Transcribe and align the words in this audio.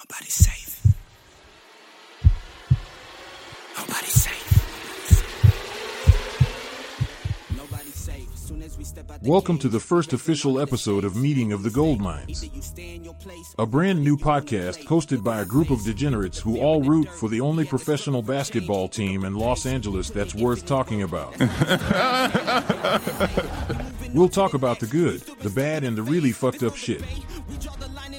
Nobody's 0.00 0.34
safe. 0.34 0.86
Nobody's 3.76 4.12
safe. 4.12 4.54
Nobody's 7.56 7.94
safe. 7.94 8.28
Soon 8.36 8.62
as 8.62 8.78
we 8.78 8.84
step 8.84 9.10
out 9.10 9.20
Welcome 9.22 9.58
to 9.58 9.68
the 9.68 9.80
first 9.80 10.12
official 10.12 10.60
episode 10.60 11.04
of 11.04 11.16
Meeting 11.16 11.52
of 11.52 11.64
the 11.64 11.70
Gold 11.70 12.00
Minds, 12.00 12.44
either 12.44 12.54
you 12.54 12.62
stay 12.62 12.94
in 12.94 13.04
your 13.04 13.14
place 13.14 13.54
a 13.58 13.66
brand 13.66 14.04
new 14.04 14.16
podcast 14.16 14.84
hosted 14.84 15.24
by 15.24 15.40
a 15.40 15.44
group 15.44 15.70
of 15.70 15.82
degenerates 15.82 16.38
who 16.38 16.60
all 16.60 16.80
root 16.82 17.08
for 17.08 17.28
the 17.28 17.40
only 17.40 17.64
professional 17.64 18.22
basketball 18.22 18.86
team 18.86 19.24
in 19.24 19.34
Los 19.34 19.66
Angeles 19.66 20.10
that's 20.10 20.34
worth 20.34 20.64
talking 20.64 21.02
about. 21.02 21.36
we'll 24.14 24.28
talk 24.28 24.54
about 24.54 24.78
the 24.78 24.86
good, 24.86 25.20
the 25.40 25.50
bad, 25.50 25.82
and 25.82 25.98
the 25.98 26.02
really 26.02 26.30
fucked 26.30 26.62
up 26.62 26.76
shit. 26.76 27.02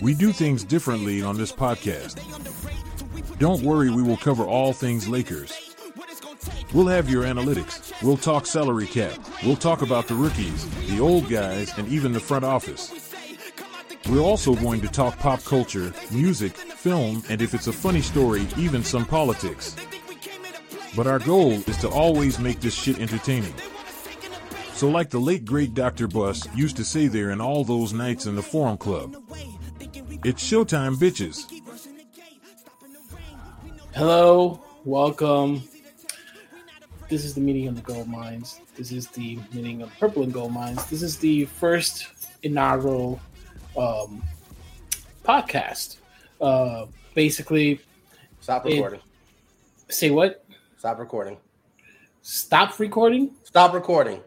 We 0.01 0.13
do 0.13 0.31
things 0.31 0.63
differently 0.63 1.21
on 1.21 1.37
this 1.37 1.51
podcast. 1.51 2.17
Don't 3.37 3.61
worry, 3.63 3.89
we 3.89 4.01
will 4.01 4.17
cover 4.17 4.45
all 4.45 4.71
things 4.71 5.09
Lakers. 5.09 5.75
We'll 6.73 6.87
have 6.87 7.09
your 7.09 7.23
analytics. 7.23 8.01
We'll 8.01 8.17
talk 8.17 8.45
salary 8.45 8.87
cap. 8.87 9.17
We'll 9.43 9.57
talk 9.57 9.81
about 9.81 10.07
the 10.07 10.15
rookies, 10.15 10.69
the 10.87 11.01
old 11.01 11.27
guys, 11.27 11.77
and 11.77 11.87
even 11.89 12.13
the 12.13 12.19
front 12.19 12.45
office. 12.45 13.13
We're 14.09 14.21
also 14.21 14.55
going 14.55 14.79
to 14.81 14.87
talk 14.87 15.19
pop 15.19 15.43
culture, 15.43 15.93
music, 16.11 16.55
film, 16.55 17.23
and 17.27 17.41
if 17.41 17.53
it's 17.53 17.67
a 17.67 17.73
funny 17.73 18.01
story, 18.01 18.47
even 18.57 18.83
some 18.83 19.05
politics. 19.05 19.75
But 20.95 21.07
our 21.07 21.19
goal 21.19 21.51
is 21.51 21.77
to 21.77 21.89
always 21.89 22.39
make 22.39 22.61
this 22.61 22.73
shit 22.73 22.99
entertaining. 22.99 23.53
So, 24.73 24.89
like 24.89 25.09
the 25.09 25.19
late 25.19 25.43
great 25.43 25.73
Dr. 25.73 26.07
Buss 26.07 26.47
used 26.55 26.77
to 26.77 26.85
say 26.85 27.07
there 27.07 27.31
in 27.31 27.41
all 27.41 27.65
those 27.65 27.91
nights 27.91 28.27
in 28.27 28.35
the 28.35 28.41
Forum 28.41 28.77
Club, 28.77 29.17
it's 30.23 30.43
showtime, 30.43 30.95
bitches. 30.95 31.45
Hello, 33.95 34.61
welcome. 34.85 35.63
This 37.09 37.25
is 37.25 37.33
the 37.33 37.41
meeting 37.41 37.67
of 37.67 37.75
the 37.75 37.81
gold 37.81 38.07
mines. 38.07 38.59
This 38.75 38.91
is 38.91 39.07
the 39.07 39.39
meeting 39.51 39.81
of 39.81 39.91
purple 39.99 40.23
and 40.23 40.31
gold 40.31 40.53
mines. 40.53 40.85
This 40.89 41.01
is 41.01 41.17
the 41.17 41.45
first 41.45 42.07
inaugural 42.43 43.19
um, 43.77 44.21
podcast. 45.23 45.97
Uh, 46.39 46.85
basically, 47.15 47.81
Stop 48.41 48.65
It- 48.67 48.75
recording. 48.75 49.01
say 49.89 50.09
what? 50.11 50.45
Stop 50.77 50.99
recording. 50.99 51.37
Stop 52.21 52.79
recording. 52.79 53.31
Stop 53.43 53.73
recording. 53.73 54.21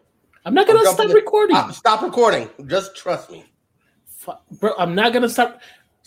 I'm 0.45 0.55
not 0.55 0.67
gonna 0.67 0.81
I'm 0.81 0.85
stop 0.87 0.97
jumping 0.99 1.11
in- 1.17 1.17
recording. 1.17 1.57
Ah, 1.57 1.71
stop 1.71 2.03
recording. 2.03 2.51
Just 2.67 2.95
trust 2.97 3.31
me. 3.31 3.45
Fu- 4.07 4.33
Bro, 4.61 4.75
I'm 4.77 4.95
not 4.95 5.13
gonna 5.13 5.29
stop. 5.29 5.61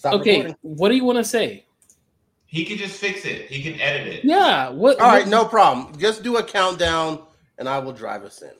Stop 0.06 0.22
okay, 0.22 0.36
recording. 0.38 0.56
what 0.62 0.90
do 0.90 0.96
you 0.96 1.04
want 1.04 1.18
to 1.18 1.24
say? 1.24 1.66
He 2.46 2.64
can 2.64 2.78
just 2.78 2.96
fix 3.00 3.26
it. 3.26 3.48
He 3.50 3.64
can 3.64 3.82
edit 3.82 4.06
it. 4.08 4.24
Yeah. 4.24 4.70
What? 4.70 5.00
All 5.00 5.08
right, 5.08 5.24
what- 5.24 5.30
no 5.32 5.46
problem. 5.46 5.98
Just 6.00 6.22
do 6.22 6.38
a 6.38 6.44
countdown 6.44 7.24
and 7.58 7.68
I 7.68 7.80
will 7.80 7.92
drive 7.92 8.24
us 8.24 8.44
in. 8.44 8.52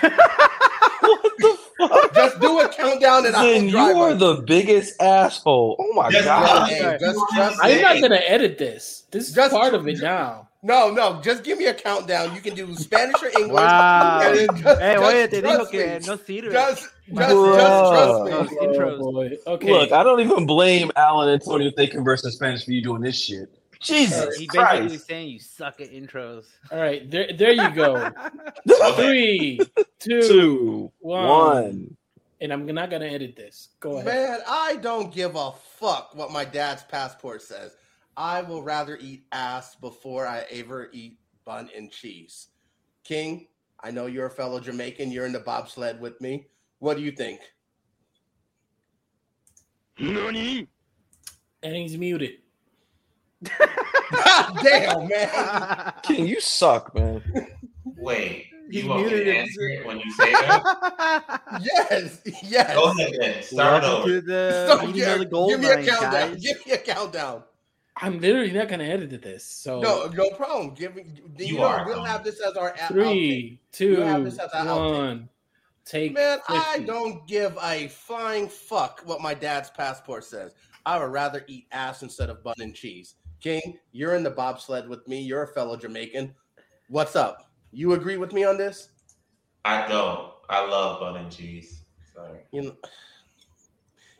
what 0.00 1.32
the 1.38 1.58
fuck? 1.78 2.12
Just 2.14 2.40
do 2.40 2.58
a 2.58 2.68
countdown 2.68 3.26
and 3.26 3.36
I 3.36 3.44
Then 3.52 3.64
will 3.66 3.70
You 3.70 3.78
are 4.00 4.10
us. 4.14 4.18
the 4.18 4.42
biggest 4.44 5.00
asshole. 5.00 5.76
Oh 5.78 5.92
my 5.94 6.10
Just 6.10 6.24
god. 6.24 6.68
Hey, 6.70 6.96
just 6.98 7.20
trust 7.32 7.58
I'm 7.62 7.80
not 7.82 8.00
gonna 8.00 8.20
edit 8.26 8.58
this. 8.58 9.04
This 9.12 9.28
is 9.28 9.34
Just- 9.34 9.52
part 9.54 9.74
of 9.74 9.86
it 9.86 10.00
now. 10.00 10.48
No, 10.62 10.90
no, 10.90 11.20
just 11.22 11.44
give 11.44 11.58
me 11.58 11.66
a 11.66 11.74
countdown. 11.74 12.34
You 12.34 12.40
can 12.40 12.56
do 12.56 12.74
Spanish 12.74 13.22
or 13.22 13.28
English. 13.38 13.52
Wow. 13.52 14.20
And 14.24 14.36
then 14.38 14.48
just- 14.56 14.80
Eh, 14.80 14.94
just 14.94 15.04
oye, 15.04 15.26
te 15.28 15.40
dijo 15.42 15.70
que 15.70 16.00
no 16.04 16.16
sirve. 16.16 16.50
Just, 16.52 16.88
just, 17.14 17.34
Bruh. 17.34 17.56
just 17.56 17.92
trust 17.92 18.24
me. 18.24 18.58
Oh, 18.60 18.66
intros. 18.66 18.98
boy. 18.98 19.36
Okay. 19.46 19.70
Look, 19.72 19.92
I 19.92 20.02
don't 20.02 20.20
even 20.20 20.46
blame 20.46 20.90
Alan 20.96 21.28
and 21.28 21.42
Tony 21.44 21.68
if 21.68 21.74
they 21.76 21.86
converse 21.86 22.24
in 22.24 22.30
Spanish 22.30 22.64
for 22.64 22.72
you 22.72 22.82
doing 22.82 23.02
this 23.02 23.20
shit. 23.22 23.48
Jesus 23.80 24.36
He 24.36 24.46
basically 24.46 24.88
Christ. 24.88 25.06
saying 25.06 25.28
you 25.28 25.38
suck 25.38 25.80
at 25.80 25.92
intros. 25.92 26.46
All 26.72 26.78
right. 26.80 27.08
There. 27.10 27.30
There 27.36 27.52
you 27.52 27.70
go. 27.74 28.10
Three, 28.96 29.60
two, 30.00 30.22
Two, 30.22 30.92
one. 31.00 31.24
one. 31.26 31.96
and 32.40 32.52
I'm 32.52 32.66
not 32.66 32.90
gonna 32.90 33.06
edit 33.06 33.36
this. 33.36 33.68
Go 33.80 33.98
ahead. 33.98 34.06
Man, 34.06 34.38
I 34.48 34.76
don't 34.76 35.12
give 35.14 35.36
a 35.36 35.52
fuck 35.78 36.14
what 36.14 36.32
my 36.32 36.44
dad's 36.44 36.82
passport 36.84 37.42
says. 37.42 37.76
I 38.16 38.40
will 38.42 38.62
rather 38.62 38.96
eat 39.00 39.24
ass 39.30 39.74
before 39.74 40.26
I 40.26 40.44
ever 40.50 40.88
eat 40.92 41.18
bun 41.44 41.68
and 41.76 41.90
cheese. 41.90 42.48
King, 43.04 43.46
I 43.80 43.90
know 43.90 44.06
you're 44.06 44.26
a 44.26 44.30
fellow 44.30 44.58
Jamaican. 44.58 45.10
You're 45.12 45.26
in 45.26 45.32
the 45.32 45.40
bobsled 45.40 46.00
with 46.00 46.18
me. 46.20 46.46
What 46.78 46.96
do 46.96 47.02
you 47.02 47.12
think? 47.12 47.40
And 49.98 50.68
he's 51.62 51.96
muted. 51.96 52.32
God 53.42 54.58
damn, 54.62 55.08
man. 55.08 55.92
King, 56.02 56.26
you 56.26 56.40
suck, 56.40 56.94
man. 56.94 57.22
Wait, 57.96 58.46
He 58.70 58.80
you 58.82 58.88
want 58.88 59.02
me 59.04 59.08
muted 59.10 59.26
to 59.26 59.36
answer 59.36 59.68
it 59.68 59.86
when 59.86 59.98
you 59.98 60.10
say 60.12 60.32
that? 60.32 61.42
Yes, 61.60 62.20
yes. 62.42 62.74
Go 62.74 62.90
ahead 62.92 63.14
then. 63.20 63.42
Start 63.42 63.82
Welcome 63.82 64.00
over. 64.02 64.08
to 64.08 64.20
the 64.20 64.66
So, 64.80 64.86
meeting 64.86 65.00
yeah, 65.02 65.12
of 65.14 65.18
the 65.20 65.24
gold 65.26 65.50
give 65.50 65.60
me 65.60 65.70
a 65.70 65.76
mine, 65.76 65.86
countdown. 65.86 66.12
guys. 66.32 66.42
Give 66.42 66.66
me 66.66 66.72
a 66.72 66.78
countdown. 66.78 67.42
I'm 67.98 68.20
literally 68.20 68.52
not 68.52 68.68
gonna 68.68 68.84
edit 68.84 69.22
this. 69.22 69.44
So 69.44 69.80
No, 69.80 70.06
no 70.08 70.30
problem. 70.30 70.74
Give 70.74 70.94
me. 70.94 71.04
You, 71.38 71.46
You 71.46 71.58
know, 71.58 71.64
are, 71.64 71.86
we'll 71.86 72.04
have 72.04 72.22
this 72.22 72.40
as 72.40 72.54
our 72.56 72.72
outtake. 72.72 72.88
three, 72.88 73.60
two, 73.72 73.86
You 73.92 74.00
have 74.00 74.24
this 74.24 74.38
as 74.38 74.50
an 74.52 74.66
outtake. 74.66 75.28
One. 75.92 76.00
Take. 76.00 76.14
Man, 76.14 76.38
I 76.48 76.80
don't 76.86 77.26
give 77.26 77.56
a 77.62 77.88
flying 77.88 78.48
fuck 78.48 79.02
what 79.04 79.20
my 79.20 79.34
dad's 79.34 79.70
passport 79.70 80.24
says. 80.24 80.54
I 80.84 80.98
would 80.98 81.12
rather 81.12 81.44
eat 81.48 81.66
ass 81.72 82.02
instead 82.02 82.30
of 82.30 82.42
bun 82.42 82.54
and 82.60 82.74
cheese. 82.74 83.16
King, 83.40 83.78
you're 83.92 84.14
in 84.14 84.22
the 84.22 84.30
bobsled 84.30 84.88
with 84.88 85.06
me. 85.08 85.20
You're 85.20 85.42
a 85.42 85.48
fellow 85.48 85.76
Jamaican. 85.76 86.34
What's 86.88 87.16
up? 87.16 87.50
You 87.72 87.92
agree 87.92 88.16
with 88.16 88.32
me 88.32 88.44
on 88.44 88.56
this? 88.56 88.88
I 89.64 89.86
don't. 89.88 90.30
I 90.48 90.64
love 90.64 91.00
bun 91.00 91.16
and 91.16 91.30
cheese. 91.30 91.82
Sorry. 92.14 92.40
You 92.52 92.62
know, 92.62 92.76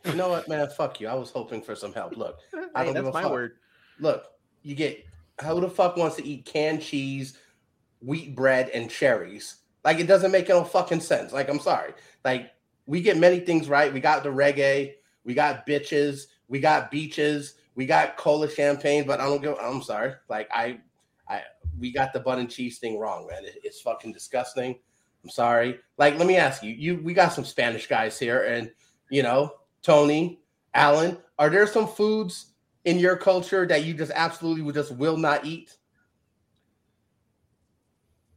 you 0.05 0.13
know 0.13 0.29
what, 0.29 0.47
man? 0.47 0.67
Fuck 0.69 0.99
you. 0.99 1.07
I 1.07 1.13
was 1.15 1.31
hoping 1.31 1.61
for 1.61 1.75
some 1.75 1.93
help. 1.93 2.15
Look, 2.15 2.39
I 2.75 2.83
don't 2.83 2.93
that's 2.93 3.05
give 3.05 3.07
a 3.07 3.11
my 3.11 3.23
fuck. 3.23 3.31
word. 3.31 3.53
Look, 3.99 4.25
you 4.63 4.75
get 4.75 5.05
who 5.43 5.61
the 5.61 5.69
fuck 5.69 5.97
wants 5.97 6.15
to 6.17 6.25
eat 6.25 6.45
canned 6.45 6.81
cheese, 6.81 7.37
wheat 8.01 8.35
bread, 8.35 8.69
and 8.69 8.89
cherries? 8.89 9.57
Like 9.87 10.01
it 10.01 10.07
doesn't 10.07 10.33
make 10.33 10.49
no 10.49 10.65
fucking 10.65 10.99
sense. 10.99 11.31
Like 11.31 11.47
I'm 11.47 11.61
sorry. 11.61 11.93
Like 12.25 12.51
we 12.87 12.99
get 12.99 13.15
many 13.15 13.39
things 13.39 13.69
right. 13.69 13.93
We 13.93 14.01
got 14.01 14.21
the 14.21 14.27
reggae, 14.27 14.95
we 15.23 15.33
got 15.33 15.65
bitches, 15.65 16.23
we 16.49 16.59
got 16.59 16.91
beaches, 16.91 17.53
we 17.73 17.85
got 17.85 18.17
cola 18.17 18.49
champagne, 18.49 19.07
but 19.07 19.21
I 19.21 19.27
don't 19.27 19.41
go. 19.41 19.55
I'm 19.55 19.81
sorry. 19.81 20.11
Like 20.27 20.49
I, 20.53 20.79
I 21.29 21.43
we 21.79 21.93
got 21.93 22.11
the 22.11 22.19
bun 22.19 22.39
and 22.39 22.49
cheese 22.49 22.79
thing 22.79 22.99
wrong, 22.99 23.27
man. 23.27 23.45
It- 23.45 23.61
it's 23.63 23.79
fucking 23.79 24.11
disgusting. 24.11 24.77
I'm 25.23 25.29
sorry. 25.29 25.79
Like 25.97 26.17
let 26.17 26.27
me 26.27 26.35
ask 26.35 26.63
you. 26.63 26.73
You 26.73 27.01
we 27.01 27.13
got 27.13 27.31
some 27.31 27.45
Spanish 27.45 27.87
guys 27.87 28.19
here, 28.19 28.43
and 28.43 28.69
you 29.09 29.23
know 29.23 29.53
Tony, 29.83 30.41
Alan. 30.73 31.17
Are 31.39 31.49
there 31.49 31.65
some 31.65 31.87
foods 31.87 32.47
in 32.83 32.99
your 32.99 33.15
culture 33.15 33.65
that 33.65 33.85
you 33.85 33.93
just 33.93 34.11
absolutely 34.15 34.69
just 34.73 34.91
will 34.97 35.15
not 35.15 35.45
eat? 35.45 35.76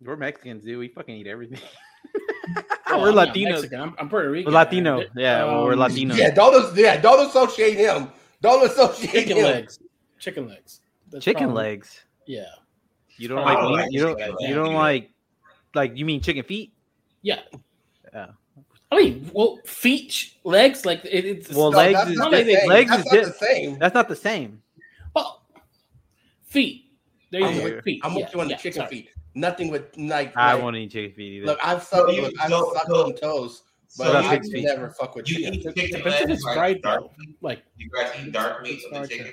We're 0.03 0.17
Mexicans, 0.17 0.65
dude. 0.65 0.79
We 0.79 0.89
fucking 0.89 1.15
eat 1.15 1.27
everything. 1.27 1.61
Oh, 2.93 3.03
we're 3.03 3.11
I'm 3.11 3.15
Latinos. 3.29 3.73
I'm, 3.79 3.95
I'm 4.01 4.09
Puerto 4.09 4.29
Rican. 4.29 4.53
We're 4.53 4.59
Latino. 4.59 4.97
man. 4.97 5.07
Yeah, 5.15 5.45
well, 5.45 5.63
we're 5.65 5.75
Um, 5.75 5.79
Latino. 5.79 6.13
Yeah, 6.17 6.31
don't 6.35 6.77
yeah, 6.77 6.97
don't 7.01 7.25
associate 7.29 7.77
him. 7.77 8.09
Don't 8.41 8.69
associate 8.69 9.13
Chicken 9.13 9.37
him. 9.37 9.45
legs. 9.45 9.79
Chicken 10.19 10.49
legs. 10.49 10.81
That's 11.09 11.25
Chicken 11.25 11.45
probably- 11.45 11.63
legs. 11.63 12.01
Yeah. 12.27 12.47
You 13.17 13.29
don't 13.29 13.45
like 13.45 13.59
like 13.63 13.93
you 13.93 14.01
don't 14.01 14.19
chicken 14.19 14.35
you 14.41 14.47
legs. 14.47 14.55
don't 14.57 14.75
like 14.75 15.11
like 15.75 15.97
you 15.97 16.05
mean 16.05 16.21
chicken 16.21 16.43
feet? 16.43 16.73
Yeah. 17.23 17.43
Yeah. 18.13 18.31
I 18.91 18.97
mean, 18.97 19.31
well, 19.33 19.61
feet, 19.67 20.35
legs, 20.43 20.85
like 20.85 21.05
it, 21.05 21.25
it's 21.25 21.51
Well, 21.51 21.71
No, 21.71 21.77
legs 21.79 21.95
that's 21.97 22.11
is 22.11 22.17
not 22.19 22.33
di- 22.33 22.43
the 22.43 22.57
same. 22.57 22.69
legs 22.69 22.91
That's 22.91 23.07
is 23.07 23.13
not 23.13 23.23
the 23.25 23.33
same. 23.47 23.79
That's 23.79 23.95
not 23.95 24.09
the 24.09 24.17
same. 24.17 24.63
well, 25.15 25.45
feet. 26.47 26.87
There 27.31 27.41
you 27.41 27.71
go. 27.77 27.81
feet. 27.83 28.01
I'm 28.03 28.15
with 28.17 28.23
yeah, 28.25 28.31
you 28.35 28.41
on 28.41 28.49
the 28.49 28.55
chicken 28.55 28.73
sorry. 28.73 28.89
feet. 28.89 29.11
Nothing 29.35 29.71
with 29.71 29.97
like. 29.97 30.37
I 30.37 30.55
like- 30.55 30.63
won't 30.63 30.77
eat 30.77 30.91
chicken 30.91 31.15
feet 31.15 31.33
either. 31.35 31.47
Look, 31.47 31.59
I've 31.63 31.83
sucked. 31.83 32.13
you- 32.13 32.23
look, 32.23 32.35
I've 32.41 32.51
so- 32.51 32.73
sucked 32.75 32.87
so- 32.89 33.05
on 33.07 33.15
toes, 33.15 33.63
but 33.99 34.07
So 34.13 34.19
I 34.29 34.41
never 34.63 34.91
fuck 34.91 35.15
with 35.15 35.29
You 35.29 35.37
chicken. 35.37 35.55
eat 35.55 35.63
chicken 35.63 35.99
Depends 35.99 36.05
if 36.21 36.29
legs 36.29 36.31
it's 36.33 36.43
fried 36.55 36.83
dark 36.83 37.01
though. 37.03 37.13
Like, 37.41 37.63
You 37.77 37.89
guys 37.91 38.13
eat 38.21 38.33
dark 38.33 38.63
meat 38.63 38.81
with 38.91 39.03
the 39.03 39.09
chicken? 39.09 39.33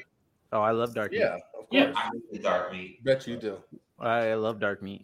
oh, 0.53 0.61
I 0.61 0.71
love 0.71 0.94
dark 0.94 1.11
meat. 1.11 1.19
Yeah, 1.19 1.35
of 1.35 1.65
Yeah. 1.71 1.91
I 1.95 2.09
eat 2.15 2.31
the 2.31 2.39
dark 2.39 2.71
meat. 2.71 3.03
Bet 3.03 3.25
you 3.27 3.38
do. 3.38 3.57
I 3.99 4.33
love 4.35 4.59
dark 4.59 4.81
meat. 4.83 5.03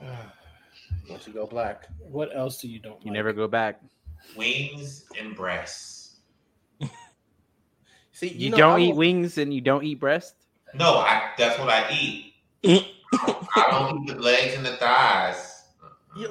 Once 1.10 1.26
you 1.26 1.32
go 1.32 1.46
black. 1.46 1.88
what 2.00 2.34
else 2.36 2.60
do 2.60 2.68
you 2.68 2.78
don't 2.80 3.00
You 3.04 3.10
like? 3.10 3.14
never 3.16 3.32
go 3.32 3.46
back. 3.48 3.80
Wings 4.36 5.04
and 5.18 5.34
breasts. 5.36 6.16
See, 8.12 8.28
You, 8.28 8.50
know, 8.50 8.56
don't 8.56 8.80
I 8.80 8.82
eat 8.84 8.88
will- 8.90 8.96
wings 8.96 9.36
and 9.38 9.52
you 9.52 9.60
don't 9.60 9.84
eat 9.84 10.00
breast. 10.00 10.34
No, 10.74 10.94
I. 10.98 11.30
That's 11.38 11.58
what 11.58 11.68
I 11.68 11.88
eat. 11.92 12.34
I 13.56 13.68
don't 13.70 14.02
eat 14.02 14.14
the 14.14 14.20
legs 14.20 14.54
and 14.54 14.64
the 14.64 14.76
thighs. 14.76 15.64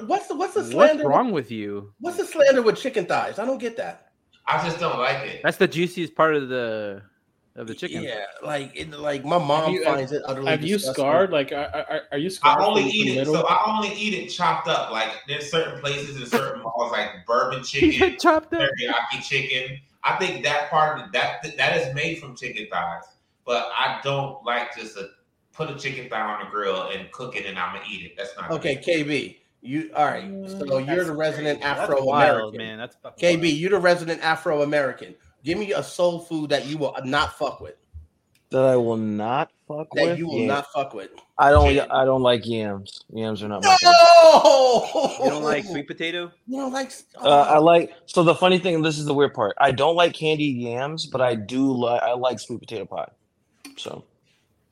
What's 0.06 0.26
the 0.26 0.34
what's 0.34 0.54
the 0.54 0.64
slander? 0.64 0.76
What's 0.76 0.92
slander? 0.92 1.08
wrong 1.08 1.32
with 1.32 1.50
you? 1.50 1.92
What's 2.00 2.16
the 2.16 2.24
slander 2.24 2.62
with 2.62 2.76
chicken 2.76 3.06
thighs? 3.06 3.38
I 3.38 3.44
don't 3.44 3.58
get 3.58 3.76
that. 3.76 4.08
I 4.46 4.64
just 4.64 4.80
don't 4.80 4.98
like 4.98 5.26
it. 5.26 5.40
That's 5.42 5.56
the 5.56 5.68
juiciest 5.68 6.14
part 6.14 6.34
of 6.34 6.48
the 6.48 7.02
of 7.56 7.66
the 7.66 7.74
chicken. 7.74 8.02
Yeah, 8.02 8.24
like 8.42 8.72
it, 8.74 8.90
like 8.90 9.24
my 9.24 9.38
mom 9.38 9.72
you- 9.72 9.84
finds 9.84 10.12
it 10.12 10.22
utterly. 10.26 10.50
Have 10.50 10.62
you 10.64 10.78
scarred? 10.78 11.30
Like, 11.30 11.52
are, 11.52 11.84
are, 11.88 12.00
are 12.12 12.18
you 12.18 12.30
scarred? 12.30 12.58
I 12.58 12.64
only 12.64 12.84
eat 12.84 13.16
it. 13.16 13.26
So 13.26 13.46
I 13.46 13.62
only 13.66 13.94
eat 13.94 14.14
it 14.14 14.28
chopped 14.28 14.68
up. 14.68 14.90
Like 14.90 15.10
there's 15.26 15.50
certain 15.50 15.80
places 15.80 16.20
in 16.20 16.26
certain 16.26 16.62
malls, 16.62 16.92
like 16.92 17.10
bourbon 17.26 17.62
chicken, 17.64 18.16
chopped 18.18 18.52
up. 18.54 18.62
teriyaki 18.62 19.22
chicken. 19.22 19.78
I 20.04 20.16
think 20.16 20.44
that 20.44 20.70
part 20.70 21.00
of 21.00 21.12
that 21.12 21.46
that 21.56 21.76
is 21.76 21.94
made 21.94 22.18
from 22.18 22.36
chicken 22.36 22.66
thighs. 22.70 23.04
But 23.44 23.68
I 23.74 24.00
don't 24.02 24.44
like 24.44 24.76
just 24.76 24.96
to 24.96 25.10
put 25.56 25.70
a 25.70 25.74
chicken 25.74 26.08
thigh 26.08 26.20
on 26.20 26.44
the 26.44 26.50
grill 26.50 26.90
and 26.90 27.10
cook 27.12 27.34
it 27.36 27.46
and 27.46 27.58
I'm 27.58 27.74
gonna 27.74 27.86
eat 27.90 28.04
it. 28.04 28.12
That's 28.16 28.36
not 28.36 28.50
Okay, 28.50 28.76
KB, 28.76 29.38
you 29.62 29.90
all 29.96 30.04
right? 30.04 30.30
So 30.50 30.78
you're 30.78 31.04
the 31.04 31.14
resident 31.14 31.62
Afro 31.62 32.08
American 32.10 32.58
man. 32.58 32.78
That's 32.78 32.96
fucking 33.02 33.38
KB, 33.38 33.40
wild. 33.42 33.52
you 33.54 33.68
the 33.70 33.78
resident 33.78 34.22
Afro 34.22 34.62
American. 34.62 35.14
Give 35.44 35.58
me 35.58 35.72
a 35.72 35.82
soul 35.82 36.20
food 36.20 36.50
that 36.50 36.66
you 36.66 36.76
will 36.76 36.94
not 37.04 37.38
fuck 37.38 37.60
with. 37.60 37.76
That 38.50 38.64
I 38.64 38.76
will 38.76 38.96
not 38.96 39.50
fuck 39.66 39.88
That 39.94 40.02
with. 40.02 40.10
That 40.10 40.18
you 40.18 40.28
will 40.28 40.40
Yeah. 40.40 40.46
not 40.46 40.66
fuck 40.72 40.94
with. 40.94 41.10
I 41.38 41.50
don't. 41.50 41.72
Chicken. 41.72 41.90
I 41.90 42.04
don't 42.04 42.22
like 42.22 42.46
yams. 42.46 43.02
Yams 43.12 43.42
are 43.42 43.48
not 43.48 43.62
my 43.62 43.76
thing. 43.76 43.92
No, 43.92 45.16
You 45.24 45.30
don't 45.30 45.42
like 45.42 45.64
sweet 45.64 45.86
potato? 45.86 46.30
You 46.46 46.58
don't 46.60 46.72
like. 46.72 46.92
Uh, 47.20 47.28
I 47.28 47.58
like. 47.58 47.92
So 48.06 48.22
the 48.22 48.34
funny 48.34 48.58
thing, 48.58 48.80
this 48.82 48.98
is 48.98 49.04
the 49.04 49.14
weird 49.14 49.34
part. 49.34 49.54
I 49.58 49.70
don't 49.72 49.96
like 49.96 50.14
candied 50.14 50.56
yams, 50.56 51.06
but 51.06 51.20
I 51.20 51.34
do 51.34 51.72
like. 51.72 52.02
I 52.02 52.12
like 52.12 52.38
sweet 52.40 52.60
potato 52.60 52.84
pie. 52.86 53.08
So 53.76 54.04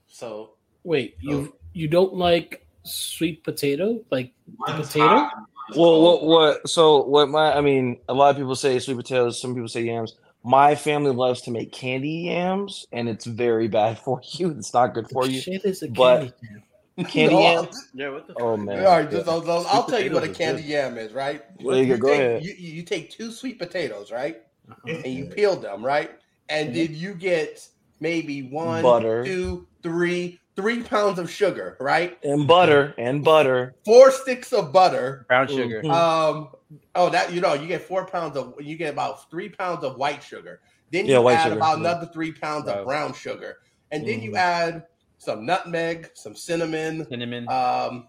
So 0.09 0.54
Wait, 0.85 1.17
you 1.21 1.55
you 1.73 1.89
don't 1.89 2.15
like 2.15 2.67
sweet 2.85 3.43
potato? 3.43 4.01
Like 4.11 4.33
One's 4.59 4.89
potato? 4.89 5.07
hot 5.09 5.33
Well, 5.77 6.03
what, 6.03 6.25
what? 6.25 6.69
So, 6.69 7.03
what? 7.05 7.29
My, 7.31 7.57
I 7.57 7.61
mean, 7.63 7.99
a 8.09 8.15
lot 8.15 8.31
of 8.31 8.37
people 8.37 8.55
say 8.55 8.79
sweet 8.79 8.97
potatoes. 8.99 9.41
Some 9.41 9.55
people 9.55 9.69
say 9.69 9.83
yams. 9.83 10.15
My 10.47 10.75
family 10.75 11.11
loves 11.13 11.41
to 11.43 11.51
make 11.51 11.73
candy 11.73 12.27
yams, 12.29 12.87
and 12.93 13.09
it's 13.09 13.25
very 13.25 13.67
bad 13.67 13.99
for 14.05 14.21
you. 14.33 14.51
It's 14.51 14.75
not 14.75 14.93
good 14.95 15.09
for 15.11 15.27
you. 15.27 15.41
Shit 15.41 15.65
is 15.65 15.83
a 15.83 15.89
but- 15.89 16.19
candy 16.21 16.33
jam. 16.43 16.63
Candy 17.09 17.35
No, 17.35 17.41
yams. 17.41 17.89
Yeah, 17.93 18.11
what 18.11 18.29
the 18.29 18.35
Oh 18.39 18.57
man. 18.57 18.79
All 18.87 18.99
right, 18.99 19.11
just, 19.11 19.27
I'll, 19.27 19.51
I'll- 19.51 19.67
I'll 19.67 19.83
tell 19.85 19.99
you 20.01 20.13
what 20.13 20.23
a 20.23 20.29
candy 20.29 20.63
good. 20.63 20.69
yam 20.69 20.97
is, 20.97 21.13
right? 21.13 21.43
There 21.59 21.83
you 21.83 21.97
go. 21.97 22.03
Go 22.03 22.09
take, 22.11 22.21
ahead. 22.21 22.45
You, 22.45 22.55
you 22.57 22.83
take 22.85 23.11
two 23.11 23.33
sweet 23.33 23.59
potatoes, 23.59 24.13
right? 24.13 24.43
Uh-huh. 24.71 24.93
And 25.03 25.07
you 25.07 25.25
peel 25.25 25.57
them, 25.57 25.85
right? 25.85 26.13
And 26.49 26.69
Mm-hmm. 26.69 26.77
then 26.79 26.95
you 26.95 27.15
get 27.15 27.67
maybe 27.99 28.43
one, 28.43 28.83
Butter. 28.83 29.25
two, 29.25 29.67
three, 29.83 30.39
three 30.57 30.83
pounds 30.83 31.19
of 31.19 31.31
sugar, 31.31 31.77
right? 31.81 32.19
And 32.23 32.47
butter 32.47 32.95
and 32.99 33.25
butter. 33.25 33.75
Four 33.85 34.11
sticks 34.11 34.53
of 34.53 34.73
butter. 34.73 35.25
brown 35.29 35.49
sugar. 35.49 35.85
Um, 35.91 36.51
oh, 36.95 37.11
that 37.11 37.33
you 37.33 37.41
know, 37.41 37.55
you 37.55 37.67
get 37.67 37.83
four 37.83 38.07
pounds 38.07 38.37
of, 38.37 38.55
you 38.61 38.77
get 38.77 38.93
about 38.93 39.31
three 39.31 39.49
pounds 39.49 39.83
of 39.85 39.97
white 39.97 40.23
sugar. 40.23 40.61
Then 40.93 41.07
you 41.07 41.13
Yeah, 41.21 41.33
add 41.35 41.45
sugar, 41.45 41.57
about 41.57 41.79
yeah. 41.81 41.91
another 41.91 42.07
three 42.13 42.33
pounds 42.33 42.67
Wow. 42.67 42.81
of 42.81 42.87
brown 42.87 43.13
sugar, 43.15 43.59
and 43.91 44.07
then 44.07 44.23
you 44.23 44.33
Mhm. 44.33 44.37
add 44.39 44.87
some 45.19 45.45
nutmeg, 45.47 46.11
some 46.15 46.37
cinnamon, 46.37 47.07
Cinnamon. 47.09 47.49
um, 47.49 48.09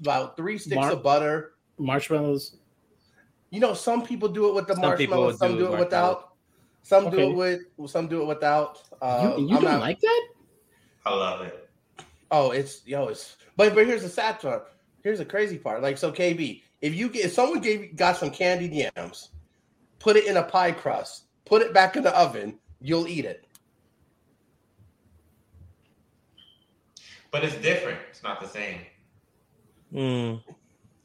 about 0.00 0.36
three 0.36 0.58
sticks 0.58 0.76
Mar- 0.76 0.92
of 0.92 1.02
butter. 1.02 1.52
Marshmallows. 1.78 2.56
You 3.50 3.60
know, 3.60 3.74
some 3.74 4.04
people 4.04 4.28
do 4.28 4.48
it 4.48 4.54
with 4.54 4.66
the 4.66 4.74
Some 4.74 4.82
marshmallows, 4.82 5.38
some 5.38 5.52
do 5.52 5.58
do 5.58 5.64
it 5.66 5.68
marshmallows. 5.78 5.84
without. 5.86 6.30
Some 6.82 7.08
do 7.10 7.18
it 7.20 7.34
with, 7.34 7.60
some 7.90 8.08
do 8.08 8.22
it 8.22 8.26
without. 8.26 8.82
you 8.90 9.08
Um, 9.08 9.38
you 9.38 9.56
I'm 9.56 9.62
don't 9.62 9.64
not- 9.64 9.80
like 9.80 10.00
that? 10.00 10.28
I 11.06 11.14
love 11.14 11.40
it. 11.42 11.63
Oh, 12.36 12.50
it's 12.50 12.84
yo, 12.84 13.06
it's 13.06 13.36
but 13.56 13.76
but 13.76 13.86
here's 13.86 14.02
the 14.02 14.08
sad 14.08 14.40
part. 14.40 14.66
Here's 15.04 15.20
the 15.20 15.24
crazy 15.24 15.56
part. 15.56 15.82
Like 15.82 15.96
so, 15.96 16.10
KB, 16.10 16.62
if 16.80 16.92
you 16.92 17.08
get 17.08 17.26
if 17.26 17.32
someone 17.32 17.60
gave 17.60 17.80
you 17.80 17.92
got 17.94 18.16
some 18.16 18.30
candied 18.30 18.72
yams, 18.72 19.28
put 20.00 20.16
it 20.16 20.26
in 20.26 20.36
a 20.36 20.42
pie 20.42 20.72
crust, 20.72 21.26
put 21.44 21.62
it 21.62 21.72
back 21.72 21.94
in 21.94 22.02
the 22.02 22.12
oven, 22.18 22.58
you'll 22.80 23.06
eat 23.06 23.24
it. 23.24 23.46
But 27.30 27.44
it's 27.44 27.54
different. 27.58 28.00
It's 28.10 28.24
not 28.24 28.40
the 28.40 28.48
same. 28.48 28.80
Mm. 29.92 30.42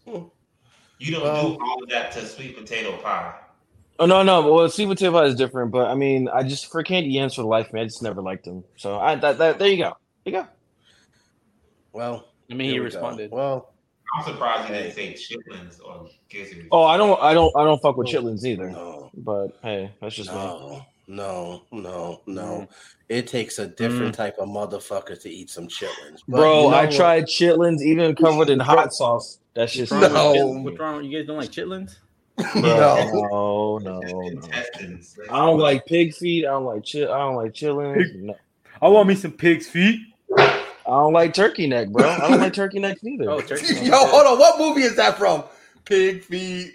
You 0.08 1.12
don't 1.12 1.22
Well- 1.22 1.54
do 1.54 1.60
all 1.64 1.84
of 1.84 1.90
that 1.90 2.12
to 2.14 2.26
sweet 2.26 2.58
potato 2.58 2.98
pie. 3.04 3.36
Oh 4.00 4.08
no, 4.08 4.24
no. 4.24 4.52
Well, 4.52 4.68
sweet 4.70 4.88
potato 4.88 5.12
pie 5.12 5.26
is 5.26 5.36
different, 5.36 5.70
but 5.70 5.92
I 5.92 5.94
mean, 5.94 6.28
I 6.28 6.42
just 6.42 6.72
for 6.72 6.82
candy 6.82 7.12
yams 7.12 7.36
for 7.36 7.44
life, 7.44 7.72
man, 7.72 7.84
I 7.84 7.86
just 7.86 8.02
never 8.02 8.20
liked 8.20 8.46
them. 8.46 8.64
So 8.78 8.98
I 8.98 9.14
that, 9.14 9.38
that 9.38 9.60
there 9.60 9.68
you 9.68 9.78
go. 9.78 9.96
There 10.24 10.34
you 10.34 10.42
go. 10.42 10.48
Well, 12.00 12.24
I 12.50 12.54
mean, 12.54 12.68
he 12.68 12.76
here 12.76 12.84
we 12.86 12.90
go. 12.90 12.96
responded. 12.96 13.30
Well, 13.30 13.74
I'm 14.16 14.24
surprised 14.24 14.70
you 14.70 14.76
didn't 14.76 14.94
say 14.96 15.14
chitlins 15.16 15.82
or 15.86 16.08
gizzards. 16.30 16.70
Oh, 16.72 16.86
I 16.86 16.96
don't, 16.96 17.22
I 17.22 17.34
don't, 17.34 17.54
I 17.58 17.66
don't 17.66 17.82
fuck 17.82 17.98
with 17.98 18.08
oh, 18.08 18.12
chitlins 18.12 18.46
either. 18.46 18.72
no, 18.72 19.12
But 19.18 19.60
hey, 19.62 19.92
that's 20.00 20.16
just 20.16 20.30
me. 20.30 20.36
no, 20.38 20.82
no, 21.10 21.64
no, 21.74 22.22
no. 22.26 22.44
Mm. 22.44 22.68
It 23.10 23.28
takes 23.28 23.60
a 23.60 23.68
different 23.68 24.14
mm. 24.14 24.18
type 24.18 24.38
of 24.40 24.48
motherfucker 24.48 25.22
to 25.22 25.30
eat 25.30 25.50
some 25.50 25.68
chitlins, 25.68 26.22
But 26.26 26.38
Bro, 26.38 26.64
you 26.64 26.70
know 26.70 26.76
I 26.78 26.86
what? 26.86 26.94
tried 26.96 27.26
chitlins 27.26 27.82
even 27.82 28.16
covered 28.16 28.50
in 28.50 28.62
hot 28.62 28.94
sauce. 28.94 29.40
That's 29.54 29.74
just 29.74 29.92
What's 29.92 30.14
wrong 30.14 30.34
with 30.34 30.36
No. 30.38 30.54
chit- 30.54 30.64
What's 30.64 30.80
wrong? 30.80 31.04
You 31.04 31.20
guys 31.20 31.28
don't 31.28 31.38
like 31.38 31.52
chitlins? 31.52 31.98
No. 32.56 33.80
no, 33.82 34.00
no, 34.00 34.00
no. 34.00 34.42
I 35.30 35.36
don't 35.46 35.60
like 35.60 35.86
pig 35.86 36.14
feet. 36.16 36.46
I 36.46 36.52
don't 36.52 36.64
like 36.64 36.86
chill. 36.86 37.12
I 37.12 37.18
don't 37.18 37.36
like 37.36 37.52
chitlins. 37.52 38.16
No. 38.16 38.36
I 38.82 38.88
want 38.88 39.10
me 39.10 39.16
some 39.16 39.34
pig's 39.34 39.68
feet. 39.68 40.00
I 40.90 40.94
don't 41.02 41.14
like 41.14 41.34
turkey 41.34 41.68
neck, 41.68 41.90
bro. 41.90 42.10
I 42.10 42.30
don't 42.30 42.40
like 42.40 42.54
turkey 42.54 42.80
necks 42.80 43.04
either. 43.06 43.30
Oh, 43.30 43.42
turkey. 43.42 43.76
Yo, 43.84 43.92
hold 43.96 44.26
on. 44.26 44.40
What 44.40 44.60
movie 44.60 44.82
is 44.82 44.96
that 44.96 45.18
from? 45.18 45.44
Pig 45.86 46.24
feet. 46.24 46.74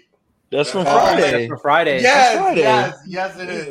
That's 0.51 0.71
from 0.71 0.81
Oh, 0.81 0.83
Friday. 0.85 1.47
For 1.47 1.57
Friday. 1.57 2.01
Yes, 2.01 2.37
Friday. 2.37 2.61
yes, 2.61 2.97
yes, 3.07 3.39
it 3.39 3.49
is. 3.49 3.67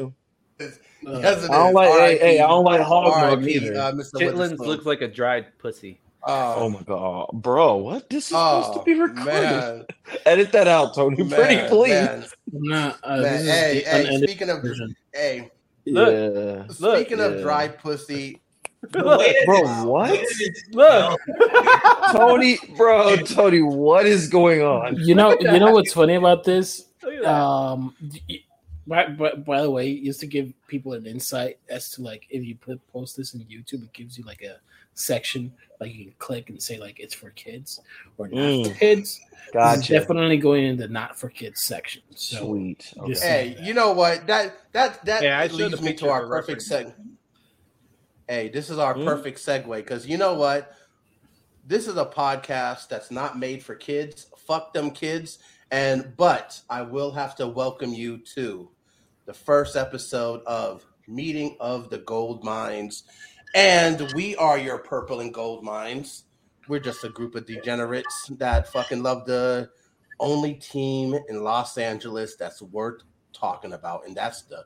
It's- 0.58 0.78
Uh, 1.06 1.18
Yes, 1.20 1.38
it 1.38 1.44
is. 1.44 1.50
I 1.50 1.58
don't 1.58 1.74
like- 1.74 1.90
hey, 1.90 2.18
hey, 2.18 2.40
I 2.40 2.46
don't 2.48 2.64
like 2.64 2.80
hog 2.80 3.38
milk 3.40 3.48
either. 3.50 3.74
Uh, 3.78 3.92
Mr. 3.92 4.12
Chitlins 4.20 4.58
looks 4.58 4.84
like 4.86 5.00
a 5.02 5.08
dried 5.08 5.46
pussy. 5.58 6.00
Oh, 6.26 6.54
Oh 6.56 6.70
my 6.70 6.80
god, 6.82 7.28
bro! 7.34 7.76
What? 7.76 8.08
This 8.08 8.24
is 8.24 8.28
supposed 8.28 8.72
to 8.72 8.80
oh, 8.80 8.82
be 8.84 8.94
recorded. 8.94 9.26
man, 9.26 9.84
Edit 10.26 10.52
that 10.52 10.66
out, 10.66 10.94
Tony. 10.94 11.16
Pretty 11.28 11.68
please. 11.68 11.90
man, 11.90 12.24
Nah, 12.50 12.94
uh, 13.02 13.20
man. 13.20 13.44
Hey, 13.44 13.82
hey, 13.86 14.16
speaking 14.22 14.48
of, 14.48 14.62
version. 14.62 14.96
hey, 15.12 15.50
yeah. 15.84 16.66
speaking 16.68 17.20
of 17.20 17.34
yeah. 17.36 17.42
dry 17.42 17.68
pussy, 17.68 18.40
Bro, 18.90 19.84
what? 19.86 20.26
Look. 20.72 21.20
Tony, 22.12 22.58
bro, 22.76 23.16
Tony, 23.16 23.62
what 23.62 24.06
is 24.06 24.28
going 24.28 24.62
on? 24.62 24.96
You 24.98 25.14
know, 25.14 25.36
you 25.40 25.58
know 25.58 25.72
what's 25.72 25.92
funny 25.92 26.14
about 26.14 26.44
this? 26.44 26.88
Look 27.02 27.14
at 27.14 27.22
that. 27.22 27.30
Um, 27.30 27.94
by, 28.86 29.06
by, 29.08 29.32
by 29.32 29.62
the 29.62 29.70
way, 29.70 30.00
just 30.00 30.20
to 30.20 30.26
give 30.26 30.52
people 30.68 30.92
an 30.92 31.06
insight 31.06 31.58
as 31.68 31.90
to 31.90 32.02
like 32.02 32.26
if 32.30 32.44
you 32.44 32.54
put 32.54 32.86
post 32.92 33.16
this 33.16 33.34
in 33.34 33.40
YouTube, 33.40 33.82
it 33.84 33.92
gives 33.92 34.18
you 34.18 34.24
like 34.24 34.42
a 34.42 34.60
section 34.94 35.52
like 35.80 35.92
you 35.92 36.04
can 36.04 36.14
click 36.18 36.50
and 36.50 36.62
say 36.62 36.78
like 36.78 37.00
it's 37.00 37.14
for 37.14 37.30
kids 37.30 37.80
or 38.16 38.28
not 38.28 38.38
Mm. 38.38 38.68
for 38.72 38.78
kids. 38.78 39.20
This 39.20 39.32
is 39.38 39.52
Gotcha. 39.52 39.92
definitely 40.00 40.38
going 40.38 40.64
in 40.64 40.76
the 40.76 40.88
not 40.88 41.18
for 41.18 41.28
kids 41.28 41.60
section. 41.62 42.02
So 42.14 42.46
Sweet. 42.46 42.92
Okay. 42.98 43.18
Hey, 43.18 43.56
you 43.60 43.74
know 43.74 43.92
what? 43.92 44.26
That 44.26 44.56
that 44.72 45.04
that 45.04 45.22
Yeah, 45.22 45.46
leads 45.50 45.80
me 45.82 45.94
to 45.94 46.08
our 46.08 46.26
perfect 46.26 46.70
reference. 46.70 46.94
Hey, 48.28 48.48
this 48.48 48.70
is 48.70 48.78
our 48.78 48.94
Hmm? 48.94 49.04
perfect 49.04 49.38
segue 49.38 49.76
because 49.76 50.06
you 50.06 50.16
know 50.16 50.34
what? 50.34 50.72
This 51.66 51.86
is 51.86 51.96
a 51.96 52.06
podcast 52.06 52.88
that's 52.88 53.10
not 53.10 53.38
made 53.38 53.62
for 53.62 53.74
kids. 53.74 54.26
Fuck 54.46 54.72
them 54.72 54.90
kids. 54.90 55.38
And 55.70 56.14
but 56.16 56.60
I 56.70 56.82
will 56.82 57.12
have 57.12 57.36
to 57.36 57.46
welcome 57.46 57.92
you 57.92 58.18
to 58.34 58.70
the 59.26 59.34
first 59.34 59.76
episode 59.76 60.42
of 60.46 60.86
Meeting 61.06 61.56
of 61.60 61.90
the 61.90 61.98
Gold 61.98 62.44
Minds. 62.44 63.04
And 63.54 64.10
we 64.14 64.36
are 64.36 64.58
your 64.58 64.78
purple 64.78 65.20
and 65.20 65.32
gold 65.32 65.62
mines. 65.62 66.24
We're 66.68 66.80
just 66.80 67.04
a 67.04 67.10
group 67.10 67.34
of 67.34 67.46
degenerates 67.46 68.28
that 68.38 68.68
fucking 68.72 69.02
love 69.02 69.26
the 69.26 69.70
only 70.18 70.54
team 70.54 71.14
in 71.28 71.42
Los 71.42 71.76
Angeles 71.76 72.36
that's 72.36 72.62
worth 72.62 73.02
talking 73.32 73.72
about, 73.74 74.06
and 74.06 74.16
that's 74.16 74.42
the 74.42 74.64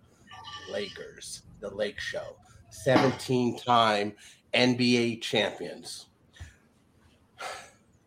Lakers, 0.70 1.42
the 1.60 1.70
Lake 1.74 1.98
Show, 1.98 2.36
17 2.70 3.58
time 3.58 4.12
NBA 4.54 5.20
champions. 5.20 6.06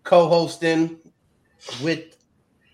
Co 0.03 0.27
hosting 0.27 0.97
with 1.83 2.17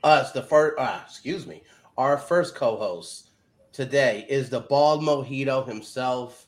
us, 0.03 0.31
the 0.31 0.41
first, 0.41 0.79
uh, 0.79 1.01
excuse 1.05 1.45
me, 1.45 1.63
our 1.97 2.17
first 2.17 2.55
co 2.55 2.77
host 2.77 3.31
today 3.71 4.25
is 4.29 4.49
the 4.49 4.61
bald 4.61 5.01
mojito 5.01 5.67
himself. 5.67 6.47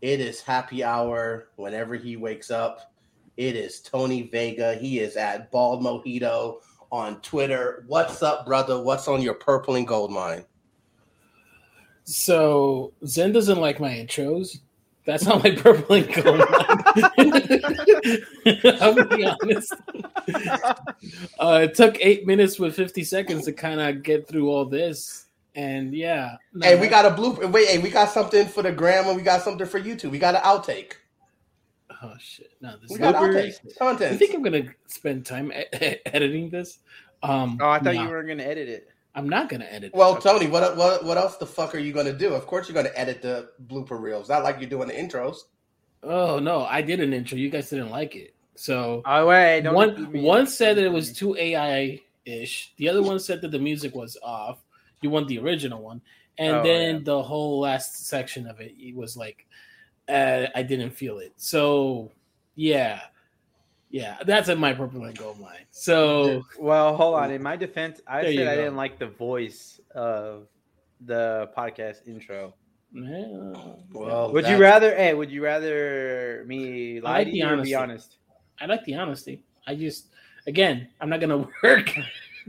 It 0.00 0.20
is 0.20 0.40
happy 0.40 0.82
hour 0.82 1.48
whenever 1.56 1.94
he 1.94 2.16
wakes 2.16 2.50
up. 2.50 2.92
It 3.36 3.56
is 3.56 3.80
Tony 3.80 4.22
Vega. 4.22 4.74
He 4.74 4.98
is 4.98 5.16
at 5.16 5.50
Bald 5.50 5.82
Mojito 5.82 6.58
on 6.90 7.20
Twitter. 7.22 7.84
What's 7.86 8.22
up, 8.22 8.44
brother? 8.44 8.82
What's 8.82 9.08
on 9.08 9.22
your 9.22 9.34
purple 9.34 9.76
and 9.76 9.88
gold 9.88 10.10
mine? 10.10 10.44
So 12.04 12.92
Zen 13.06 13.32
doesn't 13.32 13.60
like 13.60 13.80
my 13.80 13.90
intros. 13.90 14.58
That's 15.04 15.24
not 15.26 15.42
my 15.42 15.50
purple 15.50 15.96
and 15.96 16.14
gold. 16.14 16.38
line. 16.38 16.46
I'll 18.80 19.04
be 19.04 19.24
honest. 19.24 19.74
Uh, 21.40 21.62
it 21.64 21.74
took 21.74 21.96
eight 22.00 22.24
minutes 22.26 22.58
with 22.60 22.76
fifty 22.76 23.02
seconds 23.02 23.44
to 23.44 23.52
kind 23.52 23.80
of 23.80 24.02
get 24.04 24.28
through 24.28 24.48
all 24.48 24.64
this. 24.64 25.26
And 25.56 25.92
yeah, 25.92 26.36
no, 26.54 26.64
Hey, 26.66 26.80
we 26.80 26.86
got 26.86 27.04
a 27.04 27.10
blooper. 27.10 27.50
Wait, 27.50 27.66
hey, 27.68 27.78
we 27.78 27.90
got 27.90 28.08
something 28.10 28.46
for 28.46 28.62
the 28.62 28.70
gram 28.70 29.08
and 29.08 29.16
we 29.16 29.22
got 29.22 29.42
something 29.42 29.66
for 29.66 29.80
YouTube. 29.80 30.12
We 30.12 30.18
got 30.20 30.36
an 30.36 30.42
outtake. 30.42 30.92
Oh 32.02 32.14
shit! 32.20 32.52
No, 32.60 32.76
this 32.80 32.90
We 32.90 32.98
got 32.98 33.16
bloopers. 33.16 33.34
outtakes. 33.34 33.64
You 33.64 33.70
Content. 33.78 34.18
think 34.18 34.34
I'm 34.34 34.42
gonna 34.42 34.72
spend 34.86 35.26
time 35.26 35.50
e- 35.52 35.96
editing 36.06 36.48
this? 36.50 36.78
Um, 37.24 37.58
Oh, 37.60 37.68
I 37.68 37.78
thought 37.80 37.94
no, 37.94 38.02
you 38.02 38.08
were 38.08 38.22
gonna 38.22 38.44
edit 38.44 38.68
it. 38.68 38.88
I'm 39.14 39.28
not 39.28 39.48
gonna 39.48 39.66
edit. 39.66 39.92
Well, 39.94 40.16
it. 40.16 40.22
Tony, 40.22 40.46
what 40.46 40.76
what 40.76 41.04
what 41.04 41.18
else 41.18 41.36
the 41.36 41.46
fuck 41.46 41.74
are 41.74 41.78
you 41.78 41.92
gonna 41.92 42.12
do? 42.12 42.32
Of 42.34 42.46
course, 42.46 42.68
you're 42.68 42.74
gonna 42.74 42.94
edit 42.94 43.20
the 43.22 43.50
blooper 43.66 44.00
reels. 44.00 44.28
Not 44.28 44.42
like 44.42 44.58
you're 44.60 44.70
doing 44.70 44.88
the 44.88 44.94
intros. 44.94 45.36
Oh 46.02 46.38
no, 46.38 46.62
I 46.64 46.82
did 46.82 47.00
an 47.00 47.12
intro. 47.12 47.36
You 47.36 47.50
guys 47.50 47.70
didn't 47.70 47.90
like 47.90 48.16
it. 48.16 48.34
So 48.54 49.02
Oh 49.04 49.26
wait, 49.26 49.62
don't 49.62 49.74
one 49.74 50.10
me. 50.12 50.22
one 50.22 50.46
said 50.46 50.76
that 50.76 50.84
it 50.84 50.92
was 50.92 51.12
too 51.12 51.36
AI 51.36 52.00
ish. 52.24 52.72
The 52.76 52.88
other 52.88 53.02
one 53.02 53.18
said 53.18 53.40
that 53.42 53.50
the 53.50 53.58
music 53.58 53.94
was 53.94 54.16
off. 54.22 54.62
You 55.00 55.10
want 55.10 55.28
the 55.28 55.38
original 55.38 55.82
one, 55.82 56.00
and 56.38 56.56
Oh, 56.56 56.62
then 56.62 56.94
yeah. 56.96 57.00
the 57.04 57.22
whole 57.22 57.60
last 57.60 58.06
section 58.06 58.46
of 58.46 58.60
it, 58.60 58.72
it 58.78 58.94
was 58.94 59.16
like, 59.16 59.46
uh, 60.08 60.46
I 60.54 60.62
didn't 60.62 60.90
feel 60.90 61.18
it. 61.18 61.32
So 61.36 62.10
yeah, 62.54 63.00
yeah, 63.92 64.16
that's 64.26 64.48
at 64.48 64.58
my 64.58 64.72
purple 64.72 65.04
and 65.04 65.16
gold 65.16 65.38
line. 65.38 65.64
So 65.70 66.42
Well, 66.58 66.96
hold 66.96 67.14
on. 67.14 67.30
In 67.30 67.42
my 67.42 67.54
defense, 67.56 68.00
I 68.06 68.22
said 68.34 68.48
I 68.48 68.56
didn't 68.56 68.76
like 68.76 68.98
the 68.98 69.06
voice 69.06 69.80
of 69.94 70.48
the 71.02 71.50
podcast 71.56 72.08
intro. 72.08 72.54
yeah, 72.92 73.52
Well, 73.92 74.32
Would 74.32 74.46
you 74.48 74.56
rather? 74.58 74.94
Hey, 74.96 75.14
would 75.14 75.30
you 75.30 75.42
rather 75.44 76.44
me 76.46 77.00
lie 77.00 77.18
like 77.18 77.26
to 77.28 77.30
the 77.32 77.38
you 77.38 77.44
or 77.46 77.52
honesty. 77.52 77.70
be 77.70 77.74
honest? 77.74 78.16
I 78.60 78.66
like 78.66 78.84
the 78.84 78.94
honesty. 78.94 79.44
I 79.66 79.74
just, 79.74 80.06
again, 80.46 80.88
I'm 81.00 81.08
not 81.08 81.20
gonna 81.20 81.46
work. 81.62 81.90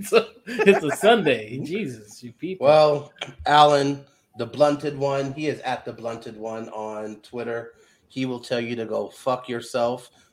so 0.01 0.27
it's 0.47 0.83
a 0.83 0.91
Sunday. 0.95 1.59
Jesus, 1.63 2.23
you 2.23 2.31
people. 2.33 2.65
Well, 2.67 3.13
Alan, 3.45 4.05
the 4.37 4.45
blunted 4.45 4.97
one, 4.97 5.33
he 5.33 5.47
is 5.47 5.59
at 5.61 5.85
the 5.85 5.93
blunted 5.93 6.37
one 6.37 6.69
on 6.69 7.17
Twitter. 7.21 7.73
He 8.07 8.25
will 8.25 8.39
tell 8.39 8.59
you 8.59 8.75
to 8.75 8.85
go 8.85 9.09
fuck 9.09 9.49
yourself, 9.49 10.09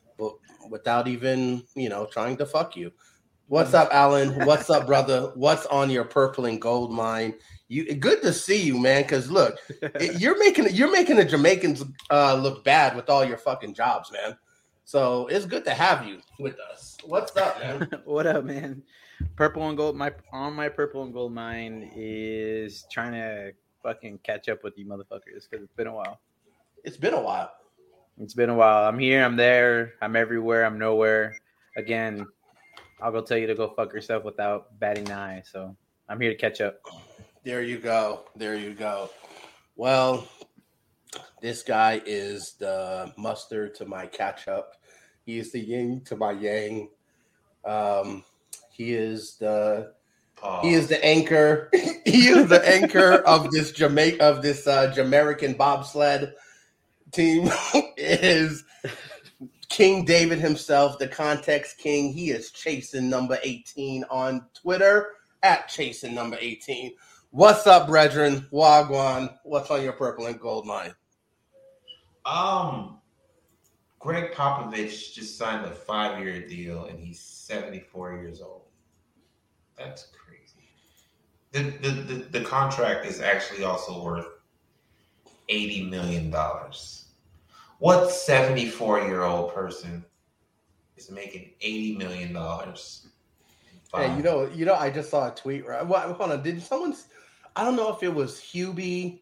without 0.69 1.07
even 1.07 1.63
you 1.75 1.89
know 1.89 2.05
trying 2.05 2.37
to 2.37 2.45
fuck 2.45 2.75
you. 2.75 2.91
What's 3.47 3.73
up, 3.73 3.89
Alan? 3.91 4.45
What's 4.45 4.69
up, 4.69 4.87
brother? 4.87 5.31
What's 5.35 5.65
on 5.65 5.89
your 5.89 6.05
purple 6.05 6.45
and 6.45 6.61
gold 6.61 6.91
mine? 6.93 7.33
You 7.67 7.95
good 7.95 8.21
to 8.21 8.31
see 8.31 8.61
you, 8.61 8.77
man. 8.79 9.01
Because 9.03 9.29
look, 9.29 9.57
it- 9.81 10.21
you're 10.21 10.39
making 10.39 10.67
you're 10.73 10.91
making 10.91 11.17
the 11.17 11.25
Jamaicans 11.25 11.83
uh, 12.09 12.35
look 12.35 12.63
bad 12.63 12.95
with 12.95 13.09
all 13.09 13.25
your 13.25 13.37
fucking 13.37 13.73
jobs, 13.73 14.11
man. 14.11 14.37
So 14.85 15.27
it's 15.27 15.45
good 15.45 15.65
to 15.65 15.73
have 15.73 16.05
you 16.07 16.19
with 16.39 16.57
us. 16.71 16.97
What's 17.05 17.35
up, 17.37 17.59
man? 17.59 17.89
what 18.05 18.25
up, 18.25 18.45
man? 18.45 18.83
Purple 19.35 19.67
and 19.67 19.77
gold. 19.77 19.95
My 19.97 20.11
on 20.31 20.53
my 20.53 20.69
purple 20.69 21.03
and 21.03 21.13
gold 21.13 21.33
mine 21.33 21.91
is 21.95 22.85
trying 22.91 23.11
to 23.13 23.51
fucking 23.83 24.19
catch 24.23 24.47
up 24.49 24.63
with 24.63 24.77
you 24.77 24.85
motherfuckers 24.85 25.49
because 25.49 25.63
it's 25.63 25.73
been 25.75 25.87
a 25.87 25.93
while. 25.93 26.19
It's 26.83 26.97
been 26.97 27.13
a 27.13 27.21
while. 27.21 27.51
It's 28.21 28.35
been 28.35 28.51
a 28.51 28.55
while. 28.55 28.87
I'm 28.87 28.99
here. 28.99 29.23
I'm 29.23 29.35
there. 29.35 29.93
I'm 29.99 30.15
everywhere. 30.15 30.63
I'm 30.63 30.77
nowhere. 30.77 31.35
Again, 31.75 32.27
I'll 33.01 33.11
go 33.11 33.21
tell 33.23 33.39
you 33.39 33.47
to 33.47 33.55
go 33.55 33.73
fuck 33.75 33.93
yourself 33.93 34.23
without 34.23 34.79
batting 34.79 35.09
an 35.09 35.17
eye. 35.17 35.43
So 35.43 35.75
I'm 36.07 36.21
here 36.21 36.29
to 36.29 36.37
catch 36.37 36.61
up. 36.61 36.81
There 37.43 37.63
you 37.63 37.79
go. 37.79 38.25
There 38.35 38.55
you 38.55 38.75
go. 38.75 39.09
Well, 39.75 40.27
this 41.41 41.63
guy 41.63 41.99
is 42.05 42.53
the 42.59 43.11
mustard 43.17 43.73
to 43.75 43.85
my 43.85 44.05
catch 44.05 44.47
up. 44.47 44.75
He 45.25 45.39
is 45.39 45.51
the 45.51 45.59
yin 45.59 46.01
to 46.05 46.15
my 46.15 46.33
yang. 46.33 46.89
Um, 47.65 48.23
he 48.69 48.93
is 48.93 49.37
the 49.39 49.93
he 50.61 50.75
is 50.75 50.87
the 50.87 51.03
anchor. 51.03 51.71
he 52.05 52.27
is 52.27 52.49
the 52.49 52.61
anchor 52.67 53.13
of 53.25 53.49
this 53.49 53.71
Jamaica 53.71 54.23
of 54.23 54.43
this 54.43 54.67
uh, 54.67 54.91
Jamaican 54.93 55.53
bobsled 55.53 56.35
team. 57.11 57.49
is 57.97 58.63
King 59.69 60.03
David 60.05 60.39
himself, 60.39 60.99
the 60.99 61.07
context 61.07 61.77
king. 61.77 62.11
He 62.11 62.31
is 62.31 62.51
chasing 62.51 63.09
number 63.09 63.39
18 63.41 64.03
on 64.09 64.45
Twitter 64.53 65.13
at 65.43 65.67
chasing 65.69 66.13
number 66.13 66.37
18. 66.39 66.93
What's 67.29 67.65
up, 67.65 67.87
brethren? 67.87 68.45
Wagwan. 68.51 69.33
What's 69.43 69.71
on 69.71 69.81
your 69.81 69.93
purple 69.93 70.25
and 70.25 70.37
gold 70.37 70.67
line? 70.67 70.93
Um, 72.25 72.97
Gregg 73.99 74.33
Popovich 74.33 75.13
just 75.13 75.37
signed 75.37 75.65
a 75.65 75.71
five-year 75.71 76.47
deal, 76.47 76.85
and 76.85 76.99
he's 76.99 77.21
seventy-four 77.21 78.15
years 78.17 78.41
old. 78.41 78.63
That's 79.77 80.07
crazy. 80.07 80.67
The 81.51 81.77
the 81.87 82.01
the, 82.01 82.39
the 82.39 82.41
contract 82.41 83.05
is 83.05 83.21
actually 83.21 83.63
also 83.63 84.03
worth 84.03 84.27
eighty 85.47 85.83
million 85.83 86.29
What 87.81 88.11
seventy-four-year-old 88.11 89.55
person 89.55 90.05
is 90.97 91.09
making 91.09 91.53
eighty 91.61 91.97
million 91.97 92.31
dollars? 92.31 93.07
Hey, 93.91 94.15
you 94.15 94.21
know, 94.21 94.47
you 94.53 94.65
know, 94.65 94.75
I 94.75 94.91
just 94.91 95.09
saw 95.09 95.29
a 95.29 95.35
tweet. 95.35 95.65
Right? 95.65 95.85
Well, 95.85 96.13
hold 96.13 96.31
on. 96.31 96.43
Did 96.43 96.61
someone? 96.61 96.95
I 97.55 97.65
don't 97.65 97.75
know 97.75 97.91
if 97.91 98.03
it 98.03 98.13
was 98.13 98.35
Hubie. 98.35 99.21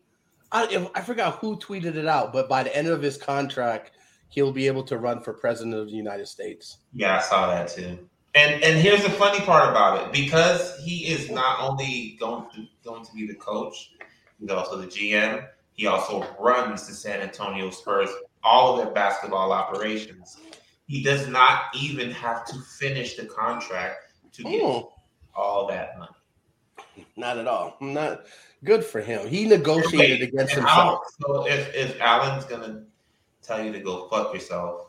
I 0.51 0.68
if, 0.70 0.89
I 0.94 1.00
forgot 1.00 1.36
who 1.36 1.56
tweeted 1.58 1.96
it 1.96 2.06
out, 2.06 2.34
but 2.34 2.50
by 2.50 2.63
the 2.63 2.75
end 2.75 2.89
of 2.89 3.01
his 3.01 3.16
contract, 3.16 3.92
he'll 4.28 4.51
be 4.51 4.68
able 4.68 4.84
to 4.84 4.98
run 4.98 5.22
for 5.22 5.32
president 5.32 5.75
of 5.75 5.88
the 5.88 5.96
United 5.96 6.28
States. 6.28 6.80
Yeah, 6.94 7.16
I 7.16 7.22
saw 7.22 7.48
that 7.48 7.70
too. 7.70 7.98
And 8.36 8.62
and 8.62 8.78
here's 8.78 9.04
the 9.04 9.10
funny 9.12 9.39
part 9.39 9.70
about 9.70 10.06
it, 10.06 10.12
because 10.12 10.78
he 10.84 11.08
is 11.08 11.32
not 11.32 11.62
only 11.62 12.18
going 12.20 12.44
to 12.56 12.66
going 12.84 13.06
to 13.06 13.13
be 13.13 13.25
the 13.25 13.36
coach, 13.36 13.94
he's 14.38 14.50
also 14.50 14.75
the 14.75 14.88
GM. 14.88 15.48
He 15.75 15.88
also 15.88 16.28
runs 16.38 16.86
the 16.86 16.94
San 16.94 17.22
Antonio 17.22 17.70
Spurs, 17.70 18.10
all 18.43 18.77
of 18.77 18.86
their 18.86 18.93
basketball 18.93 19.51
operations. 19.51 20.38
He 20.88 21.03
does 21.03 21.27
not 21.27 21.63
even 21.75 22.12
have 22.12 22.46
to 22.46 22.60
finish 22.60 23.15
the 23.15 23.25
contract 23.25 24.13
to 24.34 24.43
get 24.43 24.62
Oh, 24.63 24.93
all 25.36 25.67
that 25.67 25.98
money. 26.00 27.05
not 27.15 27.38
at 27.38 27.48
all. 27.48 27.77
Not 27.79 28.25
good 28.63 28.84
for 28.84 29.00
him. 29.01 29.27
He 29.27 29.46
negotiated 29.46 30.19
Wait, 30.22 30.29
against 30.34 30.53
himself. 30.53 31.01
So 31.22 31.48
if 31.48 31.74
if 31.75 32.00
Alan's 32.01 32.46
gonna 32.46 32.86
tell 33.41 33.63
you 33.63 33.72
to 33.72 33.79
go 33.79 34.08
fuck 34.10 34.34
yourself, 34.34 34.88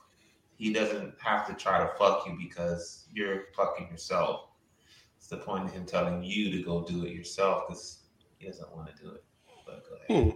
he 0.57 0.73
doesn't 0.73 1.14
have 1.23 1.47
to 1.49 1.54
try 1.54 1.78
to 1.78 1.90
fuck 1.99 2.26
you 2.26 2.37
because 2.38 3.07
you're 3.12 3.45
fucking 3.57 3.88
yourself. 3.90 4.49
It's 5.19 5.28
the 5.28 5.37
point 5.38 5.64
of 5.66 5.73
him 5.73 5.85
telling 5.85 6.23
you 6.23 6.50
to 6.50 6.62
go 6.62 6.83
do 6.83 7.04
it 7.04 7.12
yourself 7.12 7.64
because 7.69 7.99
he 8.38 8.47
doesn't 8.47 8.75
want 8.75 8.95
to 8.95 9.02
do 9.02 9.11
it. 9.11 9.25
But 9.66 9.83
go 9.88 10.14
ahead. 10.14 10.35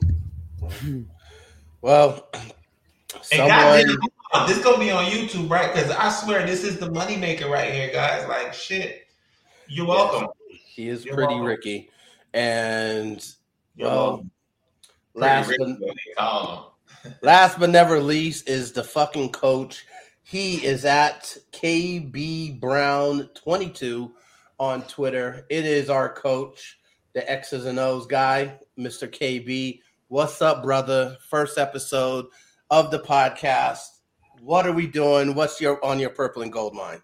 Hmm. 0.80 1.02
Well, 1.80 2.28
someone. 3.22 3.84
on, 4.32 4.48
this 4.48 4.62
gonna 4.62 4.78
be 4.78 4.90
on 4.90 5.04
YouTube, 5.06 5.50
right? 5.50 5.72
Because 5.72 5.90
I 5.90 6.10
swear 6.10 6.46
this 6.46 6.64
is 6.64 6.78
the 6.78 6.88
moneymaker 6.88 7.48
right 7.48 7.72
here, 7.72 7.90
guys. 7.92 8.28
Like 8.28 8.54
shit. 8.54 9.06
You're 9.68 9.86
welcome. 9.86 10.28
He 10.48 10.88
is 10.88 11.04
You're 11.04 11.14
pretty 11.14 11.34
welcome. 11.34 11.46
Ricky. 11.46 11.90
And 12.32 13.26
well, 13.78 14.26
last 15.14 15.48
but, 15.48 15.58
Ricky, 15.58 15.76
what 15.80 15.94
they 15.94 16.12
call 16.16 16.74
him. 17.04 17.14
last 17.22 17.58
but 17.58 17.70
never 17.70 18.00
least 18.00 18.48
is 18.48 18.72
the 18.72 18.84
fucking 18.84 19.30
coach. 19.30 19.86
He 20.22 20.64
is 20.64 20.84
at 20.84 21.36
KB 21.52 22.58
Brown 22.58 23.28
22 23.34 24.12
on 24.58 24.82
Twitter. 24.82 25.46
It 25.50 25.64
is 25.64 25.90
our 25.90 26.12
coach, 26.12 26.78
the 27.12 27.30
X's 27.30 27.66
and 27.66 27.78
O's 27.78 28.06
guy, 28.06 28.58
Mr. 28.78 29.08
KB. 29.08 29.80
What's 30.08 30.40
up, 30.40 30.62
brother? 30.62 31.16
First 31.28 31.58
episode 31.58 32.26
of 32.70 32.90
the 32.90 32.98
podcast. 32.98 33.86
What 34.40 34.66
are 34.66 34.72
we 34.72 34.86
doing? 34.86 35.34
What's 35.34 35.60
your 35.60 35.82
on 35.84 35.98
your 35.98 36.10
purple 36.10 36.42
and 36.42 36.52
gold 36.52 36.74
mine? 36.74 37.02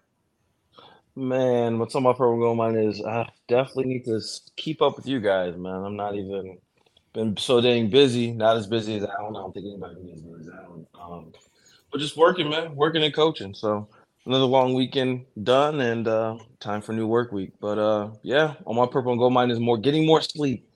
Man, 1.15 1.79
what's 1.79 1.95
on 1.95 2.03
my 2.03 2.13
purple 2.13 2.33
and 2.33 2.41
gold 2.41 2.57
mine 2.57 2.75
is 2.75 3.03
I 3.03 3.27
definitely 3.47 3.85
need 3.85 4.05
to 4.05 4.21
keep 4.55 4.81
up 4.81 4.95
with 4.95 5.07
you 5.07 5.19
guys, 5.19 5.57
man. 5.57 5.83
I'm 5.83 5.95
not 5.95 6.15
even 6.15 6.57
been 7.13 7.35
so 7.37 7.59
dang 7.59 7.89
busy, 7.89 8.31
not 8.31 8.57
as 8.57 8.67
busy 8.67 8.97
as 8.97 9.03
Alan. 9.03 9.35
I 9.35 9.39
don't 9.39 9.53
think 9.53 9.65
anybody 9.65 9.95
busy 9.95 10.29
as 10.39 10.49
Alan. 10.49 10.87
Um, 10.99 11.33
but 11.91 11.99
just 11.99 12.15
working, 12.15 12.49
man, 12.49 12.75
working 12.75 13.03
and 13.03 13.13
coaching. 13.13 13.53
So 13.53 13.87
another 14.25 14.45
long 14.45 14.73
weekend 14.73 15.25
done, 15.43 15.81
and 15.81 16.07
uh, 16.07 16.37
time 16.59 16.81
for 16.81 16.93
new 16.93 17.07
work 17.07 17.31
week. 17.31 17.51
But 17.59 17.77
uh, 17.77 18.11
yeah, 18.23 18.53
on 18.65 18.75
my 18.75 18.85
purple 18.85 19.11
and 19.11 19.19
gold 19.19 19.33
mine 19.33 19.51
is 19.51 19.59
more 19.59 19.77
getting 19.77 20.05
more 20.05 20.21
sleep. 20.21 20.67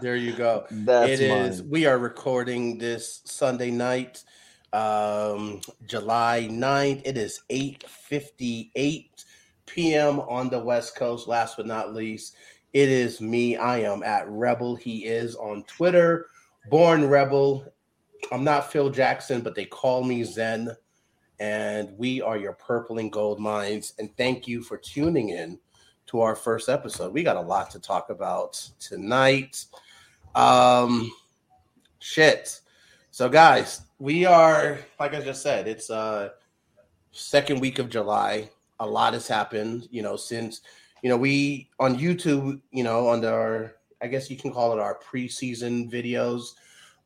There 0.00 0.16
you 0.16 0.32
go. 0.32 0.66
That's 0.70 1.06
It 1.12 1.20
is. 1.20 1.60
mine. 1.60 1.70
We 1.70 1.86
are 1.86 1.98
recording 1.98 2.78
this 2.78 3.22
Sunday 3.24 3.70
night, 3.70 4.24
um, 4.72 5.60
July 5.86 6.48
9th. 6.50 7.02
It 7.04 7.16
is 7.16 7.40
8:58 7.50 9.24
p.m. 9.66 10.20
on 10.20 10.50
the 10.50 10.58
West 10.58 10.96
Coast. 10.96 11.28
Last 11.28 11.56
but 11.56 11.66
not 11.66 11.94
least, 11.94 12.36
it 12.72 12.88
is 12.88 13.20
me. 13.20 13.56
I 13.56 13.80
am 13.80 14.02
at 14.02 14.28
Rebel. 14.28 14.76
He 14.76 15.06
is 15.06 15.36
on 15.36 15.64
Twitter. 15.64 16.26
Born 16.70 17.06
Rebel. 17.08 17.66
I'm 18.32 18.44
not 18.44 18.72
Phil 18.72 18.90
Jackson, 18.90 19.42
but 19.42 19.54
they 19.54 19.66
call 19.66 20.04
me 20.04 20.24
Zen. 20.24 20.70
And 21.40 21.96
we 21.98 22.22
are 22.22 22.36
your 22.38 22.54
purple 22.54 22.98
and 22.98 23.12
gold 23.12 23.40
minds. 23.40 23.94
And 23.98 24.16
thank 24.16 24.46
you 24.48 24.62
for 24.62 24.76
tuning 24.78 25.30
in 25.30 25.58
to 26.06 26.20
our 26.20 26.36
first 26.36 26.68
episode. 26.68 27.12
We 27.12 27.22
got 27.22 27.36
a 27.36 27.40
lot 27.40 27.70
to 27.70 27.80
talk 27.80 28.10
about 28.10 28.60
tonight. 28.78 29.64
Um, 30.34 31.12
shit. 31.98 32.60
So, 33.10 33.28
guys, 33.28 33.82
we 33.98 34.24
are 34.24 34.78
like 34.98 35.14
I 35.14 35.20
just 35.20 35.42
said, 35.42 35.68
it's 35.68 35.90
uh 35.90 36.30
second 37.12 37.60
week 37.60 37.78
of 37.78 37.88
July. 37.88 38.50
A 38.80 38.86
lot 38.86 39.14
has 39.14 39.28
happened, 39.28 39.88
you 39.90 40.02
know, 40.02 40.16
since 40.16 40.60
you 41.02 41.08
know 41.08 41.16
we 41.16 41.70
on 41.78 41.96
YouTube, 41.96 42.60
you 42.70 42.84
know, 42.84 43.08
on 43.08 43.24
our 43.24 43.76
I 44.02 44.08
guess 44.08 44.30
you 44.30 44.36
can 44.36 44.52
call 44.52 44.72
it 44.72 44.80
our 44.80 44.98
preseason 44.98 45.90
videos 45.90 46.54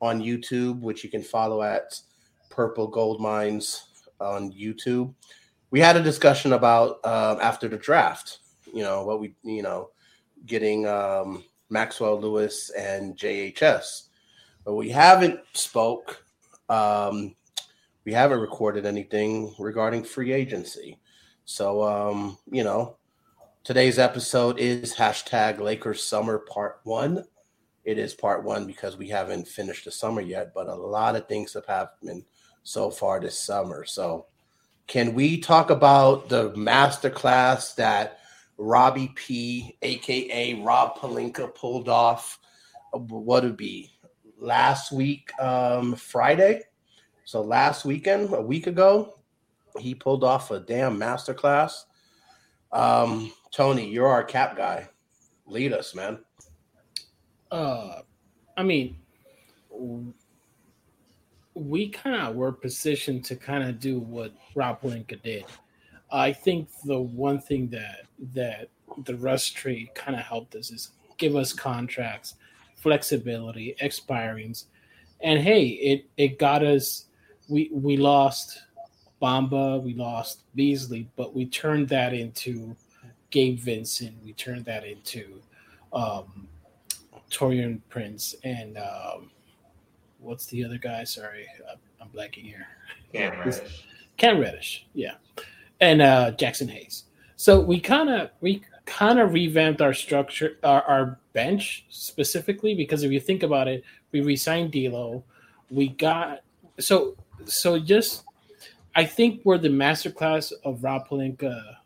on 0.01 0.21
YouTube, 0.21 0.81
which 0.81 1.05
you 1.05 1.11
can 1.11 1.23
follow 1.23 1.63
at 1.63 2.01
Purple 2.51 2.89
Gold 2.89 3.21
Minds 3.21 3.89
on 4.21 4.53
YouTube. 4.53 5.15
We 5.71 5.81
had 5.81 5.97
a 5.97 6.03
discussion 6.03 6.55
about 6.55 7.05
um, 7.05 7.39
after 7.41 7.69
the 7.69 7.77
draft, 7.77 8.39
you 8.75 8.83
know, 8.83 9.05
what 9.05 9.21
we, 9.21 9.35
you 9.43 9.63
know, 9.63 9.91
getting 10.47 10.87
um, 10.87 11.45
Maxwell 11.71 12.21
Lewis 12.21 12.71
and 12.71 13.17
JHS, 13.17 14.09
but 14.65 14.75
we 14.75 14.89
haven't 14.89 15.41
spoke. 15.55 16.25
Um, 16.69 17.35
we 18.05 18.13
haven't 18.13 18.41
recorded 18.41 18.87
anything 18.87 19.55
regarding 19.59 20.03
free 20.03 20.33
agency. 20.33 20.99
So, 21.45 21.83
um, 21.83 22.39
you 22.51 22.65
know, 22.65 22.97
today's 23.65 23.99
episode 23.99 24.59
is 24.59 24.95
hashtag 24.95 25.61
Lakers 25.61 26.03
Summer 26.05 26.39
Part 26.39 26.81
One. 26.85 27.25
It 27.85 27.99
is 27.99 28.13
part 28.13 28.45
one 28.45 28.67
because 28.67 28.99
we 28.99 29.09
haven't 29.09 29.49
finished 29.49 29.87
the 29.87 29.91
summer 29.91 30.21
yet, 30.21 30.53
but 30.55 30.69
a 30.69 30.75
lot 30.75 31.17
of 31.17 31.27
things 31.27 31.55
have 31.55 31.65
happened 31.65 32.25
so 32.63 32.91
far 32.91 33.19
this 33.19 33.39
summer. 33.39 33.87
So, 33.87 34.27
can 34.87 35.15
we 35.15 35.39
talk 35.41 35.71
about 35.71 36.29
the 36.29 36.51
masterclass 36.51 37.75
that 37.77 38.18
Robbie 38.59 39.13
P, 39.15 39.77
aka 39.83 40.55
Rob 40.63 40.97
Pelinka, 40.99 41.55
pulled 41.55 41.89
off? 41.89 42.39
What 42.93 43.45
would 43.45 43.57
be 43.57 43.93
last 44.39 44.93
week, 44.93 45.31
um, 45.41 45.95
Friday? 45.95 46.63
So 47.25 47.43
last 47.43 47.85
weekend, 47.85 48.33
a 48.33 48.43
week 48.43 48.67
ago, 48.67 49.19
he 49.79 49.95
pulled 49.95 50.25
off 50.25 50.51
a 50.51 50.61
damn 50.61 50.99
masterclass. 50.99 51.85
Um, 52.73 53.33
Tony, 53.51 53.89
you're 53.89 54.09
our 54.09 54.25
cap 54.25 54.57
guy. 54.57 54.89
Lead 55.47 55.73
us, 55.73 55.95
man. 55.95 56.19
Uh, 57.51 58.01
I 58.57 58.63
mean, 58.63 58.99
we 61.55 61.89
kind 61.89 62.29
of 62.29 62.35
were 62.35 62.53
positioned 62.53 63.25
to 63.27 63.37
kind 63.37 63.63
of 63.65 63.79
do 63.79 63.99
what 63.99 64.33
Rob 64.55 64.81
Pelinka 64.81 65.23
did. 65.23 65.45
I 66.11 66.33
think 66.33 66.69
the 66.85 66.99
one 66.99 67.41
thing 67.41 67.69
that 67.71 68.07
that 68.35 68.69
the 69.05 69.17
Russ 69.17 69.47
trade 69.49 69.91
kind 69.95 70.17
of 70.19 70.23
helped 70.25 70.55
us 70.55 70.71
is 70.71 70.91
give 71.19 71.37
us 71.37 71.53
contracts, 71.53 72.35
flexibility, 72.77 73.75
expirings, 73.83 74.65
and 75.21 75.41
hey, 75.41 75.67
it 75.67 76.07
it 76.17 76.39
got 76.39 76.63
us. 76.65 77.07
We 77.49 77.71
we 77.73 77.97
lost 77.97 78.63
Bamba, 79.21 79.83
we 79.83 79.95
lost 79.95 80.43
Beasley, 80.55 81.09
but 81.17 81.35
we 81.35 81.47
turned 81.47 81.89
that 81.89 82.13
into 82.15 82.77
Gabe 83.31 83.59
Vincent. 83.59 84.15
We 84.25 84.33
turned 84.35 84.65
that 84.67 84.85
into 84.85 85.41
um, 85.93 86.47
Taurean 87.31 87.81
Prince 87.89 88.35
and 88.45 88.79
um, 88.79 89.31
what's 90.21 90.47
the 90.47 90.65
other 90.65 90.79
guy? 90.79 91.05
Sorry, 91.05 91.47
I'm- 91.69 91.79
I'm 92.01 92.09
blanking 92.11 92.45
here. 92.45 92.69
Cam 93.13 93.39
Reddish. 93.41 93.85
Cam 94.19 94.39
Reddish, 94.39 94.87
yeah, 94.95 95.15
and 95.81 96.03
uh, 96.03 96.33
Jaxson 96.33 96.69
Hayes. 96.71 97.05
So 97.37 97.61
we 97.61 97.81
kind 97.81 98.09
of 98.11 98.31
we 98.41 98.63
kind 98.87 99.19
of 99.19 99.33
revamped 99.33 99.81
our 99.81 99.95
structure, 99.95 100.57
our, 100.65 100.83
our 100.83 101.19
bench 101.35 101.85
specifically 101.91 102.75
because 102.75 103.05
if 103.05 103.13
you 103.13 103.21
think 103.21 103.43
about 103.43 103.69
it, 103.69 103.85
we 104.13 104.21
resigned 104.23 104.73
D'Lo, 104.73 105.23
we 105.71 105.89
got 105.89 106.41
so 106.79 107.17
so 107.45 107.79
just 107.79 108.25
I 108.95 109.05
think 109.05 109.43
where 109.45 109.59
the 109.59 109.69
masterclass 109.69 110.53
of 110.65 110.83
Rob 110.83 111.09
Pelinka 111.09 111.77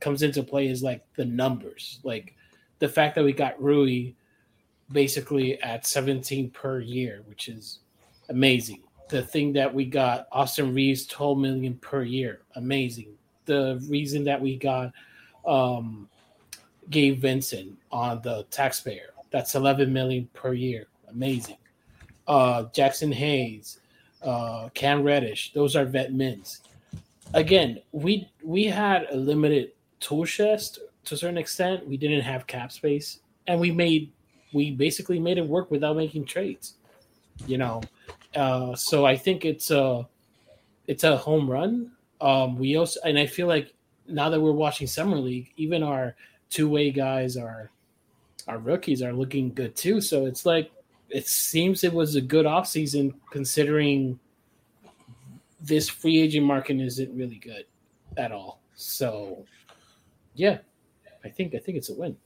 comes 0.00 0.22
into 0.22 0.42
play 0.42 0.68
is 0.68 0.82
like 0.82 1.02
the 1.16 1.24
numbers, 1.24 2.00
like 2.02 2.34
the 2.78 2.88
fact 2.88 3.14
that 3.14 3.24
we 3.24 3.32
got 3.32 3.60
Rui 3.60 4.12
basically 4.92 5.60
at 5.62 5.86
17 5.86 6.50
per 6.50 6.80
year, 6.80 7.22
which 7.26 7.48
is 7.48 7.80
amazing. 8.28 8.82
The 9.08 9.22
thing 9.22 9.52
that 9.54 9.72
we 9.72 9.86
got 9.86 10.28
Austin 10.32 10.74
Reaves 10.74 11.06
12 11.06 11.38
million 11.38 11.74
per 11.76 12.02
year, 12.02 12.40
amazing. 12.56 13.14
The 13.46 13.82
reason 13.88 14.24
that 14.24 14.40
we 14.40 14.56
got 14.56 14.92
um, 15.46 16.08
Gabe 16.90 17.18
Vincent 17.18 17.76
on 17.90 18.20
the 18.22 18.46
taxpayer, 18.50 19.14
that's 19.30 19.54
11 19.54 19.92
million 19.92 20.28
per 20.34 20.52
year, 20.52 20.86
amazing. 21.10 21.56
Uh, 22.26 22.64
Jaxson 22.74 23.12
Hayes, 23.12 23.80
uh, 24.22 24.68
Cam 24.74 25.02
Reddish, 25.02 25.52
those 25.54 25.74
are 25.76 25.86
vet 25.86 26.12
mins. 26.12 26.60
Again, 27.34 27.80
we 27.92 28.28
we 28.42 28.64
had 28.64 29.06
a 29.10 29.16
limited 29.16 29.72
tool 30.00 30.24
chest 30.24 30.80
to 31.04 31.14
a 31.14 31.16
certain 31.16 31.38
extent. 31.38 31.86
We 31.86 31.96
didn't 31.96 32.22
have 32.22 32.46
cap 32.46 32.72
space, 32.72 33.20
and 33.46 33.60
we 33.60 33.70
made 33.70 34.12
we 34.52 34.70
basically 34.70 35.18
made 35.18 35.38
it 35.38 35.46
work 35.46 35.70
without 35.70 35.96
making 35.96 36.24
trades. 36.24 36.74
You 37.46 37.58
know, 37.58 37.82
uh, 38.34 38.74
so 38.74 39.04
I 39.04 39.16
think 39.16 39.44
it's 39.44 39.70
a 39.70 40.06
it's 40.86 41.04
a 41.04 41.16
home 41.16 41.50
run. 41.50 41.92
Um, 42.20 42.56
we 42.56 42.76
also 42.76 43.00
and 43.04 43.18
I 43.18 43.26
feel 43.26 43.46
like 43.46 43.74
now 44.06 44.28
that 44.30 44.40
we're 44.40 44.52
watching 44.52 44.86
summer 44.86 45.16
league, 45.16 45.52
even 45.56 45.82
our 45.82 46.16
two 46.50 46.68
way 46.68 46.90
guys 46.90 47.36
are 47.36 47.70
our 48.46 48.58
rookies 48.58 49.02
are 49.02 49.12
looking 49.12 49.52
good 49.52 49.76
too. 49.76 50.00
So 50.00 50.26
it's 50.26 50.46
like 50.46 50.70
it 51.10 51.26
seems 51.26 51.84
it 51.84 51.92
was 51.92 52.16
a 52.16 52.20
good 52.20 52.46
offseason 52.46 53.14
considering 53.30 54.18
this 55.60 55.88
free 55.88 56.20
agent 56.20 56.46
market 56.46 56.80
isn't 56.80 57.16
really 57.16 57.36
good 57.36 57.64
at 58.16 58.32
all. 58.32 58.60
So 58.74 59.44
yeah, 60.34 60.58
I 61.24 61.28
think 61.28 61.54
I 61.54 61.58
think 61.58 61.78
it's 61.78 61.90
a 61.90 61.94
win. 61.94 62.16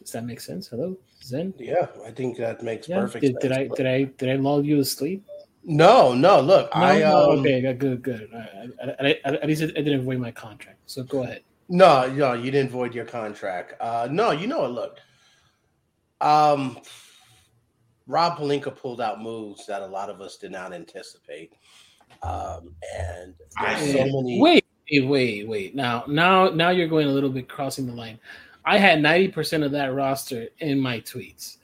Does 0.00 0.12
that 0.12 0.24
make 0.24 0.40
sense? 0.40 0.68
Hello, 0.68 0.96
Zen. 1.22 1.54
Yeah, 1.58 1.86
I 2.04 2.10
think 2.10 2.36
that 2.38 2.62
makes 2.62 2.88
Yeah. 2.88 3.00
perfect 3.00 3.22
Did, 3.22 3.32
sense. 3.32 3.42
did 3.42 3.52
I 3.52 3.68
did 3.76 3.86
I 3.86 4.04
did 4.04 4.30
I 4.30 4.34
lull 4.36 4.64
you 4.64 4.76
to 4.76 4.84
sleep? 4.84 5.24
No, 5.64 6.14
no. 6.14 6.40
Look, 6.40 6.74
No, 6.74 6.80
I 6.80 7.00
no, 7.00 7.32
um, 7.32 7.38
okay, 7.40 7.60
good, 7.74 8.02
good. 8.02 8.30
I, 8.34 8.38
I, 8.82 8.90
I, 9.08 9.20
I, 9.24 9.28
at 9.34 9.46
least 9.46 9.62
I 9.62 9.66
didn't 9.66 10.04
void 10.04 10.18
my 10.18 10.30
contract. 10.30 10.78
So 10.86 11.02
go 11.02 11.24
ahead. 11.24 11.42
No, 11.68 12.10
no, 12.10 12.32
you 12.32 12.50
didn't 12.50 12.70
void 12.70 12.94
your 12.94 13.04
contract. 13.04 13.74
Uh, 13.80 14.08
no, 14.10 14.30
you 14.30 14.46
know 14.46 14.60
what? 14.60 14.72
Look, 14.72 14.98
um, 16.22 16.78
Rob 18.06 18.38
Pelinka 18.38 18.74
pulled 18.74 19.02
out 19.02 19.20
moves 19.20 19.66
that 19.66 19.82
a 19.82 19.86
lot 19.86 20.08
of 20.08 20.22
us 20.22 20.38
did 20.38 20.52
not 20.52 20.72
anticipate, 20.72 21.52
um, 22.22 22.74
and 22.98 23.34
there's 23.60 23.92
so 23.92 24.04
many. 24.04 24.40
Wait, 24.40 24.64
wait, 24.90 25.06
wait, 25.06 25.48
wait. 25.48 25.74
Now, 25.74 26.04
now, 26.08 26.48
now 26.48 26.70
you're 26.70 26.88
going 26.88 27.08
a 27.08 27.12
little 27.12 27.28
bit 27.28 27.48
crossing 27.48 27.86
the 27.86 27.92
line. 27.92 28.18
I 28.68 28.76
had 28.78 29.00
ninety 29.00 29.28
percent 29.28 29.64
of 29.64 29.72
that 29.72 29.94
roster 29.94 30.48
in 30.58 30.78
my 30.78 31.00
tweets, 31.00 31.56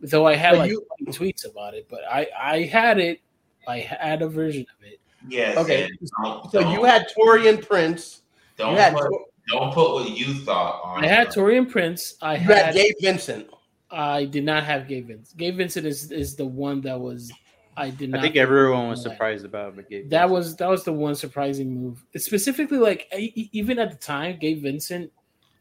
though 0.00 0.26
I 0.26 0.36
had 0.36 0.52
But 0.52 0.58
like 0.58 0.70
you- 0.70 0.86
tweets 1.06 1.44
about 1.50 1.74
it. 1.74 1.86
But 1.90 2.00
I, 2.10 2.28
I 2.38 2.62
had 2.62 2.98
it. 2.98 3.20
I 3.66 3.78
had 3.80 4.22
a 4.22 4.28
version 4.28 4.62
of 4.78 4.86
it. 4.86 5.00
Yes. 5.28 5.58
Okay, 5.58 5.90
don't- 6.22 6.50
So 6.52 6.60
you 6.70 6.84
had 6.84 7.06
Taurean 7.18 7.66
Prince, 7.66 8.22
don't 8.56 8.72
you 8.72 8.78
had, 8.78 8.94
put, 8.94 9.10
don't 9.48 9.74
put 9.74 9.92
what 9.94 10.16
you 10.16 10.32
thought 10.34 10.80
on. 10.84 11.04
I 11.04 11.08
had 11.08 11.26
it. 11.28 11.34
Taurean 11.34 11.68
Prince. 11.68 12.14
I 12.22 12.34
you 12.34 12.40
had 12.40 12.66
had. 12.66 12.74
Gabe 12.76 12.94
Vincent. 13.02 13.48
I 13.90 14.24
did 14.26 14.44
not 14.44 14.62
have 14.64 14.86
Gabe 14.86 15.08
Vincent. 15.08 15.36
Gabe 15.38 15.56
Vincent 15.56 15.86
is 15.86 16.12
is 16.12 16.36
the 16.36 16.46
one 16.46 16.80
that 16.82 16.98
was. 17.00 17.32
I 17.76 17.90
did 17.90 18.10
not. 18.10 18.18
I 18.18 18.22
think 18.22 18.36
everyone 18.36 18.88
was 18.88 19.04
Right. 19.06 19.12
surprised 19.12 19.44
about 19.44 19.76
but 19.76 19.88
Gabe 19.90 20.08
That 20.10 20.28
Vincent. 20.28 20.32
was 20.32 20.56
that 20.56 20.68
was 20.68 20.84
the 20.84 20.92
one 20.92 21.14
surprising 21.14 21.74
move. 21.74 22.04
It's 22.12 22.24
specifically, 22.26 22.78
like 22.78 23.08
even 23.16 23.78
at 23.78 23.90
the 23.90 23.96
time, 23.96 24.38
Gabe 24.40 24.62
Vincent 24.62 25.10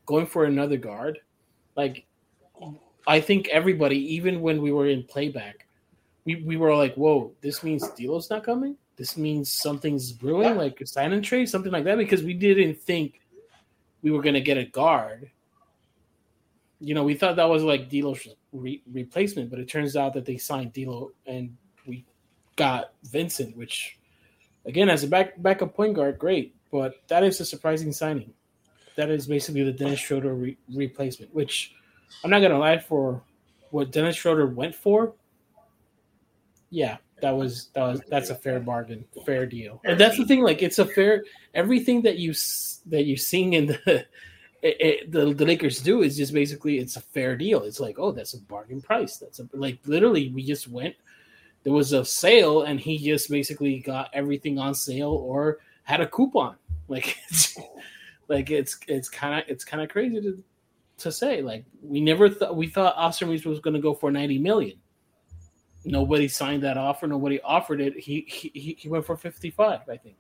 going 0.08 0.26
for 0.26 0.46
another 0.46 0.78
guard. 0.78 1.20
Like, 1.76 2.06
I 3.06 3.22
think 3.22 3.48
everybody, 3.50 3.98
even 4.16 4.42
when 4.42 4.62
we 4.64 4.72
were 4.72 4.88
in 4.88 5.04
playback, 5.04 5.68
we, 6.26 6.38
we 6.44 6.58
were 6.58 6.76
like, 6.76 6.96
"Whoa, 6.96 7.32
this 7.42 7.64
means 7.64 7.88
D'Lo's 7.92 8.32
not 8.32 8.44
coming. 8.44 8.76
This 8.96 9.16
means 9.16 9.54
something's 9.54 10.12
brewing, 10.12 10.50
Yeah. 10.50 10.54
like 10.54 10.82
a 10.82 10.88
sign 10.88 11.14
and 11.14 11.24
trade, 11.24 11.48
something 11.48 11.72
like 11.72 11.84
that." 11.84 11.98
Because 12.00 12.24
we 12.24 12.34
didn't 12.34 12.82
think 12.82 13.22
we 14.02 14.10
were 14.12 14.22
gonna 14.24 14.42
get 14.42 14.58
a 14.58 14.66
guard. 14.66 15.30
You 16.80 16.96
know, 16.96 17.04
we 17.04 17.14
thought 17.14 17.36
that 17.38 17.50
was 17.50 17.64
like 17.64 17.90
D'Lo's 17.90 18.28
re- 18.52 18.84
replacement, 18.92 19.50
but 19.50 19.60
it 19.60 19.70
turns 19.70 19.96
out 19.96 20.14
that 20.16 20.26
they 20.26 20.38
signed 20.38 20.74
D'Lo 20.74 21.12
and 21.26 21.56
we 21.86 22.06
got 22.56 22.94
Vincent, 23.04 23.56
which 23.56 23.98
again 24.66 24.90
as 24.90 25.04
a 25.04 25.08
back 25.08 25.42
backup 25.42 25.76
point 25.76 25.94
guard, 25.94 26.20
great. 26.20 26.56
But 26.72 26.96
that 27.08 27.24
is 27.24 27.40
a 27.40 27.46
surprising 27.46 27.94
signing. 27.94 28.34
That 28.98 29.10
is 29.10 29.28
basically 29.28 29.64
the 29.64 29.72
Dennis 29.72 30.00
Schroeder 30.00 30.34
re- 30.34 30.58
replacement, 30.74 31.34
which 31.34 31.74
I'm 32.24 32.30
not 32.30 32.42
gonna 32.42 32.60
lie 32.60 32.80
for 32.80 33.22
what 33.72 33.92
Dennis 33.92 34.18
Schroeder 34.18 34.48
went 34.48 34.76
for. 34.76 35.14
Yeah, 36.70 36.98
that 37.22 37.32
was 37.32 37.70
that 37.74 37.84
was 37.84 38.02
that's 38.10 38.30
a 38.30 38.36
fair 38.36 38.60
bargain, 38.60 39.06
fair 39.26 39.46
deal. 39.46 39.80
And 39.86 40.00
that's 40.00 40.18
the 40.18 40.26
thing. 40.26 40.42
Like 40.42 40.62
it's 40.62 40.80
a 40.80 40.86
fair 40.86 41.24
everything 41.54 42.02
that 42.02 42.18
you 42.18 42.34
that 42.88 43.06
you 43.06 43.16
sing 43.16 43.54
in 43.54 43.68
the. 43.68 44.06
It, 44.64 44.82
it, 44.82 45.12
the, 45.12 45.36
the 45.36 45.46
Lakers 45.46 45.82
do 45.82 46.02
is 46.02 46.18
just 46.18 46.34
basically 46.34 46.80
it's 46.80 46.96
a 46.96 47.02
fair 47.02 47.38
deal. 47.38 47.62
It's 47.62 47.80
like 47.80 48.00
oh 48.00 48.12
that's 48.12 48.34
a 48.34 48.40
bargain 48.40 48.82
price. 48.82 49.18
That's 49.18 49.40
a, 49.40 49.48
like 49.54 49.78
literally 49.86 50.30
we 50.30 50.44
just 50.44 50.68
went 50.68 50.96
there 51.68 51.74
was 51.74 51.92
a 51.92 52.06
sale 52.06 52.64
and 52.64 52.80
he 52.80 52.98
just 52.98 53.30
basically 53.30 53.80
got 53.80 54.10
everything 54.14 54.58
on 54.58 54.74
sale 54.74 55.12
or 55.12 55.60
had 55.84 56.00
a 56.00 56.08
coupon. 56.08 56.56
Like 56.88 57.18
it's 57.30 57.58
like 58.28 58.52
it's 58.52 58.78
it's 58.88 59.10
kind 59.10 59.40
of 59.40 59.50
it's 59.50 59.64
kind 59.64 59.82
of 59.82 59.90
crazy 59.90 60.22
to 60.22 60.44
to 60.98 61.12
say. 61.12 61.42
Like 61.42 61.66
we 61.82 62.02
never 62.02 62.30
thought 62.30 62.56
we 62.56 62.68
thought 62.68 62.96
Austin 62.96 63.30
Reaves 63.30 63.46
was 63.46 63.60
going 63.60 63.76
to 63.76 63.82
go 63.82 63.94
for 63.94 64.12
90 64.12 64.40
million. 64.40 64.78
Nobody 65.86 66.28
signed 66.28 66.64
that 66.64 66.78
offer. 66.78 67.08
Nobody 67.08 67.40
offered 67.42 67.80
it. 67.82 67.98
He 67.98 68.26
he 68.28 68.76
he 68.78 68.90
went 68.90 69.06
for 69.06 69.16
55, 69.16 69.82
I 69.88 69.98
think. 69.98 70.18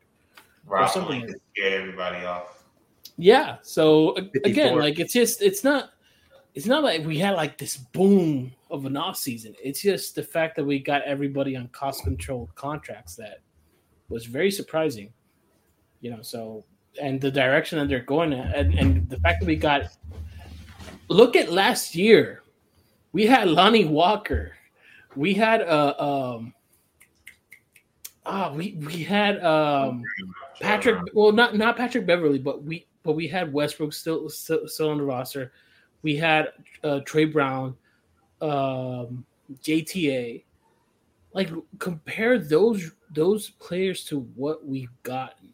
Rob 0.66 0.90
something 0.90 1.22
Pelinka 1.22 1.34
scared 1.54 1.74
everybody 1.82 2.26
off. 2.26 2.64
Yeah. 3.18 3.58
So 3.62 4.16
a- 4.18 4.48
again, 4.48 4.78
like 4.78 5.00
it's 5.00 5.14
just 5.14 5.42
it's 5.42 5.64
not 5.64 5.92
it's 6.54 6.66
not 6.66 6.84
like 6.84 7.06
we 7.06 7.18
had 7.18 7.36
like 7.36 7.58
this 7.58 7.78
boom 7.78 8.52
of 8.70 8.86
an 8.86 8.98
off 8.98 9.18
season. 9.18 9.54
It's 9.64 9.82
just 9.82 10.16
the 10.16 10.24
fact 10.24 10.56
that 10.56 10.66
we 10.66 10.80
got 10.80 11.04
everybody 11.04 11.56
on 11.56 11.68
cost 11.70 12.04
controlled 12.04 12.54
contracts 12.56 13.16
that 13.16 13.40
was 14.10 14.26
very 14.26 14.52
surprising. 14.52 15.12
You 16.02 16.12
know, 16.12 16.22
so 16.22 16.66
and 16.98 17.20
the 17.20 17.32
direction 17.32 17.80
that 17.80 17.88
they're 17.88 18.00
going 18.00 18.34
and, 18.34 18.74
and 18.74 19.10
the 19.10 19.18
fact 19.18 19.40
that 19.42 19.46
we 19.46 19.56
got 19.56 19.84
look 21.08 21.36
at 21.36 21.52
last 21.52 21.96
year. 21.96 22.44
We 23.14 23.26
had 23.26 23.48
Lonnie 23.48 23.86
Walker. 23.86 24.54
We 25.16 25.34
had 25.34 25.62
uh 25.62 25.96
um 26.36 26.54
ah 28.26 28.54
we 28.54 28.78
we 28.86 29.04
had 29.04 29.44
um 29.44 30.04
Patrick, 30.60 31.02
well, 31.14 31.32
not 31.32 31.56
not 31.56 31.78
Patrick 31.78 32.06
Beverley, 32.06 32.40
but 32.40 32.64
we 32.64 32.88
but 33.04 33.14
we 33.14 33.28
had 33.28 33.54
Westbrook 33.54 33.94
still 33.94 34.30
still, 34.30 34.68
still 34.68 34.90
on 34.90 34.98
the 34.98 35.04
roster. 35.04 35.52
We 36.02 36.16
had 36.16 36.50
uh, 36.84 37.00
Troy 37.06 37.26
Brown, 37.26 37.76
um, 38.42 39.26
JTA. 39.64 40.44
Like 41.34 41.50
compare 41.80 42.40
those 42.40 42.92
those 43.12 43.52
players 43.52 44.04
to 44.06 44.22
what 44.36 44.66
we've 44.66 44.92
gotten. 45.04 45.54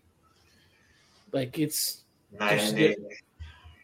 Like 1.34 1.60
it's 1.60 2.04
Night 2.40 2.60
and 2.60 2.78
day. 2.78 2.96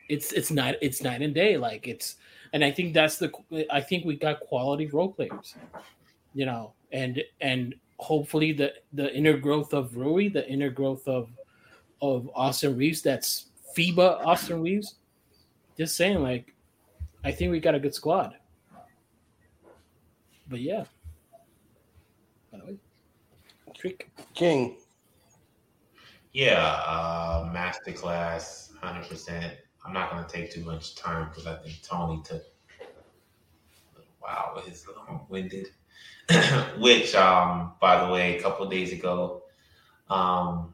it's 0.07 0.31
it's 0.33 0.51
not 0.51 0.75
it's 0.81 1.03
night 1.03 1.21
and 1.21 1.33
day. 1.33 1.57
Like 1.57 1.87
it's 1.87 2.15
and 2.53 2.63
I 2.63 2.71
think 2.71 2.93
that's 2.93 3.17
the 3.17 3.31
I 3.69 3.81
think 3.81 4.05
we 4.05 4.15
got 4.15 4.39
quality 4.39 4.87
role 4.87 5.11
players, 5.11 5.55
you 6.33 6.45
know, 6.45 6.73
and 6.91 7.21
and 7.41 7.75
hopefully 7.97 8.53
the 8.53 8.73
the 8.93 9.13
inner 9.13 9.37
growth 9.37 9.73
of 9.73 9.95
Rui, 9.95 10.29
the 10.29 10.47
inner 10.49 10.69
growth 10.69 11.07
of 11.07 11.29
of 12.01 12.29
Austin 12.33 12.77
Reaves, 12.77 13.01
that's 13.01 13.47
FIBA 13.77 14.25
Austin 14.25 14.61
Reaves. 14.61 14.95
Just 15.77 15.95
saying, 15.95 16.21
like, 16.21 16.53
I 17.23 17.31
think 17.31 17.51
we 17.51 17.59
got 17.59 17.75
a 17.75 17.79
good 17.79 17.93
squad. 17.93 18.35
But 20.47 20.59
yeah. 20.59 20.85
By 22.51 22.59
the 22.59 22.65
way, 22.65 22.77
Creek. 23.79 24.09
King. 24.33 24.75
Yeah, 26.39 26.81
uh, 26.87 27.53
masterclass, 27.53 28.73
hundred 28.77 29.09
percent. 29.09 29.57
I'm 29.85 29.91
not 29.91 30.09
gonna 30.09 30.25
take 30.25 30.49
too 30.49 30.63
much 30.63 30.95
time 30.95 31.27
because 31.27 31.45
I 31.45 31.57
think 31.57 31.81
Tony 31.83 32.21
took 32.23 32.43
a 32.79 33.97
little 33.97 34.13
while 34.19 34.53
with 34.55 34.63
his 34.63 34.87
long-winded. 34.87 35.67
Which, 36.79 37.13
um, 37.13 37.73
by 37.81 38.05
the 38.05 38.09
way, 38.13 38.37
a 38.37 38.41
couple 38.41 38.63
of 38.63 38.71
days 38.71 38.93
ago, 38.93 39.43
um, 40.09 40.73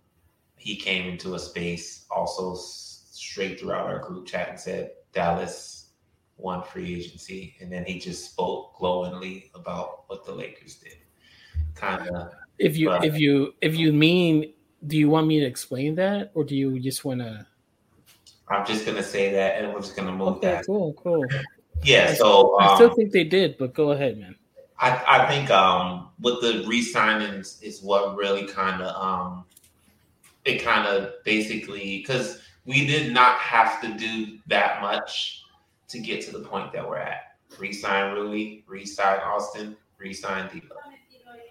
he 0.55 0.75
came 0.75 1.09
into 1.09 1.33
a 1.33 1.39
space 1.39 2.05
also 2.11 2.53
straight 2.53 3.59
throughout 3.59 3.87
our 3.87 3.97
group 3.97 4.27
chat 4.27 4.49
and 4.49 4.59
said 4.59 4.91
Dallas 5.13 5.93
won 6.37 6.61
free 6.61 6.93
agency, 6.93 7.55
and 7.59 7.71
then 7.71 7.85
he 7.85 7.97
just 7.97 8.33
spoke 8.33 8.77
glowingly 8.77 9.49
about 9.55 10.03
what 10.09 10.27
the 10.27 10.31
Lakers 10.31 10.75
did. 10.75 10.97
Kind 11.73 12.07
of 12.09 12.33
If 12.59 12.77
you 12.77 12.91
Right. 12.91 13.03
if 13.03 13.19
you 13.19 13.55
if 13.61 13.75
you 13.75 13.91
mean 13.91 14.53
do 14.87 14.97
you 14.97 15.09
want 15.09 15.27
me 15.27 15.39
to 15.39 15.45
explain 15.45 15.95
that 15.95 16.31
or 16.33 16.43
do 16.43 16.55
you 16.55 16.79
just 16.79 17.05
want 17.05 17.19
to 17.21 17.45
I'm 18.47 18.65
just 18.65 18.85
gonna 18.85 19.03
say 19.03 19.31
that, 19.31 19.59
and 19.59 19.73
we're 19.73 19.81
just 19.81 19.95
gonna 19.95 20.11
move 20.11 20.37
Okay, 20.37 20.51
that. 20.51 20.65
cool, 20.65 20.93
cool. 20.93 21.25
Yeah. 21.83 22.13
So 22.13 22.59
I 22.59 22.75
still 22.75 22.89
um, 22.89 22.95
think 22.95 23.11
they 23.11 23.23
did, 23.23 23.57
but 23.57 23.73
go 23.73 23.91
ahead, 23.91 24.17
man. 24.17 24.35
I, 24.77 25.01
I 25.07 25.27
think 25.27 25.49
um, 25.49 26.09
with 26.19 26.41
the 26.41 26.65
re-signings 26.67 27.61
is 27.63 27.81
what 27.81 28.15
really 28.15 28.45
kind 28.45 28.81
of 28.81 28.95
um, 28.95 29.45
it 30.43 30.63
kind 30.63 30.87
of 30.87 31.23
basically 31.23 31.99
because 31.99 32.41
we 32.65 32.85
did 32.85 33.13
not 33.13 33.37
have 33.37 33.81
to 33.81 33.93
do 33.97 34.37
that 34.47 34.81
much 34.81 35.43
to 35.87 35.99
get 35.99 36.21
to 36.25 36.31
the 36.31 36.39
point 36.39 36.71
that 36.73 36.87
we're 36.87 36.97
at. 36.97 37.37
Re-sign 37.57 38.13
Rui, 38.13 38.63
re-sign 38.67 39.19
Austin, 39.19 39.77
re-sign 39.97 40.49
D'Lo. 40.49 40.75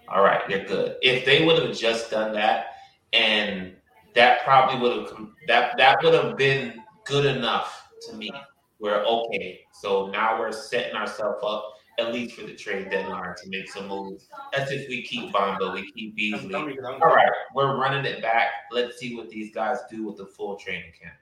All 0.07 0.23
right, 0.23 0.41
they're 0.47 0.65
good. 0.65 0.97
If 1.01 1.25
they 1.25 1.45
would 1.45 1.61
have 1.63 1.75
just 1.75 2.11
done 2.11 2.33
that, 2.33 2.74
and 3.15 3.75
that 4.13 4.43
probably 4.43 4.79
would 4.79 5.07
have 5.07 5.27
that 5.47 5.77
that 5.77 5.97
would 6.03 6.13
have 6.13 6.37
been 6.37 6.81
good 7.05 7.25
enough 7.25 7.89
to 8.07 8.15
me. 8.15 8.31
We're 8.79 9.03
okay. 9.03 9.61
So 9.71 10.07
now 10.07 10.39
we're 10.39 10.51
setting 10.51 10.95
ourselves 10.95 11.39
up 11.43 11.73
at 11.97 12.13
least 12.13 12.35
for 12.35 12.45
the 12.45 12.53
trade 12.53 12.89
deadline 12.89 13.33
to 13.41 13.49
make 13.49 13.71
some 13.71 13.87
moves. 13.87 14.27
That's 14.53 14.71
if 14.71 14.89
we 14.89 15.01
keep 15.01 15.33
Bamba, 15.33 15.73
we 15.73 15.89
keep 15.93 16.15
Beasley. 16.15 16.53
All 16.53 16.99
right, 16.99 17.31
we're 17.53 17.77
running 17.77 18.05
it 18.05 18.21
back. 18.21 18.49
Let's 18.71 18.97
see 18.97 19.15
what 19.15 19.29
these 19.29 19.53
guys 19.53 19.79
do 19.89 20.05
with 20.05 20.17
the 20.17 20.25
full 20.25 20.57
training 20.57 20.91
camp. 21.01 21.15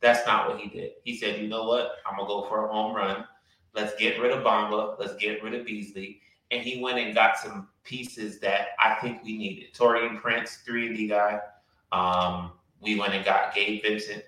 That's 0.00 0.26
not 0.26 0.48
what 0.48 0.60
he 0.60 0.68
did. 0.68 0.92
He 1.04 1.16
said, 1.16 1.40
you 1.40 1.48
know 1.48 1.64
what? 1.64 1.96
I'm 2.06 2.16
gonna 2.16 2.28
go 2.28 2.48
for 2.48 2.66
a 2.66 2.72
home 2.72 2.94
run. 2.94 3.24
Let's 3.74 3.94
get 3.96 4.20
rid 4.20 4.32
of 4.32 4.44
Bamba. 4.44 4.98
Let's 4.98 5.16
get 5.16 5.42
rid 5.42 5.54
of 5.54 5.66
Beasley. 5.66 6.20
And 6.50 6.62
he 6.62 6.82
went 6.82 6.98
and 6.98 7.14
got 7.14 7.38
some 7.38 7.68
pieces 7.84 8.38
that 8.40 8.68
I 8.78 8.94
think 9.00 9.22
we 9.24 9.36
needed. 9.36 9.74
Taurean 9.74 10.20
Prince, 10.20 10.56
three 10.64 10.86
and 10.86 10.96
D 10.96 11.08
guy. 11.08 11.40
Um, 11.92 12.52
we 12.80 12.98
went 12.98 13.14
and 13.14 13.24
got 13.24 13.54
Gabe 13.54 13.82
Vincent, 13.82 14.22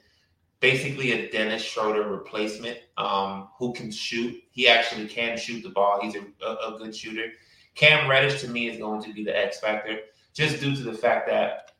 basically 0.60 1.12
a 1.12 1.30
Dennis 1.30 1.62
Schroeder 1.62 2.08
replacement 2.08 2.78
um, 2.96 3.48
who 3.58 3.72
can 3.72 3.90
shoot. 3.90 4.34
He 4.50 4.68
actually 4.68 5.06
can 5.06 5.36
shoot 5.36 5.62
the 5.62 5.70
ball. 5.70 6.00
He's 6.02 6.16
a, 6.16 6.24
a, 6.44 6.74
a 6.74 6.78
good 6.78 6.94
shooter. 6.94 7.32
Cam 7.74 8.08
Reddish 8.08 8.40
to 8.40 8.48
me 8.48 8.68
is 8.68 8.78
going 8.78 9.02
to 9.02 9.12
be 9.12 9.22
the 9.22 9.36
X 9.36 9.60
factor, 9.60 10.00
just 10.32 10.60
due 10.60 10.74
to 10.74 10.82
the 10.82 10.94
fact 10.94 11.28
that 11.28 11.72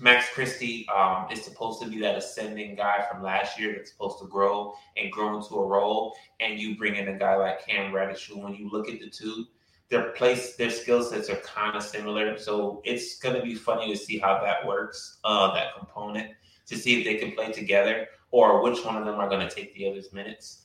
Max 0.00 0.28
Christie 0.32 0.86
um, 0.94 1.26
is 1.30 1.42
supposed 1.42 1.80
to 1.82 1.88
be 1.88 2.00
that 2.00 2.16
ascending 2.16 2.74
guy 2.74 3.04
from 3.10 3.22
last 3.22 3.58
year 3.58 3.72
that's 3.74 3.90
supposed 3.90 4.18
to 4.20 4.26
grow 4.26 4.74
and 4.96 5.10
grow 5.10 5.36
into 5.36 5.54
a 5.54 5.66
role. 5.66 6.14
And 6.40 6.58
you 6.58 6.76
bring 6.76 6.96
in 6.96 7.08
a 7.08 7.18
guy 7.18 7.36
like 7.36 7.66
Cam 7.66 7.94
Reddish, 7.94 8.28
who, 8.28 8.38
when 8.38 8.54
you 8.54 8.68
look 8.70 8.88
at 8.88 9.00
the 9.00 9.08
two, 9.08 9.46
their 9.90 10.10
place, 10.10 10.56
their 10.56 10.70
skill 10.70 11.02
sets 11.02 11.28
are 11.30 11.36
kind 11.36 11.76
of 11.76 11.82
similar. 11.82 12.38
So 12.38 12.82
it's 12.84 13.18
going 13.18 13.36
to 13.36 13.42
be 13.42 13.54
funny 13.54 13.92
to 13.92 13.98
see 13.98 14.18
how 14.18 14.40
that 14.42 14.66
works, 14.66 15.18
uh, 15.24 15.54
that 15.54 15.76
component, 15.76 16.32
to 16.66 16.76
see 16.76 16.98
if 16.98 17.04
they 17.04 17.16
can 17.16 17.32
play 17.32 17.52
together 17.52 18.08
or 18.30 18.62
which 18.62 18.84
one 18.84 18.96
of 18.96 19.04
them 19.04 19.16
are 19.16 19.28
going 19.28 19.46
to 19.46 19.54
take 19.54 19.74
the 19.74 19.88
other's 19.88 20.12
minutes. 20.12 20.62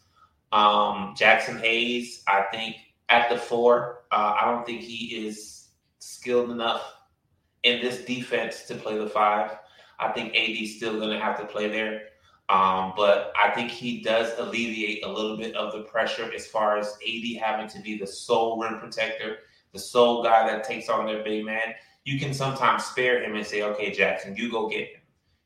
Um, 0.52 1.14
Jaxson 1.16 1.60
Hayes, 1.60 2.24
I 2.28 2.46
think 2.52 2.78
at 3.10 3.30
the 3.30 3.38
four, 3.38 4.06
uh, 4.12 4.38
I 4.42 4.46
don't 4.46 4.66
think 4.66 4.82
he 4.82 5.28
is 5.28 5.68
skilled 6.00 6.50
enough 6.50 6.96
in 7.64 7.82
this 7.82 8.06
defense 8.06 8.64
to 8.64 8.76
play 8.76 8.98
the 8.98 9.08
five. 9.08 9.58
I 10.00 10.12
think 10.14 10.36
AD's 10.36 10.78
still 10.78 10.98
going 11.00 11.12
to 11.12 11.24
have 11.24 11.38
to 11.40 11.46
play 11.46 11.68
there. 11.68 12.04
Um, 12.50 12.94
but 12.98 13.32
I 13.40 13.52
think 13.52 13.70
he 13.70 14.02
does 14.02 14.38
alleviate 14.40 15.06
a 15.06 15.08
little 15.08 15.38
bit 15.38 15.56
of 15.56 15.72
the 15.72 15.84
pressure 15.84 16.32
as 16.34 16.48
far 16.48 16.80
as 16.80 16.98
AD 17.08 17.38
having 17.40 17.68
to 17.68 17.80
be 17.80 17.98
the 17.98 18.08
sole 18.08 18.60
rim 18.60 18.80
protector, 18.80 19.38
the 19.72 19.78
sole 19.78 20.24
guy 20.24 20.50
that 20.50 20.64
takes 20.64 20.90
on 20.90 21.06
their 21.06 21.24
big 21.24 21.46
man. 21.46 21.76
You 22.06 22.20
can 22.20 22.34
sometimes 22.34 22.86
spare 22.86 23.24
him 23.24 23.36
and 23.36 23.46
say, 23.46 23.62
"Okay, 23.62 23.92
Jackson, 23.92 24.36
you 24.36 24.50
go 24.50 24.68
get 24.68 24.88
him. 24.88 25.02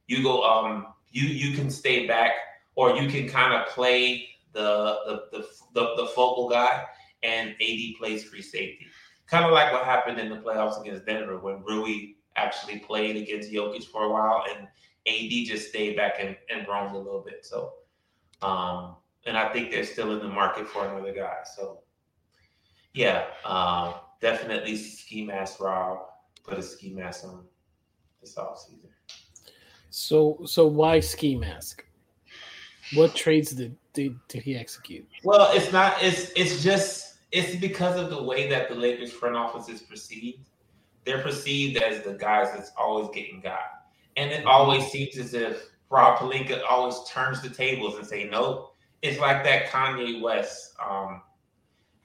You 0.08 0.24
go. 0.24 0.44
Um, 0.44 0.88
you 1.12 1.28
you 1.28 1.58
can 1.58 1.70
stay 1.70 2.08
back, 2.08 2.32
or 2.76 2.96
you 2.96 3.10
can 3.10 3.28
kind 3.28 3.54
of 3.54 3.68
play 3.68 4.30
the 4.54 5.00
the, 5.06 5.38
the 5.38 5.48
the 5.74 5.96
the 5.98 6.08
focal 6.08 6.48
guy, 6.48 6.86
and 7.22 7.50
AD 7.50 7.96
plays 8.00 8.24
free 8.24 8.42
safety. 8.42 8.88
Kind 9.28 9.44
of 9.44 9.52
like 9.52 9.74
what 9.74 9.84
happened 9.84 10.20
in 10.20 10.30
the 10.30 10.38
playoffs 10.38 10.80
against 10.80 11.06
Denver 11.06 11.38
when 11.40 11.64
Rui 11.64 12.14
actually 12.38 12.80
played 12.80 13.18
against 13.18 13.52
Jokic 13.52 13.84
for 13.86 14.04
a 14.04 14.10
while, 14.10 14.46
and 14.56 14.70
AD 15.08 15.30
just 15.46 15.70
stayed 15.70 15.96
back 15.96 16.16
and, 16.20 16.36
and 16.50 16.68
roamed 16.68 16.96
a 16.96 16.98
little 16.98 17.22
bit. 17.22 17.46
So, 17.46 17.74
um, 18.42 18.96
and 19.26 19.38
I 19.38 19.52
think 19.52 19.72
they're 19.72 19.86
still 19.86 20.12
in 20.14 20.20
the 20.20 20.28
market 20.28 20.68
for 20.68 20.86
another 20.88 21.14
guy. 21.14 21.38
So, 21.56 21.80
yeah, 22.94 23.26
um, 23.46 23.96
definitely 24.22 24.76
ski 24.78 25.26
mask 25.26 25.60
Rob. 25.60 26.00
Put 26.44 26.58
a 26.58 26.64
ski 26.64 26.92
mask 26.94 27.24
on 27.26 27.44
this 28.22 28.36
offseason. 28.36 28.90
So 29.90 30.40
so 30.46 30.68
why 30.68 31.00
ski 31.00 31.36
mask? 31.36 31.86
What 32.96 33.16
trades 33.16 33.52
did 33.52 33.76
did, 33.94 34.18
did 34.28 34.44
he 34.44 34.56
execute? 34.56 35.08
Well, 35.24 35.50
it's 35.54 35.72
not. 35.72 36.02
It's 36.02 36.32
it's 36.36 36.64
just 36.64 37.18
it's 37.32 37.56
because 37.56 38.00
of 38.00 38.10
the 38.10 38.22
way 38.22 38.50
that 38.50 38.70
the 38.70 38.76
Lakers 38.76 39.12
front 39.12 39.36
office 39.36 39.70
is 39.70 39.82
perceived. 39.82 40.40
they're 41.06 41.22
perceived 41.22 41.82
as 41.82 42.04
the 42.04 42.14
guys 42.14 42.52
that's 42.54 42.72
always 42.78 43.10
getting 43.14 43.42
got. 43.42 43.83
And 44.18 44.32
it 44.32 44.46
always 44.46 44.88
seems 44.88 45.18
as 45.18 45.34
if 45.34 45.70
Rob 45.90 46.18
Pelinka 46.20 46.62
always 46.70 46.96
turns 47.08 47.42
the 47.42 47.50
tables 47.50 47.98
and 47.98 48.06
say, 48.06 48.26
no, 48.26 48.70
it's 49.02 49.20
like 49.20 49.44
that 49.44 49.68
Kanye 49.68 50.22
West. 50.22 50.74
Um, 50.84 51.22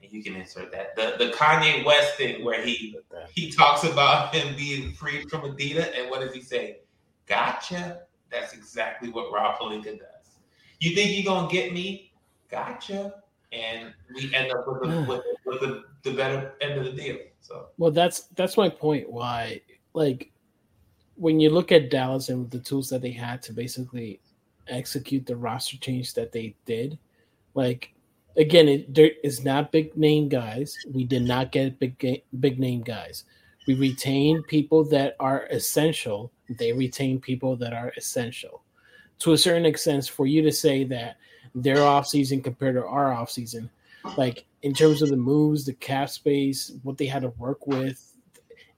you 0.01 0.23
can 0.23 0.37
insert 0.37 0.73
that. 0.73 0.97
The 0.97 1.15
the 1.23 1.33
Kanye 1.33 1.85
West 1.85 2.17
thing 2.17 2.45
where 2.45 2.63
he 2.63 2.99
he 3.31 3.51
talks 3.51 3.85
about 3.85 4.35
him 4.35 4.57
being 4.57 4.93
freed 4.93 5.31
from 5.31 5.43
Adidas, 5.43 5.99
and 5.99 6.11
what 6.11 6.21
does 6.21 6.35
he 6.35 6.41
say? 6.41 6.81
Gotcha. 7.27 8.03
That's 8.31 8.53
exactly 8.53 9.11
what 9.11 9.33
Rob 9.33 9.59
Pelinka 9.59 9.99
does. 9.99 10.39
You 10.81 10.95
think 10.95 11.13
you're 11.13 11.33
gonna 11.33 11.51
get 11.51 11.73
me? 11.73 12.13
Gotcha. 12.51 13.15
And 13.53 13.95
we 14.15 14.35
end 14.35 14.53
up 14.53 14.67
with 14.67 14.91
the, 14.91 15.03
with, 15.09 15.23
with 15.47 15.61
the, 15.61 15.85
the 16.03 16.17
better 16.17 16.55
end 16.61 16.79
of 16.79 16.85
the 16.85 16.93
deal. 16.93 17.17
So 17.41 17.69
Well, 17.79 17.91
that's 17.91 18.25
that's 18.37 18.57
my 18.57 18.69
point. 18.69 19.11
Why, 19.11 19.61
like, 19.95 20.31
when 21.19 21.41
you 21.41 21.51
look 21.51 21.73
at 21.73 21.91
Dallas 21.91 22.29
and 22.29 22.51
the 22.51 22.61
tools 22.61 22.89
that 22.91 23.03
they 23.03 23.11
had 23.11 23.43
to 23.43 23.53
basically 23.53 24.21
execute 24.69 25.27
the 25.27 25.37
roster 25.37 25.77
change 25.77 26.15
that 26.15 26.33
they 26.33 26.55
did, 26.65 26.99
like, 27.55 27.93
again, 28.37 28.69
it 28.69 28.95
there 28.95 29.11
is 29.25 29.45
not 29.45 29.73
big 29.73 29.97
name 29.97 30.29
guys. 30.29 30.75
We 30.93 31.05
did 31.05 31.23
not 31.23 31.51
get 31.53 31.79
big 31.79 32.23
big 32.41 32.59
name 32.59 32.83
guys. 32.83 33.25
We 33.67 33.75
retain 33.75 34.43
people 34.45 34.85
that 34.85 35.17
are 35.21 35.47
essential. 35.51 36.33
They 36.49 36.73
retain 36.73 37.21
people 37.21 37.57
that 37.57 37.73
are 37.73 37.93
essential. 37.97 38.63
To 39.21 39.33
a 39.33 39.39
certain 39.39 39.67
extent, 39.67 40.09
for 40.09 40.27
you 40.27 40.41
to 40.43 40.53
say 40.53 40.85
that 40.85 41.17
their 41.55 41.79
offseason 41.79 42.45
compared 42.45 42.77
to 42.77 42.87
our 42.87 43.11
offseason, 43.11 43.69
like 44.17 44.47
in 44.63 44.73
terms 44.73 45.03
of 45.03 45.09
the 45.09 45.17
moves, 45.17 45.65
the 45.65 45.75
cap 45.75 46.09
space, 46.09 46.73
what 46.85 46.97
they 46.97 47.07
had 47.07 47.23
to 47.23 47.31
work 47.31 47.67
with, 47.67 48.15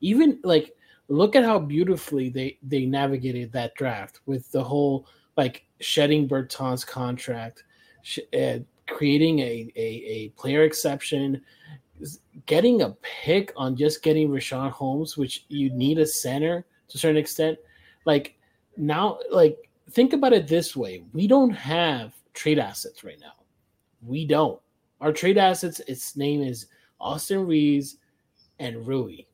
even 0.01 0.41
like 0.43 0.75
look 1.11 1.35
at 1.35 1.45
how 1.45 1.59
beautifully 1.59 2.31
they 2.31 2.57
they 2.63 2.87
navigated 2.87 3.53
that 3.53 3.75
draft 3.75 4.21
with 4.27 4.51
the 4.53 4.63
whole 4.63 5.07
like 5.37 5.65
shedding 5.81 6.29
Bertans' 6.29 6.87
contract, 6.87 7.65
sh- 8.03 8.21
uh, 8.33 8.59
creating 8.89 9.41
a, 9.41 9.71
a 9.77 10.05
a 10.07 10.29
player 10.31 10.63
exception, 10.63 11.43
getting 12.47 12.83
a 12.83 12.97
pick 13.03 13.53
on 13.57 13.77
just 13.77 14.03
getting 14.03 14.29
Richaun 14.29 14.71
Holmes, 14.71 15.17
which 15.17 15.45
you 15.49 15.71
need 15.71 15.99
a 15.99 16.07
center 16.07 16.65
to 16.89 16.97
a 16.97 16.99
certain 16.99 17.17
extent. 17.17 17.59
Like 18.07 18.37
now, 18.77 19.19
like 19.31 19.69
think 19.91 20.13
about 20.13 20.33
it 20.33 20.47
this 20.47 20.77
way: 20.77 21.03
we 21.13 21.27
don't 21.27 21.51
have 21.51 22.15
trade 22.35 22.59
assets 22.59 23.03
right 23.05 23.21
now. 23.21 23.35
We 24.03 24.25
don't. 24.25 24.61
Our 25.01 25.13
trade 25.13 25.39
assets, 25.39 25.81
its 25.89 26.17
name 26.17 26.43
is 26.43 26.67
Austin 27.01 27.47
Reaves 27.47 27.97
and 28.59 28.87
Rui. 28.87 29.25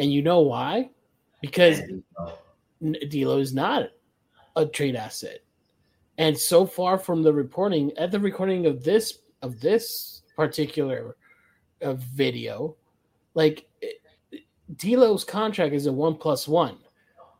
And 0.00 0.10
you 0.10 0.22
know 0.22 0.40
why? 0.40 0.88
Because 1.42 1.82
D'Lo 2.82 3.38
is 3.38 3.52
not 3.52 3.90
a 4.56 4.64
trade 4.64 4.96
asset. 4.96 5.40
And 6.16 6.36
so 6.36 6.64
far 6.64 6.98
from 6.98 7.22
the 7.22 7.32
reporting, 7.34 7.92
at 7.98 8.10
the 8.10 8.18
recording 8.18 8.64
of 8.64 8.82
this 8.82 9.18
of 9.42 9.60
this 9.60 10.22
particular 10.36 11.16
uh, 11.82 11.94
video, 11.94 12.76
like 13.34 13.68
D'Lo's 14.76 15.22
contract 15.22 15.74
is 15.74 15.84
a 15.84 15.92
one 15.92 16.14
plus 16.14 16.48
one, 16.48 16.78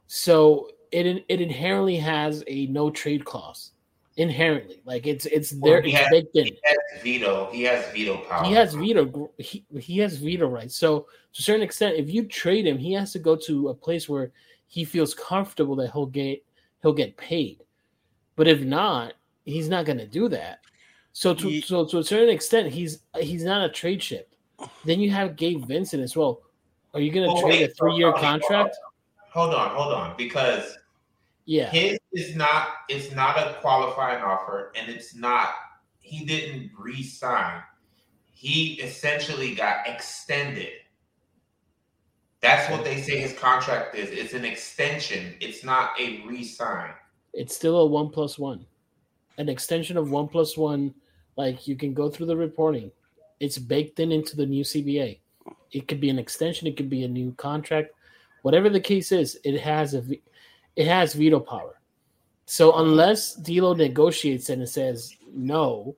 so 0.07 0.69
it 0.93 1.25
it 1.29 1.41
inherently 1.41 1.97
has 1.97 2.45
a 2.47 2.67
no 2.67 2.91
trade 2.91 3.25
clause. 3.25 3.73
Inherently, 4.21 4.83
like 4.85 5.07
it's 5.07 5.25
it's 5.25 5.55
Well, 5.55 5.73
there, 5.73 5.81
he 5.81 5.93
it's 5.93 5.99
has- 5.99 6.25
he 6.35 6.59
has 6.65 7.03
veto. 7.03 7.49
He 7.51 7.63
has 7.63 7.91
veto 7.91 8.19
power. 8.19 8.45
He 8.45 8.53
has 8.53 8.75
veto. 8.75 9.31
He, 9.39 9.65
he 9.79 9.99
has 10.01 10.19
veto 10.19 10.47
rights. 10.47 10.77
So 10.77 11.07
to 11.33 11.39
a 11.39 11.43
certain 11.43 11.63
extent, 11.63 11.97
if 11.97 12.11
you 12.13 12.25
trade 12.25 12.67
him, 12.67 12.77
he 12.77 12.93
has 12.93 13.13
to 13.15 13.19
go 13.19 13.35
to 13.37 13.71
a 13.71 13.75
place 13.75 14.11
where 14.11 14.31
he 14.67 14.85
feels 14.85 15.15
comfortable 15.15 15.75
that 15.77 15.93
he'll 15.93 16.05
get 16.05 16.45
he'll 16.83 16.93
get 16.93 17.17
paid. 17.17 17.63
But 18.37 18.47
if 18.47 18.61
not, 18.61 19.15
he's 19.47 19.71
not 19.71 19.87
going 19.87 19.97
to 19.97 20.07
do 20.07 20.29
that. 20.29 20.59
So 21.15 21.33
to 21.33 21.49
Ye- 21.49 21.63
so 21.63 21.87
to 21.87 21.99
a 22.01 22.05
certain 22.05 22.29
extent, 22.29 22.71
he's 22.71 22.99
he's 23.19 23.43
not 23.43 23.65
a 23.65 23.73
trade 23.73 24.03
ship. 24.03 24.35
Then 24.85 25.01
you 25.01 25.11
have 25.13 25.35
Gabe 25.37 25.65
Vincent 25.65 26.03
as 26.03 26.15
well. 26.15 26.43
Are 26.93 27.01
you 27.01 27.11
going 27.11 27.27
to 27.27 27.35
Oh, 27.35 27.41
trade 27.41 27.61
wait, 27.63 27.71
a 27.71 27.75
three 27.75 27.95
year 27.95 28.13
contract? 28.13 28.77
Hold 29.33 29.55
on, 29.55 29.71
hold 29.75 29.95
on, 29.95 30.15
because 30.19 30.77
Yeah, 31.47 31.71
his 31.71 31.99
is 32.13 32.35
not 32.35 32.69
it's 32.89 33.15
not 33.15 33.39
a 33.39 33.55
qualifying 33.61 34.23
offer, 34.23 34.73
and 34.77 34.89
it's 34.91 35.15
not 35.15 35.51
he 36.01 36.25
didn't 36.25 36.73
re-sign. 36.79 37.63
He 38.33 38.75
essentially 38.81 39.55
got 39.55 39.87
extended. 39.87 40.73
That's 42.41 42.71
what 42.71 42.85
they 42.85 43.01
say 43.03 43.19
his 43.19 43.35
contract 43.39 43.95
is. 43.95 44.09
It's 44.11 44.33
an 44.33 44.47
extension. 44.47 45.35
It's 45.41 45.63
not 45.63 45.91
a 46.01 46.23
re-sign. 46.27 46.93
it's 47.35 47.55
still 47.55 47.79
a 47.79 47.87
one 47.87 48.09
plus 48.09 48.39
one, 48.39 48.65
an 49.39 49.49
extension 49.49 49.97
of 49.97 50.11
one 50.11 50.27
plus 50.27 50.57
one. 50.57 50.95
Like 51.37 51.69
you 51.69 51.77
can 51.77 51.95
go 51.95 52.11
through 52.11 52.27
the 52.27 52.37
reporting, 52.37 52.91
it's 53.39 53.59
baked 53.59 54.01
in 54.01 54.13
into 54.13 54.37
the 54.37 54.47
new 54.47 54.65
CBA. 54.65 55.19
It 55.73 55.89
could 55.89 56.01
be 56.01 56.11
an 56.11 56.19
extension, 56.19 56.67
it 56.67 56.77
could 56.77 56.91
be 56.91 57.05
a 57.05 57.09
new 57.09 57.33
contract, 57.33 57.93
whatever 58.43 58.69
the 58.69 58.81
case 58.81 59.13
is. 59.13 59.39
It 59.45 59.61
has 59.61 59.95
a, 59.95 60.05
it 60.77 60.87
has 60.87 61.15
veto 61.15 61.41
power. 61.41 61.80
So 62.51 62.79
unless 62.79 63.37
D'Lo 63.37 63.75
negotiates 63.75 64.51
it 64.51 64.59
and 64.59 64.69
says 64.69 65.15
no, 65.33 65.95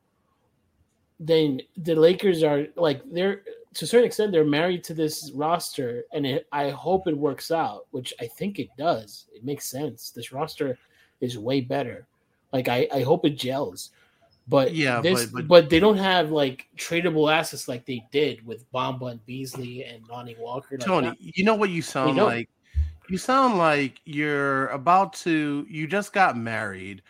then 1.18 1.62
the 1.78 1.94
Lakers 1.94 2.42
are 2.42 2.66
like 2.76 3.00
they're 3.10 3.40
to 3.72 3.84
a 3.86 3.88
certain 3.88 4.04
extent 4.04 4.32
they're 4.32 4.44
married 4.44 4.84
to 4.84 4.92
this 4.92 5.30
roster, 5.34 6.04
and 6.12 6.26
it, 6.26 6.46
I 6.52 6.68
hope 6.68 7.06
it 7.08 7.16
works 7.16 7.50
out, 7.50 7.86
which 7.92 8.12
I 8.20 8.26
think 8.26 8.58
it 8.58 8.68
does. 8.76 9.24
It 9.34 9.44
makes 9.46 9.64
sense. 9.70 10.10
This 10.10 10.30
roster 10.30 10.76
is 11.22 11.38
way 11.38 11.62
better. 11.62 12.06
Like 12.52 12.68
I, 12.68 12.86
I 12.92 13.00
hope 13.00 13.24
it 13.24 13.38
gels. 13.38 13.92
But 14.46 14.74
Yeah, 14.74 15.00
this, 15.00 15.24
but- 15.24 15.32
but, 15.32 15.48
but- 15.48 15.70
they 15.70 15.80
don't 15.80 15.96
have 15.96 16.32
like 16.32 16.66
tradable 16.76 17.32
assets 17.32 17.66
like 17.66 17.86
they 17.86 18.04
did 18.12 18.44
with 18.44 18.70
Bamba 18.72 19.12
and 19.12 19.24
Beasley 19.24 19.84
and 19.84 20.06
Lonnie 20.06 20.36
Walker. 20.38 20.76
Like 20.76 20.86
Tony, 20.86 21.08
that- 21.08 21.16
you 21.18 21.44
know 21.44 21.54
what 21.54 21.70
you 21.70 21.80
sound 21.80 22.18
like? 22.18 22.50
You 23.12 23.18
sound 23.18 23.58
like 23.58 24.00
you're 24.06 24.68
about 24.68 25.12
to, 25.24 25.66
you 25.68 25.86
just 25.86 26.14
got 26.14 26.34
married 26.34 27.02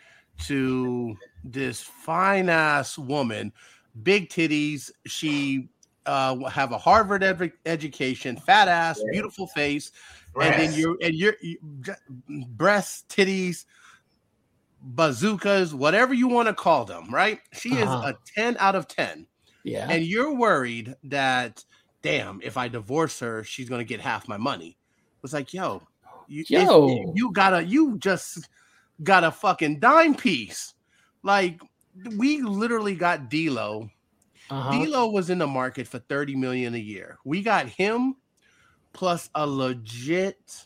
to 0.47 1.15
this 1.45 1.79
fine 1.81 2.49
ass 2.49 2.97
woman, 2.97 3.53
big 4.03 4.27
titties. 4.27 4.91
She 5.05 5.69
uh 6.05 6.35
have 6.49 6.73
a 6.73 6.77
Harvard 6.77 7.21
edu- 7.21 7.53
education, 7.65 8.35
fat 8.35 8.67
ass, 8.67 9.01
beautiful 9.13 9.47
face, 9.47 9.91
and 10.35 10.51
then 10.55 10.59
Breasts. 10.59 10.77
you're 10.77 10.97
and 11.01 11.13
you're 11.15 11.35
you, 11.41 11.57
breasts, 12.49 13.05
titties, 13.07 13.63
bazookas, 14.81 15.73
whatever 15.73 16.13
you 16.13 16.27
want 16.27 16.49
to 16.49 16.53
call 16.53 16.83
them, 16.83 17.09
right? 17.13 17.39
She 17.53 17.75
is 17.75 17.87
Uh-huh. 17.87 18.11
a 18.11 18.15
10 18.35 18.57
out 18.59 18.75
of 18.75 18.89
10 18.89 19.25
yeah. 19.63 19.87
and 19.89 20.03
you're 20.03 20.33
worried 20.35 20.95
that 21.05 21.63
damn 22.01 22.41
if 22.43 22.57
i 22.57 22.67
divorce 22.67 23.17
her 23.21 23.45
she's 23.45 23.69
going 23.69 23.79
to 23.79 23.85
get 23.85 24.01
half 24.01 24.27
my 24.27 24.35
money 24.35 24.75
it's 25.23 25.31
like 25.31 25.53
yo 25.53 25.81
you, 26.27 26.41
if- 26.41 26.49
Yo. 26.49 27.11
you 27.15 27.31
gotta 27.31 27.63
you 27.63 27.97
just 27.99 28.49
got 29.03 29.23
a 29.23 29.31
fucking 29.31 29.79
dime 29.79 30.15
piece 30.15 30.73
like 31.23 31.59
we 32.17 32.41
literally 32.41 32.95
got 32.95 33.29
D'Lo. 33.29 33.89
uh-huh. 34.49 34.71
D'Lo 34.71 35.09
was 35.09 35.29
in 35.29 35.37
the 35.39 35.47
market 35.47 35.87
for 35.87 35.99
30 35.99 36.35
million 36.35 36.73
a 36.75 36.79
year. 36.79 37.17
We 37.25 37.41
got 37.41 37.67
him 37.67 38.15
plus 38.93 39.29
a 39.35 39.45
legit 39.47 40.65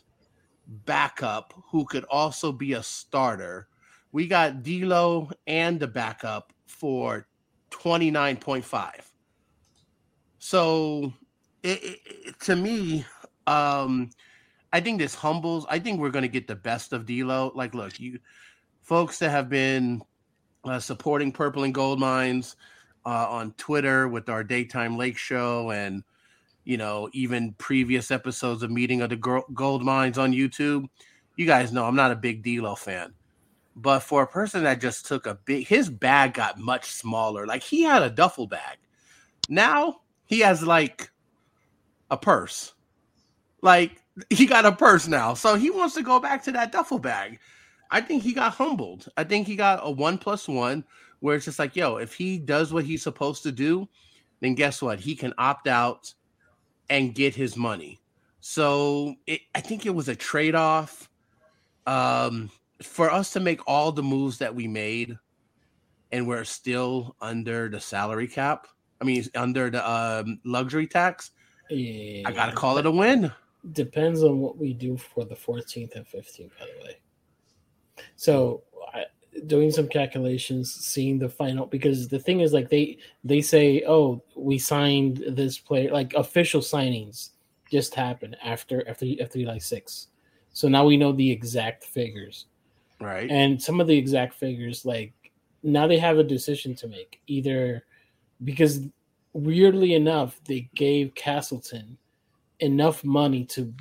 backup 0.84 1.54
who 1.70 1.84
could 1.84 2.04
also 2.04 2.52
be 2.52 2.74
a 2.74 2.82
starter. 2.82 3.68
We 4.12 4.26
got 4.26 4.62
D'Lo 4.62 5.30
and 5.46 5.78
the 5.80 5.86
backup 5.88 6.52
for 6.66 7.26
29.5. 7.70 8.92
So 10.38 11.12
it, 11.62 11.82
it- 11.82 12.00
it- 12.04 12.40
to 12.40 12.56
me, 12.56 13.04
um, 13.46 14.10
I 14.72 14.80
think 14.80 14.98
this 14.98 15.14
humbles. 15.14 15.66
I 15.68 15.78
think 15.78 16.00
we're 16.00 16.10
going 16.10 16.22
to 16.22 16.28
get 16.28 16.46
the 16.46 16.56
best 16.56 16.92
of 16.92 17.06
D'Lo. 17.06 17.52
Like, 17.54 17.74
look, 17.74 17.98
you 17.98 18.18
folks 18.82 19.18
that 19.18 19.30
have 19.30 19.48
been 19.48 20.02
uh, 20.64 20.78
supporting 20.78 21.32
Purple 21.32 21.64
and 21.64 21.74
Gold 21.74 21.98
Minds 21.98 22.56
uh, 23.06 23.28
on 23.28 23.52
Twitter 23.52 24.08
with 24.08 24.28
our 24.28 24.44
daytime 24.44 24.96
lake 24.96 25.16
show, 25.16 25.70
and 25.70 26.02
you 26.64 26.76
know, 26.76 27.08
even 27.12 27.54
previous 27.54 28.10
episodes 28.10 28.62
of 28.62 28.70
Meeting 28.70 29.00
of 29.00 29.10
the 29.10 29.42
Gold 29.54 29.82
Minds 29.82 30.18
on 30.18 30.32
YouTube. 30.32 30.86
You 31.36 31.46
guys 31.46 31.72
know 31.72 31.84
I'm 31.86 31.96
not 31.96 32.10
a 32.10 32.16
big 32.16 32.42
D'Lo 32.42 32.74
fan, 32.74 33.14
but 33.76 34.00
for 34.00 34.22
a 34.22 34.26
person 34.26 34.64
that 34.64 34.80
just 34.80 35.06
took 35.06 35.26
a 35.26 35.38
big, 35.46 35.66
his 35.66 35.88
bag 35.88 36.34
got 36.34 36.58
much 36.58 36.86
smaller. 36.86 37.46
Like 37.46 37.62
he 37.62 37.82
had 37.82 38.02
a 38.02 38.10
duffel 38.10 38.46
bag. 38.46 38.76
Now 39.48 40.00
he 40.26 40.40
has 40.40 40.62
like 40.62 41.10
a 42.10 42.16
purse. 42.16 42.74
Like 43.62 44.02
he 44.30 44.46
got 44.46 44.66
a 44.66 44.72
purse 44.72 45.08
now. 45.08 45.34
So 45.34 45.54
he 45.54 45.70
wants 45.70 45.94
to 45.94 46.02
go 46.02 46.20
back 46.20 46.42
to 46.44 46.52
that 46.52 46.72
duffel 46.72 46.98
bag. 46.98 47.38
I 47.90 48.00
think 48.00 48.22
he 48.22 48.32
got 48.32 48.52
humbled. 48.52 49.08
I 49.16 49.24
think 49.24 49.46
he 49.46 49.56
got 49.56 49.80
a 49.82 49.90
one 49.90 50.18
plus 50.18 50.46
one 50.46 50.84
where 51.20 51.36
it's 51.36 51.46
just 51.46 51.58
like, 51.58 51.74
yo, 51.74 51.96
if 51.96 52.14
he 52.14 52.38
does 52.38 52.72
what 52.72 52.84
he's 52.84 53.02
supposed 53.02 53.42
to 53.44 53.52
do, 53.52 53.88
then 54.40 54.54
guess 54.54 54.80
what? 54.82 55.00
He 55.00 55.14
can 55.16 55.34
opt 55.38 55.66
out 55.66 56.12
and 56.90 57.14
get 57.14 57.34
his 57.34 57.56
money. 57.56 58.00
So 58.40 59.16
it, 59.26 59.40
I 59.54 59.60
think 59.60 59.84
it 59.84 59.94
was 59.94 60.08
a 60.08 60.14
trade 60.14 60.54
off 60.54 61.08
um, 61.86 62.50
for 62.82 63.10
us 63.10 63.32
to 63.32 63.40
make 63.40 63.60
all 63.66 63.92
the 63.92 64.02
moves 64.02 64.38
that 64.38 64.54
we 64.54 64.68
made, 64.68 65.16
and 66.12 66.26
we're 66.26 66.44
still 66.44 67.16
under 67.20 67.68
the 67.68 67.80
salary 67.80 68.28
cap. 68.28 68.66
I 69.00 69.04
mean, 69.04 69.24
under 69.34 69.70
the 69.70 69.88
um, 69.88 70.40
luxury 70.44 70.86
tax. 70.86 71.30
Yeah, 71.70 72.22
I 72.26 72.32
gotta 72.32 72.52
call 72.52 72.78
it 72.78 72.86
a 72.86 72.90
win. 72.90 73.32
Depends 73.72 74.22
on 74.22 74.40
what 74.40 74.56
we 74.56 74.72
do 74.72 74.96
for 74.96 75.24
the 75.24 75.34
14th 75.34 75.96
and 75.96 76.06
15th, 76.06 76.50
by 76.58 76.66
the 76.66 76.84
way. 76.84 76.98
So, 78.16 78.62
I, 78.94 79.04
doing 79.46 79.70
some 79.70 79.88
calculations, 79.88 80.72
seeing 80.72 81.18
the 81.18 81.28
final 81.28 81.66
because 81.66 82.08
the 82.08 82.18
thing 82.18 82.40
is 82.40 82.52
like 82.52 82.68
they 82.68 82.98
they 83.24 83.40
say, 83.40 83.82
"Oh, 83.86 84.22
we 84.36 84.58
signed 84.58 85.24
this 85.28 85.58
player." 85.58 85.92
Like 85.92 86.14
official 86.14 86.60
signings 86.60 87.30
just 87.70 87.94
happened 87.94 88.36
after 88.42 88.86
after 88.88 89.06
after 89.20 89.38
like 89.40 89.62
6. 89.62 90.08
So 90.52 90.68
now 90.68 90.84
we 90.84 90.96
know 90.96 91.12
the 91.12 91.30
exact 91.30 91.84
figures. 91.84 92.46
Right. 93.00 93.30
And 93.30 93.62
some 93.62 93.80
of 93.80 93.86
the 93.86 93.96
exact 93.96 94.34
figures 94.34 94.84
like 94.84 95.12
now 95.62 95.86
they 95.86 95.98
have 95.98 96.18
a 96.18 96.24
decision 96.24 96.74
to 96.76 96.88
make. 96.88 97.20
Either 97.26 97.84
because 98.44 98.80
weirdly 99.32 99.94
enough, 99.94 100.40
they 100.44 100.68
gave 100.74 101.14
Castleton 101.14 101.98
enough 102.60 103.04
money 103.04 103.44
to 103.46 103.72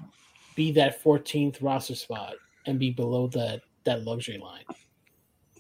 be 0.56 0.72
that 0.74 1.04
14th 1.04 1.62
roster 1.62 1.96
spot 1.96 2.36
and 2.66 2.80
be 2.80 2.92
below 2.92 3.28
that 3.28 3.62
that 3.86 4.04
luxury 4.04 4.38
line, 4.38 4.66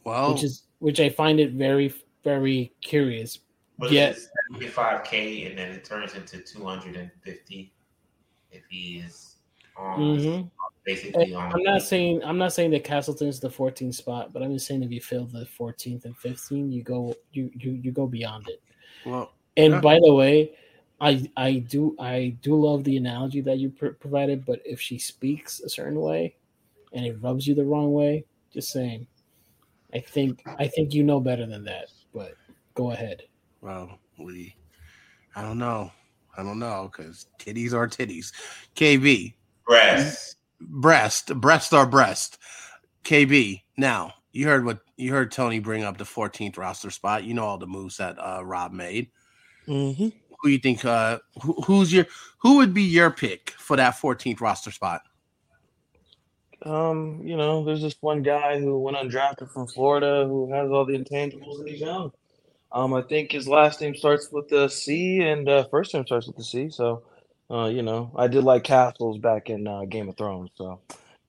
Wow. 0.03 0.31
which 0.31 0.43
is 0.43 0.63
which 0.79 0.99
I 0.99 1.09
find 1.09 1.39
it 1.39 1.53
very 1.53 1.93
very 2.23 2.73
curious. 2.81 3.39
What 3.77 3.91
Yeah. 3.91 4.09
is 4.09 4.29
it, 4.51 4.61
75k 4.73 5.47
and 5.49 5.57
then 5.57 5.71
it 5.71 5.85
turns 5.85 6.15
into 6.15 6.39
250 6.41 7.73
if 8.51 8.63
he 8.69 8.97
is 8.99 9.35
on 9.75 9.99
Mhm. 9.99 10.51
basically 10.83 11.33
on 11.33 11.53
I'm 11.53 11.63
not 11.63 11.81
saying 11.83 12.23
I'm 12.23 12.37
not 12.37 12.53
saying 12.53 12.71
that 12.71 12.83
Castleton's 12.83 13.39
the 13.39 13.49
14th 13.49 13.95
spot, 13.95 14.33
but 14.33 14.41
I'm 14.43 14.51
just 14.53 14.65
saying 14.67 14.83
if 14.83 14.91
you 14.91 15.01
fill 15.01 15.25
the 15.25 15.45
14th 15.45 16.05
and 16.05 16.17
15th, 16.17 16.71
you 16.73 16.83
go 16.83 17.15
you 17.31 17.51
you 17.53 17.71
you 17.71 17.91
go 17.91 18.07
beyond 18.07 18.47
it. 18.49 18.61
well, 19.05 19.33
And 19.57 19.73
Yeah. 19.73 19.81
by 19.81 19.99
the 20.01 20.13
way, 20.13 20.55
I 20.99 21.29
I 21.37 21.53
do 21.59 21.95
I 21.99 22.35
do 22.41 22.55
love 22.55 22.83
the 22.83 22.97
analogy 22.97 23.41
that 23.41 23.59
you 23.59 23.69
pr- 23.69 23.87
provided. 23.87 24.45
But 24.45 24.61
if 24.65 24.81
she 24.81 24.97
speaks 24.97 25.59
a 25.59 25.69
certain 25.69 25.99
way, 25.99 26.35
and 26.93 27.05
it 27.05 27.17
rubs 27.21 27.45
you 27.45 27.53
the 27.53 27.65
wrong 27.65 27.93
way, 27.93 28.25
just 28.51 28.71
saying, 28.71 29.07
I 29.93 29.99
think 29.99 30.43
I 30.59 30.67
think 30.67 30.93
you 30.93 31.03
know 31.03 31.19
better 31.19 31.45
than 31.45 31.63
that. 31.65 31.89
But 32.13 32.33
go 32.73 32.91
ahead. 32.91 33.23
well, 33.61 33.99
we. 34.19 34.55
I 35.35 35.43
don't 35.43 35.59
know. 35.59 35.91
I 36.35 36.43
don't 36.43 36.59
know 36.59 36.89
because 36.91 37.27
titties 37.39 37.73
are 37.73 37.87
titties. 37.87 38.31
KB, 38.75 39.35
breast. 39.65 40.37
breast, 40.59 41.35
breast 41.39 41.73
are 41.73 41.85
breast. 41.85 42.39
KB. 43.03 43.61
Now 43.77 44.13
you 44.31 44.47
heard 44.47 44.65
what 44.65 44.79
you 44.97 45.11
heard 45.11 45.31
Tony 45.31 45.59
bring 45.59 45.83
up 45.83 45.97
the 45.97 46.03
14th 46.03 46.57
roster 46.57 46.91
spot. 46.91 47.23
You 47.23 47.33
know 47.33 47.43
all 47.43 47.57
the 47.57 47.67
moves 47.67 47.97
that 47.97 48.17
uh, 48.19 48.43
Rob 48.43 48.71
made. 48.71 49.09
Mm-hmm. 49.67 50.09
Who 50.41 50.49
you 50.49 50.59
think? 50.59 50.85
Uh, 50.85 51.19
who, 51.41 51.53
who's 51.63 51.91
your? 51.91 52.05
Who 52.39 52.57
would 52.57 52.73
be 52.73 52.83
your 52.83 53.09
pick 53.09 53.51
for 53.57 53.75
that 53.77 53.95
14th 53.95 54.39
roster 54.39 54.71
spot? 54.71 55.01
Um, 56.63 57.21
you 57.23 57.37
know, 57.37 57.63
there's 57.63 57.81
this 57.81 57.95
one 58.01 58.23
guy 58.23 58.59
who 58.59 58.79
went 58.79 58.97
undrafted 58.97 59.51
from 59.51 59.67
Florida 59.67 60.25
who 60.27 60.51
has 60.51 60.69
all 60.69 60.85
the 60.85 60.97
intangibles 60.97 61.59
and 61.59 61.69
he's 61.69 61.81
young. 61.81 62.11
Um, 62.71 62.93
I 62.93 63.01
think 63.01 63.31
his 63.31 63.47
last 63.47 63.79
name 63.79 63.95
starts 63.95 64.31
with 64.31 64.49
the 64.49 64.67
C 64.67 65.21
and 65.21 65.47
uh, 65.47 65.65
first 65.69 65.93
name 65.93 66.05
starts 66.05 66.27
with 66.27 66.35
the 66.35 66.43
C. 66.43 66.69
So, 66.69 67.03
uh, 67.49 67.65
you 67.65 67.81
know, 67.81 68.11
I 68.15 68.27
did 68.27 68.43
like 68.43 68.63
Castles 68.63 69.17
back 69.19 69.49
in 69.49 69.67
uh, 69.67 69.85
Game 69.85 70.09
of 70.09 70.17
Thrones. 70.17 70.49
So, 70.55 70.81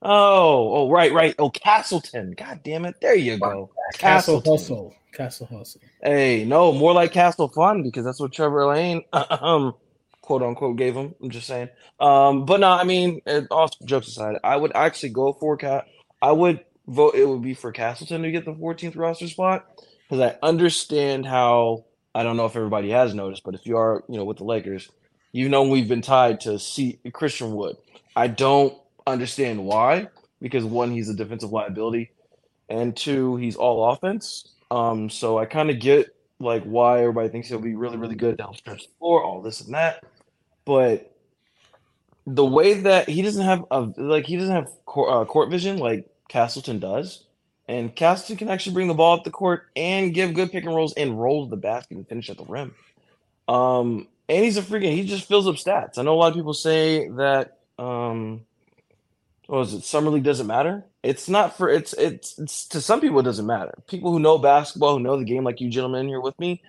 oh, 0.02 0.72
oh, 0.72 0.90
right, 0.90 1.12
right. 1.12 1.34
Oh, 1.38 1.50
Castleton. 1.50 2.34
God 2.36 2.60
damn 2.64 2.84
it. 2.84 2.96
There 3.00 3.14
you 3.14 3.38
go. 3.38 3.70
Castle 3.94 4.42
hustle. 4.44 4.94
Castle 5.18 5.48
hustle. 5.50 5.80
Hey, 6.00 6.44
no, 6.44 6.72
more 6.72 6.92
like 6.92 7.12
Castle 7.12 7.48
Fun 7.48 7.82
because 7.82 8.04
that's 8.04 8.20
what 8.20 8.32
Trevor 8.32 8.66
Lane, 8.66 9.02
um, 9.12 9.74
quote 10.22 10.42
unquote, 10.42 10.76
gave 10.76 10.94
him. 10.94 11.12
I'm 11.20 11.30
just 11.30 11.48
saying. 11.48 11.70
Um, 11.98 12.46
but 12.46 12.60
no, 12.60 12.70
I 12.70 12.84
mean, 12.84 13.20
all 13.50 13.68
jokes 13.84 14.06
aside, 14.06 14.36
I 14.44 14.56
would 14.56 14.72
actually 14.76 15.08
go 15.10 15.32
for 15.32 15.56
Cat. 15.56 15.86
I 16.22 16.30
would 16.30 16.64
vote. 16.86 17.16
It 17.16 17.28
would 17.28 17.42
be 17.42 17.54
for 17.54 17.72
Castleton 17.72 18.22
to 18.22 18.30
get 18.30 18.44
the 18.44 18.52
14th 18.54 18.96
roster 18.96 19.26
spot 19.26 19.66
because 20.08 20.32
I 20.32 20.38
understand 20.46 21.26
how. 21.26 21.84
I 22.14 22.22
don't 22.22 22.36
know 22.36 22.46
if 22.46 22.56
everybody 22.56 22.90
has 22.90 23.14
noticed, 23.14 23.42
but 23.44 23.54
if 23.54 23.66
you 23.66 23.76
are, 23.76 24.02
you 24.08 24.16
know, 24.16 24.24
with 24.24 24.38
the 24.38 24.44
Lakers, 24.44 24.88
you 25.32 25.48
know 25.48 25.64
we've 25.64 25.88
been 25.88 26.02
tied 26.02 26.40
to 26.42 26.58
see 26.58 26.98
Christian 27.12 27.54
Wood. 27.54 27.76
I 28.16 28.28
don't 28.28 28.76
understand 29.06 29.64
why 29.64 30.08
because 30.40 30.64
one, 30.64 30.92
he's 30.92 31.08
a 31.08 31.14
defensive 31.14 31.52
liability, 31.52 32.12
and 32.68 32.96
two, 32.96 33.36
he's 33.36 33.56
all 33.56 33.90
offense. 33.90 34.54
Um, 34.70 35.10
so 35.10 35.38
I 35.38 35.46
kind 35.46 35.70
of 35.70 35.80
get 35.80 36.14
like 36.40 36.62
why 36.64 37.00
everybody 37.00 37.28
thinks 37.28 37.48
he'll 37.48 37.58
be 37.58 37.74
really, 37.74 37.96
really 37.96 38.14
good 38.14 38.36
down 38.36 38.54
stretch 38.54 38.84
the 38.84 38.92
floor, 38.98 39.24
all 39.24 39.42
this 39.42 39.60
and 39.60 39.74
that. 39.74 40.04
But 40.64 41.14
the 42.26 42.44
way 42.44 42.74
that 42.74 43.08
he 43.08 43.22
doesn't 43.22 43.44
have 43.44 43.64
a 43.70 43.80
like 43.96 44.26
he 44.26 44.36
doesn't 44.36 44.54
have 44.54 44.68
court, 44.84 45.12
uh, 45.12 45.24
court 45.24 45.50
vision 45.50 45.78
like 45.78 46.06
Castleton 46.28 46.78
does, 46.78 47.24
and 47.66 47.94
Castleton 47.94 48.36
can 48.36 48.48
actually 48.48 48.74
bring 48.74 48.88
the 48.88 48.94
ball 48.94 49.16
up 49.16 49.24
the 49.24 49.30
court 49.30 49.66
and 49.74 50.12
give 50.12 50.34
good 50.34 50.52
pick 50.52 50.64
and 50.64 50.74
rolls 50.74 50.92
and 50.94 51.20
roll 51.20 51.46
the 51.46 51.56
basket 51.56 51.96
and 51.96 52.08
finish 52.08 52.28
at 52.28 52.36
the 52.36 52.44
rim. 52.44 52.74
Um, 53.48 54.08
and 54.28 54.44
he's 54.44 54.58
a 54.58 54.62
freaking 54.62 54.92
he 54.92 55.04
just 55.04 55.26
fills 55.26 55.48
up 55.48 55.56
stats. 55.56 55.98
I 55.98 56.02
know 56.02 56.14
a 56.14 56.16
lot 56.18 56.28
of 56.28 56.34
people 56.34 56.54
say 56.54 57.08
that 57.08 57.58
um, 57.78 58.42
what 59.48 59.58
was 59.60 59.72
it? 59.72 59.82
Summer 59.82 60.10
league 60.10 60.24
doesn't 60.24 60.46
matter. 60.46 60.84
It's 61.02 61.26
not 61.26 61.56
for 61.56 61.70
it's 61.70 61.94
it's 61.94 62.38
it's 62.38 62.66
to 62.68 62.82
some 62.82 63.00
people 63.00 63.18
it 63.18 63.24
doesn't 63.24 63.46
matter. 63.46 63.72
People 63.88 64.12
who 64.12 64.20
know 64.20 64.36
basketball, 64.36 64.98
who 64.98 65.02
know 65.02 65.16
the 65.16 65.24
game, 65.24 65.42
like 65.42 65.60
you 65.60 65.70
gentlemen 65.70 66.06
here 66.06 66.20
with 66.20 66.38
me, 66.38 66.62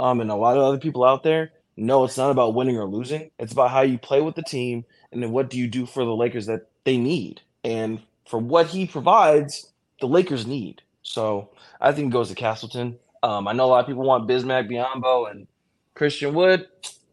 um, 0.00 0.20
and 0.20 0.30
a 0.30 0.34
lot 0.34 0.56
of 0.56 0.64
other 0.64 0.78
people 0.78 1.04
out 1.04 1.22
there, 1.22 1.52
know 1.76 2.02
it's 2.02 2.16
not 2.16 2.32
about 2.32 2.54
winning 2.54 2.78
or 2.78 2.84
losing. 2.84 3.30
It's 3.38 3.52
about 3.52 3.70
how 3.70 3.82
you 3.82 3.96
play 3.96 4.20
with 4.20 4.34
the 4.34 4.42
team 4.42 4.84
and 5.12 5.22
then 5.22 5.30
what 5.30 5.50
do 5.50 5.56
you 5.56 5.68
do 5.68 5.86
for 5.86 6.04
the 6.04 6.16
Lakers 6.16 6.46
that 6.46 6.68
they 6.82 6.96
need. 6.96 7.42
And 7.62 8.00
for 8.28 8.40
what 8.40 8.66
he 8.66 8.86
provides, 8.86 9.70
the 10.00 10.08
Lakers 10.08 10.48
need. 10.48 10.82
So 11.02 11.50
I 11.80 11.92
think 11.92 12.08
it 12.08 12.12
goes 12.12 12.28
to 12.30 12.34
Castleton. 12.34 12.98
Um, 13.22 13.46
I 13.46 13.52
know 13.52 13.66
a 13.66 13.68
lot 13.68 13.80
of 13.80 13.86
people 13.86 14.02
want 14.02 14.28
Bismack 14.28 14.68
Biyombo 14.68 15.30
and 15.30 15.46
Christian 15.94 16.34
Wood. 16.34 16.66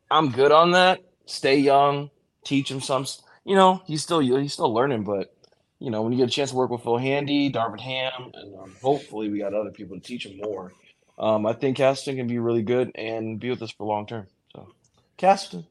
I'm 0.10 0.32
good 0.32 0.52
on 0.52 0.71
that. 0.71 1.02
Stay 1.28 1.58
young, 1.58 2.10
teach 2.43 2.71
him 2.71 2.82
some. 2.82 3.06
You 3.45 3.56
know, 3.56 3.82
he's 3.86 4.01
still 4.01 4.19
he's 4.19 4.53
still 4.53 4.73
learning, 4.73 5.03
but 5.03 5.36
you 5.79 5.91
know, 5.91 6.01
when 6.01 6.13
you 6.13 6.17
get 6.17 6.29
a 6.29 6.32
chance 6.32 6.51
to 6.51 6.56
work 6.56 6.69
with 6.69 6.84
Phil 6.84 6.97
Handy, 6.97 7.51
Darvin 7.51 7.79
Ham, 7.82 8.32
and 8.34 8.56
um, 8.56 8.75
hopefully 8.82 9.29
we 9.29 9.39
got 9.39 9.53
other 9.53 9.71
people 9.71 9.97
to 9.97 10.01
teach 10.01 10.25
him 10.25 10.38
more. 10.38 10.71
Um, 11.19 11.45
I 11.45 11.53
think 11.53 11.77
Castleton 11.77 12.17
can 12.17 12.27
be 12.27 12.39
really 12.39 12.63
good 12.63 12.91
and 12.95 13.39
be 13.39 13.49
with 13.49 13.62
us 13.62 13.71
for 13.71 13.86
long 13.86 14.08
term. 14.08 14.27
So, 14.56 14.69
Castleton. 15.17 15.67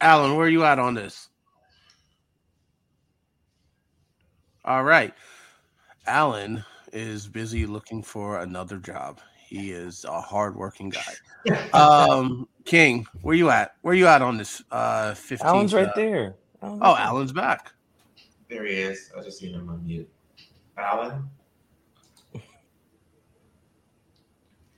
Alan, 0.00 0.36
where 0.36 0.46
are 0.46 0.50
you 0.50 0.64
at 0.64 0.80
on 0.80 0.94
this? 0.94 1.28
All 4.64 4.82
right. 4.82 5.14
Alan 6.06 6.64
is 6.92 7.28
busy 7.28 7.66
looking 7.66 8.02
for 8.02 8.40
another 8.40 8.78
job. 8.78 9.20
He 9.52 9.70
is 9.70 10.04
a 10.04 10.18
hardworking 10.18 10.88
guy. 10.88 11.14
Um, 11.74 12.48
King, 12.64 13.04
where 13.22 13.34
you 13.34 13.50
at? 13.50 13.74
Where 13.82 13.94
you 13.94 14.06
at 14.06 14.22
on 14.22 14.36
this? 14.38 14.62
Uh, 14.70 15.10
15th, 15.10 15.40
Alan's 15.40 15.74
right 15.74 15.88
uh, 15.88 15.92
there. 15.96 16.36
Alan's 16.62 16.80
Oh, 16.82 16.94
there. 16.94 17.04
Alan's 17.04 17.32
back. 17.32 17.72
There 18.48 18.64
he 18.64 18.74
is. 18.74 19.10
I 19.18 19.22
just 19.22 19.40
seen 19.40 19.52
him 19.52 19.68
on 19.68 19.84
mute. 19.84 20.08
Alan? 20.78 21.28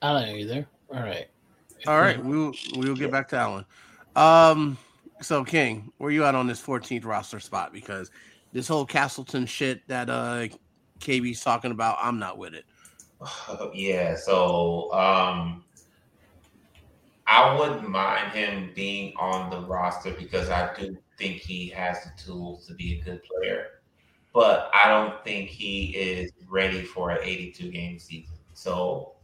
Alan, 0.00 0.28
are 0.30 0.37
you 0.37 0.46
there? 0.46 0.66
All 0.90 1.02
right. 1.02 1.28
All 1.87 2.00
right, 2.00 2.22
we'll 2.24 2.54
we'll 2.76 2.96
get 2.96 3.10
back 3.12 3.28
to 3.28 3.37
Alan. 3.37 3.66
Um, 4.16 4.78
so 5.20 5.44
King, 5.44 5.92
where 5.98 6.10
you 6.10 6.24
at 6.24 6.34
on 6.34 6.46
this 6.46 6.62
14th 6.62 7.04
roster 7.04 7.40
spot? 7.40 7.74
Because 7.74 8.10
this 8.52 8.66
whole 8.66 8.87
Castleton 8.87 9.44
shit 9.44 9.87
that 9.88 10.08
uh 10.08 10.46
KB's 10.98 11.42
talking 11.42 11.72
about, 11.72 11.98
I'm 12.00 12.18
not 12.18 12.38
with 12.38 12.54
it. 12.54 12.64
yeah, 13.74 14.16
so 14.16 14.92
um 14.92 15.64
I 17.27 17.58
wouldn't 17.58 17.88
mind 17.88 18.33
him 18.33 18.70
being 18.75 19.14
on 19.18 19.50
the 19.50 19.60
roster 19.66 20.12
because 20.12 20.50
I 20.50 20.75
do 20.79 20.96
think 21.18 21.38
he 21.38 21.68
has 21.68 22.04
the 22.04 22.10
tools 22.22 22.66
to 22.66 22.75
be 22.75 23.00
a 23.00 23.04
good 23.04 23.20
player. 23.25 23.66
But 24.33 24.70
I 24.75 24.88
don't 24.88 25.25
think 25.25 25.48
he 25.48 25.96
is 25.96 26.33
ready 26.48 26.83
for 26.83 27.10
an 27.10 27.18
82 27.22 27.70
game 27.70 27.98
season. 27.98 28.37
So 28.52 29.14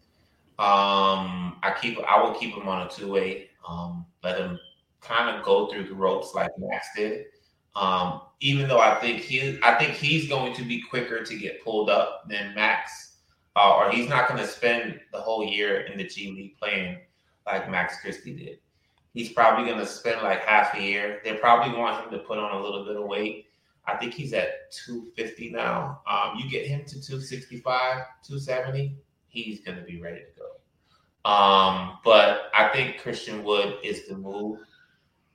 um 0.59 1.59
I 1.63 1.75
keep 1.81 1.99
I 2.01 2.23
will 2.23 2.35
keep 2.35 2.55
him 2.55 2.69
on 2.69 2.87
a 2.87 2.91
two-way. 2.91 3.51
Um 3.67 4.07
let 4.23 4.39
him 4.39 4.59
kind 5.01 5.37
of 5.37 5.45
go 5.45 5.67
through 5.69 5.85
the 5.85 5.95
ropes 5.95 6.35
like 6.35 6.51
Max 6.59 6.89
did. 6.95 7.27
Um, 7.77 8.23
even 8.41 8.69
though 8.69 8.81
I 8.81 8.97
think 8.97 9.21
he, 9.23 9.59
I 9.63 9.75
think 9.75 9.93
he's 9.93 10.29
going 10.29 10.55
to 10.55 10.63
be 10.63 10.83
quicker 10.83 11.25
to 11.25 11.39
get 11.39 11.63
pulled 11.65 11.89
up 11.89 12.29
than 12.29 12.55
Max, 12.55 13.10
uh, 13.57 13.77
or 13.77 13.91
he's 13.91 14.09
not 14.09 14.29
going 14.29 14.41
to 14.41 14.47
spend 14.47 15.01
the 15.13 15.21
whole 15.21 15.45
year 15.45 15.83
in 15.83 15.99
the 15.99 16.05
G 16.05 16.31
League 16.31 16.59
playing 16.59 16.99
like 17.47 17.71
Max 17.71 18.01
Christie 18.01 18.37
did. 18.37 18.59
He's 19.13 19.33
probably 19.33 19.65
going 19.65 19.81
to 19.81 19.87
spend 19.87 20.23
like 20.23 20.45
half 20.45 20.75
a 20.75 20.81
year. 20.81 21.21
They 21.25 21.35
probably 21.35 21.77
want 21.77 22.05
him 22.05 22.11
to 22.13 22.19
put 22.19 22.39
on 22.39 22.57
a 22.57 22.63
little 22.63 22.85
bit 22.85 22.97
of 22.97 23.05
weight. 23.05 23.47
I 23.87 23.97
think 23.97 24.15
he's 24.15 24.33
at 24.33 24.71
250 24.73 25.51
now. 25.51 26.01
Um, 26.09 26.39
you 26.39 26.49
get 26.49 26.67
him 26.67 26.85
to 26.85 26.95
265, 26.95 27.65
270, 28.23 28.97
he's 29.27 29.61
going 29.61 29.79
to 29.79 29.85
be 29.85 30.01
ready 30.01 30.21
to 30.21 30.27
go. 30.39 31.31
Um, 31.31 31.99
but 32.05 32.51
I 32.55 32.69
think 32.69 32.99
Christian 32.99 33.43
Wood 33.43 33.79
is 33.83 34.07
the 34.07 34.17
move. 34.17 34.61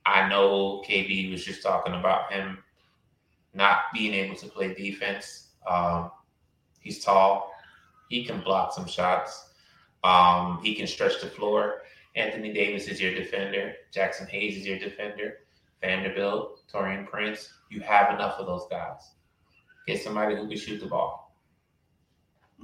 I 0.06 0.28
know 0.28 0.82
KB 0.88 1.30
was 1.30 1.44
just 1.44 1.62
talking 1.62 1.94
about 1.94 2.32
him 2.32 2.58
not 3.54 3.78
being 3.92 4.14
able 4.14 4.36
to 4.36 4.46
play 4.46 4.74
defense. 4.74 5.48
Um, 5.68 6.10
he's 6.80 7.04
tall. 7.04 7.52
He 8.08 8.24
can 8.24 8.40
block 8.40 8.72
some 8.72 8.86
shots. 8.86 9.50
Um, 10.04 10.60
he 10.62 10.74
can 10.74 10.86
stretch 10.86 11.20
the 11.20 11.26
floor. 11.26 11.82
Anthony 12.14 12.52
Davis 12.52 12.88
is 12.88 13.00
your 13.00 13.14
defender. 13.14 13.74
Jaxson 13.94 14.28
Hayes 14.28 14.56
is 14.56 14.66
your 14.66 14.78
defender. 14.78 15.38
Vanderbilt, 15.80 16.62
Taurean 16.72 17.06
Prince. 17.06 17.52
You 17.70 17.80
have 17.80 18.14
enough 18.14 18.38
of 18.38 18.46
those 18.46 18.66
guys. 18.70 19.12
Get 19.86 20.02
somebody 20.02 20.34
who 20.36 20.48
can 20.48 20.56
shoot 20.56 20.80
the 20.80 20.86
ball. 20.86 21.36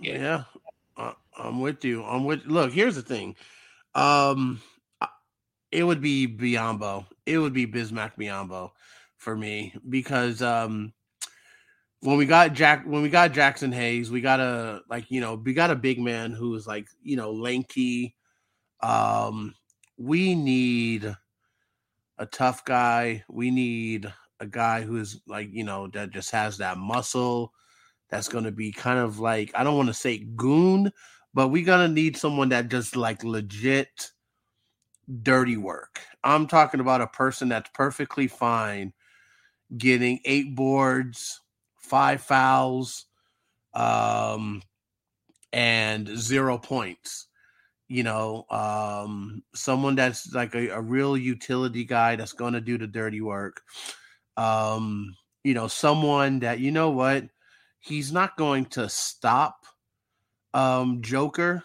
Yeah, 0.00 0.44
I'm 1.38 1.60
with 1.60 1.84
you. 1.84 2.02
I'm 2.04 2.24
with. 2.24 2.46
Look, 2.46 2.72
here's 2.72 2.96
the 2.96 3.02
thing. 3.02 3.36
Um, 3.94 4.60
it 5.70 5.84
would 5.84 6.00
be 6.00 6.26
Biyombo. 6.28 7.06
It 7.26 7.38
would 7.38 7.52
be 7.52 7.66
Bismack 7.66 8.12
Biyombo 8.18 8.70
for 9.16 9.36
me 9.36 9.74
because 9.88 10.42
um 10.42 10.92
when 12.02 12.16
we 12.16 12.26
got 12.26 12.52
Jack 12.52 12.84
when 12.84 13.02
we 13.02 13.08
got 13.08 13.32
Jaxson 13.32 13.72
Hayes, 13.72 14.10
we 14.10 14.20
got 14.20 14.40
a 14.40 14.82
like 14.90 15.10
you 15.10 15.20
know 15.20 15.34
we 15.34 15.54
got 15.54 15.70
a 15.70 15.76
big 15.76 16.00
man 16.00 16.32
who's 16.32 16.66
like 16.66 16.88
you 17.02 17.16
know 17.16 17.32
lanky. 17.32 18.16
Um, 18.82 19.54
we 19.96 20.34
need 20.34 21.16
a 22.18 22.26
tough 22.26 22.64
guy. 22.64 23.24
We 23.28 23.50
need 23.52 24.12
a 24.40 24.46
guy 24.46 24.82
who 24.82 24.96
is 24.96 25.20
like 25.28 25.48
you 25.52 25.62
know 25.62 25.86
that 25.88 26.10
just 26.10 26.32
has 26.32 26.58
that 26.58 26.76
muscle. 26.76 27.52
That's 28.10 28.28
going 28.28 28.44
to 28.44 28.52
be 28.52 28.72
kind 28.72 28.98
of 28.98 29.20
like 29.20 29.52
I 29.54 29.62
don't 29.62 29.76
want 29.76 29.88
to 29.88 29.94
say 29.94 30.18
goon, 30.18 30.90
but 31.32 31.48
we're 31.48 31.64
gonna 31.64 31.88
need 31.88 32.16
someone 32.16 32.48
that 32.48 32.68
just 32.68 32.96
like 32.96 33.22
legit 33.22 34.10
dirty 35.22 35.56
work. 35.56 36.00
I'm 36.24 36.48
talking 36.48 36.80
about 36.80 37.00
a 37.00 37.06
person 37.06 37.48
that's 37.48 37.70
perfectly 37.74 38.26
fine 38.26 38.92
getting 39.78 40.20
eight 40.24 40.54
boards, 40.54 41.41
five 41.92 42.22
fouls, 42.22 43.04
um, 43.74 44.62
and 45.52 46.08
zero 46.08 46.56
points. 46.56 47.28
You 47.86 48.02
know, 48.02 48.46
um, 48.48 49.42
someone 49.54 49.94
that's 49.94 50.32
like 50.32 50.54
a, 50.54 50.68
a 50.68 50.80
real 50.80 51.18
utility 51.18 51.84
guy 51.84 52.16
that's 52.16 52.32
going 52.32 52.54
to 52.54 52.62
do 52.62 52.78
the 52.78 52.86
dirty 52.86 53.20
work. 53.20 53.60
Um, 54.38 55.14
you 55.44 55.52
know, 55.52 55.68
someone 55.68 56.38
that, 56.38 56.60
you 56.60 56.70
know 56.70 56.88
what, 56.88 57.24
he's 57.80 58.10
not 58.10 58.38
going 58.38 58.64
to 58.66 58.88
stop 58.88 59.66
um, 60.54 61.02
Joker 61.02 61.62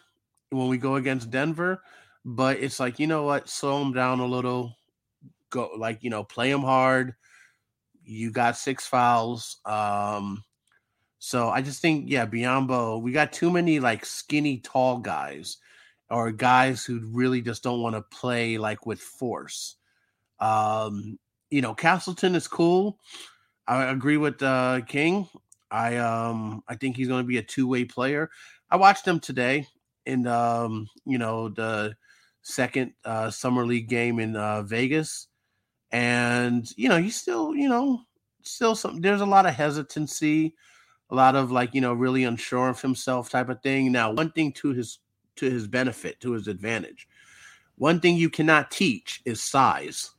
when 0.50 0.68
we 0.68 0.78
go 0.78 0.96
against 0.96 1.32
Denver, 1.32 1.82
but 2.26 2.60
it's 2.60 2.82
like, 2.82 3.00
you 3.00 3.08
know 3.08 3.24
what, 3.24 3.48
slow 3.48 3.82
him 3.82 3.94
down 3.94 4.20
a 4.20 4.26
little, 4.26 4.76
go 5.50 5.72
like, 5.78 6.04
you 6.04 6.10
know, 6.10 6.26
play 6.26 6.52
him 6.52 6.64
hard 6.64 7.16
you 8.08 8.32
got 8.32 8.58
six 8.58 8.88
fouls. 8.88 9.58
Um, 9.66 10.44
so 11.20 11.50
I 11.50 11.62
just 11.62 11.82
think, 11.82 12.06
yeah, 12.08 12.26
Biyombo, 12.26 13.02
we 13.02 13.12
got 13.12 13.34
too 13.34 13.52
many 13.52 13.80
like 13.80 14.06
skinny, 14.06 14.60
tall 14.60 15.00
guys 15.00 15.58
or 16.10 16.32
guys 16.32 16.86
who 16.86 17.02
really 17.12 17.42
just 17.42 17.64
don't 17.64 17.82
want 17.82 17.96
to 17.96 18.02
play 18.02 18.58
like 18.58 18.86
with 18.86 19.02
force. 19.02 19.76
Um, 20.40 21.20
you 21.50 21.62
know, 21.62 21.74
Castleton 21.74 22.36
is 22.36 22.48
cool. 22.48 23.00
I 23.68 23.86
agree 23.86 24.18
with 24.18 24.42
uh, 24.42 24.82
King. 24.88 25.28
I 25.70 25.98
um 25.98 26.64
I 26.70 26.76
think 26.76 26.96
he's 26.96 27.10
going 27.10 27.24
to 27.24 27.28
be 27.28 27.40
a 27.40 27.44
two 27.44 27.68
way 27.68 27.84
player. 27.84 28.30
I 28.72 28.78
watched 28.78 29.06
him 29.06 29.20
today 29.20 29.68
in 30.06 30.26
um 30.26 30.88
you 31.06 31.18
know 31.18 31.50
the 31.50 31.96
second 32.42 32.94
uh, 33.04 33.30
summer 33.30 33.66
league 33.66 33.90
game 33.90 34.20
in 34.20 34.38
uh, 34.38 34.62
Vegas 34.62 35.28
and 35.92 36.70
you 36.76 36.90
know 36.90 36.98
he's 36.98 37.16
still 37.16 37.56
you 37.56 37.70
know 37.70 38.02
still 38.44 38.76
some 38.76 39.00
there's 39.02 39.22
a 39.22 39.26
lot 39.26 39.46
of 39.46 39.54
hesitancy 39.54 40.54
a 41.10 41.16
lot 41.16 41.36
of 41.36 41.52
like 41.52 41.74
you 41.74 41.82
know 41.82 41.94
really 41.94 42.24
unsure 42.24 42.70
of 42.70 42.82
himself 42.82 43.30
type 43.30 43.50
of 43.50 43.62
thing. 43.62 43.92
Now 43.92 44.12
one 44.12 44.32
thing 44.32 44.52
to 44.54 44.74
his 44.74 45.00
to 45.38 45.50
his 45.50 45.68
benefit 45.68 46.20
to 46.22 46.32
his 46.32 46.48
advantage 46.48 47.08
one 47.78 48.00
thing 48.00 48.16
you 48.16 48.30
cannot 48.30 48.72
teach 48.72 49.22
is 49.24 49.42
size. 49.42 50.12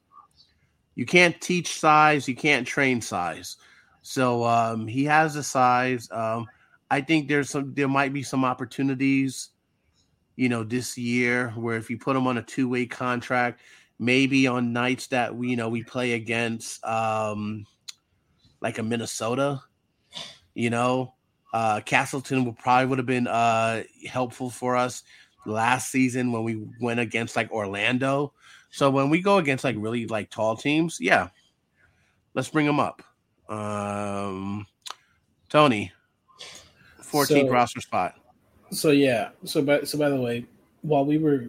You 0.94 1.04
can't 1.06 1.40
teach 1.40 1.78
size 1.78 2.28
you 2.28 2.36
can't 2.36 2.66
train 2.66 3.00
size. 3.00 3.56
So 4.02 4.44
um 4.44 4.86
he 4.86 5.04
has 5.04 5.34
the 5.34 5.42
size. 5.42 6.08
Um 6.10 6.46
i 6.90 7.00
think 7.02 7.28
there's 7.28 7.50
some 7.50 7.74
there 7.74 7.88
might 7.88 8.14
be 8.14 8.22
some 8.22 8.44
opportunities 8.44 9.50
you 10.36 10.48
know 10.48 10.64
this 10.64 10.96
year 10.96 11.50
where 11.50 11.76
if 11.76 11.90
you 11.90 11.98
put 11.98 12.16
him 12.16 12.26
on 12.26 12.38
a 12.38 12.42
two-way 12.42 12.86
contract 12.86 13.60
maybe 13.98 14.46
on 14.46 14.72
nights 14.72 15.08
that 15.08 15.34
we 15.34 15.48
you 15.50 15.56
know 15.56 15.68
we 15.68 15.82
play 15.82 16.12
against 16.12 16.84
um 16.84 17.66
like 18.60 18.78
a 18.78 18.82
Minnesota, 18.82 19.60
you 20.54 20.70
know, 20.70 21.14
uh 21.52 21.80
Castleton 21.84 22.44
would 22.44 22.58
probably 22.58 22.86
would 22.86 22.98
have 22.98 23.06
been 23.06 23.26
uh 23.26 23.82
helpful 24.08 24.50
for 24.50 24.76
us 24.76 25.02
last 25.46 25.90
season 25.90 26.32
when 26.32 26.44
we 26.44 26.66
went 26.80 27.00
against 27.00 27.36
like 27.36 27.50
Orlando. 27.52 28.32
So 28.70 28.90
when 28.90 29.10
we 29.10 29.20
go 29.20 29.38
against 29.38 29.64
like 29.64 29.76
really 29.78 30.06
like 30.06 30.30
tall 30.30 30.56
teams, 30.56 30.98
yeah, 31.00 31.28
let's 32.34 32.48
bring 32.50 32.66
them 32.66 32.80
up. 32.80 33.02
Um 33.48 34.66
Tony, 35.48 35.90
14th 37.02 37.26
So- 37.26 37.48
roster 37.48 37.80
spot. 37.80 38.14
So 38.70 38.90
yeah. 38.90 39.30
So 39.44 39.62
by 39.62 39.82
so 39.84 39.96
by 39.96 40.10
the 40.10 40.20
way, 40.20 40.44
while 40.82 41.06
we 41.06 41.16
were 41.16 41.48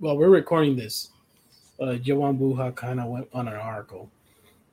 while 0.00 0.18
we're 0.18 0.28
recording 0.28 0.76
this, 0.76 1.08
uh 1.80 1.94
Jovan 1.94 2.38
Buha 2.38 2.74
kind 2.74 3.00
of 3.00 3.08
went 3.08 3.28
on 3.32 3.48
an 3.48 3.54
article, 3.54 4.10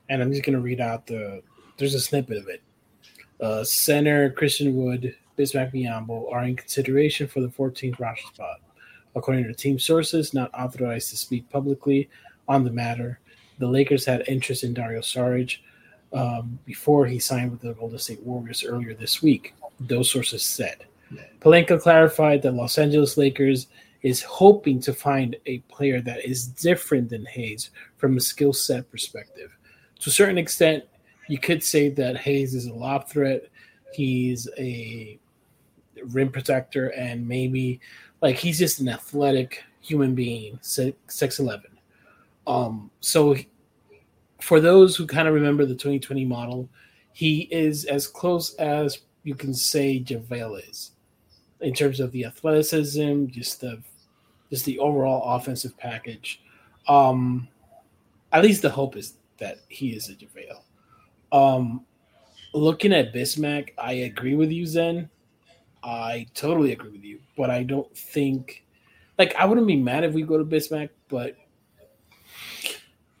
and 0.08 0.22
I'm 0.22 0.32
just 0.32 0.44
gonna 0.44 0.60
read 0.60 0.80
out 0.80 1.06
the. 1.06 1.42
There's 1.78 1.94
a 1.94 2.00
snippet 2.00 2.38
of 2.38 2.48
it. 2.48 2.62
Uh, 3.40 3.62
center 3.64 4.30
Christian 4.30 4.74
Wood, 4.74 5.14
Bismack 5.36 5.74
Biyombo 5.74 6.32
are 6.32 6.44
in 6.44 6.56
consideration 6.56 7.26
for 7.26 7.40
the 7.40 7.48
14th 7.48 8.00
roster 8.00 8.26
spot, 8.28 8.60
according 9.14 9.44
to 9.44 9.52
team 9.52 9.78
sources 9.78 10.32
not 10.32 10.50
authorized 10.54 11.10
to 11.10 11.16
speak 11.16 11.48
publicly 11.50 12.08
on 12.48 12.64
the 12.64 12.70
matter. 12.70 13.20
The 13.58 13.66
Lakers 13.66 14.04
had 14.04 14.24
interest 14.26 14.64
in 14.64 14.72
Dario 14.74 15.00
Saric 15.00 15.58
um, 16.12 16.58
before 16.64 17.06
he 17.06 17.18
signed 17.18 17.50
with 17.50 17.60
the 17.60 17.74
Golden 17.74 17.98
State 17.98 18.22
Warriors 18.22 18.64
earlier 18.64 18.94
this 18.94 19.22
week. 19.22 19.54
Those 19.80 20.10
sources 20.10 20.42
said. 20.42 20.84
Pelinka 21.40 21.80
clarified 21.80 22.42
that 22.42 22.52
Los 22.52 22.78
Angeles 22.78 23.16
Lakers 23.16 23.68
is 24.02 24.22
hoping 24.22 24.80
to 24.80 24.92
find 24.92 25.36
a 25.46 25.58
player 25.60 26.00
that 26.00 26.24
is 26.24 26.46
different 26.46 27.10
than 27.10 27.24
Hayes 27.26 27.70
from 27.96 28.16
a 28.16 28.20
skill 28.20 28.52
set 28.52 28.90
perspective. 28.90 29.56
To 30.00 30.10
a 30.10 30.12
certain 30.12 30.38
extent, 30.38 30.84
you 31.28 31.38
could 31.38 31.62
say 31.62 31.88
that 31.90 32.16
Hayes 32.18 32.54
is 32.54 32.66
a 32.66 32.74
lob 32.74 33.08
threat. 33.08 33.48
He's 33.92 34.48
a 34.58 35.18
rim 36.04 36.30
protector, 36.30 36.88
and 36.88 37.26
maybe 37.26 37.80
like 38.20 38.36
he's 38.36 38.58
just 38.58 38.80
an 38.80 38.88
athletic 38.88 39.62
human 39.80 40.14
being, 40.14 40.58
six 40.60 41.38
eleven. 41.40 41.70
Um, 42.46 42.90
so 43.00 43.36
for 44.40 44.60
those 44.60 44.96
who 44.96 45.06
kind 45.06 45.26
of 45.26 45.34
remember 45.34 45.64
the 45.64 45.74
2020 45.74 46.24
model, 46.24 46.68
he 47.12 47.48
is 47.50 47.86
as 47.86 48.06
close 48.06 48.54
as 48.54 49.00
you 49.24 49.34
can 49.34 49.52
say 49.52 49.98
JaVale 49.98 50.68
is 50.68 50.92
in 51.66 51.74
terms 51.74 51.98
of 51.98 52.12
the 52.12 52.24
athleticism, 52.24 53.26
just 53.26 53.60
the 53.60 53.82
just 54.50 54.64
the 54.64 54.78
overall 54.78 55.34
offensive 55.34 55.76
package. 55.76 56.40
Um, 56.86 57.48
at 58.30 58.44
least 58.44 58.62
the 58.62 58.70
hope 58.70 58.96
is 58.96 59.14
that 59.38 59.58
he 59.66 59.88
is 59.88 60.08
a 60.08 60.14
JaVale. 60.14 60.62
Um, 61.32 61.84
looking 62.54 62.92
at 62.92 63.12
Bismack, 63.12 63.70
I 63.76 63.94
agree 64.10 64.36
with 64.36 64.52
you, 64.52 64.64
Zen. 64.64 65.10
I 65.82 66.28
totally 66.34 66.70
agree 66.70 66.90
with 66.90 67.02
you, 67.02 67.18
but 67.36 67.50
I 67.50 67.64
don't 67.64 67.92
think 67.96 68.64
like 69.18 69.34
I 69.34 69.44
wouldn't 69.44 69.66
be 69.66 69.74
mad 69.74 70.04
if 70.04 70.14
we 70.14 70.22
go 70.22 70.38
to 70.38 70.44
Bismack, 70.44 70.90
but 71.08 71.34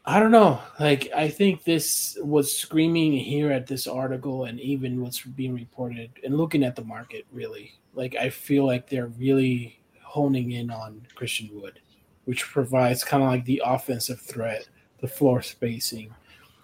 I 0.06 0.20
don't 0.20 0.30
know. 0.30 0.60
Like 0.78 1.10
I 1.14 1.28
think 1.28 1.64
this 1.64 2.16
was 2.22 2.56
screaming 2.56 3.12
here 3.12 3.50
at 3.50 3.66
this 3.66 3.88
article 3.88 4.44
and 4.44 4.60
even 4.60 5.00
what's 5.02 5.20
being 5.20 5.54
reported 5.54 6.10
and 6.24 6.36
looking 6.36 6.62
at 6.62 6.76
the 6.76 6.84
market 6.84 7.26
really. 7.32 7.72
Like 7.92 8.14
I 8.14 8.30
feel 8.30 8.64
like 8.64 8.88
they're 8.88 9.08
really 9.08 9.80
honing 10.02 10.52
in 10.52 10.70
on 10.70 11.04
Christian 11.16 11.50
Wood, 11.52 11.80
which 12.24 12.44
provides 12.44 13.02
kind 13.02 13.22
of 13.22 13.28
like 13.28 13.44
the 13.46 13.62
offensive 13.64 14.20
threat, 14.20 14.68
the 15.00 15.08
floor 15.08 15.42
spacing. 15.42 16.14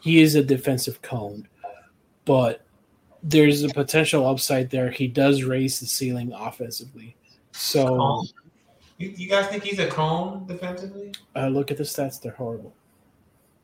He 0.00 0.20
is 0.20 0.36
a 0.36 0.42
defensive 0.42 1.02
cone, 1.02 1.48
but 2.24 2.64
there's 3.24 3.64
a 3.64 3.68
potential 3.70 4.26
upside 4.26 4.70
there. 4.70 4.90
He 4.90 5.08
does 5.08 5.42
raise 5.42 5.80
the 5.80 5.86
ceiling 5.86 6.32
offensively. 6.32 7.16
So 7.50 8.24
You, 8.98 9.12
you 9.16 9.28
guys 9.28 9.48
think 9.48 9.64
he's 9.64 9.80
a 9.80 9.88
cone 9.88 10.46
defensively? 10.46 11.12
Uh, 11.34 11.48
look 11.48 11.72
at 11.72 11.76
the 11.76 11.82
stats; 11.82 12.20
they're 12.20 12.32
horrible. 12.32 12.74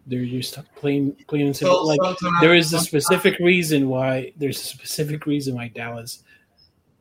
They're 0.09 0.25
just 0.25 0.59
plain, 0.75 1.15
plain 1.27 1.47
and 1.47 1.57
simple. 1.57 1.87
like 1.87 2.01
there 2.41 2.55
is 2.55 2.73
a 2.73 2.81
specific 2.81 3.39
reason 3.39 3.89
why. 3.89 4.33
There's 4.37 4.59
a 4.59 4.65
specific 4.65 5.27
reason 5.27 5.55
why 5.55 5.69
Dallas 5.69 6.25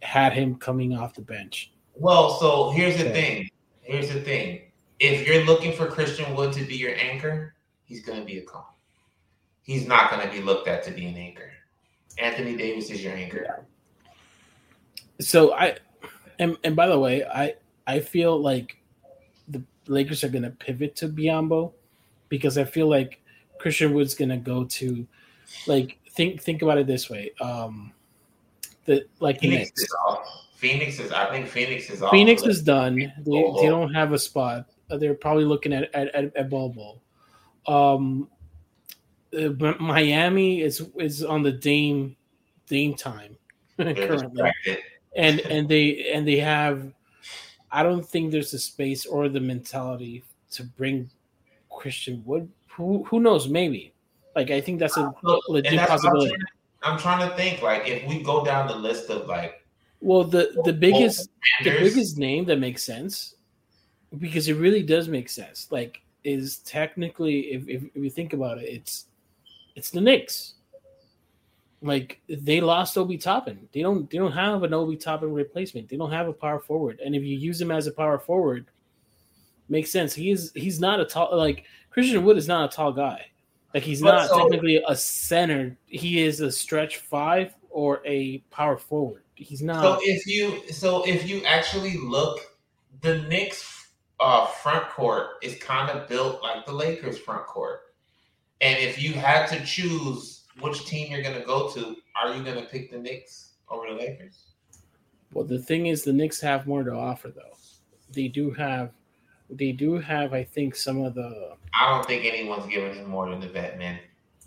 had 0.01 0.33
him 0.33 0.55
coming 0.55 0.95
off 0.95 1.13
the 1.13 1.21
bench. 1.21 1.71
Well, 1.95 2.37
so 2.39 2.71
here's 2.71 2.97
the 2.97 3.09
thing. 3.09 3.49
Here's 3.81 4.09
the 4.09 4.19
thing. 4.19 4.61
If 4.99 5.25
you're 5.25 5.45
looking 5.45 5.73
for 5.73 5.87
Christian 5.87 6.35
Wood 6.35 6.51
to 6.53 6.65
be 6.65 6.75
your 6.75 6.95
anchor, 6.95 7.55
he's 7.85 8.03
going 8.03 8.19
to 8.19 8.25
be 8.25 8.39
a 8.39 8.43
cone. 8.43 8.63
He's 9.63 9.87
not 9.87 10.11
going 10.11 10.27
to 10.27 10.31
be 10.31 10.41
looked 10.41 10.67
at 10.67 10.83
to 10.83 10.91
be 10.91 11.05
an 11.05 11.15
anchor. 11.15 11.51
Anthony 12.17 12.57
Davis 12.57 12.89
is 12.89 13.03
your 13.03 13.13
anchor. 13.13 13.65
So 15.19 15.53
I, 15.53 15.77
and 16.39 16.57
and 16.63 16.75
by 16.75 16.87
the 16.87 16.99
way, 16.99 17.23
I 17.25 17.55
I 17.85 17.99
feel 17.99 18.39
like 18.39 18.77
the 19.47 19.63
Lakers 19.87 20.23
are 20.23 20.29
gonna 20.29 20.51
pivot 20.51 20.95
to 20.97 21.09
Biyombo 21.09 21.73
because 22.29 22.57
I 22.57 22.63
feel 22.63 22.87
like 22.87 23.21
Christian 23.59 23.93
Wood's 23.93 24.15
gonna 24.15 24.37
go 24.37 24.63
to, 24.65 25.05
like 25.67 25.99
think 26.11 26.41
think 26.41 26.61
about 26.61 26.77
it 26.77 26.87
this 26.87 27.09
way, 27.09 27.31
um, 27.41 27.91
the 28.85 29.05
like 29.19 29.39
Phoenix 29.39 29.69
Knicks. 29.69 29.81
is 29.83 29.95
off. 30.07 30.27
Phoenix 30.55 30.99
is. 30.99 31.11
I 31.11 31.29
think 31.31 31.47
Phoenix 31.47 31.89
is 31.89 32.01
off. 32.01 32.11
Phoenix 32.11 32.43
is 32.43 32.61
done. 32.63 32.95
They, 32.95 33.13
Oh. 33.27 33.61
they 33.61 33.67
don't 33.67 33.93
have 33.93 34.13
a 34.13 34.19
spot. 34.19 34.67
Uh, 34.89 34.97
They're 34.97 35.13
probably 35.13 35.45
looking 35.45 35.73
at 35.73 35.93
at, 35.93 36.07
at, 36.15 36.35
at 36.35 36.49
Bol. 36.49 37.01
Um, 37.67 38.29
uh, 39.37 39.49
Miami 39.79 40.61
is 40.61 40.87
is 40.97 41.23
on 41.23 41.43
the 41.43 41.51
Dame 41.51 42.15
Dame 42.67 42.95
time 42.95 43.37
currently 43.77 44.51
and 45.15 45.39
and 45.41 45.67
they 45.67 46.11
and 46.13 46.27
they 46.27 46.37
have 46.37 46.91
i 47.71 47.81
don't 47.83 48.05
think 48.05 48.31
there's 48.31 48.51
the 48.51 48.59
space 48.59 49.05
or 49.05 49.29
the 49.29 49.39
mentality 49.39 50.23
to 50.51 50.63
bring 50.63 51.09
christian 51.77 52.21
wood 52.25 52.49
who 52.69 53.03
who 53.05 53.19
knows 53.19 53.47
maybe 53.47 53.93
like 54.35 54.51
i 54.51 54.59
think 54.59 54.79
that's 54.79 54.97
a 54.97 55.13
Look, 55.23 55.43
legit 55.47 55.75
that's 55.75 55.79
what 55.79 55.81
I'm 55.81 55.97
possibility 55.99 56.35
trying, 56.81 56.93
I'm 56.93 56.99
trying 56.99 57.29
to 57.29 57.35
think. 57.35 57.61
Like, 57.61 57.87
if 57.87 58.07
we 58.07 58.21
go 58.21 58.45
down 58.45 58.67
the 58.67 58.75
list 58.75 59.09
of 59.09 59.27
like 59.27 59.63
well 60.01 60.23
the 60.23 60.61
the 60.65 60.73
biggest 60.73 61.29
the 61.63 61.71
biggest 61.71 62.17
name 62.17 62.45
that 62.45 62.59
makes 62.59 62.83
sense 62.83 63.35
because 64.19 64.47
it 64.47 64.55
really 64.55 64.83
does 64.83 65.07
make 65.07 65.27
sense 65.27 65.67
like 65.71 66.01
is 66.23 66.57
technically 66.59 67.51
if, 67.53 67.67
if, 67.67 67.83
if 67.83 67.95
you 67.95 68.09
think 68.09 68.33
about 68.33 68.57
it 68.57 68.65
it's 68.65 69.07
it's 69.77 69.91
the 69.91 70.01
Knicks. 70.01 70.55
Like 71.83 72.19
they 72.27 72.59
lost 72.59 72.97
Obi 72.97 73.17
Toppin. 73.19 73.69
They 73.71 73.83
don't 73.83 74.09
they 74.09 74.17
don't 74.17 74.31
have 74.31 74.63
an 74.63 74.73
Obi 74.73 74.97
Toppin 74.97 75.31
replacement. 75.31 75.87
They 75.87 75.97
don't 75.97 76.11
have 76.11 76.27
a 76.27 76.33
power 76.33 76.59
forward. 76.59 76.99
And 77.05 77.15
if 77.15 77.23
you 77.23 77.37
use 77.37 77.61
him 77.61 77.69
as 77.69 77.85
a 77.85 77.91
power 77.91 78.17
forward, 78.17 78.65
makes 79.69 79.91
sense. 79.91 80.13
He 80.13 80.31
is 80.31 80.51
he's 80.55 80.79
not 80.79 80.99
a 80.99 81.05
tall 81.05 81.35
like 81.35 81.65
Christian 81.89 82.23
Wood 82.23 82.37
is 82.37 82.47
not 82.47 82.71
a 82.71 82.75
tall 82.75 82.91
guy. 82.91 83.25
Like 83.73 83.83
he's 83.83 84.01
But 84.01 84.11
not 84.15 84.29
so- 84.29 84.39
technically 84.39 84.81
a 84.87 84.95
center. 84.95 85.77
He 85.87 86.23
is 86.23 86.39
a 86.41 86.51
stretch 86.51 86.97
five 86.97 87.53
or 87.69 88.01
a 88.05 88.39
power 88.51 88.77
forward. 88.77 89.23
He's 89.35 89.61
not 89.61 89.81
So 89.83 89.99
if 90.03 90.25
you 90.25 90.71
so 90.71 91.05
if 91.07 91.27
you 91.29 91.43
actually 91.43 91.97
look, 91.97 92.39
the 93.01 93.19
Knicks 93.23 93.89
uh 94.19 94.45
front 94.47 94.89
court 94.89 95.31
is 95.43 95.55
kind 95.59 95.91
of 95.91 96.07
built 96.07 96.41
like 96.41 96.65
the 96.65 96.71
Lakers 96.73 97.19
front 97.19 97.45
court. 97.45 97.81
And 98.61 98.77
if 98.79 98.99
you 99.01 99.13
had 99.13 99.45
to 99.49 99.63
choose 99.63 100.45
which 100.59 100.85
team 100.85 101.11
you're 101.11 101.21
gonna 101.21 101.45
go 101.45 101.69
to, 101.71 101.95
are 102.19 102.33
you 102.35 102.43
gonna 102.43 102.63
pick 102.65 102.89
the 102.89 102.97
Knicks 102.97 103.51
over 103.69 103.85
the 103.89 103.93
Lakers? 103.93 104.45
Well, 105.33 105.45
the 105.45 105.59
thing 105.59 105.87
is, 105.87 106.03
the 106.03 106.13
Knicks 106.13 106.39
have 106.41 106.65
more 106.65 106.83
to 106.83 106.91
offer, 106.93 107.27
though. 107.29 107.55
They 108.13 108.27
do 108.29 108.49
have, 108.51 108.91
they 109.49 109.71
do 109.71 109.97
have, 109.99 110.33
I 110.33 110.43
think, 110.43 110.75
some 110.75 111.01
of 111.01 111.15
the. 111.15 111.53
I 111.79 111.91
don't 111.91 112.05
think 112.05 112.25
anyone's 112.25 112.67
giving 112.67 112.93
him 112.93 113.09
more 113.09 113.29
than 113.29 113.39
the 113.39 113.49
vet 113.49 113.77
man. 113.77 113.99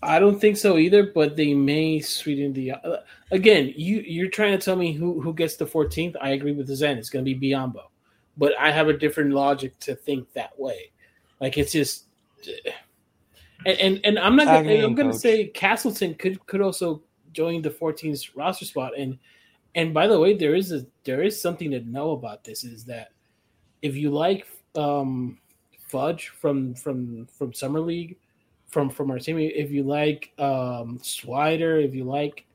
I 0.02 0.18
don't 0.18 0.40
think 0.40 0.56
so 0.56 0.78
either, 0.78 1.12
but 1.12 1.36
they 1.36 1.54
may 1.54 2.00
sweeten 2.00 2.52
the. 2.52 2.72
Uh, 2.72 2.96
again, 3.30 3.72
you 3.76 4.00
you're 4.00 4.30
trying 4.30 4.58
to 4.58 4.64
tell 4.64 4.76
me 4.76 4.92
who 4.92 5.20
who 5.20 5.34
gets 5.34 5.56
the 5.56 5.66
14th. 5.66 6.16
I 6.20 6.30
agree 6.30 6.52
with 6.52 6.68
Zen. 6.68 6.98
It's 6.98 7.10
going 7.10 7.24
to 7.24 7.34
be 7.34 7.50
Biyombo, 7.50 7.82
but 8.36 8.52
I 8.58 8.70
have 8.70 8.88
a 8.88 8.96
different 8.96 9.32
logic 9.32 9.78
to 9.80 9.94
think 9.94 10.32
that 10.32 10.58
way. 10.58 10.90
Like 11.40 11.58
it's 11.58 11.72
just, 11.72 12.06
and 13.66 13.78
and, 13.78 14.00
and 14.04 14.18
I'm 14.18 14.36
not. 14.36 14.46
Gonna, 14.46 14.68
me 14.68 14.82
I'm 14.82 14.94
going 14.94 15.10
to 15.10 15.18
say 15.18 15.48
Castleton 15.48 16.14
could 16.14 16.44
could 16.46 16.62
also 16.62 17.02
join 17.32 17.62
the 17.62 17.70
14th 17.70 18.30
roster 18.34 18.64
spot. 18.64 18.92
And 18.96 19.18
and 19.74 19.94
by 19.94 20.06
the 20.06 20.18
way, 20.18 20.34
there 20.36 20.54
is 20.54 20.72
a 20.72 20.86
there 21.04 21.22
is 21.22 21.40
something 21.40 21.70
to 21.70 21.80
know 21.80 22.12
about 22.12 22.44
this 22.44 22.64
is 22.64 22.84
that 22.84 23.12
if 23.82 23.96
you 23.96 24.10
like 24.10 24.46
um, 24.74 25.38
Fudge 25.88 26.28
from 26.28 26.74
from 26.74 27.26
from 27.26 27.52
Summer 27.52 27.80
League, 27.80 28.16
from 28.68 28.90
from 28.90 29.10
our 29.10 29.18
team, 29.18 29.38
if 29.38 29.70
you 29.70 29.82
like 29.82 30.32
um, 30.38 30.98
Swider, 31.02 31.84
if 31.84 31.94
you 31.94 32.04
like 32.04 32.46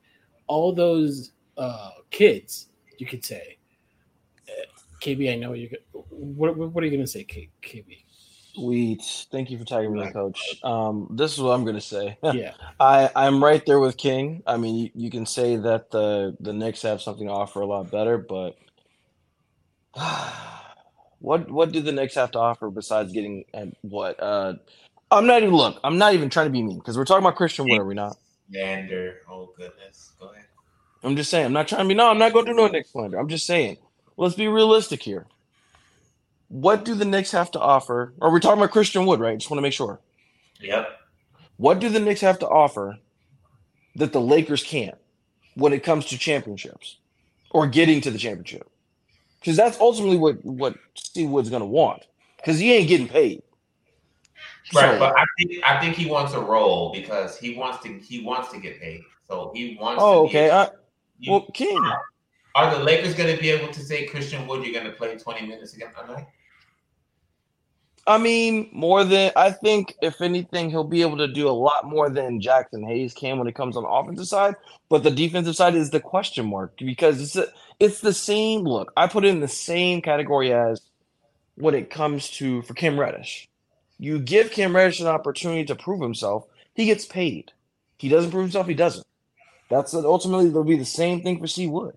all 0.48 0.74
those 0.74 1.32
uh, 1.58 1.92
kids, 2.12 2.68
you 2.98 3.06
could 3.06 3.24
say. 3.24 3.58
Uh, 4.48 4.66
KB, 5.02 5.32
I 5.32 5.36
know 5.36 5.54
you. 5.54 5.70
What 5.92 6.56
what 6.58 6.84
are 6.84 6.88
you 6.88 6.96
gonna 6.96 7.08
say, 7.08 7.24
K, 7.24 7.50
KB? 7.62 8.04
Sweet. 8.56 9.28
Thank 9.32 9.52
you 9.52 9.58
for 9.58 9.66
tagging 9.66 9.94
me, 9.94 10.10
coach. 10.14 10.62
Um, 10.64 11.10
this 11.12 11.34
is 11.34 11.42
what 11.42 11.52
I'm 11.52 11.66
gonna 11.66 11.82
say. 11.82 12.18
Yeah, 12.24 12.54
I 12.80 13.12
I'm 13.16 13.44
right 13.44 13.64
there 13.66 13.82
with 13.82 13.98
King. 13.98 14.44
I 14.48 14.56
mean, 14.56 14.76
you, 14.76 14.90
you 14.96 15.12
can 15.12 15.26
say 15.26 15.58
that 15.58 15.92
the 15.92 16.38
the 16.40 16.54
Knicks 16.54 16.82
have 16.84 17.02
something 17.02 17.28
to 17.28 17.34
offer 17.34 17.60
a 17.60 17.66
lot 17.66 17.92
better, 17.92 18.18
but 18.18 18.58
what 21.26 21.50
what 21.50 21.72
do 21.72 21.82
the 21.82 21.92
Knicks 21.92 22.14
have 22.16 22.32
to 22.32 22.40
offer 22.40 22.70
besides 22.70 23.12
getting 23.12 23.46
at 23.52 23.70
what? 23.82 24.22
Uh, 24.22 24.54
I'm 25.10 25.26
not 25.26 25.42
even 25.42 25.56
look. 25.56 25.80
I'm 25.84 25.98
not 25.98 26.14
even 26.14 26.30
trying 26.30 26.46
to 26.46 26.52
be 26.52 26.62
mean 26.62 26.78
because 26.78 26.98
we're 26.98 27.06
talking 27.06 27.24
about 27.24 27.36
Christian 27.36 27.68
Wood, 27.68 27.80
are 27.80 27.86
we 27.86 27.96
not? 27.96 28.16
Vander, 28.50 29.22
oh 29.28 29.50
goodness, 29.58 30.14
go 30.20 30.28
ahead. 30.28 30.46
I'm 31.04 31.16
just 31.16 31.32
saying. 31.32 31.48
I'm 31.48 31.54
not 31.54 31.68
trying 31.68 31.82
to 31.82 31.88
be. 31.88 31.96
No, 31.96 32.10
I'm 32.12 32.20
not 32.20 32.32
going 32.32 32.46
to 32.46 32.52
do 32.52 32.56
no 32.56 32.68
Knicks 32.68 32.92
slander. 32.92 33.18
I'm 33.18 33.28
just 33.28 33.48
saying. 33.48 33.78
Let's 34.18 34.36
be 34.36 34.48
realistic 34.48 35.02
here. 35.02 35.26
What 36.48 36.86
do 36.86 36.94
the 36.94 37.06
Knicks 37.06 37.32
have 37.32 37.50
to 37.52 37.60
offer? 37.60 38.14
Are 38.22 38.32
we're 38.32 38.40
talking 38.40 38.60
about 38.60 38.72
Christian 38.72 39.08
Wood, 39.08 39.20
right? 39.20 39.38
Just 39.38 39.50
want 39.50 39.58
to 39.58 39.64
make 39.64 39.74
sure. 39.74 40.00
Yep. 40.62 40.88
What 41.58 41.80
do 41.80 41.90
the 41.90 42.00
Knicks 42.00 42.22
have 42.22 42.38
to 42.40 42.48
offer 42.48 43.00
that 43.96 44.14
the 44.14 44.22
Lakers 44.22 44.64
can't 44.64 44.98
when 45.56 45.74
it 45.74 45.84
comes 45.84 46.06
to 46.08 46.20
championships 46.20 47.00
or 47.50 47.66
getting 47.66 48.00
to 48.02 48.12
the 48.12 48.20
championship? 48.20 48.70
Because 49.46 49.58
that's 49.58 49.80
ultimately 49.80 50.18
what 50.18 50.44
what 50.44 50.76
Steve 50.96 51.30
Wood's 51.30 51.52
going 51.52 51.62
to 51.62 51.68
want. 51.68 52.08
Because 52.38 52.58
he 52.58 52.74
ain't 52.74 52.88
getting 52.90 53.08
paid. 53.08 53.44
Right, 54.74 54.94
So- 54.94 54.98
but 55.00 55.16
I 55.16 55.24
think 55.38 55.64
I 55.64 55.80
think 55.80 55.96
he 55.96 56.08
wants 56.10 56.34
a 56.34 56.40
role 56.40 56.92
because 56.92 57.38
he 57.38 57.56
wants 57.56 57.84
to 57.84 58.00
he 58.00 58.24
wants 58.24 58.52
to 58.54 58.60
get 58.60 58.82
paid. 58.82 59.04
So 59.28 59.52
he 59.54 59.78
wants. 59.80 60.02
oh, 60.04 60.26
okay. 60.26 60.50
I, 60.50 60.70
you- 61.20 61.32
well, 61.32 61.46
King. 61.54 61.80
are 62.56 62.76
the 62.76 62.84
Lakers 62.84 63.14
going 63.14 63.36
to 63.36 63.40
be 63.40 63.52
able 63.52 63.72
to 63.72 63.80
say 63.82 64.08
Christian 64.08 64.48
Wood, 64.48 64.66
you're 64.66 64.74
going 64.74 64.92
to 64.92 64.98
play 64.98 65.16
20 65.16 65.46
minutes 65.46 65.76
again 65.76 65.90
tonight? 65.96 66.26
I 68.08 68.20
mean, 68.20 68.70
more 68.72 69.04
than 69.04 69.32
I 69.36 69.50
think, 69.50 69.96
if 70.00 70.22
anything, 70.22 70.70
he'll 70.70 70.84
be 70.84 71.02
able 71.02 71.18
to 71.18 71.28
do 71.28 71.48
a 71.48 71.50
lot 71.50 71.86
more 71.86 72.08
than 72.08 72.40
Jaxson 72.40 72.86
Hayes 72.86 73.16
can 73.16 73.40
when 73.40 73.48
it 73.48 73.56
comes 73.56 73.76
on 73.76 73.84
the 73.84 73.90
offensive 73.90 74.28
side. 74.28 74.56
But 74.90 75.02
the 75.02 75.10
defensive 75.10 75.56
side 75.56 75.74
is 75.74 75.90
the 75.90 76.00
question 76.00 76.46
mark 76.46 76.78
because 76.78 77.20
it's 77.20 77.36
a, 77.36 77.48
it's 77.80 78.02
the 78.02 78.14
same 78.14 78.62
look. 78.62 78.94
I 78.96 79.08
put 79.08 79.26
it 79.26 79.30
in 79.30 79.40
the 79.40 79.48
same 79.48 80.04
category 80.04 80.54
as 80.54 80.82
when 81.56 81.74
it 81.74 81.90
comes 81.90 82.30
to 82.32 82.62
for 82.64 82.76
Cam 82.76 83.00
Reddish. 83.00 83.50
You 83.98 84.20
give 84.20 84.52
Cam 84.52 84.76
Reddish 84.76 85.00
an 85.00 85.08
opportunity 85.08 85.66
to 85.66 85.76
prove 85.76 86.02
himself, 86.02 86.46
he 86.76 86.86
gets 86.86 87.06
paid. 87.06 87.54
He 87.98 88.10
doesn't 88.10 88.30
prove 88.30 88.44
himself, 88.44 88.68
he 88.68 88.76
doesn't. 88.76 89.06
That's 89.70 89.96
ultimately 89.96 90.50
it'll 90.50 90.64
be 90.64 90.78
the 90.78 90.86
same 90.86 91.24
thing 91.24 91.40
for 91.40 91.48
C 91.48 91.66
Wood. 91.66 91.96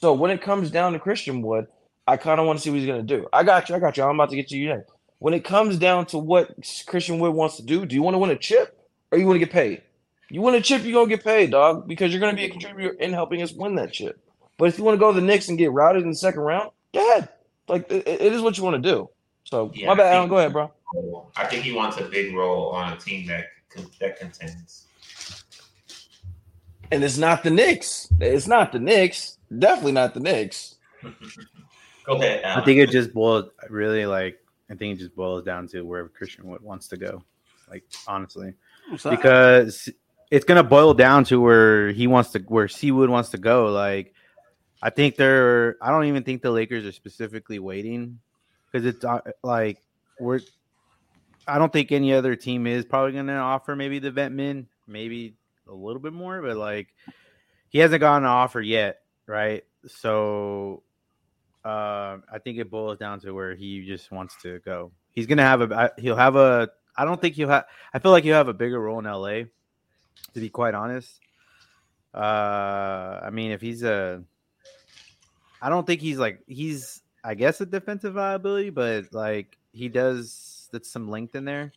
So 0.00 0.12
when 0.12 0.30
it 0.30 0.40
comes 0.40 0.70
down 0.70 0.92
to 0.92 1.00
Christian 1.00 1.42
Wood, 1.42 1.66
I 2.06 2.16
kind 2.16 2.38
of 2.38 2.46
want 2.46 2.60
to 2.60 2.62
see 2.62 2.70
what 2.70 2.78
he's 2.78 2.86
gonna 2.86 3.02
do. 3.02 3.26
I 3.32 3.42
got 3.42 3.68
you, 3.68 3.74
I 3.74 3.80
got 3.80 3.96
you. 3.96 4.04
I'm 4.04 4.14
about 4.14 4.30
to 4.30 4.36
get 4.36 4.48
to 4.48 4.56
you 4.56 4.68
next 4.68 4.92
when 5.18 5.34
it 5.34 5.44
comes 5.44 5.78
down 5.78 6.06
to 6.06 6.18
what 6.18 6.54
Christian 6.86 7.18
Wood 7.18 7.34
wants 7.34 7.56
to 7.56 7.62
do, 7.62 7.84
do 7.86 7.94
you 7.94 8.02
want 8.02 8.14
to 8.14 8.18
win 8.18 8.30
a 8.30 8.36
chip 8.36 8.78
or 9.10 9.18
you 9.18 9.26
want 9.26 9.36
to 9.36 9.44
get 9.44 9.52
paid? 9.52 9.82
You 10.30 10.42
win 10.42 10.54
a 10.54 10.60
chip, 10.60 10.84
you're 10.84 10.92
gonna 10.92 11.08
get 11.08 11.24
paid, 11.24 11.50
dog, 11.50 11.88
because 11.88 12.12
you're 12.12 12.20
gonna 12.20 12.36
be 12.36 12.44
a 12.44 12.50
contributor 12.50 12.92
in 12.94 13.12
helping 13.12 13.40
us 13.40 13.52
win 13.52 13.76
that 13.76 13.92
chip. 13.92 14.20
But 14.58 14.68
if 14.68 14.78
you 14.78 14.84
want 14.84 14.96
to 14.96 14.98
go 14.98 15.12
to 15.12 15.18
the 15.18 15.26
Knicks 15.26 15.48
and 15.48 15.56
get 15.56 15.72
routed 15.72 16.02
in 16.02 16.10
the 16.10 16.16
second 16.16 16.40
round, 16.40 16.70
go 16.92 17.10
ahead. 17.10 17.30
Like 17.66 17.90
it, 17.90 18.06
it 18.06 18.32
is 18.32 18.42
what 18.42 18.58
you 18.58 18.64
want 18.64 18.82
to 18.82 18.90
do. 18.90 19.08
So 19.44 19.70
Yeah, 19.74 19.86
my 19.88 19.94
bad, 19.94 20.12
I 20.12 20.16
Alan. 20.16 20.28
Go 20.28 20.36
ahead, 20.36 20.52
bro. 20.52 20.70
I 21.36 21.46
think 21.46 21.64
he 21.64 21.72
wants 21.72 21.96
a 21.98 22.04
big 22.04 22.34
role 22.34 22.70
on 22.70 22.92
a 22.92 22.96
team 22.96 23.26
that 23.28 23.46
con- 23.70 23.90
that 24.00 24.18
contends. 24.18 24.86
And 26.90 27.02
it's 27.04 27.18
not 27.18 27.42
the 27.42 27.50
Knicks. 27.50 28.08
It's 28.20 28.46
not 28.46 28.72
the 28.72 28.78
Knicks. 28.78 29.38
Definitely 29.56 29.92
not 29.92 30.14
the 30.14 30.20
Knicks. 30.20 30.76
Go 32.04 32.16
ahead. 32.16 32.44
I 32.44 32.62
think 32.64 32.80
it 32.80 32.90
just 32.90 33.12
boils 33.12 33.50
really 33.68 34.06
like 34.06 34.42
I 34.70 34.74
think 34.74 34.96
it 34.96 35.02
just 35.02 35.16
boils 35.16 35.44
down 35.44 35.68
to 35.68 35.82
wherever 35.82 36.08
Christian 36.08 36.46
Wood 36.48 36.62
wants 36.62 36.88
to 36.88 36.96
go. 36.96 37.22
Like 37.70 37.84
honestly, 38.06 38.54
because 38.90 39.88
it's 40.30 40.44
gonna 40.44 40.62
boil 40.62 40.94
down 40.94 41.24
to 41.24 41.40
where 41.40 41.90
he 41.90 42.06
wants 42.06 42.30
to 42.32 42.38
where 42.40 42.68
C 42.68 42.90
Wood 42.92 43.10
wants 43.10 43.30
to 43.30 43.38
go. 43.38 43.66
Like 43.66 44.14
I 44.82 44.90
think 44.90 45.16
they're 45.16 45.76
I 45.82 45.90
don't 45.90 46.06
even 46.06 46.22
think 46.22 46.42
the 46.42 46.50
Lakers 46.50 46.86
are 46.86 46.92
specifically 46.92 47.58
waiting 47.58 48.20
because 48.70 48.86
it's 48.86 49.04
uh, 49.04 49.20
like 49.42 49.82
we're. 50.18 50.40
I 51.46 51.58
don't 51.58 51.72
think 51.72 51.92
any 51.92 52.12
other 52.12 52.36
team 52.36 52.66
is 52.66 52.84
probably 52.84 53.12
going 53.12 53.28
to 53.28 53.32
offer 53.32 53.74
maybe 53.74 53.98
the 54.00 54.10
vet 54.10 54.32
min, 54.32 54.66
maybe 54.86 55.34
a 55.66 55.72
little 55.72 56.00
bit 56.00 56.12
more, 56.12 56.42
but 56.42 56.58
like 56.58 56.88
he 57.70 57.78
hasn't 57.78 58.00
gotten 58.00 58.24
an 58.24 58.30
offer 58.30 58.60
yet, 58.60 59.00
right? 59.26 59.64
So 59.86 60.82
uh, 61.68 62.18
I 62.32 62.38
think 62.42 62.58
it 62.58 62.70
boils 62.70 62.98
down 62.98 63.20
to 63.20 63.32
where 63.32 63.54
he 63.54 63.84
just 63.86 64.10
wants 64.10 64.34
to 64.42 64.58
go. 64.60 64.90
He's 65.12 65.26
gonna 65.26 65.42
have 65.42 65.60
a 65.60 65.92
he'll 65.98 66.16
have 66.16 66.36
a. 66.36 66.70
I 66.96 67.04
don't 67.04 67.20
think 67.20 67.34
he'll 67.34 67.48
have. 67.48 67.64
I 67.92 67.98
feel 67.98 68.10
like 68.12 68.24
he'll 68.24 68.34
have 68.34 68.48
a 68.48 68.54
bigger 68.54 68.80
role 68.80 68.98
in 68.98 69.04
LA. 69.04 69.44
To 70.34 70.40
be 70.40 70.48
quite 70.48 70.74
honest, 70.74 71.20
uh, 72.14 73.20
I 73.22 73.30
mean, 73.32 73.50
if 73.52 73.60
he's 73.60 73.82
a, 73.82 74.22
I 75.62 75.68
don't 75.68 75.86
think 75.86 76.00
he's 76.00 76.18
like 76.18 76.40
he's. 76.46 77.02
I 77.24 77.34
guess 77.34 77.60
a 77.60 77.66
defensive 77.66 78.14
viability, 78.14 78.70
but 78.70 79.12
like 79.12 79.58
he 79.72 79.88
does. 79.88 80.68
That's 80.72 80.90
some 80.90 81.08
length 81.08 81.34
in 81.34 81.44
there. 81.44 81.72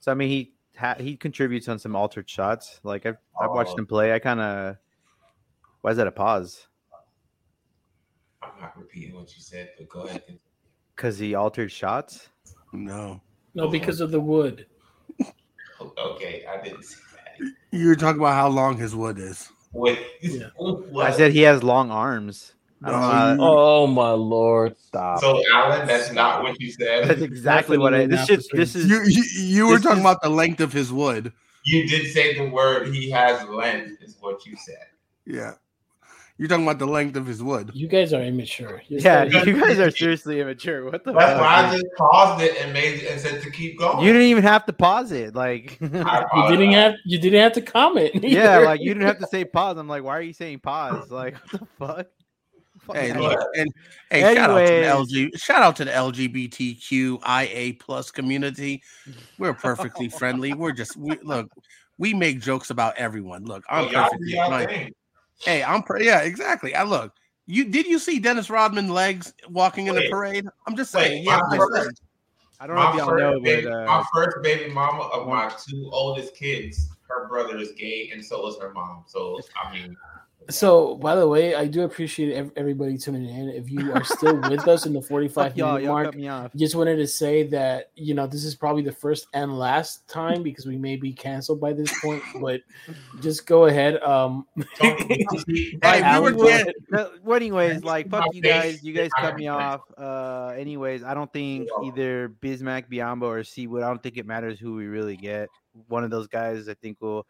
So 0.00 0.12
I 0.12 0.14
mean, 0.14 0.28
he 0.28 0.52
ha- 0.76 0.96
he 0.98 1.16
contributes 1.16 1.68
on 1.68 1.78
some 1.78 1.94
altered 1.96 2.28
shots. 2.30 2.80
Like 2.84 3.04
I've 3.06 3.18
I've 3.40 3.50
watched 3.50 3.72
Oh. 3.74 3.78
him 3.78 3.86
play. 3.86 4.12
I 4.14 4.18
kind 4.18 4.40
of. 4.40 4.76
Why 5.82 5.90
is 5.90 5.96
that 5.98 6.06
a 6.06 6.12
pause? 6.12 6.66
I'm 8.56 8.62
not 8.62 8.76
repeating 8.78 9.14
what 9.14 9.34
you 9.36 9.42
said, 9.42 9.70
but 9.78 9.88
go 9.88 10.02
ahead. 10.02 10.22
Because 10.94 11.18
he 11.18 11.34
altered 11.34 11.70
shots. 11.70 12.28
No. 12.72 13.20
No, 13.54 13.68
because 13.68 14.00
of 14.00 14.10
the 14.10 14.20
wood. 14.20 14.66
Oh, 15.80 15.92
okay, 15.98 16.44
I 16.48 16.62
didn't 16.62 16.84
see 16.84 16.96
that. 17.38 17.52
You 17.70 17.88
were 17.88 17.96
talking 17.96 18.20
about 18.20 18.34
how 18.34 18.48
long 18.48 18.78
his 18.78 18.94
wood 18.96 19.18
is. 19.18 19.50
Wait, 19.72 19.98
Yeah. 20.22 20.46
I 20.98 21.10
said 21.10 21.32
he 21.32 21.42
has 21.42 21.62
long 21.62 21.90
arms. 21.90 22.54
I 22.82 22.90
don't 22.90 23.00
know. 23.00 23.06
How 23.08 23.34
No, 23.34 23.42
Oh 23.58 23.86
my 23.86 24.10
lord! 24.10 24.78
Stop. 24.78 25.20
so, 25.20 25.42
Alan, 25.52 25.86
that's 25.86 26.12
not 26.12 26.42
what 26.42 26.60
you 26.60 26.70
said. 26.70 27.08
that's 27.08 27.20
said. 27.20 27.22
exactly 27.22 27.78
what 27.78 27.94
I. 27.94 28.06
Definitely 28.06 28.16
This 28.16 28.20
not 28.20 28.26
shit. 28.28 28.50
the 28.50 28.56
This 28.58 28.74
is. 28.76 28.86
You 28.88 29.02
you, 29.06 29.24
you 29.42 29.66
were 29.68 29.78
talking 29.78 29.98
is- 29.98 30.02
about 30.02 30.20
the 30.22 30.28
length 30.28 30.60
of 30.60 30.72
his 30.72 30.92
wood. 30.92 31.32
You 31.64 31.88
did 31.88 32.12
say 32.12 32.34
the 32.38 32.48
word 32.50 32.94
"he 32.94 33.10
has 33.10 33.46
length" 33.48 34.02
is 34.02 34.16
what 34.20 34.44
you 34.46 34.56
said. 34.56 34.86
Yeah. 35.26 35.54
You're 36.38 36.48
talking 36.48 36.64
about 36.64 36.78
the 36.78 36.86
length 36.86 37.16
of 37.16 37.24
his 37.26 37.42
wood. 37.42 37.70
You 37.72 37.88
guys 37.88 38.12
are 38.12 38.20
immature. 38.22 38.82
You're 38.88 39.00
Yeah, 39.00 39.26
still- 39.28 39.48
you 39.48 39.58
guys 39.58 39.78
are 39.78 39.90
seriously 39.90 40.38
immature. 40.40 40.84
What 40.90 41.02
the 41.02 41.12
That's 41.12 41.32
fuck? 41.32 41.40
why 41.40 41.66
I 41.66 41.72
just 41.72 41.86
paused 41.96 42.42
it 42.42 42.56
and 42.60 42.74
made 42.74 43.04
and 43.04 43.18
said 43.18 43.40
to 43.42 43.50
keep 43.50 43.78
going. 43.78 44.04
You 44.04 44.12
didn't 44.12 44.28
even 44.28 44.42
have 44.42 44.66
to 44.66 44.74
pause 44.74 45.12
it. 45.12 45.34
Like, 45.34 45.78
you 45.80 45.88
didn't 45.88 46.04
apologize. 46.06 46.74
have 46.74 46.94
you 47.06 47.18
didn't 47.18 47.40
have 47.40 47.52
to 47.54 47.62
comment. 47.62 48.10
yeah, 48.22 48.58
like 48.58 48.80
you 48.82 48.92
didn't 48.92 49.06
have 49.06 49.18
to 49.20 49.26
say 49.28 49.44
pause. 49.46 49.78
I'm 49.78 49.88
like, 49.88 50.04
why 50.04 50.16
are 50.18 50.22
you 50.22 50.34
saying 50.34 50.58
pause? 50.60 51.10
Like, 51.10 51.36
what 51.52 51.60
the 51.60 51.66
fuck? 51.78 52.06
Fuck 52.80 52.96
Hey, 52.96 53.12
look, 53.14 53.40
and 53.56 53.68
hey, 54.10 54.20
shout 54.34 54.50
out 54.50 54.58
to 54.58 54.72
the 54.72 54.82
LG, 55.32 55.40
shout 55.42 55.62
out 55.62 55.76
to 55.76 55.84
the 55.86 55.90
LGBTQIA 55.90 57.80
plus 57.80 58.10
community. 58.10 58.82
We're 59.38 59.54
perfectly 59.54 60.08
friendly. 60.10 60.52
We're 60.54 60.72
just 60.72 60.96
we 60.96 61.18
look. 61.22 61.48
We 61.98 62.12
make 62.12 62.40
jokes 62.40 62.68
about 62.70 62.94
everyone. 62.98 63.44
Look, 63.46 63.64
I'm 63.70 63.86
Oh, 63.86 63.88
perfectly 63.88 64.34
y'all 64.34 64.50
fine. 64.50 64.68
thing. 64.68 64.92
Hey, 65.44 65.62
I'm 65.62 65.82
per- 65.82 66.00
yeah, 66.00 66.20
exactly. 66.20 66.74
I 66.74 66.82
look. 66.84 67.12
You 67.46 67.64
did 67.64 67.86
you 67.86 67.98
see 67.98 68.18
Dennis 68.18 68.50
Rodman 68.50 68.88
legs 68.88 69.32
walking 69.48 69.86
in 69.86 69.94
the 69.94 70.02
parade? 70.02 70.46
I'm 70.66 70.76
just 70.76 70.90
saying. 70.90 71.24
Has 71.26 71.42
my 71.48 71.56
nice 71.56 71.68
first-. 71.68 72.02
I 72.58 72.66
don't 72.66 72.76
know 72.76 72.90
if 72.90 72.96
y'all 72.96 73.16
know, 73.16 73.40
baby, 73.40 73.64
but 73.64 73.72
uh, 73.72 73.86
my 73.86 74.04
first 74.14 74.38
baby 74.42 74.72
mama 74.72 75.02
of 75.02 75.28
my 75.28 75.52
two 75.64 75.90
oldest 75.92 76.34
kids, 76.34 76.88
her 77.08 77.28
brother 77.28 77.58
is 77.58 77.72
gay, 77.72 78.10
and 78.12 78.24
so 78.24 78.46
is 78.48 78.56
her 78.60 78.72
mom. 78.72 79.04
So 79.06 79.40
I 79.62 79.72
mean, 79.72 79.96
So, 80.48 80.94
by 80.96 81.16
the 81.16 81.26
way, 81.26 81.54
I 81.54 81.66
do 81.66 81.82
appreciate 81.82 82.50
everybody 82.56 82.96
tuning 82.96 83.28
in. 83.28 83.48
If 83.48 83.70
you 83.70 83.92
are 83.92 84.04
still 84.04 84.36
with 84.48 84.68
us 84.68 84.86
in 84.86 84.92
the 84.92 85.02
45 85.02 85.34
fuck 85.34 85.56
y'all, 85.56 85.72
minute 85.74 85.84
y'all 85.84 85.92
mark, 85.92 86.06
cut 86.06 86.22
just 86.56 86.74
wanted 86.76 86.96
to 86.96 87.06
say 87.06 87.42
that 87.48 87.90
you 87.96 88.14
know 88.14 88.26
this 88.26 88.44
is 88.44 88.54
probably 88.54 88.82
the 88.82 88.92
first 88.92 89.26
and 89.34 89.58
last 89.58 90.06
time 90.08 90.42
because 90.42 90.64
we 90.66 90.76
may 90.76 90.94
be 90.96 91.12
canceled 91.12 91.60
by 91.60 91.72
this 91.72 91.92
point. 92.00 92.22
But 92.40 92.60
just 93.20 93.46
go 93.46 93.64
ahead. 93.66 94.00
Um, 94.02 94.46
Tony, 94.78 95.06
did 95.08 95.26
you 95.32 95.40
see- 95.48 95.78
Hey, 95.82 96.20
we 96.20 96.32
were 96.32 96.64
No, 96.90 97.10
well, 97.24 97.36
anyways, 97.36 97.82
like 97.82 98.08
fuck 98.08 98.32
you 98.32 98.40
guys. 98.42 98.84
You 98.84 98.92
guys 98.92 99.10
cut 99.18 99.36
me 99.36 99.48
off. 99.48 99.80
Uh, 99.98 100.54
anyways, 100.56 101.02
I 101.02 101.14
don't 101.14 101.32
think 101.32 101.68
either 101.84 102.28
Bismack, 102.40 102.88
Biyombo, 102.88 103.22
or 103.22 103.42
C 103.42 103.66
Wood. 103.66 103.82
I 103.82 103.88
don't 103.88 104.02
think 104.02 104.16
it 104.16 104.26
matters 104.26 104.60
who 104.60 104.76
we 104.76 104.86
really 104.86 105.16
get. 105.16 105.48
One 105.88 106.04
of 106.04 106.10
those 106.10 106.28
guys, 106.28 106.68
I 106.68 106.74
think 106.74 106.98
will. 107.00 107.26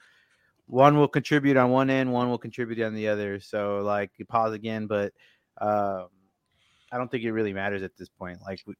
One 0.67 0.97
will 0.97 1.09
contribute 1.09 1.57
on 1.57 1.71
one 1.71 1.91
end, 1.91 2.13
one 2.13 2.29
will 2.29 2.39
contribute 2.39 2.85
on 2.85 2.95
the 2.95 3.09
other. 3.09 3.41
So, 3.41 3.79
like, 3.85 4.11
you 4.19 4.25
pause 4.25 4.53
again, 4.53 4.87
but 4.87 5.13
um, 5.61 6.09
I 6.91 6.99
don't 6.99 7.11
think 7.11 7.23
it 7.25 7.33
really 7.33 7.53
matters 7.53 7.83
at 7.83 7.97
this 7.97 8.09
point. 8.09 8.39
Like, 8.43 8.61
we, 8.67 8.75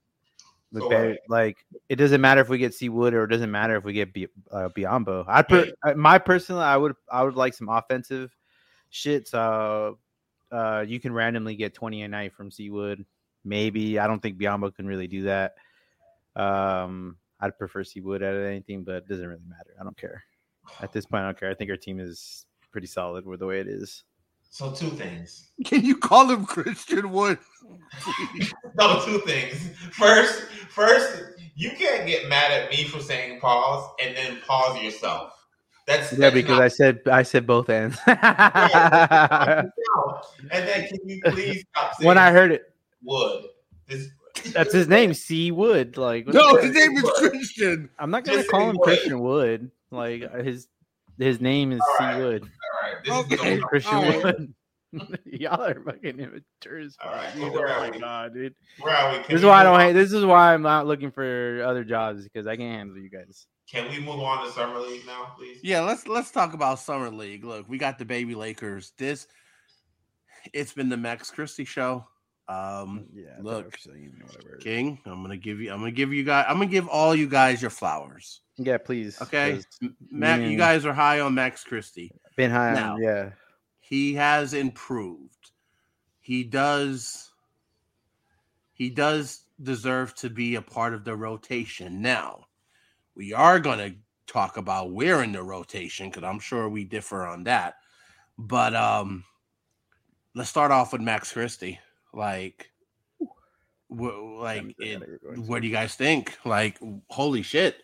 So, 0.75 0.89
better- 0.89 1.13
uh, 1.13 1.17
like 1.29 1.57
it 1.89 1.97
doesn't 1.97 2.21
matter 2.21 2.41
if 2.41 2.49
we 2.49 2.59
get 2.59 2.75
C 2.75 2.89
Wood 2.89 3.15
or 3.15 3.23
it 3.25 3.29
doesn't 3.29 3.51
matter 3.53 3.77
if 3.77 3.85
we 3.85 3.93
get 3.93 4.13
B, 4.13 4.27
uh, 4.51 4.69
Biyombo. 4.77 5.25
I 5.29 5.43
per, 5.43 5.71
uh, 5.85 5.95
my 5.95 6.19
personally, 6.19 6.65
I 6.65 6.77
would 6.77 6.95
I 7.11 7.23
would 7.23 7.37
like 7.37 7.55
some 7.55 7.69
offensive 7.69 8.35
shit. 8.91 9.29
So 9.29 9.99
uh, 10.51 10.85
you 10.87 10.99
can 10.99 11.13
randomly 11.13 11.55
get 11.55 11.73
20 11.73 12.03
a 12.03 12.09
night 12.09 12.33
from 12.35 12.51
C 12.51 12.69
Wood. 12.71 13.05
Maybe 13.45 13.99
I 14.01 14.09
don't 14.09 14.21
think 14.21 14.39
Biyombo 14.39 14.75
can 14.75 14.87
really 14.89 15.07
do 15.07 15.23
that. 15.23 15.55
Um, 16.35 17.17
I'd 17.41 17.57
prefer 17.59 17.85
C 17.85 18.01
Wood 18.01 18.23
at 18.25 18.35
anything, 18.35 18.83
but 18.83 18.97
it 18.97 19.09
doesn't 19.09 19.27
really 19.27 19.47
matter. 19.49 19.77
I 19.81 19.85
don't 19.85 19.97
care. 19.97 20.25
At 20.81 20.93
this 20.93 21.07
point, 21.07 21.23
I 21.23 21.27
don't 21.27 21.39
care. 21.39 21.51
I 21.51 21.55
think 21.55 21.71
our 21.71 21.77
team 21.77 21.99
is 22.01 22.45
pretty 22.73 22.87
solid 22.87 23.25
with 23.27 23.41
the 23.41 23.47
way 23.47 23.61
it 23.61 23.69
is. 23.69 24.05
so 24.51 24.71
two 24.73 24.91
things. 24.91 25.49
Can 25.65 25.85
you 25.85 25.97
call 25.97 26.31
him 26.31 26.45
Christian 26.47 27.11
Wood? 27.11 27.39
No, 28.79 29.01
two 29.05 29.19
things. 29.21 29.71
First, 29.93 30.43
first, 30.69 31.23
you 31.55 31.71
can't 31.71 32.07
get 32.07 32.29
mad 32.29 32.53
at 32.53 32.71
me 32.71 32.85
for 32.85 33.01
saying 33.01 33.41
pause 33.41 33.91
and 34.03 34.15
then 34.17 34.39
pause 34.47 34.81
yourself. 34.83 35.33
That's 35.87 36.13
Yeah, 36.13 36.19
that's 36.19 36.35
because 36.35 36.59
not- 36.59 36.63
I 36.63 36.69
said 36.69 37.01
I 37.11 37.23
said 37.23 37.47
both 37.47 37.71
ends. 37.71 37.97
and 38.07 38.19
then 40.51 40.89
can 40.89 40.99
you 41.09 41.21
please 41.27 41.65
stop 41.75 41.95
saying 41.95 42.07
when 42.07 42.19
I 42.19 42.31
heard 42.33 42.53
it, 42.53 42.73
wood? 43.03 43.45
This 43.89 44.09
that's 44.53 44.73
his 44.75 44.87
name, 44.89 45.15
C 45.15 45.51
Wood. 45.51 45.97
Like, 45.97 46.27
No, 46.27 46.57
his 46.57 46.73
name 46.75 46.97
is 46.99 47.11
Christian. 47.17 47.89
I'm 47.99 48.11
not 48.11 48.25
gonna 48.25 48.39
Just 48.39 48.51
call 48.51 48.69
him 48.69 48.77
Wood. 48.77 48.85
Christian 48.85 49.21
Wood. 49.21 49.71
Like 49.91 50.23
uh, 50.23 50.43
his 50.43 50.69
his 51.19 51.41
name 51.41 51.73
is 51.73 51.81
All 51.81 51.97
C. 51.99 52.21
Wood. 52.21 52.43
all 52.43 52.49
right. 52.83 53.05
This 53.05 53.15
Okay. 53.41 53.55
is 53.55 53.59
the, 53.61 53.67
Christian 53.67 53.95
all 53.95 54.03
right. 54.03 54.23
Wood. 54.25 54.55
Y'all 55.27 55.63
are 55.63 55.81
fucking 55.83 56.21
immature 56.21 56.79
as 56.79 56.97
fuck. 57.03 57.13
right, 57.15 57.33
so 57.35 57.45
Oh 57.45 57.91
my 57.91 57.99
god, 57.99 58.35
dude. 58.35 58.55
where 58.81 58.95
are 58.95 59.13
we? 59.13 59.19
Can 59.19 59.25
This 59.29 59.41
is 59.41 59.45
why 59.45 59.61
I 59.61 59.63
don't 59.63 59.81
hate. 59.81 59.93
This 59.93 60.13
is 60.13 60.25
why 60.25 60.55
I'm 60.55 60.63
not 60.63 60.87
looking 60.87 61.11
for 61.11 61.63
other 61.67 61.85
jobs 61.85 62.23
because 62.25 62.47
I 62.47 62.57
can't 62.57 62.79
handle 62.79 62.97
you 62.99 63.11
guys. 63.11 63.47
Can 63.71 63.91
we 63.91 63.99
move 63.99 64.21
on 64.21 64.47
to 64.47 64.53
summer 64.53 64.79
league 64.79 65.05
now, 65.07 65.33
please? 65.37 65.59
Yeah, 65.63 65.81
let's 65.81 66.07
let's 66.07 66.31
talk 66.31 66.55
about 66.55 66.79
summer 66.79 67.11
league. 67.11 67.45
Look, 67.45 67.69
we 67.69 67.79
got 67.79 67.99
the 67.99 68.05
baby 68.05 68.35
Lakers. 68.35 68.93
This 68.97 69.27
it's 70.53 70.73
been 70.73 70.89
the 70.89 70.97
Max 70.97 71.31
Christie 71.31 71.65
show. 71.65 72.07
Um 72.49 73.07
yeah, 73.13 73.37
look, 73.41 73.77
King, 74.61 75.01
I'm 75.05 75.21
gonna 75.23 75.37
give 75.37 75.61
you 75.61 75.73
I'm 75.73 75.81
gonna 75.81 75.91
give 75.91 76.13
you 76.13 76.23
guys 76.23 76.47
I'm 76.49 76.59
gonna 76.59 76.67
give 76.71 76.89
all 76.89 77.15
you 77.15 77.29
guys 77.29 77.61
your 77.61 77.73
flowers. 77.73 78.41
Yeah, 78.59 78.79
please. 78.79 79.21
Okay, 79.21 79.61
Matt, 80.11 80.41
you 80.41 80.57
guys 80.57 80.87
are 80.87 80.93
high 80.95 81.21
on 81.21 81.35
Max 81.35 81.63
Christie. 81.63 82.13
Been 82.37 82.51
high 82.51 82.75
Now. 82.75 82.95
on, 82.95 83.03
yeah. 83.03 83.31
He 83.81 84.15
has 84.15 84.55
improved. 84.55 85.53
He 86.21 86.43
does 86.43 87.31
he 88.73 88.91
does 88.91 89.45
deserve 89.63 90.15
to 90.17 90.29
be 90.29 90.55
a 90.57 90.63
part 90.63 90.93
of 90.93 91.05
the 91.05 91.17
rotation. 91.17 92.03
Now, 92.03 92.47
we 93.15 93.33
are 93.33 93.59
gonna 93.61 93.93
talk 94.27 94.57
about 94.57 94.93
where 94.93 95.23
in 95.23 95.33
the 95.33 95.43
rotation 95.43 96.11
because 96.11 96.25
I'm 96.25 96.41
sure 96.41 96.69
we 96.69 96.85
differ 96.85 97.25
on 97.25 97.45
that. 97.45 97.77
But 98.39 98.75
um 98.75 99.25
let's 100.35 100.51
start 100.51 100.73
off 100.73 100.93
with 100.93 101.01
Max 101.01 101.33
Christie. 101.33 101.79
Like 102.13 102.71
wh- 103.89 104.39
like 104.41 104.75
it, 104.79 105.03
what 105.47 105.63
do 105.63 105.69
you 105.69 105.73
guys 105.73 105.95
think? 105.95 106.37
Like 106.45 106.79
holy 107.09 107.43
shit. 107.43 107.83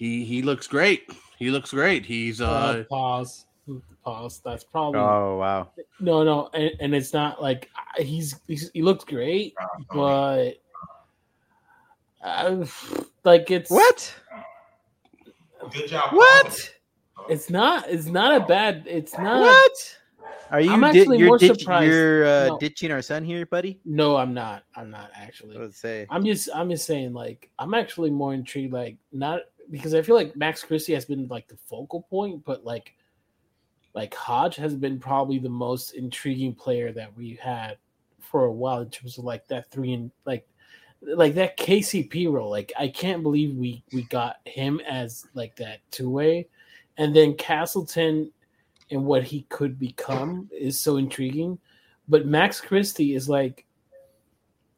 He 0.00 0.24
he 0.24 0.40
looks 0.40 0.66
great. 0.66 1.12
He 1.38 1.50
looks 1.50 1.72
great. 1.72 2.06
He's 2.06 2.40
uh, 2.40 2.48
uh 2.48 2.84
pause. 2.84 3.44
Pause. 4.02 4.40
That's 4.42 4.64
probably 4.64 4.98
Oh 4.98 5.36
wow. 5.36 5.68
no, 6.00 6.22
no, 6.22 6.48
and, 6.54 6.70
and 6.80 6.94
it's 6.94 7.12
not 7.12 7.42
like 7.42 7.68
he's, 7.98 8.40
he's 8.46 8.70
he 8.72 8.80
looks 8.80 9.04
great, 9.04 9.52
but 9.92 10.52
uh, 12.24 12.64
like 13.24 13.50
it's 13.50 13.70
What? 13.70 14.14
Good 15.70 15.88
job. 15.88 16.14
What? 16.14 16.74
It's 17.28 17.50
not. 17.50 17.86
It's 17.90 18.06
not 18.06 18.40
a 18.40 18.46
bad. 18.46 18.84
It's 18.86 19.12
not. 19.18 19.42
What? 19.42 19.96
Are 20.50 20.62
you? 20.62 20.70
I'm 20.70 20.80
di- 20.80 20.88
actually 20.98 21.18
you're 21.18 21.28
more 21.28 21.36
ditch- 21.38 21.60
surprised. 21.60 21.92
You're 21.92 22.24
uh, 22.24 22.46
No. 22.46 22.58
ditching 22.58 22.90
our 22.90 23.02
son 23.02 23.22
here, 23.22 23.44
buddy. 23.44 23.78
No, 23.84 24.16
I'm 24.16 24.32
not. 24.32 24.64
I'm 24.74 24.90
not 24.90 25.10
actually. 25.14 25.58
Let's 25.58 25.76
say. 25.76 26.06
I'm 26.08 26.24
just. 26.24 26.48
I'm 26.54 26.70
just 26.70 26.86
saying. 26.86 27.12
Like, 27.12 27.50
I'm 27.58 27.74
actually 27.74 28.10
more 28.10 28.32
intrigued. 28.32 28.72
Like, 28.72 28.96
not 29.12 29.42
because 29.70 29.94
I 29.94 30.02
feel 30.02 30.16
like 30.16 30.36
Max 30.36 30.64
Christie 30.64 30.94
has 30.94 31.04
been 31.04 31.28
like 31.28 31.48
the 31.48 31.56
focal 31.56 32.02
point, 32.02 32.44
but 32.44 32.64
like, 32.64 32.94
like 33.94 34.14
Hodge 34.14 34.56
has 34.56 34.74
been 34.74 34.98
probably 34.98 35.38
the 35.38 35.48
most 35.48 35.92
intriguing 35.92 36.54
player 36.54 36.92
that 36.92 37.16
we've 37.16 37.38
had 37.38 37.76
for 38.20 38.44
a 38.44 38.52
while 38.52 38.80
in 38.80 38.90
terms 38.90 39.18
of 39.18 39.24
like 39.24 39.46
that 39.48 39.70
three 39.70 39.92
and 39.92 40.10
like 40.24 40.46
like 41.02 41.34
that 41.34 41.56
KCP 41.56 42.30
role. 42.30 42.50
Like 42.50 42.72
I 42.78 42.88
can't 42.88 43.22
believe 43.22 43.56
we 43.56 43.82
we 43.92 44.02
got 44.04 44.36
him 44.44 44.80
as 44.88 45.26
like 45.34 45.56
that 45.56 45.80
two 45.90 46.10
way, 46.10 46.48
and 46.98 47.14
then 47.14 47.34
Castleton 47.34 48.30
and 48.90 49.04
what 49.04 49.22
he 49.22 49.42
could 49.48 49.78
become 49.78 50.48
is 50.52 50.78
so 50.78 50.96
intriguing. 50.96 51.58
But 52.08 52.26
Max 52.26 52.60
Christie 52.60 53.14
is 53.14 53.28
like, 53.28 53.64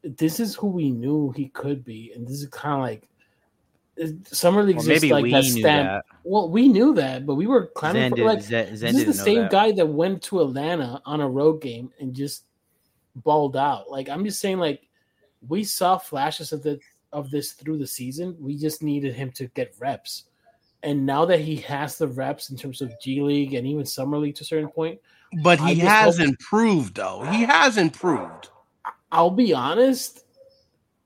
this 0.02 0.38
is 0.38 0.54
who 0.54 0.66
we 0.66 0.90
knew 0.90 1.30
he 1.30 1.48
could 1.48 1.82
be, 1.82 2.12
and 2.14 2.26
this 2.26 2.42
is 2.42 2.46
kind 2.48 2.74
of 2.74 2.80
like 2.80 3.08
summer 4.24 4.62
league. 4.62 4.76
Well, 4.76 4.86
just 4.86 5.02
maybe 5.02 5.12
like 5.12 5.22
we 5.22 5.32
that 5.32 5.42
knew 5.44 5.60
stamp. 5.60 5.88
that. 5.88 6.04
Well, 6.24 6.48
we 6.48 6.68
knew 6.68 6.94
that, 6.94 7.26
but 7.26 7.34
we 7.34 7.46
were 7.46 7.66
clamoring 7.68 8.02
Zen 8.02 8.10
for 8.10 8.16
did, 8.16 8.24
like 8.26 8.42
Zen, 8.42 8.76
Zen 8.76 8.92
this 8.94 9.02
is 9.08 9.16
the 9.18 9.24
same 9.24 9.42
that. 9.42 9.50
guy 9.50 9.72
that 9.72 9.86
went 9.86 10.22
to 10.24 10.40
Atlanta 10.40 11.00
on 11.04 11.20
a 11.20 11.28
road 11.28 11.60
game 11.60 11.90
and 12.00 12.14
just 12.14 12.44
balled 13.16 13.56
out. 13.56 13.90
Like 13.90 14.08
I'm 14.08 14.24
just 14.24 14.40
saying, 14.40 14.58
like 14.58 14.88
we 15.48 15.64
saw 15.64 15.98
flashes 15.98 16.52
of 16.52 16.62
the 16.62 16.78
of 17.12 17.30
this 17.30 17.52
through 17.52 17.78
the 17.78 17.86
season. 17.86 18.36
We 18.40 18.56
just 18.56 18.82
needed 18.82 19.14
him 19.14 19.30
to 19.32 19.46
get 19.48 19.74
reps, 19.78 20.24
and 20.82 21.04
now 21.04 21.24
that 21.26 21.40
he 21.40 21.56
has 21.56 21.98
the 21.98 22.08
reps 22.08 22.50
in 22.50 22.56
terms 22.56 22.80
of 22.80 22.92
G 23.00 23.20
League 23.20 23.54
and 23.54 23.66
even 23.66 23.84
summer 23.84 24.16
league 24.18 24.36
to 24.36 24.42
a 24.42 24.46
certain 24.46 24.70
point, 24.70 24.98
But 25.42 25.60
he 25.60 25.74
has 25.80 26.18
hope- 26.18 26.28
improved, 26.28 26.94
though. 26.94 27.22
He 27.30 27.42
has 27.42 27.76
improved. 27.76 28.48
I'll 29.10 29.30
be 29.30 29.52
honest. 29.52 30.24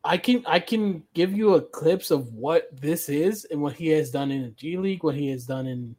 I 0.07 0.17
can 0.19 0.45
I 0.47 0.61
can 0.61 1.03
give 1.15 1.37
you 1.37 1.55
a 1.55 1.61
clips 1.63 2.11
of 2.11 2.33
what 2.33 2.69
this 2.73 3.09
is 3.09 3.45
and 3.51 3.61
what 3.61 3.75
he 3.75 3.89
has 3.89 4.11
done 4.11 4.31
in 4.31 4.43
the 4.43 4.51
G 4.51 4.77
League, 4.79 5.03
what 5.05 5.15
he 5.15 5.29
has 5.31 5.45
done 5.47 5.67
in 5.67 5.97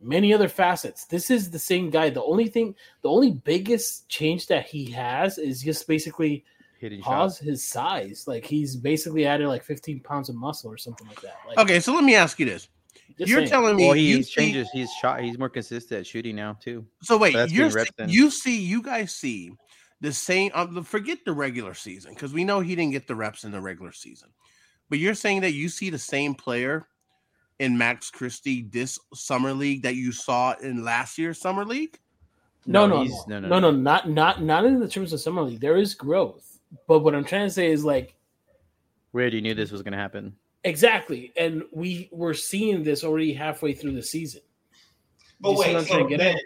many 0.00 0.32
other 0.32 0.48
facets. 0.48 1.04
This 1.06 1.30
is 1.30 1.50
the 1.50 1.58
same 1.58 1.90
guy. 1.90 2.10
The 2.10 2.22
only 2.22 2.48
thing, 2.48 2.74
the 3.02 3.08
only 3.10 3.32
biggest 3.32 4.08
change 4.08 4.46
that 4.46 4.66
he 4.66 4.90
has 4.92 5.38
is 5.38 5.60
just 5.62 5.86
basically 5.88 6.44
Hitting 6.78 7.00
pause 7.00 7.34
shots. 7.38 7.44
his 7.44 7.66
size. 7.68 8.24
Like 8.28 8.44
he's 8.46 8.76
basically 8.76 9.26
added 9.26 9.48
like 9.48 9.64
15 9.64 10.00
pounds 10.00 10.28
of 10.28 10.36
muscle 10.36 10.70
or 10.70 10.76
something 10.78 11.06
like 11.08 11.20
that. 11.22 11.34
Like, 11.48 11.58
Okay, 11.58 11.80
so 11.80 11.92
let 11.92 12.04
me 12.04 12.14
ask 12.14 12.38
you 12.38 12.46
this: 12.46 12.68
just 13.18 13.28
You're 13.28 13.40
saying. 13.40 13.48
telling 13.50 13.76
me 13.76 13.86
Well, 13.86 13.94
he 13.94 14.22
see- 14.22 14.30
changes. 14.30 14.68
He's 14.72 14.92
shot. 14.92 15.20
He's 15.20 15.36
more 15.38 15.48
consistent 15.48 16.00
at 16.00 16.06
shooting 16.06 16.36
now 16.36 16.56
too. 16.60 16.86
So 17.02 17.16
wait, 17.18 17.32
So 17.32 17.46
you're 17.46 17.68
getting 17.68 17.74
reps 17.74 17.90
see- 17.98 18.04
in. 18.04 18.08
you 18.10 18.30
see, 18.30 18.60
you 18.60 18.80
guys 18.82 19.12
see 19.14 19.50
the 20.00 20.12
same. 20.12 20.50
Um, 20.54 20.82
forget 20.84 21.18
the 21.24 21.32
regular 21.32 21.74
season 21.74 22.14
because 22.14 22.32
we 22.32 22.44
know 22.44 22.60
he 22.60 22.74
didn't 22.76 22.92
get 22.92 23.06
the 23.06 23.14
reps 23.16 23.44
in 23.44 23.50
the 23.52 23.60
regular 23.60 23.92
season. 23.92 24.28
But 24.90 24.98
you're 24.98 25.14
saying 25.14 25.42
that 25.42 25.52
you 25.52 25.68
see 25.68 25.90
the 25.90 25.98
same 25.98 26.34
player 26.34 26.86
in 27.58 27.76
Max 27.76 28.10
Christie 28.10 28.62
this 28.70 28.98
summer 29.14 29.52
league 29.52 29.82
that 29.82 29.96
you 29.96 30.12
saw 30.12 30.54
in 30.62 30.84
last 30.84 31.18
year's 31.18 31.40
summer 31.40 31.64
league. 31.64 31.98
No, 32.66 32.86
no, 32.86 33.02
he's- 33.02 33.24
no, 33.26 33.40
no, 33.40 33.58
no, 33.60 33.70
not 33.70 34.08
not 34.10 34.42
not 34.42 34.64
in 34.64 34.78
the 34.80 34.88
terms 34.88 35.12
of 35.12 35.20
summer 35.20 35.42
league. 35.42 35.60
There 35.60 35.76
is 35.76 35.94
growth, 35.94 36.58
but 36.86 37.00
what 37.00 37.14
I'm 37.14 37.24
trying 37.24 37.46
to 37.46 37.52
say 37.52 37.70
is 37.70 37.84
like 37.84 38.14
We 39.12 39.28
you 39.30 39.40
knew 39.40 39.54
this 39.54 39.70
was 39.72 39.82
going 39.82 39.92
to 39.92 39.98
happen. 39.98 40.36
exactly, 40.64 41.32
and 41.36 41.62
we 41.72 42.08
were 42.12 42.34
seeing 42.34 42.82
this 42.82 43.04
already 43.04 43.32
halfway 43.32 43.72
through 43.72 43.92
the 43.92 44.02
season. 44.02 44.42
But 45.40 45.52
You 45.52 45.58
wait, 45.58 45.74
what 45.74 45.82
so 45.86 45.88
trying 45.94 46.04
to 46.04 46.10
get 46.10 46.18
then, 46.18 46.36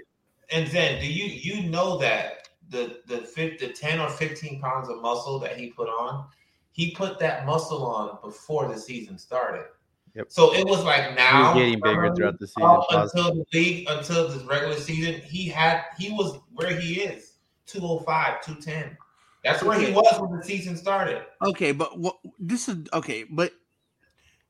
and 0.53 0.66
then 0.68 1.00
do 1.00 1.12
you 1.12 1.24
you 1.24 1.68
know 1.68 1.98
that 1.98 2.41
the 2.73 3.01
the 3.07 3.18
fif- 3.18 3.61
the 3.61 3.68
ten 3.68 4.01
or 4.01 4.09
fifteen 4.09 4.61
pounds 4.61 4.89
of 4.89 5.01
muscle 5.01 5.39
that 5.39 5.57
he 5.57 5.68
put 5.68 5.89
on, 5.89 6.27
he 6.73 6.91
put 6.93 7.18
that 7.20 7.47
muscle 7.47 7.85
on 7.85 8.18
before 8.23 8.66
the 8.66 8.79
season 8.79 9.18
started. 9.18 9.66
Yep. 10.14 10.27
So 10.29 10.55
it 10.55 10.66
was 10.66 10.85
like 10.85 11.14
now 11.14 11.55
He's 11.55 11.62
getting 11.62 11.81
bigger 11.81 12.07
um, 12.07 12.16
throughout 12.16 12.39
the 12.39 12.47
season. 12.47 12.62
Uh, 12.62 12.75
up 12.75 12.87
until 12.91 13.35
the 13.35 13.45
league 13.53 13.87
until 13.89 14.29
the 14.29 14.45
regular 14.45 14.77
season. 14.77 15.20
He 15.23 15.49
had 15.49 15.85
he 15.99 16.11
was 16.11 16.41
where 16.53 16.79
he 16.79 17.01
is 17.01 17.35
205, 17.66 18.43
210. 18.43 18.97
That's 19.45 19.62
where 19.62 19.79
he 19.79 19.93
was 19.93 20.20
when 20.20 20.39
the 20.39 20.45
season 20.45 20.77
started. 20.77 21.23
Okay, 21.45 21.73
but 21.73 21.99
what 21.99 22.16
this 22.39 22.68
is 22.68 22.77
okay, 22.93 23.25
but 23.25 23.53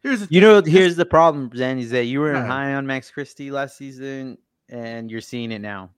here's 0.03 0.21
the 0.21 0.29
You 0.31 0.41
know, 0.41 0.61
here's 0.63 0.97
the 0.97 1.07
problem, 1.07 1.51
Zen, 1.57 1.79
is 1.79 1.91
that 1.91 2.05
you 2.05 2.21
were 2.21 2.35
Yeah. 2.35 2.47
high 2.47 2.75
on 2.75 2.87
Max 2.87 3.11
Christie 3.11 3.51
last 3.51 3.77
season, 3.77 4.39
and 4.69 5.11
you're 5.11 5.21
seeing 5.21 5.53
it 5.53 5.61
now. 5.61 5.91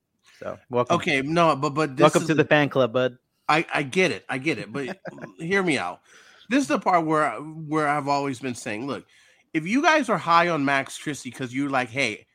So 0.44 0.58
welcome. 0.68 0.96
okay, 0.96 1.22
no, 1.22 1.56
but 1.56 1.70
but 1.70 1.96
this 1.96 2.02
welcome 2.02 2.26
to 2.26 2.34
the 2.34 2.44
fan 2.44 2.68
club, 2.68 2.92
bud. 2.92 3.16
I, 3.48 3.64
I 3.72 3.82
get 3.82 4.10
it. 4.10 4.26
I 4.28 4.36
get 4.36 4.58
it. 4.58 4.70
But 4.70 4.98
hear 5.38 5.62
me 5.62 5.78
out. 5.78 6.02
This 6.50 6.60
is 6.60 6.68
the 6.68 6.78
part 6.78 7.06
where 7.06 7.30
where 7.32 7.88
I've 7.88 8.08
always 8.08 8.40
been 8.40 8.54
saying, 8.54 8.86
look, 8.86 9.06
if 9.54 9.66
you 9.66 9.80
guys 9.80 10.10
are 10.10 10.18
high 10.18 10.48
on 10.48 10.62
Max 10.62 10.98
Christie 10.98 11.30
because 11.30 11.54
you're 11.54 11.70
like, 11.70 11.88
hey, 11.88 12.26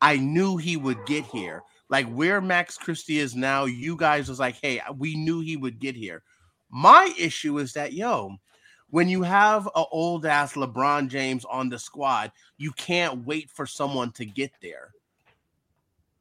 I 0.00 0.16
knew 0.16 0.56
he 0.56 0.76
would 0.76 1.04
get 1.06 1.24
here. 1.24 1.62
Like 1.88 2.06
where 2.06 2.40
Max 2.40 2.78
Christie 2.78 3.18
is 3.18 3.34
now, 3.34 3.64
you 3.64 3.96
guys 3.96 4.28
was 4.28 4.38
like, 4.38 4.56
hey, 4.62 4.80
we 4.96 5.16
knew 5.16 5.40
he 5.40 5.56
would 5.56 5.80
get 5.80 5.96
here. 5.96 6.22
My 6.70 7.12
issue 7.18 7.58
is 7.58 7.72
that 7.72 7.94
yo, 7.94 8.36
when 8.90 9.08
you 9.08 9.22
have 9.22 9.66
an 9.74 9.84
old 9.90 10.24
ass 10.24 10.52
LeBron 10.52 11.08
James 11.08 11.44
on 11.44 11.68
the 11.68 11.80
squad, 11.80 12.30
you 12.58 12.70
can't 12.70 13.26
wait 13.26 13.50
for 13.50 13.66
someone 13.66 14.12
to 14.12 14.24
get 14.24 14.52
there. 14.62 14.92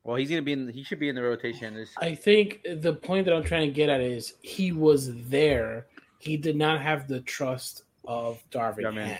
Well, 0.06 0.18
he's 0.18 0.30
gonna 0.30 0.44
be 0.44 0.54
in. 0.54 0.68
He 0.70 0.84
should 0.84 1.00
be 1.00 1.10
in 1.10 1.16
the 1.16 1.24
rotation. 1.24 1.74
This 1.74 1.90
I 1.98 2.14
think 2.14 2.62
the 2.76 2.94
point 2.94 3.26
that 3.26 3.34
I'm 3.34 3.44
trying 3.44 3.68
to 3.68 3.74
get 3.74 3.90
at 3.90 4.02
is 4.02 4.36
he 4.42 4.72
was 4.72 5.16
there. 5.30 5.88
He 6.20 6.38
did 6.38 6.56
not 6.56 6.80
have 6.80 7.08
the 7.08 7.22
trust 7.22 7.84
of 8.08 8.40
Darvin 8.52 8.84
Yeah, 8.84 8.92
man. 8.92 9.20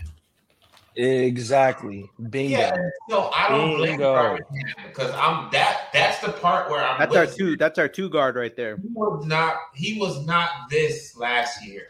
Exactly. 0.96 2.08
Bingo. 2.30 2.58
Yeah, 2.58 2.78
so 3.10 3.32
I 3.34 3.50
don't 3.50 3.78
blame 3.78 3.94
Bingo. 3.94 4.14
Darvin 4.14 4.38
Ham 4.38 4.86
because 4.88 5.12
I'm 5.16 5.52
that. 5.54 5.88
That's 5.92 6.20
the 6.20 6.34
part 6.34 6.70
where 6.70 6.84
I'm. 6.84 7.00
that's 7.00 7.10
with 7.10 7.18
our 7.18 7.26
you. 7.26 7.32
two. 7.36 7.58
That's 7.58 7.80
our 7.80 7.88
two 7.88 8.08
guard 8.08 8.36
right 8.36 8.56
there. 8.56 8.78
He 8.78 8.90
was 8.94 9.26
not. 9.26 9.56
He 9.74 10.00
was 10.00 10.24
not 10.28 10.70
this 10.70 11.18
last 11.18 11.66
year. 11.66 11.90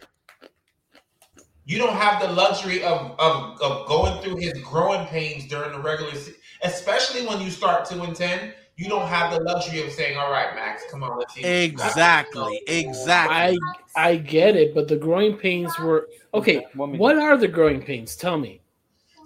You 1.65 1.79
don't 1.79 1.95
have 1.95 2.21
the 2.21 2.29
luxury 2.29 2.81
of 2.85 3.11
of, 3.19 3.61
of 3.61 3.87
going 3.87 4.23
through 4.23 4.37
his 4.37 4.53
growing 4.63 5.05
pains 5.07 5.47
during 5.47 5.73
the 5.73 5.79
regular 5.79 6.11
season, 6.13 6.35
especially 6.63 7.27
when 7.27 7.41
you 7.41 7.51
start 7.51 7.89
two 7.89 8.01
and 8.01 8.15
ten. 8.15 8.53
You 8.77 8.89
don't 8.89 9.07
have 9.07 9.31
the 9.33 9.39
luxury 9.39 9.81
of 9.85 9.91
saying, 9.91 10.17
"All 10.17 10.31
right, 10.31 10.53
Max, 10.55 10.83
come 10.91 11.01
on, 11.03 11.17
let's 11.17 11.33
see." 11.33 11.41
what 11.41 11.49
you 11.49 11.71
got." 11.71 11.87
Exactly. 11.87 12.61
Exactly. 12.67 13.35
I 13.35 13.57
I 13.95 14.15
get 14.17 14.55
it, 14.57 14.75
but 14.75 14.87
the 14.87 14.97
growing 14.97 15.37
pains 15.37 15.77
were 15.79 16.09
okay. 16.33 16.65
What 16.75 17.17
are 17.17 17.37
the 17.37 17.47
growing 17.47 17.81
pains? 17.81 18.15
Tell 18.15 18.37
me. 18.37 18.61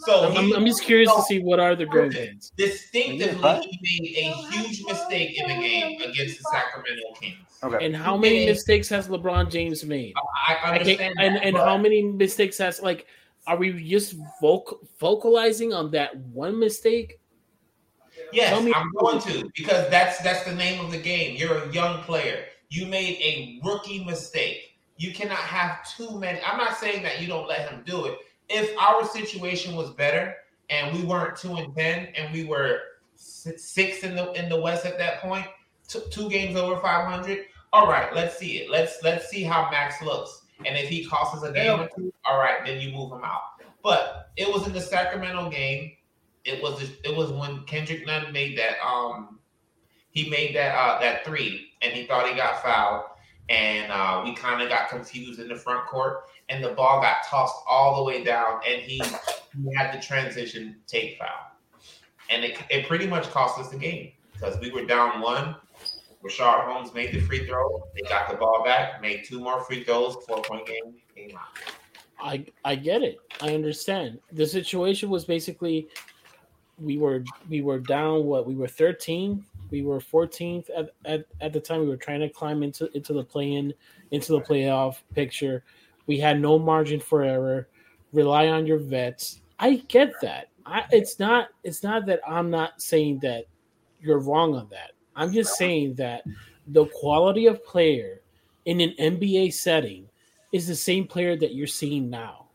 So 0.05 0.29
I'm, 0.29 0.45
he- 0.45 0.55
I'm 0.55 0.65
just 0.65 0.83
curious 0.83 1.13
to 1.13 1.21
see 1.23 1.39
what 1.39 1.59
are 1.59 1.75
the 1.75 1.85
growing 1.85 2.11
pains. 2.11 2.53
distinctively, 2.55 3.59
he 3.69 3.79
made 3.81 4.17
a 4.17 4.51
huge 4.51 4.83
mistake 4.85 5.37
in 5.37 5.47
the 5.49 5.55
game 5.55 5.99
against 6.01 6.37
the 6.37 6.43
Sacramento 6.53 7.01
Kings. 7.19 7.35
Okay. 7.61 7.85
And 7.85 7.93
how 7.95 8.15
many 8.15 8.45
mistakes 8.45 8.87
has 8.89 9.09
LeBron 9.09 9.51
James 9.51 9.83
made? 9.83 10.13
I, 10.47 10.53
I 10.53 10.55
I 10.69 10.79
understand. 10.79 11.15
and 11.19 11.35
that, 11.35 11.43
and 11.43 11.53
but- 11.55 11.65
how 11.65 11.77
many 11.77 12.01
mistakes 12.03 12.57
has 12.59 12.81
like? 12.81 13.07
Are 13.47 13.57
we 13.57 13.73
just 13.89 14.15
vocal, 14.39 14.79
vocalizing 14.99 15.73
on 15.73 15.89
that 15.91 16.15
one 16.17 16.59
mistake? 16.59 17.19
Yes, 18.31 18.63
me- 18.63 18.73
I'm 18.73 18.91
going 18.93 19.19
to 19.21 19.49
because 19.55 19.89
that's 19.89 20.19
that's 20.19 20.43
the 20.43 20.55
name 20.55 20.83
of 20.83 20.91
the 20.91 20.97
game. 20.97 21.35
You're 21.35 21.57
a 21.63 21.71
young 21.71 22.01
player. 22.03 22.45
You 22.69 22.85
made 22.85 23.17
a 23.17 23.59
rookie 23.65 24.03
mistake. 24.03 24.77
You 24.97 25.13
cannot 25.13 25.37
have 25.37 25.79
too 25.95 26.19
many. 26.19 26.39
I'm 26.45 26.57
not 26.57 26.77
saying 26.77 27.03
that 27.03 27.21
you 27.21 27.27
don't 27.27 27.47
let 27.47 27.69
him 27.69 27.83
do 27.85 28.05
it. 28.05 28.19
If 28.49 28.77
our 28.77 29.05
situation 29.05 29.75
was 29.75 29.91
better 29.91 30.35
and 30.69 30.95
we 30.95 31.03
weren't 31.03 31.37
two 31.37 31.55
and 31.55 31.75
ten 31.75 32.07
and 32.15 32.33
we 32.33 32.45
were 32.45 32.81
six 33.15 34.03
in 34.03 34.15
the 34.15 34.31
in 34.33 34.49
the 34.49 34.59
West 34.59 34.85
at 34.85 34.97
that 34.97 35.21
point, 35.21 35.45
t- 35.87 36.01
two 36.11 36.29
games 36.29 36.55
over 36.55 36.79
500. 36.79 37.45
All 37.71 37.87
right, 37.87 38.13
let's 38.15 38.37
see 38.37 38.57
it. 38.59 38.69
Let's 38.69 38.97
let's 39.03 39.29
see 39.29 39.43
how 39.43 39.69
Max 39.71 40.01
looks. 40.01 40.43
And 40.65 40.77
if 40.77 40.89
he 40.89 41.05
costs 41.05 41.37
us 41.37 41.49
a 41.49 41.53
game 41.53 41.79
or 41.79 41.89
two, 41.95 42.13
all 42.25 42.37
right, 42.37 42.65
then 42.65 42.81
you 42.81 42.91
move 42.91 43.11
him 43.11 43.23
out. 43.23 43.41
But 43.81 44.31
it 44.35 44.51
was 44.51 44.67
in 44.67 44.73
the 44.73 44.81
Sacramento 44.81 45.49
game 45.49 45.93
it 46.45 46.61
was 46.61 46.81
it 47.03 47.15
was 47.15 47.31
when 47.31 47.63
Kendrick 47.65 48.05
Nunn 48.05 48.31
made 48.31 48.57
that 48.57 48.83
um 48.85 49.39
he 50.11 50.29
made 50.29 50.55
that 50.55 50.75
uh 50.75 50.99
that 50.99 51.25
three 51.25 51.71
and 51.81 51.93
he 51.93 52.05
thought 52.05 52.27
he 52.27 52.35
got 52.35 52.61
fouled 52.61 53.05
and 53.49 53.91
uh 53.91 54.21
we 54.23 54.33
kind 54.35 54.61
of 54.61 54.69
got 54.69 54.89
confused 54.89 55.39
in 55.39 55.47
the 55.47 55.55
front 55.55 55.85
court 55.87 56.23
and 56.49 56.63
the 56.63 56.69
ball 56.69 57.01
got 57.01 57.17
tossed 57.25 57.55
all 57.67 57.97
the 57.97 58.03
way 58.03 58.23
down 58.23 58.59
and 58.67 58.81
he, 58.81 59.01
he 59.55 59.75
had 59.75 59.93
the 59.93 60.01
transition 60.01 60.77
take 60.87 61.17
foul 61.17 61.27
and 62.29 62.43
it, 62.43 62.57
it 62.69 62.87
pretty 62.87 63.07
much 63.07 63.29
cost 63.31 63.59
us 63.59 63.69
the 63.69 63.77
game 63.77 64.11
because 64.33 64.59
we 64.59 64.71
were 64.71 64.85
down 64.85 65.21
one 65.21 65.55
Richaun 66.23 66.65
Holmes 66.65 66.93
made 66.93 67.13
the 67.13 67.21
free 67.21 67.45
throw 67.47 67.83
they 67.95 68.01
got 68.09 68.29
the 68.29 68.35
ball 68.35 68.63
back 68.63 69.01
made 69.01 69.23
two 69.25 69.39
more 69.39 69.63
free 69.63 69.83
throws 69.83 70.15
four 70.27 70.41
point 70.41 70.65
game 70.65 71.35
out 71.35 71.47
I 72.21 72.45
I 72.65 72.75
get 72.75 73.01
it. 73.01 73.19
I 73.41 73.53
understand. 73.55 74.19
The 74.33 74.45
situation 74.45 75.09
was 75.09 75.25
basically 75.25 75.87
we 76.81 76.97
were 76.97 77.23
we 77.49 77.61
were 77.61 77.79
down 77.79 78.25
what 78.25 78.45
we 78.47 78.55
were 78.55 78.67
13 78.67 79.43
we 79.71 79.83
were 79.83 79.99
14th 79.99 80.69
at, 80.75 80.89
at, 81.05 81.25
at 81.41 81.53
the 81.53 81.59
time 81.59 81.81
we 81.81 81.87
were 81.87 81.97
trying 81.97 82.21
to 82.21 82.29
climb 82.29 82.63
into 82.63 82.91
into 82.95 83.13
the 83.13 83.23
play 83.23 83.53
in 83.53 83.73
into 84.11 84.31
the 84.33 84.41
playoff 84.41 84.97
picture. 85.13 85.63
We 86.07 86.17
had 86.17 86.41
no 86.41 86.57
margin 86.57 86.99
for 86.99 87.23
error. 87.23 87.67
Rely 88.11 88.47
on 88.47 88.65
your 88.65 88.79
vets. 88.79 89.41
I 89.59 89.75
get 89.87 90.13
that. 90.21 90.49
I, 90.65 90.85
it's 90.91 91.19
not 91.19 91.49
it's 91.63 91.83
not 91.83 92.05
that 92.05 92.19
i'm 92.27 92.51
not 92.51 92.79
saying 92.81 93.19
that 93.23 93.45
you're 94.01 94.19
wrong 94.19 94.55
on 94.55 94.67
that. 94.69 94.91
I'm 95.15 95.33
just 95.33 95.55
saying 95.55 95.95
that 95.95 96.23
the 96.67 96.85
quality 96.85 97.47
of 97.47 97.65
player 97.65 98.21
in 98.65 98.81
an 98.81 98.93
nba 98.99 99.53
setting 99.53 100.07
is 100.51 100.67
the 100.67 100.75
same 100.75 101.07
player 101.07 101.35
that 101.37 101.53
you're 101.53 101.67
seeing 101.67 102.09
now. 102.09 102.48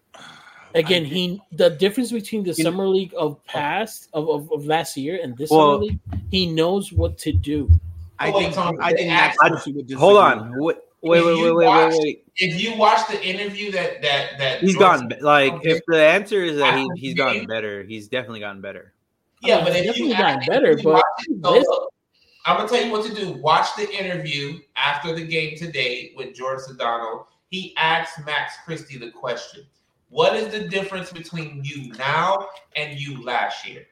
Again, 0.74 1.04
he 1.04 1.40
the 1.52 1.70
difference 1.70 2.10
between 2.10 2.42
the 2.42 2.52
summer 2.54 2.86
league 2.88 3.14
of 3.16 3.42
past 3.44 4.08
of, 4.12 4.28
of, 4.28 4.50
of 4.52 4.66
last 4.66 4.96
year 4.96 5.20
and 5.22 5.36
this 5.36 5.50
Well- 5.50 5.74
summer 5.74 5.84
league, 5.84 5.98
he 6.30 6.46
knows 6.46 6.92
what 6.92 7.16
to 7.18 7.32
do. 7.32 7.70
I 8.18 8.30
Oh, 8.30 8.38
think 8.38 8.54
Tom, 8.54 8.76
I 8.80 8.88
think 8.88 8.98
they 9.00 9.06
Max 9.08 9.36
asked- 9.44 9.66
would. 9.66 9.90
Hold 9.92 10.16
on. 10.18 10.52
Wait, 10.58 10.76
wait, 11.02 11.24
wait, 11.24 11.42
wait, 11.42 11.54
wait, 11.54 11.66
watch- 11.66 11.92
wait, 11.92 12.00
wait. 12.02 12.24
If 12.36 12.60
you 12.62 12.76
watch 12.76 13.06
the 13.08 13.24
interview 13.24 13.70
that 13.72 14.02
that 14.02 14.38
that 14.38 14.60
He's 14.60 14.74
Jordan- 14.74 15.08
gotten 15.08 15.18
be- 15.18 15.24
like 15.24 15.54
if 15.64 15.80
the 15.86 16.02
answer 16.04 16.42
is 16.42 16.58
that 16.58 16.76
he, 16.78 16.88
he's 16.96 17.14
gotten 17.14 17.46
better, 17.46 17.84
he's 17.84 18.08
definitely 18.08 18.40
gotten 18.40 18.60
better. 18.60 18.92
Yeah, 19.42 19.58
Oh, 19.58 19.64
but 19.64 19.76
he's 19.76 19.90
if 19.90 19.98
you 19.98 20.08
definitely 20.08 20.14
gotten 20.16 20.38
ask- 20.38 20.48
better, 20.48 20.70
you 20.72 20.82
but 20.82 20.92
watch 20.94 21.02
it, 21.28 21.44
so 21.44 21.52
this- 21.52 21.66
look, 21.68 21.92
I'm 22.46 22.56
gonna 22.56 22.68
tell 22.68 22.84
you 22.84 22.90
what 22.90 23.06
to 23.06 23.14
do. 23.14 23.32
Watch 23.34 23.68
the 23.76 23.88
interview 23.96 24.58
after 24.76 25.14
the 25.14 25.24
game 25.24 25.56
today 25.56 26.12
with 26.16 26.34
George 26.34 26.60
Sedano. 26.60 27.26
He 27.50 27.74
asked 27.76 28.24
Max 28.26 28.54
Christie 28.64 28.98
the 28.98 29.10
question: 29.12 29.64
What 30.14 30.36
is 30.36 30.52
the 30.52 30.68
difference 30.68 31.12
between 31.12 31.62
you 31.64 31.92
now 31.94 32.46
and 32.76 33.00
you 33.00 33.20
last 33.24 33.68
year? 33.68 33.84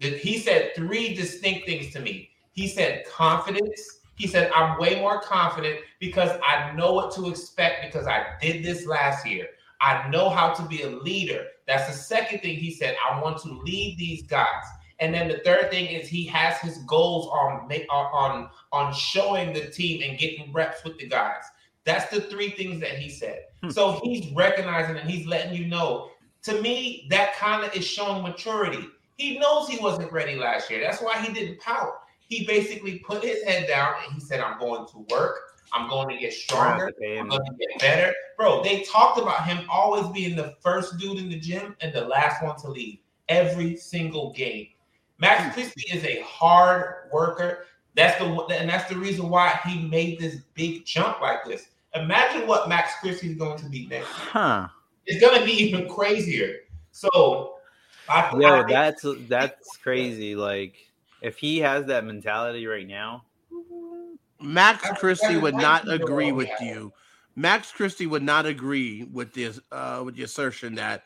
He 0.00 0.38
said 0.38 0.70
three 0.74 1.12
distinct 1.12 1.66
things 1.66 1.92
to 1.92 2.00
me. 2.00 2.30
He 2.52 2.66
said 2.66 3.04
confidence. 3.06 3.98
He 4.14 4.26
said 4.26 4.50
I'm 4.54 4.78
way 4.80 4.98
more 4.98 5.20
confident 5.20 5.80
because 6.00 6.30
I 6.48 6.72
know 6.74 6.94
what 6.94 7.14
to 7.16 7.28
expect 7.28 7.84
because 7.84 8.06
I 8.06 8.24
did 8.40 8.64
this 8.64 8.86
last 8.86 9.26
year. 9.26 9.48
I 9.82 10.08
know 10.08 10.30
how 10.30 10.54
to 10.54 10.62
be 10.62 10.80
a 10.80 10.88
leader. 10.88 11.44
That's 11.66 11.86
the 11.88 11.92
second 11.92 12.38
thing 12.38 12.56
he 12.56 12.70
said. 12.70 12.96
I 13.06 13.20
want 13.20 13.36
to 13.42 13.52
lead 13.52 13.98
these 13.98 14.22
guys. 14.22 14.64
And 14.98 15.12
then 15.12 15.28
the 15.28 15.42
third 15.44 15.70
thing 15.70 15.88
is 15.88 16.08
he 16.08 16.24
has 16.28 16.58
his 16.58 16.78
goals 16.84 17.26
on 17.26 17.70
on 17.70 17.86
uh, 17.90 17.94
on, 17.94 18.48
on 18.72 18.94
showing 18.94 19.52
the 19.52 19.66
team 19.66 20.02
and 20.02 20.18
getting 20.18 20.54
reps 20.54 20.84
with 20.84 20.98
the 20.98 21.06
guys. 21.06 21.44
That's 21.86 22.10
the 22.10 22.20
three 22.20 22.50
things 22.50 22.80
that 22.80 22.98
he 22.98 23.08
said. 23.08 23.44
Hmm. 23.62 23.70
So 23.70 24.00
he's 24.02 24.30
recognizing 24.32 24.96
and 24.96 25.08
he's 25.08 25.26
letting 25.26 25.54
you 25.54 25.66
know. 25.66 26.10
To 26.42 26.60
me, 26.60 27.06
that 27.10 27.34
kind 27.36 27.64
of 27.64 27.74
is 27.74 27.86
showing 27.86 28.22
maturity. 28.22 28.86
He 29.16 29.38
knows 29.38 29.68
he 29.68 29.78
wasn't 29.78 30.12
ready 30.12 30.36
last 30.36 30.70
year. 30.70 30.80
That's 30.80 31.00
why 31.00 31.18
he 31.20 31.32
didn't 31.32 31.60
pout. 31.60 32.02
He 32.28 32.44
basically 32.44 32.98
put 32.98 33.24
his 33.24 33.42
head 33.44 33.66
down 33.66 33.94
and 34.04 34.12
he 34.12 34.20
said, 34.20 34.40
"I'm 34.40 34.58
going 34.58 34.86
to 34.88 35.06
work. 35.10 35.38
I'm 35.72 35.88
going 35.88 36.08
to 36.08 36.16
get 36.16 36.32
stronger. 36.32 36.92
I'm 37.02 37.28
going 37.28 37.44
to 37.44 37.54
get 37.58 37.80
better. 37.80 38.14
Bro, 38.36 38.62
they 38.62 38.82
talked 38.82 39.18
about 39.18 39.46
him 39.46 39.66
always 39.70 40.06
being 40.08 40.36
the 40.36 40.54
first 40.60 40.98
dude 40.98 41.18
in 41.18 41.28
the 41.28 41.38
gym 41.38 41.76
and 41.80 41.92
the 41.92 42.02
last 42.02 42.42
one 42.42 42.56
to 42.58 42.70
leave 42.70 42.98
every 43.28 43.76
single 43.76 44.32
game. 44.32 44.68
Max 45.18 45.54
Christie 45.54 45.90
is 45.92 46.04
a 46.04 46.22
hard 46.22 47.10
worker. 47.12 47.66
That's 47.94 48.18
the 48.18 48.26
and 48.50 48.68
that's 48.68 48.88
the 48.90 48.98
reason 48.98 49.30
why 49.30 49.58
he 49.64 49.88
made 49.88 50.18
this 50.18 50.36
big 50.54 50.84
jump 50.84 51.20
like 51.20 51.44
this. 51.44 51.68
Imagine 52.02 52.46
what 52.46 52.68
Max 52.68 52.92
Christie 53.00 53.30
is 53.30 53.36
going 53.36 53.58
to 53.58 53.68
be 53.68 53.86
next. 53.86 54.08
Huh. 54.08 54.68
It's 55.06 55.20
going 55.20 55.38
to 55.38 55.44
be 55.44 55.52
even 55.52 55.88
crazier. 55.88 56.56
So, 56.92 57.54
I, 58.08 58.22
I 58.22 58.38
Yo, 58.38 58.56
think- 58.58 58.68
that's 58.68 59.04
that's 59.28 59.76
crazy. 59.78 60.34
Like 60.34 60.74
if 61.22 61.38
he 61.38 61.58
has 61.58 61.86
that 61.86 62.04
mentality 62.04 62.66
right 62.66 62.86
now, 62.86 63.24
Max 64.40 64.82
That's- 64.82 65.00
Christie 65.00 65.36
would 65.38 65.54
not 65.54 65.90
agree 65.90 66.32
with 66.32 66.50
you. 66.60 66.92
Max 67.36 67.70
Christie 67.70 68.06
would 68.06 68.22
not 68.22 68.46
agree 68.46 69.04
with 69.04 69.34
this 69.34 69.60
uh 69.70 70.02
with 70.04 70.16
the 70.16 70.22
assertion 70.22 70.74
that 70.76 71.04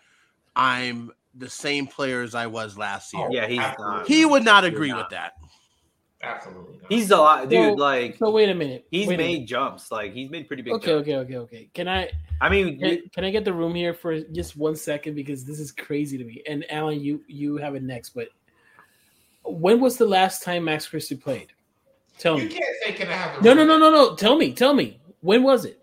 I'm 0.56 1.10
the 1.34 1.48
same 1.50 1.86
player 1.86 2.22
as 2.22 2.34
I 2.34 2.46
was 2.46 2.76
last 2.78 3.12
year. 3.12 3.26
Oh, 3.26 3.32
yeah, 3.32 3.46
he's 3.46 3.58
not. 3.58 4.06
He 4.06 4.24
would 4.24 4.44
not 4.44 4.64
agree 4.64 4.90
not. 4.90 4.98
with 4.98 5.10
that. 5.10 5.32
Absolutely 6.22 6.76
not. 6.82 6.90
He's 6.92 7.10
a 7.10 7.16
lot, 7.16 7.48
dude. 7.48 7.70
So- 7.78 7.82
like 7.82 8.16
So 8.16 8.30
wait 8.30 8.48
a 8.48 8.54
minute. 8.54 8.86
he's 8.90 9.06
wait 9.08 9.16
made 9.18 9.32
minute. 9.34 9.48
jumps. 9.48 9.90
Like 9.90 10.12
he's 10.12 10.30
made 10.30 10.46
pretty 10.48 10.62
big 10.62 10.74
Okay, 10.74 10.86
jumps. 10.86 11.02
okay, 11.08 11.16
okay, 11.16 11.36
okay. 11.38 11.68
Can 11.74 11.88
I 11.88 12.10
I 12.40 12.48
mean, 12.48 12.78
can, 12.78 13.02
can 13.14 13.24
I 13.24 13.30
get 13.30 13.44
the 13.44 13.52
room 13.52 13.74
here 13.74 13.92
for 13.94 14.20
just 14.20 14.56
one 14.56 14.76
second 14.76 15.14
because 15.14 15.44
this 15.44 15.60
is 15.60 15.70
crazy 15.72 16.16
to 16.18 16.24
me. 16.24 16.42
And 16.48 16.64
Alan, 16.70 17.00
you 17.00 17.22
you 17.26 17.56
have 17.58 17.74
it 17.74 17.82
next. 17.82 18.10
But 18.10 18.28
when 19.44 19.80
was 19.80 19.96
the 19.96 20.06
last 20.06 20.42
time 20.42 20.64
Max 20.64 20.86
Christie 20.86 21.16
played? 21.16 21.52
Tell 22.18 22.38
you 22.38 22.48
me. 22.48 22.54
can't 22.54 22.76
say 22.84 22.92
can 22.92 23.08
I 23.08 23.12
have 23.12 23.40
a 23.40 23.42
No, 23.42 23.54
no, 23.54 23.64
no, 23.64 23.78
no, 23.78 23.90
no. 23.90 24.14
Tell 24.14 24.36
me. 24.36 24.52
Tell 24.52 24.74
me. 24.74 25.00
When 25.22 25.42
was 25.42 25.64
it? 25.64 25.82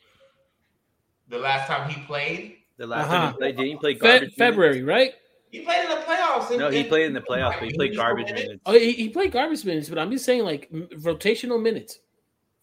The 1.29 1.39
last 1.39 1.67
time 1.67 1.89
he 1.89 1.99
played, 2.05 2.57
the 2.77 2.87
last 2.87 3.05
Uh-huh. 3.05 3.17
time 3.17 3.31
he 3.33 3.37
played, 3.39 3.57
did 3.57 3.65
he 3.67 3.75
play 3.75 3.93
Fe- 3.95 3.99
garbage? 3.99 4.33
February, 4.35 4.83
right? 4.83 5.13
He 5.51 5.61
played 5.61 5.83
in 5.83 5.89
the 5.89 6.03
playoffs. 6.05 6.49
Minutes? 6.49 6.57
No, 6.57 6.69
he 6.69 6.83
played 6.83 7.05
in 7.05 7.13
the 7.13 7.21
playoffs, 7.21 7.59
but 7.59 7.69
he 7.69 7.73
played 7.73 7.95
garbage 7.95 8.27
minutes. 8.27 8.43
minutes. 8.47 8.61
Oh, 8.65 8.73
he, 8.73 8.91
he 8.93 9.09
played 9.09 9.31
garbage 9.31 9.63
minutes, 9.65 9.89
but 9.89 9.97
I'm 9.97 10.11
just 10.11 10.25
saying 10.25 10.43
like 10.43 10.69
rotational 10.71 11.61
minutes. 11.61 11.99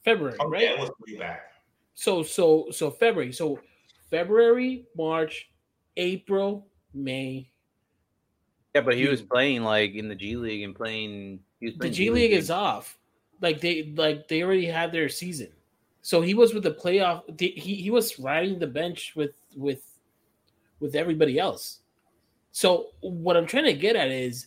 February, 0.04 0.36
Oh, 0.40 0.48
right? 0.48 0.62
yeah, 0.62 0.72
it 0.72 0.80
was 0.80 0.90
pretty 1.00 1.18
bad. 1.18 1.40
So 1.94 2.22
so 2.22 2.66
so 2.70 2.90
February. 2.90 3.32
So 3.32 3.58
February, 4.10 4.84
March, 4.96 5.48
April, 5.96 6.66
May. 6.92 7.50
Yeah, 8.74 8.82
but 8.82 8.94
he 8.96 9.06
was 9.06 9.22
playing 9.22 9.62
like 9.62 9.94
in 9.94 10.08
the 10.08 10.14
G 10.14 10.36
League 10.36 10.62
and 10.62 10.74
playing. 10.74 11.40
He 11.60 11.66
was 11.66 11.74
The 11.74 11.78
playing 11.80 11.94
G 11.94 12.10
League 12.10 12.32
is 12.32 12.50
off. 12.50 12.98
Like 13.40 13.60
they 13.60 13.92
like 13.96 14.28
they 14.28 14.42
already 14.42 14.66
had 14.66 14.92
their 14.92 15.08
season. 15.08 15.48
So 16.02 16.20
he 16.20 16.34
was 16.34 16.52
with 16.52 16.64
the 16.64 16.72
playoff. 16.72 17.22
He 17.40 17.76
he 17.76 17.90
was 17.90 18.18
riding 18.18 18.58
the 18.58 18.66
bench 18.66 19.14
with 19.16 19.32
with 19.56 19.82
with 20.80 20.94
everybody 20.96 21.38
else. 21.38 21.80
So 22.54 22.90
what 23.00 23.36
I'm 23.36 23.46
trying 23.46 23.64
to 23.64 23.72
get 23.72 23.96
at 23.96 24.08
is 24.12 24.46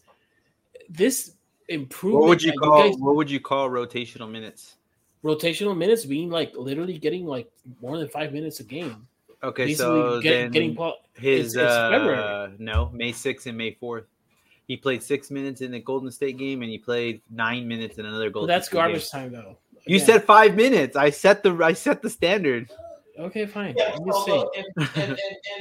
this 0.90 1.34
improvement. 1.68 2.22
What 2.22 2.30
would 2.30 2.42
you 2.42 2.54
call? 2.54 2.84
guys- 2.90 2.96
what 2.98 3.16
would 3.18 3.30
you 3.30 3.42
call 3.42 3.70
rotational 3.70 4.32
minutes? 4.32 4.76
rotational 5.26 5.76
minutes 5.76 6.06
being 6.06 6.30
like 6.30 6.56
literally 6.56 6.98
getting 6.98 7.26
like 7.26 7.52
more 7.82 7.98
than 7.98 8.08
five 8.08 8.32
minutes 8.32 8.62
a 8.62 8.64
game. 8.64 9.06
Okay, 9.44 9.66
Basically 9.66 9.76
so 9.76 10.22
get- 10.22 10.32
then 10.32 10.52
getting 10.52 10.74
ball- 10.74 11.02
his 11.16 11.56
it's- 11.58 11.68
it's 11.68 11.76
uh, 11.76 12.50
no 12.60 12.90
May 12.94 13.12
sixth 13.12 13.46
and 13.46 13.58
May 13.58 13.72
fourth. 13.74 14.06
He 14.70 14.78
played 14.78 15.04
six 15.04 15.30
minutes 15.30 15.60
in 15.60 15.72
the 15.72 15.80
Golden 15.80 16.10
State 16.12 16.38
game, 16.38 16.62
and 16.62 16.72
he 16.72 16.78
played 16.78 17.22
nine 17.30 17.68
minutes 17.68 17.98
in 17.98 18.06
another 18.06 18.26
Well, 18.26 18.32
Golden. 18.32 18.48
that's 18.48 18.68
State 18.68 18.78
game. 18.78 18.86
garbage 18.86 19.10
time 19.10 19.32
though. 19.34 19.58
You 19.86 20.00
said 20.00 20.24
five 20.24 20.56
minutes. 20.56 20.96
I 20.96 21.10
set 21.10 21.44
the 21.44 21.54
I 21.62 21.74
set 21.74 22.02
the 22.02 22.10
standard. 22.10 22.72
Okay, 23.20 23.46
fine. 23.46 23.76
Yeah, 23.78 23.96
I'm 23.96 24.06
just 24.06 24.26
saying. 24.26 24.48
and, 24.56 24.66
and, 24.78 24.96
and, 24.96 25.18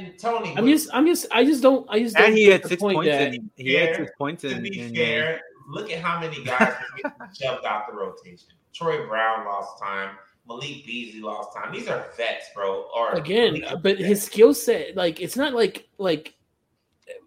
and 0.06 0.18
Tony, 0.18 0.54
I'm 0.56 0.66
just, 0.66 0.88
I'm 0.92 1.06
just, 1.06 1.26
I 1.30 1.44
just 1.44 1.62
don't, 1.62 1.86
I 1.90 2.00
just 2.00 2.14
don't. 2.16 2.26
And 2.28 2.36
he 2.38 2.46
had 2.46 2.64
six 2.66 2.80
point 2.80 2.96
points. 2.96 3.10
that- 3.10 3.34
In, 3.34 3.50
he 3.56 3.74
had 3.74 3.96
six 3.96 4.10
points 4.18 4.42
to 4.42 4.50
in. 4.50 4.62
be 4.62 4.80
in, 4.80 4.90
uh, 4.92 4.94
fair, 4.94 5.40
look 5.68 5.90
at 5.90 6.00
how 6.02 6.20
many 6.20 6.42
guys 6.44 6.74
were 7.02 7.10
getting 7.10 7.34
shoved 7.40 7.64
out 7.64 7.86
the 7.90 7.96
rotation. 7.96 8.48
Troy 8.74 9.06
Brown 9.06 9.44
lost 9.46 9.82
time. 9.82 10.10
Malik 10.48 10.86
Beasley 10.86 11.20
lost 11.20 11.56
time. 11.56 11.72
These 11.72 11.88
are 11.88 12.06
vets, 12.16 12.50
bro. 12.54 12.86
Or 12.94 13.12
again, 13.14 13.64
but 13.82 13.98
his 13.98 14.22
skill 14.22 14.54
set, 14.54 14.94
like, 14.96 15.20
it's 15.20 15.36
not 15.36 15.54
like 15.54 15.88
like 15.98 16.34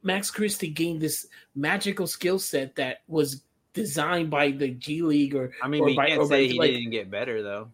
Max 0.03 0.32
Christie 0.32 0.69
gained 0.69 1.01
this 1.01 1.27
magical 1.55 2.07
skill 2.07 2.39
set 2.39 2.75
that 2.75 2.99
was 3.07 3.43
designed 3.73 4.30
by 4.30 4.51
the 4.51 4.69
G 4.69 5.01
League 5.01 5.36
or 5.36 5.51
I 5.61 5.67
mean, 5.67 5.82
or 5.82 5.86
we 5.88 5.95
by- 5.97 6.07
can't 6.07 6.19
or 6.21 6.30
by, 6.30 6.36
say 6.36 6.47
he 6.47 6.57
like- 6.59 6.71
didn't 6.71 6.91
get 6.91 7.11
better 7.11 7.43
though. 7.43 7.69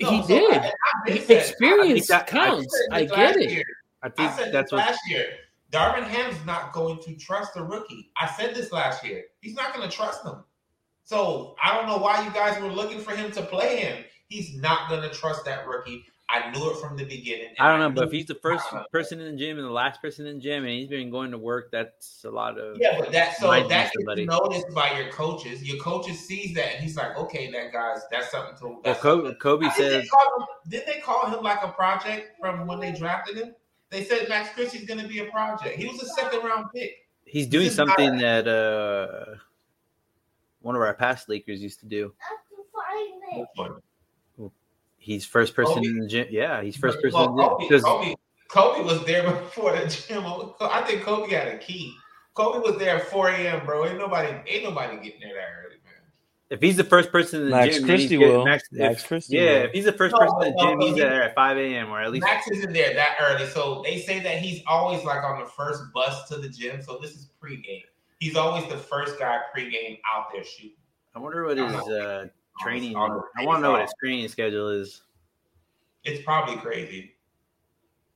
No, 0.00 0.10
he 0.10 0.22
so 0.22 0.28
did. 0.28 0.52
I- 0.58 0.72
I 1.06 1.10
Experience 1.10 2.06
that- 2.08 2.26
counts. 2.26 2.74
I 2.92 2.98
I, 3.00 3.04
get 3.04 3.36
it. 3.36 3.50
year. 3.50 3.64
I 4.02 4.06
I 4.06 4.10
think 4.10 4.32
said 4.32 4.52
that's 4.52 4.70
this 4.70 4.78
what. 4.78 4.86
last 4.86 5.00
year. 5.08 5.26
Darvin 5.72 6.04
Ham's 6.04 6.36
not 6.46 6.72
going 6.72 6.98
to 7.02 7.14
trust 7.16 7.54
the 7.54 7.62
rookie. 7.62 8.10
I 8.16 8.26
said 8.26 8.54
this 8.54 8.72
last 8.72 9.04
year. 9.04 9.24
He's 9.40 9.54
not 9.54 9.74
going 9.74 9.88
to 9.88 9.94
trust 9.94 10.24
him. 10.24 10.44
So 11.04 11.56
I 11.62 11.74
don't 11.76 11.86
know 11.86 11.98
why 11.98 12.24
you 12.24 12.30
guys 12.30 12.60
were 12.62 12.70
looking 12.72 13.00
for 13.00 13.14
him 13.14 13.30
to 13.32 13.42
play 13.42 13.76
him. 13.78 14.04
He's 14.28 14.56
not 14.56 14.88
going 14.88 15.02
to 15.02 15.10
trust 15.10 15.44
that 15.46 15.66
rookie. 15.66 16.06
I 16.30 16.50
knew 16.50 16.70
it 16.70 16.76
from 16.76 16.96
the 16.96 17.04
beginning. 17.04 17.54
I 17.58 17.68
don't 17.70 17.78
know, 17.80 17.88
knew 17.88 17.94
but 17.94 18.04
if 18.04 18.12
he's 18.12 18.26
the 18.26 18.34
first 18.34 18.66
person 18.92 19.18
in 19.18 19.32
the 19.32 19.38
gym 19.38 19.56
and 19.56 19.66
the 19.66 19.70
last 19.72 20.02
person 20.02 20.26
in 20.26 20.36
the 20.36 20.40
gym, 20.42 20.64
and 20.64 20.72
he's 20.72 20.88
been 20.88 21.10
going 21.10 21.30
to 21.30 21.38
work, 21.38 21.70
that's 21.72 22.22
a 22.24 22.30
lot 22.30 22.58
of. 22.58 22.76
Yeah, 22.78 22.98
but 22.98 23.12
that 23.12 23.36
so 23.38 23.46
Might 23.46 23.62
be 23.62 23.68
that 23.70 23.92
gets 24.06 24.20
noticed 24.28 24.66
by 24.74 24.98
your 24.98 25.10
coaches. 25.10 25.66
Your 25.66 25.78
coaches 25.82 26.18
sees 26.20 26.54
that 26.54 26.74
and 26.74 26.82
he's 26.84 26.96
like, 26.96 27.16
okay, 27.16 27.50
that 27.50 27.72
guy's 27.72 28.02
that's 28.10 28.30
something 28.30 28.56
to. 28.58 28.66
Well, 28.66 28.80
That's 28.84 29.00
Kobe, 29.00 29.22
something- 29.22 29.38
Kobe 29.40 29.66
I 29.66 29.70
think 29.70 29.90
said 29.90 30.02
they 30.66 30.76
did 30.78 30.86
they 30.86 31.00
call 31.00 31.26
him 31.30 31.42
like 31.42 31.62
a 31.62 31.68
project 31.68 32.38
from 32.38 32.66
when 32.66 32.78
they 32.80 32.92
drafted 32.92 33.36
him? 33.38 33.54
They 33.90 34.04
said 34.04 34.28
Max 34.28 34.50
Christie's 34.54 34.84
going 34.84 35.00
to 35.00 35.08
be 35.08 35.20
a 35.20 35.30
project. 35.30 35.76
He 35.78 35.86
was 35.86 36.02
a 36.02 36.06
second 36.08 36.44
round 36.44 36.66
pick. 36.74 37.06
he's 37.24 37.46
doing 37.46 37.66
is 37.68 37.76
not- 37.78 37.88
something 37.88 38.18
that 38.18 38.46
uh 38.46 39.36
one 40.60 40.74
of 40.76 40.82
our 40.82 40.92
past 40.92 41.30
Lakers 41.30 41.62
used 41.62 41.80
to 41.80 41.86
do. 41.86 42.12
He's 45.08 45.24
first 45.24 45.54
person 45.54 45.76
Kobe? 45.76 45.86
in 45.86 45.98
the 46.00 46.06
gym. 46.06 46.26
Yeah, 46.30 46.60
he's 46.62 46.76
first 46.76 47.00
person 47.00 47.18
Well, 47.18 47.30
in 47.30 47.36
the 47.36 47.42
gym. 47.42 47.48
Kobe, 47.50 47.68
'Cause- 47.68 47.82
Kobe, 47.82 48.14
Kobe 48.48 48.84
was 48.84 49.04
there 49.06 49.22
before 49.32 49.72
the 49.74 49.86
gym. 49.86 50.22
I 50.60 50.82
think 50.86 51.02
Kobe 51.02 51.30
had 51.34 51.48
a 51.48 51.56
key. 51.56 51.94
Kobe 52.34 52.58
was 52.58 52.78
there 52.78 52.96
at 52.96 53.06
4 53.08 53.30
a.m., 53.30 53.64
bro. 53.64 53.86
Ain't 53.86 53.96
nobody, 53.98 54.28
ain't 54.46 54.64
nobody 54.64 54.96
getting 55.02 55.20
there 55.20 55.32
that 55.34 55.48
early, 55.64 55.76
man. 55.82 55.94
If 56.50 56.60
he's 56.60 56.76
the 56.76 56.84
first 56.84 57.10
person 57.10 57.40
in 57.40 57.46
the 57.46 57.56
Max 57.56 57.76
gym, 57.78 57.86
then 57.86 57.96
he's 57.98 58.08
Christie 58.08 58.18
will. 58.18 58.44
Max, 58.44 58.68
Max 58.70 59.02
Christie 59.06 59.36
Yeah, 59.36 59.42
will. 59.60 59.64
if 59.64 59.72
he's 59.72 59.84
the 59.86 59.92
first 59.94 60.12
No, 60.12 60.18
person 60.18 60.36
in 60.42 60.52
the 60.54 60.62
gym, 60.62 60.78
no, 60.78 60.86
he's 60.86 60.94
he- 60.94 61.00
there 61.00 61.22
at 61.22 61.34
5 61.34 61.56
a.m. 61.56 61.90
or 61.90 62.00
at 62.02 62.12
least. 62.12 62.24
Max 62.26 62.50
isn't 62.50 62.74
there 62.74 62.92
that 62.94 63.16
early, 63.18 63.46
so 63.46 63.80
they 63.82 63.98
say 64.00 64.20
that 64.20 64.38
he's 64.40 64.62
always 64.66 65.02
like 65.04 65.24
on 65.24 65.40
the 65.40 65.46
first 65.46 65.82
bus 65.94 66.28
to 66.28 66.36
the 66.36 66.50
gym. 66.50 66.82
So 66.82 66.98
this 67.00 67.12
is 67.12 67.30
pregame. 67.42 67.84
He's 68.20 68.36
always 68.36 68.66
the 68.68 68.76
first 68.76 69.18
guy 69.18 69.38
pregame 69.56 70.00
out 70.14 70.26
there 70.34 70.44
shooting. 70.44 70.76
I 71.14 71.18
wonder 71.18 71.44
what 71.46 71.56
his 71.56 71.88
uh, 71.88 72.26
training. 72.60 72.96
I 72.96 73.08
want 73.44 73.58
to 73.58 73.60
know 73.60 73.72
what 73.72 73.82
his 73.82 73.94
training 74.02 74.28
schedule 74.28 74.68
is. 74.68 75.02
It's 76.04 76.22
probably 76.24 76.56
crazy. 76.56 77.14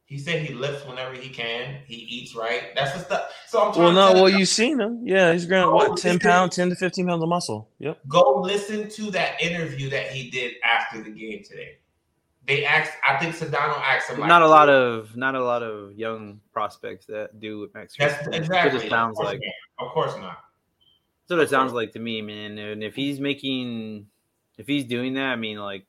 He 0.07 0.19
said 0.19 0.43
he 0.45 0.53
lifts 0.53 0.87
whenever 0.87 1.15
he 1.15 1.31
can. 1.31 1.79
He 1.87 1.95
eats 1.95 2.35
right. 2.35 2.75
That's 2.75 2.93
the 2.93 2.99
stuff. 2.99 3.33
So 3.49 3.63
I'm 3.63 3.73
trying 3.73 3.85
Well, 3.85 3.89
to 3.89 3.95
no, 3.95 4.13
tell 4.13 4.23
well, 4.25 4.33
you, 4.33 4.39
you 4.41 4.47
seen 4.47 4.79
him. 4.79 5.01
Yeah, 5.07 5.33
he's 5.33 5.47
growing 5.47 5.65
Oh, 5.65 5.75
what, 5.75 5.99
ten 5.99 6.19
pounds, 6.19 6.55
ten 6.55 6.69
to 6.69 6.77
fifteen 6.77 7.07
pounds 7.07 7.23
of 7.23 7.29
muscle. 7.31 7.71
Yep. 7.79 7.99
go 8.09 8.41
listen 8.43 8.91
to 8.91 9.11
that 9.13 9.41
interview 9.41 9.89
that 9.89 10.09
he 10.11 10.31
did 10.31 10.55
after 10.63 11.03
the 11.03 11.11
game 11.11 11.43
today. 11.43 11.79
They 12.47 12.65
asked, 12.65 12.93
I 13.09 13.17
think 13.19 13.35
Sedano 13.37 13.81
asked 13.81 14.11
him 14.11 14.19
like, 14.19 14.29
not 14.29 14.43
a 14.43 14.49
lot 14.49 14.69
of 14.69 15.17
not 15.17 15.35
a 15.35 15.43
lot 15.43 15.63
of 15.63 15.95
young 15.95 16.41
prospects 16.53 17.07
that 17.07 17.41
do 17.41 17.61
what 17.61 17.75
Max. 17.75 17.95
That's 17.97 18.15
Christie 18.15 18.37
exactly. 18.37 18.71
That's 18.71 18.75
what 18.75 18.85
it 18.85 18.91
sounds 18.91 19.19
of 19.19 19.25
like. 19.25 19.41
not. 19.79 19.87
Of 19.87 19.93
course 19.93 20.17
not. 20.19 20.39
That's 21.29 21.39
what 21.39 21.41
it 21.41 21.51
sounds 21.51 21.73
like 21.73 21.93
to 21.93 22.01
me, 22.01 22.21
man. 22.21 22.59
And 22.59 22.83
if 22.83 22.95
he's 22.95 23.21
making, 23.21 24.09
if 24.63 24.69
he's 24.69 24.85
doing 24.85 25.15
that, 25.15 25.27
I 25.33 25.37
mean, 25.37 25.59
like, 25.59 25.85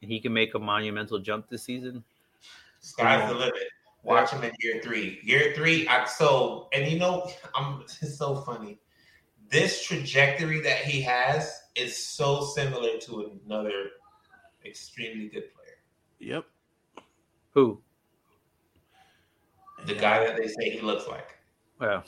he 0.00 0.20
can 0.20 0.32
make 0.32 0.54
a 0.54 0.58
monumental 0.58 1.18
jump 1.18 1.48
this 1.48 1.64
season. 1.64 2.04
Sky's 2.80 3.28
the 3.28 3.34
limit. 3.36 3.54
Watch 4.04 4.30
him 4.30 4.42
in 4.44 4.52
year 4.60 4.80
three. 4.82 5.18
Year 5.22 5.52
three, 5.54 5.86
I 5.88 6.04
so 6.06 6.68
and 6.72 6.90
you 6.90 6.98
know, 6.98 7.30
I'm 7.54 7.82
it's 7.82 8.18
so 8.18 8.36
funny. 8.36 8.78
This 9.50 9.84
trajectory 9.84 10.60
that 10.62 10.78
he 10.78 11.00
has 11.02 11.52
is 11.76 11.96
so 11.96 12.44
similar 12.44 12.96
to 13.02 13.30
another 13.46 13.90
extremely 14.64 15.28
good 15.28 15.52
player. 15.54 15.78
Yep. 16.18 16.44
Who? 17.54 17.80
The 19.86 19.94
guy 19.94 20.24
that 20.24 20.36
they 20.36 20.46
say 20.48 20.70
he 20.70 20.80
looks 20.80 21.06
like. 21.08 21.38
Well, 21.80 22.04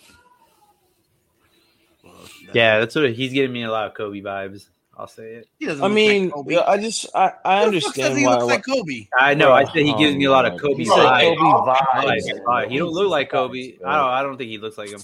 Well, 2.02 2.12
that- 2.46 2.54
yeah, 2.54 2.78
that's 2.78 2.94
what 2.94 3.12
he's 3.12 3.32
getting 3.32 3.52
me 3.52 3.64
a 3.64 3.70
lot 3.70 3.86
of 3.88 3.94
Kobe 3.94 4.20
vibes. 4.20 4.68
I'll 4.96 5.08
say 5.08 5.34
it. 5.34 5.48
He 5.58 5.66
doesn't 5.66 5.82
I 5.82 5.86
look 5.86 5.94
mean, 5.94 6.24
like 6.26 6.32
Kobe. 6.34 6.56
I 6.56 6.76
just 6.78 7.06
I, 7.14 7.32
I 7.44 7.64
Who 7.64 7.72
the 7.72 7.80
fuck 7.80 7.94
says 7.94 8.04
understand 8.04 8.18
he 8.18 8.26
why. 8.26 8.32
looks 8.34 8.44
like 8.44 8.64
Kobe. 8.64 9.08
I 9.18 9.34
know. 9.34 9.52
I 9.52 9.64
said 9.64 9.76
he 9.76 9.92
oh 9.92 9.98
gives 9.98 10.16
me 10.16 10.24
a 10.24 10.30
lot 10.30 10.44
of 10.46 10.52
Oh, 10.54 10.58
Kobe 10.58 10.82
He 10.82 10.84
Bro, 10.84 10.96
said 10.96 11.04
vibes. 11.06 11.18
they 11.20 11.34
Kobe 11.36 11.40
all 11.42 11.66
vibes. 11.66 12.04
vibes. 12.04 12.44
Vibes. 12.44 12.70
He 12.70 12.78
don't 12.78 12.92
look 12.92 13.10
like 13.10 13.30
Kobe. 13.30 13.76
Bro. 13.78 13.90
I 13.90 13.96
don't. 13.96 14.10
I 14.10 14.22
don't 14.22 14.36
think 14.38 14.50
he 14.50 14.58
looks 14.58 14.78
like 14.78 14.90
him. 14.90 15.00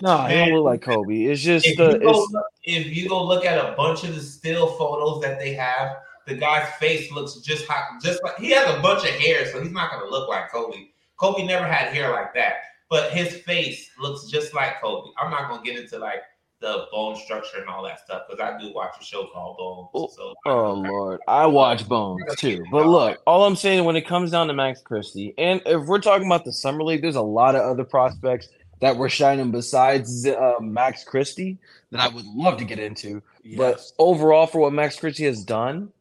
No, 0.00 0.18
he 0.26 0.34
don't 0.34 0.52
look 0.54 0.64
like 0.64 0.82
Kobe. 0.82 1.24
It's 1.24 1.40
just 1.40 1.66
If 1.66 1.76
the 1.76 1.92
you, 1.92 1.98
go 2.00 2.10
it's 2.10 2.32
look, 2.32 2.46
if 2.64 2.86
you 2.96 3.08
go 3.08 3.24
look 3.24 3.44
at 3.44 3.58
a 3.58 3.74
bunch 3.76 4.04
of 4.04 4.14
the 4.14 4.20
still 4.20 4.68
photos 4.76 5.22
that 5.22 5.38
they 5.38 5.52
have, 5.54 5.96
the 6.26 6.34
guy's 6.34 6.68
face 6.80 7.12
looks 7.12 7.36
just 7.36 7.66
hot, 7.66 8.02
just 8.02 8.22
like 8.24 8.36
he 8.38 8.50
has 8.50 8.74
a 8.76 8.80
bunch 8.80 9.04
of 9.04 9.10
hair, 9.14 9.46
so 9.52 9.62
he's 9.62 9.70
not 9.72 9.90
gonna 9.92 10.10
look 10.10 10.28
like 10.28 10.50
Kobe. 10.50 10.88
Kobe 11.16 11.44
never 11.44 11.64
had 11.66 11.92
hair 11.92 12.10
like 12.12 12.34
that, 12.34 12.54
but 12.90 13.12
his 13.12 13.36
face 13.42 13.88
looks 13.98 14.26
just 14.30 14.52
like 14.54 14.80
Kobe. 14.80 15.10
I'm 15.18 15.30
not 15.30 15.48
gonna 15.48 15.62
get 15.62 15.78
into 15.78 15.98
like 15.98 16.22
the 16.60 16.86
bone 16.90 17.16
structure 17.16 17.58
and 17.58 17.68
all 17.68 17.84
that 17.84 18.00
stuff 18.00 18.22
because 18.28 18.40
I 18.40 18.58
do 18.58 18.72
watch 18.72 18.94
a 19.00 19.04
show 19.04 19.26
called 19.26 19.58
Bones. 19.92 20.14
So 20.14 20.34
Oh 20.46 20.72
Lord, 20.72 21.20
I 21.28 21.46
watch 21.46 21.86
Bones 21.86 22.22
too. 22.36 22.64
But 22.70 22.86
look, 22.86 23.20
all 23.26 23.44
I'm 23.44 23.56
saying 23.56 23.84
when 23.84 23.96
it 23.96 24.06
comes 24.06 24.30
down 24.30 24.46
to 24.48 24.54
Max 24.54 24.80
Christie, 24.80 25.34
and 25.36 25.60
if 25.66 25.86
we're 25.86 26.00
talking 26.00 26.26
about 26.26 26.44
the 26.44 26.52
summer 26.52 26.82
league, 26.82 27.02
there's 27.02 27.16
a 27.16 27.22
lot 27.22 27.54
of 27.54 27.62
other 27.62 27.84
prospects 27.84 28.48
that 28.80 28.96
were 28.96 29.08
shining 29.08 29.50
besides 29.50 30.26
uh, 30.26 30.54
Max 30.60 31.04
Christie 31.04 31.58
that 31.90 32.00
I 32.00 32.08
would 32.08 32.26
love 32.26 32.58
to 32.58 32.64
get 32.64 32.78
into. 32.78 33.22
But 33.56 33.80
overall, 33.98 34.46
for 34.46 34.60
what 34.60 34.72
Max 34.72 34.98
Christie 34.98 35.24
has 35.24 35.44
done, 35.44 35.92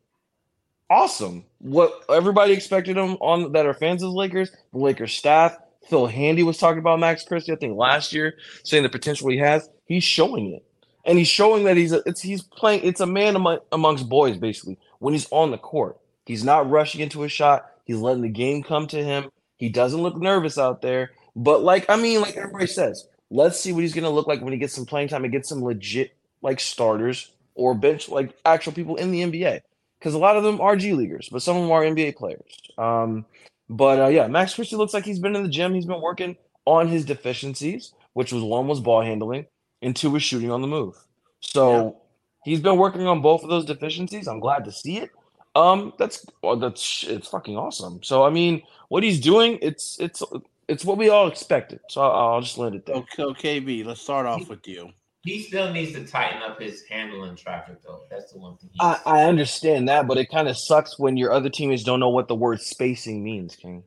awesome. 0.89 1.45
What 1.59 2.03
everybody 2.09 2.53
expected 2.53 2.97
him 2.97 3.17
on 3.21 3.51
that 3.53 3.65
are 3.65 3.73
fans 3.73 4.03
of 4.03 4.11
the 4.11 4.17
Lakers, 4.17 4.51
the 4.71 4.79
Lakers 4.79 5.13
staff. 5.13 5.57
Phil 5.89 6.07
Handy 6.07 6.43
was 6.43 6.57
talking 6.57 6.79
about 6.79 6.99
Max 6.99 7.23
Christie, 7.23 7.51
I 7.51 7.55
think 7.55 7.77
last 7.77 8.13
year, 8.13 8.35
saying 8.63 8.83
the 8.83 8.89
potential 8.89 9.29
he 9.29 9.37
has. 9.37 9.69
He's 9.85 10.03
showing 10.03 10.53
it, 10.53 10.65
and 11.05 11.17
he's 11.17 11.27
showing 11.27 11.65
that 11.65 11.77
he's 11.77 11.91
a, 11.91 12.01
he's 12.21 12.41
playing. 12.41 12.83
It's 12.83 13.01
a 13.01 13.05
man 13.05 13.35
among, 13.35 13.59
amongst 13.71 14.07
boys, 14.07 14.37
basically. 14.37 14.77
When 14.99 15.13
he's 15.13 15.27
on 15.31 15.51
the 15.51 15.57
court, 15.57 15.97
he's 16.25 16.43
not 16.43 16.69
rushing 16.69 17.01
into 17.01 17.23
a 17.23 17.29
shot. 17.29 17.69
He's 17.85 17.97
letting 17.97 18.21
the 18.21 18.29
game 18.29 18.63
come 18.63 18.87
to 18.87 19.03
him. 19.03 19.29
He 19.57 19.69
doesn't 19.69 20.01
look 20.01 20.15
nervous 20.17 20.57
out 20.57 20.81
there. 20.81 21.11
But 21.35 21.63
like 21.63 21.89
I 21.89 21.95
mean, 21.95 22.21
like 22.21 22.37
everybody 22.37 22.67
says, 22.67 23.07
let's 23.29 23.59
see 23.59 23.73
what 23.73 23.81
he's 23.81 23.93
gonna 23.93 24.09
look 24.09 24.27
like 24.27 24.41
when 24.41 24.53
he 24.53 24.59
gets 24.59 24.73
some 24.73 24.85
playing 24.85 25.09
time 25.09 25.23
and 25.23 25.33
gets 25.33 25.49
some 25.49 25.63
legit 25.63 26.15
like 26.41 26.59
starters 26.59 27.31
or 27.55 27.73
bench 27.73 28.09
like 28.09 28.35
actual 28.45 28.73
people 28.73 28.95
in 28.95 29.11
the 29.11 29.21
NBA. 29.21 29.61
Because 29.99 30.13
a 30.13 30.19
lot 30.19 30.35
of 30.35 30.43
them 30.43 30.59
are 30.59 30.75
G 30.75 30.93
leaguers, 30.93 31.29
but 31.29 31.41
some 31.41 31.55
of 31.55 31.63
them 31.63 31.71
are 31.71 31.83
NBA 31.83 32.17
players. 32.17 32.57
Um, 32.77 33.25
but 33.69 33.99
uh, 33.99 34.07
yeah, 34.07 34.27
Max 34.27 34.55
Christie 34.55 34.75
looks 34.75 34.93
like 34.93 35.05
he's 35.05 35.19
been 35.19 35.35
in 35.35 35.43
the 35.43 35.49
gym. 35.49 35.73
He's 35.73 35.85
been 35.85 36.01
working 36.01 36.35
on 36.65 36.87
his 36.87 37.05
deficiencies, 37.05 37.93
which 38.13 38.31
was 38.31 38.43
one 38.43 38.67
was 38.67 38.79
ball 38.79 39.01
handling, 39.01 39.45
and 39.81 39.95
two 39.95 40.09
was 40.11 40.23
shooting 40.23 40.51
on 40.51 40.61
the 40.61 40.67
move. 40.67 40.95
So 41.39 41.97
he's 42.43 42.61
been 42.61 42.77
working 42.77 43.07
on 43.07 43.21
both 43.21 43.43
of 43.43 43.49
those 43.49 43.65
deficiencies. 43.65 44.27
I'm 44.27 44.39
glad 44.39 44.65
to 44.65 44.71
see 44.71 44.97
it. 44.97 45.11
Um, 45.55 45.93
that's 45.97 46.25
well, 46.41 46.55
that's 46.55 47.03
it's 47.07 47.27
fucking 47.27 47.57
awesome. 47.57 48.01
So 48.03 48.23
I 48.23 48.29
mean, 48.29 48.63
what 48.89 49.03
he's 49.03 49.19
doing, 49.19 49.59
it's 49.61 49.99
it's 49.99 50.23
it's 50.67 50.83
what 50.83 50.97
we 50.97 51.09
all 51.09 51.27
expected. 51.27 51.79
So 51.89 52.01
I'll, 52.01 52.33
I'll 52.33 52.41
just 52.41 52.57
land 52.57 52.75
it 52.75 52.85
there. 52.85 52.95
Okay, 52.97 53.23
okay, 53.23 53.61
KB, 53.61 53.85
let's 53.85 54.01
start 54.01 54.25
off 54.25 54.49
with 54.49 54.67
you. 54.67 54.91
He 55.23 55.41
still 55.41 55.71
needs 55.71 55.93
to 55.93 56.05
tighten 56.05 56.41
up 56.41 56.59
his 56.59 56.83
handling 56.89 57.35
traffic 57.35 57.81
though. 57.83 58.01
That's 58.09 58.33
the 58.33 58.39
one 58.39 58.57
thing. 58.57 58.69
I, 58.79 58.99
I 59.05 59.23
understand 59.23 59.87
that, 59.87 60.07
but 60.07 60.17
it 60.17 60.29
kind 60.29 60.47
of 60.47 60.57
sucks 60.57 60.99
when 60.99 61.15
your 61.17 61.31
other 61.31 61.49
teammates 61.49 61.83
don't 61.83 61.99
know 61.99 62.09
what 62.09 62.27
the 62.27 62.35
word 62.35 62.61
spacing 62.61 63.23
means, 63.23 63.55
King. 63.55 63.83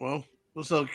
Well, 0.00 0.24
so 0.62 0.86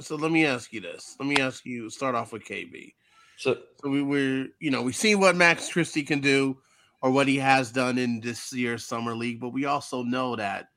so 0.00 0.16
let 0.16 0.30
me 0.30 0.46
ask 0.46 0.72
you 0.72 0.80
this. 0.80 1.16
Let 1.18 1.28
me 1.28 1.36
ask 1.38 1.64
you. 1.66 1.90
Start 1.90 2.14
off 2.14 2.32
with 2.32 2.44
KB. 2.44 2.94
So 3.36 3.58
So 3.82 3.90
we 3.90 4.02
were, 4.02 4.46
you 4.60 4.70
know, 4.70 4.82
we've 4.82 4.96
seen 4.96 5.20
what 5.20 5.36
Max 5.36 5.72
Christie 5.72 6.04
can 6.04 6.20
do 6.20 6.56
or 7.02 7.10
what 7.10 7.26
he 7.26 7.36
has 7.38 7.72
done 7.72 7.98
in 7.98 8.20
this 8.20 8.52
year's 8.52 8.86
summer 8.86 9.14
league, 9.14 9.40
but 9.40 9.50
we 9.50 9.64
also 9.64 10.02
know 10.02 10.36
that 10.36 10.68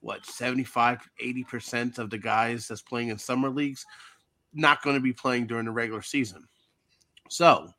what 0.00 0.24
75, 0.26 0.98
80% 1.22 1.98
of 1.98 2.10
the 2.10 2.18
guys 2.18 2.68
that's 2.68 2.82
playing 2.82 3.08
in 3.08 3.18
summer 3.18 3.48
leagues 3.48 3.84
not 4.52 4.82
going 4.82 4.96
to 4.96 5.00
be 5.00 5.12
playing 5.12 5.46
during 5.46 5.64
the 5.64 5.70
regular 5.70 6.02
season. 6.02 6.46
So, 7.30 7.72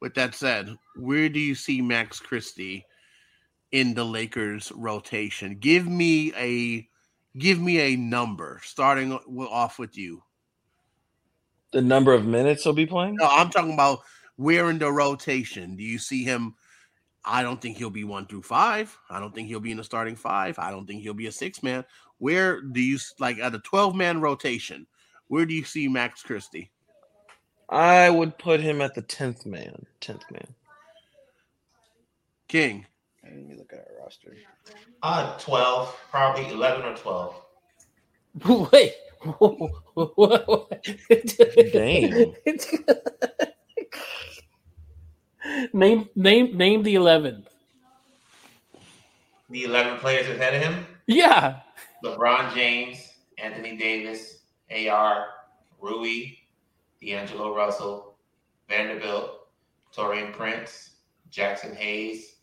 with 0.00 0.14
that 0.14 0.34
said, 0.34 0.76
where 0.96 1.28
do 1.28 1.38
you 1.38 1.54
see 1.54 1.80
Max 1.80 2.18
Christie 2.18 2.84
in 3.70 3.94
the 3.94 4.04
Lakers 4.04 4.72
rotation? 4.74 5.58
Give 5.60 5.86
me 5.86 6.34
a 6.34 6.88
give 7.38 7.60
me 7.60 7.78
a 7.78 7.96
number 7.96 8.60
starting 8.64 9.12
off 9.12 9.78
with 9.78 9.96
you. 9.96 10.24
the 11.70 11.80
number 11.80 12.12
of 12.12 12.26
minutes 12.26 12.64
he'll 12.64 12.72
be 12.72 12.84
playing? 12.84 13.14
No, 13.14 13.28
I'm 13.30 13.48
talking 13.50 13.74
about 13.74 14.00
where 14.34 14.68
in 14.70 14.80
the 14.80 14.90
rotation 14.90 15.76
do 15.76 15.84
you 15.84 16.00
see 16.00 16.24
him? 16.24 16.56
I 17.24 17.44
don't 17.44 17.62
think 17.62 17.76
he'll 17.76 17.90
be 17.90 18.02
one 18.02 18.26
through 18.26 18.42
five. 18.42 18.98
I 19.08 19.20
don't 19.20 19.32
think 19.32 19.46
he'll 19.46 19.60
be 19.60 19.70
in 19.70 19.76
the 19.76 19.84
starting 19.84 20.16
five. 20.16 20.58
I 20.58 20.72
don't 20.72 20.84
think 20.84 21.02
he'll 21.02 21.14
be 21.14 21.28
a 21.28 21.32
six 21.32 21.62
man. 21.62 21.84
Where 22.18 22.60
do 22.60 22.80
you 22.80 22.98
like 23.20 23.38
at 23.38 23.54
a 23.54 23.60
12 23.60 23.94
man 23.94 24.20
rotation? 24.20 24.88
Where 25.28 25.46
do 25.46 25.54
you 25.54 25.64
see 25.64 25.86
Max 25.86 26.24
Christie? 26.24 26.72
I 27.70 28.10
would 28.10 28.36
put 28.36 28.60
him 28.60 28.80
at 28.80 28.94
the 28.94 29.02
tenth 29.02 29.46
man. 29.46 29.86
Tenth 30.00 30.24
man. 30.30 30.54
King. 32.48 32.84
Let 33.22 33.36
me 33.36 33.54
look 33.56 33.72
at 33.72 33.78
our 33.78 34.02
roster. 34.02 34.36
uh 35.04 35.38
twelve, 35.38 35.96
probably 36.10 36.48
eleven 36.48 36.84
or 36.84 36.96
twelve. 36.96 37.40
Wait. 38.72 38.94
Damn. 41.72 42.34
name 45.72 46.08
name 46.16 46.56
name 46.56 46.82
the 46.82 46.96
eleven. 46.96 47.46
The 49.48 49.64
eleven 49.64 49.98
players 49.98 50.28
ahead 50.28 50.54
of 50.54 50.62
him: 50.62 50.86
Yeah. 51.06 51.60
LeBron 52.04 52.52
James, 52.52 53.12
Anthony 53.38 53.76
Davis, 53.76 54.38
AR, 54.70 55.26
Rui, 55.80 56.32
D'Angelo 57.02 57.54
Russell, 57.54 58.16
Vanderbilt, 58.68 59.48
Taurean 59.96 60.32
Prince, 60.32 60.90
Jaxson 61.32 61.74
Hayes, 61.74 62.36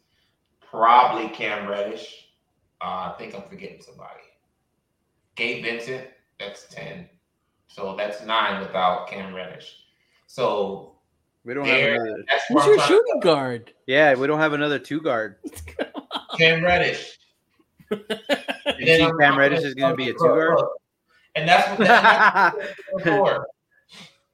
probably 0.59 1.29
Cam 1.29 1.67
Reddish. 1.67 2.29
Uh, 2.81 3.11
I 3.13 3.15
think 3.17 3.35
I'm 3.35 3.43
forgetting 3.43 3.81
somebody. 3.81 4.21
Gabe 5.35 5.63
Vincent, 5.63 6.07
that's 6.39 6.65
10. 6.69 7.07
So 7.67 7.95
that's 7.95 8.23
nine 8.25 8.59
without 8.61 9.07
Cam 9.07 9.33
Reddish. 9.33 9.83
So 10.25 10.95
We 11.45 11.53
don't 11.53 11.65
have 11.65 11.75
there, 11.77 11.95
another. 11.95 12.23
that's 12.29 12.45
Who's 12.47 12.65
your 12.65 12.75
trying 12.75 12.87
shooting 12.87 13.19
guard? 13.21 13.73
Yeah, 13.85 14.15
we 14.15 14.27
don't 14.27 14.39
have 14.39 14.53
another 14.53 14.79
two 14.79 15.01
guard. 15.01 15.37
Cam 16.37 16.63
Reddish. 16.63 17.17
You 18.79 18.85
think 18.85 19.19
Cam 19.19 19.37
Reddish 19.39 19.63
is 19.63 19.73
going 19.73 19.91
to 19.91 19.95
be 19.95 20.09
a 20.09 20.13
two 20.13 20.19
guard? 20.19 20.59
And 21.35 21.47
that's 21.47 21.69
what 21.69 21.87
that's 21.87 22.57
what 22.91 23.03
for. 23.03 23.47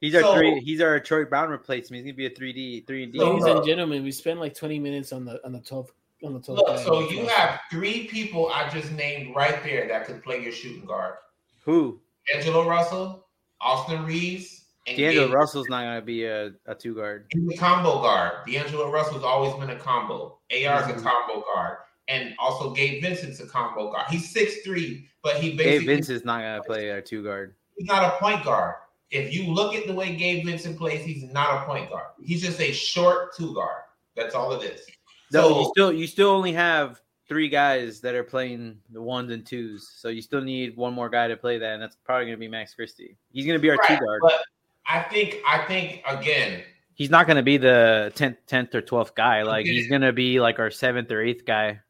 He's 0.04 0.14
our 0.14 0.20
So- 0.20 0.34
three. 0.34 0.60
He's 0.60 0.82
our 0.82 1.00
Troy 1.00 1.24
Brown 1.24 1.48
replacement. 1.48 2.04
He's 2.04 2.12
gonna 2.12 2.16
be 2.16 2.26
a 2.26 2.30
three 2.30 2.52
D, 2.52 2.82
three 2.82 3.06
D. 3.06 3.18
Ladies 3.18 3.44
and 3.44 3.64
gentlemen, 3.64 4.04
we 4.04 4.12
spent 4.12 4.38
like 4.38 4.54
20 4.54 4.78
minutes 4.78 5.14
on 5.14 5.24
the 5.24 5.42
on 5.46 5.52
the 5.52 5.60
12th 5.60 5.92
on 6.22 6.34
the 6.34 6.40
12th. 6.40 6.56
Look, 6.56 6.78
so 6.80 7.08
you 7.08 7.26
have 7.26 7.60
three 7.70 8.06
people 8.06 8.50
I 8.52 8.68
just 8.68 8.92
named 8.92 9.34
right 9.34 9.62
there 9.62 9.88
that 9.88 10.04
could 10.06 10.22
play 10.22 10.42
your 10.42 10.52
shooting 10.52 10.84
guard. 10.84 11.14
Who? 11.64 12.02
Angelo 12.34 12.68
Russell, 12.68 13.26
Austin 13.62 14.04
Reaves, 14.04 14.66
and 14.86 14.98
D'Angelo 14.98 15.28
Gabe. 15.28 15.34
Russell's 15.34 15.68
not 15.70 15.84
gonna 15.84 16.02
be 16.02 16.24
a, 16.26 16.52
a 16.66 16.74
two 16.74 16.94
guard. 16.94 17.24
He's 17.30 17.54
a 17.54 17.56
combo 17.56 18.02
guard. 18.02 18.46
D'Angelo 18.46 18.90
Russell's 18.90 19.24
always 19.24 19.54
been 19.54 19.74
a 19.74 19.80
combo. 19.80 20.38
AR 20.50 20.58
is 20.58 20.60
a 20.60 20.66
mm-hmm. 20.66 21.02
combo 21.02 21.42
guard. 21.54 21.78
and 22.08 22.34
also 22.38 22.74
Gabe 22.74 23.02
Vincent's 23.02 23.40
a 23.40 23.46
combo 23.46 23.90
guard. 23.90 24.04
He's 24.10 24.30
six 24.30 24.58
three, 24.58 25.08
but 25.22 25.36
he 25.36 25.56
basically 25.56 25.86
Vince 25.86 26.10
is 26.10 26.26
not 26.26 26.42
gonna 26.42 26.62
play 26.62 26.90
a 26.90 27.00
two 27.00 27.24
guard. 27.24 27.54
he's 27.78 27.86
not 27.86 28.04
a 28.04 28.18
point 28.18 28.44
guard. 28.44 28.74
If 29.14 29.32
you 29.32 29.44
look 29.52 29.74
at 29.74 29.86
the 29.86 29.92
way 29.94 30.14
Gabe 30.16 30.44
Vincent 30.44 30.76
plays, 30.76 31.04
he's 31.04 31.22
not 31.32 31.62
a 31.62 31.66
point 31.66 31.88
guard. 31.88 32.08
He's 32.22 32.42
just 32.42 32.60
a 32.60 32.72
short 32.72 33.34
two 33.36 33.54
guard. 33.54 33.82
That's 34.16 34.34
all 34.34 34.52
it 34.52 34.64
is. 34.64 34.80
No, 35.32 35.60
you 35.60 35.68
still 35.70 35.92
you 35.92 36.06
still 36.06 36.30
only 36.30 36.52
have 36.52 37.00
three 37.28 37.48
guys 37.48 38.00
that 38.00 38.14
are 38.14 38.24
playing 38.24 38.78
the 38.90 39.00
ones 39.00 39.30
and 39.32 39.46
twos, 39.46 39.88
so 39.96 40.08
you 40.08 40.20
still 40.20 40.40
need 40.42 40.76
one 40.76 40.92
more 40.92 41.08
guy 41.08 41.28
to 41.28 41.36
play 41.36 41.58
that, 41.58 41.72
and 41.74 41.82
that's 41.82 41.96
probably 42.04 42.26
gonna 42.26 42.36
be 42.36 42.48
Max 42.48 42.74
Christie. 42.74 43.16
He's 43.32 43.46
gonna 43.46 43.58
be 43.58 43.70
our 43.70 43.76
Right, 43.76 43.98
two 43.98 44.04
guard. 44.04 44.20
but 44.22 44.42
I 44.86 45.00
think 45.02 45.36
I 45.48 45.64
think 45.64 46.02
again, 46.06 46.62
He's 46.96 47.10
not 47.10 47.26
gonna 47.26 47.42
be 47.42 47.56
the 47.56 48.12
tenth 48.14 48.36
tenth 48.46 48.74
or 48.74 48.80
twelfth 48.82 49.14
guy. 49.14 49.42
Like 49.42 49.66
he's 49.66 49.88
gonna 49.88 50.12
be 50.12 50.40
like 50.40 50.58
our 50.58 50.70
seventh 50.70 51.10
or 51.10 51.20
eighth 51.22 51.44
guy. 51.44 51.80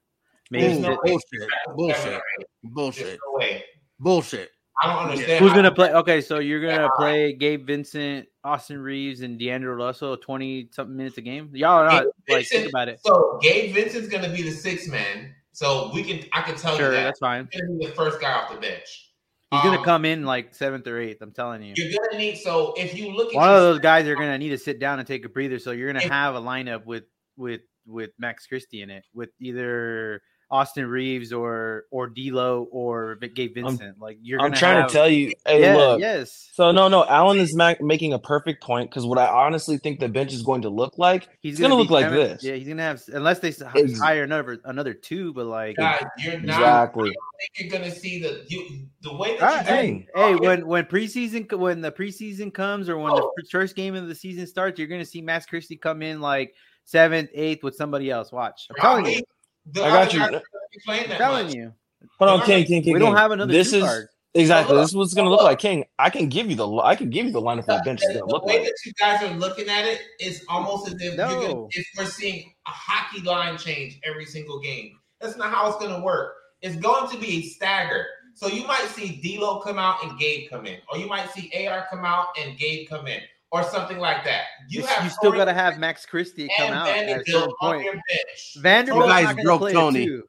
there's 0.50 0.78
Maybe 0.78 0.80
no 0.80 0.98
Bullshit. 1.04 1.50
Bullshit. 1.74 2.20
Bullshit. 2.62 3.18
Bullshit. 3.18 3.18
no. 3.38 3.60
Bullshit. 4.00 4.50
I 4.82 4.88
don't 4.92 5.10
understand. 5.10 5.38
Who's 5.42 5.52
gonna 5.52 5.72
play? 5.72 5.92
Okay, 5.92 6.20
so 6.20 6.38
you're 6.40 6.60
gonna 6.60 6.88
play 6.96 7.32
Gabe 7.32 7.66
Vincent, 7.66 8.26
Austin 8.42 8.78
Reaves, 8.78 9.20
and 9.20 9.38
D'Angelo 9.38 9.74
Russell 9.74 10.16
twenty 10.16 10.68
something 10.72 10.96
minutes 10.96 11.16
a 11.18 11.20
game. 11.20 11.50
Y'all 11.52 11.70
are 11.78 11.86
not 11.88 12.04
Gabe 12.26 12.36
like 12.36 12.46
think 12.48 12.68
about 12.68 12.88
it. 12.88 13.00
So 13.04 13.38
Gabe 13.40 13.72
Vincent's 13.74 14.08
gonna 14.08 14.28
be 14.32 14.42
the 14.42 14.50
six 14.50 14.88
man. 14.88 15.34
So 15.52 15.90
we 15.94 16.02
can 16.02 16.28
I 16.32 16.42
can 16.42 16.56
tell 16.56 16.76
Sure, 16.76 16.86
you 16.90 16.96
that 16.96 17.04
that's 17.04 17.20
fine. 17.20 17.48
he's 17.52 17.60
gonna 17.62 17.78
be 17.78 17.86
the 17.86 17.92
first 17.92 18.20
guy 18.20 18.32
off 18.32 18.52
the 18.52 18.58
bench. 18.60 19.10
He's 19.52 19.62
gonna 19.62 19.78
Um, 19.78 19.84
come 19.84 20.04
in 20.04 20.24
like 20.24 20.52
seventh 20.52 20.86
or 20.88 20.98
eighth. 20.98 21.22
I'm 21.22 21.30
telling 21.30 21.62
you. 21.62 21.74
You're 21.76 21.92
gonna 22.10 22.18
need 22.18 22.38
so 22.38 22.74
if 22.76 22.96
you 22.98 23.12
look 23.14 23.28
at 23.32 23.36
One 23.36 23.50
of 23.50 23.60
those 23.60 23.78
guys 23.78 24.08
are 24.08 24.16
gonna 24.16 24.38
need 24.38 24.48
to 24.48 24.58
sit 24.58 24.80
down 24.80 24.98
and 24.98 25.06
take 25.06 25.24
a 25.24 25.28
breather. 25.28 25.60
So 25.60 25.70
you're 25.70 25.86
gonna 25.92 26.04
If- 26.04 26.10
have 26.10 26.34
a 26.34 26.40
lineup 26.40 26.84
with 26.84 27.04
with 27.36 27.60
with 27.86 28.10
Max 28.18 28.46
Christie 28.48 28.82
in 28.82 28.90
it, 28.90 29.04
with 29.14 29.30
either 29.40 30.20
Austin 30.50 30.86
Reaves 30.86 31.32
or 31.32 31.84
or 31.90 32.06
D'Lo 32.08 32.68
or 32.70 33.16
Gabe 33.16 33.54
Vincent. 33.54 33.98
like 34.00 34.18
you're 34.22 34.40
I'm 34.40 34.52
trying 34.52 34.76
have- 34.76 34.88
to 34.88 34.92
tell 34.92 35.08
you. 35.08 35.32
Hey, 35.46 35.62
yeah, 35.62 35.76
look. 35.76 36.00
yes. 36.00 36.50
So 36.52 36.70
no, 36.70 36.88
no. 36.88 37.04
Alan 37.06 37.38
is 37.38 37.56
ma- 37.56 37.74
making 37.80 38.12
a 38.12 38.18
perfect 38.18 38.62
point 38.62 38.90
because 38.90 39.04
what 39.06 39.18
I 39.18 39.26
honestly 39.26 39.78
think 39.78 39.98
the 40.00 40.08
bench 40.08 40.32
is 40.32 40.42
going 40.42 40.62
to 40.62 40.68
look 40.68 40.98
like. 40.98 41.28
He's 41.40 41.54
It's 41.54 41.60
gonna 41.60 41.74
look 41.74 41.90
like 41.90 42.04
seven- 42.04 42.18
this. 42.18 42.44
Yeah, 42.44 42.54
he's 42.54 42.68
gonna 42.68 42.82
have 42.82 43.02
unless 43.12 43.40
they 43.40 43.48
s- 43.48 43.62
hire 43.98 44.22
another 44.22 44.60
another 44.64 44.94
two, 44.94 45.32
but 45.32 45.46
like 45.46 45.76
guys, 45.76 46.04
you're 46.18 46.40
not 46.40 46.60
Exactly. 46.60 47.10
I 47.10 47.46
think 47.58 47.72
you're 47.72 47.80
gonna 47.80 47.90
see 47.94 48.20
the 48.22 48.44
you 48.48 48.86
the 49.02 49.14
way 49.16 49.36
that 49.38 49.42
Ah, 49.42 49.58
you 49.60 49.64
hey, 49.66 49.92
guys- 50.14 50.24
hey, 50.28 50.34
when 50.36 50.66
when 50.66 50.84
preseason 50.84 51.50
when 51.58 51.80
the 51.80 51.90
preseason 51.90 52.52
comes 52.54 52.88
or 52.88 52.96
when 52.98 53.12
Oh. 53.12 53.32
the 53.36 53.46
first 53.50 53.74
game 53.76 53.94
of 53.94 54.06
the 54.08 54.14
season 54.14 54.46
starts, 54.46 54.78
you're 54.78 54.88
gonna 54.88 55.04
see 55.04 55.20
Max 55.22 55.46
Christie 55.46 55.76
come 55.76 56.02
in 56.02 56.20
like 56.20 56.54
seventh, 56.84 57.30
eighth 57.34 57.62
with 57.62 57.74
somebody 57.74 58.10
else. 58.10 58.30
Watch, 58.30 58.66
I'm 58.70 58.76
telling 58.76 59.06
you, 59.06 59.22
The 59.66 59.82
I 59.84 59.88
got 59.88 60.12
you. 60.12 60.18
guys 60.20 60.28
are 60.28 60.30
gonna 60.32 60.42
be 60.72 60.80
playing 60.84 61.10
I'm 61.12 61.18
telling 61.18 61.46
much. 61.46 61.54
you. 61.54 61.72
Hold 62.18 62.40
on, 62.40 62.46
King, 62.46 62.64
King, 62.64 62.82
King. 62.82 62.92
We 62.92 62.98
don't 62.98 63.16
have 63.16 63.30
another 63.30 63.52
This 63.52 63.70
two 63.70 63.78
is 63.78 63.82
guard. 63.82 64.08
exactly. 64.34 64.76
This 64.76 64.90
is 64.90 64.96
what's 64.96 65.14
gonna 65.14 65.30
look 65.30 65.40
look. 65.40 65.46
like, 65.48 65.58
King. 65.58 65.84
I 65.98 66.10
can 66.10 66.28
give 66.28 66.50
you 66.50 66.56
the. 66.56 66.68
I 66.78 66.94
can 66.96 67.08
give 67.10 67.26
you 67.26 67.32
the 67.32 67.40
lineup 67.40 67.64
for 67.66 67.76
the 67.78 67.82
bench. 67.84 68.02
Is 68.02 68.08
The, 68.08 68.18
the 68.20 68.24
look 68.26 68.44
way 68.44 68.58
like. 68.58 68.64
that 68.66 68.74
you 68.84 68.92
guys 69.00 69.22
are 69.22 69.34
looking 69.34 69.68
at 69.68 69.84
it 69.86 70.02
is 70.20 70.44
almost 70.48 70.88
as 70.88 70.94
if 70.94 71.16
you're 71.16 71.16
gonna, 71.16 71.66
if 71.70 71.86
we're 71.96 72.04
seeing 72.04 72.52
a 72.66 72.70
hockey 72.70 73.22
line 73.22 73.56
change 73.58 73.98
every 74.04 74.26
single 74.26 74.60
game. 74.60 74.98
That's 75.20 75.36
not 75.36 75.50
how 75.52 75.68
it's 75.68 75.78
going 75.78 75.94
to 75.94 76.04
work. 76.04 76.34
It's 76.60 76.76
going 76.76 77.10
to 77.10 77.18
be 77.18 77.38
a 77.38 77.42
stagger. 77.42 78.04
So 78.34 78.46
you 78.48 78.66
might 78.66 78.86
see 78.88 79.20
D'Lo 79.22 79.60
come 79.60 79.78
out 79.78 80.02
and 80.04 80.18
Gabe 80.18 80.50
come 80.50 80.66
in, 80.66 80.78
or 80.92 80.98
you 80.98 81.06
might 81.06 81.30
see 81.30 81.50
AR 81.66 81.86
come 81.88 82.04
out 82.04 82.26
and 82.38 82.58
Gabe 82.58 82.88
come 82.88 83.06
in, 83.06 83.20
or 83.54 83.62
something 83.62 83.98
like 83.98 84.24
that. 84.24 84.46
You, 84.68 84.80
You, 84.80 84.86
have 84.86 85.04
you 85.04 85.10
still 85.10 85.30
got 85.30 85.44
to 85.44 85.54
have 85.54 85.78
Max 85.78 86.04
Christie 86.04 86.48
come 86.56 86.66
and 86.66 86.74
out 86.74 86.88
at 86.88 87.04
a 87.04 87.06
Vanderbilt 87.06 87.24
certain 87.26 87.54
on 87.60 87.70
point. 87.74 87.84
your 87.84 87.94
bench. 87.94 88.56
Vanderbilt's 88.56 89.06
guys 89.06 89.24
not 89.24 89.36
going 89.36 89.36
to 89.36 89.42
broke 89.44 89.60
play 89.60 89.72
Tony. 89.72 90.02
it 90.02 90.06
too. 90.06 90.22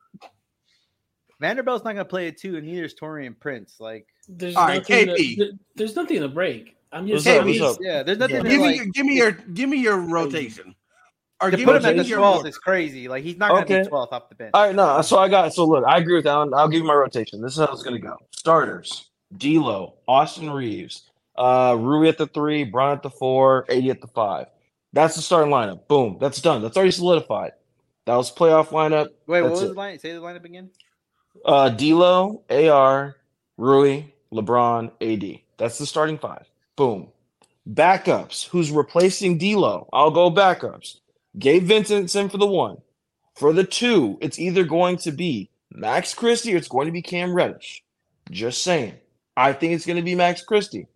Vanderbilt's 1.42 1.84
not 1.84 1.94
going 1.94 2.06
to 2.06 2.10
play 2.10 2.28
it 2.28 2.40
too, 2.40 2.56
and 2.58 2.68
neither 2.68 2.84
is 2.84 2.94
Taurean 2.94 3.38
Prince. 3.40 3.78
Like, 3.80 4.06
There's 4.30 4.56
All 4.56 4.68
right, 4.68 4.78
nothing. 4.78 5.08
KP. 5.08 5.38
To, 5.38 5.52
there's 5.76 5.96
nothing 5.96 6.22
to 6.22 6.28
break. 6.28 6.78
I'm 6.92 7.08
just 7.08 7.26
Hey, 7.26 7.40
up? 7.40 7.48
saying. 7.48 7.78
Yeah, 7.82 8.04
there's 8.04 8.20
nothing 8.20 8.36
Yeah. 8.38 8.44
to 8.44 8.50
Give 8.50 8.62
me, 8.62 8.76
your, 8.76 8.86
give 8.94 9.06
me 9.08 9.16
your, 9.16 9.32
give 9.32 9.70
me 9.70 9.78
your 9.78 9.98
rotation. 9.98 10.76
Or 11.42 11.50
To 11.50 11.58
give 11.58 11.66
put 11.66 11.74
me, 11.74 11.80
him 11.80 11.86
at 11.98 12.04
the 12.04 12.08
your 12.08 12.20
twelfth 12.20 12.44
ro- 12.44 12.50
is 12.50 12.58
crazy. 12.60 13.08
Like 13.08 13.24
he's 13.24 13.38
not 13.38 13.50
going 13.52 13.66
to 13.66 13.74
Okay. 13.74 13.84
be 13.84 13.90
twelfth 13.90 14.14
off 14.14 14.30
the 14.30 14.36
bench. 14.36 14.52
All 14.54 14.68
right, 14.68 14.76
no. 14.76 15.02
So 15.02 15.18
I 15.18 15.28
got. 15.28 15.54
So 15.54 15.66
look, 15.66 15.84
I 15.86 15.98
agree 15.98 16.16
with 16.16 16.28
Alan. 16.28 16.54
I'll 16.54 16.70
give 16.70 16.82
you 16.82 16.88
my 16.88 16.94
rotation. 16.94 17.42
This 17.42 17.54
is 17.54 17.60
how 17.60 17.74
it's 17.74 17.84
gonna 17.84 18.00
go. 18.00 18.16
Starters: 18.32 19.10
D'Lo, 19.36 19.96
Austin 20.08 20.50
Reaves, 20.50 21.10
uh, 21.38 21.76
Rui 21.80 22.08
at 22.08 22.18
the 22.18 22.28
three, 22.28 22.64
Brown 22.64 22.98
at 22.98 23.04
the 23.04 23.10
four, 23.10 23.66
AD 23.70 23.86
at 23.88 24.02
the 24.02 24.08
five. 24.08 24.48
That's 24.94 25.16
the 25.16 25.22
starting 25.22 25.52
lineup. 25.52 25.88
Boom. 25.88 26.18
That's 26.20 26.42
done. 26.42 26.62
That's 26.62 26.78
already 26.78 26.92
solidified. 26.92 27.52
That 28.06 28.16
was 28.16 28.32
playoff 28.32 28.68
lineup. 28.68 29.10
Wait, 29.28 29.42
what 29.42 29.52
was 29.52 29.64
it. 29.64 29.68
the 29.68 29.74
line? 29.74 30.00
Say 30.00 30.14
the 30.14 30.22
lineup 30.22 30.46
again. 30.46 30.70
Uh, 31.44 31.70
D'Lo, 31.70 32.44
AR, 32.50 33.18
Rui, 33.58 34.04
LeBron, 34.32 34.92
AD. 35.02 35.40
That's 35.58 35.78
the 35.78 35.86
starting 35.86 36.18
five. 36.18 36.48
Boom. 36.76 37.10
Backups. 37.70 38.48
Who's 38.48 38.72
replacing 38.72 39.38
D'Lo? 39.38 39.90
I'll 39.92 40.12
go 40.12 40.32
backups. 40.32 41.00
Gabe 41.38 41.64
Vincent's 41.64 42.16
in 42.16 42.30
for 42.30 42.38
the 42.38 42.46
one. 42.46 42.78
For 43.36 43.52
the 43.52 43.64
two, 43.66 44.18
it's 44.22 44.40
either 44.40 44.64
going 44.64 44.98
to 44.98 45.12
be 45.12 45.50
Max 45.72 46.14
Christie 46.14 46.54
or 46.54 46.58
it's 46.58 46.70
going 46.70 46.86
to 46.86 46.92
be 46.94 47.02
Cam 47.02 47.34
Reddish. 47.34 47.84
Just 48.32 48.64
saying. 48.64 48.94
I 49.36 49.52
think 49.52 49.74
it's 49.74 49.86
going 49.86 49.98
to 49.98 50.02
be 50.02 50.16
Max 50.16 50.42
Christie. 50.42 50.88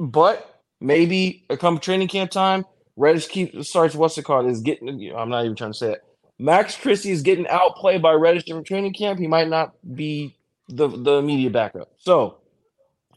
But 0.00 0.60
maybe 0.80 1.44
come 1.58 1.78
training 1.78 2.08
camp 2.08 2.30
time, 2.30 2.64
Reddish 2.96 3.28
keeps 3.28 3.68
starts 3.68 3.94
what's 3.94 4.18
it 4.18 4.24
called? 4.24 4.46
Is 4.46 4.60
getting 4.60 4.88
I'm 5.16 5.30
not 5.30 5.44
even 5.44 5.56
trying 5.56 5.72
to 5.72 5.78
say 5.78 5.92
it. 5.92 6.04
Max 6.38 6.76
Christie 6.76 7.10
is 7.10 7.22
getting 7.22 7.46
outplayed 7.48 8.02
by 8.02 8.12
Reddish 8.12 8.44
in 8.46 8.64
training 8.64 8.94
camp. 8.94 9.18
He 9.18 9.26
might 9.26 9.48
not 9.48 9.74
be 9.94 10.36
the 10.68 10.88
the 10.88 11.14
immediate 11.14 11.52
backup. 11.52 11.92
So 11.98 12.38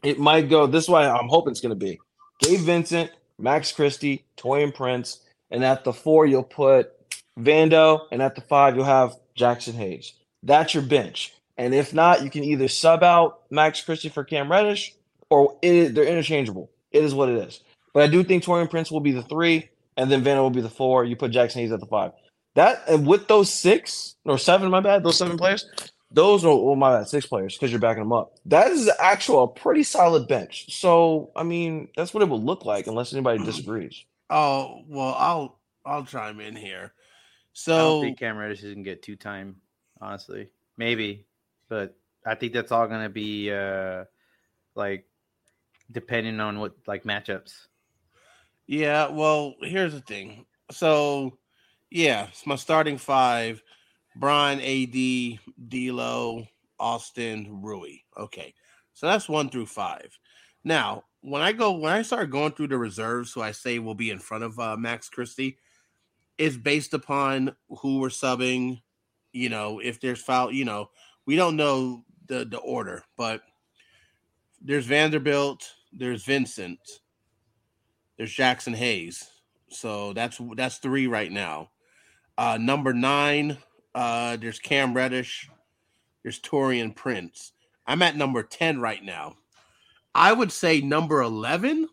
it 0.02 0.18
might 0.18 0.48
go 0.48 0.66
this 0.66 0.88
way. 0.88 1.06
I'm 1.06 1.28
hoping 1.28 1.50
it's 1.50 1.60
going 1.60 1.78
to 1.78 1.86
be 1.86 1.98
Gabe 2.40 2.60
Vincent, 2.60 3.10
Max 3.38 3.72
Christie, 3.72 4.24
Taurean 4.36 4.74
Prince, 4.74 5.20
and 5.50 5.64
at 5.64 5.84
the 5.84 5.92
four 5.92 6.26
you'll 6.26 6.42
put 6.44 6.92
Vando, 7.38 8.02
and 8.12 8.22
at 8.22 8.34
the 8.34 8.40
five 8.42 8.76
you'll 8.76 8.84
have 8.84 9.16
Jaxson 9.36 9.74
Hayes. 9.74 10.12
That's 10.42 10.74
your 10.74 10.82
bench. 10.82 11.34
And 11.56 11.74
if 11.74 11.92
not, 11.92 12.22
you 12.22 12.30
can 12.30 12.44
either 12.44 12.68
sub 12.68 13.02
out 13.02 13.42
Max 13.50 13.80
Christie 13.80 14.08
for 14.08 14.22
Cam 14.22 14.50
Reddish, 14.50 14.94
or 15.30 15.58
it, 15.62 15.94
they're 15.94 16.04
interchangeable. 16.04 16.70
It 16.92 17.04
is 17.04 17.14
what 17.14 17.28
it 17.28 17.36
is. 17.48 17.60
But 17.94 18.02
I 18.02 18.06
do 18.06 18.22
think 18.22 18.44
Taurean 18.44 18.70
Prince 18.70 18.90
will 18.90 19.00
be 19.00 19.12
the 19.12 19.22
three, 19.22 19.68
and 19.96 20.10
then 20.10 20.22
Vanna 20.22 20.42
will 20.42 20.50
be 20.50 20.60
the 20.60 20.70
four. 20.70 21.04
You 21.04 21.16
put 21.16 21.32
Jaxson 21.32 21.54
Hayes 21.54 21.72
at 21.72 21.80
the 21.80 21.86
five. 21.86 22.12
That 22.54 22.82
and 22.88 23.06
with 23.06 23.28
those 23.28 23.52
six 23.52 24.16
or 24.24 24.38
seven, 24.38 24.70
my 24.70 24.80
bad, 24.80 25.04
those 25.04 25.18
seven 25.18 25.36
players, 25.36 25.66
those 26.10 26.44
are 26.44 26.56
well, 26.56 26.76
my 26.76 26.98
bad, 26.98 27.08
six 27.08 27.26
players 27.26 27.54
because 27.56 27.70
you're 27.70 27.80
backing 27.80 28.02
them 28.02 28.12
up. 28.12 28.34
That 28.46 28.70
is 28.70 28.90
actual 28.98 29.44
a 29.44 29.48
pretty 29.48 29.82
solid 29.82 30.26
bench. 30.28 30.74
So 30.76 31.30
I 31.36 31.42
mean, 31.42 31.88
that's 31.96 32.12
what 32.14 32.22
it 32.22 32.28
would 32.28 32.42
look 32.42 32.64
like 32.64 32.86
unless 32.86 33.12
anybody 33.12 33.42
disagrees. 33.44 34.04
Oh 34.30 34.82
well, 34.86 35.14
I'll 35.14 35.58
I'll 35.86 36.04
chime 36.04 36.38
in 36.40 36.54
here. 36.54 36.92
So 37.54 37.74
I 37.74 37.78
don't 37.78 37.96
So 37.96 38.00
think 38.02 38.18
Cam 38.18 38.36
Reddish 38.36 38.62
is 38.62 38.74
gonna 38.74 38.84
get 38.84 39.02
two 39.02 39.16
time, 39.16 39.56
honestly. 40.02 40.50
Maybe, 40.76 41.26
but 41.70 41.96
I 42.26 42.34
think 42.34 42.52
that's 42.52 42.70
all 42.70 42.86
gonna 42.88 43.08
be 43.08 43.50
uh 43.50 44.04
like 44.74 45.07
depending 45.90 46.40
on 46.40 46.58
what 46.58 46.74
like 46.86 47.04
matchups. 47.04 47.66
yeah, 48.66 49.08
well, 49.08 49.54
here's 49.62 49.94
the 49.94 50.00
thing. 50.00 50.46
So 50.70 51.38
yeah, 51.90 52.28
it's 52.28 52.46
my 52.46 52.56
starting 52.56 52.98
five: 52.98 53.62
Brian, 54.16 54.60
AD, 54.60 55.68
D'Lo, 55.68 56.46
Austin, 56.78 57.60
Rui. 57.62 57.98
Okay, 58.16 58.54
so 58.92 59.06
that's 59.06 59.28
one 59.28 59.48
through 59.48 59.66
five. 59.66 60.18
Now, 60.64 61.04
when 61.20 61.42
I 61.42 61.52
go 61.52 61.72
when 61.72 61.92
I 61.92 62.02
start 62.02 62.30
going 62.30 62.52
through 62.52 62.68
the 62.68 62.78
reserves, 62.78 63.32
who 63.32 63.40
I 63.40 63.52
say 63.52 63.78
will 63.78 63.94
be 63.94 64.10
in 64.10 64.18
front 64.18 64.44
of 64.44 64.58
uh, 64.58 64.76
Max 64.76 65.08
Christie, 65.08 65.58
is 66.36 66.56
based 66.56 66.94
upon 66.94 67.54
who 67.68 67.98
we're 67.98 68.08
subbing. 68.08 68.82
You 69.32 69.48
know, 69.48 69.80
if 69.80 70.00
there's 70.00 70.22
foul, 70.22 70.52
you 70.52 70.64
know, 70.64 70.90
we 71.26 71.36
don't 71.36 71.56
know 71.56 72.04
the 72.26 72.44
the 72.44 72.58
order, 72.58 73.02
but 73.16 73.42
there's 74.60 74.86
Vanderbilt, 74.86 75.72
there's 75.98 76.24
Vincent, 76.24 76.78
there's 78.16 78.34
Jaxson 78.34 78.74
Hayes. 78.74 79.28
So 79.70 80.12
that's 80.12 80.40
that's 80.56 80.78
three 80.78 81.06
right 81.06 81.30
now. 81.30 81.70
Uh, 82.38 82.56
number 82.58 82.92
nine, 82.92 83.58
uh, 83.94 84.36
there's 84.36 84.60
Cam 84.60 84.94
Reddish, 84.94 85.50
there's 86.22 86.40
Taurean 86.40 86.94
Prince. 86.94 87.52
I'm 87.86 88.02
at 88.02 88.16
number 88.16 88.42
10 88.42 88.80
right 88.80 89.02
now. 89.02 89.36
I 90.14 90.32
would 90.32 90.52
say 90.52 90.80
number 90.80 91.20
11 91.20 91.88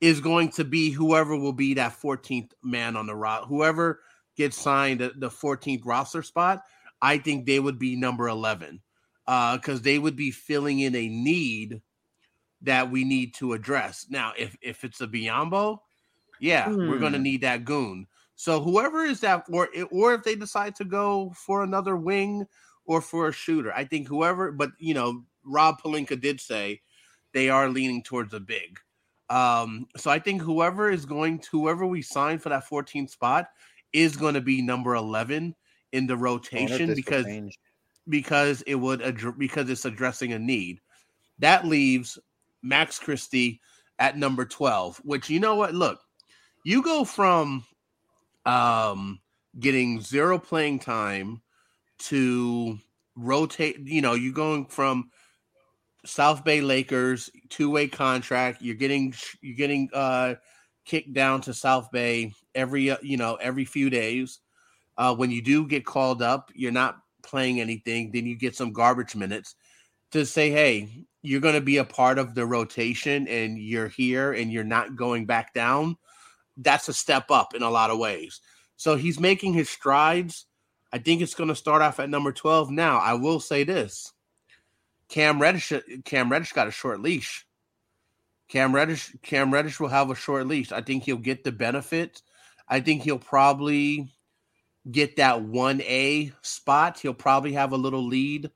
is 0.00 0.20
going 0.20 0.50
to 0.50 0.64
be 0.64 0.90
whoever 0.90 1.36
will 1.36 1.52
be 1.52 1.74
that 1.74 1.98
14th 2.00 2.50
man 2.62 2.96
on 2.96 3.06
the 3.06 3.14
roster. 3.14 3.46
Whoever 3.46 4.00
gets 4.36 4.60
signed 4.60 5.00
the 5.00 5.28
14th 5.28 5.82
roster 5.84 6.22
spot, 6.22 6.62
I 7.00 7.18
think 7.18 7.46
they 7.46 7.60
would 7.60 7.78
be 7.78 7.94
number 7.94 8.28
11 8.28 8.80
because 9.26 9.82
they 9.82 9.98
would 9.98 10.16
be 10.16 10.30
filling 10.30 10.80
in 10.80 10.94
a 10.94 11.08
need 11.08 11.82
that 12.62 12.90
we 12.90 13.04
need 13.04 13.34
to 13.34 13.52
address. 13.54 14.06
Now, 14.10 14.32
if 14.38 14.56
if 14.62 14.84
it's 14.84 15.00
a 15.00 15.06
Biyombo, 15.06 15.78
yeah, 16.38 16.74
we're 16.82 16.98
gonna 16.98 17.18
Hmm. 17.18 17.22
need 17.22 17.42
that 17.42 17.64
goon. 17.64 18.06
So 18.34 18.60
whoever 18.60 19.04
is 19.04 19.20
that, 19.20 19.44
or 19.50 19.68
or 19.90 20.14
if 20.14 20.24
they 20.24 20.34
decide 20.36 20.74
to 20.76 20.84
go 20.84 21.30
for 21.36 21.62
another 21.62 21.96
wing 21.96 22.46
or 22.84 23.00
for 23.00 23.28
a 23.28 23.32
shooter, 23.32 23.72
I 23.74 23.84
think 23.84 24.08
whoever. 24.08 24.52
But 24.52 24.72
you 24.78 24.94
know, 24.94 25.24
Rob 25.44 25.80
Pelinka 25.82 26.20
did 26.20 26.40
say 26.40 26.82
they 27.32 27.48
are 27.50 27.68
leaning 27.68 28.02
towards 28.02 28.34
a 28.34 28.40
big. 28.40 28.78
Um, 29.30 29.86
so 29.96 30.10
I 30.10 30.18
think 30.18 30.42
whoever 30.42 30.90
is 30.90 31.06
going 31.06 31.38
to 31.40 31.48
whoever 31.52 31.86
we 31.86 32.02
sign 32.02 32.38
for 32.38 32.48
that 32.50 32.64
14th 32.68 33.10
spot 33.10 33.48
is 33.92 34.16
going 34.16 34.34
to 34.34 34.40
be 34.40 34.62
number 34.62 34.94
11 34.94 35.54
in 35.92 36.06
the 36.06 36.16
I 36.54 36.60
wonder 36.60 36.76
if 36.76 36.82
rotation 36.82 36.94
because 36.94 37.38
because 38.08 38.62
it 38.62 38.74
would 38.76 39.00
addr- 39.00 39.38
because 39.38 39.70
it's 39.70 39.84
addressing 39.84 40.32
a 40.32 40.38
need. 40.38 40.80
That 41.38 41.66
leaves 41.66 42.18
Max 42.62 42.98
Christie 42.98 43.60
at 43.98 44.16
number 44.16 44.44
12, 44.44 45.00
which 45.04 45.30
you 45.30 45.40
know 45.40 45.54
what? 45.54 45.74
Look, 45.74 46.00
you 46.64 46.82
go 46.82 47.04
from 47.04 47.64
um 48.44 49.20
getting 49.60 50.00
zero 50.00 50.38
playing 50.38 50.78
time 50.78 51.42
to 51.98 52.78
rotate, 53.14 53.78
you 53.84 54.00
know, 54.00 54.14
you're 54.14 54.32
going 54.32 54.66
from 54.66 55.10
South 56.04 56.42
Bay 56.44 56.60
Lakers 56.60 57.30
two-way 57.48 57.86
contract, 57.86 58.62
you're 58.62 58.74
getting 58.74 59.14
you're 59.40 59.56
getting 59.56 59.88
uh 59.92 60.34
kicked 60.84 61.12
down 61.12 61.40
to 61.42 61.54
South 61.54 61.90
Bay 61.92 62.32
every 62.54 62.90
uh, 62.90 62.96
you 63.02 63.16
know, 63.16 63.36
every 63.36 63.64
few 63.64 63.90
days. 63.90 64.40
Uh 64.96 65.14
when 65.14 65.30
you 65.30 65.42
do 65.42 65.66
get 65.66 65.84
called 65.84 66.22
up, 66.22 66.50
you're 66.54 66.72
not 66.72 66.98
playing 67.22 67.60
anything, 67.60 68.10
then 68.12 68.26
you 68.26 68.34
get 68.36 68.56
some 68.56 68.72
garbage 68.72 69.14
minutes 69.14 69.54
to 70.12 70.24
say, 70.26 70.50
hey, 70.50 71.06
you're 71.22 71.40
going 71.40 71.54
to 71.54 71.60
be 71.60 71.76
a 71.76 71.84
part 71.84 72.18
of 72.18 72.34
the 72.34 72.46
rotation 72.46 73.28
and 73.28 73.58
you're 73.58 73.88
here 73.88 74.32
and 74.32 74.52
you're 74.52 74.64
not 74.64 74.96
going 74.96 75.26
back 75.26 75.54
down. 75.54 75.96
That's 76.56 76.88
a 76.88 76.94
step 76.94 77.30
up 77.30 77.54
in 77.54 77.62
a 77.62 77.70
lot 77.70 77.90
of 77.90 77.98
ways. 77.98 78.40
So 78.76 78.96
he's 78.96 79.20
making 79.20 79.54
his 79.54 79.68
strides. 79.68 80.46
I 80.92 80.98
think 80.98 81.22
it's 81.22 81.34
going 81.34 81.48
to 81.48 81.54
start 81.54 81.80
off 81.80 82.00
at 82.00 82.10
number 82.10 82.32
12. 82.32 82.70
Now, 82.70 82.98
I 82.98 83.14
will 83.14 83.40
say 83.40 83.64
this 83.64 84.12
Cam 85.08 85.40
Reddish, 85.40 85.72
Cam 86.04 86.30
Reddish 86.30 86.52
got 86.52 86.68
a 86.68 86.72
short 86.72 87.00
leash. 87.00 87.46
Cam 88.48 88.74
Reddish, 88.74 89.14
Cam 89.22 89.52
Reddish 89.52 89.80
will 89.80 89.88
have 89.88 90.10
a 90.10 90.14
short 90.14 90.46
leash. 90.46 90.72
I 90.72 90.82
think 90.82 91.04
he'll 91.04 91.16
get 91.16 91.44
the 91.44 91.52
benefit. 91.52 92.20
I 92.68 92.80
think 92.80 93.02
he'll 93.02 93.18
probably 93.18 94.08
get 94.90 95.16
that 95.16 95.40
1A 95.40 96.32
spot. 96.42 96.98
He'll 96.98 97.14
probably 97.14 97.52
have 97.52 97.72
a 97.72 97.78
little 97.78 98.06
lead 98.06 98.50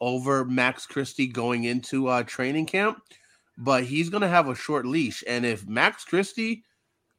over 0.00 0.44
Max 0.44 0.86
Christie 0.86 1.26
going 1.26 1.64
into 1.64 2.08
uh, 2.08 2.22
training 2.22 2.66
camp, 2.66 3.02
but 3.58 3.84
he's 3.84 4.08
going 4.08 4.22
to 4.22 4.28
have 4.28 4.48
a 4.48 4.54
short 4.54 4.86
leash. 4.86 5.22
And 5.26 5.44
if 5.44 5.66
Max 5.66 6.04
Christie 6.04 6.64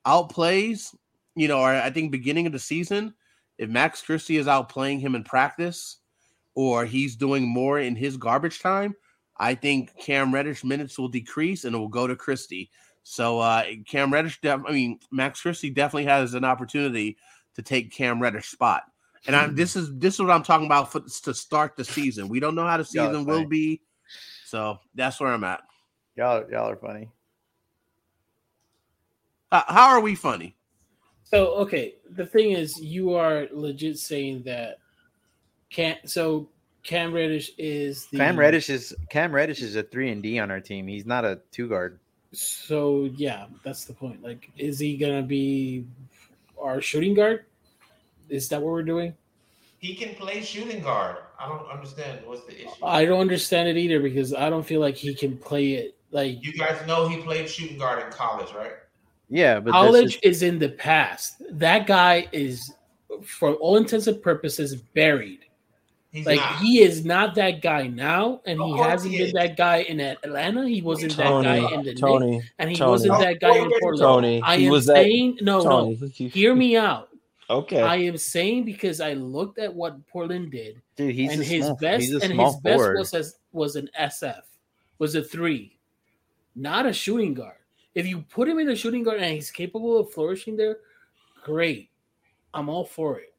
outplays, 0.06 0.96
you 1.36 1.48
know, 1.48 1.60
or 1.60 1.70
I 1.70 1.90
think 1.90 2.12
beginning 2.12 2.48
of 2.48 2.54
the 2.54 2.60
season, 2.60 3.14
if 3.58 3.70
Max 3.70 4.02
Christie 4.02 4.38
is 4.38 4.48
outplaying 4.48 5.00
him 5.00 5.16
in 5.16 5.24
practice 5.24 6.00
or 6.56 6.86
he's 6.86 7.16
doing 7.16 7.48
more 7.48 7.80
in 7.80 7.96
his 7.96 8.18
garbage 8.18 8.60
time, 8.60 8.96
I 9.38 9.56
think 9.56 9.96
Cam 10.00 10.34
Reddish 10.34 10.64
minutes 10.64 10.98
will 10.98 11.08
decrease 11.08 11.64
and 11.64 11.76
it 11.76 11.78
will 11.78 11.88
go 11.88 12.08
to 12.08 12.16
Christie. 12.16 12.70
So 13.04 13.40
uh, 13.40 13.64
Cam 13.88 14.12
Reddish, 14.12 14.42
def- 14.42 14.64
I 14.68 14.72
mean 14.72 15.00
Max 15.12 15.42
Christie 15.42 15.70
definitely 15.70 16.06
has 16.06 16.34
an 16.34 16.44
opportunity 16.44 17.18
to 17.56 17.62
take 17.62 17.92
Cam 17.92 18.22
Reddish 18.22 18.50
spot. 18.50 18.84
And 19.28 19.36
I, 19.36 19.48
this 19.48 19.76
is 19.76 19.96
this 19.98 20.16
is 20.16 20.22
what 20.22 20.32
I'm 20.32 20.44
talking 20.44 20.66
about 20.66 20.92
for, 20.92 21.02
to 21.02 21.34
start 21.34 21.76
the 21.76 21.86
season. 21.86 22.28
We 22.28 22.40
don't 22.40 22.56
know 22.56 22.66
how 22.66 22.78
the 22.78 22.86
season 22.86 23.26
will 23.26 23.38
funny. 23.38 23.48
be, 23.48 23.82
so 24.46 24.80
that's 24.96 25.20
where 25.20 25.32
I'm 25.32 25.44
at. 25.44 25.62
Y'all, 26.16 26.44
y'all 26.50 26.70
are 26.70 26.76
funny. 26.76 27.10
Uh, 29.52 29.64
how 29.68 29.90
are 29.90 30.00
we 30.00 30.16
funny? 30.16 30.56
So 31.24 31.54
okay, 31.56 31.96
the 32.10 32.26
thing 32.26 32.52
is, 32.52 32.80
you 32.80 33.14
are 33.14 33.48
legit 33.52 34.00
saying 34.00 34.44
that 34.44 34.78
can't. 35.70 36.10
So 36.10 36.50
Cam 36.84 37.14
Reddish 37.14 37.52
is 37.58 38.08
the 38.08 38.18
Cam 38.18 38.38
Reddish 38.38 38.70
is 38.70 38.96
Cam 39.10 39.32
Reddish 39.32 39.62
is 39.62 39.76
a 39.76 39.84
three 39.84 40.12
and 40.12 40.24
D 40.24 40.40
on 40.40 40.50
our 40.50 40.60
team. 40.60 40.88
He's 40.88 41.06
not 41.06 41.26
a 41.26 41.40
two 41.52 41.70
guard. 41.70 42.00
So 42.34 43.10
yeah, 43.16 43.46
that's 43.64 43.86
the 43.86 43.94
point. 43.94 44.24
Like, 44.24 44.50
is 44.58 44.80
he 44.80 44.98
gonna 44.98 45.22
be 45.22 45.86
our 46.60 46.82
shooting 46.82 47.14
guard? 47.14 47.46
Is 48.32 48.50
that 48.50 48.62
what 48.62 48.72
we're 48.72 48.84
doing? 48.84 49.14
He 49.80 49.96
can 49.96 50.16
play 50.16 50.42
shooting 50.42 50.82
guard. 50.82 51.18
I 51.40 51.48
don't 51.48 51.68
understand 51.70 52.20
what's 52.26 52.46
the 52.46 52.56
issue. 52.62 52.70
I 52.86 53.04
don't 53.06 53.20
understand 53.20 53.68
it 53.68 53.78
either 53.78 54.00
because 54.00 54.34
I 54.34 54.50
don't 54.50 54.66
feel 54.66 54.80
like 54.80 54.96
he 54.96 55.14
can 55.14 55.38
play 55.38 55.74
it. 55.74 55.98
Like 56.12 56.44
you 56.46 56.54
guys 56.54 56.78
know 56.88 57.08
he 57.08 57.18
played 57.22 57.50
shooting 57.50 57.78
guard 57.78 58.04
in 58.06 58.12
college, 58.12 58.54
right? 58.54 58.74
Yeah, 59.30 59.60
but 59.60 59.72
college 59.72 60.16
is- 60.24 60.42
is 60.42 60.44
in 60.44 60.60
the 60.60 60.70
past. 60.70 61.42
That 61.52 61.88
guy 61.88 62.28
is, 62.32 62.74
for 63.26 63.54
all 63.56 63.78
intents 63.78 64.08
and 64.08 64.22
purposes, 64.22 64.76
buried. 64.76 65.40
He's 66.12 66.26
Like 66.26 66.42
not. 66.42 66.60
he 66.60 66.82
is 66.82 67.06
not 67.06 67.36
that 67.36 67.62
guy 67.62 67.88
now, 67.88 68.42
and 68.46 68.60
he 68.60 68.64
oh, 68.74 68.84
hasn't 68.84 69.14
he 69.14 69.20
been 69.20 69.28
is. 69.28 69.34
that 69.34 69.56
guy 69.56 69.78
in 69.78 70.02
Atlanta. 70.02 70.68
He 70.68 70.82
wasn't 70.82 71.16
that 71.16 71.44
guy 71.44 71.56
in 71.74 71.80
the 71.80 71.84
Knicks, 71.86 72.02
Tony, 72.02 72.42
and 72.60 72.70
he 72.70 72.76
Tony. 72.76 72.92
wasn't 72.92 73.20
that 73.20 73.40
guy 73.40 73.56
in 73.58 73.72
Portland. 73.80 74.00
Tony, 74.00 74.42
I 74.44 74.58
he 74.58 74.66
am 74.66 74.72
was 74.72 74.86
that- 74.88 74.98
saying 74.98 75.38
no, 75.42 75.64
Tony, 75.64 75.98
no. 76.02 76.08
Hear 76.28 76.54
me 76.54 76.76
out. 76.76 77.08
Okay. 77.52 77.82
I 77.82 77.98
am 77.98 78.18
saying 78.18 78.64
because 78.64 79.02
I 79.02 79.14
looked 79.14 79.60
at 79.60 79.74
what 79.74 80.08
Portland 80.08 80.52
did, 80.52 80.82
dude, 80.96 81.14
he's 81.14 81.32
and 81.32 81.42
a 81.42 81.44
his 81.44 81.66
small, 81.66 81.76
best 81.76 82.02
he's 82.02 82.14
a 82.14 82.24
and 82.24 82.34
small 82.34 82.54
his 82.54 82.62
best 82.62 82.76
forward. 82.78 82.98
was 82.98 83.14
as, 83.14 83.36
was 83.52 83.76
an 83.76 83.90
SF, 84.00 84.42
was 85.00 85.16
a 85.16 85.22
three, 85.22 85.78
not 86.56 86.86
a 86.86 86.94
shooting 86.94 87.34
guard. 87.34 87.58
If 87.94 88.08
you 88.08 88.22
put 88.22 88.48
him 88.48 88.58
in 88.60 88.70
a 88.70 88.76
shooting 88.76 89.04
guard 89.04 89.20
and 89.20 89.34
he's 89.34 89.52
capable 89.52 90.00
of 90.00 90.12
flourishing 90.14 90.56
there, 90.56 90.78
great. 91.44 91.90
I'm 92.54 92.70
all 92.70 92.86
for 92.86 93.20
it. 93.20 93.34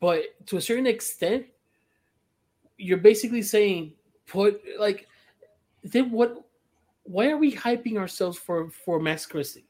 But 0.00 0.24
to 0.46 0.56
a 0.56 0.60
certain 0.60 0.88
extent, 0.88 1.46
you're 2.76 2.98
basically 2.98 3.42
saying 3.42 3.92
put 4.26 4.60
like 4.80 5.06
then 5.84 6.10
what 6.10 6.44
why 7.04 7.30
are 7.30 7.36
we 7.36 7.54
hyping 7.54 7.98
ourselves 7.98 8.36
for 8.36 8.68
for 8.70 8.98
Max 8.98 9.26
Christie? 9.26 9.68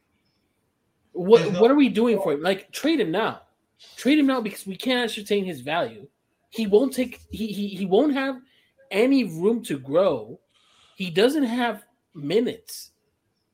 What 1.12 1.52
no- 1.52 1.60
what 1.60 1.70
are 1.70 1.74
we 1.74 1.90
doing 1.90 2.18
for 2.18 2.32
him? 2.32 2.40
Like 2.40 2.72
trade 2.72 3.00
him 3.00 3.10
now. 3.10 3.42
Trade 3.96 4.18
him 4.18 4.26
now 4.26 4.40
because 4.40 4.66
we 4.66 4.76
can't 4.76 5.04
ascertain 5.04 5.44
his 5.44 5.60
value. 5.60 6.06
He 6.50 6.66
won't 6.66 6.92
take 6.92 7.20
he 7.30 7.48
he, 7.48 7.68
he 7.68 7.86
won't 7.86 8.14
have 8.14 8.40
any 8.90 9.24
room 9.24 9.62
to 9.64 9.78
grow. 9.78 10.38
He 10.96 11.10
doesn't 11.10 11.44
have 11.44 11.84
minutes. 12.14 12.92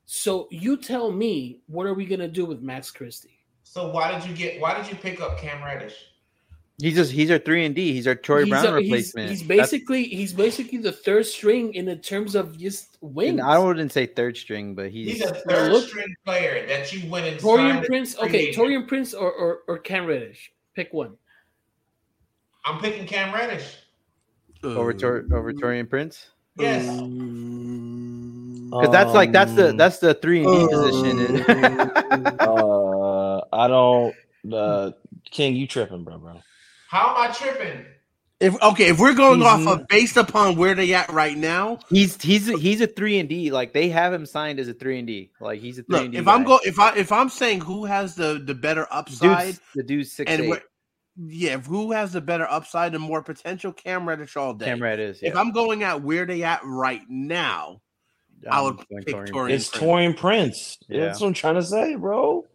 So 0.05 0.49
you 0.51 0.77
tell 0.77 1.11
me 1.11 1.61
what 1.67 1.87
are 1.87 1.95
we 1.95 2.05
gonna 2.05 2.29
do 2.29 2.45
with 2.45 2.63
Max 2.63 2.91
Christie? 2.91 3.39
So 3.63 3.91
why 3.91 4.13
did 4.13 4.29
you 4.29 4.35
get? 4.35 4.61
Why 4.61 4.77
did 4.77 4.91
you 4.91 4.97
pick 4.97 5.21
up 5.21 5.39
Cam 5.39 5.63
Reddish? 5.65 5.95
He's 6.81 6.95
just 6.95 7.13
he's 7.13 7.31
our 7.31 7.39
three 7.39 7.65
and 7.67 7.75
D. 7.75 7.93
He's 7.93 8.07
our 8.07 8.15
Troy 8.15 8.41
he's, 8.45 8.51
Brown 8.51 8.67
a- 8.67 8.73
replacement. 8.73 9.31
he's 9.31 9.43
That's- 9.47 9.71
basically 9.71 10.05
he's 10.05 10.33
basically 10.33 10.79
the 10.79 10.93
third 10.93 11.27
string 11.27 11.75
in 11.75 11.85
the 11.85 11.97
terms 11.97 12.35
of 12.35 12.59
just 12.59 12.97
wings. 13.01 13.41
I 13.41 13.59
wouldn't 13.59 13.93
say 13.93 14.07
third 14.07 14.37
string, 14.37 14.75
but 14.75 14.91
he's, 14.91 15.13
He's 15.19 15.23
a 15.23 15.35
third 15.35 15.73
look- 15.73 15.89
string 15.89 16.15
player 16.25 16.67
that 16.67 16.93
you 16.93 17.09
went 17.11 17.27
and 17.27 17.39
Taurean 17.41 17.73
signed. 17.75 17.87
Prince. 17.87 18.19
Okay, 18.19 18.49
agent. 18.49 18.57
Taurean 18.67 18.89
Prince 18.89 19.15
or, 19.15 19.31
or 19.33 19.61
or 19.69 19.79
Cam 19.79 20.07
Reddish. 20.07 20.53
Pick 20.75 20.93
one. 20.93 21.17
I'm 22.65 22.79
picking 22.81 23.07
Cam 23.07 23.33
Reddish. 23.35 23.77
over 24.63 24.93
Tor- 24.93 25.27
over 25.33 25.53
Taurean 25.53 25.89
Prince. 25.89 26.29
Yes. 26.59 26.85
Because 28.71 28.91
that's 28.93 29.13
like 29.15 29.33
that's 29.33 29.53
the 29.55 29.73
that's 29.73 29.99
the 29.99 30.15
three 30.15 30.45
and 30.45 30.69
D 30.69 30.75
position. 30.75 31.45
uh, 32.41 33.41
I 33.53 33.67
don't. 33.69 34.15
Uh, 34.53 34.93
King, 35.31 35.57
you 35.57 35.67
tripping, 35.67 36.05
bro, 36.05 36.19
bro? 36.19 36.41
How 36.91 37.15
am 37.15 37.31
I 37.31 37.33
tripping? 37.33 37.87
If 38.41 38.61
okay, 38.61 38.89
if 38.89 38.99
we're 38.99 39.15
going 39.15 39.39
He's 39.39 39.47
off 39.47 39.61
mm-hmm. 39.61 39.69
of 39.69 39.87
based 39.87 40.17
upon 40.17 40.57
where 40.57 40.75
they 40.75 40.93
at 40.93 41.09
right 41.13 41.37
now, 41.37 41.79
he's 41.89 42.21
he's 42.21 42.49
a, 42.49 42.59
he's 42.59 42.81
a 42.81 42.89
three 42.89 43.21
and 43.21 43.29
D. 43.29 43.53
Like 43.53 43.73
they 43.73 43.91
have 43.91 44.13
him 44.13 44.27
signed 44.27 44.59
as 44.59 44.67
a 44.67 44.75
three 44.75 44.99
and 44.99 45.07
D. 45.07 45.31
Like 45.41 45.61
he's 45.61 45.79
a 45.79 45.85
three 45.85 45.95
look, 45.95 46.05
and 46.07 46.13
D. 46.13 46.19
if 46.19 46.27
I'm 46.27 46.43
guy. 46.43 46.49
go 46.49 46.61
if 46.65 46.81
I 46.81 46.97
if 46.97 47.13
I'm 47.13 47.29
saying 47.29 47.61
who 47.61 47.85
has 47.85 48.17
the 48.17 48.43
the 48.45 48.57
better 48.57 48.89
upside 48.91 49.45
Dude's, 49.45 49.61
the 49.77 49.83
dude's 49.85 50.11
six 50.11 50.33
and 50.33 50.41
eight. 50.41 50.63
yeah, 51.17 51.59
who 51.59 51.93
has 51.93 52.13
the 52.13 52.21
better 52.21 52.51
upside 52.51 52.93
and 52.97 53.05
more 53.05 53.23
potential, 53.23 53.73
Cam 53.73 54.09
Reddish 54.09 54.37
all 54.37 54.55
day. 54.55 54.65
Cam 54.65 54.83
Reddish. 54.83 55.21
If 55.23 55.37
I'm 55.37 55.53
going 55.53 55.85
at 55.85 56.03
where 56.03 56.27
they 56.27 56.43
at 56.43 56.63
right 56.65 57.03
now, 57.09 57.83
I 58.51 58.63
would 58.63 58.79
going 58.79 59.05
pick 59.05 59.15
Taurean 59.15 59.29
Taurean 59.29 59.51
It's 59.53 59.69
Prince. 59.69 59.85
Taurean 59.85 60.17
Prince. 60.17 60.79
Yeah. 60.89 61.05
That's 61.05 61.21
what 61.21 61.29
I'm 61.29 61.35
trying 61.35 61.55
to 61.55 61.63
say, 61.63 61.95
bro. 61.95 62.47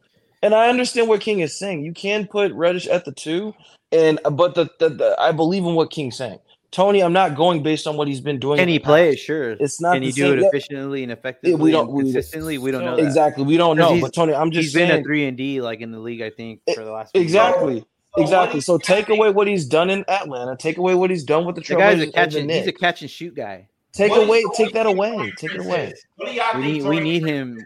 And 0.45 0.53
I 0.53 0.69
understand 0.69 1.07
what 1.09 1.21
King 1.21 1.39
is 1.39 1.57
saying. 1.57 1.83
You 1.83 1.91
can 1.93 2.27
put 2.27 2.53
Reddish 2.53 2.85
at 2.87 3.03
the 3.05 3.11
two, 3.11 3.53
and 3.91 4.19
uh, 4.25 4.29
but 4.29 4.53
the, 4.55 4.69
the, 4.79 4.89
the 4.89 5.15
I 5.19 5.31
believe 5.31 5.63
in 5.65 5.73
what 5.73 5.89
King's 5.89 6.17
saying. 6.17 6.39
Tony, 6.71 7.01
I'm 7.01 7.13
not 7.13 7.35
going 7.35 7.63
based 7.63 7.87
on 7.87 7.95
what 7.97 8.07
he's 8.07 8.19
been 8.21 8.37
doing. 8.37 8.57
Can 8.59 8.67
he 8.67 8.77
the 8.77 8.83
play? 8.83 9.15
Sure. 9.15 9.51
It's 9.51 9.79
not 9.81 9.93
Can 9.93 10.03
he 10.03 10.11
do 10.11 10.21
same- 10.23 10.33
it 10.37 10.41
yeah. 10.41 10.47
efficiently 10.49 11.03
and 11.03 11.11
effectively? 11.11 11.55
we 11.55 11.71
don't- 11.71 11.87
and 11.87 11.95
we- 11.95 12.03
consistently. 12.03 12.57
We 12.57 12.69
don't 12.71 12.83
know 12.83 12.95
so- 12.97 13.01
that. 13.01 13.07
Exactly. 13.07 13.43
We 13.45 13.55
don't 13.57 13.77
know, 13.77 13.99
but 14.01 14.13
Tony, 14.13 14.33
I'm 14.33 14.51
just 14.51 14.65
He's 14.65 14.73
been 14.73 14.89
saying 14.89 15.01
a 15.01 15.03
three 15.03 15.25
and 15.25 15.37
D 15.37 15.61
like 15.61 15.79
in 15.81 15.91
the 15.91 15.99
league. 15.99 16.21
I 16.21 16.29
think 16.31 16.59
for 16.75 16.83
the 16.83 16.91
last 16.91 17.11
few 17.11 17.21
years. 17.21 17.31
exactly. 17.31 17.79
So 17.79 18.21
Exactly. 18.21 18.61
So 18.61 18.77
take 18.77 19.09
away 19.09 19.29
what 19.31 19.47
he's 19.47 19.65
done 19.65 19.89
in 19.89 20.05
Atlanta. 20.09 20.55
Take 20.57 20.77
away 20.77 20.95
what 20.95 21.09
he's 21.09 21.23
done 21.23 21.45
with 21.45 21.55
the 21.55 21.61
The 21.61 21.75
guy's 21.75 21.97
Trailblazers 21.97 21.99
a 21.99 22.03
and 22.03 22.13
catch 22.13 22.33
the 22.33 22.39
and 22.41 22.51
he's 22.51 22.67
a 22.67 22.71
catch 22.71 23.01
and 23.01 23.09
shoot 23.11 23.35
guy. 23.35 23.67
Take 23.93 24.11
What 24.11 24.23
away. 24.27 24.43
Take 24.55 24.73
that 24.73 24.85
what 24.85 25.05
do 25.07 25.11
you 25.13 25.19
away. 25.21 25.33
Take 25.37 25.55
it 25.55 25.65
away. 25.65 25.85
is? 25.87 26.05
What 26.17 26.27
do 26.27 26.33
y'all 26.33 26.59
We 26.59 26.61
need 26.71 26.83
we 26.83 26.99
need 26.99 27.25
him. 27.25 27.65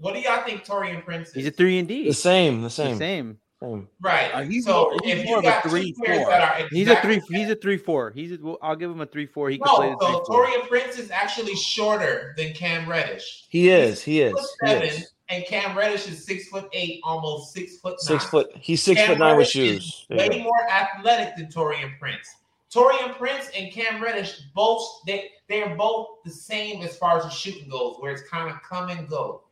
What 0.00 0.14
do 0.14 0.20
y'all 0.20 0.42
think 0.44 0.64
Taurean 0.64 1.04
Prince 1.04 1.28
is? 1.28 1.34
He's 1.34 1.46
a 1.46 1.50
three 1.50 1.78
and 1.78 1.86
D. 1.86 2.08
The 2.08 2.14
same. 2.14 2.62
The 2.62 2.66
The 2.68 2.70
same. 2.70 2.96
same. 2.98 3.38
Same. 3.62 3.88
Right. 4.00 4.30
Uh, 4.32 4.40
he's 4.42 4.64
so 4.64 4.72
more- 4.72 4.96
he's 5.04 5.18
if 5.18 5.24
more 5.26 5.34
you 5.34 5.38
of 5.40 5.44
a 5.44 5.48
got 5.48 5.62
two 5.64 5.68
three, 5.68 5.92
players 5.92 6.22
four. 6.22 6.30
that 6.30 6.40
are 6.62 6.68
He's 6.70 6.88
a 6.88 6.92
exactly 6.92 7.20
three. 7.20 7.38
He's 7.40 7.50
a 7.50 7.54
three 7.56 7.76
four. 7.76 8.10
He's. 8.10 8.32
A, 8.32 8.38
well, 8.40 8.56
I'll 8.62 8.74
give 8.76 8.90
him 8.90 9.02
a 9.02 9.06
three 9.06 9.26
four. 9.26 9.50
He 9.50 9.58
can 9.58 9.68
play 9.68 9.90
No, 9.90 9.98
three 9.98 10.06
so 10.14 10.24
four. 10.24 10.46
Taurean 10.46 10.66
Prince 10.66 10.98
is 10.98 11.10
actually 11.10 11.54
shorter 11.56 12.32
than 12.38 12.54
Cam 12.54 12.88
Reddish. 12.88 13.44
He 13.50 13.68
is. 13.68 14.02
He 14.02 14.22
is. 14.22 14.32
Foot 14.32 14.46
He 14.62 14.66
seven, 14.68 14.88
is. 14.88 15.12
and 15.28 15.44
Cam 15.44 15.76
Reddish 15.76 16.08
is 16.08 16.24
six 16.24 16.48
foot 16.48 16.70
eight, 16.72 17.00
almost 17.04 17.52
six 17.52 17.76
foot 17.80 17.96
nine. 18.08 18.18
Six 18.18 18.24
foot. 18.30 18.50
He's 18.58 18.82
six 18.82 18.98
Cam 18.98 19.08
foot 19.08 19.18
nine 19.18 19.36
with 19.36 19.54
Reddish 19.54 19.56
is 19.56 19.82
shoes. 19.84 20.06
Way 20.08 20.28
go. 20.30 20.38
more 20.38 20.70
athletic 20.70 21.36
than 21.36 21.48
Taurean 21.48 21.98
Prince. 21.98 22.34
Taurean 22.74 23.14
Prince 23.18 23.50
and 23.54 23.70
Cam 23.70 24.02
Reddish 24.02 24.40
both 24.54 25.02
they 25.06 25.32
they're 25.50 25.74
both 25.76 26.06
the 26.24 26.30
same 26.30 26.80
as 26.82 26.96
far 26.96 27.18
as 27.18 27.24
the 27.24 27.28
shooting 27.30 27.68
goes, 27.68 27.96
where 27.98 28.10
it's 28.12 28.22
kind 28.26 28.48
of 28.50 28.62
come 28.62 28.88
and 28.88 29.06
go. 29.06 29.42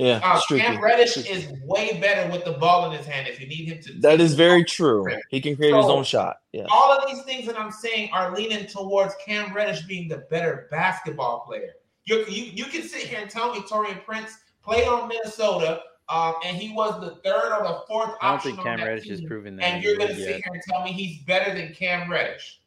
Yeah, 0.00 0.20
Uh. 0.22 0.40
Cam 0.56 0.80
Reddish 0.80 1.10
Streaky. 1.16 1.28
is 1.30 1.52
way 1.64 1.98
better 2.00 2.30
with 2.30 2.44
the 2.44 2.52
ball 2.52 2.88
in 2.88 2.96
his 2.96 3.04
hand. 3.04 3.26
If 3.26 3.40
you 3.40 3.48
need 3.48 3.66
him 3.68 3.82
to, 3.82 3.92
That 3.94 4.10
take 4.12 4.20
is 4.20 4.30
the 4.30 4.36
very 4.36 4.60
ball. 4.60 4.66
true. 4.68 5.06
He 5.28 5.40
can 5.40 5.56
create 5.56 5.74
his 5.74 5.86
own 5.86 6.04
shot. 6.04 6.36
Yeah. 6.52 6.66
All 6.70 6.92
of 6.92 7.04
these 7.10 7.22
things 7.24 7.46
that 7.46 7.58
I'm 7.58 7.72
saying 7.72 8.10
are 8.12 8.32
leaning 8.34 8.66
towards 8.66 9.14
Cam 9.16 9.52
Reddish 9.52 9.82
being 9.82 10.06
the 10.08 10.18
better 10.30 10.68
basketball 10.70 11.40
player. 11.40 11.72
You 12.04 12.24
you, 12.28 12.44
you 12.44 12.64
can 12.66 12.82
sit 12.82 13.02
here 13.08 13.18
and 13.20 13.28
tell 13.28 13.52
me 13.52 13.58
Taurean 13.62 14.02
Prince 14.04 14.38
played 14.62 14.86
on 14.86 15.08
Minnesota, 15.08 15.80
um, 16.08 16.34
and 16.46 16.56
he 16.56 16.72
was 16.72 17.00
the 17.00 17.16
third 17.28 17.52
or 17.52 17.64
the 17.66 17.80
fourth 17.88 18.12
I 18.22 18.30
don't 18.30 18.40
think 18.42 18.58
on 18.58 18.64
Cam 18.64 18.78
Reddish 18.86 19.08
has 19.08 19.18
team, 19.18 19.28
proven 19.28 19.56
that. 19.56 19.64
and 19.64 19.82
you're 19.82 19.96
going 19.96 20.10
to 20.10 20.14
yet. 20.14 20.26
sit 20.26 20.36
here 20.36 20.52
and 20.52 20.62
tell 20.70 20.84
me 20.84 20.92
he's 20.92 21.18
better 21.24 21.52
than 21.52 21.74
Cam 21.74 22.08
Reddish. 22.08 22.60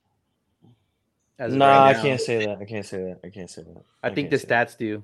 As 1.39 1.53
Nah, 1.55 1.85
right 1.85 1.95
I 1.95 2.01
can't 2.01 2.19
say 2.19 2.45
that. 2.45 2.57
I 2.59 2.65
can't 2.65 2.85
say 2.85 2.97
that. 2.97 3.19
I 3.23 3.29
can't 3.29 3.49
say 3.49 3.63
that. 3.63 3.83
I 4.03 4.09
think 4.09 4.29
the 4.29 4.37
can't 4.37 4.41
say 4.41 4.47
that. 4.49 4.67
stats 4.69 4.77
do. 4.77 5.01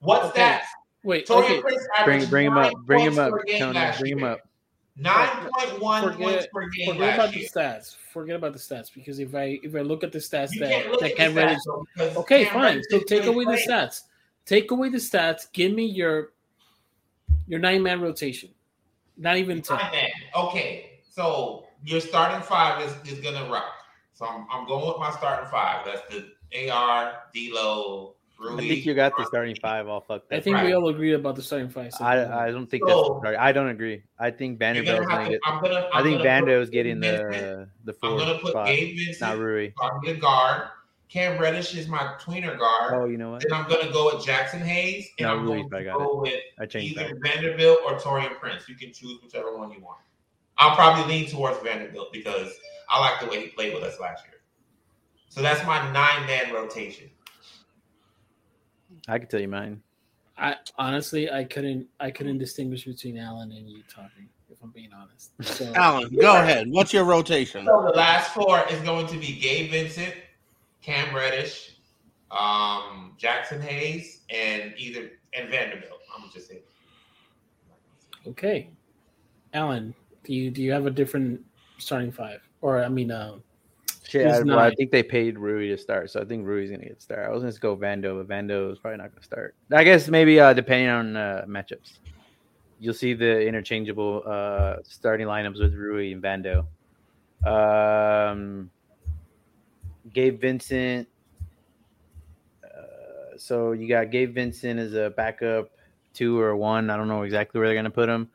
What's 0.00 0.26
Okay. 0.26 0.40
that? 0.40 0.64
Wait, 1.06 1.24
Taurean 1.28 1.44
okay. 1.44 1.60
Prince 1.60 1.82
Bring 2.04 2.16
averaged 2.16 2.30
bring 2.30 2.46
him 2.46 2.58
up. 2.58 2.72
Bring 2.84 3.04
him 3.04 3.18
up. 3.20 3.32
Tony, 3.58 3.80
bring 4.00 4.18
him 4.18 4.24
up. 4.24 4.40
Nine 4.96 5.28
point 5.52 5.80
one 5.80 6.02
points 6.02 6.18
Forget, 6.18 6.52
per 6.52 6.68
game 6.68 6.86
forget 6.88 7.14
about 7.14 7.26
last 7.26 7.34
the 7.34 7.48
stats. 7.48 7.96
Forget 8.12 8.36
about 8.36 8.52
the 8.54 8.58
stats 8.58 8.92
because 8.92 9.20
if 9.20 9.32
I 9.32 9.60
if 9.62 9.76
I 9.76 9.82
look 9.82 10.02
at 10.02 10.10
the 10.10 10.18
stats 10.18 10.52
You 10.52 10.60
that 10.60 10.70
can't 10.70 10.90
look 10.90 11.00
that 11.02 11.16
Cam 11.16 11.34
Reddish 11.34 11.58
stats, 11.58 11.86
though, 11.96 12.20
Okay, 12.22 12.44
Cam 12.46 12.54
fine. 12.54 12.64
Reddish 12.64 12.84
So 12.90 12.98
take 13.00 13.22
really 13.22 13.44
away 13.44 13.44
the 13.44 13.62
stats. 13.62 14.02
Take 14.46 14.70
away 14.72 14.88
the 14.88 14.98
stats. 14.98 15.46
Give 15.52 15.72
me 15.72 15.84
your 15.84 16.32
your 17.46 17.60
nine 17.60 17.84
man 17.84 18.00
rotation. 18.00 18.50
Not 19.16 19.36
even 19.36 19.62
ten. 19.62 19.76
Nine 19.76 19.92
man. 19.92 20.10
Okay, 20.34 21.02
so 21.08 21.66
your 21.84 22.00
starting 22.00 22.42
five 22.42 22.82
is, 22.82 23.12
is 23.12 23.20
gonna 23.20 23.48
rock. 23.48 23.74
So 24.12 24.26
I'm, 24.26 24.44
I'm 24.50 24.66
going 24.66 24.88
with 24.88 24.98
my 24.98 25.12
starting 25.12 25.48
five. 25.50 25.86
That's 25.86 26.02
the 26.12 26.70
AR, 26.70 27.12
D'Lo, 27.32 28.15
Rui. 28.38 28.54
I 28.64 28.68
think 28.68 28.84
you 28.84 28.94
got 28.94 29.16
the 29.16 29.24
starting 29.24 29.56
five 29.56 29.88
all 29.88 30.00
fucked 30.00 30.26
up. 30.26 30.34
I 30.34 30.36
up. 30.38 30.44
think 30.44 30.58
we 30.62 30.72
all 30.74 30.88
agree 30.88 31.14
about 31.14 31.36
the 31.36 31.42
starting 31.42 31.68
five. 31.70 31.92
so- 31.92 32.04
I 32.04 32.46
I 32.48 32.50
don't 32.50 32.66
think 32.66 32.82
So- 32.86 33.20
that's. 33.22 33.24
Sorry, 33.24 33.36
I 33.36 33.52
don't 33.52 33.68
agree. 33.68 34.02
I 34.18 34.30
think 34.30 34.52
You're 34.52 34.58
Vanderbilt's 34.58 35.06
gonna 35.06 35.08
gonna 35.08 35.18
have 35.20 35.24
to, 35.26 35.30
get. 35.32 35.40
I'm 35.46 35.62
gonna. 35.62 35.74
I 35.92 35.98
I'm 35.98 36.04
think 36.04 36.22
gonna 36.22 36.40
put 36.40 36.48
Vando's 36.48 36.70
getting 36.70 37.00
Vincent. 37.00 37.30
the 37.84 37.92
the 37.92 37.96
I'm 38.06 38.18
gonna 38.18 38.38
put 38.38 38.50
spot, 38.50 38.66
Gabe 38.66 38.96
Vincent. 38.96 39.20
not 39.20 39.38
Rui. 39.38 39.70
probably 39.76 40.10
a 40.12 40.16
guard. 40.16 40.68
Cam 41.08 41.40
Reddish 41.40 41.74
is 41.76 41.86
my 41.88 42.14
tweener 42.20 42.58
guard. 42.58 42.92
Oh, 42.94 43.04
you 43.06 43.16
know 43.16 43.30
what? 43.30 43.40
Then 43.42 43.52
I'm 43.52 43.68
gonna 43.70 43.92
go 43.92 44.06
with 44.14 44.26
Jaxson 44.26 44.60
Hayes, 44.60 45.08
and 45.18 45.26
No, 45.28 45.32
I'm 45.34 45.44
Ruiz, 45.46 45.62
going 45.70 45.84
to 45.84 45.90
got 45.90 45.98
go 45.98 46.20
with 46.20 46.34
I 46.58 46.66
changed 46.66 46.98
either 46.98 47.08
that. 47.14 47.22
Vanderbilt 47.22 47.78
or 47.86 47.92
Taurean 47.98 48.36
Prince. 48.40 48.68
You 48.68 48.74
can 48.74 48.92
choose 48.92 49.18
whichever 49.22 49.56
one 49.56 49.70
you 49.70 49.80
want. 49.80 50.00
I'll 50.58 50.74
probably 50.74 51.04
lean 51.14 51.28
towards 51.30 51.58
Vanderbilt 51.62 52.12
because 52.12 52.52
I 52.88 52.98
like 52.98 53.20
the 53.20 53.26
way 53.28 53.40
he 53.42 53.46
played 53.48 53.72
with 53.72 53.84
us 53.84 54.00
last 54.00 54.24
year. 54.26 54.40
So 55.28 55.42
that's 55.42 55.64
my 55.66 55.78
nine 55.92 56.26
man 56.26 56.52
rotation. 56.52 57.08
I 59.08 59.18
can 59.18 59.28
tell 59.28 59.40
you 59.40 59.48
mine. 59.48 59.82
I 60.38 60.56
honestly 60.78 61.30
I 61.30 61.44
couldn't 61.44 61.86
I 61.98 62.10
couldn't 62.10 62.38
distinguish 62.38 62.84
between 62.84 63.18
Alan 63.18 63.52
and 63.52 63.68
you 63.68 63.82
talking, 63.88 64.28
if 64.50 64.62
I'm 64.62 64.70
being 64.70 64.90
honest. 64.92 65.32
So 65.42 65.72
Alan, 65.74 66.14
go 66.14 66.36
ahead. 66.36 66.66
What's 66.68 66.92
your 66.92 67.04
rotation? 67.04 67.64
So 67.64 67.90
the 67.90 67.96
last 67.96 68.32
four 68.32 68.62
is 68.70 68.80
going 68.80 69.06
to 69.08 69.16
be 69.16 69.38
Gabe 69.40 69.70
Vincent, 69.70 70.14
Cam 70.82 71.14
Reddish, 71.14 71.76
um, 72.30 73.16
Jaxson 73.18 73.60
Hayes, 73.62 74.20
and 74.28 74.74
either 74.76 75.10
and 75.34 75.48
Vanderbilt. 75.48 76.00
I'm 76.14 76.22
gonna 76.22 76.32
just 76.32 76.48
say. 76.48 76.60
okay. 78.26 78.68
Alan, 79.54 79.94
do 80.24 80.34
you 80.34 80.50
do 80.50 80.62
you 80.62 80.72
have 80.72 80.86
a 80.86 80.90
different 80.90 81.40
starting 81.78 82.12
five? 82.12 82.40
Or 82.60 82.82
I 82.84 82.88
mean 82.88 83.10
uh 83.10 83.36
Shit, 84.08 84.26
I, 84.26 84.40
well, 84.42 84.58
I 84.60 84.72
think 84.72 84.92
they 84.92 85.02
paid 85.02 85.36
Rui 85.36 85.68
to 85.68 85.78
start, 85.78 86.10
so 86.10 86.20
I 86.20 86.24
think 86.24 86.46
Rui's 86.46 86.70
gonna 86.70 86.84
get 86.84 87.02
start. 87.02 87.26
I 87.26 87.32
was 87.32 87.42
gonna 87.42 87.52
go 87.58 87.76
Vando, 87.76 88.24
but 88.24 88.28
Vando 88.32 88.70
is 88.70 88.78
probably 88.78 88.98
not 88.98 89.10
gonna 89.10 89.24
start. 89.24 89.56
I 89.72 89.82
guess 89.82 90.08
maybe 90.08 90.38
uh, 90.38 90.52
depending 90.52 90.88
on 90.88 91.16
uh, 91.16 91.44
matchups, 91.48 91.98
you'll 92.78 92.94
see 92.94 93.14
the 93.14 93.44
interchangeable 93.44 94.22
uh, 94.24 94.76
starting 94.84 95.26
lineups 95.26 95.60
with 95.60 95.74
Rui 95.74 96.12
and 96.12 96.22
Vando. 96.22 96.66
Um, 97.44 98.70
Gabe 100.12 100.40
Vincent. 100.40 101.08
Uh, 102.62 103.36
so 103.36 103.72
you 103.72 103.88
got 103.88 104.12
Gabe 104.12 104.32
Vincent 104.32 104.78
as 104.78 104.94
a 104.94 105.10
backup 105.16 105.70
two 106.14 106.38
or 106.38 106.54
one. 106.54 106.90
I 106.90 106.96
don't 106.96 107.08
know 107.08 107.22
exactly 107.22 107.58
where 107.58 107.66
they're 107.68 107.76
gonna 107.76 107.90
put 107.90 108.08
him. 108.08 108.30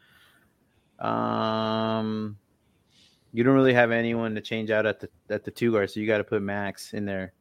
Um, 0.99 2.37
you 3.33 3.43
don't 3.43 3.53
really 3.53 3.73
have 3.73 3.91
anyone 3.91 4.35
to 4.35 4.41
change 4.41 4.71
out 4.71 4.85
at 4.85 4.99
the 4.99 5.09
at 5.29 5.43
the 5.43 5.51
two 5.51 5.71
guard, 5.71 5.89
so 5.89 5.99
you 5.99 6.07
got 6.07 6.17
to 6.17 6.23
put 6.23 6.41
Max 6.41 6.93
in 6.93 7.05
there. 7.05 7.33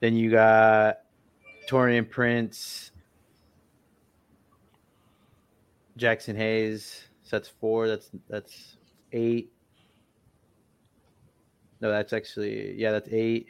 Then 0.00 0.16
you 0.16 0.30
got 0.30 0.98
Taurean 1.68 2.08
Prince, 2.08 2.90
Jaxson 5.98 6.36
Hayes. 6.36 7.08
So 7.22 7.36
that's 7.36 7.48
four. 7.48 7.88
That's 7.88 8.10
that's 8.28 8.76
eight. 9.12 9.52
No, 11.80 11.90
that's 11.90 12.12
actually 12.12 12.74
yeah, 12.74 12.92
that's 12.92 13.08
eight. 13.10 13.48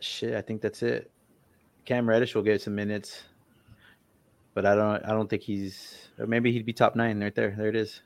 Shit, 0.00 0.34
I 0.34 0.40
think 0.40 0.60
that's 0.60 0.82
it. 0.82 1.10
Cam 1.84 2.08
Reddish 2.08 2.34
will 2.34 2.42
get 2.42 2.60
some 2.60 2.74
minutes, 2.74 3.22
but 4.58 4.66
I 4.66 4.74
don't. 4.74 5.04
I 5.04 5.10
don't 5.10 5.30
think 5.30 5.42
he's. 5.42 5.96
Or 6.18 6.26
maybe 6.26 6.50
he'd 6.50 6.66
be 6.66 6.72
top 6.72 6.96
nine 6.96 7.22
right 7.22 7.32
there. 7.32 7.54
There 7.56 7.68
it 7.68 7.76
is. 7.76 8.02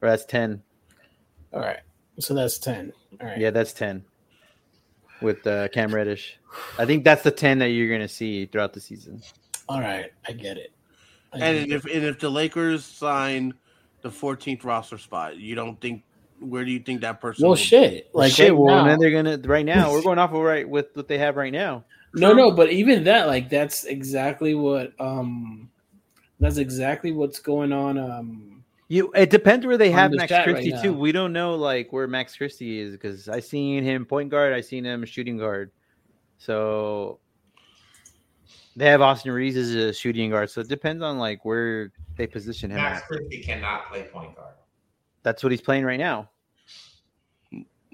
Or 0.00 0.08
that's 0.08 0.24
ten. 0.24 0.62
all 1.52 1.60
right. 1.60 1.80
So 2.18 2.32
that's 2.32 2.58
ten. 2.58 2.94
All 3.20 3.26
right. 3.26 3.36
Yeah, 3.36 3.50
that's 3.50 3.74
ten. 3.74 4.02
With 5.20 5.46
uh, 5.46 5.68
Cam 5.68 5.94
Reddish, 5.94 6.38
I 6.78 6.86
think 6.86 7.04
that's 7.04 7.22
the 7.22 7.30
ten 7.30 7.58
that 7.58 7.68
you're 7.68 7.90
gonna 7.94 8.08
see 8.08 8.46
throughout 8.46 8.72
the 8.72 8.80
season. 8.80 9.20
All 9.68 9.80
right. 9.82 10.10
I 10.26 10.32
get 10.32 10.56
it. 10.56 10.72
I 11.34 11.40
And 11.40 11.68
get 11.68 11.68
it. 11.68 11.72
if 11.74 11.84
and 11.94 12.04
if 12.06 12.18
the 12.20 12.30
Lakers 12.30 12.82
sign 12.86 13.52
the 14.00 14.08
14th 14.08 14.64
roster 14.64 14.96
spot, 14.96 15.36
you 15.36 15.54
don't 15.54 15.78
think 15.78 16.04
where 16.40 16.64
do 16.64 16.70
you 16.70 16.78
think 16.80 17.02
that 17.02 17.20
person? 17.20 17.46
well 17.46 17.54
shit. 17.56 18.08
Like 18.14 18.32
Shit, 18.32 18.52
right 18.52 18.58
well, 18.58 18.76
now- 18.76 18.84
then 18.88 18.98
they're 18.98 19.10
gonna 19.10 19.38
right 19.46 19.66
now. 19.66 19.92
We're 19.92 20.02
going 20.08 20.18
off 20.18 20.32
of 20.32 20.40
right 20.40 20.66
with 20.66 20.86
what 20.94 21.06
they 21.06 21.18
have 21.18 21.36
right 21.36 21.52
now. 21.52 21.84
No, 22.16 22.32
no, 22.32 22.50
but 22.50 22.70
even 22.70 23.04
that, 23.04 23.26
like 23.26 23.48
that's 23.50 23.84
exactly 23.84 24.54
what 24.54 24.92
um 24.98 25.70
that's 26.40 26.56
exactly 26.56 27.12
what's 27.12 27.38
going 27.38 27.72
on. 27.72 27.98
Um 27.98 28.64
You, 28.88 29.12
it 29.14 29.30
depends 29.30 29.66
where 29.66 29.76
they 29.76 29.90
have 29.90 30.10
the 30.10 30.16
Max 30.16 30.30
chat 30.30 30.46
right 30.46 30.54
Christie 30.54 30.72
now. 30.72 30.82
too. 30.82 30.94
We 30.94 31.12
don't 31.12 31.32
know 31.32 31.54
like 31.54 31.92
where 31.92 32.08
Max 32.08 32.36
Christie 32.36 32.80
is 32.80 32.92
because 32.92 33.28
I 33.28 33.40
seen 33.40 33.84
him 33.84 34.06
point 34.06 34.30
guard, 34.30 34.52
I 34.52 34.60
seen 34.62 34.84
him 34.84 35.04
shooting 35.04 35.36
guard. 35.36 35.70
So 36.38 37.20
they 38.76 38.86
have 38.86 39.00
Austin 39.00 39.32
Reaves 39.32 39.56
as 39.56 39.74
a 39.74 39.92
shooting 39.92 40.30
guard. 40.30 40.50
So 40.50 40.60
it 40.60 40.68
depends 40.68 41.02
on 41.02 41.18
like 41.18 41.44
where 41.44 41.92
they 42.16 42.26
position 42.26 42.70
him. 42.70 42.76
Max 42.78 43.02
At. 43.02 43.08
Christie 43.08 43.42
cannot 43.42 43.88
play 43.88 44.04
point 44.04 44.34
guard. 44.34 44.54
That's 45.22 45.42
what 45.42 45.52
he's 45.52 45.60
playing 45.60 45.84
right 45.84 45.98
now. 45.98 46.30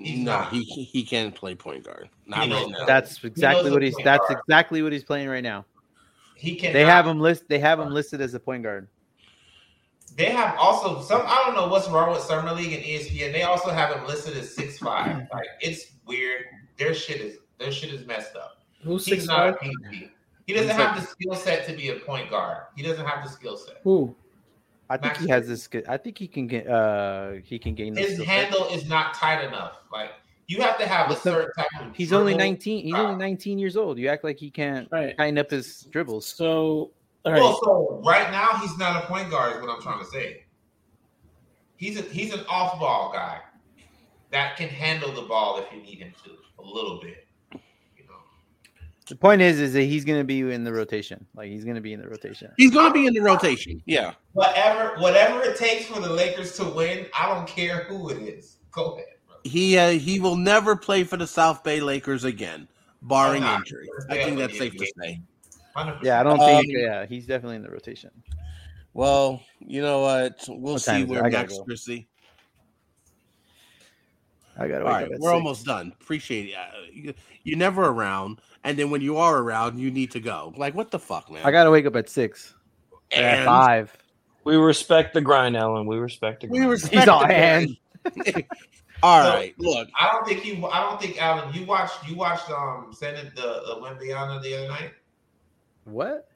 He's 0.04 0.24
no, 0.24 0.40
he 0.50 0.62
he 0.64 1.04
can't 1.04 1.34
play 1.34 1.54
point 1.54 1.84
guard. 1.84 2.08
Not 2.26 2.48
right 2.48 2.68
now. 2.70 2.86
That's 2.86 3.22
exactly 3.24 3.64
knows 3.64 3.72
what 3.72 3.82
he's. 3.82 3.96
That's 4.04 4.26
guard. 4.28 4.40
exactly 4.46 4.82
what 4.82 4.92
he's 4.92 5.04
playing 5.04 5.28
right 5.28 5.42
now. 5.42 5.64
He 6.36 6.56
can. 6.56 6.72
They 6.72 6.84
have 6.84 7.06
him 7.06 7.20
list. 7.20 7.44
They 7.48 7.58
have 7.58 7.78
him 7.78 7.90
listed 7.92 8.20
as 8.20 8.34
a 8.34 8.40
point 8.40 8.62
guard. 8.62 8.88
They 10.16 10.26
have 10.26 10.56
also 10.58 11.00
some. 11.02 11.22
I 11.24 11.42
don't 11.46 11.54
know 11.54 11.68
what's 11.68 11.88
wrong 11.88 12.10
with 12.10 12.20
Summer 12.20 12.52
League 12.52 12.72
and 12.72 12.82
ESPN. 12.82 13.32
They 13.32 13.42
also 13.44 13.70
have 13.70 13.94
him 13.94 14.06
listed 14.06 14.36
as 14.36 14.54
six 14.54 14.78
five. 14.78 15.26
Like 15.32 15.46
it's 15.60 15.92
weird. 16.06 16.44
Their 16.76 16.94
shit 16.94 17.20
is 17.20 17.38
their 17.58 17.72
shit 17.72 17.92
is 17.94 18.04
messed 18.06 18.36
up. 18.36 18.62
who's 18.82 19.04
He's 19.06 19.14
six 19.14 19.26
not 19.26 19.48
a 19.48 19.52
five? 19.52 19.60
PG. 19.60 20.10
He 20.46 20.52
doesn't 20.52 20.68
He's 20.68 20.76
have 20.76 21.00
the 21.00 21.06
skill 21.06 21.34
set 21.34 21.66
to 21.68 21.76
be 21.76 21.90
a 21.90 21.96
point 22.00 22.28
guard. 22.28 22.64
He 22.76 22.82
doesn't 22.82 23.06
have 23.06 23.24
the 23.24 23.30
skill 23.30 23.56
set. 23.56 23.76
Who? 23.84 24.14
I 24.92 24.98
think 24.98 25.16
he 25.16 25.28
has 25.28 25.48
this. 25.48 25.66
Good. 25.66 25.86
I 25.88 25.96
think 25.96 26.18
he 26.18 26.28
can 26.28 26.46
get. 26.46 26.68
Uh, 26.68 27.32
he 27.44 27.58
can 27.58 27.74
gain 27.74 27.94
this. 27.94 28.16
His 28.16 28.26
handle 28.26 28.68
is 28.68 28.86
not 28.86 29.14
tight 29.14 29.42
enough. 29.42 29.78
Like 29.90 30.10
you 30.48 30.60
have 30.60 30.76
to 30.78 30.86
have 30.86 31.06
a 31.06 31.14
Listen, 31.14 31.32
certain 31.32 31.50
type 31.56 31.66
of. 31.80 31.96
He's 31.96 32.12
only 32.12 32.34
nineteen. 32.34 32.84
He's 32.84 32.94
only 32.94 33.16
nineteen 33.16 33.58
years 33.58 33.76
old. 33.76 33.98
You 33.98 34.08
act 34.08 34.22
like 34.22 34.38
he 34.38 34.50
can't 34.50 34.88
Right. 34.92 35.16
tighten 35.16 35.38
up 35.38 35.50
his 35.50 35.82
dribbles. 35.90 36.26
So 36.26 36.90
all 37.24 37.32
right. 37.32 37.40
Well, 37.40 37.60
so 37.64 38.02
right 38.04 38.30
now 38.30 38.58
he's 38.58 38.76
not 38.76 39.02
a 39.02 39.06
point 39.06 39.30
guard. 39.30 39.56
Is 39.56 39.62
what 39.62 39.70
I'm 39.70 39.80
trying 39.80 40.00
to 40.00 40.10
say. 40.10 40.44
He's 41.76 41.98
a 41.98 42.02
he's 42.02 42.34
an 42.34 42.44
off 42.48 42.78
ball 42.78 43.12
guy 43.12 43.40
that 44.30 44.56
can 44.56 44.68
handle 44.68 45.12
the 45.12 45.22
ball 45.22 45.58
if 45.58 45.72
you 45.72 45.82
need 45.82 45.98
him 45.98 46.12
to 46.24 46.30
a 46.58 46.62
little 46.62 47.00
bit. 47.00 47.26
You 49.12 49.16
know. 49.16 49.18
The 49.18 49.20
point 49.20 49.42
is, 49.42 49.60
is 49.60 49.72
that 49.74 49.82
he's 49.82 50.04
gonna 50.04 50.24
be 50.24 50.40
in 50.40 50.64
the 50.64 50.72
rotation. 50.72 51.26
Like 51.34 51.48
he's 51.48 51.64
gonna 51.64 51.80
be 51.80 51.92
in 51.92 52.00
the 52.00 52.08
rotation. 52.08 52.50
He's 52.56 52.70
going 52.70 52.88
to 52.88 52.92
be 52.92 53.06
in 53.06 53.14
the 53.14 53.20
rotation. 53.20 53.82
Yeah. 53.86 54.14
Whatever, 54.32 55.00
whatever 55.00 55.42
it 55.42 55.56
takes 55.56 55.86
for 55.86 56.00
the 56.00 56.08
Lakers 56.10 56.56
to 56.56 56.64
win, 56.64 57.06
I 57.18 57.28
don't 57.28 57.46
care 57.46 57.84
who 57.84 58.10
it 58.10 58.22
is. 58.22 58.58
Go 58.70 58.92
ahead, 58.92 59.06
bro. 59.26 59.36
He 59.44 59.78
uh, 59.78 59.90
he 59.90 60.20
will 60.20 60.36
never 60.36 60.76
play 60.76 61.04
for 61.04 61.16
the 61.16 61.26
South 61.26 61.62
Bay 61.62 61.80
Lakers 61.80 62.24
again, 62.24 62.68
barring 63.02 63.42
nah. 63.42 63.56
injury. 63.58 63.88
I 64.08 64.14
think 64.24 64.38
that's 64.38 64.56
safe 64.56 64.76
to 64.76 64.86
say. 65.00 65.20
100%. 65.76 66.02
Yeah, 66.02 66.20
I 66.20 66.22
don't 66.22 66.38
think. 66.38 66.66
Um, 66.66 66.82
yeah, 66.82 67.06
he's 67.06 67.26
definitely 67.26 67.56
in 67.56 67.62
the 67.62 67.70
rotation. 67.70 68.10
Well, 68.94 69.42
you 69.58 69.80
know 69.80 70.00
what? 70.00 70.44
We'll 70.48 70.74
What 70.74 70.82
see 70.82 71.04
where 71.04 71.26
is 71.26 71.88
it? 71.88 72.06
Where 74.62 74.76
I 74.76 74.80
gotta 74.80 74.84
Max 74.84 74.84
go. 74.84 74.84
Christie. 74.84 74.84
I 74.84 74.84
gotta 74.84 74.84
All 74.84 74.90
wake 74.92 74.94
right, 74.94 75.04
up 75.14 75.20
we're 75.20 75.28
six. 75.30 75.34
almost 75.34 75.64
done. 75.66 75.92
Appreciate 76.00 76.48
it. 76.50 76.54
Uh, 76.54 76.66
you- 76.92 77.14
You're 77.44 77.58
never 77.58 77.84
around, 77.86 78.40
and 78.64 78.78
then 78.78 78.90
when 78.90 79.00
you 79.00 79.16
are 79.16 79.38
around, 79.38 79.78
you 79.78 79.90
need 79.90 80.10
to 80.12 80.20
go. 80.20 80.52
Like, 80.56 80.74
what 80.74 80.90
the 80.92 80.98
fuck, 80.98 81.30
man? 81.30 81.44
I 81.44 81.50
gotta 81.50 81.70
wake 81.70 81.86
up 81.86 81.96
at 81.96 82.08
six. 82.08 82.54
Or 82.92 82.98
At 83.20 83.44
five. 83.44 83.96
We 84.44 84.56
respect 84.56 85.14
the 85.14 85.20
grind, 85.20 85.56
Ellen. 85.56 85.86
We 85.86 85.98
respect 85.98 86.40
the 86.42 86.46
We 86.48 86.58
grind. 86.58 86.70
respect 86.70 86.94
He's 87.00 87.08
on 87.08 87.28
the 87.28 87.34
hand. 87.34 87.76
grind. 88.14 88.44
All 89.04 89.18
right, 89.28 89.52
look. 89.58 89.88
I 89.98 90.08
don't 90.12 90.24
think 90.26 90.44
you. 90.46 90.64
I 90.66 90.80
don't 90.82 91.00
think 91.00 91.20
Alan. 91.20 91.52
You 91.52 91.66
watched. 91.66 92.06
You 92.08 92.14
watched. 92.14 92.48
Um, 92.50 92.92
Senate 92.96 93.34
the 93.34 93.42
the 93.66 93.80
Wembanyama 93.82 94.40
the 94.42 94.54
other 94.56 94.68
night. 94.68 94.92
What 95.84 96.28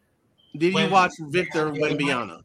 Did 0.57 0.75
you 0.75 0.89
watch 0.91 1.13
Victor 1.21 1.73
Yeah, 1.75 1.91
yeah. 1.99 2.39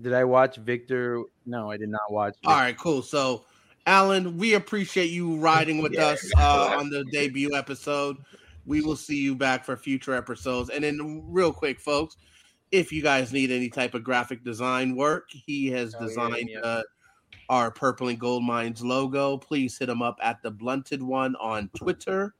Did 0.00 0.12
I 0.12 0.22
watch? 0.22 0.56
Victor? 0.58 1.22
No, 1.46 1.70
I 1.72 1.76
did 1.76 1.88
not 1.88 2.12
watch. 2.12 2.36
All 2.44 2.54
right, 2.54 2.78
cool. 2.78 3.02
So, 3.02 3.44
Alan, 3.88 4.36
we 4.36 4.52
appreciate 4.54 5.10
you 5.10 5.36
riding 5.36 5.80
with 5.82 5.94
Yeah. 5.94 6.08
us 6.08 6.30
uh, 6.36 6.76
on 6.78 6.90
the 6.90 7.04
debut 7.04 7.54
episode. 7.54 8.18
We 8.66 8.82
will 8.82 8.96
see 8.96 9.16
you 9.16 9.34
back 9.34 9.64
for 9.64 9.76
future 9.78 10.14
episodes. 10.14 10.68
And 10.68 10.84
then, 10.84 11.22
real 11.26 11.52
quick, 11.54 11.80
folks, 11.80 12.16
if 12.70 12.92
you 12.92 13.02
guys 13.02 13.32
need 13.32 13.50
any 13.50 13.70
type 13.70 13.94
of 13.94 14.04
graphic 14.04 14.44
design 14.44 14.94
work, 14.94 15.30
he 15.30 15.68
has 15.68 15.94
Oh, 15.94 16.00
yeah, 16.02 16.06
designed 16.06 16.50
yeah. 16.50 16.58
uh, 16.60 16.82
our 17.48 17.70
Purple 17.70 18.08
and 18.08 18.20
Gold 18.20 18.44
Minds 18.44 18.82
logo. 18.84 19.38
Please 19.38 19.78
hit 19.78 19.88
him 19.88 20.02
up 20.02 20.18
at 20.22 20.42
the 20.42 20.50
Blunted 20.50 21.02
One 21.02 21.34
on 21.36 21.70
Twitter, 21.74 22.34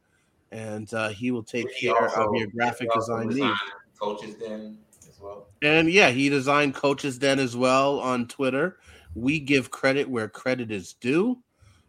and 0.52 0.92
uh, 0.92 1.08
he 1.08 1.30
will 1.30 1.42
take 1.42 1.70
He 1.70 1.86
care 1.86 1.96
also- 2.10 2.28
of 2.28 2.34
your 2.34 2.48
graphic 2.48 2.92
design 2.92 3.28
needs. 3.28 3.58
Coaches 3.98 4.36
then 4.38 4.76
as 5.08 5.18
well. 5.18 5.46
And 5.62 5.90
yeah, 5.90 6.10
he 6.10 6.28
designed 6.28 6.74
Coaches 6.74 7.18
Den 7.18 7.38
as 7.38 7.56
well 7.56 7.98
on 8.00 8.28
Twitter. 8.28 8.78
We 9.14 9.40
give 9.40 9.70
credit 9.70 10.08
where 10.08 10.28
credit 10.28 10.70
is 10.70 10.92
due. 10.94 11.38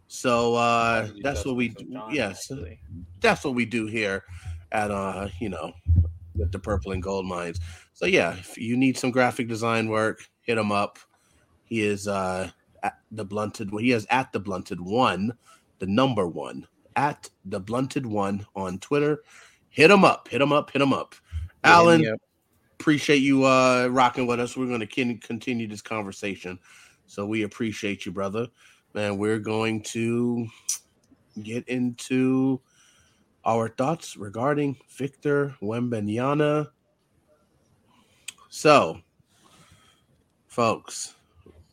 So 0.07 0.55
uh 0.55 1.07
that's 1.21 1.45
what 1.45 1.55
we 1.55 1.69
do. 1.69 1.85
Yes, 2.11 2.51
that's 3.21 3.43
what 3.43 3.53
we 3.55 3.65
do 3.65 3.85
here 3.85 4.23
at 4.71 4.91
uh, 4.91 5.29
you 5.39 5.49
know, 5.49 5.73
with 6.35 6.51
the 6.51 6.59
Purple 6.59 6.91
and 6.91 7.01
Gold 7.03 7.25
Minds. 7.25 7.59
So 7.93 8.05
yeah, 8.05 8.33
if 8.33 8.57
you 8.57 8.77
need 8.77 8.97
some 8.97 9.11
graphic 9.11 9.47
design 9.47 9.87
work, 9.89 10.21
hit 10.41 10.57
him 10.57 10.71
up. 10.71 10.99
He 11.65 11.81
is 11.81 12.07
uh 12.07 12.49
at 12.81 12.95
the 13.11 13.25
blunted 13.25 13.69
he 13.79 13.91
is 13.91 14.07
at 14.09 14.31
the 14.31 14.39
blunted 14.39 14.81
one, 14.81 15.37
the 15.79 15.87
number 15.87 16.27
one, 16.27 16.67
at 16.95 17.29
the 17.45 17.59
blunted 17.59 18.05
one 18.05 18.45
on 18.55 18.79
Twitter. 18.79 19.23
Hit 19.69 19.91
him 19.91 20.03
up, 20.03 20.27
hit 20.29 20.41
him 20.41 20.51
up, 20.51 20.71
hit 20.71 20.81
him 20.81 20.93
up. 20.93 21.13
Alan, 21.63 22.01
Yep. 22.01 22.19
appreciate 22.79 23.17
you 23.17 23.43
uh 23.43 23.87
rocking 23.91 24.25
with 24.25 24.39
us. 24.39 24.57
We're 24.57 24.65
going 24.65 24.79
to 24.79 25.15
continue 25.19 25.67
this 25.67 25.81
conversation. 25.81 26.57
So 27.10 27.26
we 27.26 27.41
appreciate 27.41 28.06
you, 28.06 28.11
brother. 28.11 28.48
And 28.94 29.18
we're 29.18 29.40
going 29.40 29.81
to 29.84 30.48
get 31.41 31.68
into 31.68 32.61
our 33.44 33.69
thoughts 33.69 34.15
regarding 34.15 34.77
Victor 34.95 35.56
Wembanyama. 35.60 36.69
So, 38.49 38.99
folks, 40.48 41.15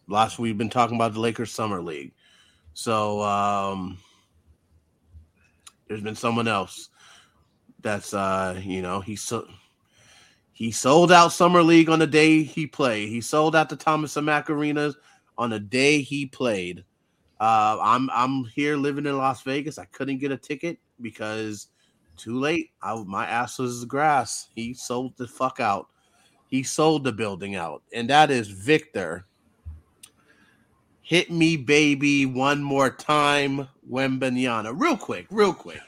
last 0.09 0.39
we've 0.39 0.57
been 0.57 0.71
talking 0.71 0.97
about 0.97 1.13
the 1.13 1.21
Lakers 1.21 1.53
Summer 1.53 1.83
League. 1.83 2.13
So, 2.73 3.21
um 3.23 3.99
there's 5.87 6.03
been 6.03 6.17
someone 6.17 6.49
else 6.49 6.89
that's 7.81 8.15
uh, 8.15 8.61
you 8.65 8.81
know, 8.81 9.01
he's 9.01 9.23
so 9.23 9.47
he 10.53 10.71
sold 10.71 11.13
out 11.13 11.29
Summer 11.33 11.63
League 11.63 11.91
on 11.91 11.99
the 11.99 12.07
day 12.07 12.43
he 12.43 12.67
played. 12.67 13.11
He 13.11 13.21
sold 13.21 13.55
out 13.55 13.69
the 13.69 13.77
Thomas 13.77 14.17
and 14.17 14.25
Mack 14.25 14.49
arenas 14.49 14.97
on 15.39 15.51
the 15.51 15.61
day 15.61 16.03
he 16.03 16.27
played. 16.27 16.85
Uh, 17.39 17.79
I'm 17.83 18.09
I'm 18.13 18.45
here 18.45 18.77
living 18.77 19.07
in 19.07 19.17
Las 19.17 19.43
Vegas. 19.43 19.79
I 19.79 19.85
couldn't 19.87 20.19
get 20.19 20.33
a 20.33 20.37
ticket 20.37 20.79
because 21.01 21.69
too 22.17 22.39
late. 22.39 22.71
I 22.83 22.95
my 23.07 23.27
ass 23.27 23.59
was 23.59 23.85
grass. 23.85 24.49
He 24.55 24.75
sold 24.75 25.17
the 25.17 25.29
fuck 25.29 25.61
out. 25.61 25.89
He 26.49 26.63
sold 26.63 27.05
the 27.05 27.13
building 27.13 27.55
out, 27.55 27.83
and 27.93 28.09
that 28.11 28.31
is 28.31 28.49
Victor. 28.49 29.27
Hit 31.03 31.31
me, 31.31 31.57
baby, 31.57 32.27
one 32.27 32.63
more 32.63 32.91
time, 32.91 33.69
Wembanyama. 33.89 34.73
Real 34.77 34.97
quick, 34.97 35.27
real 35.31 35.53
quick. 35.53 35.81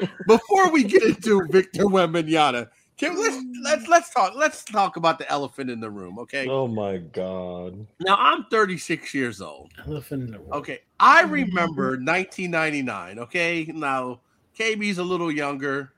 Before 0.26 0.72
we 0.72 0.82
get 0.82 1.02
into 1.04 1.46
Victor 1.48 1.84
Wembanyama, 1.84 2.68
can 2.96 3.18
let's 3.20 3.36
mm. 3.36 3.52
let's 3.62 3.88
let's 3.88 4.10
talk 4.10 4.34
let's 4.34 4.64
talk 4.64 4.96
about 4.96 5.18
the 5.18 5.30
elephant 5.30 5.70
in 5.70 5.80
the 5.80 5.90
room, 5.90 6.18
okay? 6.18 6.48
Oh 6.48 6.66
my 6.66 6.96
god. 6.96 7.86
Now 8.00 8.16
I'm 8.18 8.44
36 8.44 9.12
years 9.12 9.42
old. 9.42 9.70
Elephant 9.86 10.24
in 10.24 10.30
the 10.30 10.38
room. 10.38 10.52
Okay, 10.52 10.80
I 10.98 11.22
mm-hmm. 11.22 11.32
remember 11.32 11.90
1999. 11.90 13.18
Okay, 13.18 13.70
now 13.74 14.20
KB's 14.58 14.98
a 14.98 15.04
little 15.04 15.30
younger. 15.30 15.92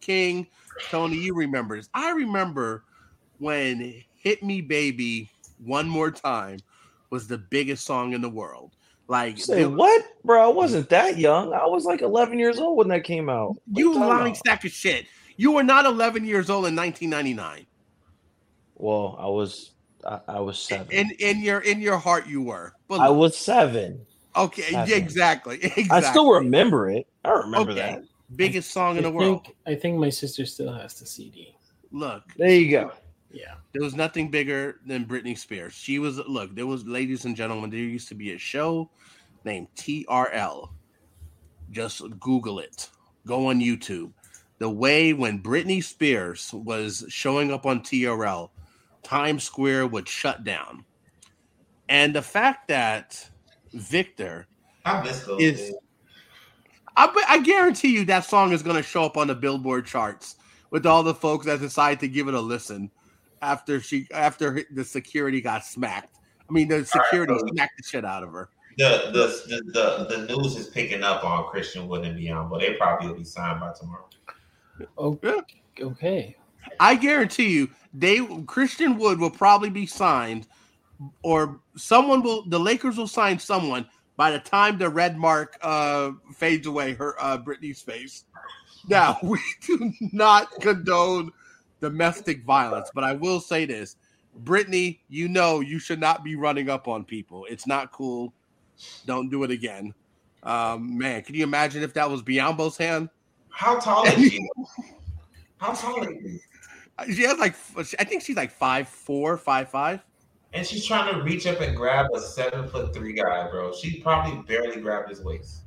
King, 0.00 0.46
Tony, 0.90 1.16
you 1.16 1.34
remember 1.34 1.76
this? 1.76 1.90
I 1.92 2.12
remember 2.12 2.84
when 3.38 4.02
"Hit 4.14 4.42
Me, 4.42 4.62
Baby" 4.62 5.30
one 5.58 5.88
more 5.88 6.10
time 6.10 6.60
was 7.10 7.26
the 7.26 7.38
biggest 7.38 7.84
song 7.84 8.12
in 8.14 8.22
the 8.22 8.28
world. 8.28 8.72
Like 9.06 9.38
Say 9.38 9.62
it- 9.62 9.66
what, 9.66 10.04
bro? 10.24 10.44
I 10.50 10.52
wasn't 10.52 10.88
that 10.90 11.18
young. 11.18 11.52
I 11.52 11.66
was 11.66 11.84
like 11.84 12.02
11 12.02 12.38
years 12.38 12.58
old 12.58 12.76
when 12.76 12.88
that 12.88 13.04
came 13.04 13.28
out. 13.28 13.48
What 13.48 13.60
you 13.80 13.94
talking 13.94 14.08
lying 14.08 14.32
about? 14.32 14.46
sack 14.46 14.64
of 14.64 14.70
shit. 14.70 15.06
You 15.38 15.52
were 15.52 15.62
not 15.62 15.86
11 15.86 16.24
years 16.26 16.50
old 16.50 16.66
in 16.66 16.74
1999. 16.76 17.64
Well, 18.74 19.16
I 19.18 19.26
was, 19.26 19.70
I, 20.04 20.20
I 20.28 20.40
was 20.40 20.58
seven. 20.58 20.88
In 20.90 21.10
in 21.20 21.40
your 21.40 21.60
in 21.60 21.80
your 21.80 21.96
heart, 21.96 22.26
you 22.26 22.42
were. 22.42 22.74
But 22.88 23.00
I 23.00 23.08
was 23.08 23.36
seven. 23.36 24.04
okay, 24.36 24.62
seven. 24.70 24.92
exactly. 24.92 25.56
Exactly. 25.62 25.86
I 25.90 26.00
still 26.00 26.30
remember 26.30 26.90
it. 26.90 27.06
I 27.24 27.30
remember 27.30 27.70
Okay. 27.72 27.80
that. 27.80 28.02
biggest 28.36 28.72
song 28.72 28.96
in 28.98 29.04
I 29.04 29.10
the 29.10 29.14
world. 29.14 29.44
think 29.46 29.56
I 29.66 29.74
think 29.74 29.98
my 29.98 30.10
sister 30.10 30.44
still 30.44 30.72
has 30.72 30.94
the 30.98 31.06
CD. 31.06 31.54
Look, 31.92 32.22
There 32.36 32.50
you 32.50 32.70
go. 32.70 32.92
Yeah. 33.30 33.54
There 33.72 33.82
was 33.82 33.94
nothing 33.94 34.30
bigger 34.30 34.80
than 34.86 35.04
Britney 35.06 35.36
Spears. 35.38 35.72
She 35.72 35.98
was 35.98 36.18
look, 36.18 36.54
there 36.54 36.66
was 36.66 36.84
ladies 36.86 37.24
and 37.26 37.34
gentlemen, 37.36 37.70
there 37.70 37.78
used 37.80 38.08
to 38.08 38.14
be 38.14 38.32
a 38.32 38.38
show 38.38 38.90
named 39.44 39.68
TRL. 39.76 40.68
Just 41.70 42.02
Google 42.20 42.58
it. 42.60 42.88
Go 43.26 43.46
on 43.50 43.60
YouTube. 43.60 44.12
The 44.58 44.70
way 44.70 45.12
when 45.12 45.42
Britney 45.42 45.82
Spears 45.82 46.52
was 46.52 47.04
showing 47.08 47.52
up 47.52 47.64
on 47.64 47.80
TRL, 47.80 48.50
Times 49.02 49.44
Square 49.44 49.88
would 49.88 50.08
shut 50.08 50.44
down. 50.44 50.84
And 51.88 52.14
the 52.14 52.22
fact 52.22 52.68
that 52.68 53.28
Victor 53.72 54.46
I 54.84 55.06
is 55.38 55.74
I, 56.96 57.24
I 57.28 57.38
guarantee 57.40 57.88
you 57.88 58.04
that 58.06 58.24
song 58.24 58.52
is 58.52 58.62
going 58.62 58.76
to 58.76 58.82
show 58.82 59.04
up 59.04 59.16
on 59.16 59.28
the 59.28 59.34
Billboard 59.34 59.86
charts 59.86 60.36
with 60.70 60.84
all 60.84 61.02
the 61.02 61.14
folks 61.14 61.46
that 61.46 61.60
decide 61.60 62.00
to 62.00 62.08
give 62.08 62.26
it 62.26 62.34
a 62.34 62.40
listen 62.40 62.90
after 63.40 63.80
she 63.80 64.08
after 64.12 64.64
the 64.72 64.84
security 64.84 65.40
got 65.40 65.64
smacked. 65.64 66.16
I 66.48 66.52
mean, 66.52 66.68
the 66.68 66.84
security 66.84 67.34
so- 67.38 67.46
smacked 67.52 67.74
the 67.78 67.88
shit 67.88 68.04
out 68.04 68.22
of 68.22 68.32
her. 68.32 68.50
The, 68.78 69.10
the 69.12 69.62
the 69.72 70.06
the 70.08 70.16
the 70.16 70.36
news 70.36 70.56
is 70.56 70.68
picking 70.68 71.02
up 71.02 71.24
on 71.24 71.48
Christian 71.50 71.88
Wood 71.88 72.04
and 72.04 72.16
Biyombo, 72.16 72.50
but 72.50 72.60
they 72.60 72.74
probably 72.74 73.08
will 73.08 73.16
be 73.16 73.24
signed 73.24 73.58
by 73.58 73.72
tomorrow. 73.78 74.08
Yeah. 74.78 75.40
okay. 75.80 76.36
I 76.80 76.94
guarantee 76.96 77.50
you, 77.50 77.70
they 77.94 78.24
Christian 78.46 78.98
Wood 78.98 79.18
will 79.18 79.30
probably 79.30 79.70
be 79.70 79.86
signed, 79.86 80.46
or 81.22 81.60
someone 81.76 82.22
will. 82.22 82.44
The 82.48 82.60
Lakers 82.60 82.96
will 82.96 83.08
sign 83.08 83.38
someone 83.38 83.86
by 84.16 84.30
the 84.30 84.38
time 84.38 84.78
the 84.78 84.88
red 84.88 85.16
mark 85.16 85.56
uh, 85.62 86.12
fades 86.34 86.66
away. 86.66 86.94
Her 86.94 87.16
uh, 87.20 87.38
Britney's 87.38 87.80
face. 87.80 88.24
Now 88.88 89.18
we 89.22 89.40
do 89.66 89.92
not 90.12 90.50
condone 90.60 91.32
domestic 91.80 92.44
violence, 92.44 92.90
but 92.94 93.04
I 93.04 93.14
will 93.14 93.40
say 93.40 93.64
this: 93.64 93.96
Britney, 94.44 95.00
you 95.08 95.28
know 95.28 95.60
you 95.60 95.78
should 95.78 96.00
not 96.00 96.24
be 96.24 96.36
running 96.36 96.68
up 96.68 96.88
on 96.88 97.04
people. 97.04 97.46
It's 97.46 97.66
not 97.66 97.92
cool. 97.92 98.32
Don't 99.06 99.30
do 99.30 99.42
it 99.42 99.50
again. 99.50 99.94
Um, 100.44 100.96
man, 100.96 101.22
can 101.22 101.34
you 101.34 101.42
imagine 101.42 101.82
if 101.82 101.94
that 101.94 102.08
was 102.08 102.22
Biyombo's 102.22 102.76
hand? 102.76 103.08
How 103.58 103.76
tall 103.80 104.06
is 104.06 104.14
she? 104.30 104.48
How 105.56 105.72
tall 105.72 106.00
is 106.04 106.40
she? 107.06 107.12
She 107.12 107.22
has 107.24 107.40
like, 107.40 107.56
I 107.98 108.04
think 108.04 108.22
she's 108.22 108.36
like 108.36 108.52
five 108.52 108.86
four, 108.86 109.36
five 109.36 109.68
five. 109.68 110.00
And 110.52 110.64
she's 110.64 110.86
trying 110.86 111.12
to 111.12 111.22
reach 111.24 111.44
up 111.44 111.60
and 111.60 111.76
grab 111.76 112.06
a 112.14 112.20
seven 112.20 112.68
foot 112.68 112.94
three 112.94 113.14
guy, 113.14 113.50
bro. 113.50 113.74
She 113.74 113.98
probably 114.00 114.40
barely 114.42 114.80
grabbed 114.80 115.08
his 115.10 115.24
waist. 115.24 115.62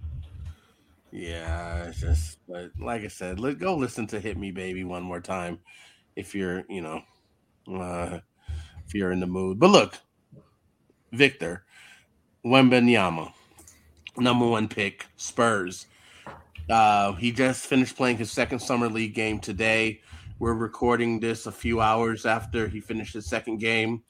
Yeah, 1.11 1.83
it's 1.83 1.99
just 1.99 2.37
but 2.47 2.71
like 2.79 3.03
I 3.03 3.09
said, 3.09 3.41
let 3.41 3.59
go 3.59 3.75
listen 3.75 4.07
to 4.07 4.21
"Hit 4.21 4.37
Me, 4.37 4.51
Baby" 4.51 4.85
one 4.85 5.03
more 5.03 5.19
time 5.19 5.59
if 6.15 6.33
you're, 6.33 6.63
you 6.69 6.79
know, 6.79 7.01
uh, 7.69 8.19
if 8.87 8.95
you're 8.95 9.11
in 9.11 9.19
the 9.19 9.27
mood. 9.27 9.59
But 9.59 9.71
look, 9.71 9.97
Victor 11.11 11.65
Wembanyama, 12.45 13.33
number 14.15 14.47
one 14.47 14.69
pick, 14.69 15.07
Spurs. 15.17 15.87
Uh, 16.71 17.11
he 17.13 17.33
just 17.33 17.67
finished 17.67 17.97
playing 17.97 18.17
his 18.17 18.31
second 18.31 18.59
summer 18.59 18.87
league 18.87 19.13
game 19.13 19.39
today. 19.39 19.99
We're 20.39 20.53
recording 20.53 21.19
this 21.19 21.45
a 21.45 21.51
few 21.51 21.81
hours 21.81 22.25
after 22.25 22.67
he 22.69 22.79
finished 22.79 23.13
his 23.13 23.25
second 23.25 23.57
game. 23.57 24.03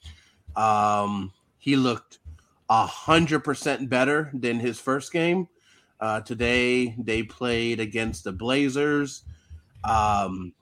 Um, 0.54 1.32
he 1.58 1.74
looked 1.74 2.20
a 2.70 2.86
hundred 2.86 3.40
percent 3.40 3.88
better 3.90 4.30
than 4.32 4.60
his 4.60 4.78
first 4.78 5.12
game. 5.12 5.48
Uh, 6.00 6.20
today 6.20 6.94
they 6.98 7.24
played 7.24 7.80
against 7.80 8.22
the 8.24 8.32
Blazers. 8.32 9.24
Um, 9.82 10.52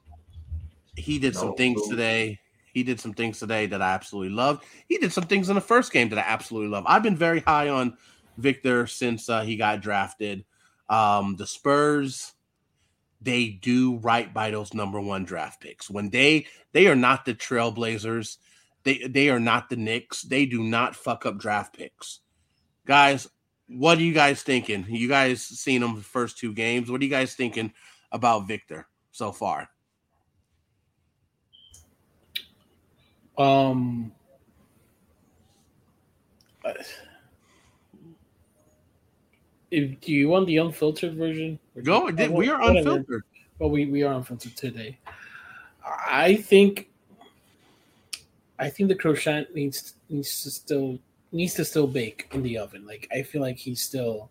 he 0.96 1.18
did 1.18 1.36
some 1.36 1.48
No, 1.50 1.54
things 1.54 1.82
no. 1.84 1.90
today. 1.90 2.38
He 2.72 2.82
did 2.82 2.98
some 2.98 3.12
things 3.12 3.38
today 3.38 3.66
that 3.66 3.82
I 3.82 3.90
absolutely 3.92 4.32
love. 4.34 4.64
He 4.88 4.96
did 4.96 5.12
some 5.12 5.24
things 5.24 5.50
in 5.50 5.54
the 5.54 5.60
first 5.60 5.92
game 5.92 6.08
that 6.10 6.18
I 6.18 6.22
absolutely 6.22 6.70
love. 6.70 6.84
I've 6.86 7.02
been 7.02 7.16
very 7.16 7.40
high 7.40 7.68
on 7.68 7.98
Victor 8.38 8.86
since 8.86 9.28
uh, 9.28 9.42
he 9.42 9.56
got 9.56 9.82
drafted. 9.82 10.44
Um, 10.90 11.36
the 11.36 11.46
Spurs, 11.46 12.34
they 13.22 13.48
do 13.48 13.96
right 13.98 14.32
by 14.34 14.50
those 14.50 14.74
number 14.74 15.00
one 15.00 15.24
draft 15.24 15.60
picks. 15.60 15.88
When 15.88 16.10
they 16.10 16.46
they 16.72 16.88
are 16.88 16.96
not 16.96 17.24
the 17.24 17.34
Trailblazers, 17.34 18.36
they 18.82 18.98
they 19.06 19.30
are 19.30 19.40
not 19.40 19.70
the 19.70 19.76
Knicks. 19.76 20.22
They 20.22 20.44
do 20.46 20.62
not 20.62 20.96
fuck 20.96 21.24
up 21.24 21.38
draft 21.38 21.76
picks, 21.76 22.20
guys. 22.86 23.28
What 23.68 23.98
are 23.98 24.02
you 24.02 24.12
guys 24.12 24.42
thinking? 24.42 24.84
You 24.88 25.06
guys 25.06 25.42
seen 25.42 25.82
him 25.82 25.94
the 25.94 26.02
first 26.02 26.38
two 26.38 26.52
games. 26.52 26.90
What 26.90 27.00
are 27.00 27.04
you 27.04 27.10
guys 27.10 27.34
thinking 27.34 27.72
about 28.10 28.48
Victor 28.48 28.88
so 29.12 29.30
far? 29.30 29.70
Um, 33.38 34.12
if 39.70 40.00
do 40.00 40.12
you 40.12 40.28
want 40.28 40.46
the 40.46 40.58
unfiltered 40.58 41.14
version? 41.14 41.58
Go. 41.82 42.06
We 42.06 42.48
are 42.48 42.60
whatever. 42.60 42.78
unfiltered. 42.78 43.24
Well, 43.58 43.70
we, 43.70 43.86
we 43.86 44.02
are 44.02 44.14
unfiltered 44.14 44.56
today. 44.56 44.98
I 45.84 46.36
think 46.36 46.88
I 48.58 48.68
think 48.68 48.88
the 48.88 48.94
croissant 48.94 49.54
needs 49.54 49.94
needs 50.08 50.42
to 50.42 50.50
still 50.50 50.98
needs 51.32 51.54
to 51.54 51.64
still 51.64 51.86
bake 51.86 52.28
in 52.32 52.42
the 52.42 52.58
oven. 52.58 52.86
Like 52.86 53.08
I 53.12 53.22
feel 53.22 53.40
like 53.40 53.56
he's 53.56 53.80
still 53.80 54.30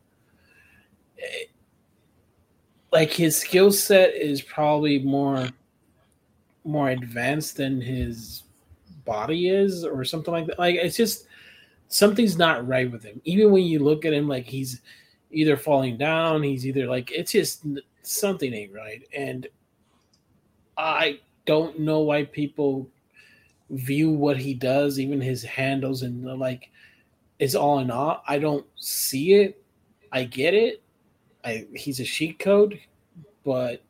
eh, 1.18 1.46
like 2.92 3.12
his 3.12 3.38
skill 3.38 3.72
set 3.72 4.14
is 4.14 4.42
probably 4.42 5.00
more 5.00 5.48
more 6.64 6.90
advanced 6.90 7.58
than 7.58 7.82
his 7.82 8.44
body 9.06 9.50
is 9.50 9.84
or 9.84 10.04
something 10.04 10.34
like 10.34 10.46
that. 10.48 10.60
Like 10.60 10.76
it's 10.76 10.98
just 10.98 11.26
something's 11.88 12.38
not 12.38 12.68
right 12.68 12.92
with 12.92 13.04
him. 13.04 13.22
Even 13.26 13.52
when 13.52 13.64
you 13.64 13.80
look 13.80 14.06
at 14.06 14.14
him 14.14 14.28
like 14.28 14.46
he's 14.46 14.82
either 15.32 15.58
falling 15.58 15.98
down, 15.98 16.44
he's 16.44 16.66
either 16.66 16.88
like 16.88 17.12
it's 17.12 17.32
just 17.32 17.66
something 18.04 18.54
ain't 18.54 18.74
right. 18.74 19.04
And 19.16 19.48
I 20.78 21.20
don't 21.46 21.80
know 21.80 22.00
why 22.00 22.26
people 22.26 22.88
view 23.70 24.10
what 24.12 24.38
he 24.38 24.54
does, 24.54 25.00
even 25.00 25.22
his 25.22 25.44
handles 25.44 26.02
and 26.02 26.26
the, 26.26 26.36
like 26.36 26.70
is 27.38 27.56
all 27.56 27.80
in 27.80 27.92
all. 27.92 28.24
I 28.28 28.40
don't 28.40 28.66
see 28.76 29.34
it. 29.36 29.64
I 30.12 30.24
get 30.24 30.54
it. 30.54 30.82
I 31.44 31.68
he's 31.76 32.00
a 32.00 32.06
cheat 32.06 32.40
code, 32.40 32.80
but 33.46 33.82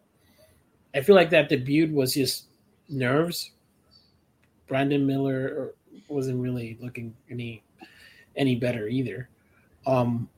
I 0.94 1.02
feel 1.02 1.16
like 1.16 1.30
that 1.32 1.49
debut 1.49 1.94
was 1.94 2.14
just 2.14 2.45
nerves. 2.90 3.52
Brandon 4.68 5.06
Miller 5.06 5.74
wasn't 6.07 6.41
really 6.41 6.78
looking 6.82 7.16
any 7.30 7.64
any 8.36 8.56
better 8.56 8.88
either. 8.88 9.30
Um, 9.86 10.30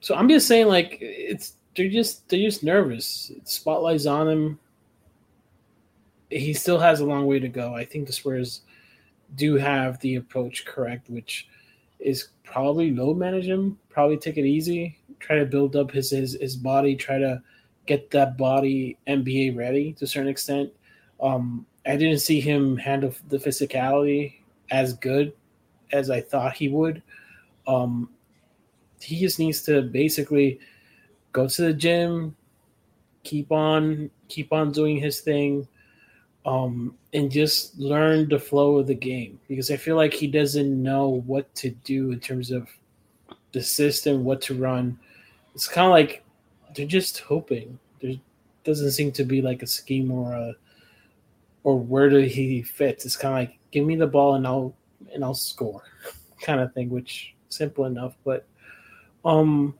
so 0.00 0.14
I'm 0.14 0.28
just 0.28 0.48
saying, 0.48 0.66
like 0.66 0.98
it's 1.00 1.54
they're 1.76 1.88
just 1.88 2.28
they're 2.28 2.40
just 2.40 2.64
nervous. 2.64 3.32
Spotlight's 3.44 4.06
on 4.06 4.28
him. 4.28 4.58
He 6.30 6.52
still 6.54 6.78
has 6.78 7.00
a 7.00 7.06
long 7.06 7.26
way 7.26 7.38
to 7.38 7.48
go. 7.48 7.74
I 7.74 7.84
think 7.84 8.06
the 8.06 8.12
Spurs 8.12 8.62
do 9.34 9.56
have 9.56 9.98
the 10.00 10.16
approach 10.16 10.64
correct, 10.64 11.10
which 11.10 11.48
is 11.98 12.28
probably 12.44 12.92
low 12.92 13.14
manage 13.14 13.46
him, 13.46 13.78
probably 13.88 14.16
take 14.16 14.38
it 14.38 14.46
easy, 14.46 14.98
try 15.18 15.38
to 15.38 15.44
build 15.44 15.76
up 15.76 15.90
his 15.90 16.10
his, 16.10 16.32
his 16.40 16.56
body, 16.56 16.96
try 16.96 17.18
to 17.18 17.42
get 17.86 18.10
that 18.10 18.38
body 18.38 18.96
NBA 19.06 19.56
ready 19.56 19.92
to 19.94 20.04
a 20.04 20.08
certain 20.08 20.28
extent. 20.28 20.70
Um, 21.20 21.66
I 21.86 21.96
didn't 21.96 22.20
see 22.20 22.40
him 22.40 22.76
handle 22.76 23.12
the 23.28 23.38
physicality 23.38 24.34
as 24.70 24.94
good 24.94 25.32
as 25.92 26.10
I 26.10 26.20
thought 26.20 26.54
he 26.54 26.68
would. 26.68 27.02
Um, 27.66 28.10
he 29.00 29.18
just 29.18 29.38
needs 29.38 29.62
to 29.62 29.82
basically 29.82 30.60
go 31.32 31.48
to 31.48 31.62
the 31.62 31.74
gym, 31.74 32.36
keep 33.22 33.50
on 33.52 34.10
keep 34.28 34.52
on 34.52 34.72
doing 34.72 34.96
his 34.96 35.20
thing, 35.20 35.66
um, 36.46 36.94
and 37.12 37.30
just 37.30 37.78
learn 37.78 38.28
the 38.28 38.38
flow 38.38 38.78
of 38.78 38.86
the 38.86 38.94
game 38.94 39.38
because 39.48 39.70
I 39.70 39.76
feel 39.76 39.96
like 39.96 40.14
he 40.14 40.26
doesn't 40.26 40.82
know 40.82 41.22
what 41.26 41.52
to 41.56 41.70
do 41.70 42.12
in 42.12 42.20
terms 42.20 42.50
of 42.50 42.68
the 43.52 43.62
system, 43.62 44.24
what 44.24 44.40
to 44.42 44.54
run. 44.54 44.98
It's 45.54 45.68
kind 45.68 45.86
of 45.86 45.92
like 45.92 46.24
they're 46.74 46.86
just 46.86 47.18
hoping. 47.20 47.78
There 48.00 48.14
doesn't 48.64 48.92
seem 48.92 49.12
to 49.12 49.24
be 49.24 49.42
like 49.42 49.62
a 49.62 49.66
scheme 49.66 50.10
or 50.10 50.32
a 50.32 50.54
or 51.62 51.78
where 51.78 52.08
do 52.08 52.18
he 52.18 52.62
fits. 52.62 53.04
It's 53.04 53.16
kind 53.16 53.34
of 53.34 53.50
like 53.50 53.58
give 53.70 53.84
me 53.84 53.96
the 53.96 54.06
ball 54.06 54.34
and 54.34 54.46
I'll 54.46 54.74
and 55.12 55.24
I'll 55.24 55.34
score, 55.34 55.82
kind 56.40 56.60
of 56.60 56.72
thing. 56.72 56.90
Which 56.90 57.34
simple 57.48 57.84
enough, 57.84 58.14
but 58.24 58.46
um, 59.24 59.74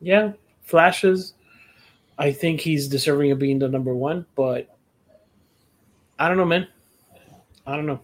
yeah, 0.00 0.32
flashes. 0.62 1.34
I 2.18 2.32
think 2.32 2.60
he's 2.60 2.88
deserving 2.88 3.30
of 3.30 3.38
being 3.38 3.58
the 3.58 3.68
number 3.68 3.94
one, 3.94 4.26
but 4.36 4.76
I 6.18 6.28
don't 6.28 6.36
know, 6.36 6.44
man. 6.44 6.68
I 7.66 7.76
don't 7.76 7.86
know. 7.86 8.00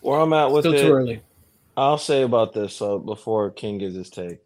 Where 0.00 0.20
I'm 0.20 0.32
at 0.32 0.50
with 0.50 0.62
Still 0.62 0.74
it, 0.74 0.82
too 0.82 0.92
early. 0.92 1.22
I'll 1.76 1.98
say 1.98 2.22
about 2.22 2.52
this 2.52 2.82
uh, 2.82 2.98
before 2.98 3.50
King 3.50 3.78
gives 3.78 3.94
his 3.94 4.10
take. 4.10 4.38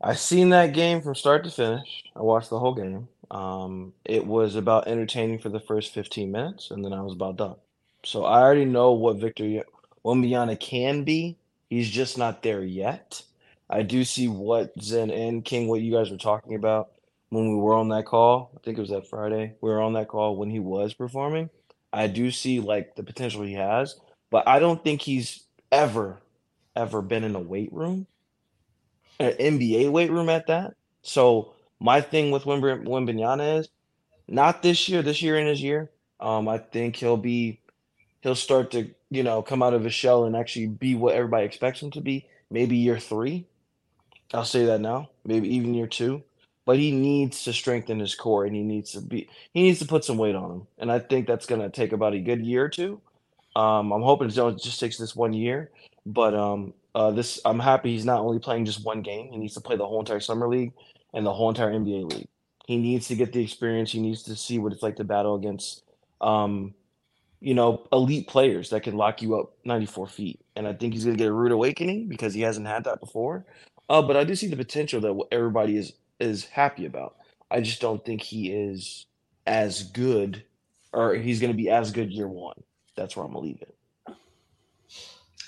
I 0.00 0.14
seen 0.14 0.50
that 0.50 0.74
game 0.74 1.00
from 1.00 1.14
start 1.14 1.44
to 1.44 1.50
finish. 1.50 2.04
I 2.14 2.20
watched 2.20 2.50
the 2.50 2.58
whole 2.58 2.74
game. 2.74 3.08
Um, 3.30 3.94
it 4.04 4.26
was 4.26 4.54
about 4.54 4.86
entertaining 4.86 5.38
for 5.38 5.48
the 5.48 5.60
first 5.60 5.94
15 5.94 6.30
minutes, 6.30 6.70
and 6.70 6.84
then 6.84 6.92
I 6.92 7.00
was 7.00 7.14
about 7.14 7.36
done. 7.36 7.56
So 8.04 8.24
I 8.24 8.40
already 8.40 8.66
know 8.66 8.92
what 8.92 9.16
Victor 9.16 9.62
Wembanyama 10.04 10.60
can 10.60 11.04
be. 11.04 11.36
He's 11.70 11.88
just 11.88 12.18
not 12.18 12.42
there 12.42 12.62
yet. 12.62 13.22
I 13.68 13.82
do 13.82 14.04
see 14.04 14.28
what 14.28 14.72
Zen 14.80 15.10
and 15.10 15.44
King, 15.44 15.68
what 15.68 15.80
you 15.80 15.92
guys 15.92 16.10
were 16.10 16.16
talking 16.16 16.54
about 16.54 16.90
when 17.30 17.48
we 17.48 17.56
were 17.56 17.74
on 17.74 17.88
that 17.88 18.06
call. 18.06 18.52
I 18.56 18.60
think 18.62 18.78
it 18.78 18.80
was 18.80 18.90
that 18.90 19.08
Friday. 19.08 19.54
We 19.60 19.70
were 19.70 19.80
on 19.80 19.94
that 19.94 20.08
call 20.08 20.36
when 20.36 20.50
he 20.50 20.60
was 20.60 20.94
performing. 20.94 21.50
I 21.92 22.06
do 22.08 22.30
see 22.30 22.60
like 22.60 22.96
the 22.96 23.02
potential 23.02 23.42
he 23.42 23.54
has, 23.54 23.96
but 24.30 24.46
I 24.46 24.58
don't 24.58 24.82
think 24.82 25.00
he's 25.02 25.44
ever, 25.72 26.20
ever 26.76 27.02
been 27.02 27.24
in 27.24 27.34
a 27.34 27.40
weight 27.40 27.72
room, 27.72 28.06
an 29.18 29.32
NBA 29.32 29.90
weight 29.90 30.10
room 30.10 30.28
at 30.28 30.48
that. 30.48 30.74
So 31.02 31.54
my 31.80 32.00
thing 32.00 32.30
with 32.30 32.44
Wimber- 32.44 32.84
Wembanyama 32.84 33.60
is 33.60 33.68
not 34.28 34.62
this 34.62 34.88
year. 34.88 35.02
This 35.02 35.22
year 35.22 35.36
in 35.38 35.46
his 35.46 35.62
year, 35.62 35.90
um, 36.20 36.48
I 36.48 36.58
think 36.58 36.96
he'll 36.96 37.16
be, 37.16 37.60
he'll 38.22 38.34
start 38.34 38.72
to 38.72 38.90
you 39.10 39.22
know 39.22 39.42
come 39.42 39.62
out 39.62 39.74
of 39.74 39.84
his 39.84 39.94
shell 39.94 40.24
and 40.24 40.36
actually 40.36 40.66
be 40.66 40.94
what 40.94 41.14
everybody 41.14 41.46
expects 41.46 41.80
him 41.80 41.90
to 41.92 42.00
be. 42.00 42.26
Maybe 42.50 42.76
year 42.76 42.98
three. 42.98 43.46
I'll 44.34 44.44
say 44.44 44.66
that 44.66 44.80
now. 44.80 45.10
Maybe 45.24 45.48
even 45.54 45.74
year 45.74 45.86
two. 45.86 46.22
But 46.66 46.78
he 46.78 46.92
needs 46.92 47.44
to 47.44 47.52
strengthen 47.52 48.00
his 48.00 48.14
core 48.14 48.46
and 48.46 48.56
he 48.56 48.62
needs 48.62 48.92
to 48.92 49.00
be 49.02 49.28
he 49.52 49.62
needs 49.62 49.78
to 49.80 49.86
put 49.86 50.04
some 50.04 50.16
weight 50.18 50.34
on 50.34 50.50
him. 50.50 50.66
And 50.78 50.90
I 50.90 50.98
think 50.98 51.26
that's 51.26 51.46
gonna 51.46 51.70
take 51.70 51.92
about 51.92 52.14
a 52.14 52.20
good 52.20 52.44
year 52.44 52.64
or 52.64 52.68
two. 52.68 53.00
Um, 53.56 53.92
I'm 53.92 54.02
hoping 54.02 54.28
it 54.28 54.32
just 54.32 54.80
takes 54.80 54.96
this 54.98 55.14
one 55.14 55.32
year, 55.32 55.70
but 56.06 56.34
um, 56.34 56.74
uh, 56.94 57.10
this 57.10 57.40
I'm 57.44 57.58
happy 57.58 57.92
he's 57.92 58.06
not 58.06 58.20
only 58.20 58.38
playing 58.38 58.64
just 58.64 58.84
one 58.84 59.02
game. 59.02 59.30
He 59.30 59.38
needs 59.38 59.54
to 59.54 59.60
play 59.60 59.76
the 59.76 59.86
whole 59.86 60.00
entire 60.00 60.20
summer 60.20 60.48
league 60.48 60.72
and 61.12 61.24
the 61.24 61.32
whole 61.32 61.50
entire 61.50 61.72
NBA 61.72 62.10
league. 62.12 62.28
He 62.66 62.78
needs 62.78 63.08
to 63.08 63.14
get 63.14 63.32
the 63.32 63.42
experience. 63.42 63.92
He 63.92 64.00
needs 64.00 64.22
to 64.24 64.34
see 64.36 64.58
what 64.58 64.72
it's 64.72 64.82
like 64.82 64.96
to 64.96 65.04
battle 65.04 65.34
against, 65.34 65.84
um, 66.22 66.74
you 67.40 67.54
know, 67.54 67.86
elite 67.92 68.26
players 68.26 68.70
that 68.70 68.82
can 68.82 68.96
lock 68.96 69.20
you 69.20 69.36
up 69.38 69.52
94 69.66 70.06
feet. 70.08 70.40
And 70.56 70.66
I 70.66 70.72
think 70.72 70.94
he's 70.94 71.04
gonna 71.04 71.16
get 71.16 71.28
a 71.28 71.32
rude 71.32 71.52
awakening 71.52 72.08
because 72.08 72.32
he 72.32 72.40
hasn't 72.40 72.66
had 72.66 72.84
that 72.84 73.00
before. 73.00 73.44
Uh, 73.88 74.02
but 74.02 74.16
I 74.16 74.24
do 74.24 74.34
see 74.34 74.46
the 74.46 74.56
potential 74.56 75.00
that 75.00 75.26
everybody 75.32 75.76
is 75.76 75.92
is 76.20 76.44
happy 76.44 76.86
about. 76.86 77.16
I 77.50 77.60
just 77.60 77.80
don't 77.80 78.04
think 78.04 78.22
he 78.22 78.50
is 78.50 79.06
as 79.46 79.82
good, 79.82 80.44
or 80.92 81.14
he's 81.14 81.40
gonna 81.40 81.54
be 81.54 81.70
as 81.70 81.92
good 81.92 82.10
year 82.10 82.28
one. 82.28 82.62
That's 82.96 83.16
where 83.16 83.26
I'm 83.26 83.32
gonna 83.32 83.44
leave 83.44 83.62
it. 83.62 83.76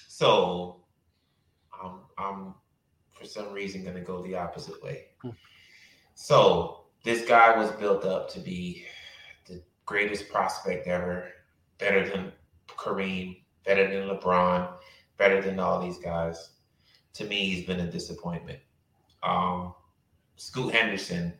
So, 0.08 0.80
I'm, 1.82 2.00
I'm 2.18 2.54
for 3.12 3.24
some 3.26 3.52
reason 3.52 3.84
gonna 3.84 4.00
go 4.00 4.22
the 4.22 4.36
opposite 4.36 4.82
way. 4.82 5.06
So 6.14 6.86
this 7.04 7.26
guy 7.28 7.56
was 7.56 7.70
built 7.72 8.04
up 8.04 8.28
to 8.30 8.40
be 8.40 8.86
the 9.46 9.62
greatest 9.84 10.30
prospect 10.30 10.86
ever, 10.86 11.28
better 11.78 12.08
than 12.08 12.32
Kareem, 12.68 13.42
better 13.64 13.86
than 13.88 14.08
LeBron, 14.08 14.72
better 15.18 15.42
than 15.42 15.60
all 15.60 15.80
these 15.80 15.98
guys. 15.98 16.52
To 17.16 17.24
me, 17.24 17.48
he's 17.50 17.66
been 17.66 17.80
a 17.80 17.90
disappointment. 17.90 18.58
Um, 19.22 19.74
Scoot 20.36 20.74
Henderson 20.74 21.32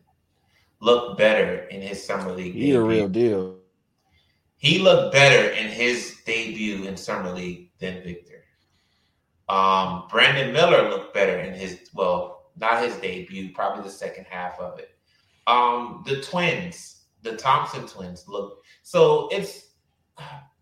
looked 0.81 1.19
better 1.19 1.65
in 1.65 1.81
his 1.81 2.03
summer 2.03 2.33
league. 2.33 2.55
He 2.55 2.73
a 2.73 2.81
real 2.81 3.09
deal. 3.09 3.59
He 4.57 4.79
looked 4.79 5.13
better 5.13 5.51
in 5.51 5.69
his 5.69 6.17
debut 6.25 6.85
in 6.85 6.97
summer 6.97 7.31
league 7.31 7.71
than 7.79 8.03
Victor. 8.03 8.45
Um, 9.49 10.05
Brandon 10.11 10.53
Miller 10.53 10.89
looked 10.89 11.15
better 11.15 11.39
in 11.39 11.53
his 11.55 11.91
well, 11.95 12.51
not 12.57 12.83
his 12.83 12.97
debut, 12.97 13.53
probably 13.53 13.85
the 13.85 13.91
second 13.91 14.27
half 14.29 14.59
of 14.59 14.79
it. 14.79 14.97
Um, 15.47 16.03
the 16.07 16.21
twins, 16.23 17.03
the 17.23 17.37
Thompson 17.37 17.87
twins, 17.87 18.27
look 18.27 18.63
so 18.83 19.29
it's 19.31 19.69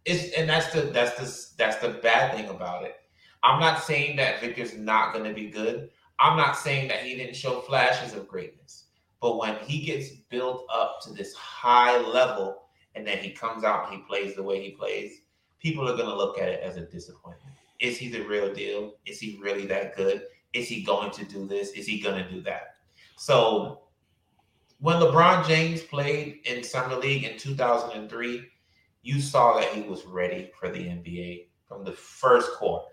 it's 0.04 0.32
and 0.34 0.48
that's 0.48 0.72
the 0.72 0.82
that's 0.82 1.16
the 1.18 1.54
that's 1.56 1.76
the 1.78 2.00
bad 2.00 2.34
thing 2.34 2.48
about 2.48 2.84
it. 2.84 2.96
I'm 3.44 3.60
not 3.60 3.84
saying 3.84 4.16
that 4.16 4.40
Victor's 4.40 4.76
not 4.76 5.12
going 5.12 5.26
to 5.26 5.34
be 5.34 5.50
good. 5.50 5.90
I'm 6.18 6.36
not 6.36 6.56
saying 6.56 6.88
that 6.88 7.02
he 7.02 7.14
didn't 7.14 7.36
show 7.36 7.60
flashes 7.60 8.14
of 8.14 8.26
greatness. 8.26 8.84
But 9.20 9.38
when 9.38 9.56
he 9.56 9.84
gets 9.84 10.10
built 10.30 10.66
up 10.72 11.00
to 11.02 11.12
this 11.12 11.34
high 11.34 11.98
level 11.98 12.62
and 12.94 13.06
then 13.06 13.18
he 13.18 13.30
comes 13.30 13.62
out 13.62 13.88
and 13.88 13.98
he 13.98 14.06
plays 14.06 14.34
the 14.34 14.42
way 14.42 14.62
he 14.62 14.70
plays, 14.70 15.20
people 15.58 15.88
are 15.88 15.96
going 15.96 16.08
to 16.08 16.16
look 16.16 16.38
at 16.38 16.48
it 16.48 16.62
as 16.62 16.76
a 16.76 16.86
disappointment. 16.86 17.54
Is 17.80 17.98
he 17.98 18.08
the 18.08 18.22
real 18.22 18.52
deal? 18.52 18.94
Is 19.04 19.20
he 19.20 19.38
really 19.42 19.66
that 19.66 19.94
good? 19.94 20.22
Is 20.54 20.68
he 20.68 20.82
going 20.82 21.10
to 21.12 21.24
do 21.24 21.46
this? 21.46 21.72
Is 21.72 21.86
he 21.86 22.00
going 22.00 22.22
to 22.22 22.30
do 22.30 22.40
that? 22.42 22.76
So 23.16 23.82
when 24.80 24.96
LeBron 24.96 25.46
James 25.46 25.82
played 25.82 26.40
in 26.46 26.62
Summer 26.62 26.96
League 26.96 27.24
in 27.24 27.36
2003, 27.38 28.46
you 29.02 29.20
saw 29.20 29.58
that 29.58 29.72
he 29.72 29.82
was 29.82 30.06
ready 30.06 30.50
for 30.58 30.70
the 30.70 30.78
NBA 30.78 31.48
from 31.68 31.84
the 31.84 31.92
first 31.92 32.52
quarter. 32.52 32.86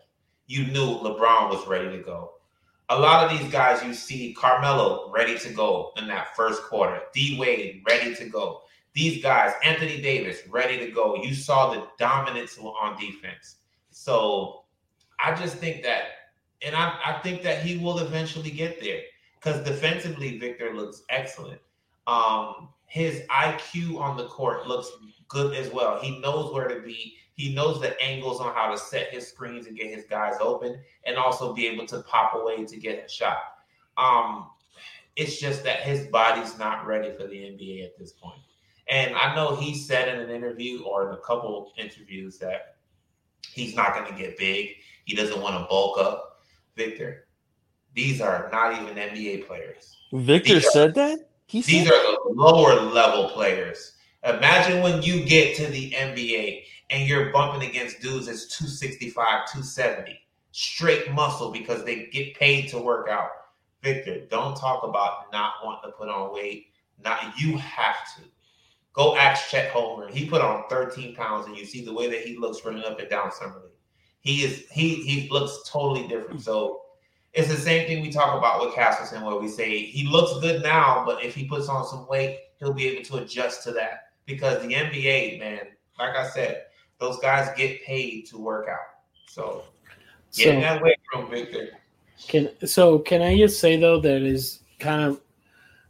You 0.51 0.65
knew 0.65 0.97
LeBron 0.99 1.49
was 1.49 1.65
ready 1.65 1.89
to 1.97 2.03
go. 2.03 2.33
A 2.89 2.99
lot 2.99 3.23
of 3.23 3.39
these 3.39 3.49
guys 3.49 3.81
you 3.81 3.93
see 3.93 4.33
Carmelo 4.33 5.09
ready 5.09 5.39
to 5.39 5.53
go 5.53 5.93
in 5.95 6.09
that 6.09 6.35
first 6.35 6.61
quarter, 6.63 6.99
D 7.13 7.37
Wade 7.39 7.81
ready 7.87 8.13
to 8.15 8.25
go. 8.25 8.63
These 8.91 9.23
guys, 9.23 9.53
Anthony 9.63 10.01
Davis 10.01 10.39
ready 10.49 10.77
to 10.79 10.91
go. 10.91 11.15
You 11.15 11.33
saw 11.33 11.73
the 11.73 11.87
dominance 11.97 12.57
on 12.57 12.99
defense. 12.99 13.59
So 13.91 14.65
I 15.23 15.33
just 15.35 15.55
think 15.55 15.83
that, 15.83 16.03
and 16.61 16.75
I, 16.75 16.99
I 17.05 17.19
think 17.23 17.43
that 17.43 17.63
he 17.63 17.77
will 17.77 17.99
eventually 17.99 18.51
get 18.51 18.81
there 18.81 18.99
because 19.35 19.63
defensively, 19.63 20.37
Victor 20.37 20.75
looks 20.75 21.03
excellent. 21.09 21.61
Um, 22.07 22.67
his 22.91 23.21
IQ 23.29 23.97
on 24.01 24.17
the 24.17 24.25
court 24.25 24.67
looks 24.67 24.91
good 25.29 25.55
as 25.55 25.71
well. 25.71 25.97
He 26.01 26.19
knows 26.19 26.53
where 26.53 26.67
to 26.67 26.81
be. 26.81 27.15
He 27.35 27.53
knows 27.53 27.79
the 27.79 27.97
angles 28.03 28.41
on 28.41 28.53
how 28.53 28.69
to 28.69 28.77
set 28.77 29.13
his 29.13 29.25
screens 29.25 29.65
and 29.65 29.77
get 29.77 29.87
his 29.95 30.03
guys 30.09 30.35
open, 30.41 30.77
and 31.05 31.15
also 31.15 31.53
be 31.53 31.67
able 31.67 31.87
to 31.87 32.01
pop 32.01 32.33
away 32.35 32.65
to 32.65 32.75
get 32.77 33.05
a 33.05 33.09
shot. 33.09 33.37
Um, 33.97 34.49
it's 35.15 35.39
just 35.39 35.63
that 35.63 35.83
his 35.83 36.07
body's 36.07 36.59
not 36.59 36.85
ready 36.85 37.13
for 37.15 37.27
the 37.27 37.37
NBA 37.37 37.85
at 37.85 37.97
this 37.97 38.11
point. 38.11 38.41
And 38.89 39.15
I 39.15 39.33
know 39.35 39.55
he 39.55 39.73
said 39.73 40.09
in 40.09 40.19
an 40.19 40.29
interview 40.29 40.83
or 40.83 41.07
in 41.07 41.13
a 41.13 41.21
couple 41.21 41.71
interviews 41.77 42.39
that 42.39 42.75
he's 43.47 43.73
not 43.73 43.93
going 43.95 44.11
to 44.11 44.21
get 44.21 44.37
big. 44.37 44.71
He 45.05 45.15
doesn't 45.15 45.41
want 45.41 45.55
to 45.55 45.65
bulk 45.69 45.97
up. 45.97 46.41
Victor, 46.75 47.27
these 47.95 48.19
are 48.19 48.49
not 48.51 48.73
even 48.81 48.95
NBA 48.95 49.47
players. 49.47 49.95
Victor 50.11 50.55
These 50.55 50.67
are- 50.67 50.71
said 50.71 50.95
that. 50.95 51.30
He 51.51 51.61
These 51.61 51.87
are 51.87 52.01
the 52.01 52.21
lower 52.29 52.79
level 52.79 53.27
players. 53.27 53.97
Imagine 54.23 54.81
when 54.81 55.01
you 55.01 55.25
get 55.25 55.57
to 55.57 55.67
the 55.67 55.91
NBA 55.91 56.63
and 56.91 57.05
you're 57.05 57.29
bumping 57.33 57.67
against 57.67 57.99
dudes 57.99 58.27
that's 58.27 58.57
265, 58.57 59.15
270, 59.51 60.17
straight 60.53 61.11
muscle 61.11 61.51
because 61.51 61.83
they 61.83 62.05
get 62.05 62.35
paid 62.35 62.69
to 62.69 62.77
work 62.79 63.09
out. 63.09 63.31
Victor, 63.83 64.27
don't 64.27 64.55
talk 64.55 64.83
about 64.83 65.29
not 65.33 65.55
wanting 65.61 65.91
to 65.91 65.97
put 65.97 66.07
on 66.07 66.33
weight. 66.33 66.67
Not 67.03 67.37
you 67.37 67.57
have 67.57 67.97
to. 68.15 68.21
Go 68.93 69.17
ask 69.17 69.49
Chet 69.49 69.73
Holmgren. 69.73 70.09
He 70.09 70.29
put 70.29 70.41
on 70.41 70.63
13 70.69 71.15
pounds, 71.15 71.47
and 71.47 71.57
you 71.57 71.65
see 71.65 71.83
the 71.83 71.93
way 71.93 72.09
that 72.09 72.21
he 72.21 72.37
looks 72.37 72.63
running 72.63 72.85
up 72.85 72.97
and 72.97 73.09
down 73.09 73.29
summer 73.29 73.59
league. 73.61 73.71
He 74.21 74.43
is 74.43 74.69
he 74.71 74.95
he 74.95 75.27
looks 75.29 75.69
totally 75.69 76.07
different. 76.07 76.41
So 76.43 76.80
it's 77.33 77.47
the 77.47 77.55
same 77.55 77.87
thing 77.87 78.01
we 78.01 78.11
talk 78.11 78.37
about 78.37 78.63
with 78.63 78.75
Castleton, 78.75 79.25
where 79.25 79.37
we 79.37 79.47
say 79.47 79.79
he 79.85 80.05
looks 80.07 80.39
good 80.41 80.61
now, 80.61 81.03
but 81.05 81.23
if 81.23 81.33
he 81.33 81.45
puts 81.45 81.69
on 81.69 81.85
some 81.85 82.07
weight, 82.07 82.39
he'll 82.59 82.73
be 82.73 82.87
able 82.87 83.03
to 83.03 83.17
adjust 83.23 83.63
to 83.63 83.71
that. 83.71 84.09
Because 84.25 84.61
the 84.61 84.73
NBA, 84.73 85.39
man, 85.39 85.61
like 85.97 86.15
I 86.15 86.27
said, 86.29 86.65
those 86.99 87.19
guys 87.19 87.49
get 87.57 87.83
paid 87.83 88.27
to 88.27 88.37
work 88.37 88.67
out. 88.69 88.79
So 89.27 89.63
get 90.35 90.55
in 90.55 90.55
So 90.55 90.61
that 90.61 90.81
weight 90.81 90.97
room, 91.13 91.29
Victor. 91.29 91.69
can 92.27 92.49
so 92.65 92.99
can 92.99 93.21
I 93.21 93.37
just 93.37 93.59
say 93.59 93.77
though 93.77 93.99
that 94.01 94.21
is 94.21 94.59
kind 94.79 95.03
of 95.03 95.21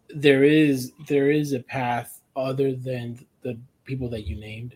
there 0.09 0.43
is 0.43 0.93
there 1.07 1.31
is 1.31 1.53
a 1.53 1.59
path 1.59 2.21
other 2.35 2.73
than 2.73 3.19
the 3.41 3.57
people 3.83 4.09
that 4.09 4.27
you 4.27 4.37
named. 4.39 4.75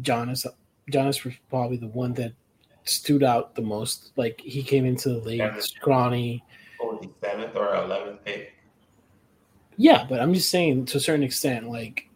Jonas 0.00 0.46
Jonas 0.90 1.24
was 1.24 1.34
probably 1.50 1.76
the 1.76 1.88
one 1.88 2.12
that 2.14 2.32
stood 2.84 3.22
out 3.22 3.54
the 3.54 3.62
most. 3.62 4.12
Like 4.16 4.40
he 4.40 4.62
came 4.62 4.84
into 4.84 5.10
the 5.10 5.18
league 5.18 5.38
Yeah. 5.38 5.58
scrawny. 5.60 6.44
Seventh 7.22 7.56
or 7.56 7.74
eleventh 7.76 8.24
pick? 8.24 8.52
Yeah, 9.76 10.04
but 10.08 10.20
I'm 10.20 10.34
just 10.34 10.50
saying 10.50 10.86
to 10.86 10.98
a 10.98 11.00
certain 11.00 11.22
extent, 11.22 11.68
like 11.68 12.08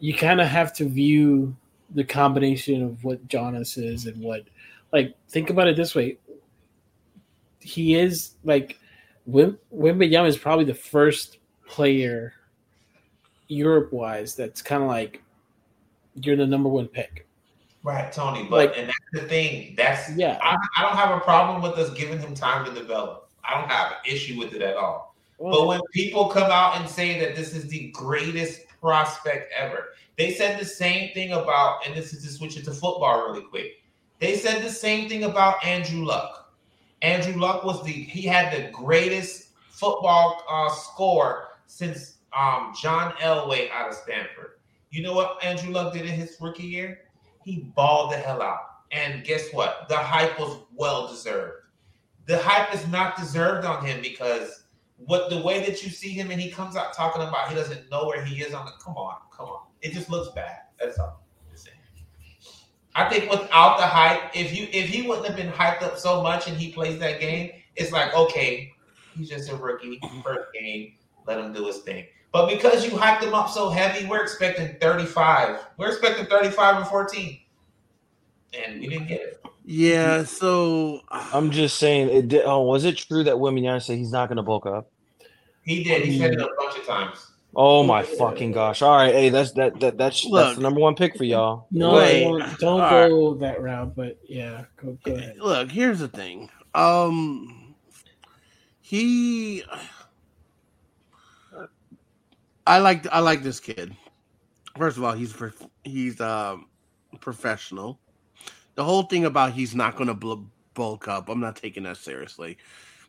you 0.00 0.14
kind 0.14 0.40
of 0.40 0.48
have 0.48 0.72
to 0.76 0.88
view 0.88 1.54
the 1.94 2.04
combination 2.04 2.82
of 2.82 3.04
what 3.04 3.26
Jonas 3.28 3.76
is 3.76 4.06
and 4.06 4.20
what, 4.22 4.44
like, 4.92 5.14
think 5.28 5.50
about 5.50 5.68
it 5.68 5.76
this 5.76 5.94
way. 5.94 6.18
He 7.58 7.94
is 7.94 8.36
like 8.44 8.78
Wim 9.28 9.58
Wembanyama 9.74 10.26
is 10.28 10.38
probably 10.38 10.64
the 10.64 10.74
first 10.74 11.38
player 11.66 12.32
Europe 13.48 13.92
wise 13.92 14.34
that's 14.34 14.62
kind 14.62 14.82
of 14.82 14.88
like 14.88 15.22
you're 16.14 16.36
the 16.36 16.46
number 16.46 16.68
one 16.68 16.88
pick. 16.88 17.26
Right, 17.82 18.12
Tony. 18.12 18.44
But 18.44 18.68
Like- 18.68 18.78
and 18.78 18.88
that's 18.88 18.98
the 19.12 19.28
thing. 19.28 19.74
That's 19.76 20.10
Yeah. 20.16 20.38
I, 20.42 20.56
I 20.76 20.82
don't 20.82 20.96
have 20.96 21.16
a 21.16 21.20
problem 21.20 21.62
with 21.62 21.78
us 21.78 21.90
giving 21.96 22.18
him 22.18 22.34
time 22.34 22.64
to 22.66 22.72
develop. 22.72 23.30
I 23.42 23.58
don't 23.58 23.70
have 23.70 23.92
an 23.92 23.98
issue 24.04 24.38
with 24.38 24.52
it 24.54 24.62
at 24.62 24.76
all. 24.76 25.14
But 25.38 25.66
when 25.66 25.80
people 25.94 26.28
come 26.28 26.50
out 26.50 26.76
and 26.76 26.88
say 26.88 27.18
that 27.20 27.34
this 27.34 27.54
is 27.54 27.66
the 27.66 27.90
greatest 27.92 28.60
prospect 28.82 29.50
ever, 29.56 29.94
they 30.18 30.34
said 30.34 30.60
the 30.60 30.66
same 30.66 31.14
thing 31.14 31.32
about, 31.32 31.86
and 31.86 31.96
this 31.96 32.12
is 32.12 32.22
to 32.24 32.30
switch 32.30 32.58
it 32.58 32.64
to 32.66 32.72
football 32.72 33.26
really 33.30 33.42
quick. 33.42 33.82
They 34.18 34.36
said 34.36 34.62
the 34.62 34.70
same 34.70 35.08
thing 35.08 35.24
about 35.24 35.64
Andrew 35.64 36.04
Luck. 36.04 36.52
Andrew 37.00 37.40
Luck 37.40 37.64
was 37.64 37.82
the 37.82 37.92
he 37.92 38.20
had 38.22 38.52
the 38.52 38.70
greatest 38.70 39.48
football 39.70 40.42
uh, 40.50 40.68
score 40.68 41.48
since 41.66 42.18
um, 42.36 42.74
John 42.78 43.12
Elway 43.12 43.70
out 43.70 43.88
of 43.88 43.94
Stanford. 43.94 44.58
You 44.90 45.02
know 45.02 45.14
what 45.14 45.42
Andrew 45.42 45.72
Luck 45.72 45.94
did 45.94 46.02
in 46.02 46.12
his 46.12 46.36
rookie 46.38 46.64
year? 46.64 47.00
He 47.44 47.70
balled 47.76 48.12
the 48.12 48.16
hell 48.16 48.42
out. 48.42 48.58
And 48.92 49.24
guess 49.24 49.52
what? 49.52 49.86
The 49.88 49.96
hype 49.96 50.38
was 50.38 50.58
well 50.74 51.08
deserved. 51.08 51.64
The 52.26 52.38
hype 52.38 52.74
is 52.74 52.86
not 52.88 53.16
deserved 53.16 53.64
on 53.64 53.84
him 53.84 54.02
because 54.02 54.64
what 54.96 55.30
the 55.30 55.40
way 55.40 55.64
that 55.64 55.82
you 55.82 55.90
see 55.90 56.10
him 56.10 56.30
and 56.30 56.40
he 56.40 56.50
comes 56.50 56.76
out 56.76 56.92
talking 56.92 57.22
about 57.22 57.48
he 57.48 57.54
doesn't 57.54 57.90
know 57.90 58.06
where 58.06 58.24
he 58.24 58.42
is 58.42 58.52
on 58.52 58.66
the 58.66 58.72
come 58.82 58.96
on, 58.96 59.16
come 59.34 59.46
on. 59.46 59.66
It 59.80 59.92
just 59.92 60.10
looks 60.10 60.34
bad. 60.34 60.58
That's 60.78 60.98
all. 60.98 61.20
I 62.94 63.08
think 63.08 63.30
without 63.30 63.78
the 63.78 63.86
hype, 63.86 64.30
if 64.34 64.56
you 64.56 64.66
if 64.72 64.88
he 64.88 65.06
wouldn't 65.06 65.26
have 65.26 65.36
been 65.36 65.50
hyped 65.50 65.82
up 65.82 65.96
so 65.96 66.22
much 66.22 66.48
and 66.48 66.56
he 66.56 66.72
plays 66.72 66.98
that 66.98 67.20
game, 67.20 67.52
it's 67.76 67.92
like 67.92 68.14
okay, 68.14 68.72
he's 69.16 69.28
just 69.28 69.48
a 69.50 69.56
rookie, 69.56 70.00
first 70.24 70.52
game, 70.52 70.94
let 71.26 71.38
him 71.38 71.52
do 71.52 71.66
his 71.66 71.78
thing. 71.78 72.06
But 72.32 72.48
because 72.48 72.84
you 72.84 72.92
hyped 72.92 73.20
them 73.20 73.34
up 73.34 73.50
so 73.50 73.70
heavy, 73.70 74.06
we're 74.06 74.22
expecting 74.22 74.76
35. 74.80 75.58
We're 75.76 75.88
expecting 75.88 76.26
35 76.26 76.76
and 76.76 76.86
14. 76.86 77.40
And 78.52 78.80
we 78.80 78.88
didn't 78.88 79.08
get 79.08 79.20
it. 79.20 79.44
Yeah, 79.64 80.18
mm-hmm. 80.18 80.24
so 80.24 81.00
uh, 81.10 81.30
I'm 81.32 81.50
just 81.50 81.78
saying. 81.78 82.08
It 82.08 82.28
did, 82.28 82.42
oh, 82.44 82.62
was 82.62 82.84
it 82.84 82.96
true 82.96 83.22
that 83.24 83.34
Wembanyama 83.34 83.82
said 83.82 83.98
he's 83.98 84.12
not 84.12 84.28
going 84.28 84.36
to 84.36 84.42
bulk 84.42 84.66
up? 84.66 84.90
He 85.64 85.84
did. 85.84 86.04
He 86.04 86.18
said 86.18 86.32
it 86.32 86.40
a 86.40 86.48
bunch 86.58 86.78
of 86.78 86.86
times. 86.86 87.30
Oh 87.54 87.82
my 87.82 88.02
fucking 88.02 88.52
gosh! 88.52 88.80
All 88.80 88.96
right, 88.96 89.12
hey, 89.12 89.28
that's 89.28 89.52
that 89.52 89.78
that 89.80 89.98
that's 89.98 90.24
Look. 90.24 90.44
that's 90.44 90.56
the 90.56 90.62
number 90.62 90.80
one 90.80 90.94
pick 90.94 91.16
for 91.16 91.24
y'all. 91.24 91.66
no, 91.70 91.96
Wait. 91.96 92.24
don't, 92.24 92.42
uh, 92.42 92.54
don't 92.60 92.80
All 92.80 92.90
go 92.90 93.34
that 93.34 93.60
route. 93.60 93.94
But 93.94 94.18
yeah, 94.28 94.64
go, 94.76 94.96
go 95.04 95.14
ahead. 95.14 95.36
look, 95.38 95.70
here's 95.70 95.98
the 95.98 96.08
thing. 96.08 96.48
Um 96.74 97.74
he 98.80 99.64
I 102.66 102.78
like 102.78 103.06
I 103.12 103.20
like 103.20 103.42
this 103.42 103.60
kid. 103.60 103.96
First 104.76 104.96
of 104.96 105.04
all, 105.04 105.12
he's 105.12 105.34
he's 105.84 106.20
um 106.20 106.66
professional. 107.20 107.98
The 108.74 108.84
whole 108.84 109.02
thing 109.02 109.24
about 109.24 109.52
he's 109.52 109.74
not 109.74 109.96
going 109.96 110.08
to 110.08 110.46
bulk 110.74 111.08
up, 111.08 111.28
I'm 111.28 111.40
not 111.40 111.56
taking 111.56 111.82
that 111.82 111.96
seriously 111.96 112.56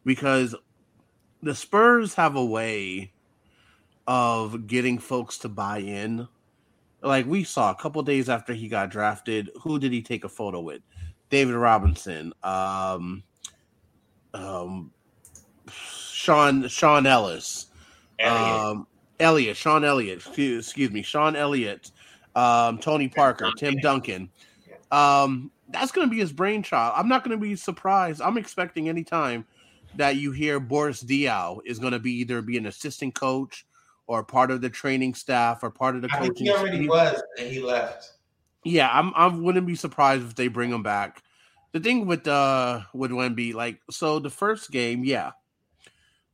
because 0.05 0.55
the 1.43 1.55
Spurs 1.55 2.13
have 2.15 2.35
a 2.35 2.43
way 2.43 3.11
of 4.07 4.67
getting 4.67 4.97
folks 4.97 5.37
to 5.39 5.49
buy 5.49 5.79
in. 5.79 6.27
Like 7.01 7.25
we 7.25 7.43
saw 7.43 7.71
a 7.71 7.75
couple 7.75 8.01
days 8.03 8.29
after 8.29 8.53
he 8.53 8.67
got 8.67 8.89
drafted, 8.89 9.49
who 9.61 9.79
did 9.79 9.91
he 9.91 10.01
take 10.01 10.23
a 10.23 10.29
photo 10.29 10.59
with? 10.59 10.81
David 11.29 11.55
Robinson, 11.55 12.33
um, 12.43 13.23
um, 14.33 14.91
Sean 15.71 16.67
Sean 16.67 17.05
Ellis, 17.05 17.67
um, 18.19 18.87
Elliott, 19.21 19.55
Sean 19.55 19.83
Elliott, 19.83 20.17
excuse, 20.17 20.91
me, 20.91 21.01
Sean 21.01 21.35
Elliott, 21.35 21.91
um, 22.35 22.77
Tony 22.79 23.07
Parker, 23.07 23.51
Tim 23.57 23.77
Duncan. 23.77 24.29
Um, 24.91 25.51
that's 25.69 25.91
going 25.91 26.07
to 26.07 26.11
be 26.11 26.19
his 26.19 26.33
brainchild. 26.33 26.93
I'm 26.97 27.07
not 27.07 27.23
going 27.23 27.37
to 27.37 27.41
be 27.41 27.55
surprised. 27.55 28.21
I'm 28.21 28.37
expecting 28.37 28.89
anytime 28.89 29.45
that 29.95 30.17
you 30.17 30.31
hear 30.31 30.59
Boris 30.59 31.03
Diaw 31.03 31.59
is 31.65 31.79
going 31.79 31.93
to 31.93 31.99
be 31.99 32.11
either 32.19 32.41
be 32.41 32.57
an 32.57 32.65
assistant 32.65 33.15
coach 33.15 33.65
or 34.07 34.23
part 34.23 34.51
of 34.51 34.61
the 34.61 34.69
training 34.69 35.13
staff 35.13 35.63
or 35.63 35.69
part 35.69 35.95
of 35.95 36.01
the 36.01 36.09
I 36.11 36.19
think 36.19 36.33
coaching. 36.33 36.47
he 36.47 36.51
already 36.51 36.77
team. 36.79 36.87
was, 36.87 37.21
and 37.39 37.47
he 37.47 37.61
left. 37.61 38.11
Yeah, 38.63 38.89
I'm. 38.91 39.13
I 39.15 39.27
wouldn't 39.27 39.65
be 39.65 39.75
surprised 39.75 40.23
if 40.25 40.35
they 40.35 40.47
bring 40.47 40.71
him 40.71 40.83
back. 40.83 41.23
The 41.71 41.79
thing 41.79 42.05
with 42.05 42.27
uh 42.27 42.81
with 42.93 43.11
Wemby, 43.11 43.53
like, 43.53 43.79
so 43.89 44.19
the 44.19 44.29
first 44.29 44.71
game, 44.71 45.03
yeah, 45.03 45.31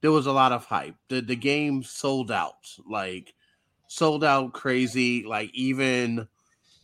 there 0.01 0.11
was 0.11 0.27
a 0.27 0.31
lot 0.31 0.51
of 0.51 0.65
hype. 0.65 0.95
The 1.09 1.21
the 1.21 1.35
game 1.35 1.83
sold 1.83 2.31
out, 2.31 2.67
like 2.89 3.33
sold 3.87 4.23
out 4.23 4.53
crazy. 4.53 5.23
Like 5.23 5.51
even 5.53 6.27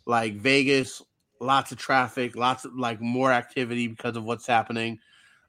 like 0.05 0.35
Vegas, 0.35 1.01
lots 1.39 1.71
of 1.71 1.77
traffic, 1.77 2.35
lots 2.35 2.65
of 2.65 2.75
like 2.75 3.01
more 3.01 3.31
activity 3.31 3.87
because 3.87 4.15
of 4.15 4.23
what's 4.23 4.47
happening. 4.47 4.99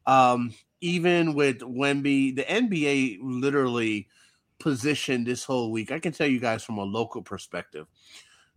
Um, 0.06 0.52
even 0.80 1.34
with 1.34 1.60
Wemby, 1.60 2.36
the 2.36 2.42
NBA 2.42 3.18
literally 3.22 4.08
positioned 4.58 5.26
this 5.26 5.44
whole 5.44 5.72
week. 5.72 5.90
I 5.90 5.98
can 5.98 6.12
tell 6.12 6.26
you 6.26 6.40
guys 6.40 6.62
from 6.62 6.78
a 6.78 6.84
local 6.84 7.22
perspective. 7.22 7.86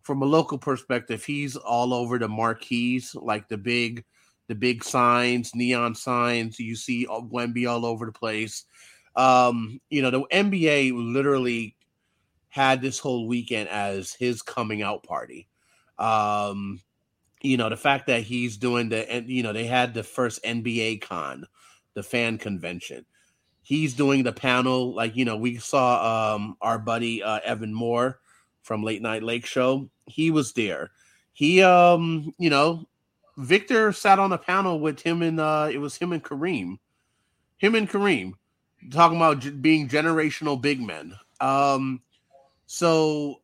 From 0.01 0.21
a 0.21 0.25
local 0.25 0.57
perspective, 0.57 1.23
he's 1.23 1.55
all 1.55 1.93
over 1.93 2.17
the 2.17 2.27
marquees, 2.27 3.15
like 3.15 3.49
the 3.49 3.57
big, 3.57 4.05
the 4.47 4.55
big 4.55 4.83
signs, 4.83 5.53
neon 5.53 5.95
signs. 5.95 6.59
You 6.59 6.75
see 6.75 7.05
Wemby 7.07 7.69
all 7.69 7.85
over 7.85 8.05
the 8.05 8.11
place. 8.11 8.65
Um, 9.17 9.81
you 9.89 10.01
know, 10.01 10.11
the 10.11 10.21
NBA 10.31 10.91
literally 10.93 11.75
had 12.49 12.81
this 12.81 12.99
whole 12.99 13.27
weekend 13.27 13.67
as 13.69 14.13
his 14.13 14.41
coming 14.41 14.81
out 14.81 15.03
party. 15.03 15.47
Um, 15.99 16.79
you 17.41 17.57
know, 17.57 17.69
the 17.69 17.77
fact 17.77 18.07
that 18.07 18.21
he's 18.21 18.57
doing 18.57 18.89
the, 18.89 19.11
and 19.11 19.27
you 19.29 19.43
know, 19.43 19.53
they 19.53 19.65
had 19.65 19.93
the 19.93 20.03
first 20.03 20.43
NBA 20.43 21.01
con, 21.01 21.45
the 21.93 22.03
fan 22.03 22.37
convention. 22.37 23.05
He's 23.63 23.95
doing 23.95 24.23
the 24.23 24.31
panel, 24.31 24.95
like 24.95 25.17
you 25.17 25.25
know, 25.25 25.35
we 25.35 25.57
saw 25.57 26.35
um 26.35 26.55
our 26.61 26.79
buddy 26.79 27.21
uh, 27.21 27.39
Evan 27.43 27.73
Moore 27.73 28.19
from 28.61 28.83
Late 28.83 29.01
Night 29.01 29.23
Lake 29.23 29.45
Show. 29.45 29.89
He 30.05 30.31
was 30.31 30.53
there. 30.53 30.91
He, 31.33 31.61
um, 31.61 32.33
you 32.37 32.49
know, 32.49 32.87
Victor 33.37 33.91
sat 33.93 34.19
on 34.19 34.31
a 34.31 34.37
panel 34.37 34.79
with 34.79 35.01
him 35.01 35.21
and 35.21 35.39
uh, 35.39 35.69
it 35.71 35.77
was 35.77 35.97
him 35.97 36.11
and 36.11 36.23
Kareem, 36.23 36.77
him 37.57 37.75
and 37.75 37.89
Kareem, 37.89 38.33
talking 38.91 39.17
about 39.17 39.61
being 39.61 39.87
generational 39.87 40.61
big 40.61 40.81
men. 40.81 41.13
Um, 41.39 42.01
so 42.65 43.41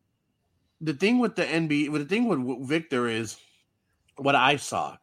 the 0.80 0.94
thing 0.94 1.18
with 1.18 1.36
the 1.36 1.44
NBA, 1.44 1.92
the 1.92 2.04
thing 2.04 2.28
with 2.28 2.68
Victor 2.68 3.08
is 3.08 3.36
what 4.16 4.34
I 4.34 4.56
saw. 4.56 4.96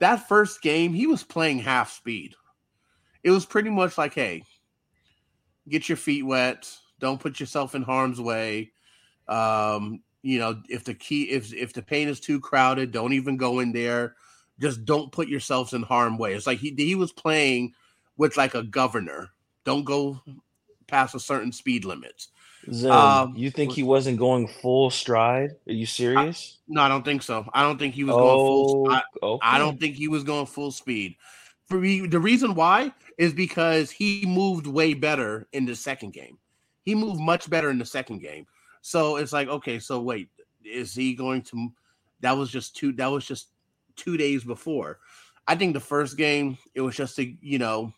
That 0.00 0.28
first 0.28 0.62
game, 0.62 0.92
he 0.92 1.06
was 1.06 1.22
playing 1.22 1.58
half 1.58 1.92
speed. 1.92 2.34
It 3.22 3.30
was 3.30 3.44
pretty 3.44 3.70
much 3.70 3.98
like, 3.98 4.14
hey, 4.14 4.44
get 5.68 5.88
your 5.88 5.96
feet 5.96 6.24
wet, 6.24 6.70
don't 6.98 7.20
put 7.20 7.38
yourself 7.38 7.74
in 7.74 7.82
harm's 7.82 8.20
way. 8.20 8.72
Um, 9.28 10.02
you 10.22 10.38
know, 10.38 10.60
if 10.68 10.84
the 10.84 10.94
key 10.94 11.24
if 11.30 11.52
if 11.52 11.72
the 11.72 11.82
paint 11.82 12.10
is 12.10 12.20
too 12.20 12.40
crowded, 12.40 12.92
don't 12.92 13.12
even 13.12 13.36
go 13.36 13.60
in 13.60 13.72
there. 13.72 14.16
Just 14.60 14.84
don't 14.84 15.12
put 15.12 15.28
yourselves 15.28 15.72
in 15.72 15.82
harm 15.82 16.18
way. 16.18 16.34
It's 16.34 16.46
like 16.46 16.58
he 16.58 16.74
he 16.76 16.94
was 16.94 17.12
playing 17.12 17.72
with 18.16 18.36
like 18.36 18.54
a 18.54 18.62
governor. 18.62 19.30
Don't 19.70 19.84
go 19.84 20.20
past 20.88 21.14
a 21.14 21.20
certain 21.20 21.52
speed 21.52 21.84
limit. 21.84 22.26
Zen, 22.72 22.90
Um, 22.90 23.34
you 23.36 23.52
think 23.52 23.70
he 23.70 23.84
wasn't 23.84 24.18
going 24.18 24.48
full 24.48 24.90
stride? 24.90 25.50
Are 25.68 25.72
you 25.72 25.86
serious? 25.86 26.58
No, 26.66 26.82
I 26.82 26.88
don't 26.88 27.04
think 27.04 27.22
so. 27.22 27.48
I 27.54 27.62
don't 27.62 27.78
think 27.78 27.94
he 27.94 28.02
was 28.02 28.16
going 28.16 28.36
full. 28.48 28.88
oh, 28.88 28.90
I, 28.90 29.02
okay. 29.22 29.46
I 29.46 29.58
don't 29.58 29.78
think 29.78 29.94
he 29.94 30.08
was 30.08 30.24
going 30.24 30.46
full 30.46 30.72
speed. 30.72 31.14
For 31.68 31.78
me, 31.78 32.08
the 32.08 32.18
reason 32.18 32.56
why 32.56 32.92
is 33.16 33.32
because 33.32 33.92
he 33.92 34.24
moved 34.26 34.66
way 34.66 34.92
better 34.92 35.46
in 35.52 35.66
the 35.66 35.76
second 35.76 36.14
game. 36.14 36.36
He 36.82 36.96
moved 36.96 37.20
much 37.20 37.48
better 37.48 37.70
in 37.70 37.78
the 37.78 37.86
second 37.86 38.18
game. 38.18 38.48
So 38.82 39.18
it's 39.18 39.32
like, 39.32 39.46
okay, 39.46 39.78
so 39.78 40.00
wait, 40.00 40.30
is 40.64 40.96
he 40.96 41.14
going 41.14 41.42
to? 41.42 41.72
That 42.22 42.36
was 42.36 42.50
just 42.50 42.74
two. 42.74 42.92
That 42.94 43.06
was 43.06 43.24
just 43.24 43.50
two 43.94 44.16
days 44.16 44.42
before. 44.42 44.98
I 45.46 45.54
think 45.54 45.74
the 45.74 45.80
first 45.94 46.16
game 46.16 46.58
it 46.74 46.80
was 46.80 46.96
just 46.96 47.14
to 47.16 47.32
you 47.40 47.60
know 47.60 47.94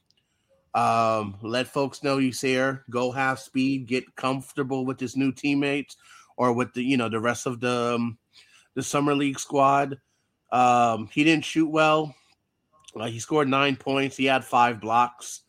um, 0.74 1.36
let 1.42 1.68
folks 1.68 2.02
know 2.02 2.18
he's 2.18 2.40
here. 2.40 2.84
Go 2.90 3.10
half 3.10 3.38
speed, 3.38 3.86
get 3.86 4.16
comfortable 4.16 4.86
with 4.86 4.98
his 4.98 5.16
new 5.16 5.32
teammates 5.32 5.96
or 6.36 6.52
with 6.52 6.72
the 6.74 6.82
you 6.82 6.96
know 6.96 7.08
the 7.08 7.20
rest 7.20 7.46
of 7.46 7.60
the 7.60 7.94
um, 7.96 8.18
the 8.74 8.82
summer 8.82 9.14
league 9.14 9.38
squad. 9.38 9.98
Um, 10.50 11.08
he 11.12 11.24
didn't 11.24 11.44
shoot 11.44 11.68
well. 11.68 12.14
Uh, 12.94 13.06
he 13.06 13.18
scored 13.18 13.48
nine 13.48 13.76
points. 13.76 14.16
He 14.16 14.26
had 14.26 14.44
five 14.44 14.80
blocks. 14.80 15.42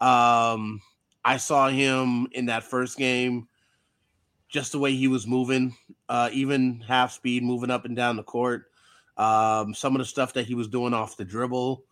Um, 0.00 0.80
I 1.24 1.36
saw 1.36 1.68
him 1.68 2.28
in 2.32 2.46
that 2.46 2.64
first 2.64 2.96
game, 2.96 3.48
just 4.48 4.72
the 4.72 4.78
way 4.78 4.94
he 4.94 5.06
was 5.06 5.26
moving, 5.26 5.76
uh, 6.08 6.30
even 6.32 6.80
half 6.80 7.12
speed, 7.12 7.42
moving 7.42 7.70
up 7.70 7.84
and 7.84 7.94
down 7.94 8.16
the 8.16 8.22
court. 8.22 8.64
Um, 9.16 9.74
some 9.74 9.94
of 9.94 9.98
the 9.98 10.06
stuff 10.06 10.32
that 10.32 10.46
he 10.46 10.54
was 10.54 10.68
doing 10.68 10.94
off 10.94 11.16
the 11.16 11.24
dribble. 11.24 11.84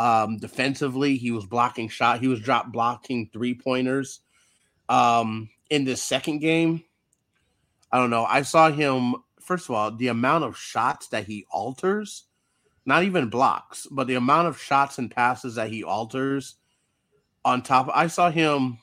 Um, 0.00 0.38
defensively, 0.38 1.18
he 1.18 1.30
was 1.30 1.44
blocking 1.44 1.90
shot. 1.90 2.20
He 2.20 2.26
was 2.26 2.40
drop 2.40 2.72
blocking 2.72 3.28
three 3.34 3.52
pointers. 3.52 4.20
Um, 4.88 5.50
in 5.68 5.84
this 5.84 6.02
second 6.02 6.38
game, 6.38 6.82
I 7.92 7.98
don't 7.98 8.08
know. 8.08 8.24
I 8.24 8.40
saw 8.40 8.70
him. 8.70 9.16
First 9.42 9.68
of 9.68 9.74
all, 9.74 9.90
the 9.90 10.08
amount 10.08 10.44
of 10.44 10.56
shots 10.56 11.08
that 11.08 11.26
he 11.26 11.44
alters, 11.50 12.24
not 12.86 13.04
even 13.04 13.28
blocks, 13.28 13.86
but 13.90 14.06
the 14.06 14.14
amount 14.14 14.48
of 14.48 14.58
shots 14.58 14.96
and 14.96 15.10
passes 15.10 15.56
that 15.56 15.68
he 15.68 15.84
alters. 15.84 16.54
On 17.44 17.60
top, 17.60 17.90
I 17.92 18.06
saw 18.06 18.30
him 18.30 18.78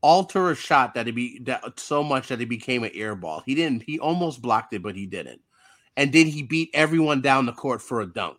alter 0.00 0.50
a 0.50 0.56
shot 0.56 0.94
that 0.94 1.06
he 1.06 1.12
be 1.12 1.38
that 1.44 1.78
so 1.78 2.02
much 2.02 2.26
that 2.28 2.40
it 2.40 2.48
became 2.48 2.82
an 2.82 2.90
air 2.94 3.14
ball. 3.14 3.44
He 3.46 3.54
didn't. 3.54 3.84
He 3.84 4.00
almost 4.00 4.42
blocked 4.42 4.72
it, 4.72 4.82
but 4.82 4.96
he 4.96 5.06
didn't. 5.06 5.40
And 5.96 6.12
then 6.12 6.26
he 6.26 6.42
beat 6.42 6.70
everyone 6.74 7.20
down 7.20 7.46
the 7.46 7.52
court 7.52 7.80
for 7.80 8.00
a 8.00 8.12
dunk. 8.12 8.38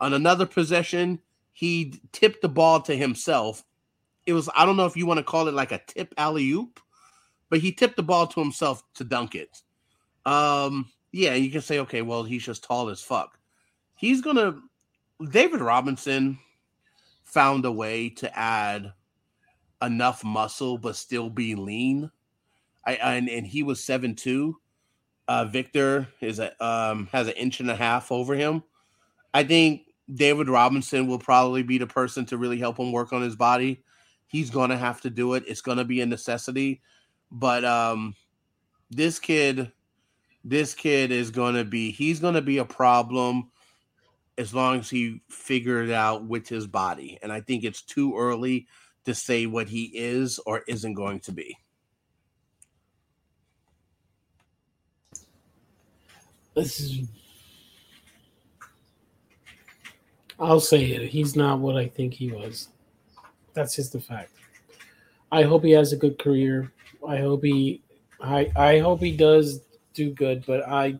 On 0.00 0.12
another 0.12 0.46
possession, 0.46 1.20
he 1.52 1.94
tipped 2.12 2.42
the 2.42 2.48
ball 2.48 2.80
to 2.82 2.96
himself. 2.96 3.64
It 4.26 4.32
was 4.32 4.48
I 4.56 4.66
don't 4.66 4.76
know 4.76 4.86
if 4.86 4.96
you 4.96 5.06
want 5.06 5.18
to 5.18 5.24
call 5.24 5.48
it 5.48 5.54
like 5.54 5.72
a 5.72 5.80
tip 5.86 6.14
alley 6.16 6.50
oop, 6.50 6.80
but 7.48 7.60
he 7.60 7.72
tipped 7.72 7.96
the 7.96 8.02
ball 8.02 8.26
to 8.26 8.40
himself 8.40 8.82
to 8.94 9.04
dunk 9.04 9.34
it. 9.34 9.62
Um, 10.26 10.90
yeah, 11.12 11.34
you 11.34 11.50
can 11.50 11.60
say, 11.60 11.78
okay, 11.80 12.02
well, 12.02 12.24
he's 12.24 12.44
just 12.44 12.64
tall 12.64 12.88
as 12.88 13.00
fuck. 13.00 13.38
He's 13.94 14.20
gonna 14.20 14.60
David 15.30 15.60
Robinson 15.60 16.38
found 17.22 17.64
a 17.64 17.72
way 17.72 18.08
to 18.10 18.38
add 18.38 18.92
enough 19.82 20.24
muscle 20.24 20.78
but 20.78 20.96
still 20.96 21.30
be 21.30 21.54
lean. 21.54 22.10
I 22.86 22.94
and, 22.94 23.28
and 23.28 23.46
he 23.46 23.62
was 23.62 23.82
seven 23.82 24.14
two. 24.14 24.58
Uh, 25.28 25.44
Victor 25.44 26.08
is 26.20 26.38
a 26.38 26.64
um 26.64 27.08
has 27.12 27.28
an 27.28 27.34
inch 27.34 27.60
and 27.60 27.70
a 27.70 27.76
half 27.76 28.10
over 28.10 28.34
him. 28.34 28.62
I 29.34 29.42
think 29.42 29.82
David 30.14 30.48
Robinson 30.48 31.08
will 31.08 31.18
probably 31.18 31.64
be 31.64 31.76
the 31.76 31.88
person 31.88 32.24
to 32.26 32.38
really 32.38 32.58
help 32.58 32.78
him 32.78 32.92
work 32.92 33.12
on 33.12 33.20
his 33.20 33.34
body. 33.34 33.82
He's 34.28 34.48
gonna 34.48 34.78
have 34.78 35.00
to 35.00 35.10
do 35.10 35.34
it. 35.34 35.42
It's 35.48 35.60
gonna 35.60 35.84
be 35.84 36.00
a 36.00 36.06
necessity. 36.06 36.80
But 37.32 37.64
um 37.64 38.14
this 38.90 39.18
kid, 39.18 39.72
this 40.44 40.72
kid 40.72 41.10
is 41.10 41.32
gonna 41.32 41.64
be 41.64 41.90
he's 41.90 42.20
gonna 42.20 42.42
be 42.42 42.58
a 42.58 42.64
problem 42.64 43.50
as 44.38 44.54
long 44.54 44.78
as 44.78 44.88
he 44.88 45.20
figured 45.28 45.88
it 45.88 45.94
out 45.94 46.24
with 46.26 46.48
his 46.48 46.66
body. 46.66 47.18
And 47.20 47.32
I 47.32 47.40
think 47.40 47.64
it's 47.64 47.82
too 47.82 48.16
early 48.16 48.68
to 49.04 49.14
say 49.14 49.46
what 49.46 49.68
he 49.68 49.90
is 49.94 50.38
or 50.46 50.62
isn't 50.68 50.94
going 50.94 51.20
to 51.20 51.32
be. 51.32 51.56
This 56.54 56.78
is. 56.78 57.08
I'll 60.38 60.60
say 60.60 60.84
it. 60.84 61.08
He's 61.10 61.36
not 61.36 61.60
what 61.60 61.76
I 61.76 61.86
think 61.86 62.14
he 62.14 62.30
was. 62.30 62.68
That's 63.52 63.76
just 63.76 63.92
the 63.92 64.00
fact. 64.00 64.30
I 65.30 65.42
hope 65.42 65.64
he 65.64 65.70
has 65.72 65.92
a 65.92 65.96
good 65.96 66.18
career. 66.18 66.72
I 67.06 67.18
hope 67.18 67.44
he. 67.44 67.82
I 68.20 68.50
I 68.56 68.78
hope 68.78 69.00
he 69.00 69.16
does 69.16 69.60
do 69.94 70.10
good. 70.10 70.44
But 70.46 70.68
I. 70.68 70.98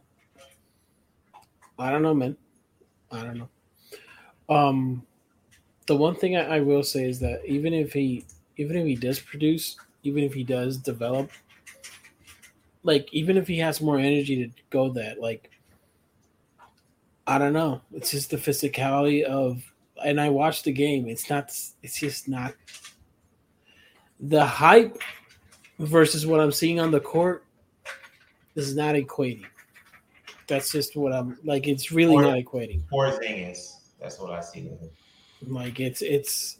I 1.79 1.91
don't 1.91 2.03
know, 2.03 2.15
man. 2.15 2.37
I 3.11 3.23
don't 3.23 3.39
know. 3.39 3.49
Um, 4.49 5.07
the 5.87 5.97
one 5.97 6.15
thing 6.15 6.37
I, 6.37 6.57
I 6.57 6.61
will 6.61 6.83
say 6.83 7.09
is 7.09 7.19
that 7.21 7.45
even 7.45 7.75
if 7.75 7.93
he 7.93 8.25
even 8.57 8.77
if 8.77 8.87
he 8.87 8.95
does 8.95 9.19
produce, 9.19 9.77
even 10.05 10.23
if 10.23 10.33
he 10.33 10.45
does 10.45 10.77
develop, 10.77 11.31
like 12.83 13.13
even 13.13 13.37
if 13.37 13.49
he 13.49 13.59
has 13.59 13.81
more 13.81 13.99
energy 13.99 14.45
to 14.47 14.63
go 14.71 14.91
that, 14.91 15.21
like 15.21 15.51
I 17.27 17.39
don't 17.39 17.53
know. 17.53 17.81
It's 17.93 18.11
just 18.11 18.31
the 18.31 18.37
physicality 18.37 19.23
of 19.23 19.63
and 20.05 20.21
I 20.21 20.29
watched 20.29 20.65
the 20.65 20.73
game. 20.73 21.09
It's 21.09 21.31
not 21.31 21.47
it's 21.83 21.99
just 21.99 22.29
not 22.29 22.55
the 24.21 24.45
hype 24.45 24.99
versus 25.79 26.27
what 26.27 26.41
I'm 26.41 26.53
seeing 26.53 26.81
on 26.81 26.91
the 26.91 27.01
court 27.01 27.45
is 28.55 28.77
not 28.77 28.95
equating. 28.95 29.45
That's 30.47 30.71
just 30.71 30.97
what 30.97 31.13
I'm 31.13 31.39
like. 31.45 31.67
It's 31.67 31.91
really 31.91 32.15
Or- 32.15 32.23
not 32.23 32.37
equating. 32.37 32.83
Poor 32.89 33.11
thing 33.13 33.45
is 33.45 33.77
That's 34.01 34.19
what 34.19 34.31
I 34.33 34.41
see. 34.41 34.71
Like 35.47 35.81
it's 35.81 36.03
it's 36.03 36.59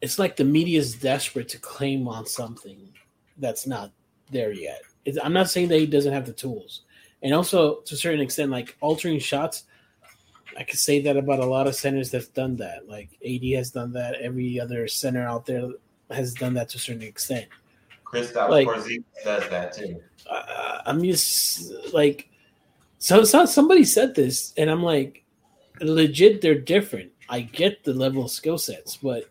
it's 0.00 0.18
like 0.18 0.36
the 0.36 0.44
media 0.44 0.78
is 0.78 0.94
desperate 0.94 1.48
to 1.48 1.58
claim 1.58 2.08
on 2.08 2.26
something 2.26 2.92
that's 3.38 3.66
not 3.66 3.92
there 4.30 4.52
yet. 4.52 4.80
It's, 5.04 5.18
I'm 5.22 5.32
not 5.32 5.50
saying 5.50 5.68
that 5.68 5.78
he 5.78 5.86
doesn't 5.86 6.12
have 6.12 6.26
the 6.26 6.32
tools, 6.32 6.82
and 7.26 7.34
also 7.34 7.80
to 7.80 7.94
a 7.94 7.98
certain 7.98 8.20
extent, 8.20 8.52
like 8.52 8.76
altering 8.80 9.18
shots. 9.18 9.64
I 10.56 10.62
could 10.62 10.78
say 10.78 11.00
that 11.02 11.16
about 11.16 11.40
a 11.40 11.44
lot 11.44 11.66
of 11.66 11.74
centers 11.74 12.08
that's 12.08 12.28
done 12.28 12.54
that. 12.58 12.88
Like 12.88 13.10
AD 13.26 13.42
has 13.56 13.72
done 13.72 13.92
that. 13.94 14.14
Every 14.22 14.60
other 14.60 14.86
center 14.86 15.26
out 15.26 15.44
there 15.44 15.70
has 16.12 16.34
done 16.34 16.54
that 16.54 16.68
to 16.70 16.76
a 16.76 16.80
certain 16.80 17.02
extent. 17.02 17.46
Kristaps 18.04 18.48
Like- 18.48 18.68
Porzingis 18.68 19.02
does 19.24 19.48
that 19.50 19.72
too. 19.76 20.00
uh, 20.30 20.82
I'm 20.86 21.02
just 21.02 21.72
like, 21.92 22.30
so, 22.98 23.24
so 23.24 23.44
somebody 23.44 23.82
said 23.82 24.14
this, 24.14 24.54
and 24.56 24.70
I'm 24.70 24.84
like, 24.84 25.24
legit, 25.80 26.40
they're 26.40 26.54
different. 26.54 27.10
I 27.28 27.40
get 27.40 27.82
the 27.82 27.92
level 27.92 28.26
of 28.26 28.30
skill 28.30 28.56
sets, 28.56 28.96
but 28.98 29.24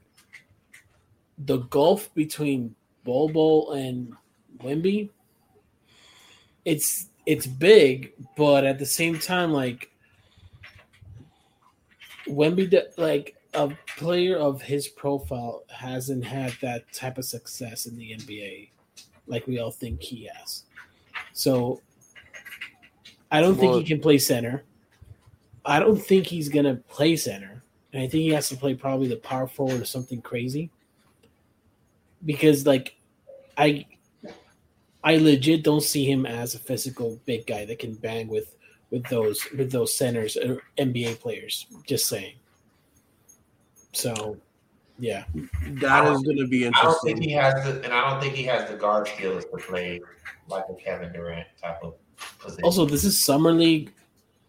the 1.37 1.59
gulf 1.59 2.13
between 2.13 2.75
Bobo 3.05 3.71
and 3.71 4.11
Wemby, 4.59 5.11
it's 6.65 7.07
it's 7.25 7.47
big, 7.47 8.13
but 8.37 8.65
at 8.65 8.79
the 8.79 8.85
same 8.85 9.17
time, 9.19 9.51
like 9.51 9.91
Wemby, 12.27 12.71
like 12.97 13.35
a 13.53 13.71
player 13.97 14.37
of 14.37 14.61
his 14.61 14.87
profile, 14.87 15.63
hasn't 15.69 16.23
had 16.23 16.53
that 16.61 16.91
type 16.93 17.17
of 17.17 17.25
success 17.25 17.85
in 17.85 17.97
the 17.97 18.11
NBA, 18.11 18.69
like 19.27 19.47
we 19.47 19.59
all 19.59 19.71
think 19.71 20.01
he 20.01 20.29
has. 20.33 20.63
So 21.33 21.81
I 23.31 23.41
don't 23.41 23.55
think 23.55 23.75
he 23.75 23.83
can 23.83 23.99
play 23.99 24.17
center. 24.17 24.63
I 25.65 25.79
don't 25.79 25.97
think 25.97 26.27
he's 26.27 26.49
gonna 26.49 26.75
play 26.75 27.15
center, 27.15 27.63
and 27.91 28.03
I 28.03 28.07
think 28.07 28.23
he 28.23 28.29
has 28.29 28.49
to 28.49 28.57
play 28.57 28.75
probably 28.75 29.07
the 29.07 29.15
power 29.15 29.47
forward 29.47 29.81
or 29.81 29.85
something 29.85 30.21
crazy. 30.21 30.69
Because 32.23 32.65
like, 32.65 32.95
I, 33.57 33.85
I 35.05 35.17
legit 35.17 35.63
don't 35.63 35.83
see 35.83 36.09
him 36.09 36.25
as 36.25 36.55
a 36.55 36.59
physical 36.59 37.21
big 37.25 37.45
guy 37.45 37.63
that 37.65 37.77
can 37.77 37.93
bang 37.93 38.27
with 38.27 38.55
with 38.89 39.05
those 39.05 39.47
with 39.55 39.71
those 39.71 39.95
centers 39.95 40.35
or 40.35 40.63
NBA 40.79 41.19
players. 41.19 41.67
Just 41.85 42.07
saying. 42.07 42.33
So, 43.93 44.37
yeah, 44.99 45.23
That 45.33 46.11
is 46.11 46.21
going 46.21 46.37
to 46.37 46.47
be 46.47 46.65
interesting. 46.65 46.73
I 46.75 46.83
don't 46.83 47.01
think 47.03 47.17
interesting. 47.17 47.29
he 47.29 47.31
has 47.31 47.53
the, 47.63 47.83
and 47.85 47.93
I 47.93 48.09
don't 48.09 48.21
think 48.21 48.33
he 48.33 48.43
has 48.43 48.69
the 48.69 48.75
guard 48.75 49.07
skills 49.07 49.45
to 49.45 49.57
play 49.57 50.01
like 50.49 50.65
a 50.69 50.73
Kevin 50.73 51.13
Durant 51.13 51.47
type 51.61 51.81
of 51.81 51.93
position. 52.39 52.63
Also, 52.65 52.85
this 52.85 53.05
is 53.05 53.23
summer 53.23 53.53
league. 53.53 53.93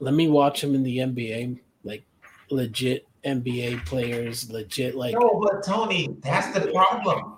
Let 0.01 0.15
me 0.15 0.28
watch 0.28 0.65
him 0.65 0.74
in 0.74 0.83
the 0.83 0.99
NBA, 0.99 1.61
like 1.85 2.03
legit 2.51 3.07
NBA 3.24 3.85
players, 3.87 4.51
legit 4.51 4.97
like. 4.97 5.15
no, 5.15 5.41
but 5.41 5.65
Tony, 5.65 6.16
that's 6.20 6.59
the 6.59 6.73
problem. 6.73 7.35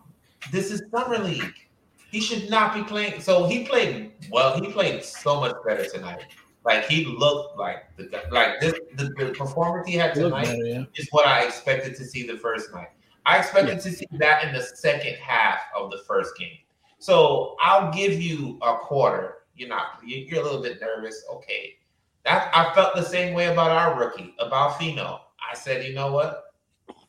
This 0.50 0.70
is 0.70 0.82
summer 0.90 1.18
league. 1.18 1.67
He 2.10 2.20
should 2.20 2.48
not 2.50 2.74
be 2.74 2.82
playing. 2.82 3.20
So 3.20 3.46
he 3.46 3.64
played 3.64 4.12
well. 4.30 4.60
He 4.60 4.70
played 4.72 5.04
so 5.04 5.40
much 5.40 5.54
better 5.66 5.84
tonight. 5.84 6.24
Like 6.64 6.86
he 6.86 7.04
looked 7.04 7.58
like 7.58 7.94
the 7.96 8.04
guy- 8.04 8.28
like 8.30 8.60
this 8.60 8.74
the, 8.96 9.04
the 9.18 9.32
performance 9.32 9.86
he 9.86 9.94
had 9.94 10.14
tonight 10.14 10.44
better, 10.46 10.56
yeah. 10.66 10.84
is 10.96 11.08
what 11.10 11.26
I 11.26 11.44
expected 11.44 11.94
to 11.96 12.04
see 12.04 12.26
the 12.26 12.36
first 12.38 12.72
night. 12.72 12.88
I 13.26 13.38
expected 13.38 13.80
to 13.80 13.90
see 13.92 14.06
that 14.12 14.44
in 14.44 14.54
the 14.54 14.62
second 14.62 15.16
half 15.16 15.60
of 15.76 15.90
the 15.90 15.98
first 16.06 16.36
game. 16.38 16.58
So 16.98 17.56
I'll 17.62 17.92
give 17.92 18.20
you 18.20 18.58
a 18.62 18.76
quarter. 18.76 19.34
You're 19.54 19.68
not. 19.68 20.00
you- 20.04 20.24
You're 20.26 20.40
a 20.40 20.44
little 20.44 20.62
bit 20.62 20.80
nervous. 20.80 21.24
Okay, 21.34 21.76
that 22.24 22.50
I 22.54 22.74
felt 22.74 22.94
the 22.96 23.02
same 23.04 23.34
way 23.34 23.46
about 23.46 23.70
our 23.70 23.98
rookie, 23.98 24.34
about 24.38 24.78
Fino. 24.78 25.20
I 25.50 25.54
said, 25.54 25.84
you 25.86 25.94
know 25.94 26.12
what? 26.12 26.44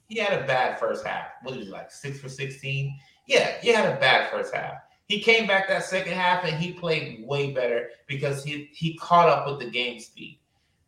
He 0.07 0.19
had 0.19 0.41
a 0.41 0.45
bad 0.45 0.79
first 0.79 1.05
half. 1.05 1.27
What 1.43 1.55
was 1.55 1.65
he 1.65 1.71
like 1.71 1.91
six 1.91 2.19
for 2.19 2.29
sixteen? 2.29 2.97
Yeah, 3.27 3.59
he 3.61 3.69
had 3.69 3.93
a 3.95 3.99
bad 3.99 4.29
first 4.31 4.53
half. 4.53 4.73
He 5.09 5.19
came 5.19 5.47
back 5.47 5.67
that 5.67 5.83
second 5.83 6.13
half 6.13 6.45
and 6.45 6.55
he 6.55 6.71
played 6.71 7.25
way 7.25 7.51
better 7.51 7.89
because 8.07 8.43
he 8.43 8.69
he 8.71 8.95
caught 8.97 9.27
up 9.27 9.47
with 9.47 9.59
the 9.59 9.69
game 9.69 9.99
speed. 9.99 10.39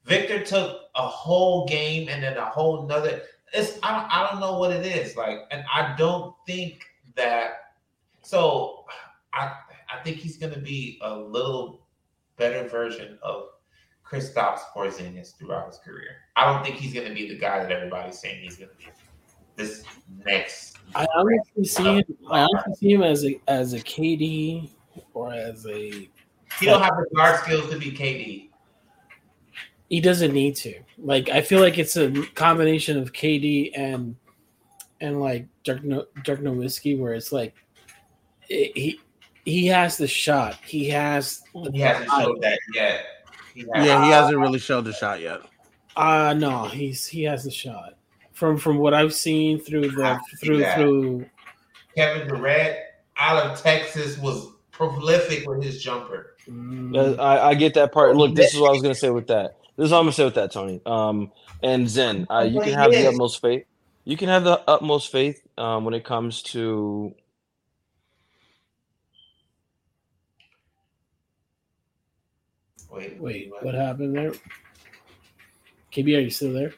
Victor 0.05 0.43
took 0.43 0.81
a 0.95 1.07
whole 1.07 1.67
game 1.67 2.07
and 2.07 2.23
then 2.23 2.37
a 2.37 2.45
whole 2.45 2.85
nother. 2.85 3.23
It's 3.51 3.79
I 3.81 3.99
don't, 3.99 4.11
I 4.11 4.29
don't 4.29 4.39
know 4.39 4.59
what 4.59 4.71
it 4.71 4.85
is 4.85 5.17
like, 5.17 5.39
and 5.49 5.63
I 5.73 5.95
don't 5.97 6.35
think 6.45 6.85
that. 7.15 7.73
So 8.21 8.85
I 9.33 9.55
I 9.91 10.03
think 10.03 10.17
he's 10.17 10.37
going 10.37 10.53
to 10.53 10.59
be 10.59 10.99
a 11.01 11.15
little 11.17 11.81
better 12.37 12.67
version 12.69 13.17
of 13.23 13.47
Kristaps 14.05 14.59
Porzingis 14.75 15.35
throughout 15.35 15.67
his 15.67 15.79
career. 15.79 16.17
I 16.35 16.45
don't 16.45 16.63
think 16.63 16.75
he's 16.75 16.93
going 16.93 17.07
to 17.07 17.13
be 17.13 17.27
the 17.27 17.37
guy 17.37 17.59
that 17.59 17.71
everybody's 17.71 18.19
saying 18.19 18.43
he's 18.43 18.57
going 18.57 18.69
to 18.69 18.77
be. 18.77 18.85
This 19.55 19.83
next, 20.25 20.70
I 20.95 21.07
honestly 21.15 21.65
see 21.65 21.83
him. 21.83 22.03
I 22.29 22.41
honestly 22.41 22.73
see 22.75 22.91
him 22.93 23.03
as 23.03 23.25
a 23.25 23.39
as 23.47 23.73
a 23.73 23.79
KD 23.79 24.69
or 25.13 25.31
as 25.33 25.65
a. 25.65 25.89
he 26.59 26.65
don't 26.65 26.81
have 26.81 26.95
the 26.97 27.15
guard 27.15 27.39
skills 27.39 27.69
to 27.69 27.77
be 27.79 27.91
KD. 27.91 28.49
He 29.89 29.99
doesn't 29.99 30.33
need 30.33 30.55
to. 30.57 30.75
Like 30.97 31.29
I 31.29 31.41
feel 31.41 31.59
like 31.59 31.77
it's 31.77 31.97
a 31.97 32.11
combination 32.35 32.97
of 32.97 33.13
KD 33.13 33.71
and 33.75 34.15
and 35.01 35.19
like 35.19 35.47
Dirk, 35.63 35.83
no- 35.83 36.05
Dirk 36.23 36.39
Nowitzki, 36.41 36.97
where 36.97 37.13
it's 37.13 37.31
like 37.31 37.53
it- 38.49 38.71
he 38.77 38.99
he 39.45 39.65
has 39.67 39.97
the 39.97 40.07
shot. 40.07 40.57
He 40.65 40.87
has. 40.89 41.41
The 41.53 41.71
He 41.71 41.79
hasn't 41.79 42.09
showed 42.11 42.41
that 42.41 42.59
yet. 42.73 43.05
He 43.53 43.61
has- 43.73 43.85
Yeah, 43.85 44.05
he 44.05 44.11
hasn't 44.11 44.37
really 44.37 44.59
showed 44.59 44.85
the 44.85 44.93
shot 44.93 45.19
yet. 45.21 45.41
Uh 45.95 46.33
no, 46.37 46.65
he's 46.65 47.05
he 47.07 47.23
has 47.23 47.43
the 47.43 47.51
shot. 47.51 47.95
From 48.41 48.57
from 48.57 48.79
what 48.79 48.95
I've 48.95 49.13
seen 49.13 49.59
through 49.59 49.91
the 49.91 50.19
through 50.39 50.57
that. 50.61 50.75
through 50.75 51.27
Kevin 51.95 52.27
Durant 52.27 52.75
out 53.15 53.45
of 53.45 53.61
Texas 53.61 54.17
was 54.17 54.47
prolific 54.71 55.47
with 55.47 55.63
his 55.63 55.79
jumper. 55.79 56.37
mm, 56.49 57.19
I, 57.19 57.49
I 57.49 57.53
get 57.53 57.75
that 57.75 57.91
part. 57.91 58.15
Look, 58.15 58.33
this 58.33 58.55
is 58.55 58.59
what 58.59 58.69
I 58.69 58.71
was 58.71 58.81
gonna 58.81 58.95
say 58.95 59.11
with 59.11 59.27
that. 59.27 59.57
This 59.77 59.85
is 59.85 59.91
what 59.91 59.99
I'm 59.99 60.05
gonna 60.05 60.13
say 60.13 60.25
with 60.25 60.33
that, 60.33 60.51
Tony. 60.51 60.81
Um, 60.87 61.31
and 61.61 61.87
Zen, 61.87 62.25
uh, 62.31 62.39
you 62.49 62.59
can 62.61 62.73
have 62.73 62.89
the 62.89 63.09
utmost 63.09 63.39
faith. 63.39 63.63
You 64.05 64.17
can 64.17 64.29
have 64.29 64.43
the 64.43 64.59
utmost 64.67 65.11
faith 65.11 65.39
um, 65.59 65.85
when 65.85 65.93
it 65.93 66.03
comes 66.03 66.41
to 66.41 67.13
Wait, 72.91 73.19
wait, 73.19 73.51
what 73.61 73.75
happened 73.75 74.15
there? 74.15 74.33
KB, 75.93 76.17
are 76.17 76.21
you 76.21 76.31
still 76.31 76.53
there? 76.53 76.73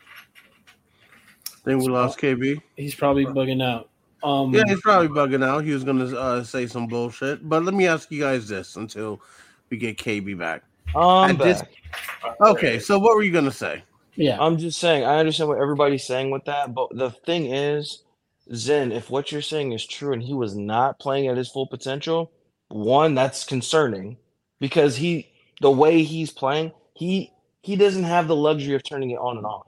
Think 1.64 1.82
we 1.82 1.88
lost 1.90 2.20
KB. 2.20 2.62
He's 2.78 2.96
probably 2.96 3.26
bugging 3.26 3.64
out. 3.64 3.90
Um, 4.24 4.54
Yeah, 4.54 4.64
he's 4.68 4.82
probably 4.82 5.08
bugging 5.10 5.44
out. 5.44 5.64
He 5.64 5.72
was 5.72 5.84
gonna 5.84 6.06
uh, 6.16 6.44
say 6.44 6.68
some 6.68 6.88
bullshit. 6.88 7.48
But 7.48 7.64
let 7.64 7.74
me 7.74 7.88
ask 7.88 8.12
you 8.12 8.20
guys 8.22 8.48
this 8.48 8.76
until 8.76 9.22
we 9.70 9.78
get 9.78 9.98
KB 9.98 10.38
back. 10.38 10.64
um, 10.96 11.32
At 11.32 11.38
this- 11.40 11.64
Okay, 12.42 12.80
so 12.80 13.00
what 13.00 13.16
were 13.16 13.24
you 13.24 13.32
gonna 13.32 13.52
say? 13.52 13.84
yeah. 14.16 14.38
I'm 14.40 14.58
just 14.58 14.80
saying, 14.80 15.04
I 15.04 15.18
understand 15.18 15.50
what 15.50 15.58
everybody's 15.60 16.04
saying 16.06 16.32
with 16.32 16.46
that, 16.46 16.74
but 16.74 16.90
the 16.96 17.10
thing 17.12 17.48
is, 17.54 18.04
Zen, 18.54 18.92
if 18.92 19.10
what 19.10 19.32
you're 19.32 19.42
saying 19.42 19.72
is 19.72 19.86
true 19.86 20.14
and 20.14 20.22
he 20.22 20.34
was 20.34 20.56
not 20.56 21.00
playing 21.00 21.28
at 21.28 21.38
his 21.38 21.50
full 21.50 21.66
potential, 21.68 22.32
one, 22.70 23.16
that's 23.16 23.44
concerning 23.44 24.18
because 24.60 24.96
he, 24.98 25.28
the 25.62 25.72
way 25.72 26.04
he's 26.04 26.32
playing, 26.32 26.72
he 26.94 27.32
he 27.62 27.76
doesn't 27.78 28.04
have 28.04 28.28
the 28.28 28.36
luxury 28.36 28.76
of 28.76 28.84
turning 28.84 29.12
it 29.12 29.16
on 29.20 29.38
and 29.38 29.46
off. 29.46 29.68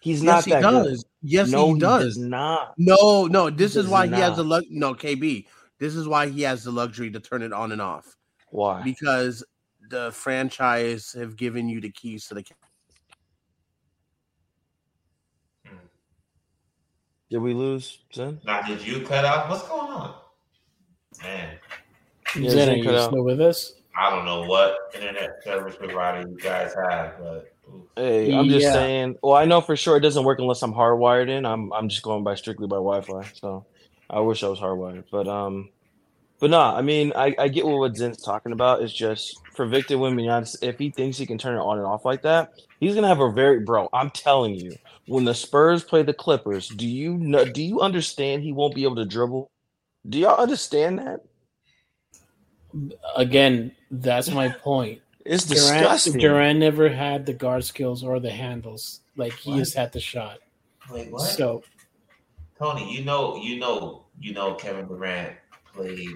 He's 0.00 0.22
not 0.22 0.36
yes, 0.36 0.44
he 0.46 0.50
that 0.52 0.62
does. 0.62 0.86
good. 1.04 1.10
Yes, 1.22 1.50
no, 1.50 1.74
he 1.74 1.80
does. 1.80 2.04
does 2.04 2.18
not. 2.18 2.74
No, 2.78 3.26
no. 3.26 3.50
This 3.50 3.76
is 3.76 3.84
does 3.84 3.88
why 3.88 4.06
he 4.06 4.12
has 4.14 4.30
not. 4.30 4.36
the 4.36 4.44
lux. 4.44 4.66
No, 4.70 4.94
KB. 4.94 5.46
This 5.78 5.94
is 5.94 6.08
why 6.08 6.28
he 6.28 6.42
has 6.42 6.64
the 6.64 6.70
luxury 6.70 7.10
to 7.10 7.20
turn 7.20 7.42
it 7.42 7.52
on 7.52 7.72
and 7.72 7.80
off 7.80 8.16
Why? 8.50 8.82
because 8.82 9.42
the 9.90 10.10
franchise 10.12 11.14
have 11.18 11.36
given 11.36 11.68
you 11.68 11.80
the 11.80 11.90
keys 11.90 12.26
to 12.28 12.34
the. 12.34 12.44
Did 17.30 17.38
we 17.38 17.54
lose 17.54 17.98
Zen? 18.12 18.40
Now, 18.44 18.62
did 18.62 18.84
you 18.84 19.00
cut 19.06 19.24
off? 19.24 19.48
What's 19.48 19.62
going 19.68 19.90
on? 19.92 20.14
Man, 21.22 21.56
Yeah, 22.36 22.50
Zen, 22.50 22.68
are 22.70 22.74
you 22.76 22.84
cut 22.84 22.94
out. 22.94 23.10
still 23.10 23.22
with 23.24 23.40
us? 23.40 23.74
I 23.96 24.10
don't 24.10 24.24
know 24.24 24.42
what 24.44 24.74
internet 24.94 25.42
service 25.44 25.76
provider 25.76 26.28
you 26.28 26.36
guys 26.42 26.72
have, 26.88 27.18
but 27.18 27.52
ooh. 27.59 27.59
Hey, 27.96 28.32
I'm 28.32 28.48
just 28.50 28.70
Yeah. 28.70 28.72
saying. 28.72 29.16
Well, 29.22 29.34
I 29.36 29.46
know 29.46 29.60
for 29.62 29.76
sure 29.76 29.96
it 29.96 30.00
doesn't 30.02 30.24
work 30.24 30.38
unless 30.40 30.62
I'm 30.62 30.74
hardwired 30.74 31.30
in. 31.30 31.46
I'm 31.46 31.72
I'm 31.72 31.88
just 31.90 32.02
going 32.02 32.24
by 32.24 32.36
strictly 32.36 32.68
by 32.68 32.76
Wi-Fi. 32.76 33.30
So 33.34 33.66
I 34.10 34.20
wish 34.20 34.42
I 34.44 34.48
was 34.48 34.60
hardwired, 34.60 35.04
but 35.12 35.28
um, 35.28 35.70
But 36.38 36.50
nah, 36.50 36.76
I 36.76 36.82
mean, 36.82 37.12
I, 37.16 37.34
I 37.38 37.48
get 37.48 37.64
what, 37.64 37.78
what 37.78 37.96
Zen's 37.96 38.22
talking 38.22 38.52
about. 38.52 38.82
It's 38.82 38.92
just 38.92 39.42
for 39.54 39.66
Victor 39.66 39.96
Wembanyama, 39.96 40.54
if 40.62 40.78
he 40.78 40.90
thinks 40.90 41.16
he 41.16 41.26
can 41.26 41.38
turn 41.38 41.56
it 41.56 41.60
on 41.62 41.78
and 41.78 41.86
off 41.86 42.04
like 42.04 42.22
that, 42.22 42.50
he's 42.80 42.94
gonna 42.94 43.08
have 43.08 43.20
a 43.20 43.32
very 43.32 43.60
bro. 43.60 43.88
I'm 43.92 44.10
telling 44.10 44.54
you, 44.54 44.78
when 45.06 45.24
the 45.24 45.34
Spurs 45.34 45.82
play 45.82 46.02
the 46.02 46.12
Clippers, 46.12 46.68
do 46.68 46.86
you 46.86 47.16
know? 47.16 47.44
Do 47.46 47.62
you 47.62 47.80
understand 47.80 48.42
he 48.42 48.52
won't 48.52 48.74
be 48.74 48.84
able 48.84 48.96
to 48.96 49.06
dribble? 49.06 49.48
Do 50.08 50.18
y'all 50.18 50.40
understand 50.40 50.98
that? 51.00 51.20
Again, 53.16 53.72
that's 53.90 54.30
my 54.30 54.48
point. 54.50 55.02
It's 55.24 55.44
Durant, 55.44 55.80
disgusting. 55.80 56.18
Durant 56.18 56.58
never 56.58 56.88
had 56.88 57.26
the 57.26 57.34
guard 57.34 57.64
skills 57.64 58.02
or 58.02 58.20
the 58.20 58.30
handles. 58.30 59.00
Like 59.16 59.34
he 59.34 59.58
just 59.58 59.74
had 59.74 59.92
the 59.92 60.00
shot. 60.00 60.38
Wait, 60.90 61.10
what? 61.10 61.22
So 61.22 61.62
Tony, 62.58 62.92
you 62.92 63.04
know, 63.04 63.36
you 63.36 63.58
know, 63.58 64.04
you 64.18 64.32
know, 64.32 64.54
Kevin 64.54 64.86
Durant 64.86 65.36
played 65.72 66.08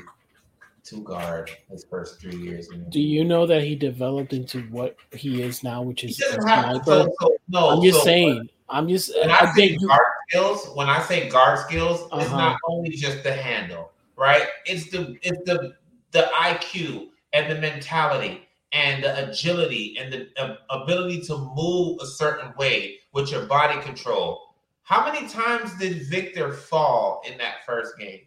two 0.84 1.02
guard 1.02 1.50
his 1.70 1.84
first 1.84 2.20
three 2.20 2.36
years. 2.36 2.70
In 2.70 2.88
do 2.90 3.00
you 3.00 3.24
know 3.24 3.46
that 3.46 3.62
he 3.62 3.74
developed 3.74 4.32
into 4.32 4.60
what 4.64 4.96
he 5.12 5.42
is 5.42 5.62
now, 5.62 5.82
which 5.82 6.04
is 6.04 6.20
a 6.20 6.48
have 6.48 6.84
so, 6.84 7.14
so, 7.20 7.36
no. 7.48 7.70
I'm 7.70 7.82
just 7.82 7.98
so 7.98 8.04
saying. 8.04 8.48
I'm 8.68 8.88
just. 8.88 9.14
When 9.18 9.30
I 9.30 9.40
I 9.40 9.46
say 9.54 9.68
think 9.68 9.86
guard 9.86 10.06
skills, 10.28 10.68
when 10.74 10.88
I 10.88 11.02
say 11.02 11.28
guard 11.28 11.58
skills, 11.60 12.00
it's 12.00 12.12
Uh-huh. 12.12 12.36
not 12.36 12.58
only 12.66 12.90
just 12.90 13.22
the 13.22 13.32
handle, 13.32 13.92
right? 14.16 14.46
It's 14.66 14.90
the 14.90 15.16
it's 15.22 15.42
the 15.44 15.74
the 16.12 16.30
IQ 16.34 17.08
and 17.32 17.50
the 17.50 17.60
mentality 17.60 18.43
and 18.74 19.02
the 19.02 19.28
agility 19.30 19.96
and 19.98 20.12
the 20.12 20.58
ability 20.68 21.22
to 21.22 21.38
move 21.56 21.98
a 22.02 22.06
certain 22.06 22.52
way 22.58 22.96
with 23.12 23.30
your 23.30 23.46
body 23.46 23.80
control. 23.80 24.54
How 24.82 25.10
many 25.10 25.26
times 25.28 25.74
did 25.78 26.06
Victor 26.08 26.52
fall 26.52 27.22
in 27.26 27.38
that 27.38 27.64
first 27.64 27.96
game? 27.98 28.20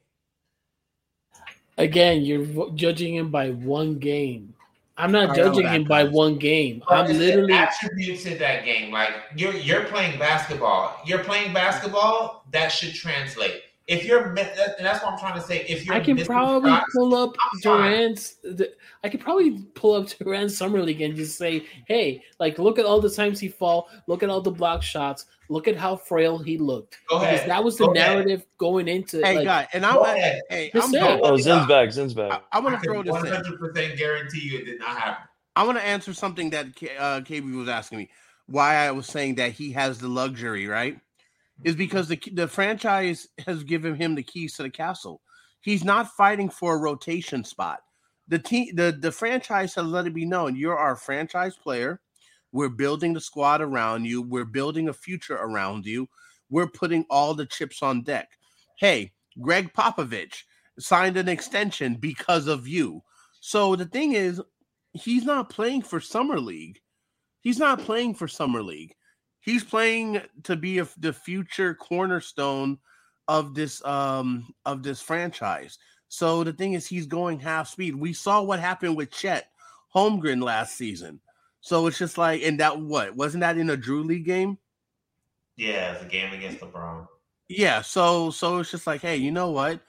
again, 1.78 2.24
you're 2.24 2.44
vo- 2.44 2.72
judging 2.72 3.16
him 3.16 3.30
by 3.30 3.52
one 3.52 4.00
game. 4.00 4.54
I'm 4.98 5.12
not 5.12 5.32
I 5.32 5.36
judging 5.36 5.64
that, 5.64 5.76
him 5.76 5.84
by 5.84 6.06
one 6.06 6.38
game. 6.38 6.82
But 6.88 7.10
I'm 7.12 7.18
literally. 7.18 7.54
attributes 7.54 8.26
in 8.26 8.40
that 8.40 8.66
game. 8.66 8.92
Like 8.92 9.14
you're 9.36 9.54
you're 9.54 9.84
playing 9.86 10.18
basketball. 10.18 11.00
You're 11.06 11.24
playing 11.24 11.54
basketball. 11.54 12.46
That 12.52 12.70
should 12.70 12.96
translate. 12.96 13.62
If 13.88 14.04
you're, 14.04 14.28
and 14.28 14.38
that's 14.38 15.02
what 15.02 15.14
I'm 15.14 15.18
trying 15.20 15.36
to 15.40 15.42
say. 15.42 15.62
If 15.70 15.86
you're, 15.86 15.96
I 15.96 16.02
can 16.02 16.18
probably 16.26 16.72
shots- 16.72 16.92
pull 16.94 17.16
up 17.16 17.36
I'm. 17.54 17.60
Durant's. 17.62 18.36
The, 18.44 18.74
I 19.04 19.08
could 19.08 19.22
probably 19.22 19.60
pull 19.76 19.94
up 19.94 20.10
Durant's 20.10 20.58
summer 20.58 20.82
league 20.82 21.00
and 21.02 21.16
just 21.16 21.38
say, 21.38 21.66
"Hey, 21.88 22.22
like, 22.38 22.60
look 22.60 22.80
at 22.80 22.86
all 22.86 23.00
the 23.00 23.10
times 23.10 23.40
he 23.40 23.48
fall. 23.48 23.88
Look 24.08 24.24
at 24.24 24.30
all 24.30 24.42
the 24.42 24.52
block 24.52 24.84
shots. 24.84 25.26
Look 25.50 25.70
at 25.70 25.78
how 25.78 25.96
frail 25.96 26.38
he 26.38 26.58
looked." 26.58 26.98
Go 27.10 27.20
Because 27.20 27.36
ahead. 27.36 27.50
that 27.50 27.64
was 27.64 27.78
the 27.78 27.86
Go 27.86 27.94
ahead. 27.94 28.12
narrative 28.18 28.46
going 28.58 28.90
into. 28.90 29.22
Hey, 29.24 29.36
like, 29.38 29.46
guy, 29.46 29.68
and 29.72 29.84
Go 29.84 30.04
I'm 30.04 30.18
ahead. 30.18 30.42
hey, 30.50 30.72
I'm 30.76 30.82
say 30.92 31.00
going. 31.00 31.22
Oh, 31.24 31.38
Zen's 31.38 31.66
back. 31.68 31.90
Zen's 31.94 32.14
back. 32.14 32.44
I, 32.52 32.58
I 32.58 32.60
want 32.60 32.76
I 32.76 32.80
to 32.80 32.84
throw 32.84 33.04
this 33.04 33.16
in. 33.16 33.22
100 33.22 33.58
percent 33.58 33.98
guarantee 33.98 34.42
you 34.42 34.60
it 34.60 34.66
did 34.66 34.80
not 34.80 34.98
happen. 34.98 35.28
I 35.56 35.64
want 35.64 35.78
to 35.78 35.84
answer 35.86 36.14
something 36.14 36.50
that 36.50 36.76
K- 36.76 36.98
uh, 36.98 37.22
KB 37.22 37.56
was 37.56 37.70
asking 37.70 38.00
me. 38.00 38.10
Why 38.48 38.76
I 38.86 38.92
was 38.92 39.08
saying 39.08 39.36
that 39.36 39.54
he 39.54 39.72
has 39.72 39.98
the 40.00 40.08
luxury, 40.10 40.68
right? 40.68 41.00
Is 41.64 41.76
because 41.76 42.08
the 42.08 42.22
the 42.34 42.48
franchise 42.48 43.28
has 43.46 43.64
given 43.64 43.96
him 43.96 44.16
the 44.16 44.24
keys 44.24 44.54
to 44.56 44.64
the 44.64 44.70
castle. 44.70 45.22
He's 45.62 45.84
not 45.84 46.12
fighting 46.12 46.50
for 46.50 46.76
a 46.76 46.80
rotation 46.80 47.44
spot. 47.44 47.80
The 48.28 48.40
team, 48.40 48.76
the 48.76 48.96
the 49.00 49.12
franchise 49.12 49.74
has 49.76 49.86
let 49.86 50.06
it 50.06 50.14
be 50.14 50.26
known 50.26 50.56
you're 50.56 50.78
our 50.78 50.96
franchise 50.96 51.56
player. 51.56 52.00
We're 52.52 52.70
building 52.70 53.14
the 53.14 53.22
squad 53.22 53.62
around 53.62 54.06
you. 54.06 54.22
We're 54.22 54.46
building 54.46 54.90
a 54.90 54.94
future 54.94 55.36
around 55.36 55.86
you. 55.86 56.08
We're 56.50 56.68
putting 56.70 57.06
all 57.10 57.34
the 57.34 57.46
chips 57.46 57.84
on 57.84 58.04
deck. 58.04 58.30
Hey, 58.78 59.12
Gregg 59.42 59.74
Popovich 59.74 60.44
signed 60.80 61.18
an 61.18 61.28
extension 61.28 61.96
because 61.96 62.48
of 62.48 62.68
you. 62.68 63.04
So 63.40 63.76
the 63.76 63.86
thing 63.86 64.14
is, 64.14 64.42
he's 64.94 65.24
not 65.24 65.50
playing 65.50 65.82
for 65.82 66.00
summer 66.00 66.40
league. 66.40 66.80
He's 67.42 67.60
not 67.60 67.80
playing 67.80 68.16
for 68.16 68.28
summer 68.28 68.62
league. 68.62 68.94
He's 69.40 69.64
playing 69.64 70.22
to 70.44 70.56
be 70.56 70.80
a, 70.80 70.88
the 70.98 71.14
future 71.14 71.74
cornerstone 71.74 72.80
of 73.28 73.54
this 73.54 73.84
um 73.86 74.54
of 74.66 74.84
this 74.84 75.02
franchise. 75.02 75.78
So 76.10 76.44
the 76.44 76.54
thing 76.54 76.74
is, 76.74 76.88
he's 76.88 77.06
going 77.06 77.40
half 77.40 77.70
speed. 77.70 77.96
We 77.96 78.14
saw 78.14 78.42
what 78.42 78.60
happened 78.60 78.96
with 78.96 79.12
Chet 79.12 79.50
Holmgren 79.94 80.42
last 80.42 80.78
season. 80.78 81.20
So 81.62 81.88
it's 81.88 81.98
just 81.98 82.18
like, 82.18 82.44
and 82.44 82.60
that 82.60 82.80
what 82.80 83.16
wasn't 83.16 83.42
that 83.42 83.58
in 83.58 83.70
a 83.70 83.78
Drew 83.78 84.04
League 84.04 84.26
game? 84.26 84.58
Yeah, 85.58 85.94
it's 85.94 86.04
a 86.04 86.06
game 86.06 86.32
against 86.34 86.60
LeBron. 86.60 87.08
Yeah. 87.50 87.82
So 87.82 88.30
so 88.30 88.60
it's 88.60 88.72
just 88.72 88.88
like, 88.88 89.02
hey, 89.02 89.18
you 89.18 89.32
know 89.32 89.52
what? 89.52 89.82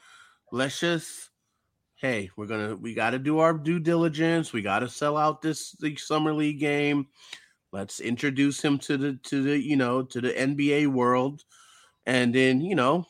Let's 0.51 0.81
just 0.81 1.31
hey, 1.97 2.31
we're 2.37 2.47
gonna 2.47 2.75
we 2.77 2.95
got 2.95 3.11
to 3.11 3.19
do 3.19 3.39
our 3.39 3.53
due 3.53 3.79
diligence. 3.79 4.53
We 4.53 4.63
got 4.63 4.81
to 4.81 4.89
sell 4.89 5.17
out 5.17 5.43
this 5.43 5.73
the 5.73 5.95
summer 5.97 6.33
league 6.33 6.61
game. 6.61 7.07
Let's 7.73 8.01
introduce 8.01 8.61
him 8.63 8.79
to 8.79 8.97
the 8.97 9.13
to 9.25 9.43
the 9.43 9.59
you 9.59 9.77
know 9.77 10.03
to 10.03 10.21
the 10.21 10.33
NBA 10.33 10.89
world, 10.89 11.45
and 12.07 12.35
then 12.35 12.61
you 12.61 12.75
know 12.75 13.07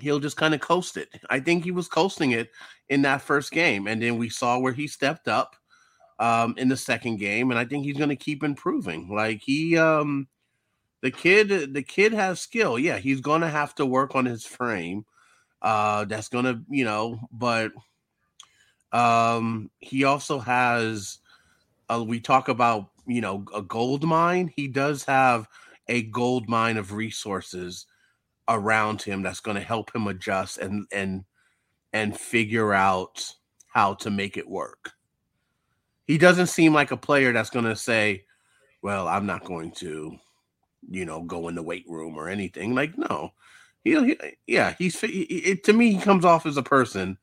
he'll 0.00 0.20
just 0.20 0.36
kind 0.36 0.54
of 0.54 0.60
coast 0.60 0.96
it. 0.96 1.08
I 1.30 1.40
think 1.40 1.64
he 1.64 1.70
was 1.70 1.88
coasting 1.88 2.32
it 2.32 2.50
in 2.88 3.02
that 3.02 3.22
first 3.22 3.50
game, 3.50 3.86
and 3.86 4.02
then 4.02 4.18
we 4.18 4.28
saw 4.28 4.58
where 4.58 4.72
he 4.72 4.86
stepped 4.86 5.28
up 5.28 5.56
um, 6.18 6.54
in 6.56 6.68
the 6.68 6.76
second 6.76 7.16
game, 7.16 7.50
and 7.50 7.58
I 7.58 7.64
think 7.64 7.84
he's 7.84 7.96
going 7.96 8.08
to 8.08 8.16
keep 8.16 8.42
improving. 8.42 9.14
Like 9.14 9.40
he, 9.40 9.76
um, 9.76 10.28
the 11.02 11.10
kid, 11.10 11.74
the 11.74 11.82
kid 11.82 12.12
has 12.12 12.40
skill. 12.40 12.78
Yeah, 12.78 12.98
he's 12.98 13.20
going 13.20 13.42
to 13.42 13.48
have 13.48 13.74
to 13.76 13.86
work 13.86 14.14
on 14.14 14.24
his 14.24 14.44
frame. 14.44 15.04
Uh, 15.60 16.04
that's 16.04 16.28
going 16.28 16.44
to, 16.44 16.60
you 16.68 16.84
know, 16.84 17.18
but 17.32 17.72
um, 18.92 19.70
he 19.78 20.04
also 20.04 20.38
has. 20.38 21.18
Uh, 21.90 22.04
we 22.06 22.20
talk 22.20 22.48
about 22.48 22.90
you 23.08 23.20
know 23.20 23.44
a 23.54 23.62
gold 23.62 24.04
mine. 24.04 24.52
He 24.54 24.68
does 24.68 25.04
have 25.04 25.48
a 25.88 26.02
gold 26.02 26.48
mine 26.48 26.76
of 26.76 26.92
resources 26.92 27.86
around 28.48 29.02
him 29.02 29.22
that's 29.22 29.40
going 29.40 29.56
to 29.56 29.62
help 29.62 29.94
him 29.94 30.06
adjust 30.06 30.58
and 30.58 30.86
and 30.92 31.24
and 31.92 32.18
figure 32.18 32.72
out 32.74 33.32
how 33.68 33.94
to 33.94 34.10
make 34.10 34.36
it 34.36 34.48
work. 34.48 34.92
He 36.06 36.18
doesn't 36.18 36.46
seem 36.48 36.72
like 36.72 36.90
a 36.90 36.96
player 36.96 37.32
that's 37.32 37.50
going 37.50 37.64
to 37.64 37.76
say, 37.76 38.24
"Well, 38.82 39.08
I'm 39.08 39.26
not 39.26 39.44
going 39.44 39.72
to, 39.72 40.16
you 40.88 41.04
know, 41.04 41.22
go 41.22 41.48
in 41.48 41.54
the 41.54 41.62
weight 41.62 41.84
room 41.88 42.16
or 42.16 42.28
anything." 42.28 42.74
Like, 42.74 42.96
no, 42.96 43.32
he, 43.84 43.92
he 44.04 44.18
yeah, 44.46 44.74
he's 44.78 45.00
he- 45.00 45.22
it, 45.22 45.64
to 45.64 45.72
me. 45.72 45.92
He 45.92 46.00
comes 46.00 46.24
off 46.24 46.46
as 46.46 46.56
a 46.56 46.62
person 46.62 47.18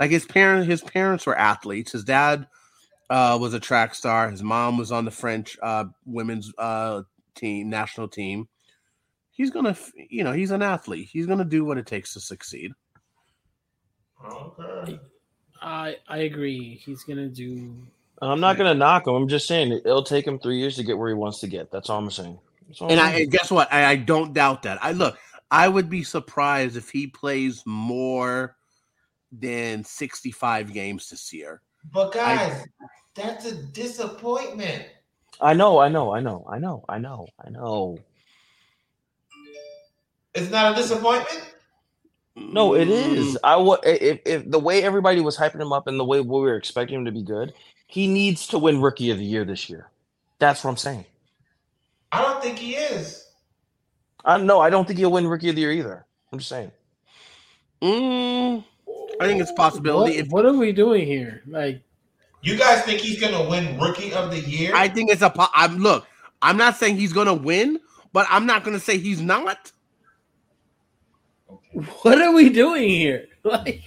like 0.00 0.10
his 0.10 0.24
parents. 0.26 0.68
His 0.68 0.82
parents 0.82 1.26
were 1.26 1.38
athletes. 1.38 1.92
His 1.92 2.04
dad 2.04 2.46
uh, 3.10 3.36
was 3.40 3.54
a 3.54 3.60
track 3.60 3.94
star. 3.94 4.30
His 4.30 4.42
mom 4.42 4.78
was 4.78 4.92
on 4.92 5.04
the 5.04 5.10
French 5.10 5.56
uh, 5.62 5.84
women's 6.06 6.52
uh, 6.58 7.02
team, 7.34 7.68
national 7.70 8.08
team. 8.08 8.48
He's 9.30 9.50
gonna, 9.50 9.76
you 10.10 10.22
know, 10.24 10.32
he's 10.32 10.50
an 10.52 10.62
athlete. 10.62 11.08
He's 11.10 11.26
gonna 11.26 11.44
do 11.44 11.64
what 11.64 11.78
it 11.78 11.86
takes 11.86 12.12
to 12.14 12.20
succeed. 12.20 12.72
Okay. 14.24 15.00
I 15.60 15.96
I 16.08 16.18
agree. 16.18 16.80
He's 16.84 17.02
gonna 17.04 17.28
do. 17.28 17.74
And 18.22 18.30
I'm 18.30 18.40
not 18.40 18.56
gonna 18.56 18.74
knock 18.74 19.06
him. 19.06 19.14
I'm 19.14 19.28
just 19.28 19.46
saying 19.48 19.72
it- 19.72 19.82
it'll 19.84 20.04
take 20.04 20.26
him 20.26 20.38
three 20.38 20.58
years 20.58 20.76
to 20.76 20.84
get 20.84 20.96
where 20.96 21.08
he 21.08 21.14
wants 21.14 21.40
to 21.40 21.48
get. 21.48 21.70
That's 21.70 21.90
all 21.90 21.98
I'm 21.98 22.10
saying. 22.10 22.38
That's 22.68 22.80
all 22.80 22.86
I'm 22.88 22.92
And 22.92 23.00
I 23.00 23.12
saying. 23.12 23.30
guess 23.30 23.50
what? 23.50 23.72
I, 23.72 23.84
I 23.86 23.96
don't 23.96 24.32
doubt 24.32 24.62
that. 24.62 24.82
I 24.82 24.92
look. 24.92 25.18
I 25.50 25.68
would 25.68 25.90
be 25.90 26.02
surprised 26.02 26.76
if 26.76 26.90
he 26.90 27.06
plays 27.06 27.62
more 27.66 28.56
than 29.30 29.84
65 29.84 30.72
games 30.72 31.10
this 31.10 31.32
year. 31.32 31.60
But 31.92 32.12
guys, 32.12 32.66
that's 33.14 33.46
a 33.46 33.54
disappointment. 33.54 34.84
I 35.40 35.54
know, 35.54 35.78
I 35.78 35.88
know, 35.88 36.14
I 36.14 36.20
know, 36.20 36.46
I 36.50 36.58
know, 36.58 36.84
I 36.88 36.98
know, 36.98 37.26
I 37.44 37.50
know. 37.50 37.98
It's 40.34 40.50
not 40.50 40.72
a 40.72 40.76
disappointment. 40.76 41.54
No, 42.52 42.74
it 42.74 42.88
Mm, 42.88 42.90
is. 42.90 43.38
I 43.44 43.56
wa- 43.56 43.80
if 43.84 44.20
if 44.26 44.50
the 44.50 44.58
way 44.60 44.82
everybody 44.82 45.20
was 45.20 45.36
hyping 45.38 45.60
him 45.60 45.72
up 45.72 45.86
and 45.86 45.98
the 46.00 46.04
way 46.04 46.20
we 46.20 46.40
were 46.40 46.56
expecting 46.56 46.98
him 46.98 47.04
to 47.06 47.12
be 47.12 47.22
good, 47.22 47.54
he 47.88 48.06
needs 48.08 48.46
to 48.48 48.58
win 48.58 48.80
Rookie 48.82 49.10
of 49.10 49.18
the 49.18 49.24
Year 49.24 49.44
this 49.44 49.68
year. 49.70 49.90
That's 50.38 50.64
what 50.64 50.70
I'm 50.70 50.76
saying. 50.76 51.06
I 52.12 52.22
don't 52.22 52.42
think 52.42 52.58
he 52.58 52.76
is. 52.76 53.26
I 54.24 54.38
no, 54.38 54.60
I 54.60 54.70
don't 54.70 54.86
think 54.86 54.98
he'll 54.98 55.12
win 55.12 55.26
Rookie 55.28 55.50
of 55.50 55.56
the 55.56 55.62
Year 55.62 55.72
either. 55.72 56.06
I'm 56.32 56.38
just 56.38 56.48
saying. 56.50 56.72
mm, 57.82 58.64
I 59.20 59.26
think 59.26 59.40
it's 59.40 59.50
a 59.50 59.54
possibility. 59.54 60.12
What, 60.16 60.20
If 60.26 60.28
what 60.32 60.46
are 60.46 60.52
we 60.52 60.72
doing 60.72 61.06
here? 61.06 61.42
Like, 61.46 61.82
You 62.42 62.56
guys 62.58 62.82
think 62.84 63.00
he's 63.00 63.20
gonna 63.20 63.48
win 63.48 63.78
Rookie 63.78 64.12
of 64.12 64.30
the 64.30 64.40
Year? 64.40 64.72
I 64.74 64.88
think 64.88 65.10
it's 65.10 65.22
a. 65.22 65.30
po- 65.30 65.46
I'm 65.54 65.78
look. 65.78 66.06
I'm 66.42 66.56
not 66.56 66.76
saying 66.76 66.96
he's 66.96 67.12
gonna 67.12 67.34
win, 67.34 67.80
but 68.12 68.26
I'm 68.28 68.44
not 68.46 68.64
gonna 68.64 68.80
say 68.80 68.98
he's 68.98 69.20
not. 69.20 69.72
Okay. 71.50 71.86
what 72.02 72.20
are 72.20 72.32
we 72.32 72.48
doing 72.50 72.88
here? 72.88 73.28
Like, 73.44 73.82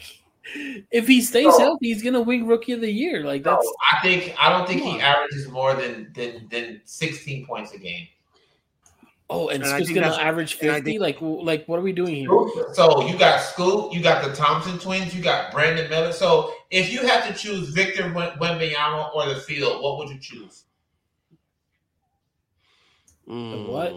if 0.91 1.07
he 1.07 1.21
stays 1.21 1.57
healthy, 1.57 1.87
he's 1.87 2.03
gonna 2.03 2.21
win 2.21 2.45
Rookie 2.47 2.73
of 2.73 2.79
the 2.81 2.91
Year. 2.91 3.23
Like 3.23 3.43
No, 3.43 3.55
that's 3.55 3.73
I 3.91 4.01
think 4.03 4.35
I 4.39 4.49
don't 4.49 4.67
think 4.67 4.81
Come 4.83 4.91
he 4.91 4.95
on. 4.97 5.01
averages 5.01 5.47
more 5.49 5.73
than 5.73 6.11
than 6.13 6.47
than 6.51 6.81
16 6.85 7.45
points 7.47 7.73
a 7.73 7.79
game. 7.79 8.07
Oh, 9.29 9.49
and 9.49 9.61
And 9.61 9.73
I 9.73 9.77
Scoot's 9.83 9.91
gonna 9.91 10.15
average 10.15 10.53
fifty. 10.53 10.81
think- 10.91 11.01
Like, 11.01 11.17
like 11.21 11.65
what 11.67 11.77
are 11.79 11.81
we 11.81 11.91
doing 11.91 12.15
here? 12.15 12.29
So 12.73 13.05
you 13.07 13.17
got 13.17 13.41
Scoot, 13.41 13.91
you 13.91 14.01
got 14.01 14.23
the 14.23 14.33
Thompson 14.33 14.79
twins, 14.79 15.13
you 15.13 15.21
got 15.21 15.51
Brandon 15.51 15.89
Miller. 15.89 16.13
So 16.13 16.53
if 16.71 16.91
you 16.93 17.05
had 17.05 17.27
to 17.27 17.33
choose 17.37 17.69
Victor 17.69 18.11
Wen- 18.13 18.37
Wembanyama 18.39 19.13
or 19.13 19.27
the 19.27 19.35
field, 19.41 19.83
what 19.83 19.97
would 19.97 20.09
you 20.09 20.19
choose? 20.19 20.63
what? 23.25 23.93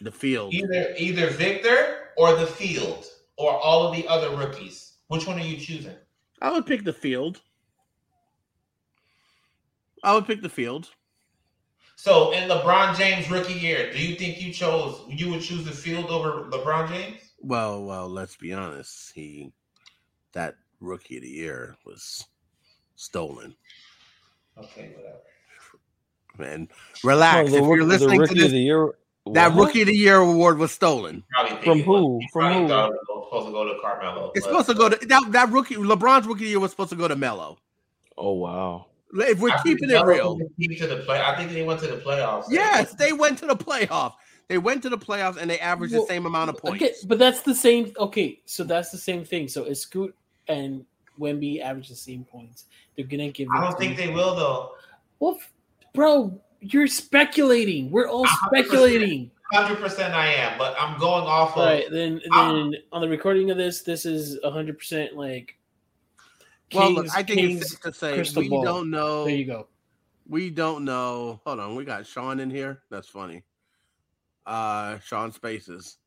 The 0.00 0.10
field. 0.10 0.52
Either 0.52 0.94
either 0.98 1.28
Victor 1.30 2.08
or 2.16 2.34
the 2.34 2.46
field 2.46 3.06
or 3.36 3.52
all 3.52 3.86
of 3.86 3.94
the 3.96 4.06
other 4.08 4.34
rookies. 4.36 4.94
Which 5.06 5.26
one 5.26 5.38
are 5.38 5.44
you 5.44 5.56
choosing? 5.58 5.94
I 6.40 6.50
would 6.50 6.66
pick 6.66 6.82
the 6.82 6.92
field. 6.92 7.40
I 10.02 10.14
would 10.14 10.26
pick 10.26 10.42
the 10.42 10.48
field. 10.48 10.90
So 12.02 12.32
in 12.32 12.48
LeBron 12.48 12.96
James 12.96 13.30
rookie 13.30 13.52
year, 13.52 13.92
do 13.92 13.98
you 14.04 14.16
think 14.16 14.42
you 14.42 14.52
chose 14.52 15.02
you 15.08 15.30
would 15.30 15.40
choose 15.40 15.64
the 15.64 15.70
field 15.70 16.06
over 16.10 16.50
LeBron 16.50 16.88
James? 16.88 17.20
Well, 17.38 17.84
well, 17.84 18.08
let's 18.08 18.34
be 18.36 18.52
honest. 18.52 19.12
He 19.14 19.52
that 20.32 20.56
rookie 20.80 21.18
of 21.18 21.22
the 21.22 21.28
year 21.28 21.76
was 21.86 22.26
stolen. 22.96 23.54
Okay, 24.58 24.96
whatever. 24.96 25.20
Man, 26.38 26.68
relax. 27.04 27.36
No, 27.36 27.50
the 27.52 27.56
if 27.58 27.62
rook- 27.68 27.76
you're 27.76 27.84
the 27.84 27.92
listening 27.92 28.16
to 28.16 28.20
rookie 28.22 28.32
of 28.32 28.38
this, 28.38 28.50
the 28.50 28.58
year. 28.58 28.94
that 29.34 29.52
What? 29.54 29.66
rookie 29.66 29.82
of 29.82 29.86
the 29.86 29.94
year 29.96 30.16
award 30.16 30.58
was 30.58 30.72
stolen. 30.72 31.22
From 31.62 31.82
who? 31.82 32.20
From 32.32 32.42
probably 32.42 32.62
who? 32.62 32.68
thought 32.68 32.90
it 32.90 32.98
was 33.08 33.26
supposed 33.28 33.46
to 33.46 33.52
go 33.52 33.72
to 33.72 33.80
Carmelo. 33.80 34.32
It's 34.34 34.44
supposed 34.44 34.66
to 34.66 34.74
go 34.74 34.88
to 34.88 35.06
that, 35.06 35.22
that 35.30 35.50
rookie. 35.52 35.76
LeBron's 35.76 36.26
rookie 36.26 36.46
year 36.46 36.58
was 36.58 36.72
supposed 36.72 36.90
to 36.90 36.96
go 36.96 37.06
to 37.06 37.14
Melo. 37.14 37.58
Oh 38.18 38.32
wow. 38.32 38.86
If 39.14 39.40
we're 39.40 39.50
I 39.50 39.62
keeping 39.62 39.90
it 39.90 40.04
real, 40.04 40.38
keep 40.58 40.78
to 40.78 40.86
the 40.86 40.96
play. 40.98 41.20
I 41.20 41.36
think 41.36 41.52
they 41.52 41.62
went 41.62 41.80
to 41.80 41.86
the 41.88 41.96
playoffs. 41.98 42.44
yes, 42.48 42.94
they 42.94 43.12
went 43.12 43.38
to 43.38 43.46
the 43.46 43.56
playoffs. 43.56 44.14
They 44.48 44.58
went 44.58 44.82
to 44.82 44.88
the 44.90 44.98
playoffs 44.98 45.36
and 45.36 45.50
they 45.50 45.58
averaged 45.60 45.92
Well, 45.94 46.02
the 46.02 46.08
same 46.08 46.26
amount 46.26 46.50
of 46.50 46.56
points. 46.58 46.82
Okay, 46.82 46.94
but 47.06 47.18
that's 47.18 47.42
the 47.42 47.54
same. 47.54 47.92
Okay, 47.98 48.40
so 48.46 48.64
that's 48.64 48.90
the 48.90 48.98
same 48.98 49.24
thing. 49.24 49.48
So 49.48 49.64
is 49.64 49.80
Scoot 49.80 50.14
and 50.48 50.84
Wemby 51.20 51.60
average 51.60 51.88
the 51.88 51.94
same 51.94 52.24
points? 52.24 52.64
They're 52.96 53.06
gonna 53.06 53.30
give. 53.30 53.48
I 53.54 53.60
don't 53.60 53.72
to- 53.72 53.76
think 53.78 53.96
they 53.96 54.08
will 54.08 54.34
though. 54.34 54.72
Well, 55.20 55.38
bro, 55.94 56.40
you're 56.60 56.86
speculating. 56.86 57.90
We're 57.90 58.08
all 58.08 58.24
100%. 58.26 58.46
speculating. 58.48 59.30
Hundred 59.52 59.76
percent, 59.80 60.14
I 60.14 60.28
am, 60.32 60.56
but 60.56 60.74
I'm 60.80 60.98
going 60.98 61.24
off 61.24 61.50
of. 61.52 61.58
All 61.58 61.64
right, 61.66 61.84
then 61.90 62.22
then 62.34 62.74
on 62.90 63.00
the 63.02 63.08
recording 63.08 63.50
of 63.50 63.58
this, 63.58 63.82
this 63.82 64.06
is 64.06 64.38
hundred 64.42 64.78
percent 64.78 65.14
like. 65.16 65.56
Well, 66.74 66.90
look, 66.92 67.06
I 67.14 67.22
think 67.22 67.38
King's 67.40 67.62
it's 67.62 67.70
safe 67.72 67.80
to 67.82 67.92
say 67.92 68.14
crystal 68.14 68.42
we 68.42 68.48
ball. 68.48 68.64
don't 68.64 68.90
know. 68.90 69.24
There 69.24 69.34
you 69.34 69.44
go. 69.44 69.68
We 70.28 70.50
don't 70.50 70.84
know. 70.84 71.40
Hold 71.44 71.60
on, 71.60 71.74
we 71.76 71.84
got 71.84 72.06
Sean 72.06 72.40
in 72.40 72.50
here. 72.50 72.82
That's 72.90 73.08
funny. 73.08 73.42
Uh 74.46 74.98
Sean 75.00 75.32
Spaces. 75.32 75.98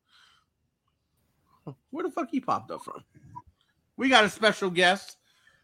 Where 1.90 2.04
the 2.04 2.10
fuck 2.10 2.28
he 2.30 2.40
popped 2.40 2.70
up 2.70 2.82
from? 2.82 3.02
We 3.96 4.08
got 4.08 4.24
a 4.24 4.28
special 4.30 4.70
guest. 4.70 5.16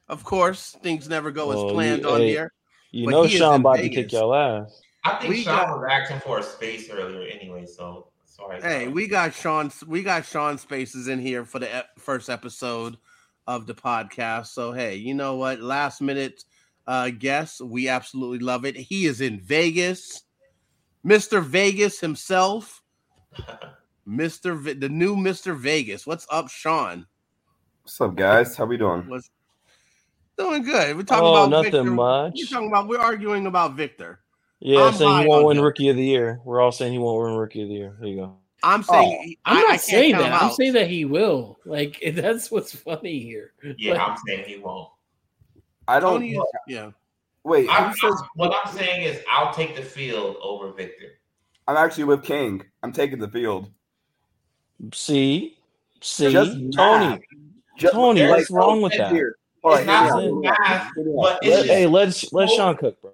Of 0.09 0.25
course, 0.25 0.77
things 0.83 1.09
never 1.09 1.31
go 1.31 1.49
Well, 1.49 1.59
as 1.59 1.65
you- 1.65 1.73
planned 1.75 2.07
on 2.07 2.21
hey, 2.21 2.29
here. 2.29 2.53
You 2.91 3.07
know 3.09 3.23
he 3.23 3.37
Sean 3.39 3.55
in 3.57 3.61
about 3.63 3.77
to 3.79 3.89
kick 3.89 4.13
your 4.13 4.35
ass. 4.37 4.81
I 5.05 5.17
think 5.17 5.31
We 5.31 5.43
Sean 5.43 5.57
got- 5.57 5.79
was 5.81 5.89
asking 5.91 6.21
for 6.21 6.39
a 6.39 6.43
space 6.43 6.91
earlier 6.91 7.27
anyway, 7.29 7.67
so 7.67 8.09
sorry. 8.25 8.61
Hey, 8.61 8.89
we 8.89 9.07
got 9.07 9.33
Sean. 9.35 9.71
We 9.87 10.03
got 10.03 10.27
Sean 10.27 10.59
Spaces 10.59 11.09
in 11.09 11.19
here 11.21 11.45
for 11.45 11.59
the 11.59 11.73
ep- 11.75 11.99
first 11.99 12.29
episode 12.29 12.97
of 13.47 13.67
the 13.67 13.75
podcast. 13.75 14.47
So 14.49 14.73
hey, 14.73 14.97
you 14.97 15.15
know 15.15 15.37
what? 15.37 15.61
Last 15.61 16.01
minute 16.01 16.45
uh 16.87 17.11
guest. 17.11 17.61
We 17.61 17.89
absolutely 17.89 18.39
love 18.41 18.65
it. 18.65 18.77
He 18.77 19.07
is 19.07 19.21
in 19.21 19.41
Vegas, 19.41 20.23
Mister 21.05 21.41
Vegas 21.41 22.01
himself, 22.01 22.83
Mister 24.07 24.55
v- 24.55 24.75
the 24.75 24.89
new 24.89 25.17
Mister 25.17 25.55
Vegas. 25.55 26.07
What's 26.07 26.27
up, 26.31 26.49
Sean? 26.49 27.07
What's 27.83 28.01
up, 28.01 28.15
guys? 28.15 28.57
How 28.57 28.65
we 28.65 28.77
doing? 28.77 29.03
What's 29.09 29.31
doing 30.39 30.63
good? 30.63 30.97
We're 30.97 31.03
talking 31.03 31.25
Oh, 31.25 31.33
about 31.35 31.51
nothing 31.51 31.73
Victor. 31.73 31.91
much. 31.91 32.33
We're 32.37 32.47
talking 32.47 32.69
about. 32.69 32.89
We're 32.89 32.99
arguing 33.01 33.47
about 33.47 33.75
Victor. 33.75 34.21
Yeah, 34.61 34.85
I'm 34.85 34.95
saying 34.95 35.23
he 35.23 35.27
won't 35.27 35.45
win 35.47 35.59
him. 35.59 35.65
rookie 35.65 35.89
of 35.89 35.97
the 35.97 36.05
year. 36.05 36.41
We're 36.45 36.61
all 36.61 36.71
saying 36.71 36.93
he 36.93 36.99
won't 36.99 37.25
win 37.25 37.35
rookie 37.35 37.63
of 37.63 37.69
the 37.69 37.75
year. 37.75 37.97
There 37.99 38.09
you 38.09 38.17
go. 38.17 38.37
I'm 38.63 38.83
saying. 38.83 39.37
Oh, 39.47 39.51
I'm 39.51 39.57
not 39.57 39.65
I 39.65 39.69
can't 39.71 39.81
saying 39.83 40.13
that. 40.19 40.43
I'm 40.43 40.53
saying 40.53 40.73
that 40.75 40.89
he 40.89 41.05
will. 41.05 41.59
Like 41.65 42.03
that's 42.15 42.51
what's 42.51 42.75
funny 42.75 43.21
here. 43.21 43.53
yeah, 43.79 43.93
Like, 43.95 44.01
I'm 44.01 44.17
saying 44.27 44.45
he 44.47 44.59
won't. 44.59 44.89
I 45.89 45.99
don't. 46.01 46.15
Tony 46.21 46.39
yeah. 46.69 46.91
Wait, 47.45 47.69
I'm, 47.69 47.93
says? 47.93 48.05
I'm- 48.05 48.29
what 48.37 48.55
I'm 48.65 48.73
saying 48.73 49.03
is, 49.03 49.21
I'll 49.31 49.53
take 49.53 49.75
the 49.75 49.83
field 49.83 50.37
over 50.41 50.73
Victor. 50.73 51.07
I'm 51.67 51.77
actually 51.77 52.05
with 52.05 52.23
King. 52.23 52.63
I'm 52.83 52.93
taking 52.93 53.19
the 53.19 53.29
field. 53.29 53.69
See, 54.93 55.59
see, 56.01 56.31
Just 56.33 56.53
Tony. 56.77 57.21
Just, 57.79 57.95
Tony, 57.95 58.23
like, 58.23 58.31
what's 58.31 58.51
wrong 58.51 58.83
with 58.83 58.97
that? 58.97 59.13
Here. 59.13 59.37
All 59.65 59.73
It's 59.73 59.79
right, 59.79 59.87
not 59.87 60.03
hear 60.05 60.13
so 60.13 60.35
me 60.41 60.49
out, 60.49 60.57
math, 60.61 60.95
hear 60.95 61.05
but 61.17 61.39
it's 61.43 61.51
Let- 61.51 61.57
just- 61.65 61.69
Hey, 61.69 61.87
let's 61.87 62.33
let 62.33 62.51
Sean 62.51 62.77
cook, 62.77 63.01
bro. 63.01 63.13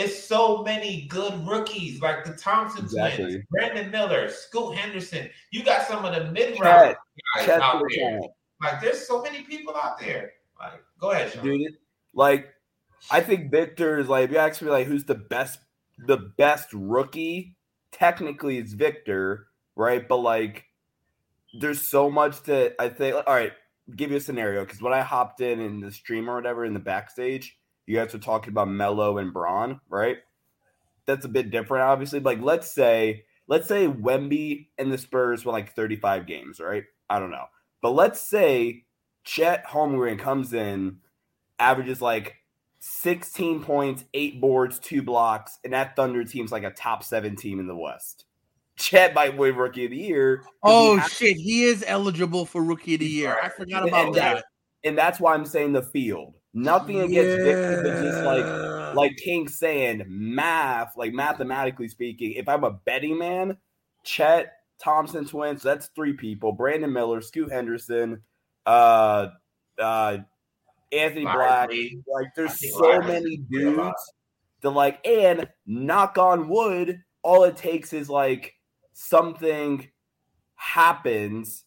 It's 0.00 0.24
so 0.24 0.62
many 0.62 1.02
good 1.02 1.46
rookies, 1.46 2.00
like 2.00 2.24
the 2.24 2.32
Thompson 2.32 2.84
Exactly. 2.84 3.24
twins, 3.24 3.44
Brandon 3.50 3.90
Miller, 3.90 4.30
Scoot 4.30 4.74
Henderson. 4.74 5.28
You 5.50 5.62
got 5.62 5.86
some 5.86 6.06
of 6.06 6.14
the 6.14 6.30
mid 6.32 6.58
round 6.58 6.96
guys 7.36 7.48
out 7.50 7.82
there. 7.94 8.20
Like, 8.62 8.80
there's 8.80 9.06
so 9.06 9.20
many 9.20 9.42
people 9.42 9.76
out 9.76 9.98
there. 9.98 10.32
Like, 10.58 10.82
go 10.98 11.10
ahead, 11.10 11.32
Sean. 11.32 11.44
dude. 11.44 11.76
Like, 12.14 12.48
I 13.10 13.20
think 13.20 13.50
Victor 13.50 13.98
is 13.98 14.08
like. 14.08 14.24
If 14.24 14.30
you 14.30 14.38
ask 14.38 14.62
me, 14.62 14.70
like, 14.70 14.86
who's 14.86 15.04
the 15.04 15.14
best, 15.14 15.58
the 16.06 16.16
best 16.16 16.68
rookie? 16.72 17.56
Technically, 17.92 18.56
it's 18.56 18.72
Victor, 18.72 19.48
right? 19.76 20.06
But 20.08 20.18
like, 20.18 20.64
there's 21.60 21.86
so 21.86 22.10
much 22.10 22.42
that 22.44 22.74
I 22.78 22.88
think. 22.88 23.16
All 23.16 23.34
right, 23.34 23.52
give 23.96 24.10
you 24.10 24.16
a 24.16 24.20
scenario 24.20 24.64
because 24.64 24.80
when 24.80 24.94
I 24.94 25.02
hopped 25.02 25.42
in 25.42 25.60
in 25.60 25.80
the 25.80 25.92
stream 25.92 26.30
or 26.30 26.36
whatever 26.36 26.64
in 26.64 26.72
the 26.72 26.80
backstage, 26.80 27.58
you 27.90 27.96
guys 27.96 28.12
were 28.12 28.20
talking 28.20 28.50
about 28.50 28.68
Melo 28.68 29.18
and 29.18 29.32
Bron, 29.32 29.80
right? 29.88 30.18
That's 31.06 31.24
a 31.24 31.28
bit 31.28 31.50
different, 31.50 31.82
obviously. 31.82 32.20
Like, 32.20 32.40
let's 32.40 32.70
say, 32.70 33.24
let's 33.48 33.66
say 33.66 33.88
Wemby 33.88 34.68
and 34.78 34.92
the 34.92 34.98
Spurs 34.98 35.44
won 35.44 35.54
like 35.54 35.74
35 35.74 36.24
games, 36.26 36.60
right? 36.60 36.84
I 37.08 37.18
don't 37.18 37.32
know, 37.32 37.46
but 37.82 37.90
let's 37.90 38.20
say 38.20 38.84
Chet 39.24 39.66
Holmgren 39.66 40.20
comes 40.20 40.52
in, 40.52 40.98
averages 41.58 42.00
like 42.00 42.36
16 42.78 43.64
points, 43.64 44.04
eight 44.14 44.40
boards, 44.40 44.78
two 44.78 45.02
blocks, 45.02 45.58
and 45.64 45.72
that 45.72 45.96
Thunder 45.96 46.22
team's 46.22 46.52
like 46.52 46.62
a 46.62 46.70
top 46.70 47.02
seven 47.02 47.34
team 47.34 47.58
in 47.58 47.66
the 47.66 47.76
West. 47.76 48.26
Chet 48.76 49.14
might 49.14 49.36
win 49.36 49.56
Rookie 49.56 49.86
of 49.86 49.90
the 49.90 49.96
Year. 49.96 50.44
Oh 50.62 50.94
he 50.94 51.02
shit, 51.08 51.36
he 51.36 51.64
is 51.64 51.84
eligible 51.88 52.46
for 52.46 52.62
rookie 52.62 52.94
of 52.94 53.00
the 53.00 53.06
year. 53.06 53.36
I 53.42 53.48
forgot 53.48 53.88
about 53.88 54.06
and 54.06 54.14
that. 54.14 54.34
that- 54.36 54.44
and 54.82 54.96
that's 54.96 55.20
why 55.20 55.34
I'm 55.34 55.44
saying 55.44 55.72
the 55.72 55.82
field. 55.82 56.36
Nothing 56.52 57.00
against 57.00 57.44
Victor, 57.44 57.82
but 57.84 58.02
just 58.02 58.24
like 58.24 58.94
like 58.94 59.16
King 59.16 59.48
saying 59.48 60.04
math, 60.08 60.96
like 60.96 61.12
mathematically 61.12 61.88
speaking, 61.88 62.32
if 62.32 62.48
I'm 62.48 62.64
a 62.64 62.72
betting 62.72 63.18
man, 63.18 63.56
Chet 64.02 64.52
Thompson 64.80 65.26
twins, 65.26 65.62
that's 65.62 65.88
three 65.94 66.12
people. 66.12 66.52
Brandon 66.52 66.92
Miller, 66.92 67.20
Scoot 67.20 67.52
Henderson, 67.52 68.22
uh 68.66 69.28
uh 69.78 70.18
Anthony 70.92 71.22
Black. 71.22 71.70
Like 71.70 72.34
there's 72.34 72.72
so 72.72 72.80
Lively's 72.80 73.06
many 73.06 73.36
dudes 73.50 74.12
that 74.62 74.70
like 74.70 75.06
and 75.06 75.48
knock 75.66 76.18
on 76.18 76.48
wood, 76.48 77.00
all 77.22 77.44
it 77.44 77.56
takes 77.56 77.92
is 77.92 78.10
like 78.10 78.54
something 78.92 79.88
happens 80.56 81.64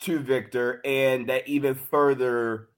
to 0.00 0.18
Victor 0.18 0.80
and 0.84 1.28
that 1.28 1.48
even 1.48 1.74
further 1.74 2.68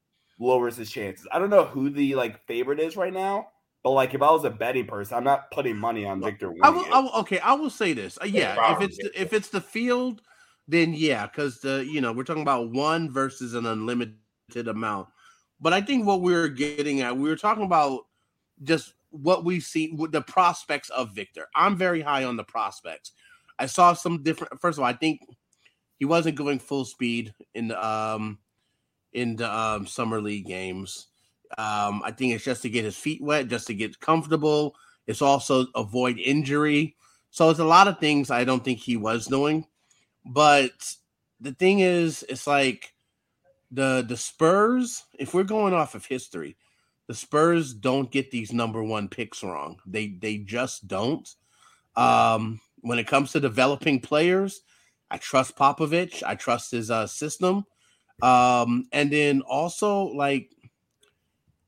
lowers 0.41 0.77
his 0.77 0.91
chances. 0.91 1.29
I 1.31 1.39
don't 1.39 1.51
know 1.51 1.67
who 1.67 1.91
the 1.91 2.15
like 2.17 2.45
favorite 2.47 2.81
is 2.81 2.97
right 2.97 3.13
now, 3.13 3.49
but 3.85 3.91
like 3.91 4.15
if 4.15 4.23
I 4.23 4.31
was 4.31 4.45
a 4.45 4.51
betting 4.51 4.87
person, 4.87 5.17
I'm 5.17 5.25
not 5.25 5.51
putting 5.53 5.77
money 5.77 6.05
on 6.05 6.21
Victor. 6.21 6.53
I 6.63 6.71
will. 6.71 6.87
I 6.93 6.99
will. 6.99 7.13
Okay, 7.21 7.39
I 7.39 7.53
will 7.53 7.71
say 7.71 7.93
this. 7.93 8.19
Uh, 8.21 8.25
yeah, 8.25 8.75
if 8.75 8.81
it's 8.81 8.97
the, 8.97 9.21
if 9.21 9.33
it's 9.33 9.51
the 9.51 9.61
field, 9.61 10.23
then 10.67 10.95
yeah, 10.95 11.27
because 11.27 11.61
the 11.61 11.87
you 11.89 12.01
know 12.01 12.13
we're 12.13 12.25
talking 12.25 12.43
about 12.43 12.73
one 12.73 13.11
versus 13.11 13.55
an 13.55 13.67
unlimited 13.67 14.17
amount. 14.67 15.09
But 15.61 15.75
I 15.75 15.83
think 15.83 16.07
what 16.07 16.23
we 16.23 16.33
were 16.33 16.49
getting 16.49 17.03
at, 17.03 17.17
we 17.17 17.29
were 17.29 17.37
talking 17.37 17.65
about 17.65 18.07
just 18.63 18.95
what 19.11 19.45
we 19.45 19.61
see 19.61 19.93
with 19.93 20.13
the 20.13 20.23
prospects 20.23 20.89
of 20.91 21.15
Victor. 21.15 21.47
I'm 21.55 21.77
very 21.77 22.01
high 22.01 22.25
on 22.25 22.37
the 22.37 22.45
prospects. 22.45 23.13
I 23.59 23.67
saw 23.67 23.93
some 23.93 24.23
different. 24.23 24.59
First 24.61 24.79
of 24.79 24.83
all, 24.83 24.89
I 24.89 24.95
think 24.95 25.21
he 25.99 26.07
wasn't 26.07 26.37
going 26.37 26.59
full 26.59 26.87
speed 26.87 27.35
in 27.55 27.69
the 27.69 27.87
um 27.87 28.39
in 29.13 29.37
the 29.37 29.53
um, 29.53 29.87
summer 29.87 30.21
league 30.21 30.47
games. 30.47 31.09
Um, 31.59 32.03
I 32.05 32.13
think 32.13 32.35
it's 32.35 32.45
just 32.45 32.63
to 32.63 32.71
get 32.71 32.85
his 32.85 32.97
feet 32.97 33.23
wet, 33.23 33.49
just 33.49 33.67
to 33.67 33.75
get 33.75 34.01
comfortable. 34.01 34.77
It's 35.07 35.23
also 35.23 35.67
avoid 35.75 36.19
injury. 36.19 36.97
So 37.31 37.51
it's 37.51 37.59
a 37.61 37.65
lot 37.65 37.89
of 37.89 37.99
things 37.99 38.31
I 38.31 38.45
don't 38.45 38.65
think 38.65 38.79
he 38.79 38.97
was 38.97 39.27
doing. 39.27 39.67
But 40.25 40.95
the 41.41 41.53
thing 41.53 41.81
is, 41.81 42.25
it's 42.29 42.47
like 42.47 42.93
the 43.71 44.05
the 44.07 44.17
Spurs. 44.17 45.05
If 45.19 45.35
we're 45.35 45.45
going 45.45 45.75
off 45.75 45.95
of 45.95 46.05
history, 46.05 46.57
the 47.07 47.15
Spurs 47.15 47.75
don't 47.75 48.11
get 48.11 48.31
these 48.31 48.53
number 48.53 48.83
one 48.85 49.09
picks 49.09 49.43
wrong. 49.43 49.81
They 49.87 50.09
they 50.09 50.39
just 50.39 50.87
don't. 50.87 51.29
Um, 51.97 52.61
when 52.83 52.99
it 52.99 53.07
comes 53.07 53.33
to 53.33 53.41
developing 53.41 54.01
players, 54.01 54.61
I 55.11 55.19
trust 55.19 55.57
Popovich. 55.57 56.23
I 56.25 56.35
trust 56.35 56.71
his 56.71 56.91
uh, 56.91 57.07
system. 57.07 57.65
Um, 58.23 58.89
and 58.93 59.11
then 59.11 59.43
also 59.43 60.05
like 60.05 60.51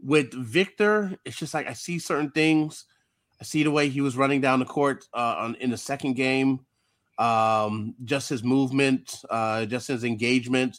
with 0.03 0.33
Victor, 0.33 1.17
it's 1.25 1.37
just 1.37 1.55
like 1.55 1.69
I 1.69 1.73
see 1.73 1.99
certain 1.99 2.31
things. 2.31 2.85
I 3.41 3.45
see 3.45 3.63
the 3.63 3.71
way 3.71 3.89
he 3.89 4.01
was 4.01 4.17
running 4.17 4.41
down 4.41 4.59
the 4.61 4.65
court 4.65 5.05
uh, 5.13 5.37
on, 5.39 5.55
in 5.57 5.71
the 5.71 5.77
second 5.77 6.15
game, 6.15 6.61
um, 7.19 7.95
just 8.05 8.29
his 8.29 8.45
movement, 8.45 9.17
uh, 9.31 9.67
just 9.67 9.89
his 9.89 10.05
engagement. 10.05 10.79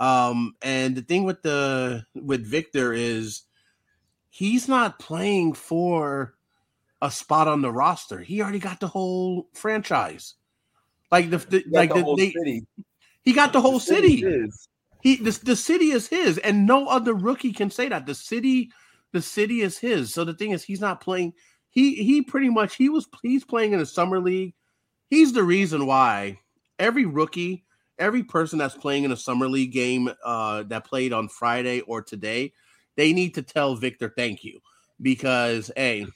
Um, 0.00 0.54
and 0.62 0.96
the 0.96 1.02
thing 1.02 1.24
with 1.24 1.42
the 1.42 2.04
with 2.14 2.44
Victor 2.44 2.92
is 2.92 3.42
he's 4.30 4.68
not 4.68 4.98
playing 4.98 5.52
for 5.52 6.34
a 7.00 7.10
spot 7.10 7.48
on 7.48 7.62
the 7.62 7.70
roster. 7.70 8.18
He 8.18 8.42
already 8.42 8.58
got 8.58 8.80
the 8.80 8.88
whole 8.88 9.48
franchise. 9.54 10.34
Like 11.10 11.30
the, 11.30 11.38
the 11.38 11.64
like 11.70 11.90
the 11.90 11.96
the, 11.96 12.02
whole 12.02 12.16
they, 12.16 12.30
city. 12.30 12.66
he 13.22 13.32
got 13.32 13.52
the 13.52 13.60
whole 13.60 13.80
city. 13.80 14.22
is. 14.24 14.68
He 15.02 15.16
the, 15.16 15.38
the 15.42 15.56
city 15.56 15.90
is 15.90 16.06
his, 16.06 16.38
and 16.38 16.64
no 16.64 16.86
other 16.86 17.12
rookie 17.12 17.52
can 17.52 17.70
say 17.70 17.88
that. 17.88 18.06
The 18.06 18.14
city, 18.14 18.70
the 19.12 19.20
city 19.20 19.60
is 19.60 19.76
his. 19.76 20.14
So 20.14 20.24
the 20.24 20.32
thing 20.32 20.52
is, 20.52 20.62
he's 20.62 20.80
not 20.80 21.00
playing. 21.00 21.34
He 21.70 21.96
he 21.96 22.22
pretty 22.22 22.50
much 22.50 22.76
he 22.76 22.88
was 22.88 23.08
he's 23.20 23.44
playing 23.44 23.72
in 23.72 23.80
the 23.80 23.86
summer 23.86 24.20
league. 24.20 24.54
He's 25.10 25.32
the 25.32 25.42
reason 25.42 25.86
why 25.86 26.38
every 26.78 27.04
rookie, 27.04 27.64
every 27.98 28.22
person 28.22 28.60
that's 28.60 28.76
playing 28.76 29.02
in 29.02 29.10
a 29.10 29.16
summer 29.16 29.48
league 29.48 29.72
game 29.72 30.08
uh, 30.24 30.62
that 30.64 30.86
played 30.86 31.12
on 31.12 31.28
Friday 31.28 31.80
or 31.80 32.00
today, 32.00 32.52
they 32.96 33.12
need 33.12 33.34
to 33.34 33.42
tell 33.42 33.74
Victor 33.74 34.12
thank 34.16 34.44
you 34.44 34.60
because 35.00 35.68
hey, 35.76 36.06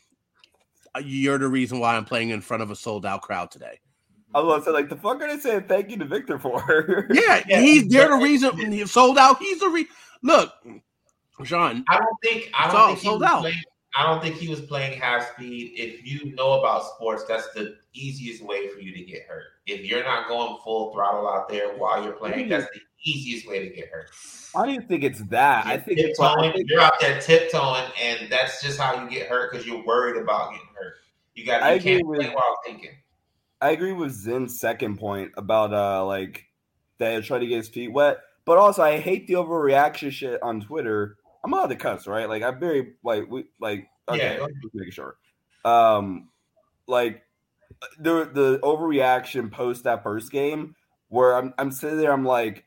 you're 1.02 1.38
the 1.38 1.48
reason 1.48 1.80
why 1.80 1.96
I'm 1.96 2.04
playing 2.04 2.30
in 2.30 2.40
front 2.40 2.62
of 2.62 2.70
a 2.70 2.76
sold 2.76 3.04
out 3.04 3.22
crowd 3.22 3.50
today. 3.50 3.80
I 4.34 4.40
was 4.40 4.52
gonna 4.52 4.64
say, 4.64 4.70
like, 4.72 4.88
the 4.88 4.96
fuck 4.96 5.20
are 5.22 5.28
they 5.28 5.38
saying 5.40 5.64
thank 5.68 5.90
you 5.90 5.96
to 5.98 6.04
Victor 6.04 6.38
for? 6.38 7.06
Yeah, 7.10 7.42
Yeah, 7.48 7.60
he's 7.60 7.88
they're 7.88 8.08
the 8.08 8.16
reason 8.16 8.56
he 8.72 8.84
sold 8.86 9.18
out. 9.18 9.38
He's 9.38 9.60
the 9.60 9.68
re 9.68 9.86
look, 10.22 10.52
Sean. 11.44 11.84
I 11.88 11.96
don't 11.98 12.16
think 12.22 12.50
I 12.54 12.70
don't 12.72 12.86
think 12.88 12.98
he 13.00 13.04
sold 13.06 13.20
was 13.22 13.30
out. 13.30 13.40
playing. 13.42 13.62
I 13.98 14.02
don't 14.02 14.20
think 14.22 14.34
he 14.36 14.48
was 14.48 14.60
playing 14.60 15.00
half 15.00 15.32
speed. 15.32 15.72
If 15.74 16.04
you 16.06 16.34
know 16.34 16.60
about 16.60 16.84
sports, 16.84 17.24
that's 17.24 17.48
the 17.54 17.76
easiest 17.94 18.42
way 18.44 18.68
for 18.68 18.78
you 18.80 18.92
to 18.92 19.02
get 19.04 19.22
hurt. 19.26 19.44
If 19.66 19.86
you're 19.86 20.04
not 20.04 20.28
going 20.28 20.58
full 20.62 20.92
throttle 20.92 21.26
out 21.26 21.48
there 21.48 21.74
while 21.78 22.02
you're 22.04 22.12
playing, 22.12 22.50
that's 22.50 22.66
the 22.74 22.80
easiest 23.04 23.48
way 23.48 23.66
to 23.66 23.74
get 23.74 23.88
hurt. 23.88 24.10
I 24.54 24.66
don't 24.66 24.86
think 24.86 25.02
it's 25.02 25.20
that. 25.28 25.64
I 25.66 25.74
You're 25.74 25.80
think 25.82 25.98
it's 26.00 26.20
I 26.20 26.28
tiptoeing, 26.34 26.52
think- 26.52 26.70
you're 26.70 26.80
out 26.82 27.00
there 27.00 27.18
tiptoeing, 27.22 27.84
and 28.02 28.30
that's 28.30 28.62
just 28.62 28.78
how 28.78 29.02
you 29.02 29.08
get 29.08 29.28
hurt 29.28 29.50
because 29.50 29.66
you're 29.66 29.82
worried 29.84 30.20
about 30.20 30.50
getting 30.52 30.66
hurt. 30.74 30.94
You 31.34 31.46
got 31.46 31.62
I 31.62 31.70
you 31.74 31.76
agree 31.76 31.92
can't 31.96 32.06
with- 32.06 32.20
play 32.20 32.34
while 32.34 32.58
thinking. 32.66 32.90
I 33.66 33.70
agree 33.70 33.92
with 33.92 34.12
Zen's 34.12 34.60
second 34.60 34.96
point 34.96 35.32
about 35.36 35.74
uh 35.74 36.06
like 36.06 36.46
that 36.98 37.24
trying 37.24 37.40
to 37.40 37.48
get 37.48 37.56
his 37.56 37.68
feet 37.68 37.92
wet, 37.92 38.18
but 38.44 38.58
also 38.58 38.80
I 38.80 38.98
hate 38.98 39.26
the 39.26 39.34
overreaction 39.34 40.12
shit 40.12 40.40
on 40.40 40.60
Twitter. 40.60 41.16
I'm 41.42 41.52
allowed 41.52 41.66
to 41.70 41.76
cuss, 41.76 42.06
right? 42.06 42.28
Like 42.28 42.44
I'm 42.44 42.60
very 42.60 42.92
like 43.02 43.28
we 43.28 43.46
like 43.60 43.88
okay, 44.08 44.38
Yeah. 44.38 44.46
making 44.72 44.92
sure. 44.92 45.16
Um, 45.64 46.28
like 46.86 47.24
the 47.98 48.30
the 48.32 48.60
overreaction 48.62 49.50
post 49.50 49.82
that 49.82 50.04
first 50.04 50.30
game 50.30 50.76
where 51.08 51.34
I'm 51.36 51.52
I'm 51.58 51.72
sitting 51.72 51.98
there, 51.98 52.12
I'm 52.12 52.24
like, 52.24 52.64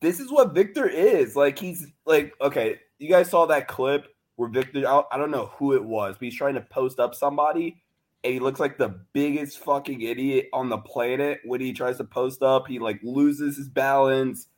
this 0.00 0.18
is 0.18 0.32
what 0.32 0.54
Victor 0.54 0.88
is. 0.88 1.36
Like 1.36 1.58
he's 1.58 1.86
like 2.06 2.32
okay, 2.40 2.80
you 2.98 3.10
guys 3.10 3.28
saw 3.28 3.44
that 3.46 3.68
clip 3.68 4.06
where 4.36 4.48
Victor 4.48 4.88
I, 4.88 5.02
I 5.12 5.18
don't 5.18 5.30
know 5.30 5.52
who 5.58 5.74
it 5.74 5.84
was, 5.84 6.16
but 6.16 6.24
he's 6.24 6.36
trying 6.36 6.54
to 6.54 6.62
post 6.62 6.98
up 6.98 7.14
somebody 7.14 7.82
and 8.24 8.32
he 8.32 8.40
looks 8.40 8.58
like 8.58 8.78
the 8.78 9.00
biggest 9.12 9.58
fucking 9.58 10.00
idiot 10.00 10.48
on 10.52 10.70
the 10.70 10.78
planet 10.78 11.40
when 11.44 11.60
he 11.60 11.74
tries 11.74 11.98
to 11.98 12.04
post 12.04 12.42
up. 12.42 12.66
He 12.66 12.78
like 12.78 12.98
loses 13.02 13.58
his 13.58 13.68
balance. 13.68 14.48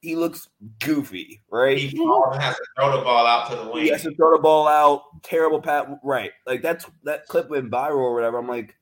He 0.00 0.14
looks 0.14 0.48
goofy, 0.78 1.42
right? 1.50 1.76
He 1.76 1.88
has 1.88 2.56
to 2.56 2.64
throw 2.76 2.96
the 2.96 3.02
ball 3.02 3.26
out 3.26 3.50
to 3.50 3.56
the 3.56 3.70
wing. 3.70 3.84
He 3.84 3.90
has 3.90 4.04
to 4.04 4.14
throw 4.14 4.32
the 4.32 4.38
ball 4.38 4.68
out. 4.68 5.22
Terrible 5.22 5.60
pat. 5.60 5.88
Right. 6.04 6.30
Like 6.46 6.62
that's 6.62 6.86
that 7.02 7.26
clip 7.26 7.50
went 7.50 7.70
viral 7.70 7.96
or 7.96 8.14
whatever. 8.14 8.38
I'm 8.38 8.48
like, 8.48 8.76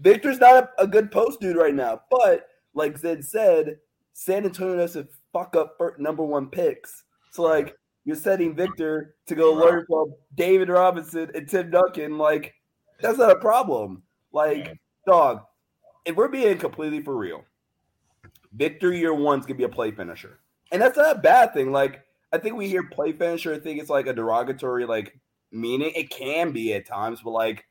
Victor's 0.00 0.38
not 0.38 0.70
a, 0.78 0.82
a 0.82 0.86
good 0.86 1.10
post 1.12 1.40
dude 1.40 1.56
right 1.56 1.74
now. 1.74 2.02
But 2.10 2.48
like 2.74 2.98
Zed 2.98 3.24
said, 3.24 3.78
San 4.14 4.44
Antonio 4.44 4.76
doesn't 4.76 5.08
fuck 5.32 5.54
up 5.54 5.78
number 5.98 6.24
one 6.24 6.48
picks. 6.48 7.04
So 7.30 7.42
like 7.42 7.76
you're 8.04 8.16
setting 8.16 8.54
Victor 8.54 9.14
to 9.26 9.34
go 9.36 9.52
learn 9.52 9.84
from 9.88 10.12
David 10.34 10.68
Robinson 10.68 11.30
and 11.34 11.48
Tim 11.48 11.70
Duncan. 11.70 12.18
Like 12.18 12.54
that's 13.00 13.18
not 13.18 13.30
a 13.30 13.36
problem. 13.36 14.02
Like 14.32 14.78
dog, 15.06 15.42
if 16.04 16.16
we're 16.16 16.28
being 16.28 16.58
completely 16.58 17.00
for 17.00 17.16
real, 17.16 17.44
Victor 18.52 18.92
year 18.92 19.14
one's 19.14 19.46
gonna 19.46 19.58
be 19.58 19.64
a 19.64 19.68
play 19.68 19.90
finisher, 19.90 20.40
and 20.72 20.80
that's 20.80 20.96
not 20.96 21.16
a 21.16 21.20
bad 21.20 21.54
thing. 21.54 21.72
Like 21.72 22.04
I 22.32 22.38
think 22.38 22.56
we 22.56 22.68
hear 22.68 22.82
play 22.82 23.12
finisher, 23.12 23.54
I 23.54 23.58
think 23.58 23.80
it's 23.80 23.90
like 23.90 24.06
a 24.06 24.12
derogatory 24.12 24.86
like 24.86 25.18
meaning. 25.50 25.92
It 25.94 26.10
can 26.10 26.52
be 26.52 26.74
at 26.74 26.86
times, 26.86 27.20
but 27.22 27.30
like 27.30 27.64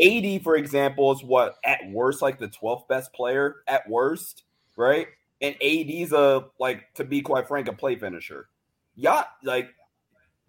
AD, 0.00 0.42
for 0.42 0.56
example, 0.56 1.12
is 1.12 1.22
what 1.22 1.56
at 1.64 1.80
worst 1.90 2.22
like 2.22 2.38
the 2.38 2.48
12th 2.48 2.88
best 2.88 3.12
player 3.12 3.56
at 3.66 3.88
worst, 3.88 4.44
right? 4.76 5.08
And 5.40 5.56
AD's 5.62 6.12
a 6.12 6.46
like 6.58 6.92
to 6.94 7.04
be 7.04 7.20
quite 7.20 7.48
frank, 7.48 7.68
a 7.68 7.72
play 7.72 7.96
finisher. 7.96 8.48
Yeah, 8.94 9.24
like 9.42 9.70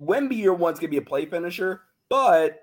Wemby 0.02 0.38
year 0.38 0.54
one's 0.54 0.80
gonna 0.80 0.90
be 0.90 0.98
a 0.98 1.02
play 1.02 1.26
finisher, 1.26 1.82
but 2.10 2.60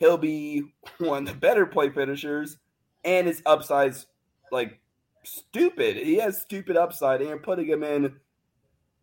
he'll 0.00 0.18
be 0.18 0.64
one 0.98 1.28
of 1.28 1.34
the 1.34 1.38
better 1.38 1.66
play 1.66 1.90
finishers, 1.90 2.58
and 3.04 3.26
his 3.26 3.42
upside's 3.46 4.06
like 4.50 4.80
stupid. 5.22 5.96
He 5.96 6.16
has 6.16 6.40
stupid 6.40 6.76
upside, 6.76 7.20
and 7.20 7.28
you're 7.28 7.38
putting 7.38 7.66
him 7.66 7.84
in 7.84 8.14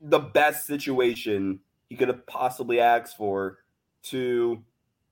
the 0.02 0.20
best 0.20 0.68
situation 0.68 1.60
he 1.90 1.96
could 1.96 2.10
have 2.10 2.26
possibly 2.28 2.80
asked 2.80 3.16
for 3.16 3.60
to 4.04 4.62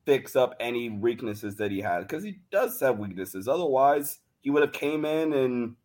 fix 0.05 0.35
up 0.35 0.55
any 0.59 0.89
weaknesses 0.89 1.55
that 1.55 1.71
he 1.71 1.79
had 1.81 2.01
because 2.01 2.23
he 2.23 2.39
does 2.51 2.79
have 2.79 2.99
weaknesses. 2.99 3.47
Otherwise, 3.47 4.19
he 4.41 4.49
would 4.49 4.61
have 4.61 4.73
came 4.73 5.05
in 5.05 5.33
and 5.33 5.75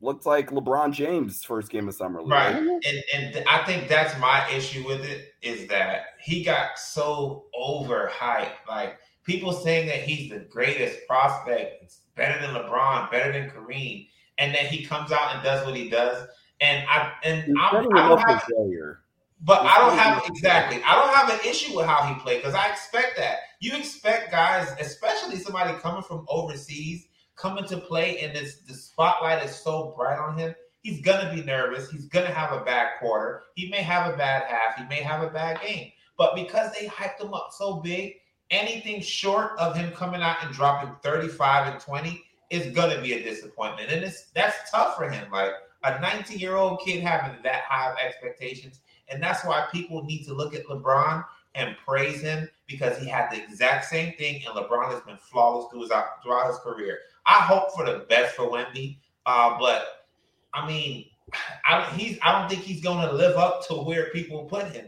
looked 0.00 0.26
like 0.26 0.50
LeBron 0.50 0.92
James' 0.92 1.44
first 1.44 1.70
game 1.70 1.88
of 1.88 1.94
summer 1.94 2.20
league. 2.20 2.30
Right. 2.30 2.56
And 2.56 3.04
and 3.14 3.44
I 3.48 3.64
think 3.64 3.88
that's 3.88 4.18
my 4.18 4.48
issue 4.50 4.86
with 4.86 5.04
it 5.04 5.34
is 5.42 5.68
that 5.68 6.02
he 6.20 6.44
got 6.44 6.78
so 6.78 7.46
overhyped. 7.58 8.66
Like 8.68 8.98
people 9.28 9.52
saying 9.52 9.86
that 9.86 10.02
he's 10.02 10.30
the 10.30 10.38
greatest 10.38 11.06
prospect, 11.06 11.84
it's 11.84 12.00
better 12.16 12.40
than 12.40 12.54
LeBron, 12.56 13.10
better 13.10 13.30
than 13.30 13.50
Kareem, 13.50 14.08
and 14.38 14.54
then 14.54 14.64
he 14.66 14.84
comes 14.84 15.12
out 15.12 15.34
and 15.34 15.44
does 15.44 15.64
what 15.66 15.76
he 15.76 15.90
does. 15.90 16.26
And 16.60 16.84
I 16.88 17.12
and 17.22 17.56
I'm, 17.60 17.86
I 17.94 18.08
don't 18.08 18.18
have 18.28 18.42
failure. 18.44 19.02
but 19.42 19.62
He's 19.62 19.70
I 19.70 19.78
don't 19.78 19.98
have 19.98 20.22
exactly. 20.26 20.82
I 20.84 20.94
don't 20.94 21.14
have 21.14 21.28
an 21.28 21.48
issue 21.48 21.76
with 21.76 21.86
how 21.86 22.02
he 22.02 22.18
played 22.20 22.38
because 22.38 22.54
I 22.54 22.68
expect 22.68 23.16
that. 23.18 23.36
You 23.60 23.76
expect 23.76 24.32
guys, 24.32 24.74
especially 24.80 25.36
somebody 25.36 25.78
coming 25.78 26.02
from 26.02 26.24
overseas, 26.28 27.06
coming 27.36 27.64
to 27.66 27.76
play, 27.76 28.20
and 28.20 28.34
this 28.34 28.60
the 28.66 28.74
spotlight 28.74 29.44
is 29.44 29.54
so 29.54 29.94
bright 29.96 30.18
on 30.18 30.38
him. 30.38 30.54
He's 30.80 31.02
gonna 31.02 31.32
be 31.34 31.42
nervous. 31.42 31.90
He's 31.90 32.06
gonna 32.06 32.32
have 32.32 32.52
a 32.52 32.64
bad 32.64 32.98
quarter. 32.98 33.42
He 33.54 33.68
may 33.68 33.82
have 33.82 34.12
a 34.12 34.16
bad 34.16 34.44
half. 34.44 34.76
He 34.78 34.84
may 34.84 35.02
have 35.02 35.22
a 35.22 35.30
bad 35.30 35.60
game. 35.60 35.92
But 36.16 36.34
because 36.34 36.72
they 36.72 36.86
hyped 36.86 37.20
him 37.20 37.34
up 37.34 37.50
so 37.52 37.76
big, 37.76 38.14
anything 38.50 39.00
short 39.00 39.58
of 39.58 39.76
him 39.76 39.92
coming 39.92 40.22
out 40.22 40.36
and 40.42 40.52
dropping 40.52 40.94
35 41.02 41.72
and 41.72 41.80
20 41.80 42.24
is 42.50 42.74
gonna 42.74 43.00
be 43.00 43.12
a 43.14 43.22
disappointment. 43.22 43.90
And 43.90 44.04
it's 44.04 44.26
that's 44.34 44.70
tough 44.70 44.96
for 44.96 45.08
him. 45.08 45.30
Like 45.30 45.52
a 45.84 46.00
19 46.00 46.38
year 46.38 46.56
old 46.56 46.80
kid 46.84 47.02
having 47.02 47.42
that 47.42 47.62
high 47.62 47.90
of 47.90 47.98
expectations. 47.98 48.80
And 49.10 49.22
that's 49.22 49.44
why 49.44 49.66
people 49.72 50.04
need 50.04 50.24
to 50.26 50.34
look 50.34 50.54
at 50.54 50.66
LeBron 50.66 51.24
and 51.54 51.76
praise 51.84 52.20
him 52.20 52.48
because 52.66 52.98
he 52.98 53.08
had 53.08 53.30
the 53.30 53.42
exact 53.42 53.86
same 53.86 54.14
thing, 54.14 54.42
and 54.46 54.54
LeBron 54.54 54.92
has 54.92 55.00
been 55.02 55.16
flawless 55.16 55.70
through 55.70 55.88
throughout 56.22 56.46
his 56.46 56.58
career. 56.58 56.98
I 57.26 57.40
hope 57.40 57.74
for 57.74 57.84
the 57.84 58.06
best 58.08 58.36
for 58.36 58.50
Wemby, 58.50 58.98
uh, 59.26 59.58
but 59.58 60.06
I 60.54 60.66
mean, 60.66 61.06
I, 61.64 61.90
he's 61.96 62.18
I 62.22 62.38
don't 62.38 62.48
think 62.48 62.62
he's 62.62 62.82
going 62.82 63.06
to 63.06 63.12
live 63.12 63.36
up 63.36 63.66
to 63.68 63.74
where 63.74 64.10
people 64.10 64.44
put 64.44 64.68
him. 64.68 64.86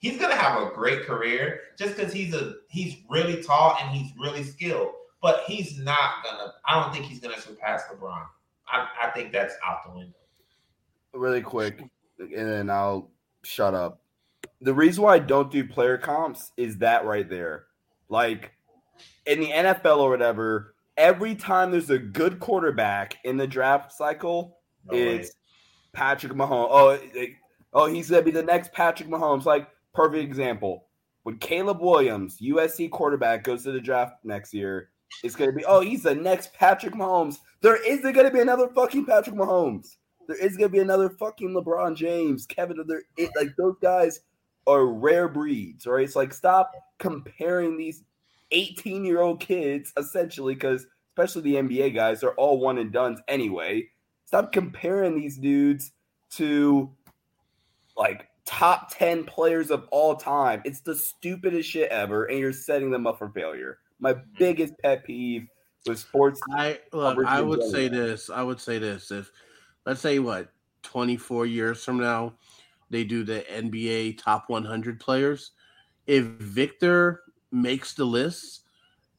He's 0.00 0.18
going 0.18 0.30
to 0.30 0.36
have 0.36 0.60
a 0.60 0.74
great 0.74 1.02
career 1.06 1.60
just 1.78 1.96
because 1.96 2.12
he's 2.12 2.34
a 2.34 2.54
he's 2.68 2.96
really 3.08 3.42
tall 3.42 3.76
and 3.80 3.90
he's 3.96 4.10
really 4.18 4.42
skilled, 4.42 4.90
but 5.22 5.42
he's 5.46 5.78
not 5.78 6.24
gonna. 6.24 6.52
I 6.68 6.80
don't 6.82 6.92
think 6.92 7.04
he's 7.06 7.20
going 7.20 7.34
to 7.34 7.40
surpass 7.40 7.82
LeBron. 7.92 8.24
I, 8.66 8.88
I 9.02 9.10
think 9.10 9.32
that's 9.32 9.54
out 9.66 9.78
the 9.86 9.92
window. 9.98 10.14
really 11.12 11.42
quick, 11.42 11.80
and 12.18 12.32
then 12.48 12.70
I'll 12.70 13.10
shut 13.42 13.74
up. 13.74 14.00
The 14.62 14.74
reason 14.74 15.04
why 15.04 15.14
I 15.14 15.18
don't 15.18 15.50
do 15.50 15.64
player 15.64 15.98
comps 15.98 16.52
is 16.56 16.78
that 16.78 17.04
right 17.04 17.28
there. 17.28 17.64
Like 18.08 18.52
in 19.26 19.40
the 19.40 19.48
NFL 19.50 19.98
or 19.98 20.10
whatever, 20.10 20.74
every 20.96 21.34
time 21.34 21.70
there's 21.70 21.90
a 21.90 21.98
good 21.98 22.40
quarterback 22.40 23.16
in 23.24 23.36
the 23.36 23.46
draft 23.46 23.92
cycle, 23.92 24.58
No 24.90 24.96
way. 24.96 25.16
it's 25.18 25.32
Patrick 25.92 26.32
Mahomes. 26.32 26.68
Oh, 26.70 26.88
it- 26.90 27.30
oh, 27.72 27.86
he's 27.86 28.08
gonna 28.10 28.22
be 28.22 28.30
the 28.30 28.42
next 28.42 28.72
Patrick 28.72 29.08
Mahomes. 29.08 29.44
Like 29.44 29.68
perfect 29.94 30.24
example. 30.24 30.86
When 31.22 31.38
Caleb 31.38 31.80
Williams, 31.80 32.38
USC 32.40 32.90
quarterback, 32.90 33.44
goes 33.44 33.64
to 33.64 33.72
the 33.72 33.80
draft 33.80 34.14
next 34.24 34.54
year, 34.54 34.90
it's 35.22 35.36
gonna 35.36 35.52
be 35.52 35.64
oh 35.64 35.80
he's 35.80 36.02
the 36.02 36.14
next 36.14 36.54
Patrick 36.54 36.94
Mahomes. 36.94 37.38
There 37.60 37.82
isn't 37.84 38.12
gonna 38.12 38.30
be 38.30 38.40
another 38.40 38.68
fucking 38.68 39.06
Patrick 39.06 39.36
Mahomes. 39.36 39.96
There 40.28 40.36
is 40.36 40.56
gonna 40.56 40.70
be 40.70 40.78
another 40.78 41.10
fucking 41.10 41.50
LeBron 41.50 41.96
James, 41.96 42.46
Kevin. 42.46 42.82
There, 42.86 43.02
it, 43.16 43.30
like 43.36 43.54
those 43.56 43.76
guys 43.82 44.20
are 44.66 44.86
rare 44.86 45.28
breeds, 45.28 45.86
right? 45.86 46.04
It's 46.04 46.16
like 46.16 46.32
stop 46.32 46.72
comparing 46.98 47.76
these 47.76 48.04
18 48.52 49.04
year 49.04 49.20
old 49.20 49.40
kids 49.40 49.92
essentially, 49.96 50.54
because 50.54 50.86
especially 51.10 51.42
the 51.42 51.56
NBA 51.56 51.94
guys, 51.94 52.20
they're 52.20 52.34
all 52.34 52.60
one 52.60 52.78
and 52.78 52.92
dones 52.92 53.20
anyway. 53.28 53.88
Stop 54.24 54.52
comparing 54.52 55.16
these 55.16 55.36
dudes 55.36 55.92
to 56.32 56.90
like 57.96 58.28
top 58.50 58.92
10 58.92 59.24
players 59.24 59.70
of 59.70 59.86
all 59.92 60.16
time. 60.16 60.60
It's 60.64 60.80
the 60.80 60.94
stupidest 60.94 61.70
shit 61.70 61.88
ever, 61.90 62.24
and 62.24 62.38
you're 62.38 62.52
setting 62.52 62.90
them 62.90 63.06
up 63.06 63.18
for 63.18 63.30
failure. 63.30 63.78
My 64.00 64.14
mm-hmm. 64.14 64.22
biggest 64.38 64.74
pet 64.82 65.04
peeve 65.04 65.46
with 65.86 66.00
sports. 66.00 66.40
I 66.50 66.80
look. 66.92 67.24
I 67.24 67.40
would 67.40 67.62
say 67.62 67.88
general. 67.88 68.08
this. 68.08 68.28
I 68.28 68.42
would 68.42 68.60
say 68.60 68.78
this. 68.78 69.10
If 69.12 69.30
let's 69.86 70.00
say 70.00 70.18
what 70.18 70.48
twenty 70.82 71.16
four 71.16 71.46
years 71.46 71.84
from 71.84 71.98
now, 71.98 72.34
they 72.90 73.04
do 73.04 73.22
the 73.22 73.44
NBA 73.50 74.18
top 74.18 74.48
one 74.48 74.64
hundred 74.64 74.98
players. 74.98 75.52
If 76.06 76.24
Victor 76.24 77.22
makes 77.52 77.94
the 77.94 78.04
list 78.04 78.62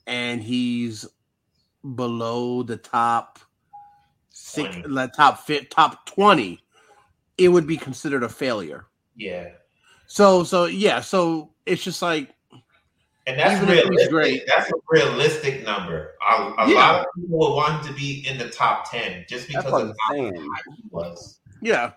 and 0.07 0.43
he's 0.43 1.05
below 1.95 2.63
the 2.63 2.77
top 2.77 3.39
six, 4.29 4.75
20. 4.75 4.93
the 4.93 5.07
top 5.15 5.39
fit, 5.45 5.71
top 5.71 6.05
twenty, 6.05 6.59
it 7.37 7.47
would 7.47 7.65
be 7.65 7.77
considered 7.77 8.23
a 8.23 8.29
failure. 8.29 8.87
Yeah. 9.22 9.49
So, 10.07 10.43
so 10.43 10.65
yeah. 10.65 10.99
So 11.02 11.52
it's 11.65 11.84
just 11.84 12.02
like 12.02 12.30
And 13.27 13.39
that's 13.39 13.61
Even 13.61 13.69
realistic. 13.69 14.10
great. 14.10 14.43
That's 14.48 14.69
a 14.72 14.76
realistic 14.89 15.64
number. 15.64 16.14
A, 16.27 16.34
a 16.34 16.69
Yeah. 16.69 16.76
lot 16.76 16.99
of 17.02 17.06
people 17.15 17.38
would 17.39 17.56
want 17.56 17.85
him 17.85 17.93
to 17.93 17.99
be 17.99 18.26
in 18.27 18.38
the 18.38 18.49
top 18.49 18.89
ten 18.89 19.26
just 19.30 19.48
because 19.48 19.65
of 19.65 19.95
how 20.07 20.15
high 20.15 20.31
he 20.31 20.49
was. 20.89 21.39
Yeah. 21.61 21.91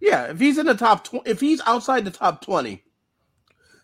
Yeah. 0.00 0.30
If 0.30 0.40
he's 0.40 0.56
in 0.58 0.66
the 0.66 0.74
top, 0.74 1.04
tw- 1.04 1.26
if 1.26 1.40
he's 1.40 1.60
outside 1.66 2.04
the 2.06 2.10
top 2.10 2.42
20, 2.42 2.82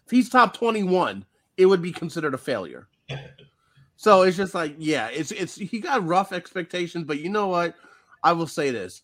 if 0.06 0.10
he's 0.10 0.30
top 0.30 0.54
21, 0.56 1.26
it 1.58 1.66
would 1.66 1.82
be 1.82 1.92
considered 1.92 2.32
a 2.32 2.38
failure. 2.38 2.88
so 3.96 4.22
it's 4.22 4.36
just 4.36 4.54
like, 4.54 4.74
yeah, 4.78 5.08
it's, 5.08 5.30
it's, 5.32 5.56
he 5.56 5.78
got 5.78 6.06
rough 6.06 6.32
expectations, 6.32 7.04
but 7.04 7.20
you 7.20 7.28
know 7.28 7.48
what? 7.48 7.74
I 8.24 8.32
will 8.32 8.46
say 8.46 8.70
this 8.70 9.02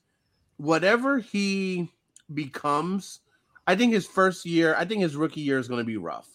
whatever 0.56 1.18
he 1.18 1.90
becomes, 2.32 3.20
I 3.66 3.76
think 3.76 3.92
his 3.92 4.06
first 4.06 4.44
year, 4.44 4.74
I 4.76 4.84
think 4.84 5.02
his 5.02 5.16
rookie 5.16 5.40
year 5.40 5.58
is 5.58 5.68
going 5.68 5.78
to 5.80 5.84
be 5.84 5.96
rough. 5.96 6.28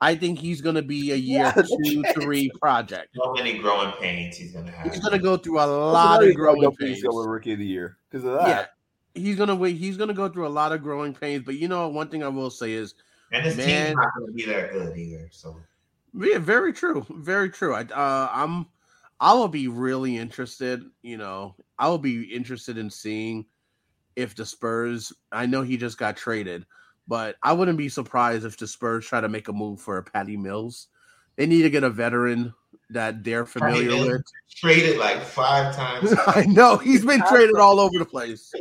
I 0.00 0.14
think 0.14 0.38
he's 0.38 0.62
going 0.62 0.76
to 0.76 0.82
be 0.82 1.12
a 1.12 1.16
year 1.16 1.52
Yeah, 1.54 1.62
two, 1.62 2.00
okay. 2.06 2.12
three 2.14 2.50
project. 2.58 3.08
So 3.14 3.32
many 3.34 3.58
growing 3.58 3.92
pains 4.00 4.36
he's 4.38 4.52
gonna 4.52 4.70
have. 4.70 4.90
He's 4.90 5.00
going 5.00 5.12
to 5.12 5.18
go 5.18 5.36
through 5.36 5.58
a 5.58 5.62
Also, 5.62 5.92
lot 5.92 6.14
now 6.14 6.20
of 6.20 6.26
he's 6.26 6.36
growing 6.36 6.62
going 6.62 6.74
pains. 6.76 7.02
to 7.02 7.08
rookie 7.10 7.52
of 7.52 7.58
the 7.58 7.66
year 7.66 7.98
because 8.10 8.24
of 8.24 8.32
that. 8.32 8.48
Yeah, 8.48 9.20
he's 9.22 9.36
gonna 9.36 9.54
wait. 9.54 9.76
He's 9.76 9.98
gonna 9.98 10.14
go 10.14 10.28
through 10.28 10.46
a 10.46 10.48
lot 10.48 10.72
of 10.72 10.82
growing 10.82 11.12
pains. 11.12 11.44
But 11.44 11.56
you 11.56 11.68
know, 11.68 11.88
one 11.88 12.08
thing 12.08 12.22
I 12.22 12.28
will 12.28 12.48
say 12.48 12.72
is, 12.72 12.94
and 13.30 13.44
his 13.44 13.58
Man. 13.58 13.66
team's 13.88 13.96
not 13.96 14.08
gonna 14.18 14.32
be 14.32 14.46
that 14.46 14.72
good 14.72 14.96
either. 14.96 15.28
So 15.32 15.56
yeah, 16.14 16.38
very 16.38 16.72
true, 16.72 17.04
very 17.10 17.50
true. 17.50 17.74
I, 17.74 17.82
uh, 17.82 18.30
I'm, 18.32 18.66
I 19.20 19.34
will 19.34 19.48
be 19.48 19.68
really 19.68 20.16
interested. 20.16 20.82
You 21.02 21.18
know, 21.18 21.54
I 21.78 21.88
will 21.88 21.98
be 21.98 22.22
interested 22.34 22.78
in 22.78 22.88
seeing 22.88 23.44
if 24.20 24.34
the 24.34 24.44
Spurs. 24.46 25.12
I 25.32 25.46
know 25.46 25.62
he 25.62 25.76
just 25.76 25.98
got 25.98 26.16
traded, 26.16 26.66
but 27.08 27.36
I 27.42 27.52
wouldn't 27.52 27.78
be 27.78 27.88
surprised 27.88 28.44
if 28.44 28.56
the 28.56 28.66
Spurs 28.66 29.06
try 29.06 29.20
to 29.20 29.28
make 29.28 29.48
a 29.48 29.52
move 29.52 29.80
for 29.80 30.00
Patty 30.02 30.36
Mills. 30.36 30.88
They 31.36 31.46
need 31.46 31.62
to 31.62 31.70
get 31.70 31.84
a 31.84 31.90
veteran 31.90 32.52
that 32.90 33.22
they're 33.24 33.46
familiar 33.46 33.88
Mills? 33.90 34.06
with. 34.08 34.22
traded 34.56 34.98
like 34.98 35.22
five 35.22 35.74
times. 35.74 36.12
I 36.26 36.44
know 36.46 36.76
he's 36.76 37.04
been 37.04 37.22
traded 37.28 37.56
all 37.56 37.78
over 37.80 37.98
the 37.98 38.04
place. 38.04 38.52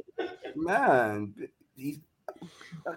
Man, 0.55 1.33
he's 1.75 1.99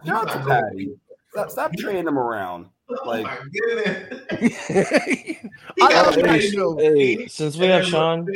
John 0.05 0.27
Patty. 0.27 0.95
Stop, 1.33 1.51
stop 1.51 1.73
trading 1.79 2.07
him 2.07 2.19
around. 2.19 2.67
oh 2.91 3.09
Like- 3.09 3.25
my 3.25 3.39
goodness. 3.51 4.21
I 5.81 5.89
got 5.91 6.07
love 6.07 6.19
a 6.19 6.23
Patty 6.23 6.57
Mills. 6.57 6.81
Hey, 6.81 7.27
since 7.27 7.57
we 7.57 7.67
have 7.67 7.87
Sean, 7.87 8.27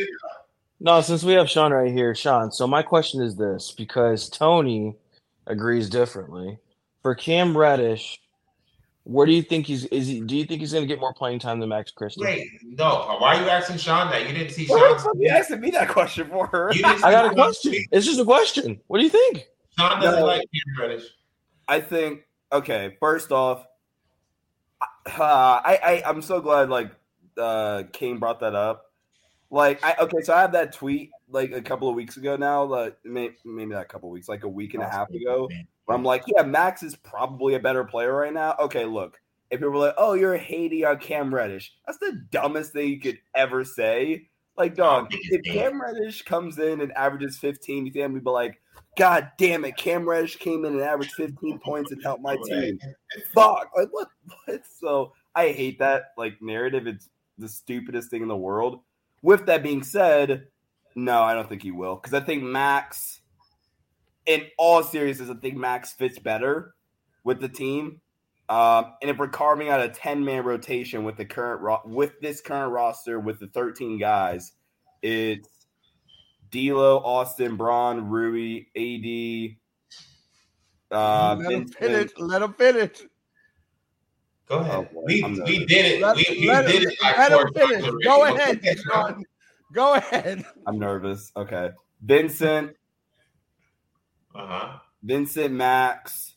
no, 0.81 1.01
since 1.01 1.23
we 1.23 1.32
have 1.35 1.48
Sean 1.48 1.73
right 1.73 1.93
here, 1.93 2.15
Sean. 2.15 2.51
So 2.53 2.66
my 2.66 2.82
question 2.82 3.23
is 3.23 3.36
this: 3.36 3.73
because 3.77 4.28
Tony 4.28 4.94
agrees 5.47 5.89
differently 5.89 6.59
for 7.03 7.15
Cam 7.15 7.57
Reddish, 7.57 8.20
where 9.05 9.27
do 9.27 9.32
you 9.32 9.43
think 9.43 9.66
he's 9.66 9.85
is 9.86 10.07
he? 10.09 10.20
Do 10.20 10.36
you 10.36 10.44
think 10.44 10.61
he's 10.61 10.73
going 10.73 10.82
to 10.82 10.89
get 10.89 10.98
more 11.01 11.15
playing 11.15 11.39
time 11.39 11.61
than 11.61 11.69
Max 11.69 11.90
Christie? 11.93 12.23
Wait, 12.23 12.48
no. 12.65 13.16
Why 13.19 13.36
are 13.36 13.43
you 13.43 13.48
asking 13.48 13.77
Sean 13.78 14.11
that? 14.11 14.27
You 14.27 14.35
didn't 14.35 14.53
see 14.53 14.66
What 14.66 14.81
the 14.81 14.89
Sean's 14.89 15.03
fuck 15.05 15.15
you 15.19 15.28
asking 15.28 15.61
me 15.61 15.70
that 15.70 15.89
question 15.89 16.28
for? 16.28 16.47
her? 16.48 16.70
I 16.73 17.11
got 17.12 17.27
a 17.27 17.35
question. 17.35 17.70
tweet? 17.73 17.89
It's 17.93 18.05
just 18.07 18.20
a 18.20 18.24
question. 18.24 18.81
What 18.89 18.98
do 18.98 19.05
you 19.05 19.11
think? 19.11 19.47
Sean 19.78 20.01
doesn't 20.01 20.20
No. 20.20 20.27
like 20.27 20.40
Cam 20.40 20.89
Reddish. 20.89 21.05
I 21.69 21.81
think 21.81 22.23
okay. 22.53 22.97
First 23.01 23.31
off, 23.32 23.65
uh, 24.81 25.23
I, 25.23 25.78
I 25.85 26.03
I'm 26.09 26.20
so 26.23 26.40
glad 26.40 26.69
like 26.69 26.90
uh 27.39 27.85
Kane 27.93 28.19
brought 28.19 28.40
that 28.40 28.55
up. 28.55 28.85
Like 29.51 29.85
I 29.85 29.94
okay, 30.01 30.20
so 30.23 30.35
I 30.35 30.40
have 30.40 30.52
that 30.52 30.73
tweet 30.73 31.10
like 31.28 31.52
a 31.52 31.62
couple 31.62 31.89
of 31.89 31.94
weeks 31.94 32.16
ago 32.16 32.36
now. 32.36 32.64
Like 32.64 32.97
may, 33.05 33.31
maybe 33.44 33.74
not 33.74 33.82
a 33.82 33.86
couple 33.86 34.09
of 34.09 34.12
weeks, 34.12 34.28
like 34.28 34.44
a 34.44 34.48
week 34.48 34.74
and 34.74 34.82
a 34.82 34.89
half 34.89 35.10
ago. 35.10 35.48
Where 35.85 35.97
I'm 35.97 36.05
like, 36.05 36.24
yeah, 36.27 36.43
Max 36.43 36.82
is 36.82 36.97
probably 36.97 37.55
a 37.55 37.60
better 37.60 37.85
player 37.85 38.12
right 38.12 38.32
now. 38.32 38.56
Okay, 38.59 38.85
look, 38.85 39.20
if 39.51 39.60
people 39.60 39.74
are 39.74 39.86
like, 39.86 39.94
oh, 39.98 40.14
you're 40.14 40.36
hating 40.36 40.85
on 40.85 40.98
Cam 40.98 41.32
Reddish, 41.32 41.74
that's 41.86 41.98
the 41.98 42.24
dumbest 42.31 42.73
thing 42.73 42.89
you 42.89 43.01
could 43.01 43.18
ever 43.35 43.64
say. 43.64 44.28
Like, 44.56 44.74
dog, 44.74 45.09
if 45.12 45.43
Cam 45.44 45.81
Reddish 45.81 46.23
comes 46.23 46.59
in 46.59 46.81
and 46.81 46.90
averages 46.93 47.39
15, 47.39 47.86
you 47.86 47.93
think 47.93 48.05
gonna 48.05 48.20
be 48.20 48.31
like, 48.31 48.60
God 48.97 49.31
damn 49.36 49.64
it, 49.66 49.77
Cam 49.77 50.09
Reddish 50.09 50.36
came 50.36 50.64
in 50.64 50.73
and 50.73 50.82
averaged 50.82 51.12
15 51.12 51.59
points 51.59 51.93
and 51.93 52.02
helped 52.02 52.23
my 52.23 52.36
team. 52.44 52.78
Fuck, 53.35 53.70
like 53.77 53.89
what? 53.90 54.09
What? 54.47 54.62
So 54.81 55.12
I 55.35 55.52
hate 55.52 55.78
that 55.78 56.14
like 56.16 56.40
narrative. 56.40 56.86
It's 56.86 57.10
the 57.39 57.48
stupidest 57.48 58.10
thing 58.10 58.23
in 58.23 58.28
the 58.28 58.36
world. 58.36 58.81
With 59.27 59.47
that 59.47 59.65
being 59.65 59.82
said, 59.82 60.47
no, 60.94 61.20
I 61.20 61.35
don't 61.35 61.48
think 61.48 61.65
he 61.65 61.73
will 61.73 61.97
because 61.97 62.15
I 62.15 62.24
think 62.24 62.44
Max, 62.44 63.23
in 64.24 64.44
all 64.57 64.85
seriousness, 64.85 65.28
I 65.28 65.35
think 65.35 65.57
Max 65.57 65.93
fits 65.94 66.20
better 66.20 66.77
with 67.24 67.40
the 67.40 67.48
team. 67.48 68.01
Um, 68.48 68.93
and 69.03 69.11
if 69.11 69.19
we're 69.19 69.27
carving 69.27 69.69
out 69.69 69.81
a 69.81 69.89
ten 69.89 70.24
man 70.24 70.44
rotation 70.44 71.03
with 71.03 71.16
the 71.16 71.24
current 71.24 71.61
ro- 71.61 71.82
with 71.85 72.12
this 72.20 72.40
current 72.40 72.70
roster 72.70 73.19
with 73.19 73.40
the 73.40 73.48
thirteen 73.48 73.98
guys, 73.98 74.53
it's 75.03 75.66
D'Lo, 76.53 76.98
Austin, 76.98 77.57
Bron, 77.57 78.09
Rui, 78.09 78.66
AD. 78.77 79.57
Uh, 80.97 81.35
Let 81.35 81.51
him 81.51 81.66
finish. 81.66 82.12
Let 82.16 82.43
him 82.43 82.53
finish. 82.53 83.03
Go 84.48 84.59
Oh, 84.59 84.60
ahead. 84.60 84.93
boy, 84.93 85.02
we, 85.06 85.23
we 85.44 85.66
did 85.66 85.86
it. 85.86 86.01
Let, 86.02 86.16
we 86.16 86.24
we 86.40 86.48
let 86.48 86.66
did 86.66 86.82
him, 86.82 86.89
it 86.90 87.02
like 87.02 87.18
let 87.18 87.32
four 87.32 87.47
him 87.48 87.52
finish. 87.55 87.85
times 87.85 88.05
Go 88.05 88.24
ahead, 88.24 88.56
Okay, 88.59 88.74
Sean. 88.77 89.06
Sean. 89.14 89.24
Go 89.73 89.94
ahead. 89.94 90.44
I'm 90.66 90.78
nervous. 90.78 91.32
Okay, 91.36 91.70
Vincent, 92.02 92.77
Uh-huh. 94.35 94.78
Vincent, 95.02 95.52
Max. 95.55 96.35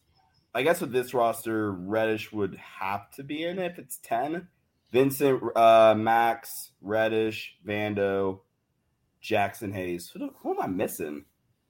I 0.56 0.64
guess 0.64 0.81
with 0.81 0.91
this 0.91 1.14
roster, 1.14 1.72
Reddish 1.72 2.31
would 2.31 2.56
have 2.80 3.11
to 3.11 3.23
be 3.23 3.44
in 3.44 3.60
it 3.60 3.72
if 3.73 3.77
it's 3.80 3.99
ten. 4.03 4.48
Vincent, 4.91 5.41
uh, 5.56 5.94
Max, 5.95 6.72
Reddish, 6.81 7.56
Vando, 7.65 8.40
Jaxson 9.23 9.72
Hayes. 9.73 10.10
Who, 10.10 10.31
who 10.41 10.52
am 10.56 10.61
I 10.61 10.68
missing? 10.68 11.26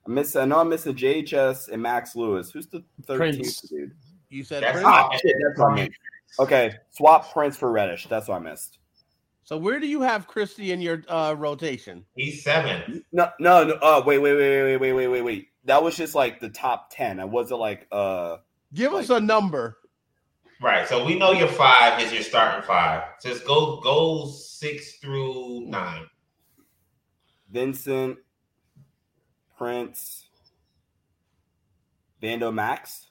I 0.06 0.10
miss. 0.10 0.34
I 0.36 0.46
know 0.46 0.60
I'm 0.60 0.70
missing 0.70 0.94
JHS 0.94 1.68
and 1.68 1.82
Max 1.82 2.16
Lewis. 2.16 2.50
Who's 2.50 2.68
the 2.68 2.82
thirteenth 3.04 3.36
Prince. 3.42 3.60
dude? 3.68 3.92
You 4.30 4.44
said 4.44 4.62
That's 4.62 4.72
Prince. 4.72 4.84
not- 4.86 5.10
Ah, 5.12 5.16
shit, 5.18 5.36
that's 5.46 5.58
what 5.58 5.72
I 5.72 5.74
missed. 5.74 5.90
Okay, 6.38 6.74
swap 6.90 7.32
Prince 7.32 7.56
for 7.56 7.70
Reddish. 7.70 8.06
That's 8.06 8.28
what 8.28 8.36
I 8.36 8.38
missed. 8.38 8.78
So 9.42 9.56
where 9.56 9.80
do 9.80 9.86
you 9.86 10.00
have 10.00 10.28
Christie 10.28 10.70
in 10.70 10.80
your 10.80 11.02
uh, 11.08 11.34
rotation? 11.36 12.04
He's 12.14 12.44
seven. 12.44 13.04
No, 13.10 13.30
no, 13.40 13.64
no. 13.64 13.78
Oh, 13.82 14.02
wait, 14.04 14.18
wait, 14.18 14.34
wait, 14.36 14.62
wait, 14.62 14.76
wait, 14.76 14.92
wait, 14.92 15.08
wait, 15.08 15.22
wait. 15.22 15.48
That 15.64 15.82
was 15.82 15.96
just 15.96 16.14
like 16.14 16.40
the 16.40 16.50
top 16.50 16.90
ten. 16.90 17.18
I 17.18 17.24
wasn't 17.24 17.60
like 17.60 17.86
uh. 17.90 18.36
Give 18.72 18.94
us 18.94 19.10
a 19.10 19.18
number. 19.18 19.78
Right. 20.62 20.86
So 20.86 21.04
we 21.04 21.18
know 21.18 21.32
your 21.32 21.48
five 21.48 22.00
is 22.00 22.12
your 22.12 22.22
starting 22.22 22.62
five. 22.62 23.02
Just 23.22 23.44
go 23.44 23.80
go 23.80 24.26
six 24.28 24.98
through 24.98 25.66
nine. 25.66 26.06
Vincent, 27.50 28.18
Prince, 29.58 30.28
Vando 32.22 32.54
Max. 32.54 33.08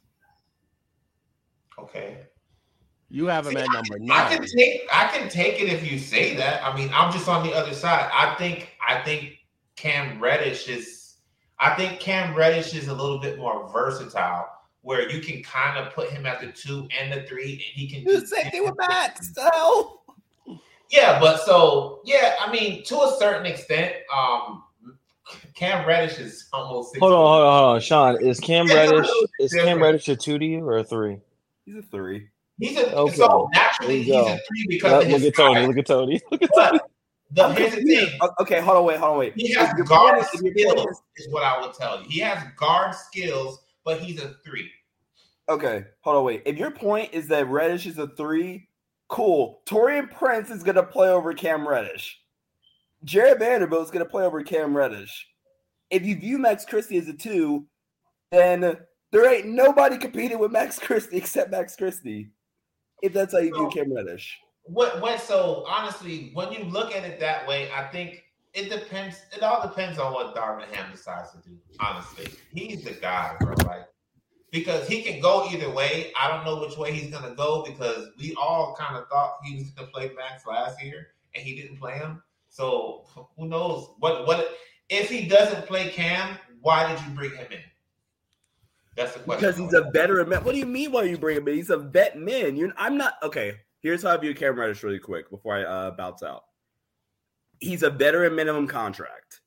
Okay. 1.78 2.20
You 3.10 3.26
have 3.26 3.48
him 3.48 3.54
See, 3.54 3.60
at 3.60 3.68
number 3.72 3.98
nine. 4.00 4.12
I 4.12 4.36
can 4.36 4.46
take 4.46 4.82
I 4.94 5.08
can 5.08 5.30
take 5.30 5.60
it 5.62 5.70
if 5.70 5.90
you 5.90 5.98
say 5.98 6.36
that. 6.36 6.64
I 6.64 6.76
mean, 6.76 6.90
I'm 6.94 7.12
just 7.12 7.28
on 7.28 7.46
the 7.46 7.54
other 7.54 7.74
side. 7.74 8.10
I 8.14 8.36
think 8.36 8.76
I 8.88 9.02
think 9.02 9.40
Cam 9.76 10.20
Reddish 10.20 10.68
is 10.68 11.16
I 11.60 11.76
think 11.76 12.00
Cam 12.00 12.36
Reddish 12.36 12.74
is 12.76 12.88
a 12.88 12.94
little 12.94 13.20
bit 13.20 13.38
more 13.40 13.68
versatile 13.72 14.48
where 14.82 15.10
you 15.10 15.22
can 15.22 15.42
kind 15.44 15.78
of 15.78 15.94
put 15.94 16.10
him 16.10 16.26
at 16.26 16.40
the 16.40 16.52
two 16.52 16.88
and 17.00 17.12
the 17.12 17.24
three 17.28 17.54
and 17.54 17.62
he 17.62 17.90
can 17.90 18.04
The 18.04 18.26
same 18.26 18.50
thing 18.52 18.64
with 18.64 18.76
Max. 18.78 19.32
The 19.34 19.50
hell? 19.54 20.04
Yeah, 20.90 21.20
but 21.20 21.42
so 21.42 22.02
yeah, 22.06 22.36
I 22.40 22.52
mean, 22.52 22.84
to 22.86 22.96
a 23.02 23.16
certain 23.20 23.46
extent, 23.46 23.94
um, 24.16 24.64
Cam 25.54 25.88
Reddish 25.88 26.18
is 26.20 26.48
almost. 26.54 26.92
Six 26.92 27.00
Hold 27.00 27.14
on, 27.14 27.18
hold 27.20 27.44
on, 27.44 27.60
hold 27.60 27.76
on, 27.76 27.82
Sean. 27.82 28.24
Is 28.24 28.40
Cam 28.40 28.68
Yeah, 28.68 28.76
Reddish 28.76 29.08
no, 29.08 29.28
is 29.40 29.54
Cam. 29.54 29.82
Reddish 29.82 30.08
a 30.10 30.16
two 30.16 30.40
to 30.40 30.46
you 30.46 30.68
or 30.68 30.78
a 30.78 30.84
three? 30.84 31.20
He's 31.66 31.76
a 31.76 31.82
three. 31.84 32.30
He's 32.60 32.78
a 32.78 32.94
Okay. 32.96 33.16
so 33.16 33.50
naturally 33.54 34.04
he's 34.04 34.08
go. 34.12 34.28
a 34.28 34.38
three 34.48 34.66
because 34.68 34.92
Yep, 34.92 35.02
of 35.06 35.12
look 35.12 35.24
at 35.24 35.36
Tony. 35.36 35.56
size. 35.60 35.68
Look 35.68 35.78
at 35.78 35.86
Tony. 35.86 36.22
Look 36.32 36.42
at 36.44 36.50
Tony. 36.56 36.80
The, 37.32 37.50
here's 37.54 37.76
the 37.76 37.82
thing: 37.84 38.18
uh, 38.22 38.30
Okay, 38.42 38.60
hold 38.60 38.78
on, 38.78 38.86
wait, 38.86 38.98
hold 38.98 39.12
on, 39.14 39.18
wait. 39.20 39.34
he 39.36 39.54
has 39.54 39.72
your 39.78 39.86
guard 39.86 40.16
point 40.16 40.28
is- 40.34 40.42
if 40.42 40.56
your 40.56 40.66
point 40.74 40.80
skills, 40.80 41.02
is 41.18 41.28
what 41.32 41.44
I 41.44 41.62
would 41.62 41.74
tell 41.76 42.02
you. 42.02 42.08
He 42.10 42.20
has 42.22 42.44
guard 42.58 42.96
skills, 42.96 43.60
but 43.86 44.00
he's 44.02 44.20
a 44.22 44.36
three. 44.44 44.70
Okay, 45.48 45.84
hold 46.02 46.16
on, 46.18 46.24
wait. 46.24 46.42
If 46.46 46.58
your 46.58 46.72
point 46.72 47.14
is 47.14 47.28
that 47.28 47.48
Reddish 47.48 47.86
is 47.86 47.98
a 48.00 48.08
three, 48.08 48.68
cool. 49.10 49.62
Taurean 49.68 50.12
Prince 50.12 50.50
is 50.50 50.64
gonna 50.64 50.82
play 50.84 51.10
over 51.10 51.34
Cam 51.34 51.68
Reddish. 51.68 52.20
Jared 53.04 53.40
Vanderbilt 53.40 53.86
is 53.86 53.92
gonna 53.92 54.06
play 54.06 54.24
over 54.26 54.42
Cam 54.44 54.76
Reddish. 54.76 55.28
If 55.92 56.04
you 56.06 56.16
view 56.18 56.40
Max 56.40 56.66
Christie 56.66 56.98
as 56.98 57.08
a 57.08 57.14
two, 57.14 57.66
then 58.32 58.76
there 59.12 59.32
ain't 59.34 59.48
nobody 59.48 59.98
competing 59.98 60.40
with 60.40 60.52
Max 60.52 60.78
Christie 60.80 61.18
except 61.18 61.52
Max 61.52 61.76
Christie. 61.76 62.30
If 63.02 63.14
that's 63.14 63.34
how 63.34 63.40
you 63.40 63.54
view 63.54 63.70
Cam 63.74 63.94
Reddish. 63.94 64.40
What 64.64 65.02
what 65.02 65.20
so 65.22 65.64
honestly, 65.68 66.32
when 66.34 66.52
you 66.52 66.64
look 66.66 66.96
at 66.96 67.04
it 67.04 67.20
that 67.20 67.48
way, 67.48 67.72
I 67.72 67.86
think 67.86 68.24
it 68.54 68.70
depends. 68.70 69.18
It 69.36 69.42
all 69.44 69.62
depends 69.62 69.98
on 70.00 70.14
what 70.14 70.36
Darvin 70.36 70.72
Ham 70.74 70.92
decides 70.92 71.32
to 71.32 71.38
do. 71.38 71.58
Honestly, 71.80 72.28
he's 72.54 72.84
the 72.84 72.92
guy, 72.92 73.36
bro. 73.40 73.56
Like 73.66 73.88
because 74.52 74.88
he 74.88 75.02
can 75.02 75.20
go 75.20 75.48
either 75.52 75.70
way. 75.70 76.12
I 76.20 76.28
don't 76.28 76.46
know 76.46 76.60
which 76.60 76.78
way 76.78 76.94
he's 76.94 77.12
gonna 77.12 77.36
go 77.36 77.64
because 77.68 78.10
we 78.18 78.36
all 78.36 78.76
kind 78.80 78.96
of 78.96 79.08
thought 79.08 79.38
he 79.44 79.58
was 79.58 79.70
gonna 79.72 79.90
play 79.90 80.12
Max 80.16 80.46
last 80.46 80.84
year 80.84 81.10
and 81.36 81.44
he 81.44 81.60
didn't 81.60 81.78
play 81.78 81.98
him. 81.98 82.22
So 82.50 83.06
who 83.38 83.48
knows 83.48 83.90
what 84.00 84.26
what 84.26 84.58
if 84.90 85.10
he 85.10 85.28
doesn't 85.28 85.68
play 85.68 85.90
Cam? 85.90 86.38
Why 86.62 86.92
did 86.92 87.04
you 87.06 87.14
bring 87.14 87.32
him 87.32 87.48
in? 87.52 87.60
That's 89.00 89.14
the 89.14 89.20
question. 89.22 89.40
Because 89.40 89.58
he's 89.58 89.74
a 89.74 89.90
veteran 89.92 90.28
man. 90.28 90.44
What 90.44 90.52
do 90.52 90.60
you 90.60 90.66
mean 90.66 90.92
why 90.92 91.04
you 91.04 91.18
bring 91.18 91.38
him 91.38 91.48
in? 91.48 91.56
He's 91.56 91.70
a 91.70 91.78
vet 91.78 92.20
man. 92.20 92.58
You're 92.58 92.74
I'm 92.78 92.98
not 92.98 93.14
okay. 93.24 93.56
Here's 93.82 94.04
how 94.04 94.10
I 94.10 94.18
view 94.18 94.36
Cam 94.36 94.60
Reddish 94.60 94.84
really 94.84 95.00
quick 95.00 95.30
before 95.30 95.56
I 95.56 95.64
uh, 95.64 95.92
bounce 95.92 96.22
out. 96.22 96.44
He's 97.60 97.84
a 97.84 97.90
veteran 97.90 98.36
minimum 98.36 98.68
contract. 98.68 99.40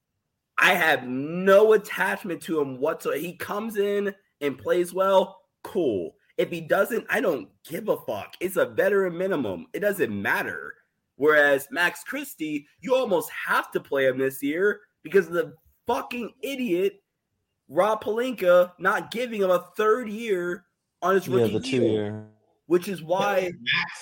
I 0.58 0.72
have 0.74 1.04
no 1.04 1.74
attachment 1.74 2.40
to 2.44 2.60
him 2.60 2.80
whatsoever. 2.80 3.18
He 3.18 3.34
comes 3.34 3.76
in 3.76 4.14
and 4.40 4.56
plays 4.56 4.94
well, 4.94 5.40
cool. 5.62 6.14
If 6.38 6.50
he 6.50 6.62
doesn't, 6.62 7.06
I 7.10 7.20
don't 7.20 7.48
give 7.68 7.90
a 7.90 7.98
fuck. 7.98 8.34
It's 8.40 8.56
a 8.56 8.66
veteran 8.66 9.18
minimum. 9.18 9.66
It 9.74 9.80
doesn't 9.80 10.22
matter. 10.22 10.74
Whereas 11.16 11.68
Max 11.70 12.02
Christie, 12.04 12.66
you 12.80 12.94
almost 12.94 13.30
have 13.30 13.70
to 13.72 13.80
play 13.80 14.06
him 14.06 14.16
this 14.16 14.42
year 14.42 14.80
because 15.02 15.28
the 15.28 15.52
fucking 15.86 16.32
idiot 16.42 17.01
Rob 17.72 18.04
Pelinka 18.04 18.72
not 18.78 19.10
giving 19.10 19.40
him 19.40 19.50
a 19.50 19.64
third 19.76 20.08
year 20.08 20.66
on 21.00 21.14
his 21.14 21.26
Yeah, 21.26 21.36
rookie 21.36 21.52
the 21.54 21.60
two 21.60 21.80
deal, 21.80 21.90
year. 21.90 22.24
which 22.66 22.86
is 22.86 23.02
why 23.02 23.50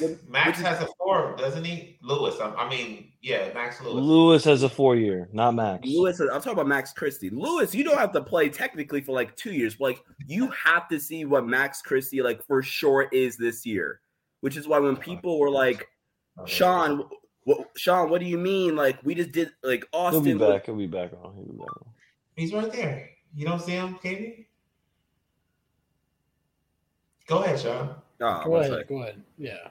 Max 0.01 0.22
Max 0.28 0.60
has 0.60 0.82
a 0.82 0.88
four, 0.98 1.36
doesn't 1.38 1.64
he? 1.64 1.97
Lewis. 2.02 2.36
I, 2.40 2.51
I 2.55 2.68
mean, 2.68 3.12
yeah, 3.22 3.52
Max 3.55 3.80
Lewis. 3.80 3.94
Lewis 3.94 4.44
has 4.44 4.64
a 4.64 4.68
four 4.68 4.97
year, 4.97 5.28
not 5.32 5.55
Max. 5.55 5.86
Lewis. 5.86 6.18
I'm 6.18 6.28
talking 6.28 6.52
about 6.52 6.66
Max 6.66 6.92
Christie. 6.92 7.30
Lewis, 7.30 7.72
you 7.72 7.84
don't 7.84 7.97
have 7.97 8.12
to 8.12 8.20
play 8.22 8.48
technically 8.48 9.02
for 9.02 9.12
like 9.12 9.36
two 9.36 9.52
years, 9.52 9.76
but 9.76 9.84
like 9.84 10.02
you 10.26 10.51
have 10.51 10.88
to 10.88 10.98
see 10.98 11.24
what 11.24 11.47
Max 11.47 11.80
Christie 11.80 12.22
like 12.22 12.44
for 12.44 12.62
sure 12.62 13.09
is 13.12 13.36
this 13.36 13.64
year, 13.64 14.01
which 14.40 14.56
is 14.56 14.66
why 14.66 14.80
when 14.80 14.97
oh, 14.97 15.01
people 15.01 15.38
were 15.38 15.51
like, 15.51 15.86
Sean, 16.47 17.09
what, 17.44 17.68
Sean, 17.76 18.10
what 18.10 18.20
do 18.20 18.26
you 18.26 18.38
mean? 18.38 18.74
Like 18.74 18.98
we 19.05 19.14
just 19.14 19.30
did 19.30 19.52
like 19.62 19.84
He'll 19.92 20.01
Austin. 20.01 20.24
be 20.24 20.34
back. 20.34 20.66
He'll 20.66 20.74
be 20.74 20.88
back 20.88 21.12
on. 21.22 21.34
He'll 21.36 21.44
be 21.44 21.56
back 21.56 21.70
on. 21.70 21.92
He's 22.34 22.52
right 22.52 22.72
there. 22.72 23.10
You 23.35 23.47
don't 23.47 23.61
see 23.61 23.73
him, 23.73 23.97
KB? 24.02 24.47
Go 27.27 27.39
ahead, 27.43 27.61
Sean. 27.61 27.94
Oh, 28.20 28.43
Go 28.44 28.57
ahead. 28.57 28.73
sec. 28.73 28.89
Go 28.89 29.02
ahead. 29.02 29.23
Yeah. 29.39 29.69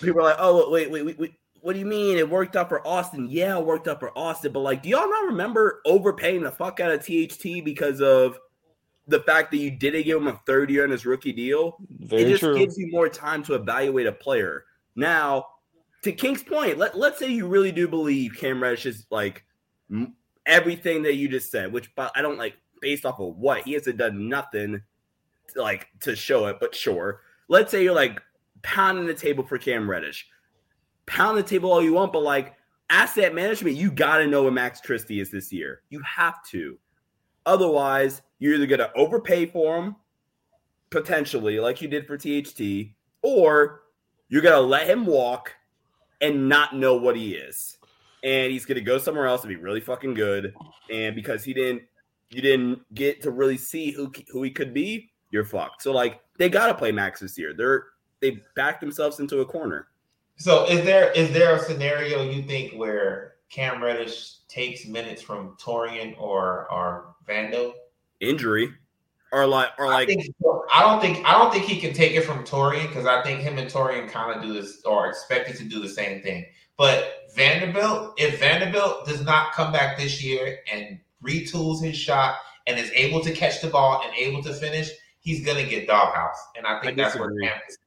people 0.00 0.20
are 0.20 0.24
like, 0.24 0.36
oh 0.38 0.70
wait, 0.70 0.90
wait, 0.90 1.04
wait, 1.04 1.18
wait. 1.18 1.34
What 1.60 1.72
do 1.74 1.80
you 1.80 1.86
mean 1.86 2.16
it 2.16 2.28
worked 2.28 2.56
out 2.56 2.68
for 2.68 2.86
Austin? 2.86 3.26
Yeah, 3.28 3.58
it 3.58 3.66
worked 3.66 3.88
out 3.88 4.00
for 4.00 4.16
Austin, 4.16 4.52
but 4.52 4.60
like, 4.60 4.82
do 4.82 4.88
y'all 4.88 5.08
not 5.08 5.26
remember 5.26 5.80
overpaying 5.84 6.42
the 6.42 6.50
fuck 6.52 6.80
out 6.80 6.90
of 6.92 7.04
THT 7.04 7.64
because 7.64 8.00
of 8.00 8.38
the 9.06 9.20
fact 9.20 9.50
that 9.50 9.56
you 9.58 9.70
didn't 9.70 10.04
give 10.04 10.16
him 10.18 10.28
a 10.28 10.40
third 10.46 10.70
year 10.70 10.84
on 10.84 10.90
his 10.90 11.04
rookie 11.04 11.32
deal? 11.32 11.76
Very 11.90 12.22
it 12.22 12.28
just 12.28 12.42
true. 12.42 12.56
gives 12.56 12.78
you 12.78 12.88
more 12.90 13.08
time 13.08 13.42
to 13.44 13.54
evaluate 13.54 14.06
a 14.06 14.12
player. 14.12 14.64
Now, 14.94 15.46
to 16.04 16.12
King's 16.12 16.42
point, 16.44 16.78
let 16.78 16.96
let's 16.96 17.18
say 17.18 17.28
you 17.30 17.46
really 17.48 17.72
do 17.72 17.86
believe 17.88 18.36
Cam 18.38 18.62
Reddish 18.62 18.86
is 18.86 19.06
like 19.10 19.44
m- 19.90 20.14
everything 20.46 21.02
that 21.02 21.14
you 21.16 21.28
just 21.28 21.50
said, 21.50 21.72
which 21.72 21.94
but 21.96 22.12
I 22.14 22.22
don't 22.22 22.38
like 22.38 22.56
based 22.80 23.04
off 23.04 23.20
of 23.20 23.36
what 23.36 23.62
he 23.62 23.72
hasn't 23.72 23.98
done 23.98 24.28
nothing 24.28 24.82
to, 25.54 25.62
like 25.62 25.88
to 26.00 26.16
show 26.16 26.46
it, 26.46 26.58
but 26.60 26.74
sure. 26.74 27.20
Let's 27.48 27.70
say 27.70 27.82
you're 27.82 27.94
like 27.94 28.20
pounding 28.62 29.06
the 29.06 29.14
table 29.14 29.44
for 29.44 29.58
Cam 29.58 29.88
Reddish. 29.88 30.28
Pound 31.06 31.38
the 31.38 31.42
table 31.42 31.72
all 31.72 31.82
you 31.82 31.94
want, 31.94 32.12
but 32.12 32.22
like 32.22 32.54
asset 32.90 33.34
management, 33.34 33.76
you 33.76 33.90
got 33.90 34.18
to 34.18 34.26
know 34.26 34.44
what 34.44 34.52
Max 34.52 34.80
Christie 34.80 35.20
is 35.20 35.30
this 35.30 35.52
year. 35.52 35.82
You 35.90 36.00
have 36.02 36.42
to. 36.50 36.78
Otherwise, 37.46 38.22
you're 38.38 38.54
either 38.54 38.66
to 38.78 38.92
overpay 38.94 39.46
for 39.46 39.78
him, 39.78 39.96
potentially, 40.90 41.60
like 41.60 41.80
you 41.80 41.88
did 41.88 42.06
for 42.06 42.18
THT, 42.18 42.92
or 43.22 43.82
you're 44.28 44.42
to 44.54 44.60
let 44.60 44.86
him 44.86 45.06
walk 45.06 45.54
and 46.20 46.48
not 46.48 46.76
know 46.76 46.96
what 46.96 47.16
he 47.16 47.34
is. 47.34 47.78
And 48.22 48.52
he's 48.52 48.66
to 48.76 48.82
go 48.82 48.98
somewhere 48.98 49.26
else 49.26 49.42
and 49.42 49.48
be 49.48 49.56
really 49.56 49.80
fucking 49.80 50.14
good. 50.14 50.52
And 50.92 51.14
because 51.14 51.44
he 51.44 51.54
didn't, 51.54 51.82
you 52.30 52.42
didn't 52.42 52.82
get 52.94 53.22
to 53.22 53.30
really 53.30 53.56
see 53.56 53.90
who 53.90 54.12
who 54.30 54.42
he 54.42 54.50
could 54.50 54.74
be, 54.74 55.10
you're 55.30 55.44
fucked. 55.44 55.82
So 55.82 55.92
like 55.92 56.20
they 56.38 56.48
got 56.48 56.66
to 56.68 56.74
play 56.74 56.92
Max 56.92 57.20
this 57.20 57.38
year. 57.38 57.54
They're 57.54 57.86
they 58.20 58.40
backed 58.56 58.80
themselves 58.80 59.20
into 59.20 59.40
a 59.40 59.46
corner. 59.46 59.88
So 60.36 60.66
is 60.66 60.84
there 60.84 61.10
is 61.12 61.32
there 61.32 61.54
a 61.54 61.58
scenario 61.58 62.22
you 62.22 62.42
think 62.42 62.74
where 62.74 63.34
Cam 63.50 63.82
Reddish 63.82 64.38
takes 64.48 64.86
minutes 64.86 65.22
from 65.22 65.56
Taurean 65.60 66.18
or 66.18 66.70
or 66.70 67.14
Vando? 67.26 67.72
Injury, 68.20 68.72
or 69.32 69.46
like 69.46 69.70
or 69.78 69.86
I, 69.86 69.90
like 69.90 70.08
think, 70.08 70.34
I 70.72 70.82
don't 70.82 71.00
think 71.00 71.26
I 71.26 71.32
don't 71.32 71.52
think 71.52 71.64
he 71.64 71.80
can 71.80 71.92
take 71.92 72.12
it 72.12 72.24
from 72.24 72.44
Taurean 72.44 72.88
because 72.88 73.06
I 73.06 73.22
think 73.22 73.40
him 73.40 73.58
and 73.58 73.70
Taurean 73.70 74.08
kind 74.08 74.36
of 74.36 74.42
do 74.42 74.52
this 74.52 74.82
or 74.84 75.06
are 75.06 75.08
expected 75.08 75.56
to 75.56 75.64
do 75.64 75.80
the 75.80 75.88
same 75.88 76.22
thing. 76.22 76.46
But 76.76 77.28
Vanderbilt, 77.34 78.14
if 78.16 78.38
Vanderbilt 78.38 79.06
does 79.06 79.24
not 79.24 79.52
come 79.52 79.72
back 79.72 79.98
this 79.98 80.22
year 80.22 80.58
and 80.72 81.00
retools 81.24 81.82
his 81.82 81.96
shot 81.96 82.36
and 82.66 82.78
is 82.78 82.90
able 82.94 83.20
to 83.22 83.32
catch 83.32 83.60
the 83.60 83.68
ball 83.68 84.02
and 84.04 84.14
able 84.14 84.42
to 84.42 84.52
finish, 84.52 84.90
he's 85.20 85.44
gonna 85.44 85.64
get 85.64 85.86
doghouse. 85.86 86.38
And 86.56 86.66
I 86.66 86.80
think 86.80 86.98
I 86.98 87.02
that's 87.02 87.16
where. 87.16 87.30
Cam 87.42 87.58
is. 87.68 87.78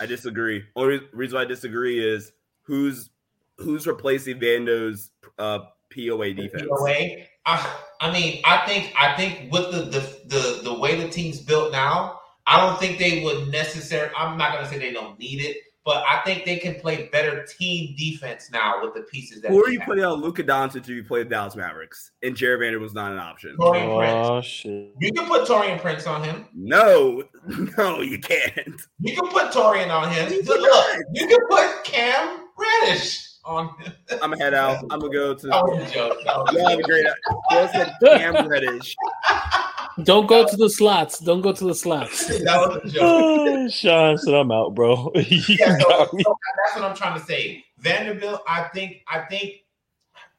I 0.00 0.06
disagree. 0.06 0.64
Only 0.76 1.00
reason 1.12 1.36
why 1.36 1.42
I 1.42 1.44
disagree 1.44 2.04
is 2.06 2.32
who's 2.62 3.10
who's 3.56 3.86
replacing 3.86 4.38
Vando's 4.38 5.10
uh, 5.38 5.60
POA 5.94 6.34
defense. 6.34 6.68
POA. 6.68 7.24
I, 7.46 7.76
I 8.00 8.12
mean, 8.12 8.40
I 8.44 8.66
think 8.66 8.92
I 8.96 9.16
think 9.16 9.52
with 9.52 9.72
the, 9.72 9.82
the 9.82 10.00
the 10.26 10.60
the 10.64 10.78
way 10.78 11.00
the 11.00 11.08
team's 11.08 11.40
built 11.40 11.72
now, 11.72 12.20
I 12.46 12.60
don't 12.60 12.78
think 12.78 12.98
they 12.98 13.24
would 13.24 13.48
necessarily. 13.48 14.12
I'm 14.16 14.38
not 14.38 14.52
gonna 14.52 14.68
say 14.68 14.78
they 14.78 14.92
don't 14.92 15.18
need 15.18 15.40
it, 15.40 15.56
but 15.88 16.04
I 16.06 16.20
think 16.22 16.44
they 16.44 16.58
can 16.58 16.74
play 16.74 17.08
better 17.10 17.46
team 17.46 17.94
defense 17.96 18.50
now 18.52 18.82
with 18.84 18.92
the 18.92 19.00
pieces 19.10 19.40
that. 19.40 19.50
Who 19.50 19.64
are 19.64 19.70
you 19.70 19.78
have. 19.80 19.88
putting 19.88 20.04
on 20.04 20.20
Luka 20.20 20.44
Doncic 20.44 20.76
if 20.82 20.88
you 20.90 21.02
play 21.02 21.22
the 21.22 21.30
Dallas 21.30 21.56
Mavericks? 21.56 22.10
And 22.22 22.36
Jared 22.36 22.60
Vander 22.60 22.78
was 22.78 22.92
not 22.92 23.10
an 23.12 23.18
option. 23.18 23.56
Taurean 23.58 23.86
Oh 23.88 24.32
Prince. 24.32 24.46
shit! 24.46 24.92
You 25.00 25.12
can 25.14 25.26
put 25.26 25.48
Taurean 25.48 25.80
Prince 25.80 26.06
on 26.06 26.22
him. 26.22 26.44
No, 26.54 27.22
no, 27.78 28.02
you 28.02 28.18
can't. 28.18 28.78
You 29.00 29.16
can 29.16 29.28
put 29.30 29.44
Taurean 29.50 29.88
on 29.90 30.10
him. 30.12 30.30
You 30.30 30.42
Look, 30.42 30.60
cannot. 30.60 31.04
you 31.14 31.26
can 31.26 31.38
put 31.48 31.84
Cam 31.84 32.40
Reddish 32.58 33.26
on 33.46 33.68
him. 33.80 33.92
I'm 34.22 34.30
gonna 34.32 34.44
head 34.44 34.52
out. 34.52 34.84
I'm 34.90 35.00
gonna 35.00 35.10
go 35.10 35.32
to. 35.32 35.46
That 35.48 35.62
was 35.64 35.90
a 35.90 35.94
joke. 35.94 36.18
That 36.26 36.36
was 36.36 36.54
a 36.54 36.58
Y'all 36.58 36.68
have 36.68 36.78
a 36.78 36.82
great. 36.82 37.06
Y'all 38.02 38.18
Cam 38.18 38.46
Reddish. 38.50 38.94
Don't 40.04 40.26
go 40.26 40.46
to 40.46 40.52
uh, 40.52 40.56
the 40.56 40.70
slots. 40.70 41.18
Don't 41.18 41.40
go 41.40 41.52
to 41.52 41.64
the 41.64 41.74
slots. 41.74 42.28
That 42.44 42.60
was 42.60 42.80
a 42.84 42.88
joke. 42.88 43.02
Oh, 43.02 43.68
Sean 43.68 44.18
said, 44.18 44.34
"I'm 44.34 44.52
out, 44.52 44.74
bro." 44.74 45.12
Yeah, 45.16 45.78
so, 45.78 46.08
so 46.10 46.38
that's 46.56 46.76
what 46.76 46.84
I'm 46.84 46.96
trying 46.96 47.18
to 47.18 47.26
say. 47.26 47.64
Vanderbilt, 47.78 48.42
I 48.48 48.64
think, 48.74 49.02
I 49.08 49.20
think, 49.20 49.64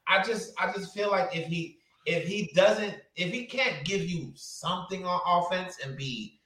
I 0.06 0.22
just, 0.22 0.52
I 0.58 0.72
just 0.72 0.94
feel 0.94 1.10
like 1.10 1.36
if 1.36 1.46
he, 1.46 1.78
if 2.06 2.26
he 2.26 2.50
doesn't, 2.54 2.94
if 3.16 3.32
he 3.32 3.46
can't 3.46 3.84
give 3.84 4.02
you 4.02 4.32
something 4.34 5.04
on 5.04 5.20
offense 5.26 5.78
and 5.84 5.96
be, 5.96 6.40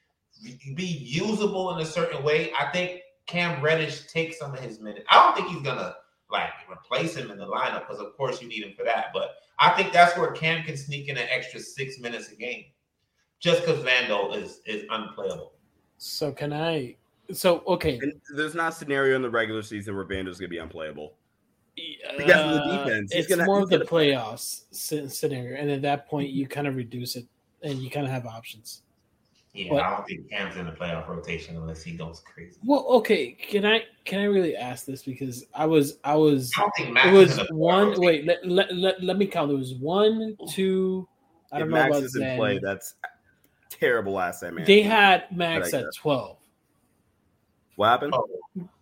be 0.74 0.85
usable 0.85 1.74
in 1.74 1.81
a 1.81 1.86
certain 1.86 2.23
way, 2.23 2.53
I 2.59 2.70
think 2.73 3.01
Cam 3.27 3.62
Reddish 3.62 4.07
takes 4.07 4.39
some 4.39 4.53
of 4.53 4.61
his 4.61 4.81
minutes. 4.81 5.07
I 5.11 5.23
don't 5.23 5.36
think 5.36 5.49
he's 5.49 5.62
gonna 5.62 5.95
like 6.31 6.51
replace 6.70 7.15
him 7.15 7.31
in 7.31 7.39
the 7.39 7.47
lineup 7.47 7.86
because, 7.86 8.01
of 8.01 8.16
course, 8.16 8.43
you 8.43 8.49
need 8.49 8.65
him 8.65 8.74
for 8.77 8.85
that. 8.85 9.07
But 9.15 9.36
I 9.59 9.70
think 9.70 9.93
that's 9.93 10.16
where 10.19 10.32
Cam 10.32 10.65
can 10.65 10.77
sneak 10.77 11.09
in 11.09 11.16
an 11.16 11.27
extra 11.31 11.61
six 11.61 11.99
minutes 11.99 12.31
a 12.31 12.36
game, 12.36 12.65
just 13.45 13.65
because 13.65 13.85
Vando 13.85 14.35
is 14.35 14.61
is 14.66 14.85
unplayable. 14.91 15.53
So 15.99 16.33
can 16.33 16.53
I? 16.53 16.97
So 17.33 17.62
okay. 17.66 17.99
And 18.03 18.12
there's 18.35 18.55
not 18.55 18.73
a 18.73 18.75
scenario 18.75 19.16
in 19.16 19.23
the 19.23 19.31
regular 19.31 19.62
season 19.62 19.95
where 19.95 20.05
Vando's 20.05 20.39
gonna 20.39 20.49
be 20.49 20.59
unplayable. 20.59 21.15
Because 21.77 22.31
of 22.59 22.69
the 22.71 22.77
defense. 22.85 23.12
He's 23.12 23.25
It's 23.27 23.29
gonna- 23.35 23.47
more 23.47 23.59
he's 23.61 23.65
of 23.65 23.71
the 23.71 23.79
gonna- 23.79 23.91
playoffs 23.91 24.65
sce- 24.73 25.11
scenario, 25.11 25.57
and 25.57 25.71
at 25.71 25.83
that 25.83 26.09
point, 26.09 26.31
you 26.31 26.47
kind 26.47 26.66
of 26.69 26.77
reduce 26.77 27.16
it, 27.16 27.27
and 27.62 27.81
you 27.81 27.91
kind 27.91 28.07
of 28.07 28.12
have 28.12 28.27
options. 28.27 28.83
Yeah, 29.55 29.71
But- 29.71 29.83
I 29.83 29.97
don't 29.97 30.07
think 30.07 30.31
Cam's 30.31 30.57
in 30.57 30.66
the 30.66 30.73
playoff 30.73 31.09
rotation 31.09 31.57
unless 31.57 31.83
he 31.83 31.93
goes 31.93 32.21
crazy. 32.21 32.59
Well, 32.65 32.87
okay, 32.99 33.33
can 33.33 33.65
I 33.66 33.85
can 34.05 34.21
I 34.21 34.25
really 34.25 34.57
ask 34.57 34.85
this 34.87 35.03
because 35.03 35.47
I 35.55 35.66
was 35.66 35.99
I 36.05 36.15
was 36.16 36.51
I 36.57 36.61
don't 36.62 36.73
think 36.77 36.93
Max 36.93 37.07
it 37.09 37.15
is 37.15 37.19
was 37.19 37.31
in 37.33 37.37
the 37.39 37.53
playoff 37.53 37.57
one. 37.57 37.85
rotation. 37.89 38.05
Wait, 38.05 38.25
let, 38.27 38.47
let, 38.47 38.75
let, 38.77 39.03
let 39.03 39.16
me 39.19 39.27
count. 39.27 39.49
There 39.49 39.57
was 39.59 39.75
one, 39.75 40.37
two. 40.51 41.07
I 41.53 41.59
don't 41.61 41.71
know 41.71 41.77
Max 41.77 41.91
about 41.91 42.03
is 42.05 42.15
in 42.16 42.23
Zen. 42.23 42.37
play, 42.39 42.59
that's 42.61 42.95
terrible 43.78 44.18
asset 44.20 44.55
man. 44.55 44.64
They 44.64 44.82
had 44.82 45.24
Max 45.34 45.72
at 45.74 45.86
twelve. 45.96 46.38
what 47.76 47.88
happened? 47.88 48.14
Oh, 48.14 48.26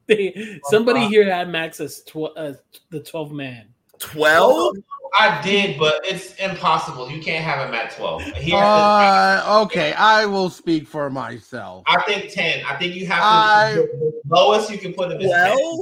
They, 0.07 0.61
somebody 0.65 1.07
here 1.07 1.25
had 1.33 1.49
Max 1.49 1.81
as 1.81 2.03
tw- 2.03 2.37
uh, 2.37 2.55
the 2.91 3.01
twelve 3.01 3.33
man. 3.33 3.69
Twelve? 3.99 4.77
I 5.21 5.43
did, 5.43 5.79
but 5.79 6.01
it's 6.07 6.35
impossible. 6.37 7.11
You 7.11 7.21
can't 7.23 7.45
have 7.45 7.69
him 7.69 7.75
at 7.75 7.95
12. 7.95 8.23
He 8.39 8.51
has 8.53 8.63
Uh, 8.63 9.63
okay, 9.67 9.93
I 9.93 10.25
will 10.25 10.49
speak 10.49 10.89
for 10.89 11.11
myself. 11.11 11.85
I 11.87 12.01
think 12.05 12.33
10. 12.33 12.65
I 12.65 12.77
think 12.79 12.95
you 12.95 13.07
have 13.09 13.19
to. 13.19 13.23
I- 13.23 13.75
the 13.75 14.13
lowest 14.25 14.71
you 14.71 14.79
can 14.79 14.95
put 14.95 15.13
him 15.13 15.21
Twelve? 15.21 15.81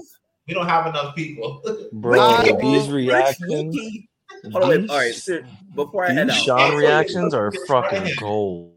We 0.49 0.55
don't 0.55 0.67
have 0.67 0.87
enough 0.89 1.15
people. 1.15 1.63
Bro, 1.93 2.21
I 2.21 2.53
these 2.61 2.89
will- 2.89 2.97
reactions, 2.97 3.79
Hold 4.51 4.65
on, 4.65 4.69
wait. 4.71 4.91
All 4.91 4.97
right, 4.97 5.15
so 5.15 5.41
before 5.77 6.07
I 6.07 6.13
head 6.13 6.29
these 6.29 6.37
out, 6.49 6.59
Sean 6.59 6.77
reactions 6.77 7.33
are 7.33 7.53
fucking 7.69 8.03
look, 8.05 8.17
gold. 8.19 8.73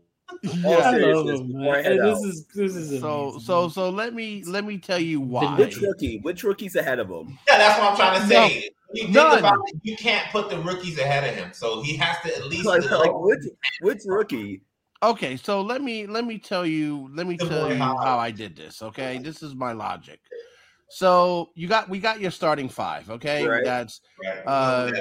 All 0.65 0.73
I 0.81 0.91
love 0.91 0.91
seriousness, 0.91 1.39
him, 1.39 1.47
before 1.47 1.73
I 1.75 1.81
man. 1.81 1.83
head 1.83 1.99
This 2.01 2.19
is 2.19 2.45
this 2.55 2.75
is 2.75 2.99
So 2.99 3.21
amazing. 3.29 3.39
so 3.41 3.69
so 3.69 3.89
let 3.89 4.13
me 4.13 4.43
let 4.45 4.65
me 4.65 4.77
tell 4.77 4.99
you 4.99 5.21
why. 5.21 5.57
which 5.57 5.77
rookie? 5.81 6.19
Which 6.21 6.43
rookie's 6.43 6.75
ahead 6.75 6.99
of 6.99 7.09
him? 7.09 7.37
Yeah, 7.47 7.57
that's 7.57 7.79
what 7.79 7.91
I'm 7.91 7.95
trying 7.97 8.21
to 8.21 8.27
say. 8.27 8.69
When 8.87 8.97
you 8.97 9.03
think 9.05 9.15
None. 9.15 9.39
about 9.39 9.57
it, 9.67 9.79
you 9.83 9.95
can't 9.97 10.29
put 10.31 10.49
the 10.49 10.59
rookies 10.59 10.99
ahead 10.99 11.23
of 11.27 11.35
him. 11.35 11.51
So 11.53 11.81
he 11.81 11.95
has 11.97 12.17
to 12.25 12.35
at 12.35 12.45
least. 12.47 12.65
Like, 12.65 12.89
like 12.91 13.11
which 13.13 13.43
which 13.81 14.01
rookie? 14.05 14.61
Okay, 15.01 15.35
so 15.35 15.61
let 15.61 15.81
me 15.81 16.05
let 16.07 16.25
me 16.25 16.37
tell 16.37 16.65
you 16.65 17.09
let 17.13 17.27
me 17.27 17.37
tell 17.37 17.69
you 17.69 17.75
how- 17.75 17.97
how 17.97 18.17
I 18.19 18.31
did 18.31 18.55
this. 18.55 18.81
Okay, 18.81 19.17
this 19.17 19.43
is 19.43 19.53
my 19.55 19.73
logic. 19.73 20.19
So 20.93 21.49
you 21.55 21.67
got 21.67 21.89
we 21.89 21.99
got 21.99 22.21
your 22.21 22.29
starting 22.29 22.69
five. 22.69 23.09
Okay, 23.09 23.47
Right. 23.47 23.63
that's 23.63 24.01
Right. 24.21 24.43
uh, 24.45 24.91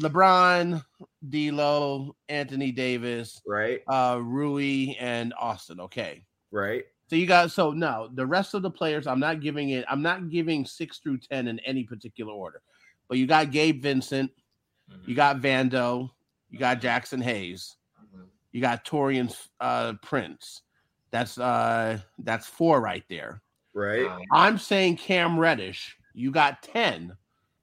LeBron, 0.00 0.82
D'Lo, 1.28 2.16
Anthony 2.30 2.72
Davis, 2.72 3.42
Right, 3.46 3.82
uh, 3.86 4.18
Rui, 4.22 4.94
and 4.98 5.34
Austin. 5.38 5.78
Okay, 5.80 6.24
right. 6.50 6.86
so 7.06 7.16
you 7.16 7.26
got 7.26 7.50
so 7.50 7.72
now 7.72 8.08
the 8.14 8.26
rest 8.26 8.54
of 8.54 8.62
the 8.62 8.70
players. 8.70 9.06
I'm 9.06 9.20
not 9.20 9.40
giving 9.42 9.70
it. 9.70 9.84
I'm 9.90 10.00
not 10.00 10.30
giving 10.30 10.64
six 10.64 10.98
through 10.98 11.18
ten 11.18 11.48
in 11.48 11.58
any 11.60 11.84
particular 11.84 12.32
order. 12.32 12.62
But 13.08 13.18
you 13.18 13.26
got 13.26 13.50
Gabe 13.50 13.82
Vincent, 13.82 14.30
Mhm. 14.90 15.06
you 15.06 15.14
got 15.14 15.36
Vando, 15.40 16.10
you 16.48 16.58
got 16.58 16.80
Jaxson 16.80 17.22
Hayes, 17.22 17.76
Mhm. 18.00 18.24
you 18.52 18.62
got 18.62 18.86
Taurean 18.86 19.36
uh, 19.60 19.92
Prince. 20.02 20.62
That's 21.10 21.36
uh 21.36 22.00
that's 22.20 22.46
four 22.46 22.80
right 22.80 23.04
there. 23.10 23.42
Right. 23.74 24.06
Um, 24.06 24.20
I'm 24.32 24.58
saying 24.58 24.96
Cam 24.96 25.38
Reddish, 25.38 25.96
you 26.14 26.30
got 26.30 26.62
10. 26.62 27.16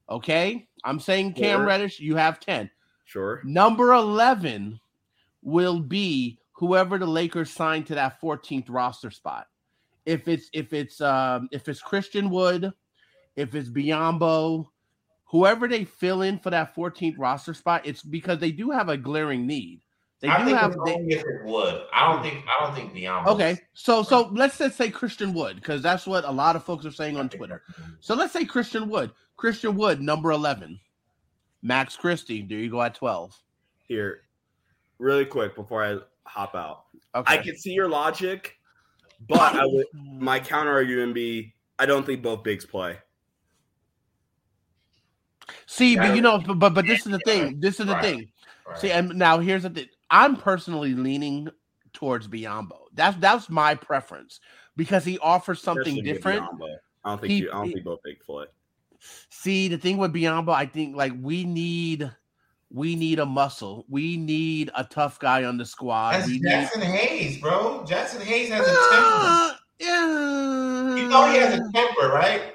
Okay? 0.09 0.67
I'm 0.83 0.99
saying 0.99 1.33
Cam 1.33 1.59
Sure. 1.59 1.65
Reddish, 1.65 1.99
you 1.99 2.15
have 2.15 2.39
10. 2.39 2.69
Sure. 3.05 3.41
Number 3.43 3.93
11 3.93 4.79
will 5.41 5.79
be 5.79 6.39
whoever 6.53 6.97
the 6.97 7.07
Lakers 7.07 7.49
signed 7.49 7.87
to 7.87 7.95
that 7.95 8.19
14th 8.21 8.65
roster 8.69 9.11
spot. 9.11 9.47
If 10.05 10.27
it's 10.27 10.49
if 10.53 10.73
it's 10.73 11.01
um 11.01 11.49
if 11.51 11.67
it's 11.67 11.81
Christian 11.81 12.29
Wood, 12.29 12.71
if 13.35 13.53
it's 13.53 13.69
Biyombo, 13.69 14.65
whoever 15.25 15.67
they 15.67 15.85
fill 15.85 16.23
in 16.23 16.39
for 16.39 16.49
that 16.49 16.75
14th 16.75 17.15
roster 17.17 17.53
spot, 17.53 17.81
it's 17.85 18.01
because 18.01 18.39
they 18.39 18.51
do 18.51 18.71
have 18.71 18.89
a 18.89 18.97
glaring 18.97 19.45
need. 19.45 19.81
They 20.21 20.27
I 20.27 20.39
do 20.39 20.45
think 20.45 20.57
have 20.57 20.71
it's 20.71 20.81
they, 20.85 20.95
only 20.95 21.13
if 21.13 21.21
it 21.21 21.45
would. 21.45 21.83
I 21.93 22.11
don't 22.11 22.17
hmm. 22.17 22.23
think. 22.23 22.45
I 22.47 22.65
don't 22.65 22.75
think 22.75 22.93
beyond. 22.93 23.27
Okay, 23.27 23.57
so 23.73 24.03
so 24.03 24.29
let's 24.33 24.57
just 24.57 24.75
say 24.77 24.89
Christian 24.89 25.33
Wood 25.33 25.55
because 25.55 25.81
that's 25.81 26.05
what 26.05 26.25
a 26.25 26.31
lot 26.31 26.55
of 26.55 26.63
folks 26.63 26.85
are 26.85 26.91
saying 26.91 27.17
on 27.17 27.29
Twitter. 27.29 27.63
So 28.01 28.15
let's 28.15 28.33
say 28.33 28.43
Christian 28.43 28.89
Wood, 28.89 29.11
Christian 29.37 29.75
Wood, 29.75 30.01
number 30.01 30.31
eleven, 30.31 30.79
Max 31.61 31.95
Christie. 31.95 32.41
do 32.41 32.55
you 32.55 32.69
go 32.69 32.81
at 32.81 32.95
twelve. 32.95 33.37
Here, 33.87 34.23
really 34.97 35.25
quick 35.25 35.55
before 35.55 35.83
I 35.83 35.99
hop 36.25 36.53
out. 36.53 36.85
Okay, 37.15 37.33
I 37.33 37.37
can 37.37 37.55
see 37.55 37.71
your 37.71 37.87
logic, 37.87 38.57
but 39.29 39.55
I 39.55 39.65
would 39.65 39.85
my 39.93 40.39
counter 40.41 40.71
argument 40.71 41.13
be 41.13 41.53
I 41.79 41.85
don't 41.85 42.05
think 42.05 42.21
both 42.21 42.43
bigs 42.43 42.65
play. 42.65 42.97
see, 45.65 45.95
Yeah. 45.95 46.07
but 46.07 46.15
you 46.17 46.21
know, 46.21 46.39
but 46.39 46.59
but, 46.59 46.73
but 46.73 46.85
this 46.85 47.05
is 47.05 47.11
the 47.13 47.19
thing. 47.19 47.61
This 47.61 47.79
is 47.79 47.85
the 47.85 47.93
Right. 47.93 48.03
thing. 48.03 48.31
Right. 48.67 48.77
See, 48.77 48.91
and 48.91 49.15
now 49.15 49.39
here's 49.39 49.63
the 49.63 49.69
thing. 49.69 49.87
I'm 50.11 50.35
personally 50.35 50.93
leaning 50.93 51.49
towards 51.93 52.27
Biyombo. 52.27 52.77
That's 52.93 53.17
that's 53.17 53.49
my 53.49 53.75
preference 53.75 54.39
because 54.75 55.03
he 55.05 55.19
offers 55.19 55.61
something 55.61 55.99
Especially 55.99 56.01
different. 56.01 56.43
I 57.03 57.09
don't 57.11 57.21
think 57.21 57.31
He- 57.31 57.37
you, 57.39 57.49
I 57.49 57.53
don't 57.55 57.67
he- 57.67 57.73
think 57.73 57.85
both 57.85 57.99
bigs 58.03 58.25
play. 58.25 58.45
See, 59.29 59.67
the 59.69 59.77
thing 59.77 59.97
with 59.97 60.13
Biyombo, 60.13 60.53
I 60.53 60.65
think 60.65 60.95
like 60.95 61.13
we 61.21 61.43
need 61.45 62.11
we 62.71 62.95
need 62.95 63.19
a 63.19 63.25
muscle. 63.25 63.85
We 63.89 64.17
need 64.17 64.69
a 64.75 64.83
tough 64.83 65.19
guy 65.19 65.45
on 65.45 65.57
the 65.57 65.65
squad. 65.65 66.13
That's 66.13 66.27
we 66.27 66.33
need 66.39 66.43
Jaxson 66.43 66.83
Hayes, 66.83 67.37
bro. 67.39 67.83
Jaxson 67.87 68.21
Hayes 68.21 68.49
has 68.49 68.67
a 68.67 68.71
temper. 68.91 69.25
Uh, 69.25 69.53
yeah. 69.79 70.95
You 70.95 71.07
know 71.07 71.31
he 71.31 71.37
has 71.37 71.55
a 71.55 71.71
temper, 71.73 72.09
right? 72.09 72.53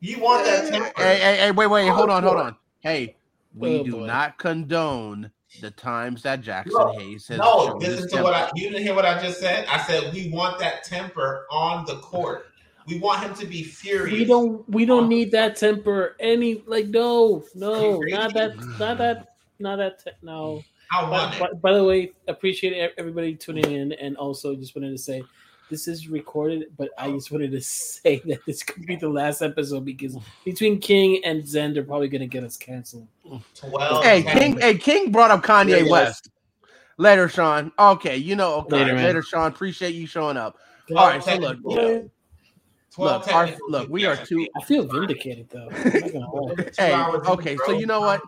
You 0.00 0.20
want 0.20 0.44
that 0.44 0.68
temper. 0.68 0.92
Hey, 1.00 1.18
hey, 1.18 1.36
hey, 1.36 1.50
wait, 1.52 1.68
wait, 1.68 1.88
hold 1.88 2.10
on, 2.10 2.22
hold 2.22 2.36
on. 2.36 2.56
Hey, 2.80 3.16
we 3.54 3.78
Oh, 3.80 3.84
do 3.84 3.92
boy. 3.92 4.06
not 4.06 4.38
condone 4.38 5.30
the 5.60 5.70
times 5.70 6.22
that 6.22 6.42
Jaxson 6.42 6.72
No, 6.72 6.92
Hayes 6.98 7.28
has 7.28 7.38
No, 7.38 7.66
shown 7.66 7.78
listen 7.78 8.08
to 8.10 8.22
what 8.22 8.34
I. 8.34 8.50
You 8.54 8.70
didn't 8.70 8.82
hear 8.82 8.94
what 8.94 9.04
I 9.04 9.20
just 9.22 9.40
said. 9.40 9.66
I 9.66 9.80
said 9.82 10.12
we 10.12 10.30
want 10.30 10.58
that 10.58 10.84
temper 10.84 11.46
on 11.50 11.84
the 11.86 11.96
court. 11.96 12.46
We 12.86 12.98
want 12.98 13.22
him 13.22 13.34
to 13.34 13.46
be 13.46 13.62
furious. 13.62 14.18
We 14.18 14.24
don't 14.24 14.68
we 14.68 14.86
don't 14.86 15.08
need 15.08 15.32
that 15.32 15.56
temper 15.56 16.16
any 16.20 16.62
like 16.66 16.86
no 16.86 17.44
no 17.54 18.00
not 18.00 18.34
that 18.34 18.56
not 18.78 18.98
that 18.98 19.34
not 19.58 19.76
that 19.76 20.04
te- 20.04 20.10
no. 20.22 20.62
I 20.92 21.10
want 21.10 21.36
By, 21.40 21.46
it. 21.46 21.60
by 21.60 21.72
the 21.72 21.82
way, 21.82 22.12
appreciate 22.28 22.92
everybody 22.96 23.34
tuning 23.34 23.72
in, 23.72 23.92
and 23.92 24.16
also 24.16 24.54
just 24.54 24.76
wanted 24.76 24.90
to 24.90 24.98
say 24.98 25.20
this 25.70 25.88
is 25.88 26.08
recorded, 26.08 26.66
but 26.76 26.90
I 26.98 27.10
just 27.10 27.30
wanted 27.30 27.52
to 27.52 27.60
say 27.62 28.20
that 28.26 28.44
this 28.46 28.62
could 28.62 28.86
be 28.86 28.96
the 28.96 29.08
last 29.08 29.42
episode 29.42 29.84
because 29.84 30.16
between 30.44 30.78
King 30.78 31.24
and 31.24 31.46
Zen, 31.46 31.74
they're 31.74 31.82
probably 31.82 32.08
gonna 32.08 32.26
get 32.26 32.44
us 32.44 32.56
canceled. 32.56 33.08
Twelve. 33.54 34.04
Hey. 34.04 34.22
King, 34.22 34.58
hey, 34.58 34.76
King 34.76 35.12
brought 35.12 35.30
up 35.30 35.42
Kanye 35.42 35.70
Yeah, 35.70 35.76
yes. 35.78 35.90
West. 35.90 36.30
Later, 36.98 37.28
Sean. 37.28 37.72
Okay, 37.78 38.16
you 38.16 38.36
know, 38.36 38.54
okay. 38.60 38.76
Later, 38.76 38.96
Later. 38.96 39.22
Sean. 39.22 39.52
Appreciate 39.52 39.94
you 39.94 40.06
showing 40.06 40.36
up. 40.36 40.58
Twelve 40.88 41.04
All 41.04 41.10
right, 41.10 41.22
so 41.22 41.36
look. 41.36 41.58
Yeah. 41.68 42.00
Look, 42.98 43.28
our, 43.30 43.50
look, 43.68 43.90
we 43.90 44.06
are 44.06 44.16
two. 44.16 44.48
I 44.56 44.64
feel 44.64 44.86
vindicated 44.86 45.50
though. 45.50 45.68
I'm 45.70 45.92
not 45.92 46.12
gonna 46.12 46.30
lie. 46.30 46.54
Two 46.54 46.70
Hey, 46.78 46.94
okay, 46.94 47.56
so 47.66 47.72
you 47.72 47.84
know 47.84 48.00
what? 48.00 48.22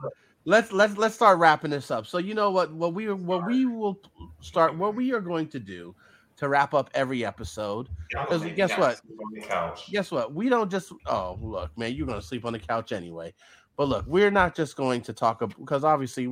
let's 0.49 0.73
let's 0.73 0.97
let's 0.97 1.15
start 1.15 1.39
wrapping 1.39 1.71
this 1.71 1.91
up. 1.91 2.07
So 2.07 2.19
you 2.19 2.35
know 2.35 2.51
what 2.51 2.73
what 2.73 2.95
we 2.95 3.13
what 3.13 3.47
we 3.47 3.67
will 3.67 4.01
start 4.41 4.75
what 4.75 4.95
we 4.95 5.13
are 5.13 5.21
going 5.21 5.47
to 5.49 5.61
do 5.61 5.95
to 6.39 6.49
wrap 6.49 6.75
up 6.75 6.91
every 6.95 7.25
episode. 7.25 7.89
Because 8.11 8.45
guess 8.57 8.77
what? 8.79 8.99
sleep 8.99 9.19
On 9.21 9.35
the 9.35 9.41
couch. 9.41 9.91
Guess 9.91 10.11
what? 10.11 10.35
We 10.35 10.49
don't 10.49 10.71
just 10.71 10.93
oh 11.07 11.39
look, 11.41 11.77
man, 11.77 11.95
you're 11.95 12.07
gonna 12.07 12.23
sleep 12.23 12.45
on 12.45 12.53
the 12.53 12.59
couch 12.59 12.93
anyway. 12.93 13.35
But 13.77 13.89
look, 13.89 14.07
we're 14.07 14.31
not 14.31 14.57
just 14.57 14.77
going 14.77 15.03
to 15.03 15.13
talk 15.13 15.41
because 15.59 15.85
obviously 15.85 16.29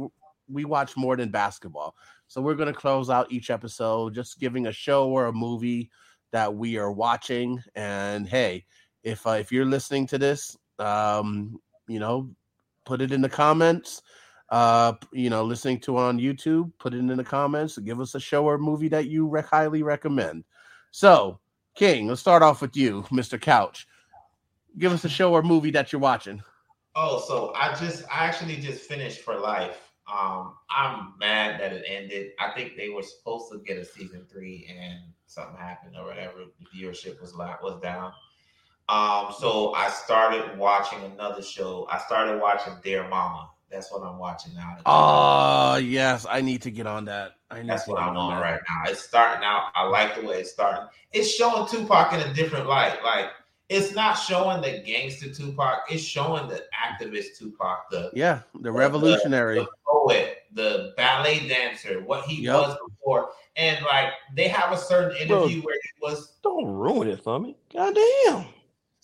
we 0.49 0.65
watch 0.65 0.97
more 0.97 1.17
than 1.17 1.31
basketball. 1.31 1.95
So 2.29 2.41
we're 2.41 2.55
gonna 2.55 2.73
close 2.73 3.11
out 3.11 3.31
each 3.31 3.51
episode 3.51 4.15
just 4.15 4.41
giving 4.41 4.67
a 4.67 4.73
show 4.73 5.09
or 5.09 5.27
a 5.27 5.33
movie 5.33 5.91
that 6.33 6.55
we 6.55 6.77
are 6.77 6.93
watching. 6.93 7.63
And 7.75 8.29
hey, 8.29 8.65
if 9.03 9.27
uh, 9.27 9.31
if 9.31 9.53
you're 9.53 9.65
listening 9.65 10.07
to 10.09 10.19
this, 10.19 10.57
um, 10.79 11.61
you 11.89 11.99
know, 11.99 12.31
put 12.85 13.01
it 13.01 13.13
in 13.13 13.21
the 13.21 13.29
comments. 13.29 14.03
Uh, 14.49 14.93
you 15.13 15.29
know, 15.29 15.43
listening 15.45 15.81
to 15.81 15.97
on 15.97 16.19
YouTube, 16.19 16.71
put 16.79 16.95
it 16.95 16.99
in 16.99 17.09
the 17.09 17.25
comments. 17.25 17.79
Give 17.79 18.01
us 18.01 18.15
a 18.15 18.21
show 18.21 18.45
or 18.45 18.59
movie 18.59 18.89
that 18.89 19.09
you 19.09 19.35
highly 19.51 19.83
recommend. 19.83 20.45
So, 20.93 21.41
King, 21.75 22.09
let's 22.09 22.21
start 22.21 22.43
off 22.43 22.61
with 22.63 22.77
you, 22.77 23.03
Mr. 23.11 23.41
Couch. 23.41 23.89
Give 24.79 24.93
us 24.93 25.05
a 25.05 25.09
show 25.09 25.33
or 25.33 25.43
movie 25.43 25.71
that 25.73 25.93
you're 25.93 26.01
watching. 26.01 26.43
Oh, 26.95 27.23
so 27.27 27.53
I 27.55 27.75
just 27.75 28.05
I 28.05 28.25
actually 28.25 28.57
just 28.57 28.83
finished 28.89 29.21
for 29.21 29.39
life. 29.39 29.79
Um, 30.11 30.55
I'm 30.71 31.15
mad 31.19 31.61
that 31.61 31.73
it 31.73 31.85
ended. 31.87 32.31
I 32.39 32.51
think 32.53 32.77
they 32.77 32.89
were 32.89 33.03
supposed 33.03 33.51
to 33.53 33.59
get 33.59 33.77
a 33.77 33.85
season 33.85 34.25
three, 34.31 34.67
and 34.71 35.01
something 35.27 35.57
happened 35.57 35.97
or 35.99 36.07
whatever. 36.07 36.45
The 36.61 36.79
viewership 36.79 37.21
was 37.21 37.35
la- 37.35 37.57
was 37.63 37.81
down. 37.83 38.13
Um, 38.89 39.35
so 39.37 39.75
I 39.75 39.91
started 39.91 40.57
watching 40.57 41.03
another 41.03 41.43
show. 41.43 41.89
I 41.91 41.99
started 41.99 42.41
watching 42.41 42.75
Dear 42.85 43.09
Mama. 43.09 43.51
That's 43.71 43.91
what 43.91 44.03
I'm 44.03 44.19
watching 44.19 44.55
now. 44.55 44.77
Oh, 44.87 45.77
yes, 45.77 46.27
I 46.29 46.41
need 46.41 46.63
to 46.63 46.71
get 46.71 46.87
on 46.87 47.05
that. 47.07 47.33
I 47.51 47.61
need 47.63 47.69
That's 47.71 47.85
to 47.85 47.91
what 47.93 48.01
I'm 48.03 48.11
on 48.11 48.17
on 48.17 48.31
that. 48.37 48.43
right 48.43 48.61
now. 48.69 48.91
It's 48.91 49.01
starting 49.03 49.45
out. 49.45 49.71
I 49.75 49.85
like 49.89 50.15
the 50.21 50.27
way 50.27 50.41
it's 50.41 50.53
starting. 50.53 50.87
It's 51.13 51.31
showing 51.31 51.67
Tupac 51.69 52.13
in 52.13 52.21
a 52.21 52.33
different 52.33 52.67
light. 52.69 52.99
Like 53.05 53.31
it's 53.69 53.95
not 53.95 54.15
showing 54.15 54.63
the 54.63 54.83
gangster 54.85 55.33
Tupac. 55.33 55.83
It's 55.91 56.03
showing 56.03 56.49
the 56.49 56.65
activist 56.75 57.37
Tupac, 57.39 57.91
the 57.91 58.11
Yeah, 58.15 58.41
the 58.61 58.71
revolutionary. 58.71 59.59
the 59.61 59.69
poet, 59.87 60.39
the 60.53 60.95
ballet 60.97 61.49
dancer, 61.49 62.01
what 62.03 62.25
he 62.25 62.43
Yep. 62.43 62.55
was 62.55 62.79
before, 62.89 63.31
and 63.57 63.85
like 63.85 64.13
they 64.35 64.47
have 64.49 64.73
a 64.73 64.79
certain 64.79 65.17
interview 65.17 65.63
where 65.63 65.75
he 65.83 65.91
was. 66.01 66.35
Don't 66.43 66.67
ruin 66.67 67.09
it 67.09 67.23
for 67.23 67.41
me. 67.41 67.57
God 67.73 67.95
damn. 68.25 68.47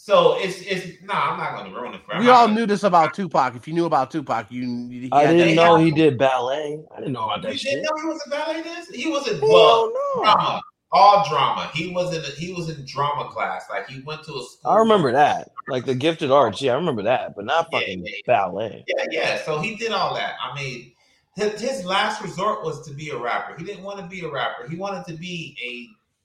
So 0.05 0.37
it's 0.37 0.61
it's 0.63 1.01
no, 1.05 1.15
I'm 1.15 1.39
not 1.39 1.55
going 1.57 1.73
to 1.73 1.81
ruin 1.81 1.95
it 1.95 2.01
for 2.05 2.15
him. 2.17 2.25
We 2.25 2.29
all 2.29 2.49
knew 2.49 2.67
this 2.67 2.83
about 2.83 3.15
Tupac. 3.15 3.55
If 3.55 3.69
you 3.69 3.73
knew 3.73 3.85
about 3.85 4.11
Tupac, 4.11 4.51
you 4.51 4.63
he 4.91 5.09
I 5.13 5.21
had 5.23 5.31
that- 5.31 5.39
didn't 5.39 5.55
know 5.55 5.77
he 5.77 5.93
did 5.93 6.19
ballet. 6.19 6.81
I 6.93 6.99
didn't 6.99 7.13
know 7.13 7.27
about 7.27 7.45
You 7.45 7.51
that 7.51 7.59
shit. 7.61 7.71
didn't 7.75 7.85
know 7.85 8.03
he 8.03 8.09
was 8.09 8.21
a 8.27 8.31
ballet 8.31 8.63
dancer. 8.65 8.97
He 8.97 9.09
was 9.09 9.29
a 9.29 9.39
Hell 9.39 9.49
well 9.49 9.93
no. 9.95 10.23
drama, 10.25 10.61
all 10.91 11.25
drama. 11.29 11.71
He 11.73 11.93
was 11.93 12.13
in 12.17 12.21
a, 12.25 12.35
he 12.35 12.53
was 12.53 12.69
in 12.69 12.85
drama 12.85 13.31
class. 13.31 13.67
Like 13.71 13.89
he 13.89 14.01
went 14.01 14.25
to 14.25 14.33
a 14.33 14.43
school. 14.43 14.73
I 14.73 14.79
remember 14.79 15.13
that. 15.13 15.53
Like 15.69 15.85
the 15.87 15.95
gifted 15.95 16.33
arts. 16.33 16.61
Yeah, 16.61 16.73
I 16.73 16.75
remember 16.75 17.03
that, 17.05 17.37
but 17.37 17.45
not 17.45 17.69
Yeah, 17.71 17.79
fucking 17.79 18.05
yeah. 18.05 18.13
ballet. 18.27 18.85
Yeah, 18.89 19.05
yeah. 19.09 19.43
So 19.45 19.61
he 19.61 19.77
did 19.77 19.93
all 19.93 20.15
that. 20.17 20.35
I 20.43 20.53
mean, 20.61 20.91
his, 21.37 21.61
his 21.61 21.85
last 21.85 22.21
resort 22.23 22.65
was 22.65 22.85
to 22.89 22.93
be 22.93 23.11
a 23.11 23.17
rapper. 23.17 23.55
He 23.57 23.63
didn't 23.65 23.85
want 23.85 24.01
to 24.01 24.07
be 24.07 24.25
a 24.25 24.29
rapper. 24.29 24.69
He 24.69 24.75
wanted 24.75 25.05
to 25.07 25.15
be 25.17 25.57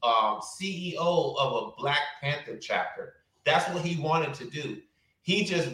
a 0.03 0.07
um, 0.07 0.39
CEO 0.41 1.37
of 1.37 1.53
a 1.67 1.79
Black 1.79 1.99
Panther 2.21 2.57
chapter. 2.57 3.13
That's 3.47 3.73
what 3.73 3.83
he 3.83 3.99
wanted 4.01 4.33
to 4.35 4.49
do. 4.49 4.77
He 5.21 5.45
just 5.45 5.69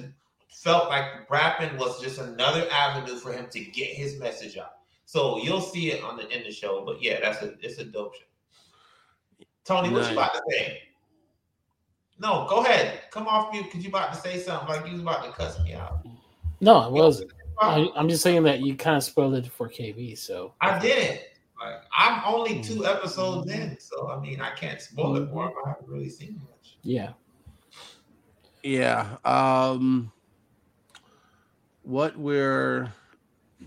felt 0.49 0.89
like 0.89 1.29
rapping 1.29 1.75
was 1.77 1.99
just 1.99 2.19
another 2.19 2.67
avenue 2.71 3.15
for 3.15 3.33
him 3.33 3.47
to 3.49 3.59
get 3.59 3.87
his 3.87 4.19
message 4.19 4.57
out. 4.57 4.75
So 5.05 5.39
you'll 5.39 5.59
see 5.59 5.91
it 5.91 6.03
on 6.03 6.17
the 6.17 6.29
in 6.29 6.43
the 6.43 6.51
show. 6.51 6.85
But 6.85 7.01
yeah, 7.01 7.19
that's 7.19 7.41
a 7.41 7.55
it's 7.61 7.79
a 7.79 7.85
dope 7.85 8.13
show. 8.15 9.45
Tony, 9.65 9.89
what 9.89 10.05
you 10.07 10.13
about 10.13 10.33
to 10.35 10.41
say? 10.51 10.83
No, 12.19 12.45
go 12.47 12.63
ahead. 12.63 13.01
Come 13.09 13.27
off 13.27 13.51
mute 13.51 13.65
because 13.65 13.83
you 13.83 13.89
about 13.89 14.13
to 14.13 14.19
say 14.19 14.39
something 14.39 14.69
like 14.69 14.85
you 14.85 14.93
was 14.93 15.01
about 15.01 15.25
to 15.25 15.31
cuss 15.31 15.61
me 15.63 15.73
out. 15.73 16.05
No, 16.61 16.85
it 16.85 16.91
wasn't. 16.91 17.31
I, 17.59 17.89
I'm 17.95 18.07
just 18.07 18.21
saying 18.21 18.43
that 18.43 18.59
you 18.61 18.75
kind 18.75 18.97
of 18.97 19.03
spoiled 19.03 19.33
it 19.33 19.47
for 19.47 19.67
KB. 19.67 20.15
So 20.17 20.53
I 20.61 20.77
didn't. 20.77 21.21
Like 21.59 21.81
I'm 21.97 22.21
only 22.25 22.61
two 22.61 22.85
episodes 22.85 23.51
in, 23.51 23.77
so 23.79 24.09
I 24.11 24.19
mean 24.19 24.41
I 24.41 24.51
can't 24.51 24.81
spoil 24.81 25.15
it 25.17 25.29
for 25.29 25.47
him. 25.47 25.53
I 25.65 25.69
haven't 25.69 25.87
really 25.87 26.09
seen 26.09 26.41
much. 26.49 26.77
yeah, 26.83 27.13
Yeah. 28.63 29.17
Um 29.25 30.11
what 31.83 32.17
we're 32.17 32.91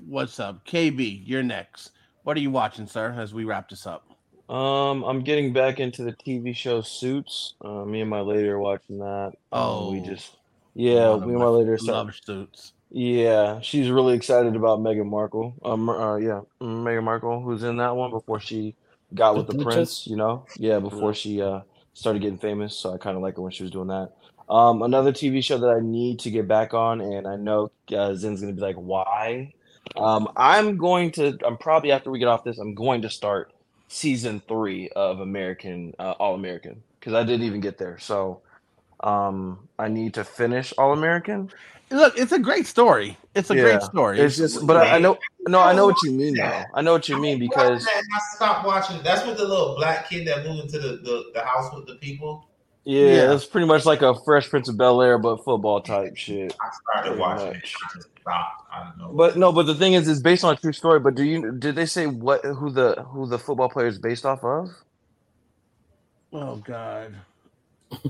what's 0.06 0.40
up? 0.40 0.64
KB, 0.66 1.22
you're 1.24 1.42
next. 1.42 1.92
What 2.22 2.36
are 2.36 2.40
you 2.40 2.50
watching, 2.50 2.86
sir, 2.86 3.14
as 3.16 3.32
we 3.34 3.44
wrap 3.44 3.68
this 3.68 3.86
up? 3.86 4.04
Um, 4.48 5.02
I'm 5.04 5.20
getting 5.22 5.52
back 5.52 5.80
into 5.80 6.04
the 6.04 6.12
TV 6.12 6.54
show 6.54 6.80
Suits. 6.80 7.54
Uh, 7.64 7.84
me 7.84 8.00
and 8.00 8.10
my 8.10 8.20
lady 8.20 8.48
are 8.48 8.58
watching 8.60 8.98
that. 8.98 9.32
Um, 9.52 9.86
we 9.88 10.00
Oh, 10.00 10.04
just 10.06 10.36
yeah, 10.74 11.10
One 11.10 11.22
of 11.22 11.28
me 11.28 11.34
and 11.34 11.42
my 11.42 11.48
lady 11.48 11.70
are 11.70 11.78
love 11.78 12.14
starting. 12.14 12.14
suits. 12.24 12.72
Yeah, 12.90 13.60
she's 13.60 13.90
really 13.90 14.14
excited 14.14 14.54
about 14.56 14.80
Meghan 14.80 15.06
Markle. 15.06 15.54
Um, 15.64 15.88
uh, 15.88 16.16
yeah, 16.16 16.40
Meghan 16.62 17.04
Markle, 17.04 17.40
who's 17.42 17.64
in 17.64 17.76
that 17.78 17.96
one 17.96 18.10
before 18.10 18.40
she 18.40 18.76
got 19.14 19.36
with 19.36 19.46
the 19.48 19.54
Duchess? 19.54 19.64
prince. 19.64 20.06
You 20.06 20.16
know, 20.16 20.46
yeah, 20.56 20.78
before 20.78 21.12
she 21.14 21.42
uh 21.42 21.60
started 21.94 22.22
getting 22.22 22.38
famous. 22.38 22.78
So 22.78 22.94
I 22.94 22.98
kind 22.98 23.16
of 23.16 23.22
like 23.22 23.36
her 23.36 23.42
when 23.42 23.52
she 23.52 23.64
was 23.64 23.72
doing 23.72 23.88
that. 23.88 24.12
Um, 24.48 24.82
another 24.82 25.12
TV 25.12 25.42
show 25.42 25.58
that 25.58 25.68
I 25.68 25.80
need 25.80 26.20
to 26.20 26.30
get 26.30 26.46
back 26.46 26.72
on, 26.72 27.00
and 27.00 27.26
I 27.26 27.36
know 27.36 27.70
uh, 27.92 28.14
Zin's 28.14 28.40
gonna 28.40 28.52
be 28.52 28.60
like, 28.60 28.76
"Why?" 28.76 29.52
Um, 29.96 30.28
I'm 30.36 30.76
going 30.76 31.10
to. 31.12 31.38
I'm 31.44 31.56
probably 31.56 31.92
after 31.92 32.10
we 32.10 32.18
get 32.18 32.28
off 32.28 32.44
this, 32.44 32.58
I'm 32.58 32.74
going 32.74 33.02
to 33.02 33.10
start 33.10 33.52
season 33.88 34.42
three 34.48 34.88
of 34.90 35.20
American 35.20 35.94
uh, 35.98 36.12
All 36.12 36.34
American 36.34 36.82
because 36.98 37.14
I 37.14 37.24
didn't 37.24 37.46
even 37.46 37.60
get 37.60 37.78
there. 37.78 37.98
So, 37.98 38.40
um, 39.00 39.68
I 39.78 39.88
need 39.88 40.14
to 40.14 40.24
finish 40.24 40.72
All 40.78 40.92
American. 40.92 41.50
Look, 41.90 42.18
it's 42.18 42.32
a 42.32 42.38
great 42.38 42.66
story. 42.66 43.16
It's 43.34 43.50
a 43.50 43.54
great 43.54 43.80
story. 43.82 44.18
It's 44.18 44.36
just, 44.36 44.66
but 44.66 44.76
I, 44.76 44.96
I 44.96 44.98
know, 44.98 45.18
no, 45.46 45.60
I 45.60 45.72
know 45.72 45.86
what 45.86 46.02
you 46.02 46.10
mean 46.10 46.34
though. 46.34 46.62
I 46.74 46.82
know 46.82 46.92
what 46.92 47.08
you 47.08 47.20
mean 47.20 47.38
because 47.38 47.84
Watching 47.84 48.02
I 48.16 48.20
stopped 48.34 48.66
watching. 48.66 49.02
That's 49.04 49.24
with 49.24 49.36
the 49.36 49.44
little 49.44 49.76
black 49.76 50.08
kid 50.08 50.26
that 50.26 50.44
moved 50.44 50.62
into 50.62 50.80
the, 50.80 50.96
the, 50.96 51.30
the 51.32 51.44
house 51.44 51.72
with 51.72 51.86
the 51.86 51.94
people. 51.96 52.48
Yeah, 52.86 53.02
Yeah. 53.02 53.34
it's 53.34 53.44
pretty 53.46 53.66
much 53.66 53.84
like 53.86 54.02
a 54.02 54.14
Fresh 54.24 54.50
Prince 54.50 54.68
of 54.70 54.78
Bel 54.78 55.02
Air 55.02 55.18
but 55.18 55.44
football 55.44 55.82
type 55.82 56.16
shit. 56.16 56.56
I 56.60 56.70
started 57.02 57.18
watching 57.20 57.46
much. 57.48 57.56
it. 57.56 57.70
I 57.84 57.96
just 57.96 58.08
stopped. 58.22 58.62
I 58.72 58.84
don't 58.84 58.98
know. 58.98 59.12
But 59.16 59.36
no, 59.36 59.52
but 59.52 59.64
the 59.66 59.74
thing 59.74 59.94
is, 59.94 60.08
it's 60.08 60.20
based 60.22 60.44
on 60.44 60.54
a 60.54 60.56
true 60.58 60.72
story. 60.72 61.00
But 61.00 61.16
do 61.16 61.24
you 61.24 61.52
did 61.52 61.74
they 61.76 61.86
say 61.86 62.06
what 62.06 62.44
who 62.44 62.70
the 62.70 63.02
who 63.08 63.26
the 63.26 63.38
football 63.38 63.68
player 63.68 63.88
is 63.88 63.98
based 63.98 64.26
off 64.26 64.44
of? 64.44 64.70
Oh 66.32 66.56
God. 66.56 67.14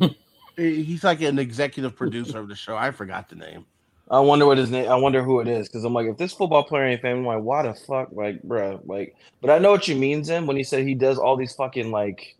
He's 0.56 1.04
like 1.04 1.20
an 1.20 1.38
executive 1.38 1.96
producer 1.96 2.38
of 2.38 2.48
the 2.48 2.54
show. 2.56 2.76
I 2.76 2.90
forgot 2.90 3.28
the 3.28 3.36
name. 3.36 3.66
I 4.10 4.20
wonder 4.20 4.46
what 4.46 4.58
his 4.58 4.70
name. 4.70 4.88
I 4.88 4.94
wonder 4.96 5.22
who 5.22 5.40
it 5.40 5.48
is 5.48 5.68
because 5.68 5.84
I'm 5.84 5.92
like, 5.92 6.06
if 6.06 6.16
this 6.16 6.32
football 6.32 6.62
player 6.64 6.84
ain't 6.86 7.02
famous, 7.02 7.18
I'm 7.20 7.26
like, 7.26 7.42
why 7.42 7.62
the 7.64 7.74
fuck, 7.74 8.10
like, 8.12 8.40
bruh, 8.42 8.80
like. 8.86 9.16
But 9.42 9.50
I 9.50 9.58
know 9.58 9.72
what 9.72 9.88
you 9.88 9.96
mean, 9.96 10.24
Zen, 10.24 10.46
when 10.46 10.56
he 10.56 10.62
said 10.64 10.86
he 10.86 10.94
does 10.94 11.18
all 11.18 11.36
these 11.36 11.54
fucking 11.54 11.90
like 11.90 12.35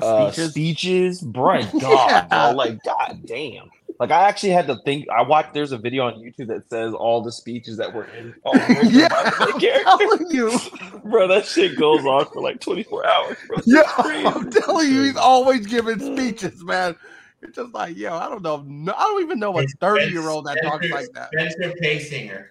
uh, 0.00 0.30
Speeches? 0.30 0.50
speeches, 0.50 1.22
bruh, 1.22 1.70
God, 1.80 2.08
Yeah. 2.10 2.26
bro, 2.50 2.56
like, 2.56 2.82
god 2.84 3.20
damn. 3.24 3.70
Like 4.00 4.10
I 4.10 4.28
actually 4.28 4.50
had 4.50 4.66
to 4.66 4.76
think. 4.84 5.06
I 5.08 5.22
watched. 5.22 5.54
There's 5.54 5.70
a 5.70 5.78
video 5.78 6.06
on 6.06 6.14
YouTube 6.14 6.48
that 6.48 6.68
says 6.68 6.92
all 6.94 7.22
the 7.22 7.30
speeches 7.30 7.76
that 7.76 7.94
were 7.94 8.06
in. 8.06 8.34
All 8.44 8.52
Yeah, 8.82 9.06
the 9.08 9.82
I'm 9.86 10.00
telling 10.18 10.30
you. 10.32 10.58
bro. 11.04 11.28
That 11.28 11.44
shit 11.46 11.78
goes 11.78 12.04
on 12.04 12.26
for 12.32 12.42
like 12.42 12.58
24 12.60 13.06
hours. 13.06 13.36
Bro. 13.46 13.58
Yeah, 13.66 13.82
Crazy. 13.84 14.26
I'm 14.26 14.50
telling 14.50 14.90
you, 14.90 15.04
he's 15.04 15.16
always 15.16 15.64
giving 15.66 16.00
speeches, 16.16 16.64
man. 16.64 16.96
It's 17.40 17.54
just 17.54 17.72
like, 17.72 17.96
yo, 17.96 18.14
I 18.16 18.28
don't 18.28 18.42
know. 18.42 18.64
No, 18.66 18.92
I 18.96 19.02
don't 19.04 19.22
even 19.22 19.38
know 19.38 19.52
a 19.58 19.62
It's- 19.62 19.74
30 19.80 20.06
year 20.06 20.28
old 20.28 20.46
that 20.46 20.58
talks 20.64 20.88
like 20.90 21.12
that. 21.12 21.28
Spencer 21.32 21.72
Paysinger. 21.80 22.46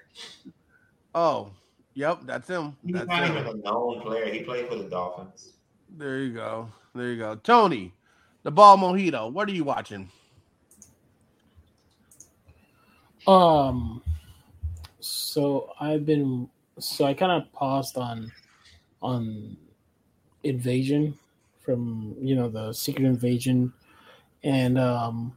Oh, 1.14 1.52
yep, 1.94 2.20
that's 2.24 2.48
him. 2.48 2.78
He's 2.86 2.96
That's 2.96 3.08
not 3.08 3.24
him. 3.26 3.38
even 3.38 3.48
a 3.48 3.54
known 3.56 4.00
player. 4.02 4.32
He 4.34 4.44
played 4.44 4.70
for 4.70 4.76
the 4.78 4.86
Dolphins. 4.86 5.50
There 5.98 6.20
you 6.20 6.34
go. 6.34 6.70
There 6.96 7.10
you 7.12 7.18
go. 7.18 7.36
Tony, 7.36 7.92
the 8.44 8.52
ball 8.52 8.78
mojito. 8.78 9.32
What 9.32 9.50
are 9.50 9.54
you 9.54 9.64
watching? 9.64 10.12
Um, 13.26 14.04
so 15.00 15.74
I've 15.80 16.06
been 16.06 16.50
so 16.80 17.06
I 17.06 17.14
kind 17.14 17.32
of 17.32 17.52
paused 17.54 17.98
on 17.98 18.32
on 19.02 19.58
invasion 20.44 21.18
from 21.62 22.16
you 22.20 22.36
know 22.36 22.50
the 22.50 22.74
secret 22.74 23.06
invasion, 23.06 23.74
and 24.44 24.78
um, 24.78 25.36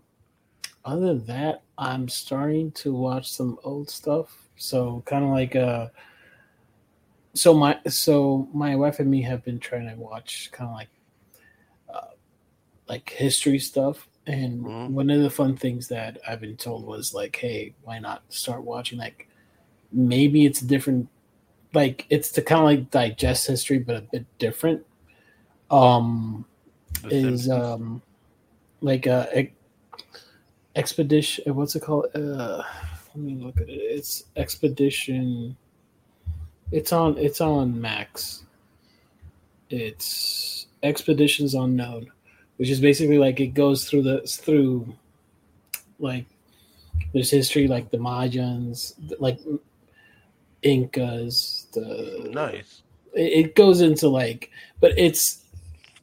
other 0.85 1.15
than 1.15 1.25
that, 1.27 1.63
I'm 1.79 2.09
starting 2.09 2.71
to 2.73 2.93
watch 2.93 3.31
some 3.31 3.59
old 3.65 3.89
stuff. 3.89 4.49
So 4.57 5.03
kind 5.07 5.25
of 5.25 5.31
like 5.31 5.57
uh, 5.57 5.89
so 7.35 7.55
my 7.55 7.79
so 7.89 8.49
my 8.53 8.77
wife 8.77 9.01
and 9.01 9.11
me 9.11 9.23
have 9.23 9.45
been 9.45 9.59
trying 9.59 9.89
to 9.89 9.97
watch 9.97 10.51
kind 10.53 10.69
of 10.69 10.75
like 10.75 10.89
like 12.89 13.11
history 13.11 13.59
stuff. 13.59 14.09
And 14.27 14.65
Mhm. 14.65 14.91
one 14.91 15.11
of 15.11 15.23
the 15.23 15.31
fun 15.31 15.57
things 15.57 15.87
that 15.89 16.19
I've 16.27 16.41
been 16.41 16.57
told 16.57 16.85
was 16.85 17.15
like, 17.15 17.37
hey, 17.37 17.75
why 17.85 17.99
not 17.99 18.23
start 18.29 18.63
watching 18.63 18.99
like 18.99 19.29
maybe 19.93 20.45
it's 20.47 20.61
different 20.61 21.09
like 21.75 22.07
it's 22.11 22.31
to 22.33 22.43
kind 22.43 22.61
of 22.61 22.67
like 22.67 22.91
digest 22.91 23.47
history 23.47 23.79
but 23.79 23.97
a 23.97 24.01
bit 24.01 24.25
different. 24.39 24.85
Um 25.71 26.45
The 27.03 27.11
is 27.15 27.49
Simpsons? 27.49 27.51
um 27.53 28.03
like 28.81 29.07
uh 29.07 29.27
ex- 29.33 29.53
expedition 30.75 31.55
what's 31.55 31.77
it 31.77 31.83
called? 31.83 32.07
Uh 32.15 32.63
let 33.15 33.17
me 33.17 33.35
look 33.37 33.61
at 33.61 33.69
it. 33.69 33.73
It's 33.75 34.25
expedition 34.37 35.57
it's 36.73 36.93
on 36.93 37.17
it's 37.19 37.41
on 37.41 37.81
Max. 37.81 38.45
It's 39.71 40.67
Expeditions 40.83 41.55
Unknown, 41.55 42.11
which 42.57 42.71
is 42.71 42.81
basically 42.81 43.19
like 43.19 43.41
it 43.41 43.49
goes 43.49 43.89
through 43.89 44.03
the 44.03 44.21
through 44.23 44.95
like 45.99 46.27
there's 47.13 47.31
history 47.31 47.69
like 47.69 47.91
the 47.91 47.99
Mayans, 47.99 48.95
like 49.21 49.39
Incas, 50.63 51.67
the 51.73 52.31
nice. 52.33 52.83
it, 53.15 53.47
it 53.47 53.55
goes 53.55 53.81
into 53.81 54.09
like 54.09 54.51
but 54.81 54.93
it's 54.99 55.45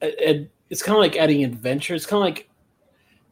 it, 0.01 0.49
it's 0.69 0.81
kind 0.83 0.95
of 0.95 1.01
like 1.01 1.15
adding 1.17 1.43
adventure. 1.43 1.95
It's 1.95 2.05
kind 2.05 2.21
of 2.21 2.25
like 2.25 2.49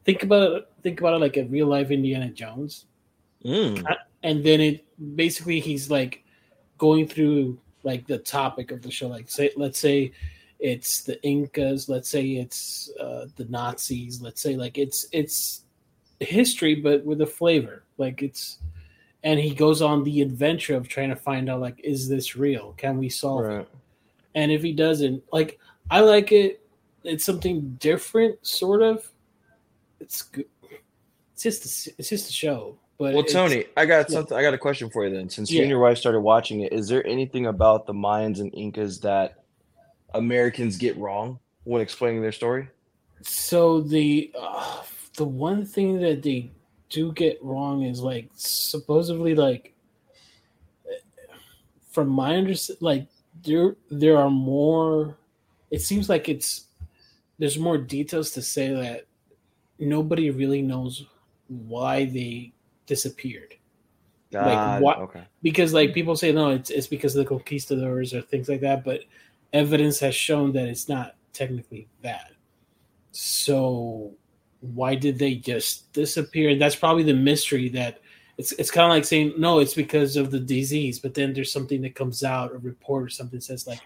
think 0.06 0.24
about 0.24 0.52
it 0.52 0.68
think 0.84 1.00
about 1.00 1.14
it 1.14 1.20
like 1.20 1.38
a 1.38 1.44
real 1.44 1.68
life 1.68 1.92
Indiana 1.92 2.30
Jones 2.30 2.86
Mm. 3.46 3.84
and 4.22 4.44
then 4.44 4.62
it 4.62 4.86
basically 5.16 5.60
he's 5.60 5.90
like 5.90 6.24
going 6.78 7.08
through 7.08 7.58
like 7.82 8.06
the 8.06 8.20
topic 8.20 8.70
of 8.70 8.84
the 8.84 8.92
show 8.92 9.08
like 9.08 9.28
say 9.32 9.50
let's 9.58 9.80
say 9.80 10.12
it's 10.62 11.02
the 11.02 11.22
incas 11.24 11.90
let's 11.90 12.10
say 12.10 12.24
it's 12.24 12.90
uh, 13.00 13.26
the 13.36 13.46
nazis 13.46 14.22
let's 14.22 14.42
say 14.42 14.56
like 14.56 14.78
it's 14.78 15.08
it's 15.12 15.64
history 16.20 16.76
but 16.76 17.04
with 17.04 17.22
a 17.22 17.26
flavor 17.26 17.84
like 17.98 18.22
it's 18.22 18.60
and 19.24 19.40
he 19.40 19.54
goes 19.54 19.82
on 19.82 20.04
the 20.04 20.22
adventure 20.22 20.76
of 20.76 20.88
trying 20.88 21.10
to 21.10 21.16
find 21.16 21.50
out 21.50 21.60
like 21.60 21.80
is 21.84 22.08
this 22.08 22.36
real 22.36 22.74
can 22.78 22.98
we 22.98 23.10
solve 23.10 23.46
it 23.46 23.68
and 24.36 24.52
if 24.52 24.62
he 24.62 24.72
doesn't 24.72 25.24
like 25.34 25.60
i 25.90 26.00
like 26.00 26.32
it 26.32 26.64
it's 27.04 27.26
something 27.26 27.76
different 27.80 28.38
sort 28.46 28.84
of 28.84 29.12
it's 30.00 30.22
good 30.22 30.46
it's 31.44 31.60
just 31.62 31.88
a, 31.88 31.94
it's 31.98 32.10
just 32.10 32.30
a 32.30 32.34
show. 32.34 32.78
But 32.98 33.16
Well, 33.16 33.24
Tony, 33.24 33.66
I 33.76 33.86
got 33.86 34.10
yeah. 34.10 34.16
something. 34.16 34.38
I 34.38 34.42
got 34.42 34.54
a 34.54 34.58
question 34.58 34.90
for 34.90 35.08
you 35.08 35.16
then. 35.16 35.30
Since 35.30 35.50
you 35.50 35.62
and 35.62 35.70
your 35.70 35.80
wife 35.80 35.98
started 35.98 36.20
watching 36.20 36.62
it, 36.62 36.72
is 36.72 36.88
there 36.88 37.06
anything 37.08 37.48
about 37.48 37.88
the 37.88 37.94
Mayans 37.94 38.40
and 38.40 38.54
Incas 38.54 39.00
that 39.00 39.41
Americans 40.14 40.78
get 40.78 40.98
wrong 40.98 41.40
when 41.64 41.82
explaining 41.82 42.22
their 42.22 42.32
story? 42.32 42.68
So 43.22 43.82
the 43.82 44.32
uh, 44.40 44.82
the 45.18 45.26
one 45.26 45.66
thing 45.66 46.00
that 46.02 46.24
they 46.24 46.52
do 46.90 47.12
get 47.14 47.42
wrong 47.44 47.84
is 47.84 48.02
like 48.02 48.30
supposedly 48.34 49.36
like 49.36 49.74
from 51.90 52.10
my 52.10 52.36
understanding 52.36 52.78
like 52.86 53.08
there 53.44 53.76
there 53.90 54.18
are 54.18 54.30
more 54.30 55.18
it 55.72 55.82
seems 55.82 56.10
like 56.10 56.30
it's 56.30 56.66
there's 57.40 57.58
more 57.58 57.78
details 57.78 58.32
to 58.32 58.42
say 58.42 58.74
that 58.74 59.06
nobody 59.80 60.30
really 60.30 60.62
knows 60.62 61.06
why 61.48 62.06
they 62.06 62.52
disappeared 62.86 63.54
God, 64.32 64.82
what- 64.82 64.98
Okay. 65.00 65.24
because 65.42 65.74
like 65.74 65.94
people 65.94 66.16
say 66.16 66.32
no 66.32 66.50
it's 66.52 66.70
it's 66.70 66.88
because 66.88 67.16
of 67.16 67.24
the 67.24 67.30
conquistadors 67.30 68.14
or 68.14 68.22
things 68.22 68.48
like 68.50 68.62
that 68.62 68.84
but 68.84 69.02
evidence 69.54 70.00
has 70.00 70.16
shown 70.16 70.52
that 70.54 70.68
it's 70.68 70.88
not 70.90 71.16
technically 71.34 71.88
that 72.02 72.32
so 73.12 74.12
why 74.62 74.96
did 74.96 75.18
they 75.18 75.36
just 75.36 75.92
disappear 75.94 76.50
And 76.50 76.62
that's 76.62 76.76
probably 76.76 77.04
the 77.04 77.14
mystery 77.14 77.70
that 77.70 78.00
it's 78.38 78.52
it's 78.54 78.72
kind 78.72 78.86
of 78.86 78.92
like 78.92 79.06
saying 79.06 79.34
no 79.38 79.60
it's 79.60 79.74
because 79.74 80.16
of 80.16 80.32
the 80.32 80.40
disease 80.40 81.00
but 81.00 81.14
then 81.14 81.34
there's 81.34 81.52
something 81.52 81.82
that 81.82 81.96
comes 81.96 82.24
out 82.24 82.54
a 82.54 82.58
report 82.60 83.04
or 83.04 83.10
something 83.10 83.42
says 83.42 83.68
like 83.68 83.82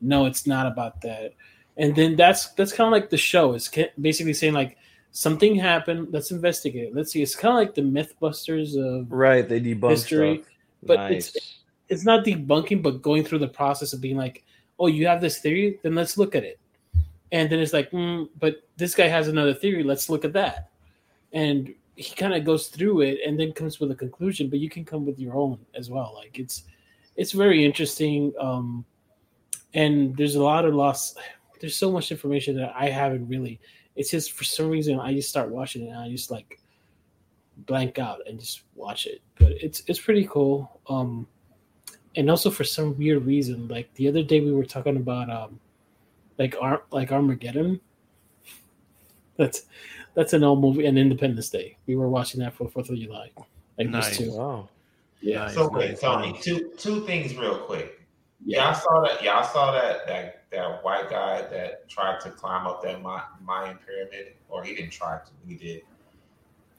no 0.00 0.26
it's 0.26 0.46
not 0.46 0.66
about 0.66 1.00
that 1.02 1.34
and 1.76 1.94
then 1.94 2.16
that's 2.16 2.48
that's 2.54 2.72
kind 2.72 2.86
of 2.88 2.92
like 2.92 3.10
the 3.10 3.16
show 3.16 3.54
it's 3.54 3.68
ca- 3.68 3.92
basically 4.00 4.32
saying 4.34 4.52
like 4.54 4.76
something 5.12 5.54
happened 5.54 6.08
let's 6.10 6.30
investigate 6.32 6.88
it. 6.88 6.94
let's 6.94 7.12
see 7.12 7.22
it's 7.22 7.36
kind 7.36 7.52
of 7.52 7.58
like 7.58 7.74
the 7.74 7.82
mythbusters 7.82 8.76
of 8.76 9.10
Right. 9.12 9.48
They 9.48 9.60
debunk 9.60 9.90
History, 9.90 10.36
stuff. 10.38 10.48
but 10.84 10.96
nice. 10.96 11.28
it's- 11.36 11.60
it's 11.90 12.04
not 12.04 12.24
debunking, 12.24 12.82
but 12.82 13.02
going 13.02 13.22
through 13.24 13.40
the 13.40 13.46
process 13.46 13.92
of 13.92 14.00
being 14.00 14.16
like, 14.16 14.42
oh, 14.78 14.86
you 14.86 15.06
have 15.06 15.20
this 15.20 15.38
theory, 15.38 15.78
then 15.82 15.94
let's 15.94 16.18
look 16.18 16.34
at 16.34 16.44
it. 16.44 16.58
And 17.32 17.50
then 17.50 17.58
it's 17.58 17.72
like, 17.72 17.90
mm, 17.90 18.28
but 18.38 18.62
this 18.76 18.94
guy 18.94 19.08
has 19.08 19.28
another 19.28 19.54
theory, 19.54 19.82
let's 19.82 20.08
look 20.08 20.24
at 20.24 20.32
that. 20.34 20.70
And 21.32 21.74
he 21.96 22.14
kind 22.14 22.34
of 22.34 22.44
goes 22.44 22.68
through 22.68 23.02
it 23.02 23.18
and 23.26 23.38
then 23.38 23.52
comes 23.52 23.78
with 23.78 23.90
a 23.90 23.94
conclusion, 23.94 24.48
but 24.48 24.58
you 24.58 24.68
can 24.68 24.84
come 24.84 25.06
with 25.06 25.18
your 25.18 25.34
own 25.34 25.58
as 25.74 25.90
well. 25.90 26.12
Like 26.14 26.38
it's 26.38 26.64
it's 27.16 27.32
very 27.32 27.64
interesting. 27.64 28.32
Um 28.40 28.84
and 29.74 30.16
there's 30.16 30.34
a 30.34 30.42
lot 30.42 30.64
of 30.64 30.74
lost 30.74 31.18
there's 31.60 31.76
so 31.76 31.90
much 31.90 32.10
information 32.10 32.56
that 32.56 32.72
I 32.76 32.90
haven't 32.90 33.28
really 33.28 33.60
it's 33.96 34.10
just 34.10 34.32
for 34.32 34.44
some 34.44 34.68
reason 34.68 34.98
I 34.98 35.14
just 35.14 35.28
start 35.28 35.50
watching 35.50 35.86
it 35.86 35.90
and 35.90 35.98
I 35.98 36.10
just 36.10 36.30
like 36.30 36.60
blank 37.58 37.98
out 37.98 38.20
and 38.26 38.40
just 38.40 38.62
watch 38.74 39.06
it. 39.06 39.22
But 39.38 39.52
it's 39.52 39.82
it's 39.86 40.00
pretty 40.00 40.26
cool. 40.30 40.80
Um 40.88 41.28
and 42.16 42.30
also 42.30 42.50
for 42.50 42.64
some 42.64 42.96
weird 42.96 43.24
reason, 43.24 43.68
like 43.68 43.92
the 43.94 44.08
other 44.08 44.22
day 44.22 44.40
we 44.40 44.52
were 44.52 44.64
talking 44.64 44.96
about 44.96 45.30
um 45.30 45.58
like 46.38 46.54
Ar- 46.60 46.82
like 46.90 47.12
Armageddon. 47.12 47.80
That's 49.36 49.66
that's 50.14 50.32
an 50.32 50.44
old 50.44 50.60
movie 50.60 50.86
and 50.86 50.96
Independence 50.98 51.48
Day. 51.48 51.76
We 51.86 51.96
were 51.96 52.08
watching 52.08 52.40
that 52.40 52.54
for 52.54 52.68
Fourth 52.68 52.88
of 52.90 52.96
July. 52.98 53.30
Like 53.78 53.88
Nice. 53.88 54.16
those 54.16 54.28
two. 54.28 54.36
Wow. 54.36 54.68
Yeah. 55.20 55.38
Nice, 55.46 55.54
So 55.54 55.68
wait, 55.70 55.90
nice, 55.90 56.00
Tony, 56.00 56.32
nice. 56.32 56.44
two 56.44 56.70
two 56.78 57.04
things 57.06 57.36
real 57.36 57.58
quick. 57.58 58.00
Yeah. 58.44 58.66
Y'all 58.66 58.74
saw 58.74 59.00
that. 59.02 59.22
Y'all 59.22 59.42
saw 59.44 59.72
that 59.72 60.06
that 60.06 60.44
that 60.52 60.84
white 60.84 61.10
guy 61.10 61.42
that 61.42 61.88
tried 61.88 62.20
to 62.20 62.30
climb 62.30 62.66
up 62.66 62.82
that 62.84 63.02
Ma- 63.02 63.22
Mayan 63.44 63.78
pyramid, 63.84 64.34
or 64.48 64.62
he 64.62 64.74
didn't 64.74 64.90
try 64.92 65.18
to. 65.18 65.30
He 65.48 65.56
did. 65.56 65.82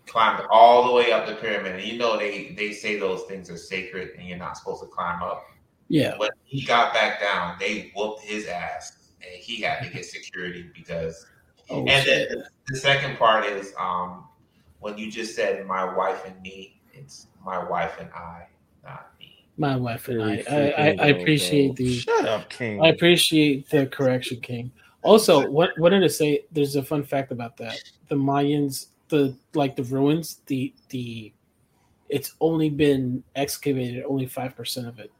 Climbed 0.07 0.45
all 0.49 0.87
the 0.87 0.93
way 0.93 1.11
up 1.11 1.25
the 1.25 1.35
pyramid, 1.35 1.73
and 1.73 1.83
you 1.83 1.97
know 1.97 2.17
they 2.17 2.53
they 2.57 2.71
say 2.71 2.99
those 2.99 3.23
things 3.23 3.49
are 3.49 3.57
sacred, 3.57 4.11
and 4.17 4.27
you're 4.27 4.37
not 4.37 4.57
supposed 4.57 4.81
to 4.83 4.87
climb 4.87 5.21
up. 5.23 5.45
Yeah. 5.87 6.17
When 6.17 6.29
he 6.43 6.63
got 6.63 6.93
back 6.93 7.19
down, 7.19 7.57
they 7.59 7.91
whooped 7.95 8.21
his 8.21 8.47
ass, 8.47 8.97
and 9.21 9.31
he 9.31 9.61
had 9.61 9.83
to 9.83 9.89
get 9.89 10.05
security 10.05 10.69
because. 10.73 11.25
Oh, 11.67 11.83
and 11.87 12.05
shit. 12.05 12.29
then 12.29 12.43
the 12.67 12.77
second 12.77 13.17
part 13.17 13.43
is 13.43 13.73
um 13.79 14.25
when 14.85 14.99
you 14.99 15.11
just 15.11 15.35
said 15.35 15.65
my 15.65 15.83
wife 15.95 16.23
and 16.27 16.39
me, 16.43 16.79
it's 16.93 17.25
my 17.43 17.57
wife 17.67 17.95
and 17.99 18.07
I, 18.13 18.45
not 18.83 19.09
me. 19.19 19.47
my 19.57 19.75
wife 19.75 20.07
and 20.09 20.21
I. 20.21 20.43
I, 20.47 20.55
I, 20.55 20.95
I 20.99 21.07
appreciate 21.07 21.75
the 21.75 21.97
Shut 21.97 22.27
up, 22.27 22.51
King. 22.51 22.83
I 22.83 22.89
appreciate 22.89 23.67
the 23.71 23.87
correction, 23.87 24.41
King. 24.41 24.71
Also, 25.01 25.49
what 25.49 25.71
wanted 25.79 26.01
to 26.01 26.09
say 26.09 26.45
there's 26.51 26.75
a 26.75 26.83
fun 26.83 27.03
fact 27.03 27.31
about 27.31 27.57
that. 27.57 27.81
The 28.09 28.15
Mayans, 28.15 28.89
the 29.15 29.35
like 29.53 29.75
the 29.75 29.83
ruins, 29.83 30.41
the 30.47 30.73
the 30.89 31.31
it's 32.09 32.35
only 32.39 32.69
been 32.69 33.23
excavated 33.35 34.03
only 34.07 34.25
five 34.27 34.55
percent 34.55 34.87
of 34.87 34.99
it. 34.99 35.11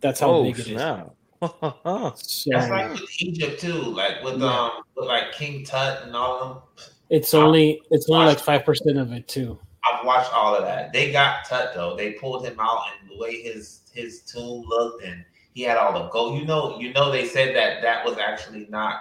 That's 0.00 0.20
how 0.20 0.30
oh 0.30 0.42
big 0.44 0.58
it 0.58 0.68
is. 0.68 0.80
snap! 0.80 1.14
So 1.42 2.50
That's 2.52 2.70
like 2.70 2.92
with 2.92 3.22
Egypt 3.22 3.60
too, 3.60 3.72
like 3.72 4.22
with 4.22 4.40
Yeah. 4.40 4.46
um 4.60 4.70
with 4.96 5.06
like 5.08 5.32
King 5.32 5.64
Tut 5.64 6.02
and 6.04 6.14
all 6.16 6.40
of 6.40 6.48
them. 6.54 6.62
it's 7.10 7.34
only 7.34 7.80
it's 7.90 8.08
only 8.10 8.26
like 8.26 8.38
five 8.38 8.64
percent 8.64 8.98
of 8.98 9.12
it 9.12 9.26
too. 9.28 9.58
I've 9.84 10.06
watched 10.06 10.32
all 10.32 10.54
of 10.54 10.62
that. 10.64 10.92
They 10.92 11.12
got 11.12 11.44
Tut 11.46 11.72
though. 11.74 11.96
They 11.96 12.12
pulled 12.12 12.46
him 12.46 12.58
out 12.60 12.82
and 13.00 13.10
the 13.10 13.18
way 13.18 13.42
his 13.42 13.80
his 13.92 14.22
tomb 14.22 14.64
looked 14.66 15.04
and 15.04 15.24
he 15.54 15.62
had 15.62 15.76
all 15.76 15.92
the 15.92 16.08
gold. 16.08 16.38
You 16.40 16.46
know, 16.46 16.78
you 16.80 16.92
know 16.94 17.10
they 17.12 17.26
said 17.26 17.54
that 17.56 17.82
that 17.82 18.04
was 18.04 18.16
actually 18.18 18.66
not. 18.70 18.94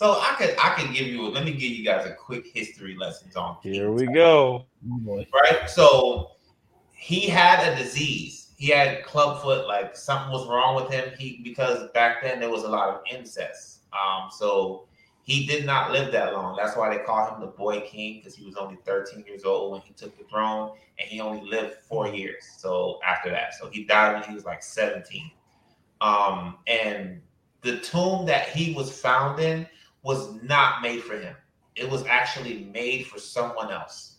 So 0.00 0.12
I 0.18 0.34
could 0.38 0.54
I 0.58 0.70
could 0.76 0.94
give 0.94 1.08
you. 1.08 1.28
Let 1.28 1.44
me 1.44 1.52
give 1.52 1.72
you 1.72 1.84
guys 1.84 2.06
a 2.06 2.14
quick 2.14 2.46
history 2.54 2.96
lesson 2.96 3.30
on. 3.36 3.58
Here 3.62 3.92
we 3.92 4.06
go. 4.06 4.64
Right? 4.88 5.68
So 5.68 6.30
he 6.94 7.28
had 7.28 7.70
a 7.70 7.76
disease. 7.76 8.54
He 8.56 8.68
had 8.68 9.04
clubfoot, 9.04 9.66
like 9.66 9.94
something 9.94 10.32
was 10.32 10.48
wrong 10.48 10.74
with 10.74 10.90
him. 10.90 11.10
He 11.18 11.42
because 11.44 11.90
back 11.92 12.22
then 12.22 12.40
there 12.40 12.48
was 12.48 12.62
a 12.62 12.68
lot 12.68 12.88
of 12.88 13.02
incest. 13.12 13.80
Um, 13.92 14.30
so 14.30 14.88
he 15.22 15.44
did 15.44 15.66
not 15.66 15.92
live 15.92 16.12
that 16.12 16.32
long. 16.32 16.56
That's 16.56 16.78
why 16.78 16.96
they 16.96 17.04
call 17.04 17.34
him 17.34 17.42
the 17.42 17.48
boy 17.48 17.82
king 17.82 18.20
because 18.20 18.34
he 18.34 18.46
was 18.46 18.56
only 18.56 18.78
13 18.86 19.22
years 19.26 19.44
old 19.44 19.72
when 19.72 19.82
he 19.82 19.92
took 19.92 20.16
the 20.16 20.24
throne, 20.24 20.78
and 20.98 21.10
he 21.10 21.20
only 21.20 21.46
lived 21.46 21.74
four 21.74 22.08
years. 22.08 22.48
So 22.56 23.00
after 23.06 23.28
that, 23.28 23.52
so 23.52 23.68
he 23.68 23.84
died 23.84 24.14
when 24.14 24.22
he 24.22 24.34
was 24.34 24.46
like 24.46 24.62
17. 24.62 25.30
Um, 26.00 26.56
and 26.66 27.20
the 27.60 27.80
tomb 27.80 28.24
that 28.24 28.48
he 28.48 28.72
was 28.72 28.98
found 28.98 29.40
in 29.40 29.66
was 30.02 30.42
not 30.42 30.82
made 30.82 31.02
for 31.02 31.18
him. 31.18 31.34
It 31.76 31.88
was 31.88 32.04
actually 32.06 32.70
made 32.72 33.06
for 33.06 33.18
someone 33.18 33.70
else. 33.70 34.16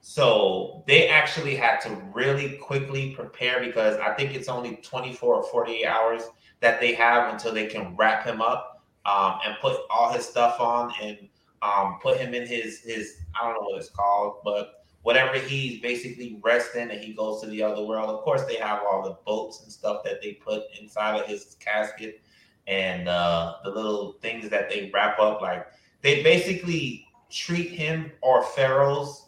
So 0.00 0.82
they 0.86 1.08
actually 1.08 1.54
had 1.54 1.80
to 1.82 1.90
really 2.12 2.56
quickly 2.56 3.14
prepare 3.14 3.60
because 3.60 3.98
I 3.98 4.14
think 4.14 4.34
it's 4.34 4.48
only 4.48 4.76
24 4.76 5.34
or 5.36 5.42
48 5.44 5.86
hours 5.86 6.22
that 6.60 6.80
they 6.80 6.94
have 6.94 7.32
until 7.32 7.52
they 7.54 7.66
can 7.66 7.94
wrap 7.96 8.24
him 8.24 8.40
up 8.40 8.82
um, 9.06 9.38
and 9.44 9.56
put 9.60 9.78
all 9.90 10.12
his 10.12 10.26
stuff 10.26 10.60
on 10.60 10.92
and 11.00 11.28
um, 11.62 11.98
put 12.02 12.18
him 12.18 12.34
in 12.34 12.46
his 12.46 12.80
his 12.80 13.18
I 13.40 13.44
don't 13.44 13.54
know 13.54 13.68
what 13.68 13.78
it's 13.78 13.90
called, 13.90 14.38
but 14.44 14.84
whatever 15.02 15.38
he's 15.38 15.80
basically 15.80 16.38
resting 16.42 16.90
and 16.90 17.00
he 17.00 17.12
goes 17.12 17.40
to 17.42 17.46
the 17.48 17.62
other 17.62 17.84
world. 17.84 18.10
Of 18.10 18.22
course, 18.22 18.44
they 18.44 18.56
have 18.56 18.80
all 18.90 19.02
the 19.02 19.18
boats 19.24 19.62
and 19.62 19.72
stuff 19.72 20.02
that 20.04 20.20
they 20.20 20.32
put 20.32 20.64
inside 20.80 21.20
of 21.20 21.26
his 21.26 21.56
casket 21.60 22.20
and 22.66 23.08
uh, 23.08 23.56
the 23.64 23.70
little 23.70 24.12
things 24.20 24.48
that 24.48 24.68
they 24.68 24.90
wrap 24.92 25.18
up. 25.18 25.40
Like 25.40 25.66
they 26.00 26.22
basically 26.22 27.06
treat 27.30 27.70
him 27.70 28.12
or 28.20 28.42
pharaohs 28.44 29.26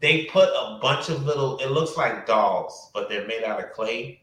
they 0.00 0.24
put 0.24 0.48
a 0.50 0.78
bunch 0.82 1.08
of 1.08 1.24
little 1.24 1.56
it 1.58 1.70
looks 1.70 1.96
like 1.96 2.26
dolls 2.26 2.90
but 2.92 3.08
they're 3.08 3.26
made 3.26 3.42
out 3.42 3.62
of 3.62 3.72
clay. 3.72 4.20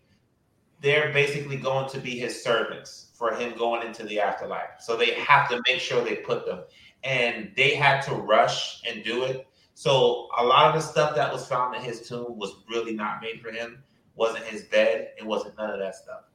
They're 0.80 1.12
basically 1.12 1.58
going 1.58 1.90
to 1.90 2.00
be 2.00 2.20
his 2.20 2.44
servants 2.44 3.08
for 3.14 3.34
him 3.34 3.58
going 3.58 3.86
into 3.86 4.04
the 4.04 4.20
afterlife. 4.20 4.80
So 4.80 4.96
they 4.96 5.14
have 5.16 5.50
to 5.50 5.62
make 5.68 5.80
sure 5.80 6.04
they 6.04 6.18
put 6.18 6.46
them. 6.46 6.62
And 7.04 7.52
they 7.56 7.76
had 7.76 8.02
to 8.02 8.14
rush 8.14 8.82
and 8.88 9.04
do 9.04 9.24
it. 9.24 9.48
So 9.74 10.28
a 10.38 10.44
lot 10.44 10.68
of 10.68 10.82
the 10.82 10.88
stuff 10.88 11.16
that 11.16 11.32
was 11.32 11.48
found 11.48 11.76
in 11.76 11.82
his 11.82 12.08
tomb 12.08 12.38
was 12.38 12.64
really 12.70 12.94
not 12.94 13.22
made 13.22 13.42
for 13.42 13.52
him 13.52 13.84
wasn't 14.16 14.44
his 14.46 14.64
bed 14.64 15.10
it 15.18 15.26
wasn't 15.26 15.58
none 15.58 15.70
of 15.70 15.80
that 15.80 15.96
stuff 15.96 16.26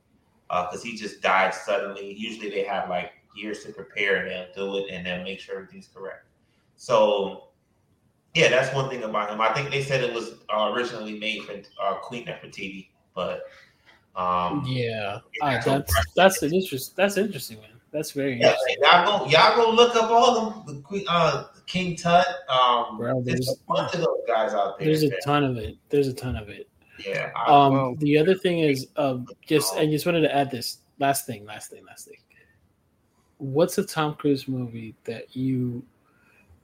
because 0.49 0.83
he 0.83 0.97
just 0.97 1.21
died 1.23 1.53
suddenly 1.55 2.13
usually 2.15 2.51
they 2.51 2.65
have 2.65 2.89
like 2.89 3.13
years 3.35 3.65
to 3.65 3.73
prepare 3.73 4.27
and 4.27 4.31
they'll 4.55 4.73
do 4.73 4.77
it 4.79 4.91
and 4.91 5.05
they'll 5.07 5.23
make 5.25 5.41
sure 5.41 5.57
everything's 5.57 5.89
correct 5.95 6.25
so 6.77 7.43
yeah, 8.35 8.51
that's 8.51 8.75
one 8.75 8.91
thing 8.91 9.03
about 9.03 9.31
him. 9.31 9.41
I 9.41 9.51
think 9.55 9.71
they 9.71 9.83
said 9.83 10.05
it 10.05 10.13
was 10.13 10.35
uh, 10.55 10.71
originally 10.75 11.19
made 11.19 11.45
for 11.45 11.55
uh, 11.83 11.95
Queen 11.95 12.27
Nefertiti, 12.27 12.89
but 13.15 13.45
um, 14.15 14.63
Yeah, 14.67 15.21
Ah, 15.41 15.59
that's 15.65 15.95
that's 16.15 16.43
an 16.43 16.53
interest. 16.53 16.95
That's 16.97 17.17
interesting, 17.17 17.59
man. 17.63 17.71
That's 17.93 18.11
very 18.11 18.39
yeah, 18.39 18.49
interesting. 18.51 18.77
y'all 18.83 19.21
go, 19.25 19.31
y'all 19.31 19.57
go 19.57 19.71
look 19.71 19.97
up 19.97 20.11
all 20.11 20.51
them. 20.51 20.63
The 20.77 20.83
Queen, 20.83 21.07
uh, 21.09 21.45
King 21.65 21.97
Tut. 21.97 22.27
Um, 22.51 22.99
Bro, 22.99 23.23
there's 23.23 23.47
there's- 23.47 23.57
a 23.59 23.73
bunch 23.73 23.95
of 23.95 24.01
those 24.01 24.21
guys 24.29 24.53
out 24.53 24.79
there. 24.79 24.87
There's 24.89 25.05
a 25.05 25.09
man. 25.09 25.19
ton 25.25 25.43
of 25.45 25.57
it. 25.57 25.79
There's 25.89 26.09
a 26.09 26.13
ton 26.13 26.37
of 26.37 26.51
it. 26.51 26.69
Yeah, 27.05 27.31
Um, 27.47 27.73
Well- 27.73 27.95
the 27.97 28.19
other 28.19 28.35
thing 28.35 28.61
is, 28.61 28.89
um, 28.97 29.27
just 29.47 29.75
I 29.77 29.87
just 29.87 30.07
wanted 30.07 30.21
to 30.23 30.35
add 30.35 30.51
this 30.51 30.79
last 30.99 31.27
thing, 31.27 31.45
last 31.45 31.71
thing, 31.71 31.85
last 31.85 32.07
thing. 32.09 32.19
What's 33.39 33.77
a 33.79 33.85
Tom 33.85 34.15
Cruise 34.15 34.49
movie 34.49 34.95
that 35.05 35.37
you 35.37 35.83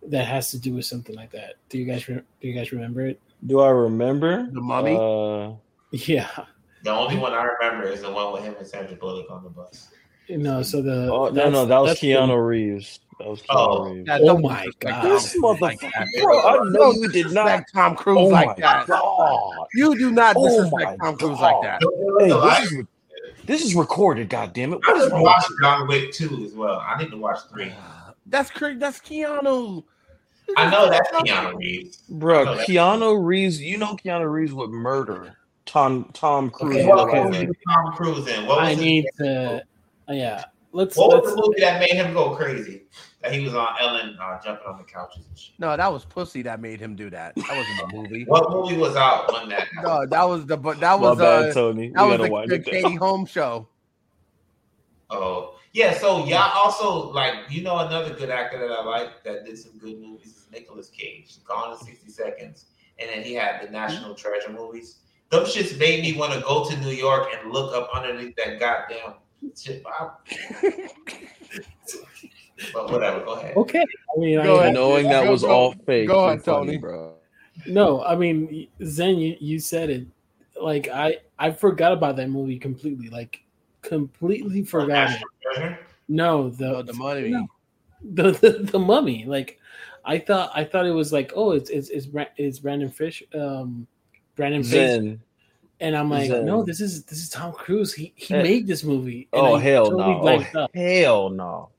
that 0.08 0.24
has 0.26 0.50
to 0.50 0.58
do 0.58 0.74
with 0.74 0.84
something 0.84 1.14
like 1.14 1.30
that. 1.30 1.54
Do 1.68 1.78
you 1.78 1.84
guys 1.84 2.08
re- 2.08 2.22
do 2.40 2.48
you 2.48 2.54
guys 2.54 2.72
remember 2.72 3.06
it? 3.06 3.20
Do 3.46 3.60
I 3.60 3.68
remember 3.68 4.48
The 4.50 4.60
Mummy? 4.60 4.96
Uh, 4.96 5.54
Yeah. 5.92 6.30
The 6.82 6.90
only 6.90 7.16
one 7.18 7.32
I 7.32 7.44
remember 7.44 7.86
is 7.86 8.00
the 8.02 8.10
one 8.10 8.32
with 8.32 8.42
him 8.42 8.56
and 8.58 8.66
Sandra 8.66 8.96
Bullock 8.96 9.30
on 9.30 9.44
the 9.44 9.50
bus. 9.50 9.88
No, 10.28 10.62
so 10.62 10.80
the 10.82 11.08
oh 11.12 11.28
no, 11.28 11.50
no, 11.50 11.66
that 11.66 11.78
was 11.78 11.90
that's 11.90 12.00
the- 12.00 12.08
Keanu 12.12 12.44
Reeves. 12.44 13.00
That 13.18 13.28
was 13.28 13.41
Keanu 13.42 13.47
Oh. 13.50 13.91
Reeves. 13.92 14.07
Yeah, 14.08 14.18
Oh 14.23 14.39
my 14.39 14.66
God. 14.81 15.05
This 15.05 15.32
Tom 15.32 15.42
like 15.60 15.78
motherfucker, 15.81 16.23
bro! 16.23 16.41
I 16.41 16.58
know 16.70 16.92
you 16.92 17.08
did 17.08 17.26
not. 17.32 17.44
disrespect 17.44 17.70
Tom 17.74 17.97
Cruise 17.97 18.18
Oh 18.18 18.26
like 18.26 18.57
that. 18.57 18.86
god! 18.86 19.66
You 19.74 19.97
do 19.99 20.10
not 20.10 20.34
Oh 20.39 20.49
disrespect 20.49 20.99
Tom 21.00 21.16
Cruise 21.16 21.39
God. 21.39 21.62
like 21.62 21.81
that. 21.81 21.82
Hey, 22.20 22.28
this 22.60 22.73
is 22.73 22.84
this 23.44 23.65
is 23.65 23.74
recorded. 23.74 24.28
God 24.28 24.52
damn 24.52 24.73
it! 24.73 24.81
I 24.86 24.92
What 24.92 24.97
is 24.97 25.02
just 25.05 25.12
wrong? 25.12 25.23
watched 25.23 25.49
with 25.50 25.60
John 25.62 25.86
Wick 25.89 26.12
2 26.12 26.44
as 26.47 26.52
well. 26.55 26.81
I 26.84 26.99
need 27.02 27.10
to 27.10 27.16
watch 27.16 27.39
3. 27.50 27.73
That's 28.26 28.50
cra- 28.50 28.74
that's 28.76 28.99
Keanu. 29.00 29.84
I 30.57 30.70
know 30.70 30.89
that's 30.91 31.08
Keanu 31.10 31.57
Reeves. 31.57 32.02
Bro, 32.08 32.47
Keanu 32.66 33.24
Reeves. 33.24 33.60
You 33.60 33.78
know 33.78 33.94
Keanu 33.97 34.31
Reeves 34.31 34.52
would 34.52 34.70
murder 34.70 35.36
Tom 35.66 36.10
Tom 36.12 36.50
Cruise. 36.50 36.76
Okay, 36.76 36.86
What 36.86 37.08
okay. 37.08 37.47
was 37.47 37.57
Tom 37.68 37.92
Cruise 37.94 38.26
in? 38.28 38.47
What 38.47 38.60
was 38.60 38.68
I 38.68 38.70
his- 38.70 38.78
need 38.81 39.07
to. 39.18 39.62
uh, 40.08 40.12
Yeah, 40.12 40.44
let's. 40.73 40.97
What 40.97 41.10
let's 41.10 41.26
was 41.26 41.34
the 41.34 41.42
movie 41.42 41.60
that 41.60 41.81
made 41.81 41.91
him 41.91 42.12
go 42.12 42.34
crazy? 42.34 42.83
That 43.23 43.33
he 43.33 43.44
was 43.44 43.55
on 43.55 43.68
Ellen 43.81 44.18
uh, 44.20 44.41
jumping 44.42 44.67
on 44.67 44.78
the 44.78 44.84
couches 44.84 45.25
and 45.28 45.39
shit. 45.39 45.55
No, 45.59 45.76
that 45.76 45.92
was 45.92 46.05
pussy 46.05 46.42
that 46.42 46.60
made 46.60 46.81
him 46.81 46.97
do 46.97 47.09
that. 47.10 47.36
That 47.36 47.57
wasn't 47.57 47.92
a 47.92 47.97
movie. 47.97 48.25
What 48.28 48.51
movie 48.51 48.76
was 48.76 48.97
out 48.97 49.33
when 49.33 49.49
that? 49.51 49.68
No, 49.81 50.05
that 50.07 50.25
was 50.25 50.44
the 50.47 50.57
but 50.57 50.81
that 50.81 50.99
My 50.99 51.09
was 51.10 51.18
bad, 51.18 51.51
uh, 51.51 51.55
Tony. 51.55 51.89
We 51.89 51.94
that 51.94 52.02
was 52.02 52.18
the, 52.18 52.33
wind 52.33 52.51
the 52.51 52.55
it. 52.57 52.65
Katie 52.65 52.97
Holmes 52.97 53.31
show. 53.31 53.68
Oh, 55.10 55.57
yeah. 55.73 55.97
So 55.97 56.25
y'all 56.26 56.51
also 56.57 57.12
like 57.12 57.34
you 57.49 57.62
know 57.62 57.78
another 57.78 58.15
good 58.15 58.31
actor 58.31 58.59
that 58.59 58.73
I 58.73 58.84
like 58.84 59.23
that 59.23 59.44
did 59.44 59.59
some 59.59 59.78
good 59.78 60.01
movies 60.01 60.26
is 60.26 60.47
Nicolas 60.51 60.89
Cage. 60.89 61.36
Gone 61.44 61.73
in 61.73 61.78
sixty 61.78 62.10
seconds, 62.10 62.65
and 62.99 63.09
then 63.09 63.23
he 63.23 63.34
had 63.34 63.65
the 63.65 63.70
National 63.70 64.15
Treasure 64.15 64.51
movies. 64.51 64.97
Them 65.31 65.44
shits 65.44 65.78
made 65.78 66.02
me 66.02 66.18
want 66.18 66.33
to 66.33 66.41
go 66.41 66.68
to 66.68 66.76
New 66.81 66.91
York 66.91 67.28
and 67.33 67.52
look 67.52 67.75
up 67.75 67.89
underneath 67.94 68.36
that 68.36 68.59
goddamn 68.59 69.15
shit. 69.56 69.82
I- 70.00 70.10
but 72.72 72.90
whatever. 72.90 73.24
Go 73.24 73.32
ahead. 73.34 73.56
Okay. 73.56 73.80
I 74.16 74.20
mean, 74.20 74.42
Go 74.42 74.56
I, 74.58 74.62
ahead. 74.62 74.74
Knowing 74.74 75.08
that 75.08 75.24
Go- 75.24 75.30
was 75.32 75.42
go- 75.42 75.50
all 75.50 75.72
fake. 75.84 76.08
go 76.08 76.28
you're 76.30 76.38
funny, 76.38 76.66
Tony. 76.66 76.78
bro. 76.78 77.14
no, 77.66 78.02
I 78.04 78.14
mean, 78.14 78.68
Zen, 78.84 79.16
you, 79.18 79.36
you 79.40 79.58
said 79.58 79.90
it. 79.90 80.06
Like 80.60 80.88
I, 80.88 81.18
I 81.38 81.50
forgot 81.50 81.92
about 81.92 82.16
that 82.16 82.28
movie 82.30 82.58
completely. 82.58 83.08
Like 83.08 83.42
completely 83.80 84.62
forgot 84.64 85.10
it. 85.56 85.76
No, 86.08 86.50
the 86.50 86.76
Oh, 86.76 86.82
the 86.82 86.92
money. 86.92 87.30
No. 87.30 87.46
the, 88.02 88.32
the 88.32 88.50
the 88.72 88.78
mummy. 88.78 89.24
Like 89.24 89.58
I 90.04 90.18
thought, 90.18 90.50
I 90.54 90.62
thought 90.64 90.86
it 90.86 90.90
was 90.92 91.12
like, 91.12 91.32
oh, 91.34 91.52
it's 91.52 91.70
it's 91.70 91.88
it's, 91.88 92.06
Bra- 92.06 92.26
it's 92.36 92.58
Brandon 92.60 92.90
Fish, 92.90 93.22
um, 93.34 93.86
Brandon 94.36 94.62
Fish, 94.62 94.70
Zen. 94.72 95.20
And 95.82 95.96
I'm 95.96 96.08
like, 96.08 96.30
Zen. 96.30 96.44
no, 96.46 96.62
this 96.62 96.80
is 96.80 97.02
this 97.04 97.18
is 97.18 97.28
Tom 97.28 97.52
Cruise. 97.52 97.92
He 97.92 98.12
he 98.14 98.32
Eh. 98.34 98.42
made 98.42 98.66
this 98.68 98.84
movie. 98.84 99.28
And 99.32 99.42
Oh 99.46 99.54
I 99.56 99.60
hell 99.60 99.84
totally 99.90 100.02
no! 100.04 100.18
Oh, 100.18 100.20
blanked 100.20 100.54
out. 100.56 100.70
hell 100.74 101.28
no! 101.30 101.70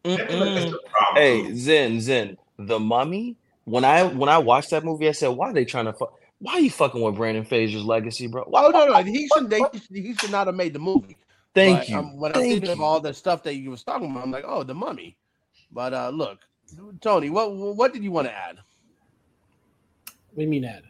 Hey, 1.15 1.53
Zen, 1.55 2.01
Zen, 2.01 2.37
the 2.59 2.79
Mummy. 2.79 3.37
When 3.65 3.85
I 3.85 4.03
when 4.03 4.27
I 4.29 4.37
watched 4.39 4.71
that 4.71 4.83
movie, 4.83 5.07
I 5.07 5.13
said, 5.13 5.29
"Why 5.29 5.49
are 5.49 5.53
they 5.53 5.63
trying 5.65 5.85
to 5.85 5.93
fuck? 5.93 6.13
Why 6.39 6.53
are 6.55 6.59
you 6.59 6.69
fucking 6.69 7.01
with 7.01 7.15
Brendan 7.15 7.45
Fraser's 7.45 7.85
legacy, 7.85 8.27
bro? 8.27 8.43
Why? 8.43 8.65
Oh 8.65 8.69
no, 8.71 8.87
no, 8.87 9.01
he 9.03 9.29
should 9.33 9.49
they, 9.49 9.61
he 9.93 10.13
should 10.15 10.31
not 10.31 10.47
have 10.47 10.55
made 10.55 10.73
the 10.73 10.79
movie. 10.79 11.15
Thank 11.55 11.79
But, 11.79 11.89
you. 11.89 11.97
Um, 11.97 12.17
when 12.17 12.31
I 12.31 12.35
Thank 12.39 12.51
think 12.55 12.65
you. 12.65 12.71
of 12.73 12.81
all 12.81 12.99
the 12.99 13.13
stuff 13.13 13.41
that 13.43 13.55
you 13.55 13.71
was 13.71 13.83
talking 13.83 14.11
about, 14.11 14.23
I'm 14.25 14.31
like, 14.31 14.43
oh, 14.45 14.63
the 14.63 14.73
mummy. 14.75 15.15
But 15.71 15.93
uh 15.93 16.09
look, 16.09 16.39
Tony, 16.99 17.29
what 17.29 17.53
what 17.55 17.93
did 17.93 18.03
you 18.03 18.11
want 18.11 18.27
to 18.27 18.33
add? 18.35 18.57
What 20.33 20.39
do 20.39 20.41
you 20.43 20.49
mean, 20.49 20.65
add? 20.65 20.83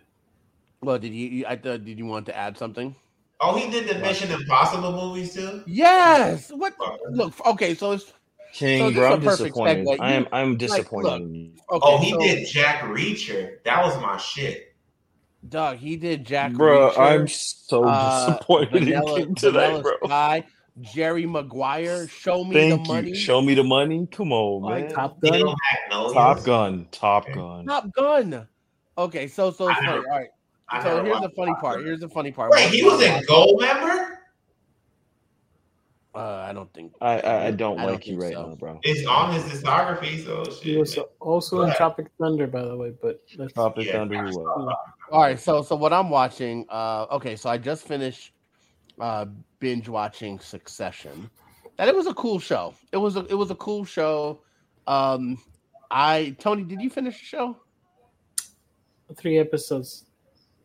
Well, 0.82 0.98
did 0.98 1.14
you? 1.14 1.28
you- 1.30 1.46
I 1.46 1.56
thought 1.58 1.86
did 1.86 2.00
you 2.00 2.08
want 2.08 2.26
to 2.26 2.36
add 2.36 2.58
something? 2.58 2.96
Oh, 3.46 3.58
he 3.58 3.70
did 3.70 3.90
the 3.90 4.00
Mission 4.00 4.32
Impossible 4.32 4.94
movies 4.94 5.34
too. 5.34 5.64
Yes. 5.66 6.50
What? 6.50 6.74
Look. 7.12 7.46
Okay. 7.46 7.76
So 7.76 7.92
it's 7.92 8.14
King, 8.54 8.80
So 8.80 8.90
this 8.90 8.96
bro, 8.98 9.08
is 9.08 9.12
a 9.12 9.14
I'm 9.14 9.20
disappointed. 9.22 9.88
segue. 9.88 9.98
I 10.00 10.12
am. 10.14 10.28
I'm 10.32 10.58
disappointed. 10.58 11.10
look, 11.10 11.84
okay. 11.84 11.94
Oh, 11.94 11.98
he 11.98 12.12
so, 12.12 12.20
did 12.20 12.48
Jack 12.48 12.82
Reacher. 12.84 13.62
That 13.66 13.84
was 13.84 14.00
my 14.02 14.16
shit. 14.18 14.76
Doug. 15.50 15.78
He 15.78 15.98
did 15.98 16.26
Jack. 16.26 16.54
bro, 16.54 16.90
Reacher, 16.92 16.98
I'm 17.00 17.28
so 17.28 17.84
uh, 17.84 18.28
disappointed 18.30 18.76
in 18.76 18.84
Vanilla, 18.86 19.16
King 19.16 19.36
tonight, 19.36 19.66
Vanilla 19.66 19.82
bro. 19.82 19.94
Sky, 20.06 20.44
Jerry 20.82 21.26
Maguire. 21.26 22.08
Show 22.08 22.46
me 22.46 22.54
Thank 22.56 22.70
the 22.70 22.88
you. 22.88 22.94
money. 22.96 23.16
Show 23.16 23.42
me 23.42 23.56
the 23.56 23.64
money. 23.64 24.08
Come 24.10 24.32
on, 24.32 24.62
Like 24.62 24.86
man. 24.86 24.94
Top 24.94 25.20
Gun? 25.20 25.56
Top 26.14 26.44
Gun. 26.46 26.88
Top 26.92 27.26
Gun. 27.34 27.66
Top 27.66 27.92
Gun. 27.92 28.48
Okay. 28.98 29.28
So 29.28 29.52
so 29.52 29.68
it's 29.68 29.80
I 29.82 29.86
funny. 29.86 29.98
All 29.98 30.18
right. 30.18 30.30
I 30.74 30.84
So 30.84 31.04
here's 31.04 31.22
the 31.22 31.30
funny 31.30 31.54
part. 31.62 31.86
Here's 31.86 32.00
the 32.00 32.10
funny 32.10 32.32
part. 32.32 32.52
Wait, 32.52 32.70
he 32.70 32.84
was 32.84 33.02
a 33.02 33.22
Goldmember. 33.28 34.10
Uh, 36.16 36.46
I 36.48 36.54
don't 36.54 36.72
think. 36.74 36.94
I 37.02 37.20
I, 37.20 37.46
I 37.48 37.52
don't 37.52 37.80
I 37.80 37.84
don't 37.86 37.92
like 37.94 38.08
you 38.08 38.20
right 38.20 38.34
so. 38.34 38.50
now, 38.50 38.56
bro. 38.56 38.80
It's 38.84 39.06
on 39.08 39.34
his 39.34 39.44
discography, 39.44 40.24
so 40.24 40.44
He 40.62 40.72
shit. 40.72 40.80
was 40.80 41.00
also 41.20 41.62
in 41.62 41.74
Tropic 41.74 42.08
Thunder, 42.20 42.48
by 42.48 42.64
the 42.64 42.76
way. 42.76 42.92
But 43.02 43.22
that's, 43.38 43.54
Tropic 43.54 43.88
Yeah. 43.88 43.94
Thunder. 43.94 44.16
You 44.16 44.38
was. 44.38 44.76
All 45.12 45.22
right, 45.22 45.40
so 45.40 45.62
so 45.62 45.76
what 45.76 45.94
I'm 45.94 46.10
watching, 46.10 46.66
uh 46.70 47.06
okay, 47.12 47.36
so 47.36 47.50
I 47.50 47.58
just 47.58 47.88
finished 47.88 48.34
uh 49.00 49.26
binge 49.60 49.90
watching 49.90 50.40
Succession. 50.40 51.30
And 51.80 51.90
it 51.90 51.96
was 51.96 52.08
a 52.08 52.14
cool 52.14 52.40
show. 52.40 52.74
It 52.92 52.98
was 52.98 53.16
a 53.16 53.26
it 53.26 53.36
was 53.36 53.50
a 53.52 53.56
cool 53.56 53.86
show. 53.86 54.42
Um 54.88 55.38
I 55.92 56.36
Tony, 56.40 56.64
did 56.64 56.82
you 56.82 56.90
finish 56.90 57.20
the 57.20 57.26
show? 57.26 57.58
three 59.18 59.38
episodes 59.38 60.06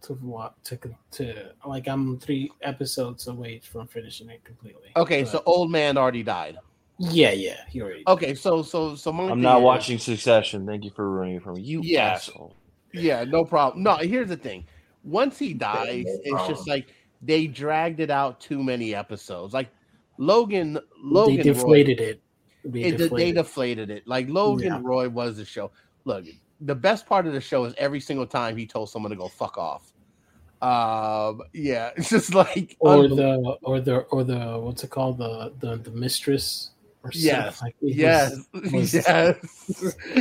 to 0.09 0.15
watch 0.23 0.53
to 0.65 0.79
to 1.13 1.53
like 1.67 1.87
I'm 1.89 2.19
three 2.19 2.51
episodes 2.63 3.29
away 3.29 3.61
from 3.61 3.87
finishing 3.87 4.29
it 4.31 4.43
completely. 4.45 4.91
Okay, 4.97 5.23
But- 5.23 5.31
so 5.33 5.43
old 5.47 5.71
man 5.71 5.97
already 5.97 6.23
died. 6.23 6.59
yeah, 6.99 7.31
yeah, 7.33 7.59
he 7.69 7.81
already. 7.83 8.03
Okay, 8.07 8.35
so 8.35 8.63
so 8.63 8.95
so 8.97 9.13
my 9.13 9.25
I'm 9.31 9.41
not 9.41 9.59
is- 9.59 9.65
watching 9.65 9.99
Succession. 9.99 10.67
Thank 10.67 10.85
you 10.85 10.91
for 10.91 11.09
ruining 11.09 11.37
it 11.37 11.43
for 11.43 11.53
me. 11.55 11.61
You 11.63 11.81
Yes. 11.83 12.29
asshole. 12.29 12.55
Yeah, 12.93 13.25
no 13.25 13.45
problem. 13.45 13.83
No, 13.83 13.97
here's 13.97 14.29
the 14.29 14.37
thing. 14.37 14.67
Once 15.05 15.39
he 15.39 15.55
dies, 15.55 16.07
no 16.07 16.37
it's 16.39 16.49
just 16.49 16.67
like 16.69 16.87
they 17.23 17.47
dragged 17.47 18.01
it 18.01 18.11
out 18.11 18.41
too 18.41 18.63
many 18.63 18.95
episodes. 18.95 19.53
Like 19.55 19.69
Logan 20.17 20.79
Logan 21.03 21.37
they 21.37 21.43
Roy- 21.43 21.55
deflated 21.55 22.01
it. 22.01 22.21
They 22.65 22.81
it, 22.85 22.91
they 22.93 23.05
deflated. 23.05 23.35
deflated 23.37 23.91
it. 23.91 24.07
Like 24.09 24.29
Logan 24.29 24.67
Yeah. 24.67 24.81
Roy 24.83 25.09
was 25.09 25.37
the 25.37 25.45
show. 25.45 25.71
Look, 26.05 26.25
the 26.63 26.75
best 26.75 27.07
part 27.07 27.27
of 27.27 27.33
the 27.33 27.41
show 27.41 27.65
is 27.67 27.75
every 27.79 28.01
single 28.01 28.27
time 28.27 28.57
he 28.57 28.67
told 28.67 28.91
someone 28.91 29.11
to 29.11 29.17
go 29.17 29.29
fuck 29.29 29.57
off. 29.59 29.93
Um, 30.61 31.43
yeah, 31.53 31.91
it's 31.97 32.11
just 32.11 32.35
like 32.35 32.77
or 32.81 33.09
the 33.09 33.57
or 33.63 33.81
the 33.81 33.97
or 34.11 34.25
the 34.25 34.59
what's 34.59 34.83
it 34.85 34.91
called 34.91 35.19
the 35.19 35.53
the, 35.61 35.77
the 35.77 35.91
mistress 35.91 36.71
or 37.05 37.13
something 37.13 37.27
Yes. 37.29 37.63
like 37.63 37.77
yes, 37.81 38.37
was- 38.53 38.73
was- 38.73 38.95
yes. 38.95 39.37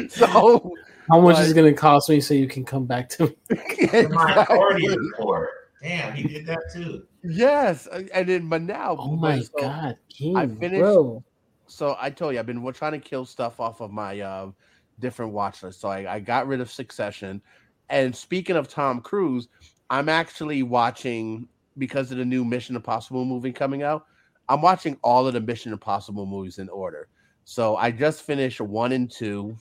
so 0.14 0.72
How 1.10 1.20
much 1.22 1.40
is 1.40 1.52
it 1.52 1.54
going 1.56 1.74
to 1.74 1.80
cost 1.80 2.10
me 2.10 2.20
so 2.22 2.34
you 2.34 2.48
can 2.48 2.64
come 2.66 2.86
back 2.86 3.10
to 3.10 3.28
me? 3.28 3.36
The 3.50 4.10
Minority 4.12 4.86
exactly. 4.86 5.08
Report. 5.18 5.50
Damn, 5.82 6.14
he 6.16 6.28
did 6.28 6.46
that 6.48 6.60
too. 6.74 7.06
yes, 7.24 7.88
and 7.88 8.28
then 8.28 8.50
but 8.50 8.62
now, 8.64 8.96
Oh 9.00 9.16
my 9.16 9.40
so, 9.42 9.50
god, 9.60 9.98
King, 10.10 10.36
I 10.36 10.48
finished- 10.48 10.82
bro. 10.82 11.24
So 11.70 11.98
I 12.00 12.10
told 12.10 12.34
you 12.34 12.40
I've 12.40 12.46
been 12.46 12.64
trying 12.74 12.94
to 12.94 13.00
kill 13.00 13.26
stuff 13.26 13.60
off 13.60 13.82
of 13.82 13.92
my 13.92 14.20
uh, 14.22 14.52
different 15.00 15.34
watch 15.34 15.64
list. 15.64 15.82
So 15.82 15.90
I, 15.90 16.16
I 16.16 16.20
got 16.22 16.48
rid 16.48 16.62
of 16.62 16.72
Succession. 16.72 17.42
And 17.90 18.16
speaking 18.16 18.56
of 18.56 18.68
Tom 18.70 19.02
Cruise, 19.02 19.50
I'm 19.90 20.10
actually 20.10 20.64
watching 20.64 21.48
because 21.78 22.12
of 22.12 22.18
the 22.18 22.26
new 22.26 22.44
Mission 22.44 22.76
Impossible 22.76 23.26
movie 23.26 23.52
coming 23.52 23.84
out. 23.84 24.06
I'm 24.50 24.62
watching 24.62 24.98
all 25.04 25.28
of 25.28 25.34
the 25.34 25.42
Mission 25.42 25.72
Impossible 25.74 26.26
movies 26.26 26.60
in 26.60 26.70
order. 26.70 27.08
So 27.46 27.76
I 27.78 27.92
just 27.92 28.24
finished 28.24 28.60
one 28.62 28.92
and 28.92 29.10
two. 29.10 29.56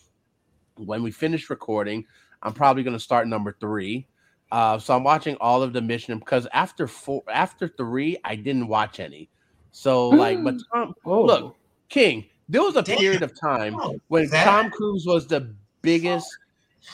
When 0.76 1.02
we 1.02 1.10
finish 1.10 1.48
recording, 1.50 2.05
I'm 2.42 2.52
probably 2.52 2.82
going 2.82 2.96
to 2.96 3.00
start 3.02 3.28
number 3.28 3.56
three. 3.60 4.06
Uh, 4.52 4.78
so 4.78 4.94
I'm 4.94 5.02
watching 5.05 5.36
all 5.40 5.62
of 5.62 5.72
the 5.72 5.80
Mission 5.80 6.18
because 6.18 6.46
after 6.52 6.86
four, 6.86 7.22
after 7.32 7.68
three, 7.68 8.16
I 8.24 8.36
didn't 8.36 8.68
watch 8.68 9.00
any. 9.00 9.28
So 9.72 10.08
like, 10.08 10.42
but 10.42 10.55
Tom, 10.72 10.94
Oh, 11.05 11.22
Look, 11.24 11.56
King, 11.88 12.26
there 12.48 12.62
was 12.62 12.76
a 12.76 12.82
Damn. 12.82 12.98
period 12.98 13.22
of 13.22 13.38
time 13.38 13.76
Oh, 13.80 13.98
when 14.08 14.28
that- 14.30 14.44
Tom 14.44 14.70
Cruise 14.70 15.05
was 15.06 15.26
the 15.26 15.55
biggest 15.82 16.28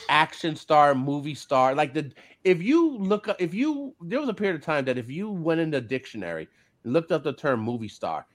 action 0.09 0.57
star, 0.57 0.95
movie 0.95 1.35
star. 1.35 1.75
Like 1.75 1.95
the 1.95 2.13
if 2.45 2.63
you 2.63 2.97
look 2.99 3.29
up, 3.29 3.37
if 3.41 3.55
you 3.55 3.95
there 4.01 4.21
was 4.21 4.29
a 4.29 4.35
period 4.35 4.57
of 4.57 4.65
time 4.65 4.85
that 4.87 4.99
if 4.99 5.11
you 5.11 5.31
went 5.31 5.61
in 5.61 5.71
the 5.71 5.81
dictionary 5.81 6.49
and 6.85 6.93
looked 6.93 7.13
up 7.13 7.23
the 7.23 7.33
term 7.33 7.61
movie 7.61 7.89
star, 7.89 8.27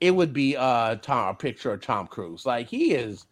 it 0.00 0.10
would 0.10 0.32
be 0.32 0.56
uh 0.56 0.96
Tom 0.96 1.28
a 1.28 1.34
picture 1.34 1.72
of 1.72 1.80
Tom 1.80 2.06
Cruise. 2.06 2.46
Like 2.46 2.68
he 2.68 2.92
is 2.92 3.26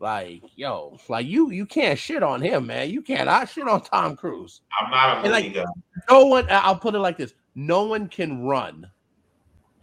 like 0.00 0.42
yo, 0.56 0.98
like 1.08 1.26
you 1.26 1.50
you 1.50 1.66
can't 1.66 1.98
shit 1.98 2.22
on 2.22 2.40
him, 2.42 2.66
man. 2.66 2.90
You 2.90 3.02
cannot 3.02 3.48
shit 3.48 3.68
on 3.68 3.82
Tom 3.82 4.16
Cruise. 4.16 4.60
I'm 4.80 4.90
not 4.90 5.18
a 5.18 5.20
And, 5.22 5.32
like, 5.32 5.54
guy. 5.54 5.64
No 6.10 6.26
one 6.26 6.46
I'll 6.50 6.76
put 6.76 6.94
it 6.94 7.00
like 7.00 7.18
this: 7.18 7.34
no 7.54 7.84
one 7.84 8.08
can 8.08 8.42
run 8.42 8.90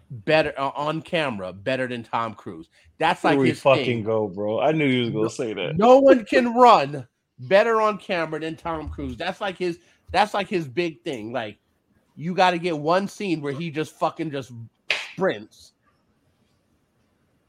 better 0.09 0.53
uh, 0.57 0.71
on 0.75 1.01
camera 1.01 1.53
better 1.53 1.88
than 1.88 2.03
Tom 2.03 2.33
Cruise. 2.33 2.69
That's 2.97 3.21
Here 3.21 3.31
like 3.31 3.39
we 3.39 3.49
his 3.49 3.61
fucking 3.61 3.85
thing. 3.85 4.03
go, 4.03 4.27
bro. 4.27 4.59
I 4.59 4.71
knew 4.71 4.85
you 4.85 5.05
was 5.05 5.13
gonna 5.13 5.29
say 5.29 5.53
that. 5.53 5.77
No 5.77 5.99
one 5.99 6.25
can 6.25 6.53
run 6.53 7.07
better 7.39 7.81
on 7.81 7.97
camera 7.97 8.39
than 8.39 8.55
Tom 8.55 8.89
Cruise. 8.89 9.17
That's 9.17 9.41
like 9.41 9.57
his 9.57 9.79
that's 10.11 10.33
like 10.33 10.47
his 10.47 10.67
big 10.67 11.01
thing. 11.03 11.31
Like 11.31 11.57
you 12.15 12.33
got 12.33 12.51
to 12.51 12.57
get 12.57 12.77
one 12.77 13.07
scene 13.07 13.41
where 13.41 13.53
he 13.53 13.71
just 13.71 13.97
fucking 13.97 14.31
just 14.31 14.51
sprints. 15.13 15.73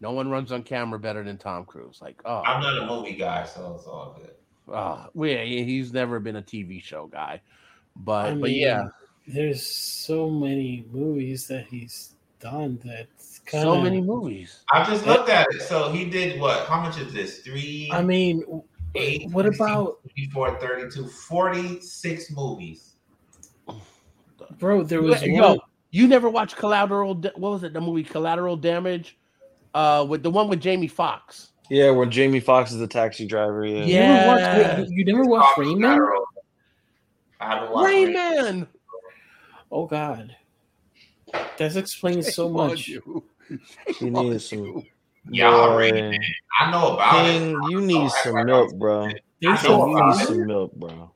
No 0.00 0.12
one 0.12 0.30
runs 0.30 0.50
on 0.52 0.62
camera 0.62 0.98
better 0.98 1.22
than 1.22 1.36
Tom 1.36 1.64
Cruise. 1.64 1.98
Like, 2.00 2.22
oh, 2.24 2.42
I'm 2.42 2.62
not 2.62 2.82
a 2.82 2.86
movie 2.86 3.14
guy, 3.14 3.44
so 3.44 3.74
it's 3.76 3.86
all 3.86 4.16
good. 4.18 4.34
oh 4.72 5.24
yeah, 5.24 5.42
he's 5.44 5.92
never 5.92 6.20
been 6.20 6.36
a 6.36 6.42
TV 6.42 6.82
show 6.82 7.06
guy. 7.06 7.40
But 7.96 8.26
I 8.26 8.34
but 8.34 8.52
yeah, 8.52 8.88
there's 9.26 9.66
so 9.66 10.30
many 10.30 10.86
movies 10.90 11.46
that 11.48 11.66
he's 11.66 12.14
done 12.40 12.80
that 12.84 13.06
kind 13.46 13.62
so 13.62 13.80
many 13.80 14.00
movies. 14.00 14.62
I 14.72 14.84
just 14.84 15.06
looked 15.06 15.28
at 15.28 15.46
it. 15.50 15.62
So 15.62 15.92
he 15.92 16.06
did 16.06 16.40
what? 16.40 16.66
How 16.66 16.80
much 16.80 16.98
is 16.98 17.12
this? 17.12 17.40
Three, 17.40 17.90
I 17.92 18.02
mean, 18.02 18.42
eight, 18.94 19.30
what 19.30 19.44
16, 19.44 19.66
about 19.66 19.98
24, 20.14 20.58
32, 20.58 21.06
46 21.06 22.30
movies. 22.32 22.94
bro? 24.58 24.82
There 24.82 25.02
was 25.02 25.22
Yo, 25.22 25.50
one. 25.50 25.58
you 25.90 26.08
never 26.08 26.28
watched 26.28 26.56
Collateral? 26.56 27.14
What 27.14 27.36
was 27.36 27.62
it? 27.62 27.72
The 27.72 27.80
movie 27.80 28.02
Collateral 28.02 28.56
Damage, 28.56 29.18
uh, 29.74 30.04
with 30.08 30.22
the 30.22 30.30
one 30.30 30.48
with 30.48 30.60
Jamie 30.60 30.88
Foxx. 30.88 31.50
Yeah, 31.68 31.90
when 31.90 32.10
Jamie 32.10 32.40
Foxx 32.40 32.72
is 32.72 32.78
the 32.78 32.88
taxi 32.88 33.26
driver. 33.26 33.64
Yeah. 33.64 33.84
You 33.84 33.94
never 33.94 34.26
watched. 34.26 34.40
Yeah. 34.40 34.80
wait, 34.80 34.88
you, 34.88 34.96
you 34.96 35.04
never 35.04 35.24
watched 35.24 35.58
Rain 35.58 35.78
Man? 35.78 36.00
I 37.40 37.54
haven't 37.54 37.70
watched 37.70 37.86
Rain 37.86 38.04
Rain 38.06 38.14
Man. 38.14 38.44
Man. 38.44 38.68
Oh 39.70 39.86
God, 39.86 40.34
that 41.58 41.76
explains 41.76 42.34
so 42.34 42.46
Shame 42.48 42.52
much. 42.56 42.88
you. 42.88 43.24
He 43.86 43.92
Shame 43.94 44.16
on 44.16 44.30
needs 44.30 44.48
some. 44.48 44.58
you. 44.64 44.82
Yeah, 45.30 45.74
Rain 45.76 45.92
Boy. 45.94 46.00
Man. 46.12 46.20
I 46.58 46.70
know 46.70 46.94
about 46.94 47.24
King, 47.26 47.50
it. 47.50 47.70
you 47.70 47.80
need 47.82 48.10
some 48.10 48.36
act 48.38 48.46
like 48.46 48.46
milk, 48.46 48.74
bro. 48.78 49.02
stupid. 49.08 49.22
They 49.42 49.48
I 49.48 49.56
King, 49.56 49.70
know 49.70 49.86
you 49.88 49.94
need 50.04 50.22
it. 50.22 50.26
some 50.26 50.46
milk, 50.46 50.72
bro. 50.76 51.10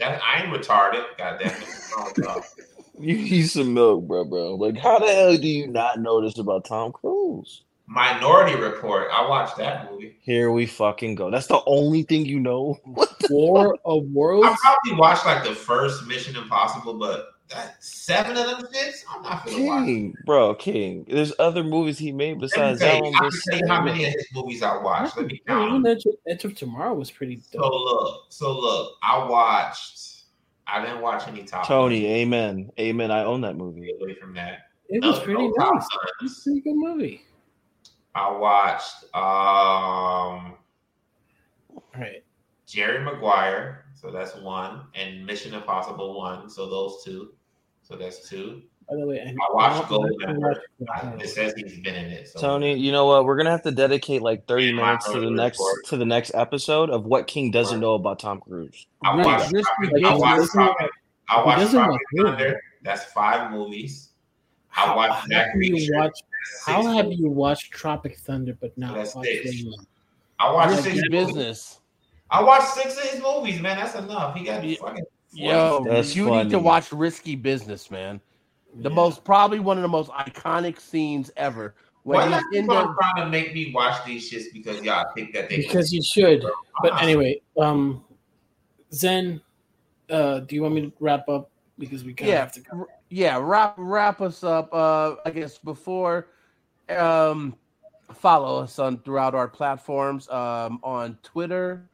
That, 0.00 0.20
I 0.22 0.42
ain't 0.42 0.52
retarded. 0.52 1.04
Goddamn 1.18 1.48
it. 1.50 1.68
Oh. 2.26 2.42
You 2.96 3.16
need 3.16 3.46
some 3.48 3.74
milk, 3.74 4.06
bro, 4.06 4.24
bro. 4.24 4.54
Like, 4.54 4.76
how 4.78 5.00
the 5.00 5.06
hell 5.12 5.36
do 5.36 5.48
you 5.48 5.66
not 5.66 5.98
know 5.98 6.20
this 6.22 6.38
about 6.38 6.64
Tom 6.64 6.92
Cruise? 6.92 7.64
Minority 7.88 8.54
Report. 8.54 9.08
I 9.12 9.28
watched 9.28 9.56
that 9.56 9.90
movie. 9.90 10.16
Here 10.22 10.52
we 10.52 10.64
fucking 10.66 11.16
go. 11.16 11.28
That's 11.28 11.48
the 11.48 11.60
only 11.66 12.04
thing 12.04 12.24
you 12.24 12.38
know. 12.38 12.78
What 12.84 13.10
War 13.30 13.76
of 13.84 14.04
Worlds. 14.12 14.46
I 14.46 14.56
probably 14.84 15.00
watched 15.00 15.26
like 15.26 15.42
the 15.42 15.56
first 15.56 16.06
Mission 16.06 16.36
Impossible, 16.36 16.94
but 16.96 17.30
that 17.50 17.82
seven 17.82 18.36
of 18.36 18.46
them 18.46 18.62
shits, 18.72 19.04
I'm 19.08 19.22
not 19.22 19.44
gonna 19.46 19.64
watch. 19.64 19.84
King, 19.84 20.16
bro, 20.24 20.54
King. 20.54 21.04
There's 21.08 21.32
other 21.38 21.62
movies 21.62 21.98
he 21.98 22.10
made 22.12 22.40
besides 22.40 22.80
that 22.80 22.96
you, 22.96 23.02
one. 23.02 23.14
I 23.14 23.18
can 23.18 23.30
Just 23.30 23.44
tell 23.50 23.58
you 23.58 23.66
how 23.68 23.82
many 23.82 24.04
of 24.06 24.12
his 24.12 24.26
movies 24.34 24.62
I 24.62 24.76
watched. 24.82 25.16
Let 25.16 25.26
me 25.26 25.40
count. 25.46 25.68
even 25.68 25.82
them. 25.82 25.92
Edge 25.92 26.06
of, 26.06 26.14
Edge 26.26 26.44
of 26.44 26.54
Tomorrow 26.56 26.94
was 26.94 27.10
pretty 27.10 27.36
Dope. 27.36 27.44
So 27.52 27.60
dope. 27.60 27.72
look, 27.72 28.20
so 28.30 28.58
look, 28.58 28.92
I 29.02 29.24
watched. 29.28 30.00
I 30.66 30.80
didn't 30.80 31.02
watch 31.02 31.28
any 31.28 31.44
Top 31.44 31.66
Tony, 31.66 32.00
Gun. 32.02 32.10
amen, 32.10 32.70
amen. 32.80 33.10
I 33.10 33.24
own 33.24 33.42
that 33.42 33.56
movie. 33.56 33.82
Get 33.82 34.00
away 34.02 34.14
from 34.14 34.32
that. 34.34 34.60
It 34.88 35.02
No, 35.02 35.10
was 35.10 35.20
pretty 35.20 35.42
no 35.46 35.52
nice. 35.58 35.86
It 36.20 36.22
was 36.22 36.38
a 36.38 36.42
pretty 36.42 36.60
good 36.62 36.76
movie. 36.76 37.22
I 38.14 38.30
watched 38.30 39.04
um 39.14 40.54
All 41.74 41.82
right. 41.98 42.24
Jerry 42.66 43.04
Maguire, 43.04 43.83
so 44.04 44.10
that's 44.10 44.36
one, 44.36 44.82
and 44.94 45.24
Mission 45.24 45.54
Impossible 45.54 46.18
one, 46.18 46.50
so 46.50 46.68
those 46.68 47.02
two. 47.04 47.32
So 47.82 47.96
that's 47.96 48.28
two. 48.28 48.62
By 48.88 48.96
the 48.96 49.06
way, 49.06 49.18
I, 49.20 49.30
I 49.30 49.54
watched 49.54 49.84
I- 49.86 49.88
Goldmember. 49.94 50.28
I 50.28 50.32
watched 50.34 50.60
I, 50.92 51.00
Goldmember. 51.00 51.22
it 51.22 51.28
says 51.30 51.54
he's 51.56 51.78
been 51.80 51.94
in 51.94 52.06
it. 52.12 52.28
So 52.28 52.38
Tony, 52.40 52.74
you 52.78 52.92
know 52.92 53.06
what? 53.06 53.24
We're 53.24 53.36
gonna 53.38 53.50
have 53.50 53.62
to 53.62 53.70
dedicate 53.70 54.20
like 54.20 54.46
30 54.46 54.66
Yeah, 54.66 54.72
minutes 54.72 55.10
to 55.10 55.20
the 55.20 55.30
next 55.30 55.58
Report. 55.58 55.84
to 55.86 55.96
the 55.96 56.04
next 56.04 56.32
episode 56.34 56.90
of 56.90 57.06
what 57.06 57.26
King 57.26 57.50
doesn't 57.50 57.80
know 57.80 57.94
about 57.94 58.18
Tom 58.18 58.40
Cruise. 58.40 58.86
I 59.02 59.16
Right, 59.16 59.24
watched. 59.26 59.52
Risky 59.52 59.70
Tropic- 59.88 60.04
I 60.04 60.14
watched. 60.16 60.36
Doesn't- 60.54 60.90
I 61.30 61.44
watched 61.44 61.58
doesn't 61.60 61.78
Tropic 61.80 61.92
like 61.92 62.00
good. 62.26 62.26
Thunder. 62.38 62.60
That's 62.82 63.04
five 63.06 63.50
movies. 63.50 64.10
I 64.76 64.80
How, 64.80 64.96
watched 64.96 65.12
how 65.14 65.28
Jack 65.28 65.52
have 65.52 65.62
you 65.62 65.74
Reacher. 65.76 65.96
watched? 65.98 66.22
How 66.66 66.82
have 66.92 67.12
you 67.12 67.30
watched 67.30 67.70
Tropic 67.72 68.18
Thunder 68.18 68.54
but 68.60 68.76
not 68.76 68.96
watched 68.98 69.12
six. 69.12 69.44
Rain 69.46 69.64
Man? 69.70 69.86
I 70.38 70.52
watched 70.52 70.76
Risky 70.76 70.90
six 70.98 71.02
movies. 71.10 71.26
business. 71.28 71.80
I 72.34 72.42
watched 72.42 72.68
six 72.68 72.96
of 72.96 73.04
his 73.04 73.22
movies, 73.22 73.60
man. 73.60 73.76
That's 73.76 73.94
enough. 73.94 74.34
He 74.36 74.44
got 74.44 74.64
Yeah. 74.64 74.76
fucking. 74.78 75.04
Yo, 75.32 75.84
That's 75.88 76.14
you 76.16 76.30
need 76.30 76.50
to 76.50 76.58
watch 76.58 76.92
Risky 76.92 77.36
Business, 77.36 77.90
man. 77.90 78.20
The 78.82 78.90
Yeah. 78.90 78.94
most 78.94 79.24
probably 79.24 79.60
one 79.60 79.78
of 79.78 79.82
the 79.82 79.88
most 79.88 80.10
iconic 80.10 80.80
scenes 80.80 81.30
ever. 81.36 81.76
Why 82.02 82.24
When 82.24 82.32
y'all 82.32 82.40
he's 82.50 82.58
in 82.58 82.66
keep 82.66 82.70
the 82.70 82.94
trying 83.00 83.24
to 83.24 83.30
make 83.30 83.54
me 83.54 83.72
watch 83.72 84.04
these 84.04 84.30
shits 84.30 84.52
because 84.52 84.82
y'all 84.82 85.04
think 85.14 85.32
that 85.32 85.48
they 85.48 85.58
because 85.58 85.92
you 85.92 86.02
should. 86.02 86.44
But 86.82 86.92
Ah. 86.92 87.02
anyway, 87.02 87.40
um, 87.56 88.04
Zen, 88.92 89.40
uh, 90.10 90.40
do 90.40 90.56
you 90.56 90.62
want 90.62 90.74
me 90.74 90.80
to 90.82 90.92
wrap 90.98 91.28
up 91.28 91.50
because 91.78 92.02
we 92.04 92.14
kind 92.14 92.30
of 92.30 92.34
yeah, 92.34 92.40
have 92.40 92.52
to 92.52 92.60
go? 92.60 92.86
yeah, 93.10 93.38
wrap 93.40 93.74
wrap 93.78 94.20
us 94.20 94.42
up. 94.42 94.68
Uh, 94.72 95.16
I 95.24 95.30
guess 95.30 95.58
before, 95.58 96.28
um, 96.88 97.56
follow 98.12 98.60
us 98.62 98.78
on 98.78 98.98
throughout 98.98 99.34
our 99.34 99.48
platforms. 99.48 100.28
Um, 100.28 100.80
on 100.82 101.18
Twitter, 101.22 101.88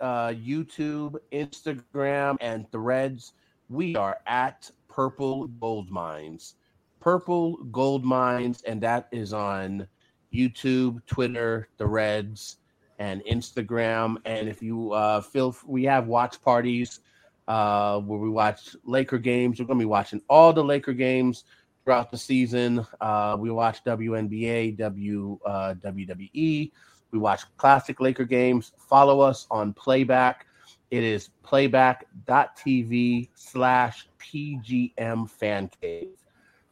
uh, 0.00 0.28
YouTube, 0.28 1.16
Instagram, 1.32 2.36
and 2.40 2.70
Threads. 2.70 3.32
We 3.68 3.96
are 3.96 4.18
at 4.26 4.70
Purple 4.88 5.46
Gold 5.46 5.90
Minds. 5.90 6.54
Purple 7.00 7.56
Gold 7.70 8.04
Minds, 8.04 8.62
and 8.62 8.80
that 8.82 9.08
is 9.12 9.32
on 9.32 9.86
YouTube, 10.34 11.04
Twitter, 11.06 11.68
Threads, 11.78 12.56
and 12.98 13.22
Instagram. 13.24 14.16
And 14.24 14.48
if 14.48 14.62
you 14.62 14.92
uh, 14.92 15.20
feel 15.20 15.56
we 15.66 15.84
have 15.84 16.06
watch 16.06 16.42
parties 16.42 17.00
uh, 17.48 17.98
where 18.00 18.18
we 18.18 18.28
watch 18.28 18.76
Laker 18.84 19.18
games. 19.18 19.58
We're 19.58 19.66
going 19.66 19.78
to 19.78 19.82
be 19.82 19.86
watching 19.86 20.20
all 20.28 20.52
the 20.52 20.62
Laker 20.62 20.92
games 20.92 21.44
throughout 21.82 22.10
the 22.10 22.18
season. 22.18 22.86
Uh, 23.00 23.36
we 23.40 23.50
watch 23.50 23.82
WNBA, 23.84 24.76
W 24.76 25.38
uh, 25.44 25.74
WWE. 25.82 26.70
We 27.10 27.18
watch 27.18 27.42
classic 27.56 28.00
Laker 28.00 28.24
games. 28.24 28.72
Follow 28.78 29.20
us 29.20 29.46
on 29.50 29.72
Playback. 29.72 30.46
It 30.90 31.04
is 31.04 31.30
playback.tv 31.42 33.28
slash 33.34 34.08
PGM 34.18 35.28
Fan 35.28 35.70
Cave. 35.80 36.08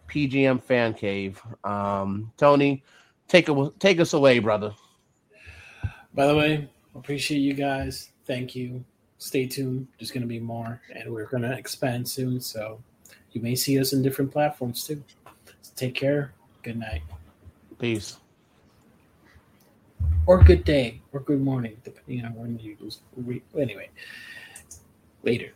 PGM 0.09 0.63
Fan 0.63 0.95
Cave. 0.95 1.43
Um, 1.65 2.33
Tony, 2.37 2.83
take, 3.29 3.49
a, 3.49 3.73
take 3.79 4.01
us 4.01 4.13
away, 4.13 4.39
brother. 4.39 4.75
By 6.15 6.27
the 6.27 6.35
way, 6.35 6.69
appreciate 6.95 7.39
you 7.39 7.53
guys. 7.53 8.11
Thank 8.25 8.57
you. 8.57 8.85
Stay 9.19 9.47
tuned. 9.47 9.87
There's 9.99 10.11
going 10.11 10.23
to 10.23 10.29
be 10.29 10.41
more, 10.41 10.81
and 10.95 11.13
we're 11.13 11.27
going 11.27 11.43
to 11.43 11.53
expand 11.53 12.09
soon. 12.09 12.41
So 12.41 12.83
you 13.33 13.41
may 13.41 13.55
see 13.55 13.79
us 13.79 13.93
in 13.93 14.03
different 14.03 14.33
platforms 14.33 14.85
too. 14.85 15.03
So 15.63 15.73
take 15.77 15.95
care. 15.95 16.33
Good 16.63 16.79
night, 16.79 17.03
Peace. 17.79 18.17
Or 20.27 20.43
good 20.43 20.65
day, 20.65 21.01
or 21.13 21.21
good 21.21 21.41
morning, 21.41 21.77
depending 21.85 22.25
on 22.25 22.35
when 22.35 22.59
you. 22.59 22.77
Lose. 22.81 23.01
Anyway, 23.57 23.89
later. 25.23 25.53